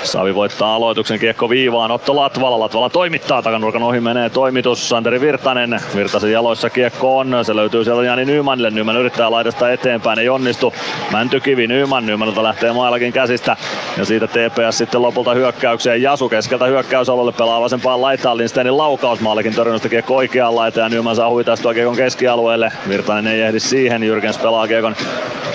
Savi 0.07 0.35
voittaa 0.35 0.75
aloituksen 0.75 1.19
kiekko 1.19 1.49
viivaan. 1.49 1.91
Otto 1.91 2.15
Latvala. 2.15 2.59
Latvala 2.59 2.89
toimittaa. 2.89 3.41
Takanurkan 3.41 3.83
ohi 3.83 3.99
menee 3.99 4.29
toimitus. 4.29 4.89
Santeri 4.89 5.21
Virtanen. 5.21 5.79
Virtasen 5.95 6.31
jaloissa 6.31 6.69
kiekko 6.69 7.17
on. 7.17 7.45
Se 7.45 7.55
löytyy 7.55 7.83
sieltä 7.83 8.03
Jani 8.03 8.25
Nymanille. 8.25 8.69
Nyman 8.69 8.97
yrittää 8.97 9.31
laidasta 9.31 9.71
eteenpäin. 9.71 10.19
Ei 10.19 10.29
onnistu. 10.29 10.73
Mäntykivi 11.11 11.67
Nyman. 11.67 12.05
Nymanilta 12.05 12.43
lähtee 12.43 12.73
mailakin 12.73 13.13
käsistä. 13.13 13.57
Ja 13.97 14.05
siitä 14.05 14.27
TPS 14.27 14.77
sitten 14.77 15.01
lopulta 15.01 15.33
hyökkäykseen. 15.33 16.01
Jasu 16.01 16.29
keskeltä 16.29 16.65
hyökkäysalueelle 16.65 17.31
pelaa 17.31 17.61
vasempaan 17.61 18.01
laitaan. 18.01 18.37
Lindsteinin 18.37 18.77
laukaus. 18.77 19.19
Maalikin 19.19 19.55
torjunnasta 19.55 19.89
kiekko 19.89 20.15
oikeaan 20.15 20.55
laitaan. 20.55 20.91
Ja 20.91 20.97
Nyman 20.97 21.15
saa 21.15 21.29
huitastua 21.29 21.73
kiekon 21.73 21.95
keskialueelle. 21.95 22.71
Virtanen 22.89 23.27
ei 23.27 23.41
ehdi 23.41 23.59
siihen. 23.59 24.03
Jyrkens 24.03 24.37
pelaa 24.37 24.67
kiekon 24.67 24.95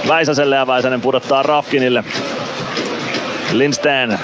Väisäselle 0.09 0.57
ja 0.57 0.67
Väisänen 0.67 1.01
pudottaa 1.01 1.43
Rafkinille. 1.43 2.05
Lindsten 3.53 4.19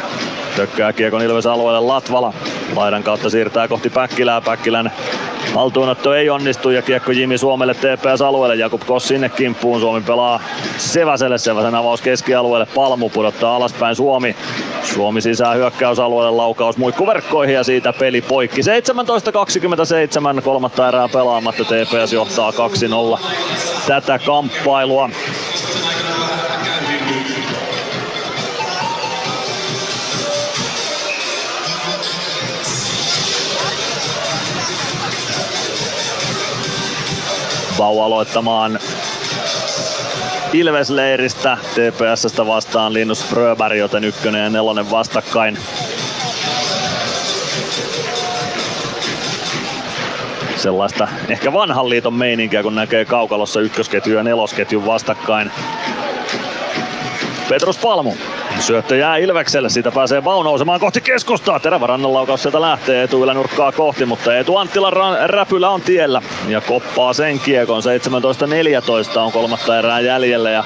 tökkää 0.57 0.93
Kiekon 0.93 1.23
Ilves 1.23 1.47
alueelle 1.47 1.81
Latvala. 1.81 2.33
Laidan 2.77 3.03
kautta 3.03 3.31
siirtää 3.31 3.69
kohti 3.69 3.91
Päkkilää. 3.91 4.41
Päkkilän 4.41 4.93
haltuunotto 5.55 6.15
ei 6.15 6.31
onnistu 6.31 6.71
ja 6.71 6.83
kiekko 6.83 7.13
Jimi 7.13 7.39
Suomelle 7.39 7.75
TPS 7.75 8.23
alueelle. 8.23 8.57
Jakub 8.57 8.83
Koss 8.87 9.09
sinne 9.09 9.29
kimppuun. 9.29 9.81
Suomi 9.81 10.01
pelaa 10.01 10.41
Seväselle. 10.77 11.39
Seväsen 11.39 11.75
avaus 11.75 12.01
keskialueelle. 12.01 12.67
Palmu 12.75 13.09
pudottaa 13.09 13.57
alaspäin 13.57 13.97
Suomi. 13.97 14.37
Suomi 14.83 15.21
sisään 15.21 15.57
hyökkäysalueelle 15.57 16.37
laukaus 16.37 16.77
muikkuverkkoihin 16.77 17.55
ja 17.55 17.65
siitä 17.65 17.93
peli 17.93 18.21
poikki. 18.21 18.61
17-27 20.39 20.43
kolmatta 20.43 20.89
erää 20.89 21.09
pelaamatta. 21.09 21.65
TPS 21.65 22.13
johtaa 22.13 22.51
2-0 22.51 22.55
tätä 23.87 24.19
kamppailua. 24.19 25.11
Bau 37.79 38.01
aloittamaan 38.01 38.79
Ilvesleiristä 40.53 41.59
TPSstä 41.75 42.47
vastaan 42.47 42.93
Linus 42.93 43.25
Fröberg, 43.25 43.79
joten 43.79 44.05
ykkönen 44.05 44.45
ja 44.45 44.51
nelonen 44.51 44.91
vastakkain. 44.91 45.59
Sellaista 50.57 51.09
ehkä 51.29 51.53
vanhan 51.53 51.89
liiton 51.89 52.15
meininkiä, 52.15 52.63
kun 52.63 52.75
näkee 52.75 53.05
kaukalossa 53.05 53.61
ykkösketju 53.61 54.17
ja 54.17 54.23
nelosketjun 54.23 54.87
vastakkain. 54.87 55.51
Petrus 57.49 57.79
Palmu 57.79 58.15
Syöttö 58.61 58.97
jää 58.97 59.17
Ilvekselle, 59.17 59.69
siitä 59.69 59.91
pääsee 59.91 60.23
Bau 60.23 60.43
nousemaan 60.43 60.81
kohti 60.81 61.01
keskustaa. 61.01 61.61
Terävä 61.61 61.87
rannan 61.87 62.15
laukaus 62.15 62.43
sieltä 62.43 62.61
lähtee 62.61 63.03
Etu 63.03 63.25
nurkkaa 63.25 63.73
kohti, 63.73 64.05
mutta 64.05 64.39
Etu 64.39 64.57
Anttila 64.57 64.91
räpylä 65.27 65.71
on 65.71 65.81
tiellä 65.81 66.23
ja 66.49 66.61
koppaa 66.61 67.13
sen 67.13 67.41
kiekon. 67.41 67.83
17-14 69.17 69.19
on 69.19 69.33
kolmatta 69.33 69.79
erää 69.79 70.01
jäljellä 70.01 70.51
ja 70.51 70.65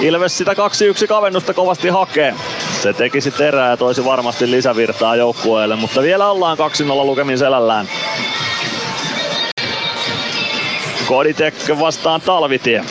Ilves 0.00 0.38
sitä 0.38 0.52
2-1 0.52 1.06
kavennusta 1.08 1.54
kovasti 1.54 1.88
hakee. 1.88 2.34
Se 2.82 2.92
tekisi 2.92 3.30
terää 3.30 3.70
ja 3.70 3.76
toisi 3.76 4.04
varmasti 4.04 4.50
lisävirtaa 4.50 5.16
joukkueelle, 5.16 5.76
mutta 5.76 6.02
vielä 6.02 6.30
ollaan 6.30 6.58
2-0 6.58 6.60
lukemin 7.06 7.38
selällään. 7.38 7.88
Koditek 11.08 11.54
vastaan 11.80 12.20
Talvitie. 12.20 12.84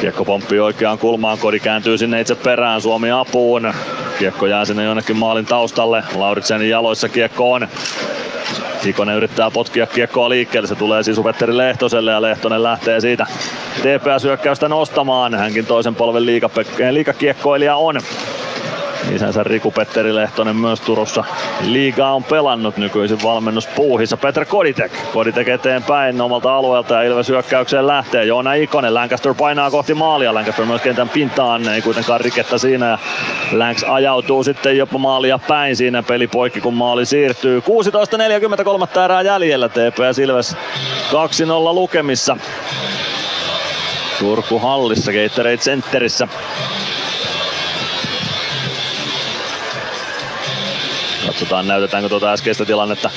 Kiekko 0.00 0.24
pomppii 0.24 0.60
oikeaan 0.60 0.98
kulmaan, 0.98 1.38
Kodi 1.38 1.60
kääntyy 1.60 1.98
sinne 1.98 2.20
itse 2.20 2.34
perään, 2.34 2.80
Suomi 2.80 3.10
apuun. 3.10 3.74
Kiekko 4.18 4.46
jää 4.46 4.64
sinne 4.64 4.84
jonnekin 4.84 5.16
maalin 5.16 5.46
taustalle, 5.46 6.02
Lauritsenin 6.14 6.70
jaloissa 6.70 7.08
kiekko 7.08 7.52
on. 7.52 7.68
Ikonen 8.86 9.16
yrittää 9.16 9.50
potkia 9.50 9.86
kiekkoa 9.86 10.28
liikkeelle, 10.28 10.68
se 10.68 10.74
tulee 10.74 11.02
siis 11.02 11.20
Petteri 11.20 11.56
Lehtoselle 11.56 12.10
ja 12.10 12.22
Lehtonen 12.22 12.62
lähtee 12.62 13.00
siitä 13.00 13.26
TPS-hyökkäystä 13.82 14.68
nostamaan. 14.68 15.34
Hänkin 15.34 15.66
toisen 15.66 15.94
polven 15.94 16.26
liikakiekkoilija 16.90 17.76
on. 17.76 18.00
Isänsä 19.14 19.42
Riku 19.42 19.70
Petteri 19.70 20.14
Lehtonen 20.14 20.56
myös 20.56 20.80
Turussa 20.80 21.24
liigaa 21.60 22.14
on 22.14 22.24
pelannut 22.24 22.76
nykyisin 22.76 23.22
valmennuspuuhissa. 23.22 24.16
Petra 24.16 24.44
Koditek. 24.44 24.92
Koditek 25.12 25.48
eteenpäin 25.48 26.20
omalta 26.20 26.56
alueelta 26.56 26.94
ja 26.94 27.02
Ilves 27.02 27.28
hyökkäykseen 27.28 27.86
lähtee. 27.86 28.24
Joona 28.24 28.54
Ikonen. 28.54 28.94
Lancaster 28.94 29.34
painaa 29.34 29.70
kohti 29.70 29.94
maalia. 29.94 30.34
Lancaster 30.34 30.64
myös 30.64 30.82
kentän 30.82 31.08
pintaan. 31.08 31.68
Ei 31.68 31.82
kuitenkaan 31.82 32.20
rikettä 32.20 32.58
siinä. 32.58 32.98
Länks 33.52 33.84
ajautuu 33.84 34.44
sitten 34.44 34.78
jopa 34.78 34.98
maalia 34.98 35.38
päin 35.38 35.76
siinä 35.76 36.02
peli 36.02 36.26
poikki 36.26 36.60
kun 36.60 36.74
maali 36.74 37.06
siirtyy. 37.06 37.60
16.43 37.60 39.00
erää 39.04 39.22
jäljellä 39.22 39.68
TPS 39.68 40.18
Ilves 40.18 40.56
2-0 41.10 41.74
lukemissa. 41.74 42.36
Turku 44.18 44.58
Hallissa, 44.58 45.12
Gatorade 45.12 45.56
Centerissä. 45.56 46.28
Katsotaan 51.40 51.68
näytetäänkö 51.68 52.08
tuota 52.08 52.32
äskeistä 52.32 52.64
tilannetta 52.64 53.10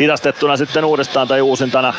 hidastettuna 0.00 0.56
sitten 0.56 0.84
uudestaan 0.84 1.28
tai 1.28 1.40
uusintana 1.40 1.94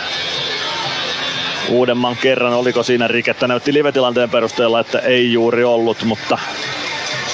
uudemman 1.69 2.17
kerran. 2.17 2.53
Oliko 2.53 2.83
siinä 2.83 3.07
rikettä? 3.07 3.47
Näytti 3.47 3.73
live-tilanteen 3.73 4.29
perusteella, 4.29 4.79
että 4.79 4.99
ei 4.99 5.33
juuri 5.33 5.63
ollut, 5.63 6.03
mutta 6.03 6.37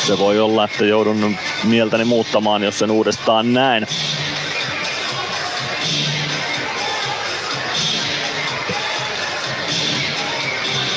se 0.07 0.19
voi 0.19 0.39
olla, 0.39 0.63
että 0.63 0.85
joudun 0.85 1.35
mieltäni 1.63 2.05
muuttamaan, 2.05 2.63
jos 2.63 2.79
sen 2.79 2.91
uudestaan 2.91 3.53
näen. 3.53 3.87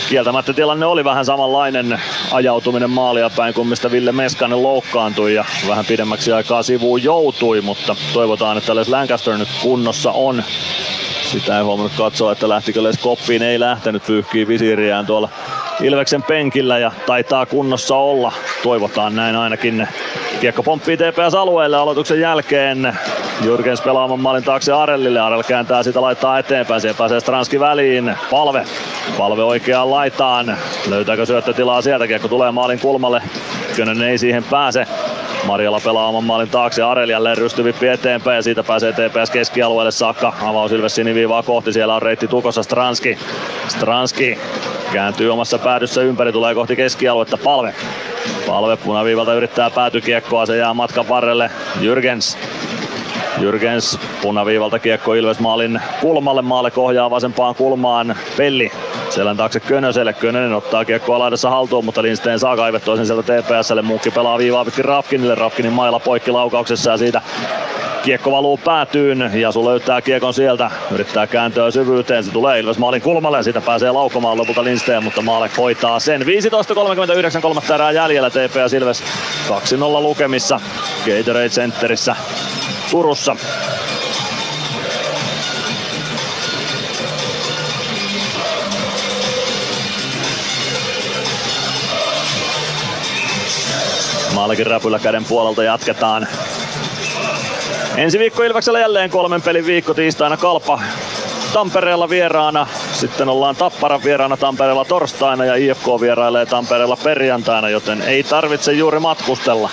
Kieltämättä 0.08 0.52
tilanne 0.52 0.86
oli 0.86 1.04
vähän 1.04 1.24
samanlainen 1.24 2.00
ajautuminen 2.32 2.90
maalia 2.90 3.30
päin 3.30 3.54
kuin 3.54 3.68
mistä 3.68 3.90
Ville 3.90 4.12
Meskanen 4.12 4.62
loukkaantui 4.62 5.34
ja 5.34 5.44
vähän 5.68 5.84
pidemmäksi 5.84 6.32
aikaa 6.32 6.62
sivuun 6.62 7.02
joutui, 7.02 7.60
mutta 7.60 7.96
toivotaan, 8.12 8.58
että 8.58 8.74
Les 8.74 8.88
Lancaster 8.88 9.38
nyt 9.38 9.48
kunnossa 9.62 10.12
on. 10.12 10.44
Sitä 11.34 11.58
ei 11.58 11.64
huomannut 11.64 11.92
katsoa, 11.98 12.32
että 12.32 12.48
lähtikö 12.48 12.82
Les 12.82 12.98
Koppiin, 12.98 13.42
ei 13.42 13.60
lähtenyt 13.60 14.06
pyyhkii 14.06 14.48
visiiriään 14.48 15.06
tuolla 15.06 15.28
Ilveksen 15.82 16.22
penkillä 16.22 16.78
ja 16.78 16.92
taitaa 17.06 17.46
kunnossa 17.46 17.96
olla. 17.96 18.32
Toivotaan 18.62 19.16
näin 19.16 19.36
ainakin. 19.36 19.88
Kiekko 20.40 20.62
pomppii 20.62 20.96
TPS 20.96 21.34
alueelle 21.34 21.76
aloituksen 21.76 22.20
jälkeen. 22.20 22.98
Jurgens 23.44 23.80
pelaamaan 23.80 24.20
maalin 24.20 24.44
taakse 24.44 24.72
Arellille. 24.72 25.20
Arell 25.20 25.42
kääntää 25.42 25.82
sitä 25.82 26.00
laittaa 26.00 26.38
eteenpäin. 26.38 26.80
Siihen 26.80 26.96
pääsee 26.96 27.20
Stranski 27.20 27.60
väliin. 27.60 28.14
Palve. 28.30 28.64
Palve 29.18 29.42
oikeaan 29.42 29.90
laitaan. 29.90 30.56
Löytääkö 30.88 31.26
syöttötilaa 31.26 31.82
sieltä? 31.82 32.06
Kiekko 32.06 32.28
tulee 32.28 32.50
maalin 32.50 32.78
kulmalle. 32.78 33.22
Könönen 33.76 34.08
ei 34.08 34.18
siihen 34.18 34.44
pääse. 34.44 34.86
Marjala 35.46 35.80
pelaa 35.84 36.08
oman 36.08 36.24
maalin 36.24 36.48
taakse, 36.48 36.82
Arel 36.82 37.08
jälleen 37.08 37.38
rystyvippi 37.38 37.88
eteenpäin 37.88 38.36
ja 38.36 38.42
siitä 38.42 38.62
pääsee 38.62 38.92
TPS 38.92 39.30
keskialueelle 39.30 39.90
saakka. 39.90 40.32
Avaus 40.42 40.72
Ilves 40.72 40.94
siniviivaa 40.94 41.42
kohti, 41.42 41.72
siellä 41.72 41.94
on 41.94 42.02
reitti 42.02 42.28
tukossa 42.28 42.62
Stranski. 42.62 43.18
Stranski 43.68 44.38
kääntyy 44.92 45.30
omassa 45.30 45.58
päädyssä 45.58 46.02
ympäri, 46.02 46.32
tulee 46.32 46.54
kohti 46.54 46.76
keskialuetta, 46.76 47.36
palve. 47.36 47.74
Palve 48.46 48.76
punaviivalta 48.76 49.34
yrittää 49.34 49.70
päätykiekkoa, 49.70 50.46
se 50.46 50.56
jää 50.56 50.74
matkan 50.74 51.08
varrelle. 51.08 51.50
Jürgens 51.80 52.38
Jyrgens 53.38 53.98
punaviivalta 54.22 54.78
kiekko 54.78 55.14
Ilves 55.14 55.40
maalin 55.40 55.80
kulmalle, 56.00 56.42
maalle 56.42 56.70
kohjaa 56.70 57.10
vasempaan 57.10 57.54
kulmaan. 57.54 58.16
Pelli 58.36 58.70
selän 59.10 59.36
taakse 59.36 59.60
Könöselle. 59.60 60.12
Könönen 60.12 60.52
ottaa 60.52 60.84
kiekkoa 60.84 61.18
laidassa 61.18 61.50
haltuun, 61.50 61.84
mutta 61.84 62.02
Lindsten 62.02 62.38
saa 62.38 62.56
kaivettua 62.56 62.96
sen 62.96 63.06
sieltä 63.06 63.22
TPSlle. 63.22 63.82
Muukki 63.82 64.10
pelaa 64.10 64.38
viivaa 64.38 64.64
pitkin 64.64 64.84
Rafkinille. 64.84 65.34
Rafkinin 65.34 65.72
mailla 65.72 65.98
poikki 65.98 66.30
laukauksessa 66.30 66.90
ja 66.90 66.96
siitä 66.96 67.22
Kiekko 68.04 68.32
valuu 68.32 68.56
päätyyn 68.56 69.30
ja 69.34 69.52
su 69.52 69.64
löytää 69.64 70.02
kiekon 70.02 70.34
sieltä. 70.34 70.70
Yrittää 70.90 71.26
kääntöä 71.26 71.70
syvyyteen. 71.70 72.24
Se 72.24 72.32
tulee 72.32 72.60
Ilves 72.60 72.78
maalin 72.78 73.02
kulmalle 73.02 73.36
ja 73.36 73.42
siitä 73.42 73.60
pääsee 73.60 73.90
laukomaan 73.90 74.36
lopulta 74.36 74.64
Lindsten, 74.64 75.04
mutta 75.04 75.22
Maale 75.22 75.50
hoitaa 75.58 76.00
sen. 76.00 76.22
15.39 76.22 76.26
kolmatta 77.40 77.74
erää 77.74 77.92
jäljellä 77.92 78.30
TPS 78.30 78.72
Ilves 78.72 79.02
2-0 79.48 79.52
lukemissa 80.02 80.60
Gatorade 81.06 81.48
Centerissä 81.48 82.16
Turussa. 82.90 83.36
Maalikin 94.34 94.66
räpyllä 94.66 94.98
käden 94.98 95.24
puolelta 95.24 95.62
jatketaan. 95.62 96.28
Ensi 97.96 98.18
viikko 98.18 98.42
Ilveksellä 98.42 98.80
jälleen 98.80 99.10
kolmen 99.10 99.42
pelin 99.42 99.66
viikko 99.66 99.94
tiistaina 99.94 100.36
Kalpa 100.36 100.80
Tampereella 101.52 102.08
vieraana. 102.08 102.66
Sitten 102.92 103.28
ollaan 103.28 103.56
Tappara 103.56 104.00
vieraana 104.04 104.36
Tampereella 104.36 104.84
torstaina 104.84 105.44
ja 105.44 105.54
IFK 105.54 105.86
vierailee 106.00 106.46
Tampereella 106.46 106.96
perjantaina, 107.04 107.68
joten 107.68 108.02
ei 108.02 108.22
tarvitse 108.22 108.72
juuri 108.72 109.00
matkustella 109.00 109.70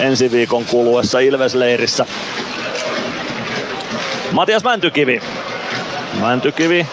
ensi 0.00 0.32
viikon 0.32 0.64
kuluessa 0.64 1.18
Ilvesleirissä. 1.18 2.06
Matias 4.32 4.64
Mäntykivi. 4.64 5.20
Mäntykivi 6.20 6.86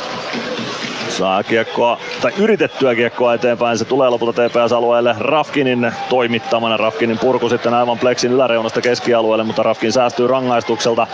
saa 1.18 1.44
kiekkoa, 1.44 1.98
tai 2.22 2.32
yritettyä 2.38 2.96
kiekkoa 2.96 3.34
eteenpäin. 3.34 3.78
Se 3.78 3.86
tulee 3.86 4.10
lopulta 4.10 4.42
TPS-alueelle 4.42 5.16
Rafkinin 5.20 5.92
toimittamana. 6.10 6.78
Rafkinin 6.78 7.20
purku 7.20 7.50
sitten 7.50 7.74
aivan 7.74 8.00
Plexin 8.00 8.32
yläreunasta 8.32 8.82
keskialueelle, 8.82 9.44
mutta 9.44 9.64
Rafkin 9.64 9.92
säästyy 9.92 10.28
rangaistukselta. 10.28 11.08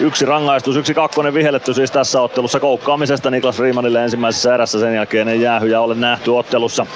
Yksi 0.00 0.26
rangaistus, 0.26 0.76
yksi 0.76 0.94
kakkonen 0.94 1.34
vihelletty 1.34 1.74
siis 1.74 1.90
tässä 1.90 2.20
ottelussa 2.20 2.60
koukkaamisesta 2.60 3.30
Niklas 3.30 3.58
Riemanille 3.58 4.02
ensimmäisessä 4.02 4.54
erässä. 4.54 4.80
Sen 4.80 4.94
jälkeen 4.94 5.28
ei 5.28 5.40
jäähyjä 5.40 5.80
ole 5.80 5.94
nähty 5.94 6.30
ottelussa. 6.30 6.86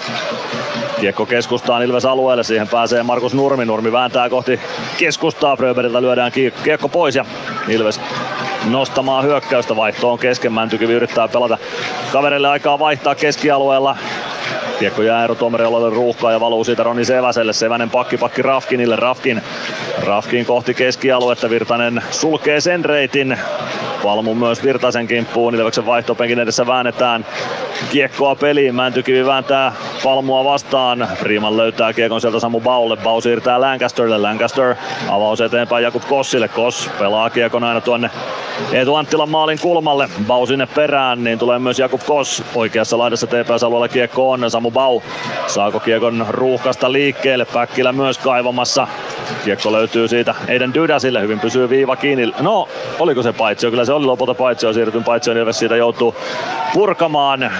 Kiekko 1.00 1.26
keskustaan 1.26 1.82
Ilves 1.82 2.04
alueelle, 2.04 2.44
siihen 2.44 2.68
pääsee 2.68 3.02
Markus 3.02 3.34
Nurmi. 3.34 3.64
Nurmi 3.64 3.92
vääntää 3.92 4.28
kohti 4.28 4.60
keskustaa, 4.98 5.56
Fröberiltä 5.56 6.02
lyödään 6.02 6.32
kiekko 6.64 6.88
pois 6.88 7.16
ja 7.16 7.24
Ilves 7.68 8.00
nostamaan 8.70 9.24
hyökkäystä 9.24 9.76
vaihtoon 9.76 10.18
kesken. 10.18 10.52
Mäntykivi 10.52 10.92
yrittää 10.92 11.28
pelata 11.28 11.58
kaverille 12.12 12.48
aikaa 12.48 12.78
vaihtaa 12.78 13.14
keskialueella. 13.14 13.96
Kiekko 14.78 15.02
jää 15.02 15.20
Eero 15.22 15.34
Tomerelalle 15.34 15.90
ruuhkaan 15.90 16.32
ja 16.32 16.40
valuu 16.40 16.64
siitä 16.64 16.82
Roni 16.82 17.04
Seväselle. 17.04 17.52
Sevänen 17.52 17.90
pakki 17.90 18.16
pakki 18.16 18.42
Rafkinille. 18.42 18.96
Rafkin, 18.96 19.42
Rafkin 20.04 20.46
kohti 20.46 20.74
keskialuetta. 20.74 21.50
Virtanen 21.50 22.02
sulkee 22.10 22.60
sen 22.60 22.84
reitin. 22.84 23.38
Palmu 24.02 24.34
myös 24.34 24.64
Virtasen 24.64 25.06
kimppuun. 25.06 25.54
Ilveksen 25.54 25.86
vaihtopenkin 25.86 26.38
edessä 26.38 26.66
väännetään 26.66 27.26
kiekkoa 27.90 28.34
peliin. 28.34 28.74
Mäntykivi 28.74 29.26
vääntää 29.26 29.72
Palmua 30.04 30.44
vastaan. 30.44 31.08
Freeman 31.14 31.56
löytää 31.56 31.92
kiekon 31.92 32.20
sieltä 32.20 32.40
Samu 32.40 32.60
Baulle. 32.60 32.96
Bau 32.96 33.20
siirtää 33.20 33.60
Lancasterille. 33.60 34.18
Lancaster 34.18 34.74
avaus 35.08 35.40
eteenpäin 35.40 35.84
Jakub 35.84 36.02
Kossille. 36.08 36.48
Koss 36.48 36.90
pelaa 36.98 37.30
kiekon 37.30 37.64
aina 37.64 37.80
tuonne 37.80 38.10
Eetu 38.72 38.94
Anttilan 38.94 39.28
maalin 39.28 39.58
kulmalle. 39.62 40.08
Bau 40.26 40.46
sinne 40.46 40.66
perään, 40.66 41.24
niin 41.24 41.38
tulee 41.38 41.58
myös 41.58 41.78
Jakub 41.78 42.00
Koss. 42.06 42.42
Oikeassa 42.54 42.98
laidassa 42.98 43.26
TPS-alueella 43.26 43.88
kiekko 43.88 44.30
on. 44.30 44.50
Samu 44.50 44.65
Bau 44.70 45.00
saako 45.46 45.80
kiekon 45.80 46.26
ruuhkasta 46.28 46.92
liikkeelle. 46.92 47.44
Päkkilä 47.44 47.92
myös 47.92 48.18
kaivamassa. 48.18 48.88
Kiekko 49.44 49.72
löytyy 49.72 50.08
siitä 50.08 50.34
Eiden 50.48 50.74
Dydäsille. 50.74 51.20
Hyvin 51.20 51.40
pysyy 51.40 51.70
viiva 51.70 51.96
kiinni. 51.96 52.32
No, 52.40 52.68
oliko 52.98 53.22
se 53.22 53.32
paitsio? 53.32 53.70
Kyllä 53.70 53.84
se 53.84 53.92
oli 53.92 54.06
lopulta 54.06 54.34
paitsio. 54.34 54.72
Siirtyn 54.72 55.04
paitsioon 55.04 55.38
Ilves 55.38 55.58
siitä 55.58 55.76
joutuu 55.76 56.16
purkamaan. 56.72 57.50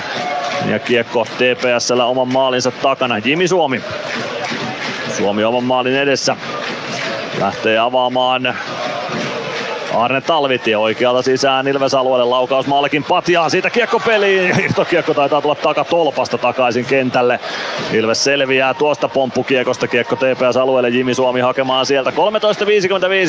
Ja 0.70 0.78
kiekko 0.78 1.24
TPSllä 1.24 2.04
oman 2.04 2.32
maalinsa 2.32 2.70
takana. 2.70 3.18
Jimi 3.18 3.48
Suomi. 3.48 3.82
Suomi 5.16 5.44
oman 5.44 5.64
maalin 5.64 5.96
edessä. 5.96 6.36
Lähtee 7.40 7.78
avaamaan 7.78 8.54
Arne 9.96 10.20
Talvitie 10.20 10.76
oikealta 10.76 11.22
sisään 11.22 11.68
Ilves 11.68 11.94
alueelle 11.94 12.24
laukaus 12.24 12.66
Malkin 12.66 13.04
patjaa 13.04 13.48
siitä 13.48 13.70
kiekko 13.70 14.00
peliin. 14.00 14.60
Irtokiekko 14.64 15.14
taitaa 15.14 15.42
tulla 15.42 15.54
takatolpasta 15.54 16.38
takaisin 16.38 16.84
kentälle. 16.84 17.40
Ilves 17.92 18.24
selviää 18.24 18.74
tuosta 18.74 19.08
pomppukiekosta 19.08 19.88
kiekko 19.88 20.16
TPS 20.16 20.56
alueelle 20.56 20.88
Jimi 20.88 21.14
Suomi 21.14 21.40
hakemaan 21.40 21.86
sieltä. 21.86 22.10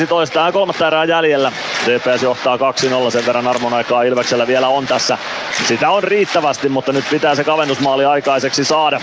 13.55 0.02 0.06
toistaan 0.06 0.52
kolmatta 0.52 0.86
erää 0.86 1.04
jäljellä. 1.04 1.52
TPS 1.84 2.22
johtaa 2.22 2.56
2-0 2.56 3.10
sen 3.10 3.26
verran 3.26 3.48
armon 3.48 3.74
aikaa 3.74 4.02
Ilveksellä 4.02 4.46
vielä 4.46 4.68
on 4.68 4.86
tässä. 4.86 5.18
Sitä 5.68 5.90
on 5.90 6.04
riittävästi, 6.04 6.68
mutta 6.68 6.92
nyt 6.92 7.04
pitää 7.10 7.34
se 7.34 7.44
kavennusmaali 7.44 8.04
aikaiseksi 8.04 8.64
saada. 8.64 9.00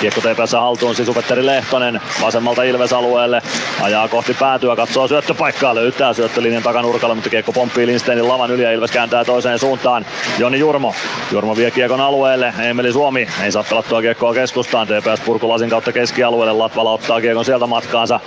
Kiekko 0.00 0.20
TPS 0.20 0.52
haltuun 0.52 0.94
Sisupetteri 0.94 1.46
Lehtonen 1.46 2.00
vasemmalta 2.22 2.62
Ilves 2.62 2.92
alueelle. 2.92 3.42
Ajaa 3.82 4.08
kohti 4.08 4.34
päätyä, 4.34 4.76
katsoo 4.76 5.08
syöttöpaikkaa, 5.08 5.74
löytää 5.74 6.12
syöttölinjan 6.12 6.62
takanurkalle, 6.62 7.14
mutta 7.14 7.30
kiekko 7.30 7.52
pomppii 7.52 7.86
Lindsteinin 7.86 8.28
lavan 8.28 8.50
yli 8.50 8.62
ja 8.62 8.72
Ilves 8.72 8.90
kääntää 8.90 9.24
toiseen 9.24 9.58
suuntaan. 9.58 10.06
Joni 10.38 10.58
Jurmo. 10.58 10.94
Jurmo 11.32 11.56
vie 11.56 11.70
kiekon 11.70 12.00
alueelle. 12.00 12.54
Emeli 12.58 12.92
Suomi 12.92 13.28
ei 13.42 13.52
saa 13.52 13.64
pelattua 13.70 14.00
kiekkoa 14.00 14.34
keskustaan. 14.34 14.86
TPS 14.86 15.20
purkulasin 15.24 15.70
kautta 15.70 15.92
keskialueelle. 15.92 16.52
Latvala 16.52 16.92
ottaa 16.92 17.20
kiekon 17.20 17.44
sieltä 17.44 17.66
matkaansa. 17.66 18.20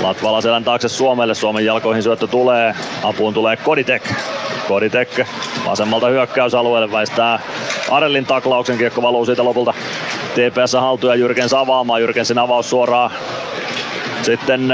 Latvala 0.00 0.40
selän 0.40 0.64
taakse 0.64 0.88
Suomelle. 0.88 1.34
Suomen 1.34 1.64
jalkoihin 1.64 2.02
syöttö 2.02 2.26
tulee. 2.26 2.74
Apuun 3.02 3.34
tulee 3.34 3.56
Koditek. 3.56 4.02
Koditek 4.68 5.26
vasemmalta 5.66 6.06
hyökkäysalueelle 6.06 6.92
väistää 6.92 7.40
Arellin 7.90 8.26
taklauksen. 8.26 8.78
Kiekko 8.78 9.02
valuu 9.02 9.26
siitä 9.26 9.44
lopulta 9.44 9.74
TPS 10.34 10.72
haltuun 10.72 11.12
ja 11.12 11.16
Jyrkens 11.16 11.54
avaamaan. 11.54 12.00
Jyrkensin 12.00 12.38
avaus 12.38 12.70
suoraan 12.70 13.10
sitten 14.22 14.68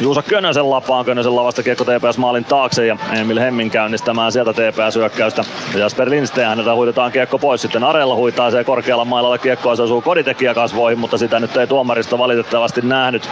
Juusa 0.00 0.22
Könösen 0.22 0.70
lapaan, 0.70 1.04
Könösen 1.04 1.36
lavasta 1.36 1.62
kiekko 1.62 1.84
TPS 1.84 2.18
maalin 2.18 2.44
taakse 2.44 2.86
ja 2.86 2.96
Emil 3.20 3.40
Hemmin 3.40 3.70
käynnistämään 3.70 4.32
sieltä 4.32 4.52
TPS 4.52 4.96
hyökkäystä. 4.96 5.44
Jasper 5.76 6.10
Lindsten 6.10 6.46
häneltä 6.46 6.74
huitetaan 6.74 7.12
kiekko 7.12 7.38
pois, 7.38 7.62
sitten 7.62 7.84
Arella 7.84 8.14
huitaa 8.14 8.50
se 8.50 8.64
korkealla 8.64 9.04
mailalla 9.04 9.38
kiekkoa, 9.38 9.76
se 9.76 9.82
osuu 9.82 10.00
koditekijä 10.00 10.54
kasvoihin, 10.54 10.98
mutta 10.98 11.18
sitä 11.18 11.40
nyt 11.40 11.56
ei 11.56 11.66
tuomaristo 11.66 12.18
valitettavasti 12.18 12.80
nähnyt. 12.80 13.28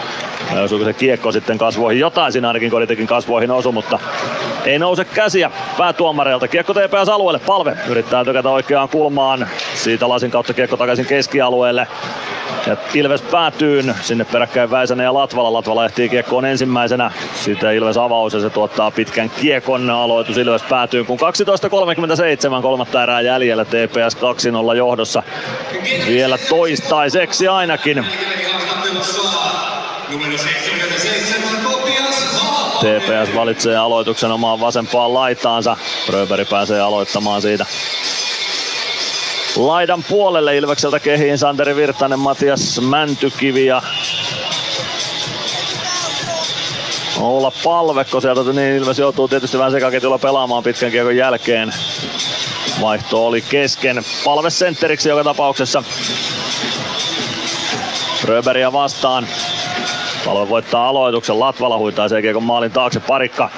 Osuuko 0.64 0.84
se 0.84 0.92
kiekko 0.92 1.32
sitten 1.32 1.58
kasvoihin, 1.58 2.00
jotain 2.00 2.32
siinä 2.32 2.48
ainakin 2.48 2.70
koditekin 2.70 3.06
kasvoihin 3.06 3.50
osu, 3.50 3.72
mutta 3.72 3.98
ei 4.64 4.78
nouse 4.78 5.04
käsiä 5.04 5.50
päätuomareilta. 5.78 6.48
Kiekko 6.48 6.74
TPS 6.74 7.08
alueelle, 7.08 7.40
palve 7.46 7.76
yrittää 7.88 8.24
tykätä 8.24 8.50
oikeaan 8.50 8.88
kulmaan. 8.88 9.48
Siitä 9.74 10.08
lasin 10.08 10.30
kautta 10.30 10.54
kiekko 10.54 10.76
takaisin 10.76 11.06
keskialueelle. 11.06 11.86
Ja 12.66 12.76
Ilves 12.94 13.22
päätyy 13.22 13.94
sinne 14.00 14.24
peräkkäin 14.24 14.70
Väisänen 14.70 15.04
ja 15.04 15.14
Latvala. 15.14 15.52
Latvala 15.52 15.84
ehtii 15.84 16.08
kiekkoon 16.08 16.44
ensimmäisenä. 16.44 17.10
Sitten 17.34 17.74
Ilves 17.74 17.96
avaus 17.96 18.34
ja 18.34 18.40
se 18.40 18.50
tuottaa 18.50 18.90
pitkän 18.90 19.30
kiekon. 19.30 19.90
Aloitus 19.90 20.38
Ilves 20.38 20.62
päätyy 20.62 21.04
kun 21.04 21.18
12.37 22.58 22.62
kolmatta 22.62 23.02
erää 23.02 23.20
jäljellä. 23.20 23.64
TPS 23.64 24.16
2-0 24.72 24.76
johdossa. 24.76 25.22
Vielä 26.06 26.38
toistaiseksi 26.48 27.48
ainakin. 27.48 28.06
TPS 32.80 33.34
valitsee 33.34 33.76
aloituksen 33.76 34.32
omaan 34.32 34.60
vasempaan 34.60 35.14
laitaansa. 35.14 35.76
Fröberi 36.06 36.44
pääsee 36.44 36.80
aloittamaan 36.80 37.42
siitä 37.42 37.66
laidan 39.56 40.04
puolelle 40.08 40.56
Ilvekseltä 40.56 41.00
kehiin 41.00 41.38
Santeri 41.38 41.76
Virtanen, 41.76 42.18
Matias 42.18 42.80
Mäntykivi 42.80 43.66
ja 43.66 43.82
olla 47.20 47.52
palvekko 47.64 48.20
sieltä, 48.20 48.52
niin 48.52 48.76
Ilves 48.76 48.98
joutuu 48.98 49.28
tietysti 49.28 49.58
vähän 49.58 49.72
sekaketjulla 49.72 50.18
pelaamaan 50.18 50.62
pitkän 50.62 50.90
kiekon 50.90 51.16
jälkeen. 51.16 51.74
Vaihto 52.80 53.26
oli 53.26 53.40
kesken. 53.40 54.04
Palve 54.24 54.50
sentteriksi 54.50 55.08
joka 55.08 55.24
tapauksessa. 55.24 55.82
Fröberiä 58.20 58.72
vastaan. 58.72 59.28
Palve 60.28 60.48
voittaa 60.48 60.88
aloituksen. 60.88 61.40
Latvala 61.40 61.78
huitaa 61.78 62.08
sen 62.08 62.22
kiekon 62.22 62.42
maalin 62.42 62.70
taakse. 62.70 63.00
Parikka 63.00 63.50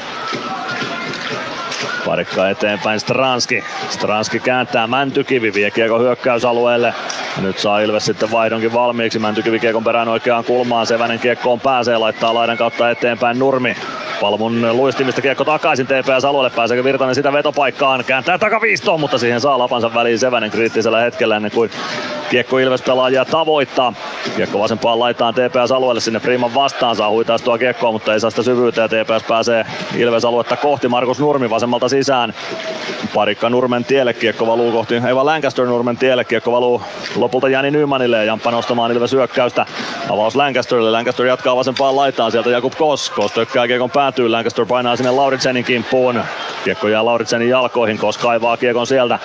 Parikka 2.07 2.49
eteenpäin 2.49 3.01
Stranski. 3.01 3.65
Stranski 3.89 4.41
kääntää 4.41 4.87
Mäntykivi, 4.87 5.55
vie 5.55 5.71
kiekko 5.71 5.99
hyökkäysalueelle. 5.99 6.95
Ja 7.37 7.43
nyt 7.43 7.59
saa 7.59 7.81
Ilves 7.81 8.05
sitten 8.05 8.31
vaihdonkin 8.31 8.73
valmiiksi. 8.73 9.19
Mäntykivi 9.19 9.59
kiekon 9.59 9.85
perään 9.85 10.09
oikeaan 10.09 10.45
kulmaan. 10.45 10.87
Sevänen 10.87 11.19
kiekkoon 11.19 11.61
pääsee, 11.61 11.99
laittaa 11.99 12.35
laidan 12.35 12.57
kautta 12.57 12.91
eteenpäin 12.91 13.39
Nurmi. 13.39 13.77
Palmun 14.21 14.77
luistimista 14.77 15.23
kiekko 15.23 15.45
takaisin 15.45 15.87
TPS-alueelle. 15.87 16.51
Pääseekö 16.51 16.85
Virtanen 16.85 17.15
sitä 17.15 17.33
vetopaikkaan? 17.33 18.05
Kääntää 18.05 18.39
takaviistoon, 18.39 19.01
mutta 19.01 19.19
siihen 19.19 19.41
saa 19.41 19.59
lapansa 19.59 19.95
väliin 19.95 20.19
Sevänen 20.19 20.51
kriittisellä 20.51 21.01
hetkellä 21.01 21.37
ennen 21.37 21.51
kuin 21.51 21.71
kiekko 22.31 22.59
Ilves 22.59 22.83
pelaajia 22.83 23.25
tavoittaa. 23.25 23.93
Kiekko 24.37 24.59
vasempaan 24.59 24.99
laitaan 24.99 25.35
TPS-alueelle 25.35 26.01
sinne 26.01 26.21
Freeman 26.21 26.55
vastaan. 26.55 26.97
Saa 26.97 27.11
huitaa 27.11 27.39
tuo 27.39 27.59
kiekkoa, 27.59 27.93
mutta 27.93 28.15
ei 28.15 28.21
saa 28.21 28.31
sitä 28.31 28.43
syvyyttä 28.43 28.81
ja 28.81 28.89
TPS 28.89 29.27
pääsee 29.29 29.67
Ilves-aluetta 29.97 30.57
kohti. 30.57 30.89
Markus 30.89 31.19
Nurmi 31.19 31.51
vasemmalta 31.51 31.89
sisään. 31.89 32.35
Parikka 33.15 33.51
Nurmen 33.51 33.85
tielle 33.85 34.15
kiekko 34.15 34.47
valuu 34.47 34.73
kohti, 34.73 34.95
ei 34.95 35.15
vaan 35.15 35.27
Lancaster 35.27 35.67
Nurmen 35.67 35.97
tielle 35.97 36.25
kiekko 36.25 36.53
valuu 36.53 36.83
lopulta 37.17 37.49
Jani 37.49 37.71
Nymanille 37.71 38.17
ja 38.17 38.25
Jamppa 38.25 38.51
nostamaan 38.51 38.93
Ilves 38.93 39.13
hyökkäystä. 39.13 39.67
Avaus 40.09 40.37
Lancasterille, 40.37 40.91
Lancaster 40.91 41.27
jatkaa 41.27 41.57
vasempaan 41.57 41.97
laitaan, 41.97 42.33
sieltä 42.33 42.51
Jakub 42.51 42.73
Kos. 42.79 43.11
Kos 43.11 43.33
tökkää 43.33 43.67
kiekon 43.67 43.91
päätyy, 44.11 44.29
Lancaster 44.29 44.67
painaa 44.67 44.97
sinne 44.97 45.11
Lauritsenin 45.11 45.65
kimppuun. 45.65 46.23
Kiekko 46.65 46.89
jää 46.89 47.05
Lauritsenin 47.05 47.49
jalkoihin, 47.49 47.99
Kos 47.99 48.19
kaivaa 48.19 48.57
kiekon 48.57 48.87
sieltä. 48.87 49.19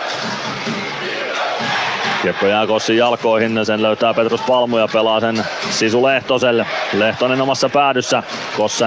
Kiekko 2.22 2.46
jää 2.46 2.68
Kossin 2.68 2.98
jalkoihin, 2.98 3.66
sen 3.66 3.82
löytää 3.82 4.14
Petrus 4.14 4.42
Palmu 4.42 4.78
ja 4.78 4.88
pelaa 4.94 5.20
sen 5.20 5.46
Sisu 5.70 6.04
Lehtoselle. 6.04 6.66
Lehtonen 6.94 7.42
omassa 7.42 7.70
päädyssä, 7.70 8.24
Koss 8.58 8.84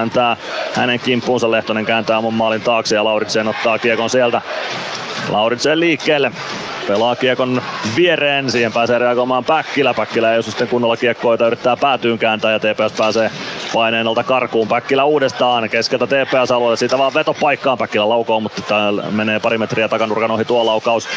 hänen 0.73 0.99
kimppuunsa, 0.99 1.51
Lehtonen 1.51 1.85
kääntää 1.85 2.17
oman 2.17 2.33
maalin 2.33 2.61
taakse 2.61 2.95
ja 2.95 3.03
Lauritsen 3.03 3.47
ottaa 3.47 3.79
kiekon 3.79 4.09
sieltä. 4.09 4.41
Lauritsen 5.29 5.79
liikkeelle, 5.79 6.31
pelaa 6.87 7.15
kiekon 7.15 7.61
viereen, 7.95 8.51
siihen 8.51 8.73
pääsee 8.73 8.99
reagoimaan 8.99 9.45
Päkkilä. 9.45 9.93
Päkkilä 9.93 10.31
ei 10.31 10.37
ole 10.37 10.43
sitten 10.43 10.67
kunnolla 10.67 10.97
kiekkoa, 10.97 11.33
jota 11.33 11.47
yrittää 11.47 11.77
päätyyn 11.77 12.19
kääntää 12.19 12.51
ja 12.51 12.59
TPS 12.59 12.97
pääsee 12.97 13.31
paineen 13.73 14.07
alta 14.07 14.23
karkuun. 14.23 14.67
Päkkilä 14.67 15.03
uudestaan 15.03 15.69
keskeltä 15.69 16.07
TPS-alueelle, 16.07 16.77
siitä 16.77 16.97
vaan 16.97 17.13
vetopaikkaan 17.13 17.77
Päkkilä 17.77 18.09
laukoo, 18.09 18.39
mutta 18.39 18.61
täällä 18.61 19.03
menee 19.11 19.39
pari 19.39 19.57
metriä 19.57 19.87
takanurkan 19.87 20.31
ohi 20.31 20.45
tuo 20.45 20.65
laukaus. 20.65 21.07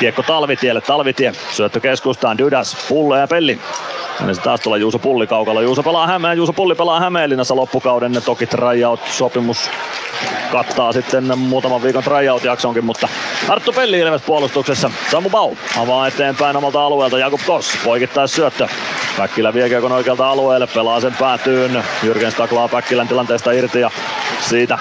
Kiekko 0.00 0.22
Talvitielle, 0.22 0.80
Talvitie, 0.80 1.32
syöttö 1.50 1.80
keskustaan, 1.80 2.38
Dydas, 2.38 2.86
Pulle 2.88 3.18
ja 3.18 3.26
Pelli. 3.28 3.58
Se 4.32 4.40
taas 4.40 4.60
tulee 4.60 4.80
Juuso 4.80 4.98
Pulli 4.98 5.26
kaukalla. 5.26 5.62
Juuso 5.62 5.82
pelaa 5.82 6.06
Hämeen, 6.06 6.36
Juuso 6.36 6.52
Pulli 6.52 6.74
pelaa 6.74 7.00
Hämeenlinnassa 7.00 7.56
loppukauden. 7.56 8.22
Toki 8.24 8.46
tryout-sopimus 8.46 9.70
kattaa 10.52 10.92
sitten 10.92 11.38
muutaman 11.38 11.82
viikon 11.82 12.02
tryout-jaksonkin, 12.02 12.84
mutta 12.84 13.08
Arttu 13.52 13.72
Pelli 13.72 13.98
Ilves 13.98 14.22
puolustuksessa. 14.22 14.90
Samu 15.10 15.30
Bau 15.30 15.54
avaa 15.78 16.06
eteenpäin 16.06 16.56
omalta 16.56 16.86
alueelta. 16.86 17.18
Jakub 17.18 17.40
Kos 17.46 17.78
poikittaa 17.84 18.26
syöttö. 18.26 18.68
Päkkilä 19.16 19.54
vie 19.54 19.68
kiekon 19.68 19.92
oikealta 19.92 20.30
alueelle, 20.30 20.66
pelaa 20.66 21.00
sen 21.00 21.14
päätyyn. 21.18 21.84
Jyrkens 22.02 22.34
taklaa 22.34 22.68
Päkkilän 22.68 23.08
tilanteesta 23.08 23.52
irti 23.52 23.80
ja 23.80 23.90
siitä 24.40 24.78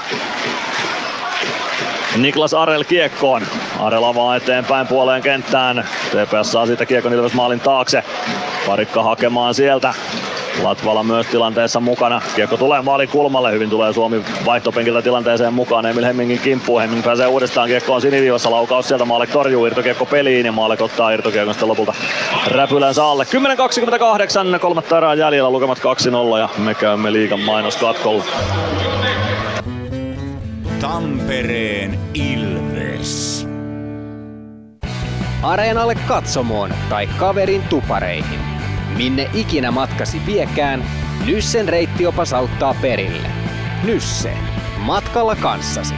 Niklas 2.18 2.54
Arel 2.54 2.84
kiekkoon. 2.84 3.42
Arel 3.82 4.04
avaa 4.04 4.36
eteenpäin 4.36 4.88
puoleen 4.88 5.22
kenttään. 5.22 5.86
TPS 6.10 6.52
saa 6.52 6.66
siitä 6.66 6.86
kiekon 6.86 7.14
Ilves 7.14 7.34
maalin 7.34 7.60
taakse. 7.60 8.04
Parikka 8.68 9.04
hakemaan 9.04 9.54
sieltä. 9.54 9.94
Latvala 10.64 11.04
myös 11.04 11.28
tilanteessa 11.28 11.80
mukana. 11.80 12.22
Kiekko 12.36 12.58
tulee 12.58 12.82
maalin 12.82 13.10
kulmalle. 13.10 13.52
Hyvin 13.52 13.70
tulee 13.70 13.94
Suomi 13.94 14.24
vaihtopenkiltä 14.46 15.02
tilanteeseen 15.02 15.54
mukaan. 15.54 15.86
Emil 15.86 16.06
Hemmingin 16.06 16.40
kimppuun. 16.40 16.82
Hemming 16.82 17.04
pääsee 17.04 17.28
uudestaan 17.28 17.68
kiekkoon 17.68 18.02
siniviivassa. 18.02 18.52
Laukaus 18.52 18.88
sieltä. 18.88 19.06
Maalek 19.06 19.30
torjuu 19.30 19.66
irtokiekko 19.66 20.06
peliin 20.06 20.46
ja 20.46 20.52
Maalek 20.52 20.82
ottaa 20.82 21.12
irtokiekon 21.12 21.54
sitten 21.54 21.70
lopulta 21.70 21.94
räpylänsä 22.48 23.06
alle. 23.06 23.26
10.28. 24.54 24.60
Kolmatta 24.60 24.98
erää 24.98 25.14
jäljellä. 25.14 25.50
Lukemat 25.50 25.80
2-0 25.80 26.38
ja 26.40 26.50
me 26.58 26.74
käymme 26.74 27.14
liigan 27.14 27.40
mainoskatkolla. 27.40 28.24
Tampereen 30.82 32.00
Ilves. 32.14 32.41
Areenalle 35.44 35.96
katsomoon 35.96 36.74
tai 36.90 37.08
kaverin 37.08 37.62
tupareihin. 37.62 38.40
Minne 38.98 39.30
ikinä 39.34 39.72
matkasi 39.72 40.22
viekään, 40.26 40.84
Nyssen 41.26 41.70
reittiopas 41.70 42.34
auttaa 42.34 42.76
perille. 42.82 43.28
Nysse. 43.84 44.34
Matkalla 44.78 45.36
kanssasi. 45.36 45.94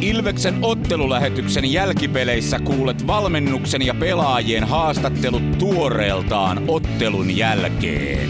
Ilveksen 0.00 0.58
ottelulähetyksen 0.62 1.72
jälkipeleissä 1.72 2.58
kuulet 2.58 3.06
valmennuksen 3.06 3.82
ja 3.86 3.94
pelaajien 3.94 4.64
haastattelut 4.64 5.58
tuoreeltaan 5.58 6.64
ottelun 6.68 7.36
jälkeen. 7.36 8.28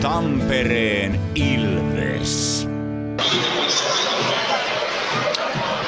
Tampereen 0.00 1.20
Ilves. 1.34 2.68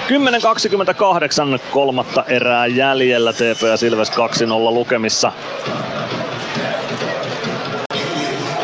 10.28 0.08 1.60
kolmatta 1.70 2.24
erää 2.24 2.66
jäljellä 2.66 3.32
TPS 3.32 3.82
Ilves 3.82 4.10
2-0 4.10 4.14
lukemissa. 4.74 5.32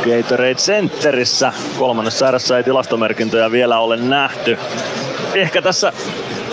Gatorade 0.04 0.54
Centerissä. 0.54 1.52
Kolmannessa 1.78 2.28
erässä 2.28 2.56
ei 2.56 2.64
tilastomerkintöjä 2.64 3.50
vielä 3.50 3.78
ole 3.78 3.96
nähty. 3.96 4.58
Ehkä 5.34 5.62
tässä 5.62 5.92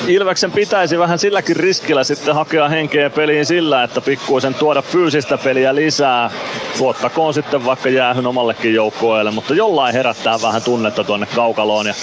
Ilveksen 0.08 0.52
pitäisi 0.52 1.00
vähän 1.00 1.20
silläkin 1.20 1.56
riskillä 1.56 2.04
sitten 2.04 2.36
hakea 2.36 2.70
henkeä 2.70 3.10
peliin 3.10 3.46
sillä, 3.46 3.84
että 3.84 4.02
pikkuisen 4.02 4.54
tuoda 4.54 4.82
fyysistä 4.82 5.38
peliä 5.38 5.76
lisää. 5.76 6.32
Tuottakoon 6.78 7.34
sitten 7.34 7.66
vaikka 7.66 7.90
jäähyn 7.90 8.28
omallekin 8.28 8.74
joukkueelle, 8.74 9.32
mutta 9.32 9.54
jollain 9.54 9.94
herättää 9.94 10.42
vähän 10.42 10.62
tunnetta 10.62 11.04
tuonne 11.04 11.28
kaukaloon 11.36 11.88
ja 11.88 11.94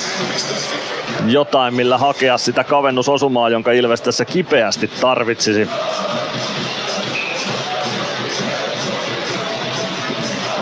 jotain 1.26 1.74
millä 1.74 1.98
hakea 1.98 2.38
sitä 2.38 2.64
kavennusosumaa, 2.64 3.48
jonka 3.48 3.72
Ilves 3.72 4.00
tässä 4.00 4.24
kipeästi 4.24 4.90
tarvitsisi. 5.00 5.68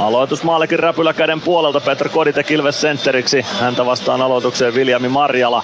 Aloitus 0.01 0.43
maalikin 0.43 0.79
räpylä 0.79 1.13
käden 1.13 1.41
puolelta 1.41 1.81
Petr 1.81 2.09
Koditek 2.09 2.51
Ilves 2.51 2.81
sentteriksi. 2.81 3.47
Häntä 3.61 3.87
vastaan 3.87 4.23
aloitukseen 4.23 4.75
Viljami 4.75 5.09
Marjala. 5.09 5.63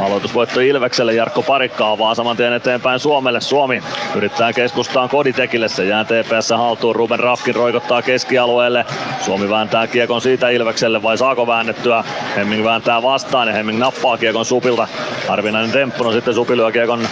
Aloitusvoitto 0.00 0.60
Ilvekselle, 0.60 1.14
Jarkko 1.14 1.42
Parikka 1.42 1.90
avaa 1.90 2.14
saman 2.14 2.36
tien 2.36 2.52
eteenpäin 2.52 3.00
Suomelle. 3.00 3.40
Suomi 3.40 3.82
yrittää 4.14 4.52
keskustaan 4.52 5.08
Koditekille, 5.08 5.68
se 5.68 5.84
jää 5.84 6.04
TPS 6.04 6.50
haltuun. 6.50 6.96
Ruben 6.96 7.20
Rafkin 7.20 7.54
roikottaa 7.54 8.02
keskialueelle. 8.02 8.86
Suomi 9.20 9.50
vääntää 9.50 9.86
kiekon 9.86 10.20
siitä 10.20 10.48
Ilvekselle 10.48 11.02
vai 11.02 11.18
saako 11.18 11.46
väännettyä? 11.46 12.04
Hemming 12.36 12.64
vääntää 12.64 13.02
vastaan 13.02 13.48
ja 13.48 13.54
Hemming 13.54 13.78
nappaa 13.78 14.16
kiekon 14.16 14.44
Supilta. 14.44 14.88
Harvinainen 15.28 15.72
temppu, 15.72 16.04
no 16.04 16.12
sitten 16.12 16.34
Supi 16.34 16.54
kiekon 16.72 17.08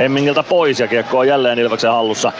Hemmingiltä 0.00 0.42
pois 0.42 0.80
ja 0.80 0.88
kiekko 0.88 1.18
on 1.18 1.28
jälleen 1.28 1.58
Ilveksen 1.58 1.90
hallussa. 1.90 2.32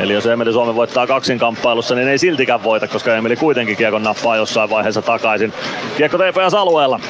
Eli 0.00 0.12
jos 0.12 0.26
Emeli 0.26 0.52
Suomi 0.52 0.74
voittaa 0.74 1.06
kaksinkamppailussa, 1.06 1.94
niin 1.94 2.08
ei 2.08 2.18
siltikään 2.18 2.62
voita, 2.62 2.88
koska 2.88 3.16
Emeli 3.16 3.36
kuitenkin 3.36 3.76
kiekon 3.76 4.02
nappaa 4.02 4.36
jossain 4.36 4.70
vaiheessa 4.70 5.02
takaisin. 5.02 5.52
Kiekko 5.96 6.18
TPS 6.18 6.54
alueella. 6.54 7.00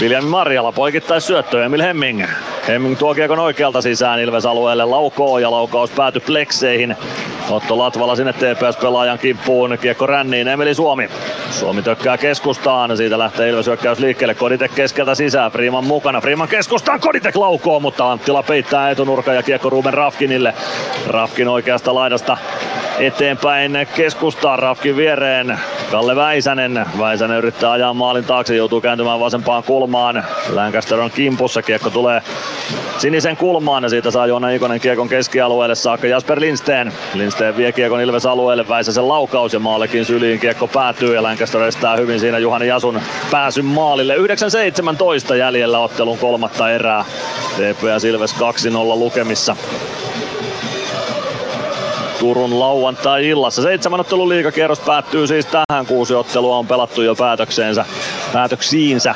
Viljami 0.00 0.28
Marjala 0.28 0.72
poikittais 0.72 1.26
syöttö 1.26 1.64
Emil 1.64 1.82
Hemming. 1.82 2.24
Hemming 2.68 2.98
tuo 2.98 3.14
kiekon 3.14 3.38
oikealta 3.38 3.82
sisään 3.82 4.20
Ilves 4.20 4.46
alueelle 4.46 4.84
laukoo 4.84 5.38
ja 5.38 5.50
laukaus 5.50 5.90
päätyi 5.90 6.20
plekseihin. 6.20 6.96
Otto 7.50 7.78
Latvala 7.78 8.16
sinne 8.16 8.32
TPS-pelaajan 8.32 9.18
kimppuun. 9.18 9.78
Kiekko 9.80 10.06
ränniin 10.06 10.48
Emeli 10.48 10.74
Suomi. 10.74 11.08
Suomi 11.50 11.82
tökkää 11.82 12.18
keskustaan. 12.18 12.96
Siitä 12.96 13.18
lähtee 13.18 13.48
Ilves 13.48 13.66
hyökkäys 13.66 13.98
liikkeelle. 13.98 14.34
Koditek 14.34 14.74
keskeltä 14.74 15.14
sisään. 15.14 15.52
Freeman 15.52 15.84
mukana. 15.84 16.20
Freeman 16.20 16.48
keskustaan. 16.48 17.00
Koditek 17.00 17.36
laukoo, 17.36 17.80
mutta 17.80 18.12
Anttila 18.12 18.42
peittää 18.42 18.90
etunurkan 18.90 19.34
ja 19.34 19.42
kiekko 19.42 19.70
Ruben 19.70 19.94
Rafkinille. 19.94 20.54
Rafkin 21.06 21.48
oikeasta 21.48 21.94
laidasta 21.94 22.36
eteenpäin 23.00 23.72
keskustaan 23.96 24.58
Rafkin 24.58 24.96
viereen. 24.96 25.58
Kalle 25.90 26.16
Väisänen. 26.16 26.86
Väisänen 26.98 27.38
yrittää 27.38 27.72
ajaa 27.72 27.94
maalin 27.94 28.24
taakse, 28.24 28.56
joutuu 28.56 28.80
kääntymään 28.80 29.20
vasempaan 29.20 29.62
kulmaan. 29.62 30.24
Lancaster 30.52 31.00
on 31.00 31.10
kimpussa, 31.10 31.62
kiekko 31.62 31.90
tulee 31.90 32.22
sinisen 32.98 33.36
kulmaan 33.36 33.82
ja 33.82 33.88
siitä 33.88 34.10
saa 34.10 34.26
Joona 34.26 34.50
Ikonen 34.50 34.80
kiekon 34.80 35.08
keskialueelle 35.08 35.74
saakka 35.74 36.06
Jasper 36.06 36.40
Lindsten. 36.40 36.92
Lindsten 37.14 37.56
vie 37.56 37.72
kiekon 37.72 38.00
Ilves 38.00 38.26
alueelle, 38.26 38.68
Väisäsen 38.68 39.08
laukaus 39.08 39.52
ja 39.52 39.58
maallekin 39.58 40.04
syliin 40.04 40.40
kiekko 40.40 40.66
päätyy 40.66 41.14
ja 41.14 41.22
Lancaster 41.22 41.62
estää 41.62 41.96
hyvin 41.96 42.20
siinä 42.20 42.38
Juhani 42.38 42.66
Jasun 42.66 43.00
pääsyn 43.30 43.64
maalille. 43.64 44.16
9.17 44.16 45.34
jäljellä 45.34 45.78
ottelun 45.78 46.18
kolmatta 46.18 46.70
erää. 46.70 47.04
TPS 47.56 48.04
Ilves 48.04 48.34
2-0 48.34 48.38
lukemissa. 48.98 49.56
Turun 52.20 52.60
lauantai-illassa. 52.60 53.62
Seitsemän 53.62 54.00
ottelun 54.00 54.28
liigakierros 54.28 54.80
päättyy 54.80 55.26
siis 55.26 55.46
tähän. 55.46 55.86
Kuusi 55.86 56.14
ottelua 56.14 56.56
on 56.56 56.66
pelattu 56.66 57.02
jo 57.02 57.14
päätökseensä, 57.14 57.84
päätöksiinsä. 58.32 59.14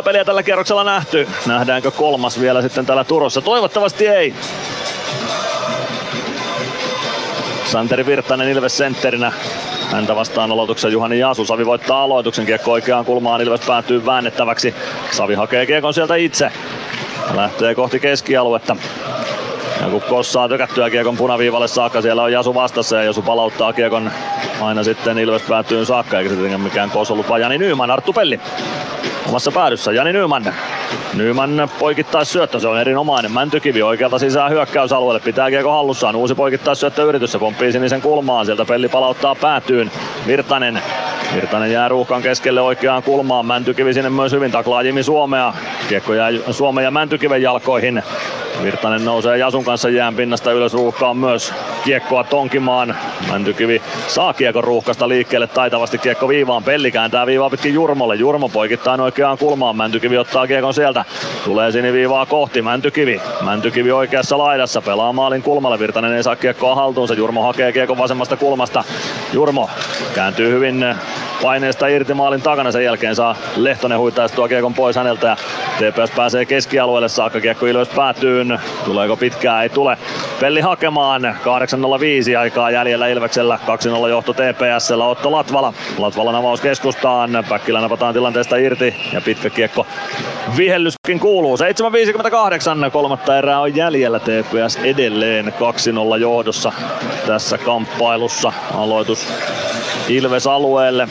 2-0 0.00 0.02
peliä 0.04 0.24
tällä 0.24 0.42
kierroksella 0.42 0.84
nähty. 0.84 1.28
Nähdäänkö 1.46 1.90
kolmas 1.90 2.40
vielä 2.40 2.62
sitten 2.62 2.86
täällä 2.86 3.04
Turussa? 3.04 3.40
Toivottavasti 3.40 4.06
ei. 4.06 4.34
Santeri 7.64 8.06
Virtanen 8.06 8.48
Ilves 8.48 8.78
sentterinä. 8.78 9.32
Häntä 9.92 10.16
vastaan 10.16 10.52
aloituksen 10.52 10.92
Juhani 10.92 11.18
Jaasu. 11.18 11.44
Savi 11.44 11.66
voittaa 11.66 12.02
aloituksen. 12.02 12.46
Kiekko 12.46 12.72
oikeaan 12.72 13.04
kulmaan. 13.04 13.40
Ilves 13.40 13.60
päätyy 13.66 14.06
väännettäväksi. 14.06 14.74
Savi 15.10 15.34
hakee 15.34 15.66
kiekon 15.66 15.94
sieltä 15.94 16.14
itse. 16.14 16.52
Lähtee 17.34 17.74
kohti 17.74 18.00
keskialuetta. 18.00 18.76
Ja 19.80 19.88
kun 19.90 20.02
kossaa 20.02 20.48
tykättyä 20.48 20.90
kiekon 20.90 21.16
punaviivalle 21.16 21.68
saakka, 21.68 22.02
siellä 22.02 22.22
on 22.22 22.32
Jasu 22.32 22.54
vastassa 22.54 22.96
ja 22.96 23.04
Jasu 23.04 23.22
palauttaa 23.22 23.72
kiekon 23.72 24.10
aina 24.60 24.84
sitten 24.84 25.18
Ilves 25.18 25.42
päätyyn 25.42 25.86
saakka, 25.86 26.18
eikä 26.18 26.30
sitten 26.30 26.60
mikään 26.60 26.90
kos 26.90 27.10
ollut 27.10 27.28
vaan 27.28 27.40
Jani 27.40 27.58
Nyyman, 27.58 27.90
Arttu 27.90 28.12
Pelli 28.12 28.40
omassa 29.28 29.52
päädyssä. 29.52 29.92
Jani 29.92 30.12
Nyyman. 30.12 30.54
Nyyman 31.14 31.68
poikittais 31.78 32.32
syöttö, 32.32 32.60
se 32.60 32.68
on 32.68 32.80
erinomainen. 32.80 33.32
Mäntykivi 33.32 33.82
oikealta 33.82 34.18
sisään 34.18 34.50
hyökkäysalueelle, 34.50 35.20
pitää 35.20 35.50
kiekko 35.50 35.70
hallussaan. 35.72 36.16
Uusi 36.16 36.34
poikittais 36.34 36.80
syöttö 36.80 37.02
yritys, 37.02 37.32
se 37.32 37.38
pomppii 37.38 37.72
sinisen 37.72 38.02
kulmaan. 38.02 38.46
Sieltä 38.46 38.64
Pelli 38.64 38.88
palauttaa 38.88 39.34
päätyyn. 39.34 39.90
Virtanen. 40.26 40.82
Virtanen 41.34 41.72
jää 41.72 41.88
ruuhkan 41.88 42.22
keskelle 42.22 42.60
oikeaan 42.60 43.02
kulmaan. 43.02 43.46
Mäntykivi 43.46 43.94
sinne 43.94 44.10
myös 44.10 44.32
hyvin 44.32 44.52
taklaa 44.52 44.82
Jimi 44.82 45.02
Suomea. 45.02 45.52
Kiekko 45.88 46.14
jää 46.14 46.30
Suomen 46.50 46.84
ja 46.84 46.90
Mäntykiven 46.90 47.42
jalkoihin. 47.42 48.02
Virtanen 48.62 49.04
nousee 49.04 49.38
Jasun 49.38 49.64
kanssa 49.64 49.88
jään 49.88 50.14
pinnasta 50.14 50.52
ylös 50.52 50.74
ruuhkaan 50.74 51.16
myös 51.16 51.54
kiekkoa 51.84 52.24
tonkimaan. 52.24 52.96
Mäntykivi 53.30 53.82
saa 54.08 54.34
kiekon 54.34 54.64
ruuhkasta 54.64 55.08
liikkeelle 55.08 55.46
taitavasti 55.46 55.98
kiekko 55.98 56.28
viivaan. 56.28 56.64
Pelli 56.64 56.90
kääntää 56.90 57.26
viivaa 57.26 57.50
pitkin 57.50 57.74
Jurmolle. 57.74 58.14
Jurmo 58.14 58.48
poikittain 58.48 59.00
oikeaan 59.00 59.38
kulmaan. 59.38 59.76
Mäntykivi 59.76 60.18
ottaa 60.18 60.46
kiekon 60.46 60.74
sieltä. 60.76 61.04
Tulee 61.44 61.72
siniviivaa 61.72 62.26
kohti. 62.26 62.62
Mäntykivi. 62.62 63.20
Mäntykivi 63.40 63.92
oikeassa 63.92 64.38
laidassa. 64.38 64.82
Pelaa 64.82 65.12
maalin 65.12 65.42
kulmalle. 65.42 65.78
Virtanen 65.78 66.12
ei 66.12 66.22
saa 66.22 66.36
kiekkoa 66.36 66.74
haltuunsa. 66.74 67.14
Jurmo 67.14 67.42
hakee 67.42 67.72
kiekon 67.72 67.98
vasemmasta 67.98 68.36
kulmasta. 68.36 68.84
Jurmo 69.32 69.70
kääntyy 70.14 70.50
hyvin 70.50 70.84
paineesta 71.42 71.86
irti 71.86 72.14
maalin 72.14 72.42
takana. 72.42 72.72
Sen 72.72 72.84
jälkeen 72.84 73.16
saa 73.16 73.36
Lehtonen 73.56 73.98
huittaistua 73.98 74.48
kiekon 74.48 74.74
pois 74.74 74.96
häneltä 74.96 75.26
ja 75.26 75.36
TPS 75.78 76.10
pääsee 76.16 76.44
keskialueelle 76.44 77.08
saakka. 77.08 77.40
Kiekko 77.40 77.66
Ilves 77.66 77.88
päätyyn. 77.88 78.60
Tuleeko 78.84 79.16
pitkää? 79.16 79.62
Ei 79.62 79.68
tule. 79.68 79.98
Pelli 80.40 80.60
hakemaan. 80.60 81.22
8.05 81.22 82.38
aikaa 82.38 82.70
jäljellä 82.70 83.08
Ilveksellä. 83.08 83.58
2-0 84.04 84.08
johto 84.08 84.32
TPSllä. 84.32 85.04
Otto 85.04 85.32
Latvala. 85.32 85.72
Latvalan 85.98 86.34
avaus 86.34 86.60
keskustaan. 86.60 87.44
Päkkilä 87.48 87.80
napataan 87.80 88.14
tilanteesta 88.14 88.56
irti 88.56 88.94
ja 89.12 89.20
pitkä 89.20 89.50
kiekko 89.50 89.86
vihellyskin 90.56 91.20
kuuluu. 91.20 91.56
7.58. 91.56 92.90
Kolmatta 92.90 93.38
erää 93.38 93.60
on 93.60 93.76
jäljellä. 93.76 94.18
TPS 94.18 94.76
edelleen 94.76 95.54
2-0 96.16 96.20
johdossa 96.20 96.72
tässä 97.26 97.58
kamppailussa. 97.58 98.52
Aloitus 98.74 99.28
Ilves 100.08 100.46
alueelle. 100.46 101.08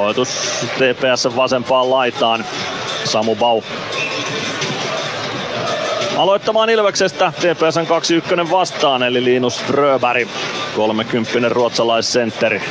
Aloitus 0.00 0.28
TPS 0.78 1.36
vasempaan 1.36 1.90
laitaan. 1.90 2.44
Samu 3.04 3.36
Bau 3.36 3.62
aloittamaan 6.16 6.70
Ilveksestä 6.70 7.32
TPSn 7.36 7.86
2-1 8.46 8.50
vastaan, 8.50 9.02
eli 9.02 9.24
Linus 9.24 9.64
Fröberg, 9.64 10.28
30 10.76 11.48
ruotsalaissentteri. 11.48 12.62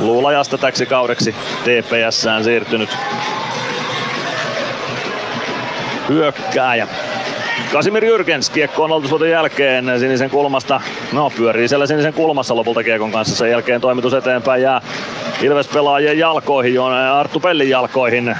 Luulajasta 0.00 0.58
täksi 0.58 0.86
kaudeksi 0.86 1.34
TPSään 1.64 2.44
siirtynyt 2.44 2.96
hyökkääjä. 6.08 6.88
Kasimir 7.72 8.04
Jyrkens 8.04 8.50
kiekko 8.50 8.84
on 8.84 8.90
aloitusvuoton 8.90 9.30
jälkeen 9.30 9.84
sinisen 9.98 10.30
kulmasta. 10.30 10.80
No 11.12 11.30
pyörii 11.36 11.68
siellä 11.68 11.86
sinisen 11.86 12.14
kulmassa 12.14 12.56
lopulta 12.56 12.82
kiekon 12.82 13.12
kanssa. 13.12 13.36
Sen 13.36 13.50
jälkeen 13.50 13.80
toimitus 13.80 14.14
eteenpäin 14.14 14.62
jää 14.62 14.80
Ilves 15.42 15.68
pelaajien 15.68 16.18
jalkoihin, 16.18 16.80
Arttu 16.80 17.40
Pellin 17.40 17.70
jalkoihin. 17.70 18.36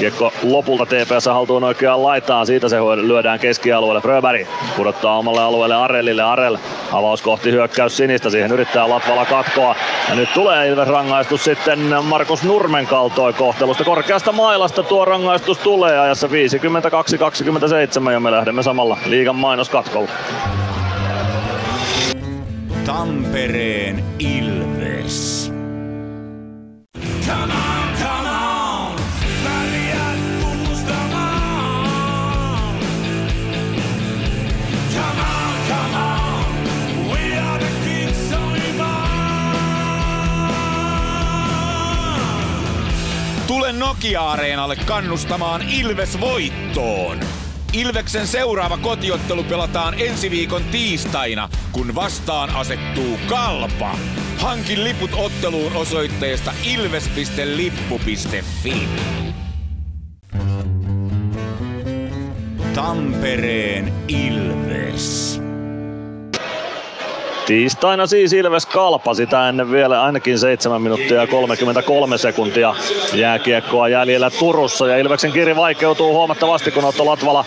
Kiekko 0.00 0.32
lopulta 0.42 0.86
TPS 0.86 1.26
haltuun 1.26 1.64
oikeaan 1.64 2.02
laitaan, 2.02 2.46
siitä 2.46 2.68
se 2.68 2.76
lyödään 2.80 3.38
keskialueelle. 3.38 4.00
Fröberg 4.00 4.46
pudottaa 4.76 5.18
omalle 5.18 5.42
alueelle 5.42 5.74
Arellille. 5.74 6.22
Arell 6.22 6.56
avaus 6.92 7.22
kohti 7.22 7.50
hyökkäys 7.50 7.96
sinistä, 7.96 8.30
siihen 8.30 8.52
yrittää 8.52 8.88
Latvala 8.88 9.24
katkoa. 9.24 9.74
Ja 10.08 10.14
nyt 10.14 10.28
tulee 10.34 10.68
Ilves 10.68 10.88
rangaistus 10.88 11.44
sitten 11.44 11.78
Markus 12.04 12.42
Nurmen 12.42 12.86
kaltoin 12.86 13.34
kohtelusta. 13.34 13.84
Korkeasta 13.84 14.32
mailasta 14.32 14.82
tuo 14.82 15.04
rangaistus 15.04 15.58
tulee 15.58 15.98
ajassa 15.98 16.28
52-27 18.08 18.12
ja 18.12 18.20
me 18.20 18.30
lähdemme 18.30 18.62
samalla 18.62 18.98
liigan 19.06 19.36
mainoskatkolla. 19.36 20.10
Tampereen 22.86 24.04
Ilves. 24.18 25.52
Come 27.26 27.52
on, 27.54 27.59
Tule 43.70 43.78
Nokia-areenalle 43.78 44.76
kannustamaan 44.76 45.62
Ilves 45.62 46.20
voittoon. 46.20 47.20
Ilveksen 47.72 48.26
seuraava 48.26 48.78
kotiottelu 48.78 49.44
pelataan 49.44 49.94
ensi 49.98 50.30
viikon 50.30 50.64
tiistaina, 50.64 51.48
kun 51.72 51.94
vastaan 51.94 52.50
asettuu 52.56 53.18
Kalpa. 53.28 53.96
Hankin 54.38 54.84
liput 54.84 55.10
otteluun 55.14 55.72
osoitteesta 55.72 56.52
ilves.lippu.fi. 56.64 57.68
Tampereen 62.74 63.92
Ilves. 64.08 65.40
Tiistaina 67.46 68.06
siis 68.06 68.32
Ilves 68.32 68.66
Kalpa, 68.66 69.14
sitä 69.14 69.48
ennen 69.48 69.70
vielä 69.70 70.02
ainakin 70.02 70.38
7 70.38 70.82
minuuttia 70.82 71.20
ja 71.20 71.26
33 71.26 72.18
sekuntia 72.18 72.74
jääkiekkoa 73.14 73.88
jäljellä 73.88 74.30
Turussa 74.30 74.86
ja 74.86 74.98
Ilveksen 74.98 75.32
kiri 75.32 75.56
vaikeutuu 75.56 76.12
huomattavasti 76.12 76.70
kun 76.70 76.84
Otto 76.84 77.06
Latvala 77.06 77.44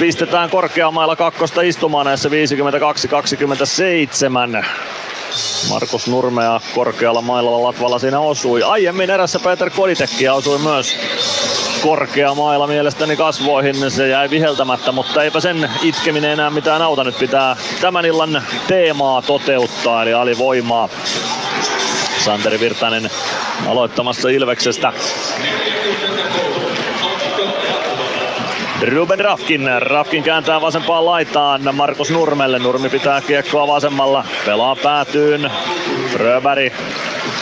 pistetään 0.00 0.50
korkeamailla 0.50 1.16
kakkosta 1.16 1.62
istumaan 1.62 2.06
näissä 2.06 2.28
52-27. 4.62 4.64
Markus 5.70 6.06
Nurmea 6.06 6.60
korkealla 6.74 7.20
mailalla 7.20 7.62
Latvala 7.62 7.98
siinä 7.98 8.20
osui. 8.20 8.62
Aiemmin 8.62 9.10
erässä 9.10 9.38
Peter 9.38 9.70
Koditekki 9.70 10.28
osui 10.28 10.58
myös 10.58 10.96
korkea 11.82 12.34
maila 12.34 12.66
mielestäni 12.66 13.16
kasvoihin. 13.16 13.90
Se 13.90 14.08
jäi 14.08 14.30
viheltämättä, 14.30 14.92
mutta 14.92 15.22
eipä 15.22 15.40
sen 15.40 15.70
itkeminen 15.82 16.30
enää 16.30 16.50
mitään 16.50 16.82
auta. 16.82 17.04
Nyt 17.04 17.18
pitää 17.18 17.56
tämän 17.80 18.06
illan 18.06 18.42
teemaa 18.68 19.22
toteuttaa, 19.22 20.02
eli 20.02 20.12
alivoimaa. 20.12 20.88
Santeri 22.24 22.60
Virtanen 22.60 23.10
aloittamassa 23.66 24.28
Ilveksestä. 24.28 24.92
Ruben 28.86 29.20
Rafkin. 29.20 29.68
Rafkin 29.80 30.22
kääntää 30.22 30.60
vasempaan 30.60 31.06
laitaan 31.06 31.74
Markus 31.74 32.10
Nurmelle. 32.10 32.58
Nurmi 32.58 32.88
pitää 32.88 33.20
kiekkoa 33.20 33.66
vasemmalla. 33.66 34.24
Pelaa 34.46 34.76
päätyyn. 34.76 35.50
Fröberg 36.12 36.72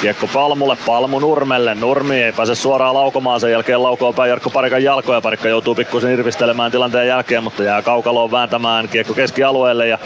Kiekko 0.01 0.27
Palmulle, 0.33 0.77
Palmu 0.87 1.19
Nurmelle. 1.19 1.75
Nurmi 1.75 2.23
ei 2.23 2.33
pääse 2.33 2.55
suoraan 2.55 2.95
laukomaan, 2.95 3.41
sen 3.41 3.51
jälkeen 3.53 3.83
laukoo 3.83 4.13
päin 4.13 4.29
Jarkko 4.29 4.51
Parikan 4.51 4.85
jalkoja. 4.85 5.21
Parikka 5.21 5.49
joutuu 5.49 5.75
pikkusen 5.75 6.13
irvistelemään 6.13 6.71
tilanteen 6.71 7.09
jälkeen, 7.09 7.45
mutta 7.45 7.63
jää 7.63 7.83
kaukaloon 7.83 8.31
vääntämään 8.31 8.89
kiekko 8.89 9.15
keskialueelle 9.15 9.89
ja 9.89 9.99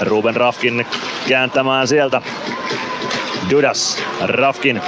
Ruben 0.00 0.36
Rafkin 0.36 0.86
kääntämään 1.28 1.88
sieltä. 1.88 2.22
Dudas, 3.50 4.02
Rafkin 4.20 4.82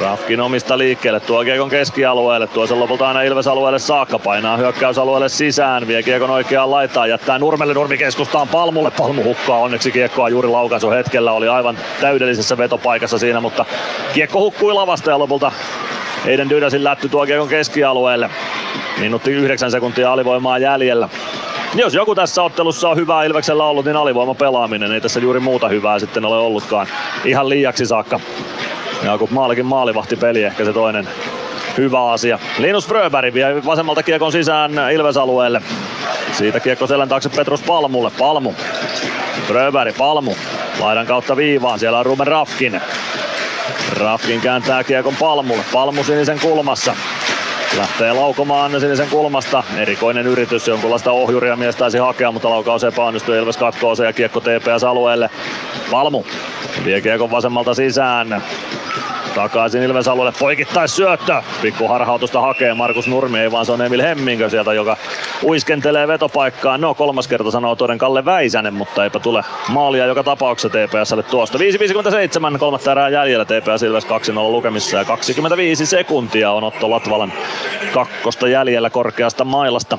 Rafkin 0.00 0.40
omista 0.40 0.78
liikkeelle, 0.78 1.20
tuo 1.20 1.44
Kiekon 1.44 1.70
keskialueelle, 1.70 2.46
tuo 2.46 2.66
sen 2.66 2.80
lopulta 2.80 3.08
aina 3.08 3.22
Ilves-alueelle 3.22 3.78
saakka, 3.78 4.18
painaa 4.18 4.56
hyökkäysalueelle 4.56 5.28
sisään, 5.28 5.86
vie 5.86 6.02
Kiekon 6.02 6.30
oikeaan 6.30 6.70
laitaan, 6.70 7.10
jättää 7.10 7.38
Nurmelle, 7.38 7.74
Nurmi 7.74 7.98
keskustaan 7.98 8.48
Palmulle, 8.48 8.90
Palmu 8.90 9.22
hukkaa 9.22 9.58
onneksi 9.58 9.92
Kiekkoa 9.92 10.28
juuri 10.28 10.48
laukaisu 10.48 10.90
hetkellä, 10.90 11.32
oli 11.32 11.48
aivan 11.48 11.78
täydellisessä 12.00 12.58
vetopaikassa 12.58 13.18
siinä, 13.18 13.40
mutta 13.40 13.64
Kiekko 14.14 14.40
hukkui 14.40 14.72
lavasta 14.72 15.10
ja 15.10 15.18
lopulta 15.18 15.52
Eiden 16.26 16.50
Dydasin 16.50 16.84
lätty 16.84 17.08
tuo 17.08 17.26
Kiekon 17.26 17.48
keskialueelle. 17.48 18.30
Minuutti 18.98 19.30
yhdeksän 19.30 19.70
sekuntia 19.70 20.12
alivoimaa 20.12 20.58
jäljellä. 20.58 21.08
Jos 21.74 21.94
joku 21.94 22.14
tässä 22.14 22.42
ottelussa 22.42 22.88
on 22.88 22.96
hyvää 22.96 23.24
Ilveksellä 23.24 23.64
ollut, 23.64 23.84
niin 23.84 23.96
alivoima 23.96 24.34
pelaaminen. 24.34 24.92
Ei 24.92 25.00
tässä 25.00 25.20
juuri 25.20 25.40
muuta 25.40 25.68
hyvää 25.68 25.98
sitten 25.98 26.24
ole 26.24 26.38
ollutkaan. 26.38 26.86
Ihan 27.24 27.48
liiaksi 27.48 27.86
saakka. 27.86 28.20
Jakub 29.04 29.30
Maalikin 29.30 29.66
maalivahti 29.66 30.16
peli 30.16 30.42
ehkä 30.42 30.64
se 30.64 30.72
toinen 30.72 31.08
hyvä 31.76 32.10
asia. 32.10 32.38
Linus 32.58 32.86
Fröberg 32.86 33.34
vie 33.34 33.64
vasemmalta 33.66 34.02
kiekon 34.02 34.32
sisään 34.32 34.72
Ilves-alueelle. 34.92 35.62
Siitä 36.32 36.60
kiekko 36.60 36.86
selän 36.86 37.08
taakse 37.08 37.28
Petrus 37.28 37.62
Palmulle. 37.62 38.10
Palmu. 38.18 38.54
Fröberg, 39.46 39.96
Palmu. 39.96 40.34
Laidan 40.80 41.06
kautta 41.06 41.36
viivaan. 41.36 41.78
Siellä 41.78 41.98
on 41.98 42.06
Ruben 42.06 42.26
Rafkin. 42.26 42.80
Rafkin 43.96 44.40
kääntää 44.40 44.84
kiekon 44.84 45.14
Palmulle. 45.20 45.64
Palmu 45.72 46.04
sinisen 46.04 46.40
kulmassa. 46.40 46.94
Lähtee 47.76 48.12
laukomaan 48.12 48.80
sinisen 48.80 49.08
kulmasta. 49.08 49.62
Erikoinen 49.76 50.26
yritys, 50.26 50.68
jonkunlaista 50.68 51.12
ohjuria 51.12 51.56
mies 51.56 51.76
taisi 51.76 51.98
hakea, 51.98 52.32
mutta 52.32 52.50
laukaus 52.50 52.84
epäonnistui. 52.84 53.38
Ilves 53.38 53.56
katkoo 53.56 53.94
se 53.94 54.04
ja 54.04 54.12
kiekko 54.12 54.40
TPS-alueelle. 54.40 55.30
Palmu 55.90 56.24
vie 56.84 57.00
kiekon 57.00 57.30
vasemmalta 57.30 57.74
sisään. 57.74 58.42
Takaisin 59.34 59.82
Ilves 59.82 60.08
alueelle 60.08 60.38
poikittais 60.38 60.96
syöttö. 60.96 61.42
Pikku 61.62 61.88
harhautusta 61.88 62.40
hakee 62.40 62.74
Markus 62.74 63.06
Nurmi, 63.06 63.38
ei 63.38 63.52
vaan 63.52 63.66
se 63.66 63.72
on 63.72 63.82
Emil 63.82 64.02
Hemmingö 64.02 64.50
sieltä, 64.50 64.72
joka 64.72 64.96
uiskentelee 65.42 66.08
vetopaikkaan. 66.08 66.80
No 66.80 66.94
kolmas 66.94 67.28
kerta 67.28 67.50
sanoo 67.50 67.76
toden 67.76 67.98
Kalle 67.98 68.24
Väisänen, 68.24 68.74
mutta 68.74 69.04
eipä 69.04 69.18
tule 69.18 69.42
maalia 69.68 70.06
joka 70.06 70.22
tapauksessa 70.22 70.78
TPSlle 70.78 71.22
tuosta. 71.22 71.58
5.57, 72.52 72.58
kolmatta 72.58 72.92
erää 72.92 73.08
jäljellä 73.08 73.44
TPS 73.44 73.82
Ilves 73.82 74.04
2-0 74.04 74.08
lukemissa 74.34 74.96
ja 74.96 75.04
25 75.04 75.86
sekuntia 75.86 76.52
on 76.52 76.64
Otto 76.64 76.90
Latvalan 76.90 77.32
kakkosta 77.92 78.48
jäljellä 78.48 78.90
korkeasta 78.90 79.44
mailasta. 79.44 79.98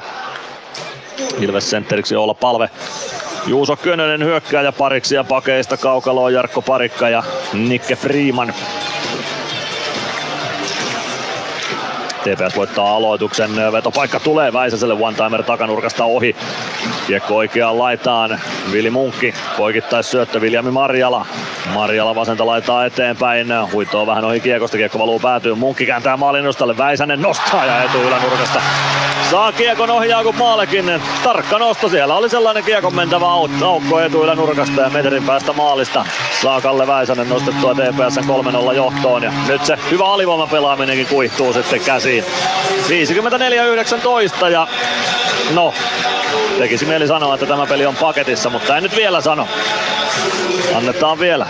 Ilves 1.39 1.69
sentteriksi 1.69 2.15
olla 2.15 2.33
palve 2.33 2.69
Juuso 3.47 3.75
Könönen 3.75 4.23
hyökkääjä 4.23 4.71
pariksi 4.71 5.15
ja 5.15 5.23
pakeista 5.23 5.77
kaukaloon 5.77 6.33
Jarkko 6.33 6.61
Parikka 6.61 7.09
ja 7.09 7.23
Nikke 7.53 7.95
Freeman. 7.95 8.53
TPS 12.21 12.55
voittaa 12.55 12.95
aloituksen. 12.95 13.71
Vetopaikka 13.71 14.19
tulee 14.19 14.53
Väisäselle 14.53 14.93
one-timer 14.93 15.43
takanurkasta 15.43 16.05
ohi. 16.05 16.35
Kiekko 17.07 17.35
oikeaan 17.35 17.79
laitaan. 17.79 18.39
Vili 18.71 18.89
Munkki 18.89 19.33
poikittais 19.57 20.11
syöttö 20.11 20.41
Viljami 20.41 20.71
Marjala. 20.71 21.25
Marjala 21.73 22.15
vasenta 22.15 22.45
laitaa 22.45 22.85
eteenpäin. 22.85 23.47
Huitoo 23.73 24.07
vähän 24.07 24.25
ohi 24.25 24.39
kiekosta. 24.39 24.77
Kiekko 24.77 24.99
valuu 24.99 25.19
päätyy. 25.19 25.55
Munkki 25.55 25.85
kääntää 25.85 26.17
maalin 26.17 26.43
nostalle. 26.43 26.77
Väisänen 26.77 27.21
nostaa 27.21 27.65
ja 27.65 27.83
etu 27.83 27.97
ylänurkasta. 27.97 28.61
Saa 29.31 29.51
kiekon 29.51 29.89
ohi 29.89 30.09
Jakub 30.09 30.35
Maalekin. 30.35 31.01
Tarkka 31.23 31.59
nosto. 31.59 31.89
Siellä 31.89 32.15
oli 32.15 32.29
sellainen 32.29 32.63
kiekon 32.63 32.95
mentävä 32.95 33.31
aukko 33.31 33.99
etu 33.99 34.23
ylänurkasta 34.23 34.81
ja 34.81 34.89
metrin 34.89 35.23
päästä 35.23 35.53
maalista. 35.53 36.05
Saa 36.41 36.61
Kalle 36.61 36.87
Väisänen 36.87 37.29
nostettua 37.29 37.75
TPSn 37.75 38.23
3-0 38.71 38.73
johtoon. 38.75 39.23
Ja 39.23 39.31
nyt 39.47 39.65
se 39.65 39.77
hyvä 39.91 40.05
alivoima 40.05 40.47
pelaaminenkin 40.47 41.07
kuihtuu 41.07 41.53
sitten 41.53 41.79
käsiin. 42.19 43.11
54-19 44.43 44.49
ja 44.49 44.67
no, 45.53 45.73
tekisi 46.57 46.85
mieli 46.85 47.07
sanoa, 47.07 47.33
että 47.33 47.45
tämä 47.45 47.65
peli 47.65 47.85
on 47.85 47.95
paketissa, 47.95 48.49
mutta 48.49 48.77
en 48.77 48.83
nyt 48.83 48.95
vielä 48.95 49.21
sano. 49.21 49.47
Annetaan 50.75 51.19
vielä 51.19 51.47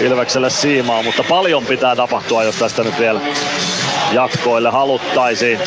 Ilvekselle 0.00 0.50
siimaa, 0.50 1.02
mutta 1.02 1.24
paljon 1.28 1.66
pitää 1.66 1.96
tapahtua, 1.96 2.44
jos 2.44 2.56
tästä 2.56 2.82
nyt 2.82 2.98
vielä 2.98 3.20
jatkoille 4.12 4.70
haluttaisiin. 4.70 5.60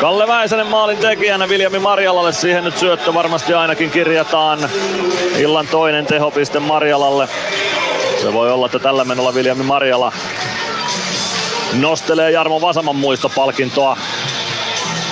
Kalle 0.00 0.28
Väisänen 0.28 0.66
maalin 0.66 0.98
tekijänä 0.98 1.48
Viljami 1.48 1.78
Marjalalle. 1.78 2.32
Siihen 2.32 2.64
nyt 2.64 2.78
syöttö 2.78 3.14
varmasti 3.14 3.54
ainakin 3.54 3.90
kirjataan. 3.90 4.70
Illan 5.38 5.68
toinen 5.68 6.06
tehopiste 6.06 6.60
Marjalalle. 6.60 7.28
Se 8.22 8.32
voi 8.32 8.50
olla, 8.52 8.66
että 8.66 8.78
tällä 8.78 9.04
menolla 9.04 9.34
Viljami 9.34 9.62
Marjala 9.62 10.12
nostelee 11.72 12.30
Jarmo 12.30 12.60
Vasaman 12.60 12.96
muistopalkintoa 12.96 13.96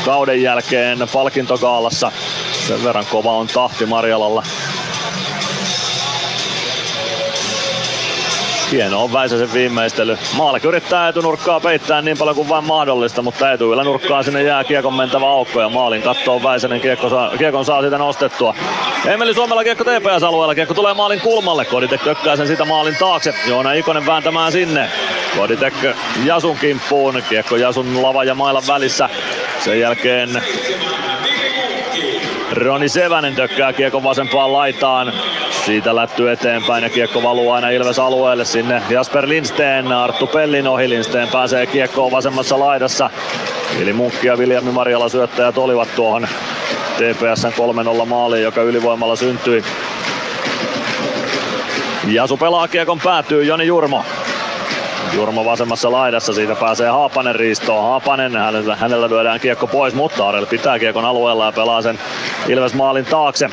kauden 0.05 0.43
jälkeen 0.43 0.99
palkintokaalassa. 1.13 2.13
Sen 2.67 2.85
verran 2.85 3.07
kova 3.11 3.33
on 3.33 3.47
tahti 3.47 3.87
Marjalalla. 3.87 4.43
Hieno 8.73 9.05
on 9.05 9.13
Väisäsen 9.13 9.53
viimeistely. 9.53 10.19
Maalek 10.37 10.65
yrittää 10.65 11.09
etunurkkaa 11.09 11.61
peittää 11.61 12.03
niin 12.03 12.19
paljon 12.19 12.37
kuin 12.37 12.49
vain 12.49 12.65
mahdollista, 12.65 13.23
mutta 13.23 13.53
etuilla 13.53 13.85
nurkkaa 13.85 14.23
sinne 14.23 14.43
jää 14.43 14.65
kiekon 14.65 14.95
mentävä 14.95 15.27
aukko 15.27 15.61
ja 15.61 15.69
maalin 15.69 16.03
kattoo 16.03 16.43
Väisänen 16.43 16.81
kiekko 16.81 17.09
saa, 17.09 17.31
kiekon 17.39 17.65
saa 17.65 17.81
siitä 17.81 17.99
nostettua. 17.99 18.55
Emeli 19.07 19.35
Suomella 19.35 19.65
kiekko 19.65 19.85
TPS-alueella, 19.85 20.55
kiekko 20.55 20.75
tulee 20.75 20.95
maalin 20.95 21.21
kulmalle, 21.21 21.65
Koditek 21.65 22.03
tökkää 22.03 22.37
sen 22.37 22.47
sitä 22.47 22.65
maalin 22.65 22.97
taakse. 22.99 23.35
Joona 23.49 23.73
Ikonen 23.73 24.07
vääntämään 24.07 24.53
sinne. 24.53 24.91
Koditek 25.37 25.75
Jasun 26.25 26.57
kimppuun, 26.57 27.23
kiekko 27.29 27.57
Jasun 27.57 28.03
lava 28.03 28.25
ja 28.25 28.35
mailan 28.35 28.63
välissä. 28.69 29.09
Sen 29.65 29.81
jälkeen 29.81 30.43
Roni 32.57 32.89
Sevänen 32.89 33.35
tökkää 33.35 33.73
kiekon 33.73 34.03
vasempaan 34.03 34.53
laitaan. 34.53 35.13
Siitä 35.51 35.97
lätty 35.97 36.31
eteenpäin 36.31 36.85
ja 36.85 36.91
kiekko 36.91 37.23
valuu 37.23 37.51
aina 37.51 37.71
Ilves 37.71 37.99
alueelle 37.99 38.45
sinne. 38.45 38.83
Jasper 38.91 39.29
Lindsteen, 39.29 39.93
Arttu 39.93 40.27
Pellin 40.27 40.69
ohi. 40.69 40.89
Lindsteen 40.89 41.29
pääsee 41.29 41.67
kiekkoon 41.67 42.13
vasemmassa 42.13 42.59
laidassa. 42.59 43.11
Eli 43.83 43.93
Munkki 43.93 44.27
ja 44.27 44.39
Viljami 44.39 44.71
Marjala 44.71 45.09
syöttäjät 45.09 45.59
olivat 45.59 45.89
tuohon 45.97 46.29
TPSn 46.97 47.53
3-0 48.03 48.07
maaliin, 48.07 48.43
joka 48.43 48.63
ylivoimalla 48.63 49.17
syntyi. 49.17 49.65
Jasu 52.07 52.37
pelaa 52.37 52.69
kiekon 52.69 53.01
päätyy 53.01 53.45
Joni 53.45 53.67
Jurmo. 53.67 54.05
Jurmo 55.13 55.45
vasemmassa 55.45 55.93
laidassa, 55.93 56.33
siitä 56.33 56.55
pääsee 56.55 56.89
Haapanen 56.89 57.35
riistoon. 57.35 57.85
Haapanen, 57.85 58.37
hänellä, 58.37 58.77
hänellä 58.77 59.09
lyödään 59.09 59.41
kiekko 59.41 59.67
pois, 59.67 59.95
mutta 59.95 60.29
Arel 60.29 60.47
pitää 60.47 60.79
kiekon 60.79 61.05
alueella 61.05 61.47
ja 61.47 61.53
pelaa 61.53 61.83
sen 61.83 61.99
Ilves 62.49 62.75
maalin 62.75 63.05
taakse. 63.05 63.51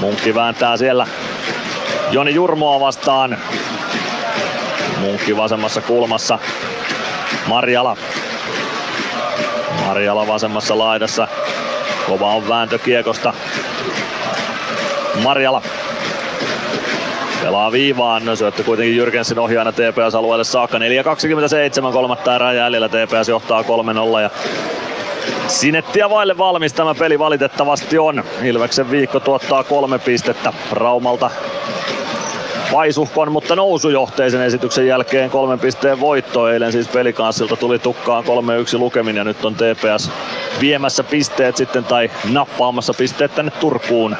Munkki 0.00 0.34
vääntää 0.34 0.76
siellä 0.76 1.06
Joni 2.10 2.34
Jurmoa 2.34 2.80
vastaan. 2.80 3.38
Munkki 5.00 5.36
vasemmassa 5.36 5.80
kulmassa. 5.80 6.38
Marjala. 7.46 7.96
Marjala 9.86 10.26
vasemmassa 10.26 10.78
laidassa. 10.78 11.28
Kova 12.06 12.34
on 12.34 12.48
vääntö 12.48 12.78
kiekosta. 12.78 13.32
Marjala 15.22 15.62
Pelaa 17.44 17.72
viivaan, 17.72 18.36
syöttö 18.36 18.62
kuitenkin 18.62 18.96
Jyrkensin 18.96 19.38
ohi 19.38 19.58
aina 19.58 19.72
TPS-alueelle 19.72 20.44
saakka. 20.44 20.78
4.27, 20.78 21.92
kolmatta 21.92 22.34
erää 22.34 22.52
jäljellä, 22.52 22.88
TPS 22.88 23.28
johtaa 23.28 23.62
3-0 23.62 24.20
ja 24.22 24.30
Sinettiä 25.46 26.10
vaille 26.10 26.38
valmis 26.38 26.72
tämä 26.72 26.94
peli 26.94 27.18
valitettavasti 27.18 27.98
on. 27.98 28.24
Ilveksen 28.42 28.90
viikko 28.90 29.20
tuottaa 29.20 29.64
kolme 29.64 29.98
pistettä 29.98 30.52
Raumalta 30.72 31.30
paisuhkon, 32.74 33.32
mutta 33.32 33.56
nousujohteisen 33.56 34.42
esityksen 34.42 34.86
jälkeen 34.86 35.30
kolmen 35.30 35.58
pisteen 35.58 36.00
voitto. 36.00 36.48
Eilen 36.48 36.72
siis 36.72 36.88
pelikanssilta 36.88 37.56
tuli 37.56 37.78
tukkaan 37.78 38.24
3-1 38.24 38.78
lukemin 38.78 39.16
ja 39.16 39.24
nyt 39.24 39.44
on 39.44 39.54
TPS 39.54 40.10
viemässä 40.60 41.04
pisteet 41.04 41.56
sitten 41.56 41.84
tai 41.84 42.10
nappaamassa 42.32 42.94
pisteet 42.94 43.34
tänne 43.34 43.50
Turkuun. 43.50 44.16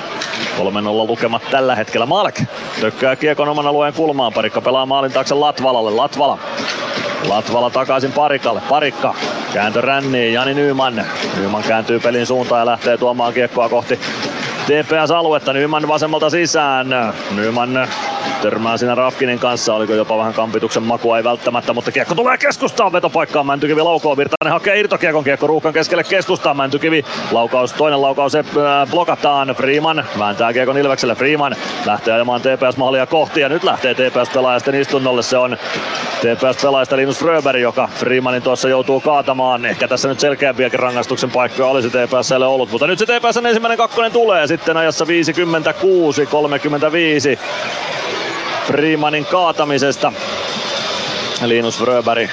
3-0 0.58 0.62
lukemat 1.08 1.42
tällä 1.50 1.76
hetkellä. 1.76 2.07
Malk 2.07 2.34
tökkää 2.81 3.16
kiekon 3.16 3.49
oman 3.49 3.66
alueen 3.66 3.94
kulmaan. 3.94 4.33
Parikka 4.33 4.60
pelaa 4.60 4.86
maalin 4.86 5.12
taakse 5.12 5.34
Latvalalle. 5.34 5.91
Latvala 5.91 6.39
Latvala 7.28 7.70
takaisin 7.70 8.12
Parikalle. 8.12 8.62
Parikka 8.68 9.15
kääntö 9.52 9.81
ränniin. 9.81 10.33
Jani 10.33 10.55
Nyman. 10.55 11.05
Nyman 11.36 11.62
kääntyy 11.62 12.00
pelin 12.00 12.26
suuntaan 12.26 12.60
ja 12.60 12.66
lähtee 12.66 12.99
tuomaan 12.99 13.33
kiekkoa 13.33 13.68
kohti 13.68 14.00
TPS-aluetta. 14.66 15.52
Nyman 15.52 15.89
vasemmalta 15.89 16.31
sisään. 16.31 17.15
Nyman 17.36 17.89
törmää 18.43 18.77
siinä 18.77 18.94
Rafkinin 18.94 19.39
kanssa. 19.39 19.75
Oliko 19.75 19.94
jopa 19.94 20.19
vähän 20.19 20.35
kampituksen 20.35 20.83
makua, 20.83 21.17
ei 21.17 21.25
välttämättä, 21.25 21.73
mutta 21.73 21.93
kiekko 21.93 22.15
tulee 22.15 22.39
keskustaan 22.39 22.93
vetopaikkaan. 22.93 23.47
Mäntykivi 23.47 23.83
laukoo, 23.83 24.17
Virtanen 24.17 24.53
hakee 24.53 24.81
irtokiekon 24.81 25.25
kiekko 25.25 25.47
ruuhkan 25.47 25.73
keskelle 25.73 26.05
keskustaan. 26.05 26.57
Mäntykivi 26.57 27.05
laukaus, 27.33 27.73
toinen 27.73 28.03
laukaus 28.03 28.35
äh, 28.35 28.44
blokataan. 28.91 29.49
Freeman 29.49 30.05
vääntää 30.19 30.53
kiekon 30.53 30.78
Ilvekselle. 30.78 31.15
Freeman 31.15 31.57
lähtee 31.86 32.15
ajamaan 32.15 32.41
TPS-maalia 32.41 33.07
kohti 33.07 33.41
ja 33.41 33.49
nyt 33.49 33.65
lähtee 33.65 33.94
TPS-pelaajasten 33.94 34.75
istunnolle. 34.75 35.23
Se 35.23 35.36
on 35.36 35.57
TPS-pelaajista 36.20 36.97
Linus 36.97 37.19
Fröberg, 37.19 37.61
joka 37.61 37.89
Freemanin 37.94 38.43
tuossa 38.43 38.69
joutuu 38.69 39.01
kaatamaan. 39.01 39.65
Ehkä 39.65 39.89
tässä 39.89 40.09
nyt 40.09 40.20
selkeämpiäkin 40.20 40.81
rangaistuksen 40.81 41.31
paikkoja 41.31 41.69
olisi 41.69 41.91
TPSlle 41.91 42.47
ollut, 42.47 42.70
mutta 42.70 42.86
nyt 42.86 42.99
se 42.99 43.07
TPSn 43.07 43.47
ensimmäinen 43.47 43.78
kakkonen 43.78 44.12
tulee 44.12 44.47
sitten 44.47 44.77
ajassa 44.77 45.05
56-35 45.05 45.09
Freemanin 48.67 49.26
kaatamisesta. 49.26 50.12
Linus 51.44 51.78
Fröberg 51.78 52.31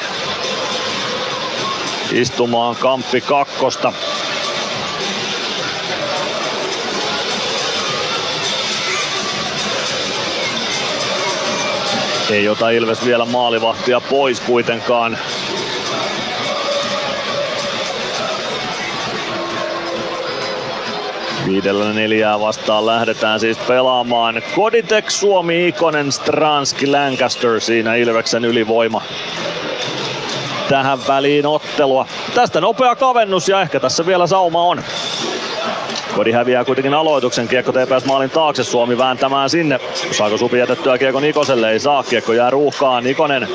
istumaan 2.12 2.76
kamppi 2.76 3.22
kakkosta. 3.22 3.94
Ei 12.32 12.50
ota 12.50 12.70
Ilves 12.70 13.06
vielä 13.06 13.26
maalivahtia 13.26 14.02
pois 14.02 14.40
kuitenkaan. 14.40 15.18
Viidellä 21.46 21.94
neljää 21.94 22.40
vastaan 22.40 22.86
lähdetään 22.86 23.40
siis 23.40 23.58
pelaamaan. 23.58 24.42
Koditek, 24.56 25.12
Suomi, 25.12 25.68
Ikonen, 25.68 26.12
Stranski, 26.12 26.88
Lancaster 26.88 27.60
siinä 27.60 27.96
Ilveksen 27.96 28.46
ylivoima 28.46 29.02
tähän 30.70 31.00
väliin 31.08 31.46
ottelua. 31.46 32.06
Tästä 32.36 32.62
nopea 32.62 32.96
kavennus 32.96 33.50
ja 33.50 33.62
ehkä 33.62 33.80
tässä 33.80 34.06
vielä 34.06 34.28
sauma 34.28 34.64
on. 34.64 34.84
Kodi 36.16 36.32
häviää 36.32 36.66
kuitenkin 36.66 36.94
aloituksen. 36.94 37.48
Kiekko 37.48 37.72
TPS 37.72 38.06
maalin 38.06 38.30
taakse. 38.30 38.64
Suomi 38.64 38.98
vääntämään 38.98 39.50
sinne. 39.50 39.80
Saako 40.12 40.38
Supi 40.38 40.58
jätettyä 40.58 40.98
Kiekko 40.98 41.20
Nikoselle? 41.20 41.72
Ei 41.72 41.80
saa. 41.80 42.04
Kiekko 42.04 42.34
jää 42.34 42.50
ruuhkaan. 42.50 43.04
Nikonen 43.04 43.48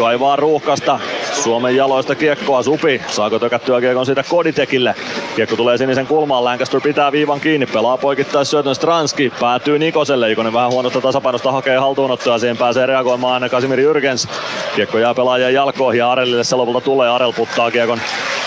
kaivaa 0.00 0.36
ruuhkasta. 0.36 0.98
Suomen 1.42 1.76
jaloista 1.76 2.14
kiekkoa 2.14 2.62
Supi. 2.62 3.02
Saako 3.08 3.38
tökättyä 3.38 3.80
kiekon 3.80 4.06
siitä 4.06 4.24
Koditekille? 4.28 4.94
Kiekko 5.36 5.56
tulee 5.56 5.78
sinisen 5.78 6.06
kulmaan. 6.06 6.44
Lancaster 6.44 6.80
pitää 6.80 7.12
viivan 7.12 7.40
kiinni. 7.40 7.66
Pelaa 7.66 7.96
poikittais 7.96 8.50
syötön 8.50 8.74
Stranski. 8.74 9.32
Päätyy 9.40 9.78
Nikoselle. 9.78 10.32
Ikonen 10.32 10.52
vähän 10.52 10.70
huonosta 10.70 11.00
tasapainosta 11.00 11.52
hakee 11.52 11.76
haltuunottoa. 11.76 12.38
Siihen 12.38 12.56
pääsee 12.56 12.86
reagoimaan 12.86 13.50
Kasimir 13.50 13.80
Jyrgens. 13.80 14.28
Kiekko 14.76 14.98
jää 14.98 15.14
pelaajien 15.14 15.54
jalkoihin 15.54 15.98
ja 15.98 16.12
Arelille 16.12 16.44
se 16.44 16.56
lopulta 16.56 16.80
tulee. 16.80 17.10
Arel 17.10 17.32
puttaa 17.32 17.70
kiekon. 17.70 18.00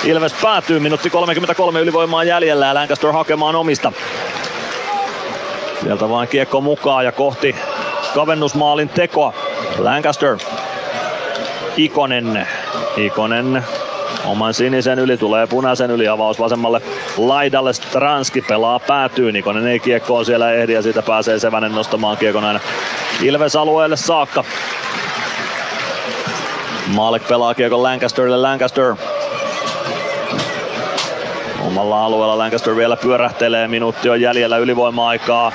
Ilves 0.03 0.33
päätyy. 0.41 0.79
Minuutti 0.79 1.09
33 1.09 1.79
ylivoimaa 1.79 2.23
jäljellä 2.23 2.65
ja 2.65 2.73
Lancaster 2.73 3.11
hakemaan 3.11 3.55
omista. 3.55 3.91
Sieltä 5.83 6.09
vaan 6.09 6.27
kiekko 6.27 6.61
mukaan 6.61 7.05
ja 7.05 7.11
kohti 7.11 7.55
kavennusmaalin 8.13 8.89
tekoa. 8.89 9.33
Lancaster. 9.77 10.37
Ikonen. 11.77 12.47
Ikonen 12.97 13.63
oman 14.25 14.53
sinisen 14.53 14.99
yli, 14.99 15.17
tulee 15.17 15.47
punaisen 15.47 15.91
yli, 15.91 16.07
avaus 16.07 16.39
vasemmalle 16.39 16.81
laidalle, 17.17 17.73
Stranski 17.73 18.41
pelaa 18.41 18.79
päätyy, 18.79 19.31
Nikonen 19.31 19.67
ei 19.67 19.79
kiekkoon 19.79 20.25
siellä 20.25 20.51
ehdi 20.51 20.73
ja 20.73 20.81
siitä 20.81 21.01
pääsee 21.01 21.39
Sevänen 21.39 21.71
nostamaan 21.71 22.17
kiekon 22.17 22.43
aina 22.43 22.59
Ilves 23.21 23.55
alueelle 23.55 23.97
saakka. 23.97 24.43
Maalek 26.87 27.27
pelaa 27.27 27.53
kiekon 27.53 27.83
Lancasterille, 27.83 28.37
Lancaster 28.37 28.95
Omalla 31.61 32.05
alueella 32.05 32.37
Lancaster 32.37 32.75
vielä 32.75 32.97
pyörähtelee, 32.97 33.67
minuutti 33.67 34.09
on 34.09 34.21
jäljellä 34.21 34.57
ylivoima-aikaa. 34.57 35.51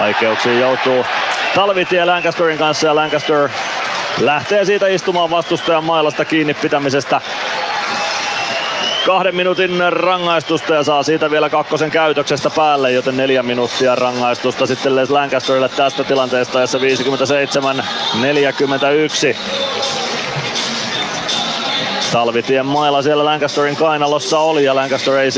Vaikeuksiin 0.00 0.60
joutuu 0.60 1.04
Talvitie 1.54 2.04
Lancasterin 2.04 2.58
kanssa 2.58 2.86
ja 2.86 2.94
Lancaster 2.94 3.48
lähtee 4.20 4.64
siitä 4.64 4.88
istumaan 4.88 5.30
vastustajan 5.30 5.84
mailasta 5.84 6.24
kiinni 6.24 6.54
pitämisestä. 6.54 7.20
Kahden 9.06 9.36
minuutin 9.36 9.92
rangaistusta 9.92 10.74
ja 10.74 10.82
saa 10.82 11.02
siitä 11.02 11.30
vielä 11.30 11.50
kakkosen 11.50 11.90
käytöksestä 11.90 12.50
päälle, 12.50 12.92
joten 12.92 13.16
neljä 13.16 13.42
minuuttia 13.42 13.94
rangaistusta 13.94 14.66
sitten 14.66 14.96
Les 14.96 15.10
Lancasterille 15.10 15.68
tästä 15.68 16.04
tilanteesta, 16.04 16.60
jossa 16.60 16.78
57-41. 16.78 16.82
Talvitien 22.12 22.66
mailla 22.66 23.02
siellä 23.02 23.24
Lancasterin 23.24 23.76
kainalossa 23.76 24.38
oli 24.38 24.64
ja 24.64 24.74
Lancaster 24.74 25.14
ei 25.14 25.30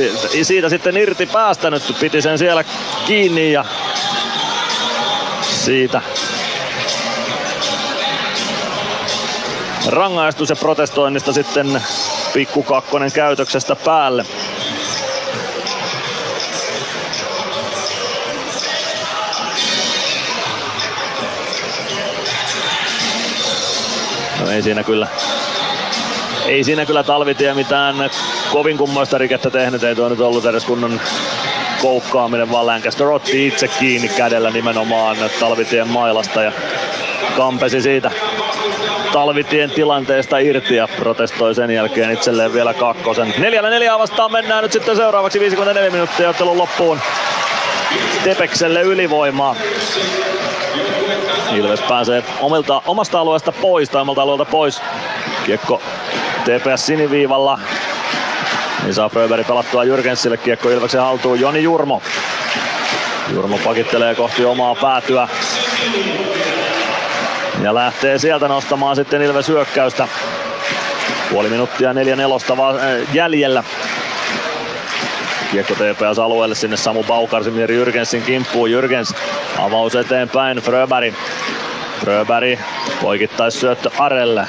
siitä 0.44 0.68
sitten 0.68 0.96
irti 0.96 1.26
päästänyt, 1.26 1.82
piti 2.00 2.22
sen 2.22 2.38
siellä 2.38 2.64
kiinni 3.06 3.52
ja 3.52 3.64
siitä 5.42 6.02
rangaistus 9.86 10.50
ja 10.50 10.56
protestoinnista 10.56 11.32
sitten 11.32 11.82
pikku 12.34 12.62
kakkonen 12.62 13.12
käytöksestä 13.12 13.76
päälle. 13.76 14.24
No 24.40 24.50
ei 24.50 24.62
siinä 24.62 24.84
kyllä 24.84 25.08
ei 26.46 26.64
siinä 26.64 26.86
kyllä 26.86 27.02
Talvitie 27.02 27.54
mitään 27.54 28.10
kovin 28.52 28.78
kummoista 28.78 29.18
rikettä 29.18 29.50
tehnyt, 29.50 29.82
ei 29.82 29.94
tuo 29.94 30.08
nyt 30.08 30.20
ollut 30.20 30.46
edes 30.46 30.64
kunnon 30.64 31.00
koukkaaminen, 31.82 32.50
vaan 32.50 32.66
Lancaster 32.66 33.06
otti 33.06 33.46
itse 33.46 33.68
kiinni 33.68 34.08
kädellä 34.08 34.50
nimenomaan 34.50 35.16
Talvitien 35.40 35.88
mailasta 35.88 36.42
ja 36.42 36.52
kampesi 37.36 37.80
siitä 37.80 38.10
Talvitien 39.16 39.70
tilanteesta 39.70 40.38
irti 40.38 40.76
ja 40.76 40.88
protestoi 40.98 41.54
sen 41.54 41.70
jälkeen 41.70 42.10
itselleen 42.10 42.52
vielä 42.52 42.74
kakkosen. 42.74 43.34
Neljällä 43.38 43.70
neljää 43.70 43.98
vastaan 43.98 44.32
mennään 44.32 44.62
nyt 44.62 44.72
sitten 44.72 44.96
seuraavaksi 44.96 45.40
54 45.40 45.90
minuuttia 45.90 46.28
ottelun 46.28 46.58
loppuun. 46.58 47.00
Tepekselle 48.24 48.82
ylivoimaa. 48.82 49.56
Ilves 51.54 51.80
pääsee 51.80 52.24
omilta, 52.40 52.82
omasta 52.86 53.20
alueesta 53.20 53.52
pois 53.52 53.90
tai 53.90 54.02
omalta 54.02 54.22
alueelta 54.22 54.44
pois. 54.44 54.82
Kiekko 55.46 55.82
TPS 56.44 56.86
siniviivalla. 56.86 57.58
Niin 58.82 58.94
saa 58.94 59.08
Fröberg 59.08 59.46
pelattua 59.46 59.84
Jyrgensille 59.84 60.36
kiekko 60.36 60.70
Ilveksen 60.70 61.00
haltuun 61.00 61.40
Joni 61.40 61.62
Jurmo. 61.62 62.02
Jurmo 63.32 63.58
pakittelee 63.64 64.14
kohti 64.14 64.44
omaa 64.44 64.74
päätyä. 64.74 65.28
Ja 67.62 67.74
lähtee 67.74 68.18
sieltä 68.18 68.48
nostamaan 68.48 68.96
sitten 68.96 69.22
Ilves 69.22 69.48
hyökkäystä. 69.48 70.08
Puoli 71.30 71.48
minuuttia 71.48 71.92
neljä 71.92 72.16
nelosta 72.16 72.56
va- 72.56 72.70
äh, 72.70 73.14
jäljellä. 73.14 73.64
Kiekko 75.50 75.74
TPS 75.74 76.18
alueelle 76.18 76.54
sinne 76.54 76.76
Samu 76.76 77.04
Baukarsimir 77.04 77.72
Jyrgensin 77.72 78.22
kimppuun. 78.22 78.70
Jyrgens 78.70 79.14
avaus 79.58 79.94
eteenpäin 79.94 80.58
Fröberg. 80.58 81.14
Fröberg 82.00 82.58
poikittais 83.02 83.60
syöttö 83.60 83.90
Arelle. 83.98 84.46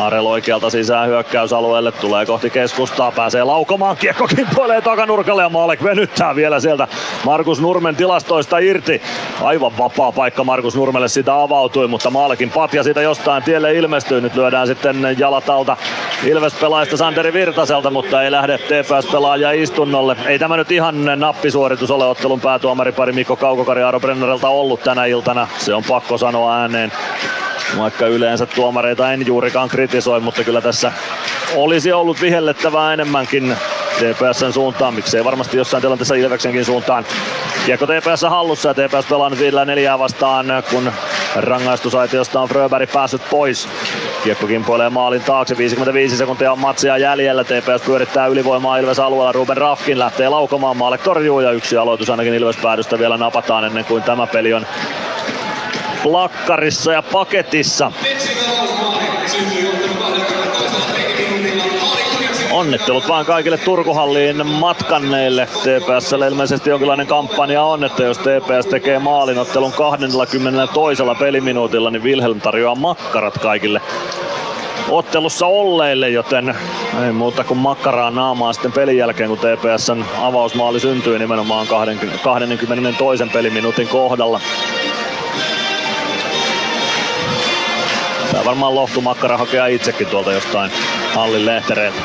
Arel 0.00 0.26
oikealta 0.26 0.70
sisään 0.70 1.08
hyökkäysalueelle, 1.08 1.92
tulee 1.92 2.26
kohti 2.26 2.50
keskustaa, 2.50 3.12
pääsee 3.12 3.44
laukomaan, 3.44 3.96
kiekko 3.96 4.26
kimppoilee 4.26 4.80
takanurkalle 4.80 5.42
ja 5.42 5.48
Maalek 5.48 5.82
venyttää 5.82 6.36
vielä 6.36 6.60
sieltä 6.60 6.88
Markus 7.24 7.60
Nurmen 7.60 7.96
tilastoista 7.96 8.58
irti. 8.58 9.02
Aivan 9.42 9.78
vapaa 9.78 10.12
paikka 10.12 10.44
Markus 10.44 10.76
Nurmelle 10.76 11.08
sitä 11.08 11.42
avautui, 11.42 11.88
mutta 11.88 12.10
Maalekin 12.10 12.50
patja 12.50 12.82
siitä 12.82 13.02
jostain 13.02 13.42
tielle 13.42 13.74
ilmestyy. 13.74 14.20
Nyt 14.20 14.34
lyödään 14.34 14.66
sitten 14.66 15.16
jalat 15.18 15.50
alta 15.50 15.76
Ilves 16.24 16.54
pelaajista 16.54 16.96
Santeri 16.96 17.32
Virtaselta, 17.32 17.90
mutta 17.90 18.22
ei 18.22 18.30
lähde 18.30 18.58
TPS 18.58 19.06
pelaaja 19.12 19.52
istunnolle. 19.52 20.16
Ei 20.26 20.38
tämä 20.38 20.56
nyt 20.56 20.72
ihan 20.72 21.04
nappisuoritus 21.16 21.90
ole 21.90 22.06
ottelun 22.06 22.40
päätuomaripari 22.40 23.12
Mikko 23.12 23.36
Kaukokari 23.36 23.82
Aaro 23.82 24.00
Brennerelta 24.00 24.48
ollut 24.48 24.82
tänä 24.82 25.04
iltana. 25.04 25.48
Se 25.58 25.74
on 25.74 25.82
pakko 25.88 26.18
sanoa 26.18 26.56
ääneen. 26.56 26.92
Vaikka 27.78 28.06
yleensä 28.06 28.46
tuomareita 28.46 29.12
en 29.12 29.26
juurikaan 29.26 29.68
kritisoi, 29.68 30.20
mutta 30.20 30.44
kyllä 30.44 30.60
tässä 30.60 30.92
olisi 31.54 31.92
ollut 31.92 32.20
vihellettävää 32.20 32.92
enemmänkin 32.92 33.56
TPSn 33.96 34.52
suuntaan, 34.52 34.94
miksei 34.94 35.24
varmasti 35.24 35.56
jossain 35.56 35.80
tilanteessa 35.80 36.14
Ilveksenkin 36.14 36.64
suuntaan. 36.64 37.04
Kiekko 37.66 37.86
TPS 37.86 38.22
hallussa 38.28 38.68
ja 38.68 38.74
TPS 38.74 39.06
pelaa 39.06 39.30
nyt 39.30 39.38
viidellä 39.38 39.64
neljää 39.64 39.98
vastaan, 39.98 40.46
kun 40.70 40.92
Rangaistusaitiosta 41.36 42.40
on 42.40 42.48
Fröberg 42.48 42.92
päässyt 42.92 43.22
pois. 43.30 43.68
Kiekko 44.24 44.46
kimpoilee 44.46 44.90
maalin 44.90 45.22
taakse, 45.22 45.56
55 45.58 46.16
sekuntia 46.16 46.52
on 46.52 46.58
matsia 46.58 46.98
jäljellä. 46.98 47.44
TPS 47.44 47.82
pyörittää 47.86 48.26
ylivoimaa 48.26 48.78
Ilves 48.78 48.98
alueella. 48.98 49.32
Ruben 49.32 49.56
Rafkin 49.56 49.98
lähtee 49.98 50.28
laukomaan 50.28 50.76
maalle 50.76 50.98
torjuu 50.98 51.40
ja 51.40 51.50
yksi 51.50 51.76
aloitus 51.76 52.10
ainakin 52.10 52.34
Ilves 52.34 52.56
päädystä 52.56 52.98
vielä 52.98 53.16
napataan 53.16 53.64
ennen 53.64 53.84
kuin 53.84 54.02
tämä 54.02 54.26
peli 54.26 54.54
on 54.54 54.66
plakkarissa 56.06 56.92
ja 56.92 57.02
paketissa. 57.02 57.92
Onnittelut 62.50 63.08
vaan 63.08 63.26
kaikille 63.26 63.58
Turkuhalliin 63.58 64.46
matkanneille. 64.46 65.48
TPSlle 65.62 66.26
ilmeisesti 66.26 66.70
jonkinlainen 66.70 67.06
kampanja 67.06 67.62
on, 67.62 67.84
että 67.84 68.02
jos 68.02 68.18
TPS 68.18 68.66
tekee 68.70 68.98
maalinottelun 68.98 69.72
22. 69.72 70.38
peliminuutilla, 71.18 71.90
niin 71.90 72.02
Wilhelm 72.02 72.40
tarjoaa 72.40 72.74
makkarat 72.74 73.38
kaikille 73.38 73.80
ottelussa 74.90 75.46
olleille, 75.46 76.08
joten 76.08 76.54
ei 77.04 77.12
muuta 77.12 77.44
kuin 77.44 77.58
makkaraa 77.58 78.10
naamaa 78.10 78.52
sitten 78.52 78.72
pelin 78.72 78.96
jälkeen, 78.96 79.28
kun 79.28 79.38
TPSn 79.38 80.04
avausmaali 80.18 80.80
syntyi 80.80 81.18
nimenomaan 81.18 81.66
22. 81.66 83.24
peliminuutin 83.32 83.88
kohdalla. 83.88 84.40
Tää 88.36 88.44
varmaan 88.44 88.74
lohtumakkara 88.74 89.36
hakea 89.36 89.66
itsekin 89.66 90.06
tuolta 90.06 90.32
jostain 90.32 90.70
hallin 91.14 91.46
lehtereiltä. 91.46 91.98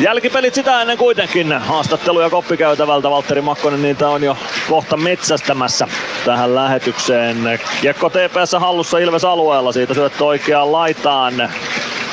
Jälkipelit 0.00 0.54
sitä 0.54 0.82
ennen 0.82 0.98
kuitenkin. 0.98 1.52
Haastatteluja 1.52 2.30
koppikäytävältä 2.30 3.10
Valtteri 3.10 3.40
Makkonen 3.40 3.82
niitä 3.82 4.08
on 4.08 4.24
jo 4.24 4.36
kohta 4.68 4.96
metsästämässä 4.96 5.88
tähän 6.24 6.54
lähetykseen. 6.54 7.60
Kiekko 7.80 8.10
TPS 8.10 8.52
hallussa 8.58 8.98
Ilves 8.98 9.24
alueella, 9.24 9.72
siitä 9.72 9.94
syöttö 9.94 10.24
oikeaan 10.24 10.72
laitaan. 10.72 11.34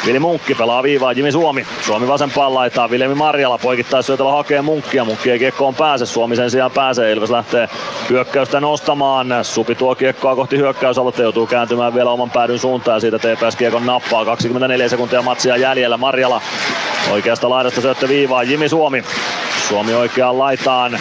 Vili 0.05 0.19
Munkki 0.19 0.55
pelaa 0.55 0.83
viivaa 0.83 1.11
Jimi 1.11 1.31
Suomi. 1.31 1.67
Suomi 1.81 2.07
vasempaan 2.07 2.53
laitaan. 2.53 2.89
Viljemi 2.89 3.15
Marjala 3.15 3.57
poikittaisyötöllä 3.57 4.31
hakee 4.31 4.61
Munkkia. 4.61 5.05
Munkki 5.05 5.31
ei 5.31 5.39
kiekkoon 5.39 5.75
pääse. 5.75 6.05
Suomi 6.05 6.35
sen 6.35 6.51
sijaan 6.51 6.71
pääsee. 6.71 7.11
Ilves 7.11 7.29
lähtee 7.29 7.69
hyökkäystä 8.09 8.59
nostamaan. 8.59 9.27
Supi 9.41 9.75
tuo 9.75 9.95
kiekkoa 9.95 10.35
kohti 10.35 10.57
hyökkäysaluetta. 10.57 11.21
Joutuu 11.21 11.47
kääntymään 11.47 11.95
vielä 11.95 12.11
oman 12.11 12.31
päädyn 12.31 12.59
suuntaan. 12.59 13.01
Siitä 13.01 13.19
TPS 13.19 13.55
kiekon 13.55 13.85
nappaa. 13.85 14.25
24 14.25 14.89
sekuntia 14.89 15.21
matsia 15.21 15.57
jäljellä. 15.57 15.97
Marjala 15.97 16.41
oikeasta 17.11 17.49
laidasta 17.49 17.81
syöttö 17.81 18.07
viivaa. 18.07 18.43
Jimi 18.43 18.69
Suomi. 18.69 19.03
Suomi 19.67 19.93
oikeaan 19.93 20.39
laitaan. 20.39 20.99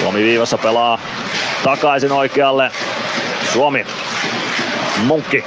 Suomi 0.00 0.22
viivassa 0.22 0.58
pelaa 0.58 0.98
takaisin 1.64 2.12
oikealle. 2.12 2.70
Suomi. 3.52 3.86
Munkki 5.04 5.44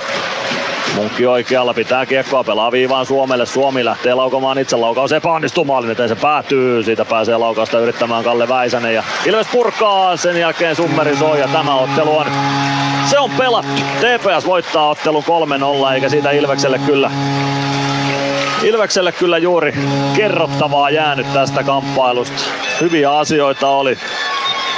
Munkki 0.95 1.25
oikealla 1.25 1.73
pitää 1.73 2.05
kiekkoa, 2.05 2.43
pelaa 2.43 2.71
viivaan 2.71 3.05
Suomelle. 3.05 3.45
Suomi 3.45 3.85
lähtee 3.85 4.13
laukomaan 4.13 4.57
itse. 4.57 4.75
Laukaus 4.75 5.11
epäonnistuu 5.11 5.65
maalin 5.65 5.91
eteen, 5.91 6.09
se 6.09 6.15
päätyy. 6.15 6.83
Siitä 6.83 7.05
pääsee 7.05 7.37
laukausta 7.37 7.79
yrittämään 7.79 8.23
Kalle 8.23 8.49
Väisänen. 8.49 8.93
Ja 8.93 9.03
Ilves 9.25 9.47
purkaa, 9.51 10.17
sen 10.17 10.37
jälkeen 10.37 10.75
summeri 10.75 11.17
soi 11.17 11.39
ja 11.39 11.47
tämä 11.47 11.75
ottelu 11.75 12.17
on, 12.17 12.25
se 13.09 13.19
on 13.19 13.31
pelattu. 13.37 13.81
TPS 13.99 14.45
voittaa 14.45 14.89
ottelun 14.89 15.23
3-0 15.89 15.93
eikä 15.93 16.09
siitä 16.09 16.31
Ilvekselle 16.31 16.79
kyllä 16.79 17.11
Ilvekselle 18.63 19.11
kyllä 19.11 19.37
juuri 19.37 19.73
kerrottavaa 20.15 20.89
jäänyt 20.89 21.33
tästä 21.33 21.63
kamppailusta. 21.63 22.41
Hyviä 22.81 23.11
asioita 23.11 23.67
oli 23.67 23.97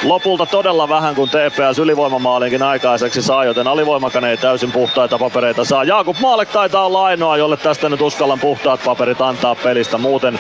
lopulta 0.04 0.46
todella 0.46 0.90
vähän, 0.90 1.16
kun 1.16 1.30
TPS 1.30 1.80
ylivoimamaalinkin 1.80 2.64
aikaiseksi 2.64 3.22
saa, 3.22 3.46
joten 3.46 3.68
alivoimakan 3.68 4.26
ei 4.26 4.38
täysin 4.38 4.72
puhtaita 4.72 5.18
papereita 5.18 5.66
saa. 5.66 5.84
Jakub 5.84 6.18
Maalek 6.22 6.50
taitaa 6.50 6.86
olla 6.86 7.06
ainoa, 7.06 7.38
jolle 7.38 7.58
tästä 7.58 7.90
nyt 7.90 8.02
uskallan 8.02 8.40
puhtaat 8.40 8.84
paperit 8.86 9.22
antaa 9.22 9.56
pelistä. 9.56 9.98
Muuten, 9.98 10.40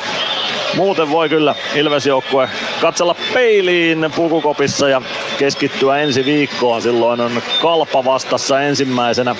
muuten 0.75 1.11
voi 1.11 1.30
kyllä 1.30 1.56
Ilves-joukkue 1.75 2.49
katsella 2.81 3.15
peiliin 3.33 4.11
pukukopissa 4.15 4.90
ja 4.90 5.01
keskittyä 5.38 5.98
ensi 5.98 6.25
viikkoon. 6.25 6.81
Silloin 6.81 7.22
on 7.22 7.41
kalpa 7.61 8.06
vastassa 8.06 8.61
ensimmäisenä 8.61 9.35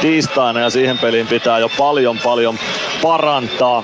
tiistaina 0.00 0.60
ja 0.60 0.70
siihen 0.70 0.98
peliin 0.98 1.26
pitää 1.26 1.58
jo 1.58 1.70
paljon 1.78 2.18
paljon 2.24 2.58
parantaa. 3.02 3.82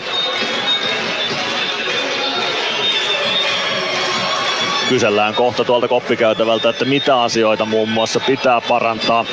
Kysellään 4.88 5.34
kohta 5.34 5.64
tuolta 5.64 5.88
koppikäytävältä, 5.88 6.68
että 6.68 6.84
mitä 6.84 7.22
asioita 7.22 7.64
muun 7.64 7.88
muassa 7.88 8.20
pitää 8.20 8.60
parantaa. 8.60 9.24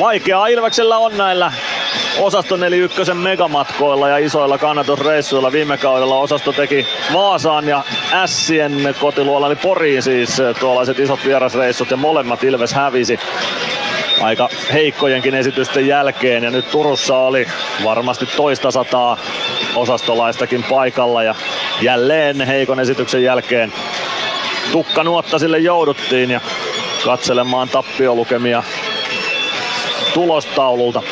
Vaikeaa 0.00 0.46
Ilveksellä 0.46 0.98
on 0.98 1.16
näillä 1.16 1.52
osasto 2.18 2.56
41 2.56 3.14
megamatkoilla 3.14 4.08
ja 4.08 4.18
isoilla 4.18 4.58
kannatusreissuilla. 4.58 5.52
Viime 5.52 5.78
kaudella 5.78 6.18
osasto 6.18 6.52
teki 6.52 6.86
Vaasaan 7.12 7.68
ja 7.68 7.84
Ässien 8.12 8.94
kotiluolla, 9.00 9.46
eli 9.46 9.56
Poriin 9.56 10.02
siis 10.02 10.42
tuollaiset 10.60 10.98
isot 10.98 11.24
vierasreissut 11.24 11.90
ja 11.90 11.96
molemmat 11.96 12.44
Ilves 12.44 12.72
hävisi 12.72 13.20
aika 14.20 14.48
heikkojenkin 14.72 15.34
esitysten 15.34 15.86
jälkeen 15.86 16.44
ja 16.44 16.50
nyt 16.50 16.70
Turussa 16.70 17.16
oli 17.16 17.46
varmasti 17.84 18.26
toista 18.26 18.70
sataa 18.70 19.16
osastolaistakin 19.76 20.62
paikalla 20.62 21.22
ja 21.22 21.34
jälleen 21.80 22.40
heikon 22.40 22.80
esityksen 22.80 23.22
jälkeen 23.22 23.72
tukkanuotta 24.72 25.38
sille 25.38 25.58
jouduttiin 25.58 26.30
ja 26.30 26.40
katselemaan 27.04 27.68
tappiolukemia 27.68 28.62
tulostaululta. 30.14 31.02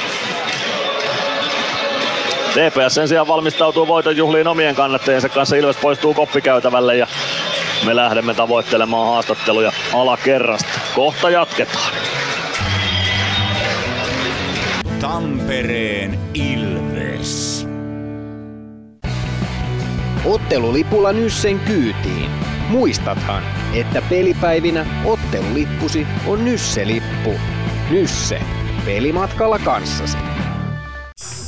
TPS 2.48 2.94
sen 2.94 3.08
sijaan 3.08 3.28
valmistautuu 3.28 3.86
voiton 3.86 4.16
juhliin 4.16 4.48
omien 4.48 4.74
kannattajiensa 4.74 5.28
kanssa. 5.28 5.56
Ilves 5.56 5.76
poistuu 5.76 6.14
koppikäytävälle 6.14 6.96
ja 6.96 7.06
me 7.86 7.96
lähdemme 7.96 8.34
tavoittelemaan 8.34 9.08
haastatteluja 9.08 9.72
alakerrasta. 9.92 10.80
Kohta 10.94 11.30
jatketaan. 11.30 11.92
Tampereen 15.00 16.18
Ottelulipulla 20.24 21.12
Nyssen 21.12 21.60
kyytiin. 21.60 22.30
Muistathan, 22.68 23.42
että 23.74 24.02
pelipäivinä 24.02 24.86
ottelulippusi 25.04 26.06
on 26.26 26.44
Nysse-lippu. 26.44 27.40
Nysse. 27.90 28.40
Pelimatkalla 28.84 29.58
kanssasi. 29.58 30.18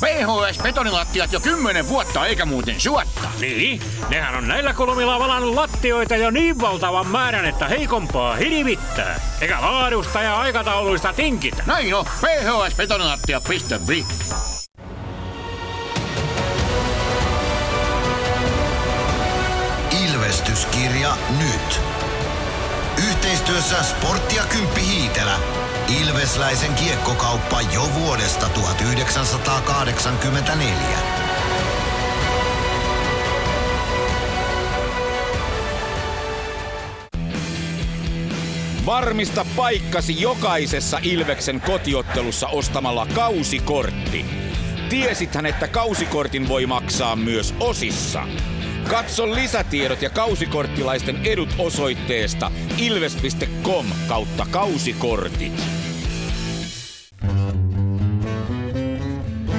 PHS-betonilattiat 0.01 1.31
jo 1.31 1.39
kymmenen 1.39 1.89
vuotta 1.89 2.25
eikä 2.25 2.45
muuten 2.45 2.81
suotta. 2.81 3.27
Niin, 3.39 3.81
nehän 4.09 4.35
on 4.35 4.47
näillä 4.47 4.73
kolmilla 4.73 5.19
valannut 5.19 5.55
lattioita 5.55 6.15
jo 6.15 6.31
niin 6.31 6.61
valtavan 6.61 7.07
määrän, 7.07 7.45
että 7.45 7.67
heikompaa 7.67 8.35
hirvittää. 8.35 9.21
Eikä 9.41 9.61
laadusta 9.61 10.21
ja 10.21 10.39
aikatauluista 10.39 11.13
tinkitä. 11.13 11.63
Näin 11.65 11.95
on, 11.95 12.05
phsbetonilattia.fi. 12.05 14.05
Ilvestyskirja 21.01 21.17
nyt. 21.39 21.81
Yhteistyössä 23.09 23.83
Sportti 23.83 24.35
ja 24.35 24.43
Kymppi 24.43 24.81
Hiitelä. 24.81 25.39
Ilvesläisen 26.01 26.73
kiekkokauppa 26.73 27.61
jo 27.61 27.89
vuodesta 27.93 28.49
1984. 28.49 30.97
Varmista 38.85 39.45
paikkasi 39.55 40.21
jokaisessa 40.21 40.99
Ilveksen 41.03 41.61
kotiottelussa 41.61 42.47
ostamalla 42.47 43.07
kausikortti. 43.15 44.25
Tiesithän, 44.89 45.45
että 45.45 45.67
kausikortin 45.67 46.47
voi 46.47 46.65
maksaa 46.65 47.15
myös 47.15 47.55
osissa. 47.59 48.23
Katso 48.89 49.35
lisätiedot 49.35 50.01
ja 50.01 50.09
kausikorttilaisten 50.09 51.19
edut 51.25 51.49
osoitteesta 51.57 52.51
ilves.com 52.77 53.85
kautta 54.07 54.45
kausikortit. 54.51 55.63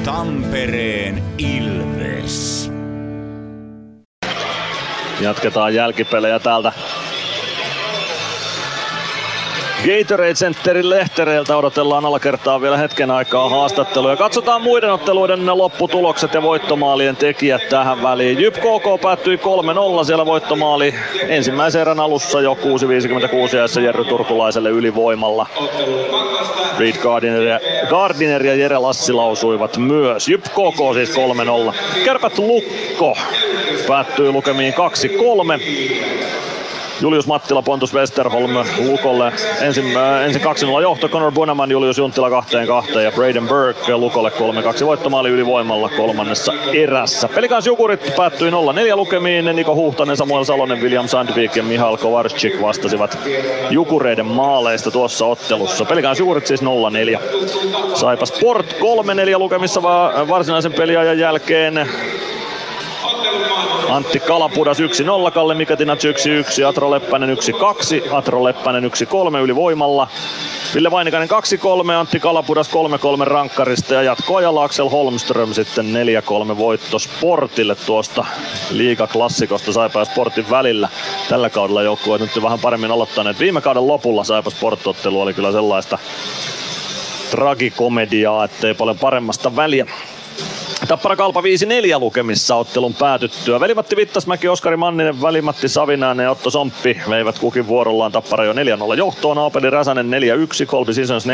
Tampereen 0.05 1.23
Ilves. 1.39 2.71
Jatketaan 5.21 5.75
jälkipelejä 5.75 6.39
täältä 6.39 6.73
Gatorade 9.85 10.35
Centerin 10.35 10.91
lehtereiltä 10.91 11.57
odotellaan 11.57 12.05
alakertaa 12.05 12.61
vielä 12.61 12.77
hetken 12.77 13.11
aikaa 13.11 13.49
haastatteluja. 13.49 14.17
Katsotaan 14.17 14.63
muiden 14.63 14.93
otteluiden 14.93 15.47
lopputulokset 15.47 16.35
ja 16.35 16.43
voittomaalien 16.43 17.17
tekijät 17.17 17.69
tähän 17.69 18.03
väliin. 18.03 18.41
Jyp 18.41 18.55
KK 18.55 19.03
päättyi 19.03 19.37
3-0 19.37 20.05
siellä 20.05 20.27
voittomaali 20.27 20.95
ensimmäisen 21.29 21.81
erän 21.81 22.01
alussa 22.01 22.41
jo 22.41 22.55
6.56 23.51 23.57
jäessä 23.57 23.81
Jerry 23.81 24.05
Turkulaiselle 24.05 24.71
ylivoimalla. 24.71 25.47
Reed 26.79 26.97
Gardiner 26.97 27.43
ja, 27.43 27.61
Gardiner 27.89 28.47
ja 28.47 28.55
Jere 28.55 28.79
Lassi 28.79 29.13
lausuivat 29.13 29.77
myös. 29.77 30.29
Jyp 30.29 30.45
KK 30.45 30.95
siis 30.95 31.17
3-0. 31.17 31.75
Kärpät 32.05 32.39
Lukko 32.39 33.17
päättyy 33.89 34.33
lukemiin 34.33 34.75
2-3. 34.75 34.77
Julius 37.03 37.27
Mattila, 37.27 37.63
Pontus 37.63 37.95
Westerholm 37.95 38.51
Lukolle. 38.91 39.33
Ensin, 39.61 39.97
äh, 39.97 40.23
ensin 40.23 40.43
2-0 40.43 40.83
johto, 40.83 41.09
Conor 41.09 41.33
Bunaman, 41.33 41.71
Julius 41.71 41.99
Junttila 41.99 42.31
kahteen 42.31 42.67
kahteen 42.67 43.05
ja 43.05 43.13
Braden 43.13 43.49
Burke 43.49 43.97
Lukolle 43.97 44.31
3-2 44.31 44.87
voittomaali 44.87 45.29
ylivoimalla 45.29 45.89
kolmannessa 45.89 46.53
erässä. 46.73 47.29
Pelikans 47.29 47.67
Jukurit 47.67 48.17
päättyi 48.17 48.51
0-4 48.51 48.97
lukemiin. 48.97 49.45
Niko 49.45 49.75
Huhtanen, 49.75 50.17
Samuel 50.17 50.45
Salonen, 50.45 50.83
William 50.83 51.09
Sandvik 51.09 51.57
ja 51.57 51.63
Mihal 51.63 51.97
Kovarczyk 51.97 52.63
vastasivat 52.63 53.19
Jukureiden 53.71 54.27
maaleista 54.27 54.91
tuossa 54.91 55.27
ottelussa. 55.27 55.85
Pelikans 55.85 56.19
Jukurit 56.19 56.47
siis 56.47 56.63
0-4. 56.63 56.67
Saipa 57.95 58.27
Sport 58.27 58.73
3-4 58.73 59.39
lukemissa 59.39 59.83
varsinaisen 60.29 60.73
peliajan 60.73 61.19
jälkeen. 61.19 61.89
Antti 63.93 64.21
Kalapudas 64.21 64.79
1-0, 64.81 65.31
Kalle 65.31 65.55
Mikatinac 65.55 66.05
1-1, 66.05 66.65
Atro 66.69 66.91
Leppänen 66.91 67.37
1-2, 67.37 68.15
Atro 68.15 68.45
Leppänen 68.45 68.85
1-3 68.85 69.39
ylivoimalla. 69.43 70.09
Ville 70.75 70.91
Vainikainen 70.91 71.29
2-3, 71.31 71.93
Antti 71.93 72.21
Kalapudas 72.21 72.71
3-3 72.71 73.27
rankkarista 73.27 73.95
ja 73.95 74.03
jatkoajalla 74.03 74.65
Axel 74.65 74.89
Holmström 74.89 75.55
sitten 75.55 75.87
4-3 76.53 76.59
voitto 76.59 76.99
Sportille 76.99 77.75
tuosta 77.75 78.25
liigaklassikosta 78.71 79.73
Saipa 79.73 79.99
ja 79.99 80.05
Sportin 80.05 80.51
välillä. 80.51 80.89
Tällä 81.29 81.51
kaudella 81.51 81.83
joukkueet 81.83 82.23
nyt 82.23 82.43
vähän 82.43 82.61
paremmin 82.61 82.91
aloittaneet. 82.91 83.39
Viime 83.39 83.61
kauden 83.61 83.87
lopulla 83.87 84.25
Saipa 84.25 84.51
Sportottelu 84.51 85.21
oli 85.21 85.35
kyllä 85.35 85.53
sellaista 85.53 85.99
tragikomediaa, 87.31 88.45
ettei 88.45 88.75
paljon 88.75 88.99
paremmasta 88.99 89.57
väliä. 89.57 89.87
Tappara 90.89 91.17
Kalpa 91.17 91.41
5-4 91.41 91.45
lukemissa 92.01 92.57
ottelun 92.57 92.95
päätyttyä. 92.95 93.61
Velimatti 93.61 93.97
Vittasmäki, 93.97 94.49
Oskari 94.49 94.77
Manninen, 94.77 95.23
Välimatti 95.23 95.69
Savinainen 95.69 96.25
ja 96.25 96.31
Otto 96.31 96.51
Somppi 96.51 97.01
veivät 97.09 97.39
kukin 97.39 97.67
vuorollaan 97.67 98.13
Tappara 98.13 98.45
jo 98.45 98.53
4-0 98.53 98.57
johtoon. 98.97 99.39
Aapeli 99.39 99.71
Räsänen 99.71 100.11
4-1, 100.63 100.67
Kolbi 100.67 100.95
Sisons 100.95 101.27
4-2, 101.27 101.29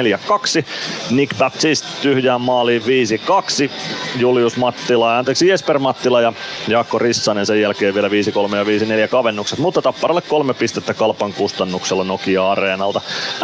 Nick 1.11 1.39
Baptist 1.39 1.85
tyhjään 2.03 2.41
maaliin 2.41 2.83
5-2, 2.83 3.71
Julius 4.17 4.57
Mattila, 4.57 5.19
anteeksi 5.19 5.49
Jesper 5.49 5.79
Mattila 5.79 6.21
ja 6.21 6.33
Jaakko 6.69 6.99
Rissanen 6.99 7.47
sen 7.47 7.61
jälkeen 7.61 7.95
vielä 7.95 8.09
5-3 8.09 8.13
ja 8.57 9.05
5-4 9.07 9.09
kavennukset, 9.09 9.59
mutta 9.59 9.83
Tapparalle 9.83 10.23
kolme 10.23 10.55
pistettä 10.55 10.95
Kalpan 10.95 11.33
kustannuksella 11.33 12.05
Nokia-areenalta. 12.05 13.01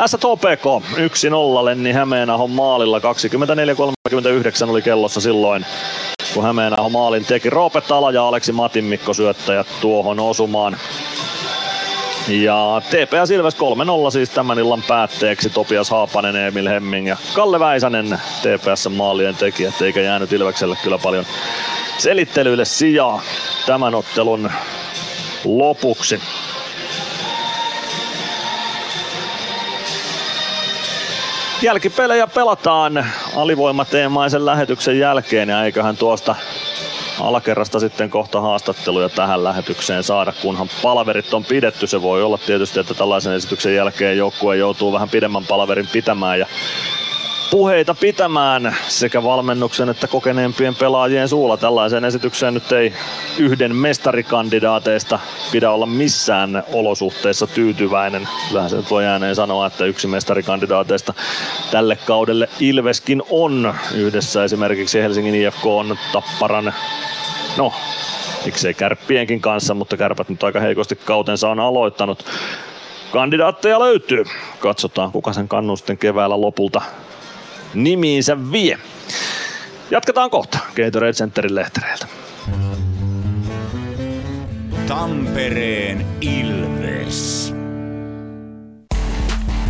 STPK 0.06 0.64
1-0 1.60 1.64
Lenni 1.64 1.92
Hämeenahon 1.92 2.50
maalilla 2.50 2.98
24-39 2.98 3.02
oli 4.70 4.82
kellossa 4.82 5.20
silloin 5.20 5.66
kun 6.34 6.44
Hämeenaho 6.44 6.88
maalin 6.88 7.24
teki. 7.24 7.50
Roope 7.50 7.80
Tala 7.80 8.10
ja 8.10 8.28
Aleksi 8.28 8.52
Matinmikko 8.52 9.14
syöttäjät 9.14 9.66
tuohon 9.80 10.20
osumaan. 10.20 10.76
Ja 12.28 12.82
TPS 12.90 13.30
Ilves 13.30 13.56
3-0 14.08 14.10
siis 14.10 14.30
tämän 14.30 14.58
illan 14.58 14.82
päätteeksi. 14.88 15.50
Topias 15.50 15.90
Haapanen, 15.90 16.36
Emil 16.36 16.68
Hemming 16.68 17.08
ja 17.08 17.16
Kalle 17.34 17.60
Väisänen 17.60 18.18
TPS 18.40 18.88
maalien 18.96 19.36
tekijät, 19.36 19.82
eikä 19.82 20.00
jäänyt 20.00 20.32
Ilvekselle 20.32 20.76
kyllä 20.82 20.98
paljon 20.98 21.24
selittelyille 21.98 22.64
sijaa 22.64 23.22
tämän 23.66 23.94
ottelun 23.94 24.50
lopuksi. 25.44 26.20
Jälkipelejä 31.62 32.26
pelataan 32.26 33.06
alivoimateemaisen 33.36 34.46
lähetyksen 34.46 34.98
jälkeen 34.98 35.48
ja 35.48 35.64
eiköhän 35.64 35.96
tuosta 35.96 36.34
alakerrasta 37.20 37.80
sitten 37.80 38.10
kohta 38.10 38.40
haastatteluja 38.40 39.08
tähän 39.08 39.44
lähetykseen 39.44 40.02
saada, 40.02 40.32
kunhan 40.42 40.68
palaverit 40.82 41.34
on 41.34 41.44
pidetty. 41.44 41.86
Se 41.86 42.02
voi 42.02 42.22
olla 42.22 42.38
tietysti, 42.38 42.80
että 42.80 42.94
tällaisen 42.94 43.32
esityksen 43.32 43.74
jälkeen 43.74 44.18
joukkue 44.18 44.56
joutuu 44.56 44.92
vähän 44.92 45.08
pidemmän 45.08 45.46
palaverin 45.46 45.88
pitämään 45.92 46.38
ja 46.38 46.46
puheita 47.54 47.94
pitämään 47.94 48.76
sekä 48.88 49.22
valmennuksen 49.22 49.88
että 49.88 50.06
kokeneempien 50.06 50.74
pelaajien 50.74 51.28
suulla. 51.28 51.56
Tällaiseen 51.56 52.04
esitykseen 52.04 52.54
nyt 52.54 52.72
ei 52.72 52.92
yhden 53.38 53.76
mestarikandidaateista 53.76 55.18
pidä 55.52 55.70
olla 55.70 55.86
missään 55.86 56.64
olosuhteissa 56.72 57.46
tyytyväinen. 57.46 58.28
Vähän 58.54 58.70
se 58.70 58.76
voi 58.90 59.06
ääneen 59.06 59.34
sanoa, 59.34 59.66
että 59.66 59.84
yksi 59.84 60.06
mestarikandidaateista 60.06 61.14
tälle 61.70 61.98
kaudelle 62.06 62.48
Ilveskin 62.60 63.22
on. 63.30 63.74
Yhdessä 63.94 64.44
esimerkiksi 64.44 65.02
Helsingin 65.02 65.34
IFK 65.34 65.66
on 65.66 65.98
Tapparan, 66.12 66.74
no 67.56 67.72
miksei 68.44 68.74
kärppienkin 68.74 69.40
kanssa, 69.40 69.74
mutta 69.74 69.96
kärpät 69.96 70.28
nyt 70.28 70.44
aika 70.44 70.60
heikosti 70.60 70.96
kautensa 70.96 71.48
on 71.48 71.60
aloittanut. 71.60 72.24
Kandidaatteja 73.12 73.80
löytyy. 73.80 74.24
Katsotaan, 74.58 75.12
kuka 75.12 75.32
sen 75.32 75.48
kannusten 75.48 75.98
keväällä 75.98 76.40
lopulta 76.40 76.82
nimiinsä 77.74 78.52
vie. 78.52 78.78
Jatketaan 79.90 80.30
kohta 80.30 80.58
Gatorade 80.76 81.12
Centerin 81.12 81.54
lehtereiltä. 81.54 82.06
Tampereen 84.86 86.06
Ilves. 86.20 87.54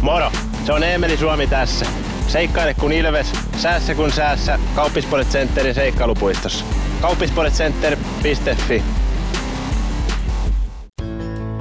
Moro, 0.02 0.33
se 0.66 0.73
on 0.73 0.83
Eemeli 0.83 1.16
Suomi 1.16 1.47
tässä. 1.47 1.86
Seikkaile 2.26 2.74
kun 2.74 2.92
Ilves, 2.92 3.33
säässä 3.57 3.94
kun 3.94 4.12
säässä. 4.12 4.58
Kauppispoilet 4.74 5.28
Centerin 5.28 5.74
seikkailupuistossa. 5.74 6.65
Kauppispoiletcenter.fi 7.00 8.83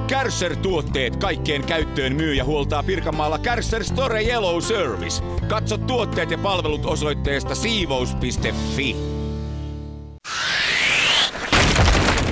Kärsser-tuotteet 0.07 1.15
kaikkeen 1.15 1.65
käyttöön 1.65 2.15
myy 2.15 2.33
ja 2.33 2.43
huoltaa 2.43 2.83
Pirkanmaalla 2.83 3.39
Kärsser 3.39 3.83
Store 3.83 4.23
Yellow 4.23 4.61
Service. 4.61 5.23
Katso 5.47 5.77
tuotteet 5.77 6.31
ja 6.31 6.37
palvelut 6.37 6.85
osoitteesta 6.85 7.55
siivous.fi. 7.55 8.95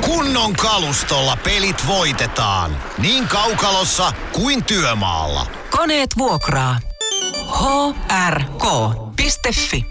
Kunnon 0.01 0.53
kalustolla 0.53 1.37
pelit 1.43 1.87
voitetaan. 1.87 2.77
Niin 2.97 3.27
kaukalossa 3.27 4.13
kuin 4.31 4.63
työmaalla. 4.63 5.47
Koneet 5.69 6.09
vuokraa. 6.17 6.79
hrk.fi 8.29 9.90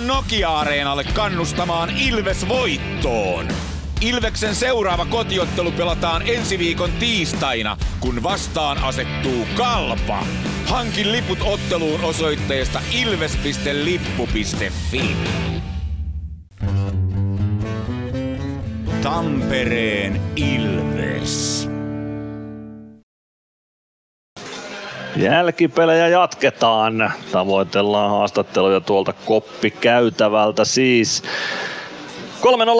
Tule 0.00 0.12
Nokia-areenalle 0.12 1.04
kannustamaan 1.04 1.90
Ilves 1.90 2.48
voittoon. 2.48 3.48
Ilveksen 4.00 4.54
seuraava 4.54 5.06
kotiottelu 5.06 5.72
pelataan 5.72 6.22
ensi 6.26 6.58
viikon 6.58 6.92
tiistaina, 6.92 7.76
kun 8.00 8.22
vastaan 8.22 8.78
asettuu 8.78 9.46
Kalpa. 9.56 10.24
Hankin 10.66 11.12
liput 11.12 11.38
otteluun 11.42 12.00
osoitteesta 12.00 12.80
ilves.lippu.fi. 12.92 13.96
Tampereen 19.02 20.20
Ilves. 20.36 21.68
Jälkipelejä 25.16 26.08
jatketaan. 26.08 27.12
Tavoitellaan 27.32 28.10
haastatteluja 28.10 28.80
tuolta 28.80 29.12
koppikäytävältä 29.12 30.64
siis. 30.64 31.22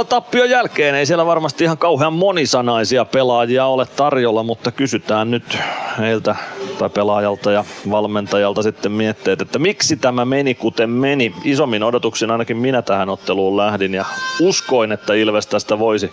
3-0 0.02 0.04
tappion 0.04 0.50
jälkeen 0.50 0.94
ei 0.94 1.06
siellä 1.06 1.26
varmasti 1.26 1.64
ihan 1.64 1.78
kauhean 1.78 2.12
monisanaisia 2.12 3.04
pelaajia 3.04 3.66
ole 3.66 3.86
tarjolla, 3.86 4.42
mutta 4.42 4.72
kysytään 4.72 5.30
nyt 5.30 5.58
heiltä 5.98 6.36
tai 6.78 6.90
pelaajalta 6.90 7.50
ja 7.50 7.64
valmentajalta 7.90 8.62
sitten 8.62 8.92
mietteet, 8.92 9.40
että 9.40 9.58
miksi 9.58 9.96
tämä 9.96 10.24
meni 10.24 10.54
kuten 10.54 10.90
meni. 10.90 11.34
Isommin 11.44 11.82
odotuksin 11.82 12.30
ainakin 12.30 12.56
minä 12.56 12.82
tähän 12.82 13.08
otteluun 13.08 13.56
lähdin 13.56 13.94
ja 13.94 14.04
uskoin, 14.40 14.92
että 14.92 15.14
Ilves 15.14 15.46
tästä 15.46 15.78
voisi 15.78 16.12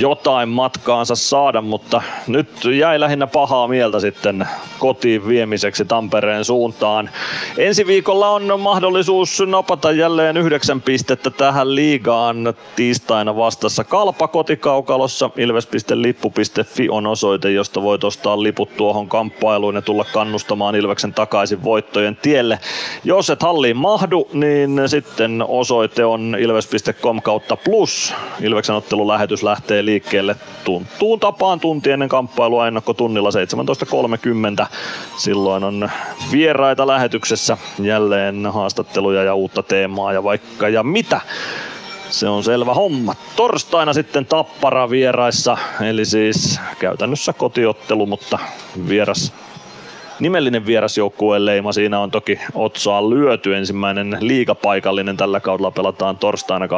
jotain 0.00 0.48
matkaansa 0.48 1.14
saada, 1.16 1.60
mutta 1.60 2.02
nyt 2.26 2.48
jäi 2.78 3.00
lähinnä 3.00 3.26
pahaa 3.26 3.68
mieltä 3.68 4.00
sitten 4.00 4.48
kotiin 4.78 5.28
viemiseksi 5.28 5.84
Tampereen 5.84 6.44
suuntaan. 6.44 7.10
Ensi 7.58 7.86
viikolla 7.86 8.28
on 8.28 8.60
mahdollisuus 8.60 9.42
napata 9.46 9.92
jälleen 9.92 10.36
yhdeksän 10.36 10.82
pistettä 10.82 11.30
tähän 11.30 11.74
liigaan 11.74 12.54
tiistaina 12.76 13.36
vastassa 13.36 13.84
Kalpa 13.84 14.28
kotikaukalossa. 14.28 15.30
Ilves.lippu.fi 15.36 16.88
on 16.88 17.06
osoite, 17.06 17.50
josta 17.50 17.82
voit 17.82 18.04
ostaa 18.04 18.42
liput 18.42 18.76
tuohon 18.76 19.08
kamppailuun 19.08 19.74
ja 19.74 19.82
tulla 19.82 20.04
kannustamaan 20.12 20.74
Ilveksen 20.74 21.14
takaisin 21.14 21.64
voittojen 21.64 22.16
tielle. 22.16 22.58
Jos 23.04 23.30
et 23.30 23.42
halliin 23.42 23.76
mahdu, 23.76 24.28
niin 24.32 24.80
sitten 24.86 25.44
osoite 25.48 26.04
on 26.04 26.36
ilves.com 26.40 27.22
kautta 27.22 27.56
plus. 27.56 28.14
Ilveksen 28.40 28.76
ottelulähetys 28.76 29.42
lähtee 29.42 29.83
liikkeelle 29.84 30.36
tuntuun 30.64 31.20
tapaan 31.20 31.60
tunti 31.60 31.90
ennen 31.90 32.08
kamppailua 32.08 32.68
ennakkotunnilla 32.68 33.30
17.30. 34.62 34.66
Silloin 35.16 35.64
on 35.64 35.88
vieraita 36.32 36.86
lähetyksessä, 36.86 37.58
jälleen 37.82 38.46
haastatteluja 38.46 39.22
ja 39.22 39.34
uutta 39.34 39.62
teemaa 39.62 40.12
ja 40.12 40.24
vaikka 40.24 40.68
ja 40.68 40.82
mitä. 40.82 41.20
Se 42.10 42.28
on 42.28 42.44
selvä 42.44 42.74
homma. 42.74 43.14
Torstaina 43.36 43.92
sitten 43.92 44.26
Tappara 44.26 44.90
vieraissa, 44.90 45.56
eli 45.80 46.04
siis 46.04 46.60
käytännössä 46.78 47.32
kotiottelu, 47.32 48.06
mutta 48.06 48.38
vieras 48.88 49.32
nimellinen 50.20 50.66
vierasjoukkueen 50.66 51.46
leima. 51.46 51.72
Siinä 51.72 52.00
on 52.00 52.10
toki 52.10 52.40
otsaan 52.54 53.10
lyöty. 53.10 53.56
Ensimmäinen 53.56 54.16
liigapaikallinen 54.20 55.16
tällä 55.16 55.40
kaudella 55.40 55.70
pelataan 55.70 56.16
torstaina 56.16 56.66
18.30 56.66 56.70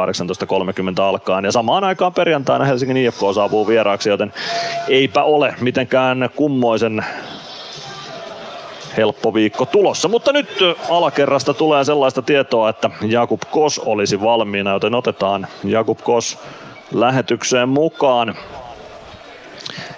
alkaen. 1.01 1.45
Ja 1.45 1.51
samaan 1.51 1.83
aikaan 1.83 2.13
perjantaina 2.13 2.65
Helsingin 2.65 2.97
IFK 2.97 3.19
saapuu 3.35 3.67
vieraaksi, 3.67 4.09
joten 4.09 4.33
eipä 4.87 5.23
ole 5.23 5.55
mitenkään 5.61 6.29
kummoisen 6.35 7.05
helppo 8.97 9.33
viikko 9.33 9.65
tulossa. 9.65 10.07
Mutta 10.07 10.33
nyt 10.33 10.49
alakerrasta 10.89 11.53
tulee 11.53 11.83
sellaista 11.83 12.21
tietoa, 12.21 12.69
että 12.69 12.89
Jakub 13.01 13.41
Kos 13.51 13.79
olisi 13.79 14.21
valmiina, 14.21 14.71
joten 14.71 14.95
otetaan 14.95 15.47
Jakub 15.63 15.99
Kos 16.03 16.37
lähetykseen 16.93 17.69
mukaan. 17.69 18.35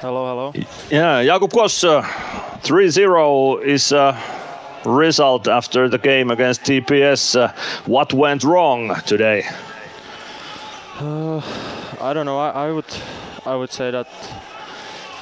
Hello, 0.01 0.25
hello. 0.27 0.53
Yeah, 0.90 1.24
Jakub 1.24 1.51
Kos, 1.51 1.83
uh, 1.83 2.01
3-0 2.64 3.64
is 3.64 3.91
a 3.91 4.17
result 4.85 5.48
after 5.48 5.90
the 5.90 5.98
game 5.98 6.32
against 6.32 6.61
TPS. 6.61 7.35
Uh, 7.40 7.53
what 7.85 8.14
went 8.14 8.43
wrong 8.43 8.95
today? 9.06 9.43
Uh, 10.99 11.41
I 12.01 12.14
don't 12.14 12.25
know. 12.25 12.40
I, 12.40 12.67
I 12.67 12.72
would 12.72 12.93
I 13.45 13.56
would 13.56 13.72
say 13.72 13.91
that 13.91 14.08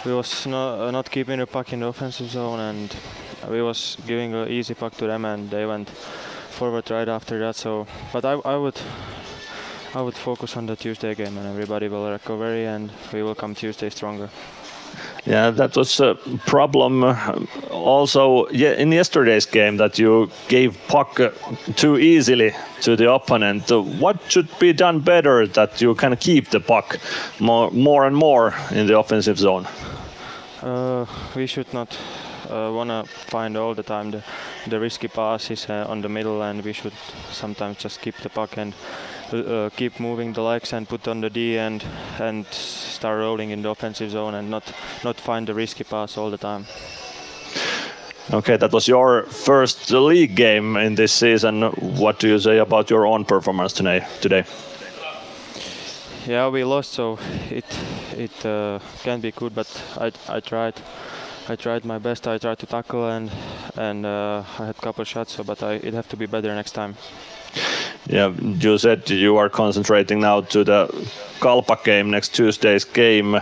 we 0.05 0.13
was 0.13 0.45
not, 0.47 0.91
not 0.91 1.09
keeping 1.11 1.39
the 1.39 1.47
puck 1.47 1.73
in 1.73 1.81
the 1.81 1.87
offensive 1.87 2.29
zone 2.29 2.59
and 2.59 2.95
we 3.49 3.61
was 3.61 3.97
giving 4.07 4.33
an 4.33 4.49
easy 4.49 4.73
puck 4.73 4.95
to 4.97 5.07
them 5.07 5.25
and 5.25 5.49
they 5.49 5.65
went 5.65 5.89
forward 5.89 6.89
right 6.89 7.07
after 7.07 7.39
that. 7.39 7.55
So, 7.55 7.87
but 8.11 8.25
I, 8.25 8.33
I 8.33 8.55
would 8.55 8.79
I 9.93 10.01
would 10.01 10.15
focus 10.15 10.57
on 10.57 10.65
the 10.65 10.75
Tuesday 10.75 11.15
game 11.15 11.37
and 11.37 11.47
everybody 11.47 11.87
will 11.87 12.09
recover 12.11 12.45
and 12.45 12.91
we 13.13 13.23
will 13.23 13.35
come 13.35 13.55
Tuesday 13.55 13.89
stronger. 13.89 14.29
Yeah, 15.25 15.51
that 15.51 15.75
was 15.75 15.99
a 15.99 16.15
problem 16.45 17.03
also 17.69 18.45
in 18.45 18.91
yesterday's 18.91 19.45
game 19.45 19.77
that 19.77 19.99
you 19.99 20.29
gave 20.47 20.77
puck 20.87 21.19
uh, 21.19 21.31
too 21.75 21.97
easily 21.97 22.53
to 22.81 22.95
the 22.95 23.11
opponent. 23.11 23.71
Uh, 23.71 23.81
What 23.81 24.17
should 24.27 24.47
be 24.59 24.73
done 24.73 24.99
better 24.99 25.45
that 25.47 25.81
you 25.81 25.95
can 25.95 26.15
keep 26.15 26.49
the 26.49 26.59
puck 26.59 26.99
more, 27.39 27.69
more 27.71 28.07
and 28.07 28.15
more 28.15 28.53
in 28.71 28.87
the 28.87 28.97
offensive 28.97 29.37
zone? 29.37 29.67
Uh, 30.61 31.05
we 31.35 31.45
should 31.45 31.71
not 31.73 31.97
uh, 32.49 32.71
want 32.73 32.89
to 32.89 33.03
find 33.05 33.57
all 33.57 33.73
the 33.73 33.83
time 33.83 34.11
the, 34.11 34.23
the 34.67 34.79
risky 34.79 35.07
passes 35.07 35.69
uh, 35.69 35.85
on 35.89 36.01
the 36.01 36.09
middle, 36.09 36.41
and 36.41 36.63
we 36.63 36.73
should 36.73 36.93
sometimes 37.31 37.77
just 37.77 38.01
keep 38.01 38.15
the 38.17 38.29
puck 38.29 38.57
and 38.57 38.73
uh, 39.33 39.69
keep 39.75 39.99
moving 39.99 40.33
the 40.33 40.41
legs 40.41 40.73
and 40.73 40.87
put 40.87 41.07
on 41.07 41.21
the 41.21 41.29
D 41.29 41.57
and 41.57 41.83
and 42.19 42.45
start 42.47 43.19
rolling 43.19 43.51
in 43.51 43.61
the 43.61 43.69
offensive 43.69 44.11
zone 44.11 44.35
and 44.35 44.49
not 44.49 44.63
not 45.03 45.19
find 45.19 45.47
the 45.47 45.53
risky 45.53 45.83
pass 45.83 46.17
all 46.17 46.29
the 46.29 46.37
time. 46.37 46.65
Okay, 48.33 48.57
that 48.57 48.73
was 48.73 48.87
your 48.87 49.23
first 49.23 49.89
league 49.91 50.35
game 50.35 50.75
in 50.75 50.95
this 50.95 51.13
season. 51.13 51.61
What 51.97 52.19
do 52.19 52.27
you 52.27 52.39
say 52.39 52.57
about 52.57 52.89
your 52.89 53.05
own 53.05 53.23
performance 53.25 53.71
today? 53.71 54.05
Today? 54.21 54.43
Yeah, 56.27 56.49
we 56.49 56.65
lost, 56.65 56.91
so 56.91 57.17
it 57.49 57.65
it 58.17 58.45
uh, 58.45 58.79
can 59.03 59.21
be 59.21 59.31
good, 59.31 59.55
but 59.55 59.67
I 59.97 60.11
I 60.27 60.41
tried. 60.41 60.73
I 61.49 61.55
tried 61.55 61.85
my 61.85 61.97
best. 61.97 62.27
I 62.27 62.37
tried 62.37 62.59
to 62.59 62.65
tackle 62.65 63.09
and 63.09 63.31
and 63.77 64.05
uh, 64.05 64.43
I 64.59 64.65
had 64.65 64.75
a 64.77 64.81
couple 64.81 65.03
shots, 65.05 65.35
so 65.35 65.43
but 65.43 65.63
I 65.63 65.73
it 65.75 65.93
have 65.93 66.07
to 66.09 66.17
be 66.17 66.25
better 66.25 66.53
next 66.53 66.71
time. 66.71 66.95
Yeah, 68.09 68.33
you 68.39 68.77
said 68.77 69.09
you 69.09 69.37
are 69.37 69.49
concentrating 69.49 70.19
now 70.19 70.41
to 70.41 70.63
the 70.63 71.09
Kalpa 71.39 71.77
game 71.83 72.11
next 72.11 72.35
Tuesday's 72.35 72.85
game. 72.85 73.39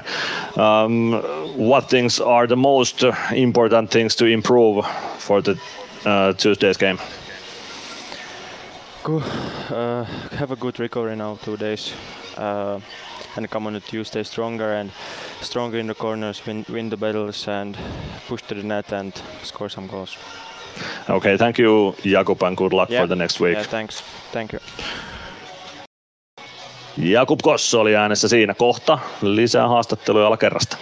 Um, 0.56 1.14
what 1.58 1.90
things 1.90 2.20
are 2.20 2.48
the 2.48 2.58
most 2.58 3.04
important 3.32 3.92
things 3.92 4.16
to 4.16 4.26
improve 4.26 4.86
for 5.18 5.42
the 5.42 5.60
uh, 6.06 6.34
Tuesday's 6.34 6.78
game? 6.78 7.00
Uh, 9.06 10.04
have 10.32 10.50
a 10.52 10.56
good 10.56 10.80
recovery 10.80 11.16
now, 11.16 11.38
two 11.44 11.58
days, 11.58 11.94
uh, 12.38 12.80
and 13.38 13.50
come 13.50 13.68
on 13.68 13.76
a 13.76 13.80
Tuesday 13.80 14.24
stronger 14.24 14.74
and 14.74 14.92
stronger 15.42 15.80
in 15.80 15.88
the 15.88 15.94
corners, 15.94 16.46
win, 16.46 16.66
win 16.70 16.90
the 16.90 16.98
battles 16.98 17.48
and 17.48 17.78
push 18.30 18.42
to 18.48 18.56
the 18.56 18.64
net 18.64 18.92
and 18.94 19.14
score 19.44 19.70
some 19.70 19.88
goals. 19.88 20.18
Okay, 21.10 21.38
thank 21.38 21.60
you, 21.60 21.96
Jakub, 22.04 22.42
and 22.48 22.58
good 22.58 22.74
luck 22.74 22.90
for 22.90 23.08
the 23.08 23.16
next 23.16 23.40
week. 23.40 23.56
Yeah, 23.56 23.64
thanks. 23.64 24.04
Thank 24.32 24.54
you. 24.54 24.60
Jakub 26.98 27.40
Kosso 27.44 27.80
oli 27.80 27.96
äänessä 27.96 28.28
siinä 28.28 28.54
kohta. 28.54 29.00
Lisää 29.22 29.68
haastatteluja 29.68 30.28
alakerrasta. 30.28 30.78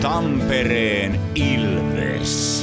Tampereen 0.00 1.20
Ilves. 1.34 2.59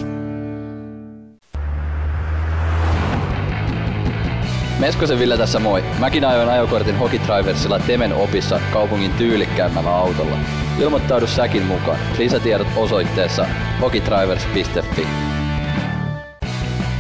Meskosen 4.80 5.20
Ville 5.20 5.38
tässä 5.38 5.60
moi. 5.60 5.84
Mäkin 6.00 6.26
ajoin 6.26 6.50
ajokortin 6.50 6.98
Hokitriversilla 6.98 7.80
Temen 7.80 8.14
opissa 8.14 8.60
kaupungin 8.74 9.12
tyylikkäämmällä 9.12 9.96
autolla. 9.96 10.38
Ilmoittaudu 10.80 11.28
säkin 11.28 11.64
mukaan. 11.64 12.00
Lisätiedot 12.18 12.68
osoitteessa 12.76 13.46
hokitrivers.fi. 13.82 15.08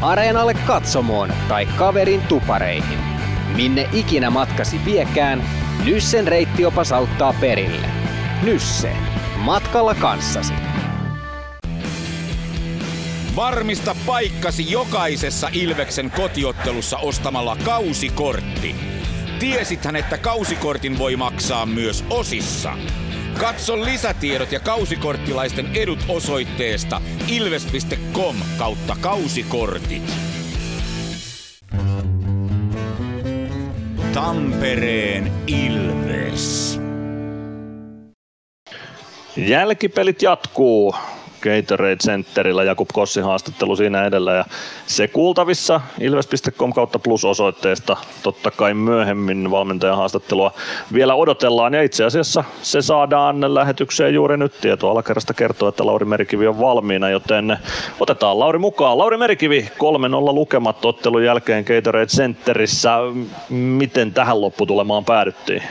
Areenalle 0.02 0.54
katsomoon 0.54 1.34
tai 1.48 1.66
kaverin 1.66 2.22
tupareihin. 2.22 3.00
Minne 3.56 3.90
ikinä 3.94 4.30
matkasi 4.30 4.82
viekään, 4.86 5.44
Nyssen 5.86 6.28
reittiopas 6.28 6.92
auttaa 6.92 7.34
perille. 7.42 7.88
Nysse. 8.44 8.92
Matkalla 9.38 9.96
kanssasi. 9.96 10.54
Varmista 13.38 13.96
paikkasi 14.06 14.72
jokaisessa 14.72 15.50
Ilveksen 15.54 16.12
kotiottelussa 16.12 16.98
ostamalla 16.98 17.58
kausikortti. 17.66 18.76
Tiesithän, 19.40 19.96
että 19.96 20.18
kausikortin 20.18 20.98
voi 20.98 21.16
maksaa 21.16 21.66
myös 21.66 22.06
osissa. 22.10 22.78
Katso 23.40 23.86
lisätiedot 23.86 24.52
ja 24.52 24.60
kausikorttilaisten 24.60 25.66
edut 25.76 26.00
osoitteesta 26.08 27.02
ilves.com 27.28 28.36
kautta 28.58 28.96
kausikortit. 29.02 30.14
Tampereen 34.14 35.32
Ilves. 35.48 36.80
Jälkipelit 39.36 40.22
jatkuu. 40.22 40.96
Gatorade 41.48 41.96
Centerillä, 41.96 42.64
Jakub 42.64 42.88
Kossin 42.94 43.24
haastattelu 43.24 43.76
siinä 43.76 44.06
edellä 44.06 44.34
ja 44.34 44.46
se 44.86 45.08
kuultavissa 45.08 45.82
ilves.com 46.00 46.74
kautta 46.74 47.00
plus 47.00 47.26
osoitteesta. 47.26 47.98
Totta 48.24 48.52
kai 48.52 48.74
myöhemmin 48.74 49.52
valmentajan 49.52 49.98
haastattelua 49.98 50.52
vielä 50.94 51.16
odotellaan 51.16 51.74
ja 51.74 51.84
itse 51.84 52.04
asiassa 52.04 52.44
se 52.62 52.82
saadaan 52.82 53.54
lähetykseen 53.54 54.14
juuri 54.14 54.38
nyt. 54.38 54.62
Tieto 54.62 54.90
alakerrasta 54.90 55.34
kertoo, 55.34 55.70
että 55.70 55.86
Lauri 55.86 56.06
Merikivi 56.06 56.48
on 56.48 56.60
valmiina, 56.60 57.10
joten 57.10 57.58
otetaan 58.00 58.40
Lauri 58.40 58.60
mukaan. 58.60 58.98
Lauri 58.98 59.18
Merikivi 59.18 59.70
3-0 59.72 59.76
lukemat 60.34 60.86
ottelun 60.86 61.24
jälkeen 61.24 61.66
Gatorade 61.68 62.06
Centerissä. 62.06 62.98
Miten 63.50 64.14
tähän 64.14 64.42
lopputulemaan 64.42 65.06
päädyttiin? 65.06 65.64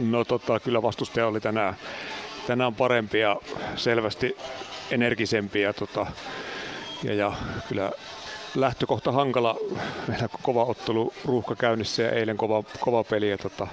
No 0.00 0.24
tota, 0.24 0.60
kyllä 0.60 0.82
vastustaja 0.82 1.26
oli 1.26 1.40
tänään, 1.40 1.74
tänään 2.46 2.74
parempi 2.74 3.20
ja 3.20 3.36
selvästi 3.76 4.36
energisempi 4.90 5.60
ja, 5.60 5.72
tota, 5.72 6.06
ja, 7.02 7.14
ja 7.14 7.32
kyllä 7.68 7.90
lähtökohta 8.54 9.12
hankala. 9.12 9.56
Meillä 10.08 10.28
kova 10.42 10.64
ottelu 10.64 11.12
ruuhka 11.24 11.56
käynnissä 11.56 12.02
ja 12.02 12.10
eilen 12.10 12.36
kova, 12.36 12.62
kova 12.80 13.04
peli 13.04 13.30
ja 13.30 13.38
tota, 13.38 13.66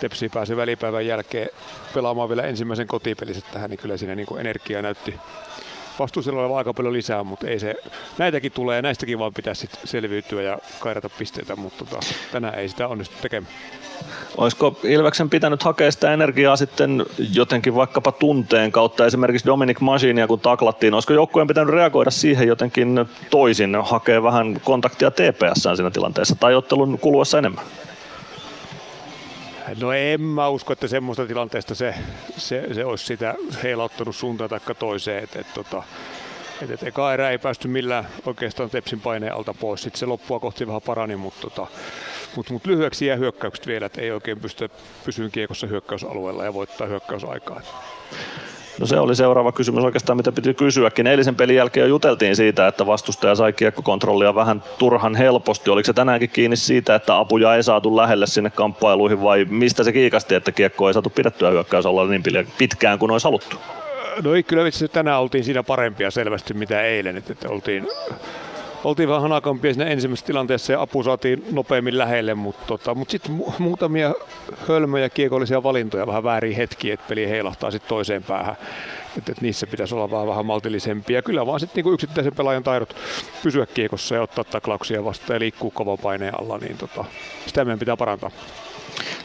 Tepsi 0.00 0.28
pääsi 0.28 0.56
välipäivän 0.56 1.06
jälkeen 1.06 1.48
pelaamaan 1.94 2.28
vielä 2.28 2.42
ensimmäisen 2.42 2.86
kotipeliset 2.86 3.44
tähän, 3.52 3.70
niin 3.70 3.78
kyllä 3.78 3.96
siinä 3.96 4.14
niin 4.14 4.38
energiaa 4.38 4.82
näytti 4.82 5.14
vastuusella 6.00 6.40
oleva 6.40 6.58
aika 6.58 6.74
paljon 6.74 6.92
lisää, 6.92 7.24
mutta 7.24 7.46
ei 7.48 7.58
se, 7.58 7.74
näitäkin 8.18 8.52
tulee 8.52 8.76
ja 8.76 8.82
näistäkin 8.82 9.18
vaan 9.18 9.34
pitäisi 9.34 9.60
sit 9.60 9.78
selviytyä 9.84 10.42
ja 10.42 10.58
kairata 10.78 11.08
pisteitä, 11.18 11.56
mutta 11.56 11.84
tota, 11.84 12.06
tänään 12.32 12.54
ei 12.54 12.68
sitä 12.68 12.88
onnistu 12.88 13.14
tekemään. 13.22 13.52
Olisiko 14.36 14.80
Ilveksen 14.84 15.30
pitänyt 15.30 15.62
hakea 15.62 15.92
sitä 15.92 16.12
energiaa 16.12 16.56
sitten 16.56 17.06
jotenkin 17.32 17.74
vaikkapa 17.74 18.12
tunteen 18.12 18.72
kautta, 18.72 19.06
esimerkiksi 19.06 19.46
Dominic 19.46 19.80
Machinia 19.80 20.26
kun 20.26 20.40
taklattiin, 20.40 20.94
olisiko 20.94 21.12
joukkueen 21.12 21.48
pitänyt 21.48 21.74
reagoida 21.74 22.10
siihen 22.10 22.48
jotenkin 22.48 23.06
toisin, 23.30 23.76
hakea 23.82 24.22
vähän 24.22 24.60
kontaktia 24.64 25.10
TPS 25.10 25.62
siinä 25.76 25.90
tilanteessa 25.90 26.36
tai 26.40 26.54
ottelun 26.54 26.98
kuluessa 26.98 27.38
enemmän? 27.38 27.64
No 29.78 29.92
en 29.92 30.20
mä 30.20 30.48
usko, 30.48 30.72
että 30.72 30.88
semmoista 30.88 31.26
tilanteesta 31.26 31.74
se, 31.74 31.94
se, 32.36 32.74
se 32.74 32.84
olisi 32.84 33.06
sitä 33.06 33.34
heilauttanut 33.62 34.16
suuntaan 34.16 34.50
tai 34.50 34.60
toiseen. 34.78 35.24
Et, 35.24 35.36
et, 35.36 35.46
tota, 35.54 35.82
et, 36.62 36.70
et 36.70 36.82
eka 36.82 37.14
erä 37.14 37.30
ei 37.30 37.38
päästy 37.38 37.68
millään 37.68 38.08
oikeastaan 38.26 38.70
Tepsin 38.70 39.00
paineen 39.00 39.34
alta 39.34 39.54
pois. 39.54 39.82
Sitten 39.82 39.98
se 39.98 40.06
loppua 40.06 40.40
kohti 40.40 40.66
vähän 40.66 40.82
parani, 40.82 41.16
mutta 41.16 41.40
tota, 41.40 41.66
mut, 42.36 42.50
mut 42.50 42.66
lyhyeksi 42.66 43.06
jää 43.06 43.16
hyökkäykset 43.16 43.66
vielä, 43.66 43.86
että 43.86 44.00
ei 44.00 44.10
oikein 44.10 44.40
pysty 44.40 44.70
pysyä 45.04 45.28
kiekossa 45.28 45.66
hyökkäysalueella 45.66 46.44
ja 46.44 46.54
voittaa 46.54 46.86
hyökkäysaikaa. 46.86 47.60
No 48.80 48.86
se 48.86 48.98
oli 48.98 49.16
seuraava 49.16 49.52
kysymys 49.52 49.84
oikeastaan, 49.84 50.16
mitä 50.16 50.32
piti 50.32 50.54
kysyäkin. 50.54 51.06
Eilisen 51.06 51.34
pelin 51.34 51.56
jälkeen 51.56 51.84
jo 51.84 51.88
juteltiin 51.88 52.36
siitä, 52.36 52.66
että 52.66 52.86
vastustaja 52.86 53.34
sai 53.34 53.52
kiekkokontrollia 53.52 54.34
vähän 54.34 54.62
turhan 54.78 55.14
helposti. 55.14 55.70
Oliko 55.70 55.86
se 55.86 55.92
tänäänkin 55.92 56.30
kiinni 56.30 56.56
siitä, 56.56 56.94
että 56.94 57.18
apuja 57.18 57.54
ei 57.54 57.62
saatu 57.62 57.96
lähelle 57.96 58.26
sinne 58.26 58.50
kamppailuihin 58.50 59.22
vai 59.22 59.44
mistä 59.44 59.84
se 59.84 59.92
kiikasti, 59.92 60.34
että 60.34 60.52
kiekko 60.52 60.88
ei 60.88 60.94
saatu 60.94 61.10
pidettyä 61.10 61.50
hyökkäysalla 61.50 62.06
niin 62.06 62.22
pitkään 62.58 62.98
kuin 62.98 63.10
olisi 63.10 63.24
haluttu? 63.24 63.56
No 64.22 64.34
ei, 64.34 64.42
kyllä 64.42 64.64
vitsi, 64.64 64.88
tänään 64.88 65.20
oltiin 65.20 65.44
siinä 65.44 65.62
parempia 65.62 66.10
selvästi 66.10 66.54
mitä 66.54 66.82
eilen. 66.82 67.16
Että, 67.16 67.32
että 67.32 67.48
oltiin, 67.48 67.88
oltiin 68.84 69.08
vähän 69.08 69.22
hanakampia 69.22 69.74
siinä 69.74 69.90
ensimmäisessä 69.90 70.26
tilanteessa 70.26 70.72
ja 70.72 70.80
apu 70.80 71.02
saatiin 71.02 71.44
nopeammin 71.52 71.98
lähelle, 71.98 72.34
mutta, 72.34 72.66
tota, 72.66 72.94
mutta 72.94 73.12
sitten 73.12 73.38
mu- 73.38 73.52
muutamia 73.58 74.14
hölmöjä 74.68 75.08
kiekollisia 75.08 75.62
valintoja, 75.62 76.06
vähän 76.06 76.24
väärin 76.24 76.56
hetkiä, 76.56 76.94
että 76.94 77.06
peli 77.08 77.28
heilahtaa 77.28 77.70
sitten 77.70 77.88
toiseen 77.88 78.22
päähän. 78.22 78.56
Että, 79.18 79.32
että 79.32 79.42
niissä 79.42 79.66
pitäisi 79.66 79.94
olla 79.94 80.10
vähän, 80.10 80.26
vähän 80.26 80.46
maltillisempia. 80.46 81.22
Kyllä 81.22 81.46
vaan 81.46 81.60
sitten 81.60 81.76
niinku 81.76 81.92
yksittäisen 81.92 82.34
pelaajan 82.34 82.62
taidot 82.62 82.96
pysyä 83.42 83.66
kiekossa 83.66 84.14
ja 84.14 84.22
ottaa 84.22 84.44
taklauksia 84.44 85.04
vastaan 85.04 85.34
ja 85.34 85.40
liikkuu 85.40 85.70
kovan 85.70 85.98
paineen 85.98 86.40
alla, 86.40 86.58
niin 86.58 86.78
tota, 86.78 87.04
sitä 87.46 87.64
meidän 87.64 87.78
pitää 87.78 87.96
parantaa. 87.96 88.30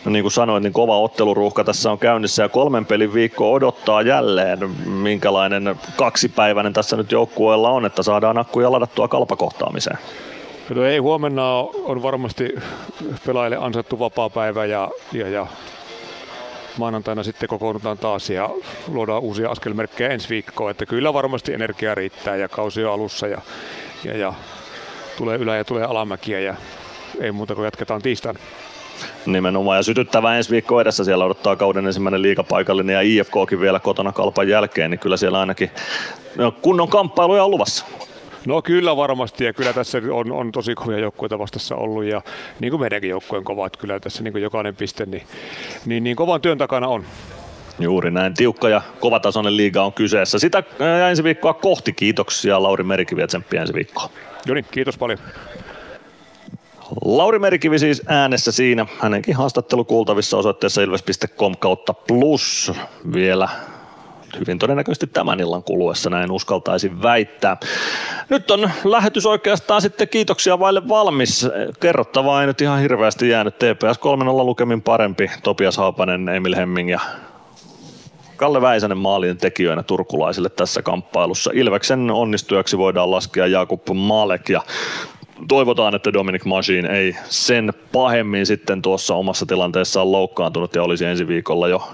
No 0.05 0.11
niin 0.11 0.23
kuin 0.23 0.31
sanoin, 0.31 0.63
niin 0.63 0.73
kova 0.73 0.99
otteluruuhka 0.99 1.63
tässä 1.63 1.91
on 1.91 1.99
käynnissä 1.99 2.43
ja 2.43 2.49
kolmen 2.49 2.85
pelin 2.85 3.13
viikko 3.13 3.53
odottaa 3.53 4.01
jälleen. 4.01 4.69
Minkälainen 4.85 5.75
kaksipäiväinen 5.95 6.73
tässä 6.73 6.97
nyt 6.97 7.11
joukkueella 7.11 7.69
on, 7.69 7.85
että 7.85 8.03
saadaan 8.03 8.37
akkuja 8.37 8.71
ladattua 8.71 9.07
kalpakohtaamiseen? 9.07 9.97
No 10.69 10.85
ei, 10.85 10.97
huomenna 10.97 11.53
on 11.83 12.03
varmasti 12.03 12.55
pelaajille 13.25 13.57
ansaittu 13.57 13.99
vapaa 13.99 14.29
päivä 14.29 14.65
ja, 14.65 14.89
ja, 15.13 15.29
ja 15.29 15.47
maanantaina 16.77 17.23
sitten 17.23 17.49
kokoonnutaan 17.49 17.97
taas 17.97 18.29
ja 18.29 18.49
luodaan 18.87 19.21
uusia 19.21 19.49
askelmerkkejä 19.49 20.09
ensi 20.09 20.29
viikkoon. 20.29 20.71
Että 20.71 20.85
kyllä 20.85 21.13
varmasti 21.13 21.53
energiaa 21.53 21.95
riittää 21.95 22.35
ja 22.35 22.49
kausi 22.49 22.85
on 22.85 22.93
alussa 22.93 23.27
ja, 23.27 23.41
ja, 24.03 24.17
ja 24.17 24.33
tulee 25.17 25.37
ylä- 25.37 25.57
ja 25.57 25.63
tulee 25.63 25.83
alamäkiä 25.83 26.39
ja 26.39 26.55
ei 27.21 27.31
muuta 27.31 27.55
kuin 27.55 27.65
jatketaan 27.65 28.01
tiistaina. 28.01 28.39
Nimenomaan 29.25 29.77
ja 29.77 29.83
sytyttävä 29.83 30.37
ensi 30.37 30.51
viikko 30.51 30.81
edessä. 30.81 31.03
Siellä 31.03 31.25
odottaa 31.25 31.55
kauden 31.55 31.87
ensimmäinen 31.87 32.21
liikapaikallinen 32.21 32.93
ja 32.93 33.01
IFKkin 33.01 33.59
vielä 33.59 33.79
kotona 33.79 34.11
kalpan 34.11 34.49
jälkeen, 34.49 34.91
niin 34.91 34.99
kyllä 34.99 35.17
siellä 35.17 35.39
ainakin 35.39 35.71
no, 36.35 36.51
kunnon 36.51 36.87
kamppailuja 36.89 37.43
on 37.43 37.51
luvassa. 37.51 37.85
No 38.45 38.61
kyllä 38.61 38.97
varmasti 38.97 39.43
ja 39.43 39.53
kyllä 39.53 39.73
tässä 39.73 40.01
on, 40.11 40.31
on 40.31 40.51
tosi 40.51 40.75
kovia 40.75 40.99
joukkueita 40.99 41.39
vastassa 41.39 41.75
ollut 41.75 42.03
ja 42.03 42.21
niin 42.59 42.71
kuin 42.71 42.81
meidänkin 42.81 43.09
joukkueen 43.09 43.43
kova, 43.43 43.67
että 43.67 43.79
kyllä 43.79 43.99
tässä 43.99 44.23
niin 44.23 44.31
kuin 44.31 44.41
jokainen 44.41 44.75
piste 44.75 45.05
niin, 45.05 45.23
niin, 45.85 46.03
niin 46.03 46.15
kovan 46.15 46.41
työn 46.41 46.57
takana 46.57 46.87
on. 46.87 47.05
Juuri 47.79 48.11
näin, 48.11 48.33
tiukka 48.33 48.69
ja 48.69 48.81
kovatasoinen 48.99 49.57
liiga 49.57 49.83
on 49.83 49.93
kyseessä. 49.93 50.39
Sitä 50.39 50.63
ensi 51.09 51.23
viikkoa 51.23 51.53
kohti. 51.53 51.93
Kiitoksia 51.93 52.63
Lauri 52.63 52.83
Merikivi 52.83 53.21
ja 53.21 53.27
tsemppiä 53.27 53.61
ensi 53.61 53.73
viikkoa. 53.73 54.09
Joni, 54.45 54.63
kiitos 54.63 54.97
paljon. 54.97 55.19
Lauri 57.05 57.39
Merikivi 57.39 57.79
siis 57.79 58.01
äänessä 58.07 58.51
siinä. 58.51 58.85
Hänenkin 58.99 59.35
haastattelu 59.35 59.83
kuultavissa 59.83 60.37
osoitteessa 60.37 60.81
ilves.com 60.81 61.55
kautta 61.59 61.93
plus 61.93 62.71
vielä 63.13 63.49
hyvin 64.39 64.59
todennäköisesti 64.59 65.07
tämän 65.07 65.39
illan 65.39 65.63
kuluessa, 65.63 66.09
näin 66.09 66.31
uskaltaisin 66.31 67.01
väittää. 67.01 67.57
Nyt 68.29 68.51
on 68.51 68.69
lähetys 68.83 69.25
oikeastaan 69.25 69.81
sitten 69.81 70.09
kiitoksia 70.09 70.59
vaille 70.59 70.87
valmis. 70.87 71.47
Kerrottavaa 71.79 72.41
ei 72.41 72.47
nyt 72.47 72.61
ihan 72.61 72.79
hirveästi 72.79 73.29
jäänyt. 73.29 73.55
TPS 73.55 73.99
3-0 73.99 74.45
lukemin 74.45 74.81
parempi. 74.81 75.31
Topias 75.43 75.77
Haapanen, 75.77 76.29
Emil 76.29 76.55
Hemming 76.55 76.91
ja 76.91 76.99
Kalle 78.35 78.61
Väisänen 78.61 78.97
maalin 78.97 79.37
tekijöinä 79.37 79.83
turkulaisille 79.83 80.49
tässä 80.49 80.81
kamppailussa. 80.81 81.51
Ilveksen 81.53 82.11
onnistujaksi 82.11 82.77
voidaan 82.77 83.11
laskea 83.11 83.47
Jakub 83.47 83.81
Malek 83.93 84.49
ja 84.49 84.61
toivotaan, 85.47 85.95
että 85.95 86.13
Dominic 86.13 86.45
Machine 86.45 86.99
ei 86.99 87.15
sen 87.29 87.73
pahemmin 87.91 88.45
sitten 88.45 88.81
tuossa 88.81 89.15
omassa 89.15 89.45
tilanteessaan 89.45 90.11
loukkaantunut 90.11 90.75
ja 90.75 90.83
olisi 90.83 91.05
ensi 91.05 91.27
viikolla 91.27 91.67
jo 91.67 91.89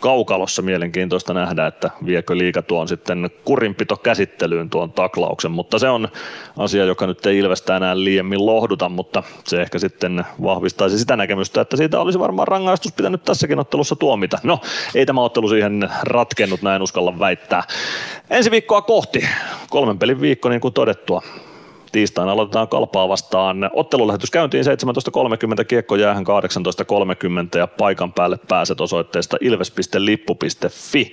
kaukalossa 0.00 0.62
mielenkiintoista 0.62 1.34
nähdä, 1.34 1.66
että 1.66 1.90
viekö 2.06 2.38
liika 2.38 2.62
tuon 2.62 2.88
sitten 2.88 3.30
kurinpito 3.44 3.96
käsittelyyn 3.96 4.70
tuon 4.70 4.92
taklauksen, 4.92 5.50
mutta 5.50 5.78
se 5.78 5.88
on 5.88 6.08
asia, 6.56 6.84
joka 6.84 7.06
nyt 7.06 7.26
ei 7.26 7.38
Ilvestä 7.38 7.76
enää 7.76 8.04
liiemmin 8.04 8.46
lohduta, 8.46 8.88
mutta 8.88 9.22
se 9.44 9.62
ehkä 9.62 9.78
sitten 9.78 10.24
vahvistaisi 10.42 10.98
sitä 10.98 11.16
näkemystä, 11.16 11.60
että 11.60 11.76
siitä 11.76 12.00
olisi 12.00 12.18
varmaan 12.18 12.48
rangaistus 12.48 12.92
pitänyt 12.92 13.24
tässäkin 13.24 13.58
ottelussa 13.58 13.96
tuomita. 13.96 14.38
No, 14.42 14.60
ei 14.94 15.06
tämä 15.06 15.20
ottelu 15.20 15.48
siihen 15.48 15.88
ratkennut, 16.02 16.62
näin 16.62 16.82
uskalla 16.82 17.18
väittää. 17.18 17.62
Ensi 18.30 18.50
viikkoa 18.50 18.82
kohti, 18.82 19.28
kolmen 19.70 19.98
pelin 19.98 20.20
viikko 20.20 20.48
niin 20.48 20.60
kuin 20.60 20.74
todettua, 20.74 21.22
tiistaina 21.92 22.32
aloitetaan 22.32 22.68
kalpaa 22.68 23.08
vastaan. 23.08 23.70
Ottelulähetys 23.72 24.30
käyntiin 24.30 24.64
17.30, 24.64 25.64
kiekko 25.64 25.96
jäähän 25.96 26.24
18.30 26.24 27.58
ja 27.58 27.66
paikan 27.66 28.12
päälle 28.12 28.38
pääset 28.48 28.80
osoitteesta 28.80 29.36
ilves.lippu.fi. 29.40 31.12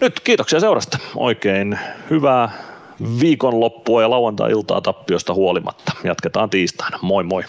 Nyt 0.00 0.20
kiitoksia 0.20 0.60
seurasta. 0.60 0.98
Oikein 1.16 1.78
hyvää 2.10 2.50
viikonloppua 3.20 4.02
ja 4.02 4.10
lauantai-iltaa 4.10 4.80
tappiosta 4.80 5.34
huolimatta. 5.34 5.92
Jatketaan 6.04 6.50
tiistaina. 6.50 6.98
Moi 7.02 7.24
moi. 7.24 7.42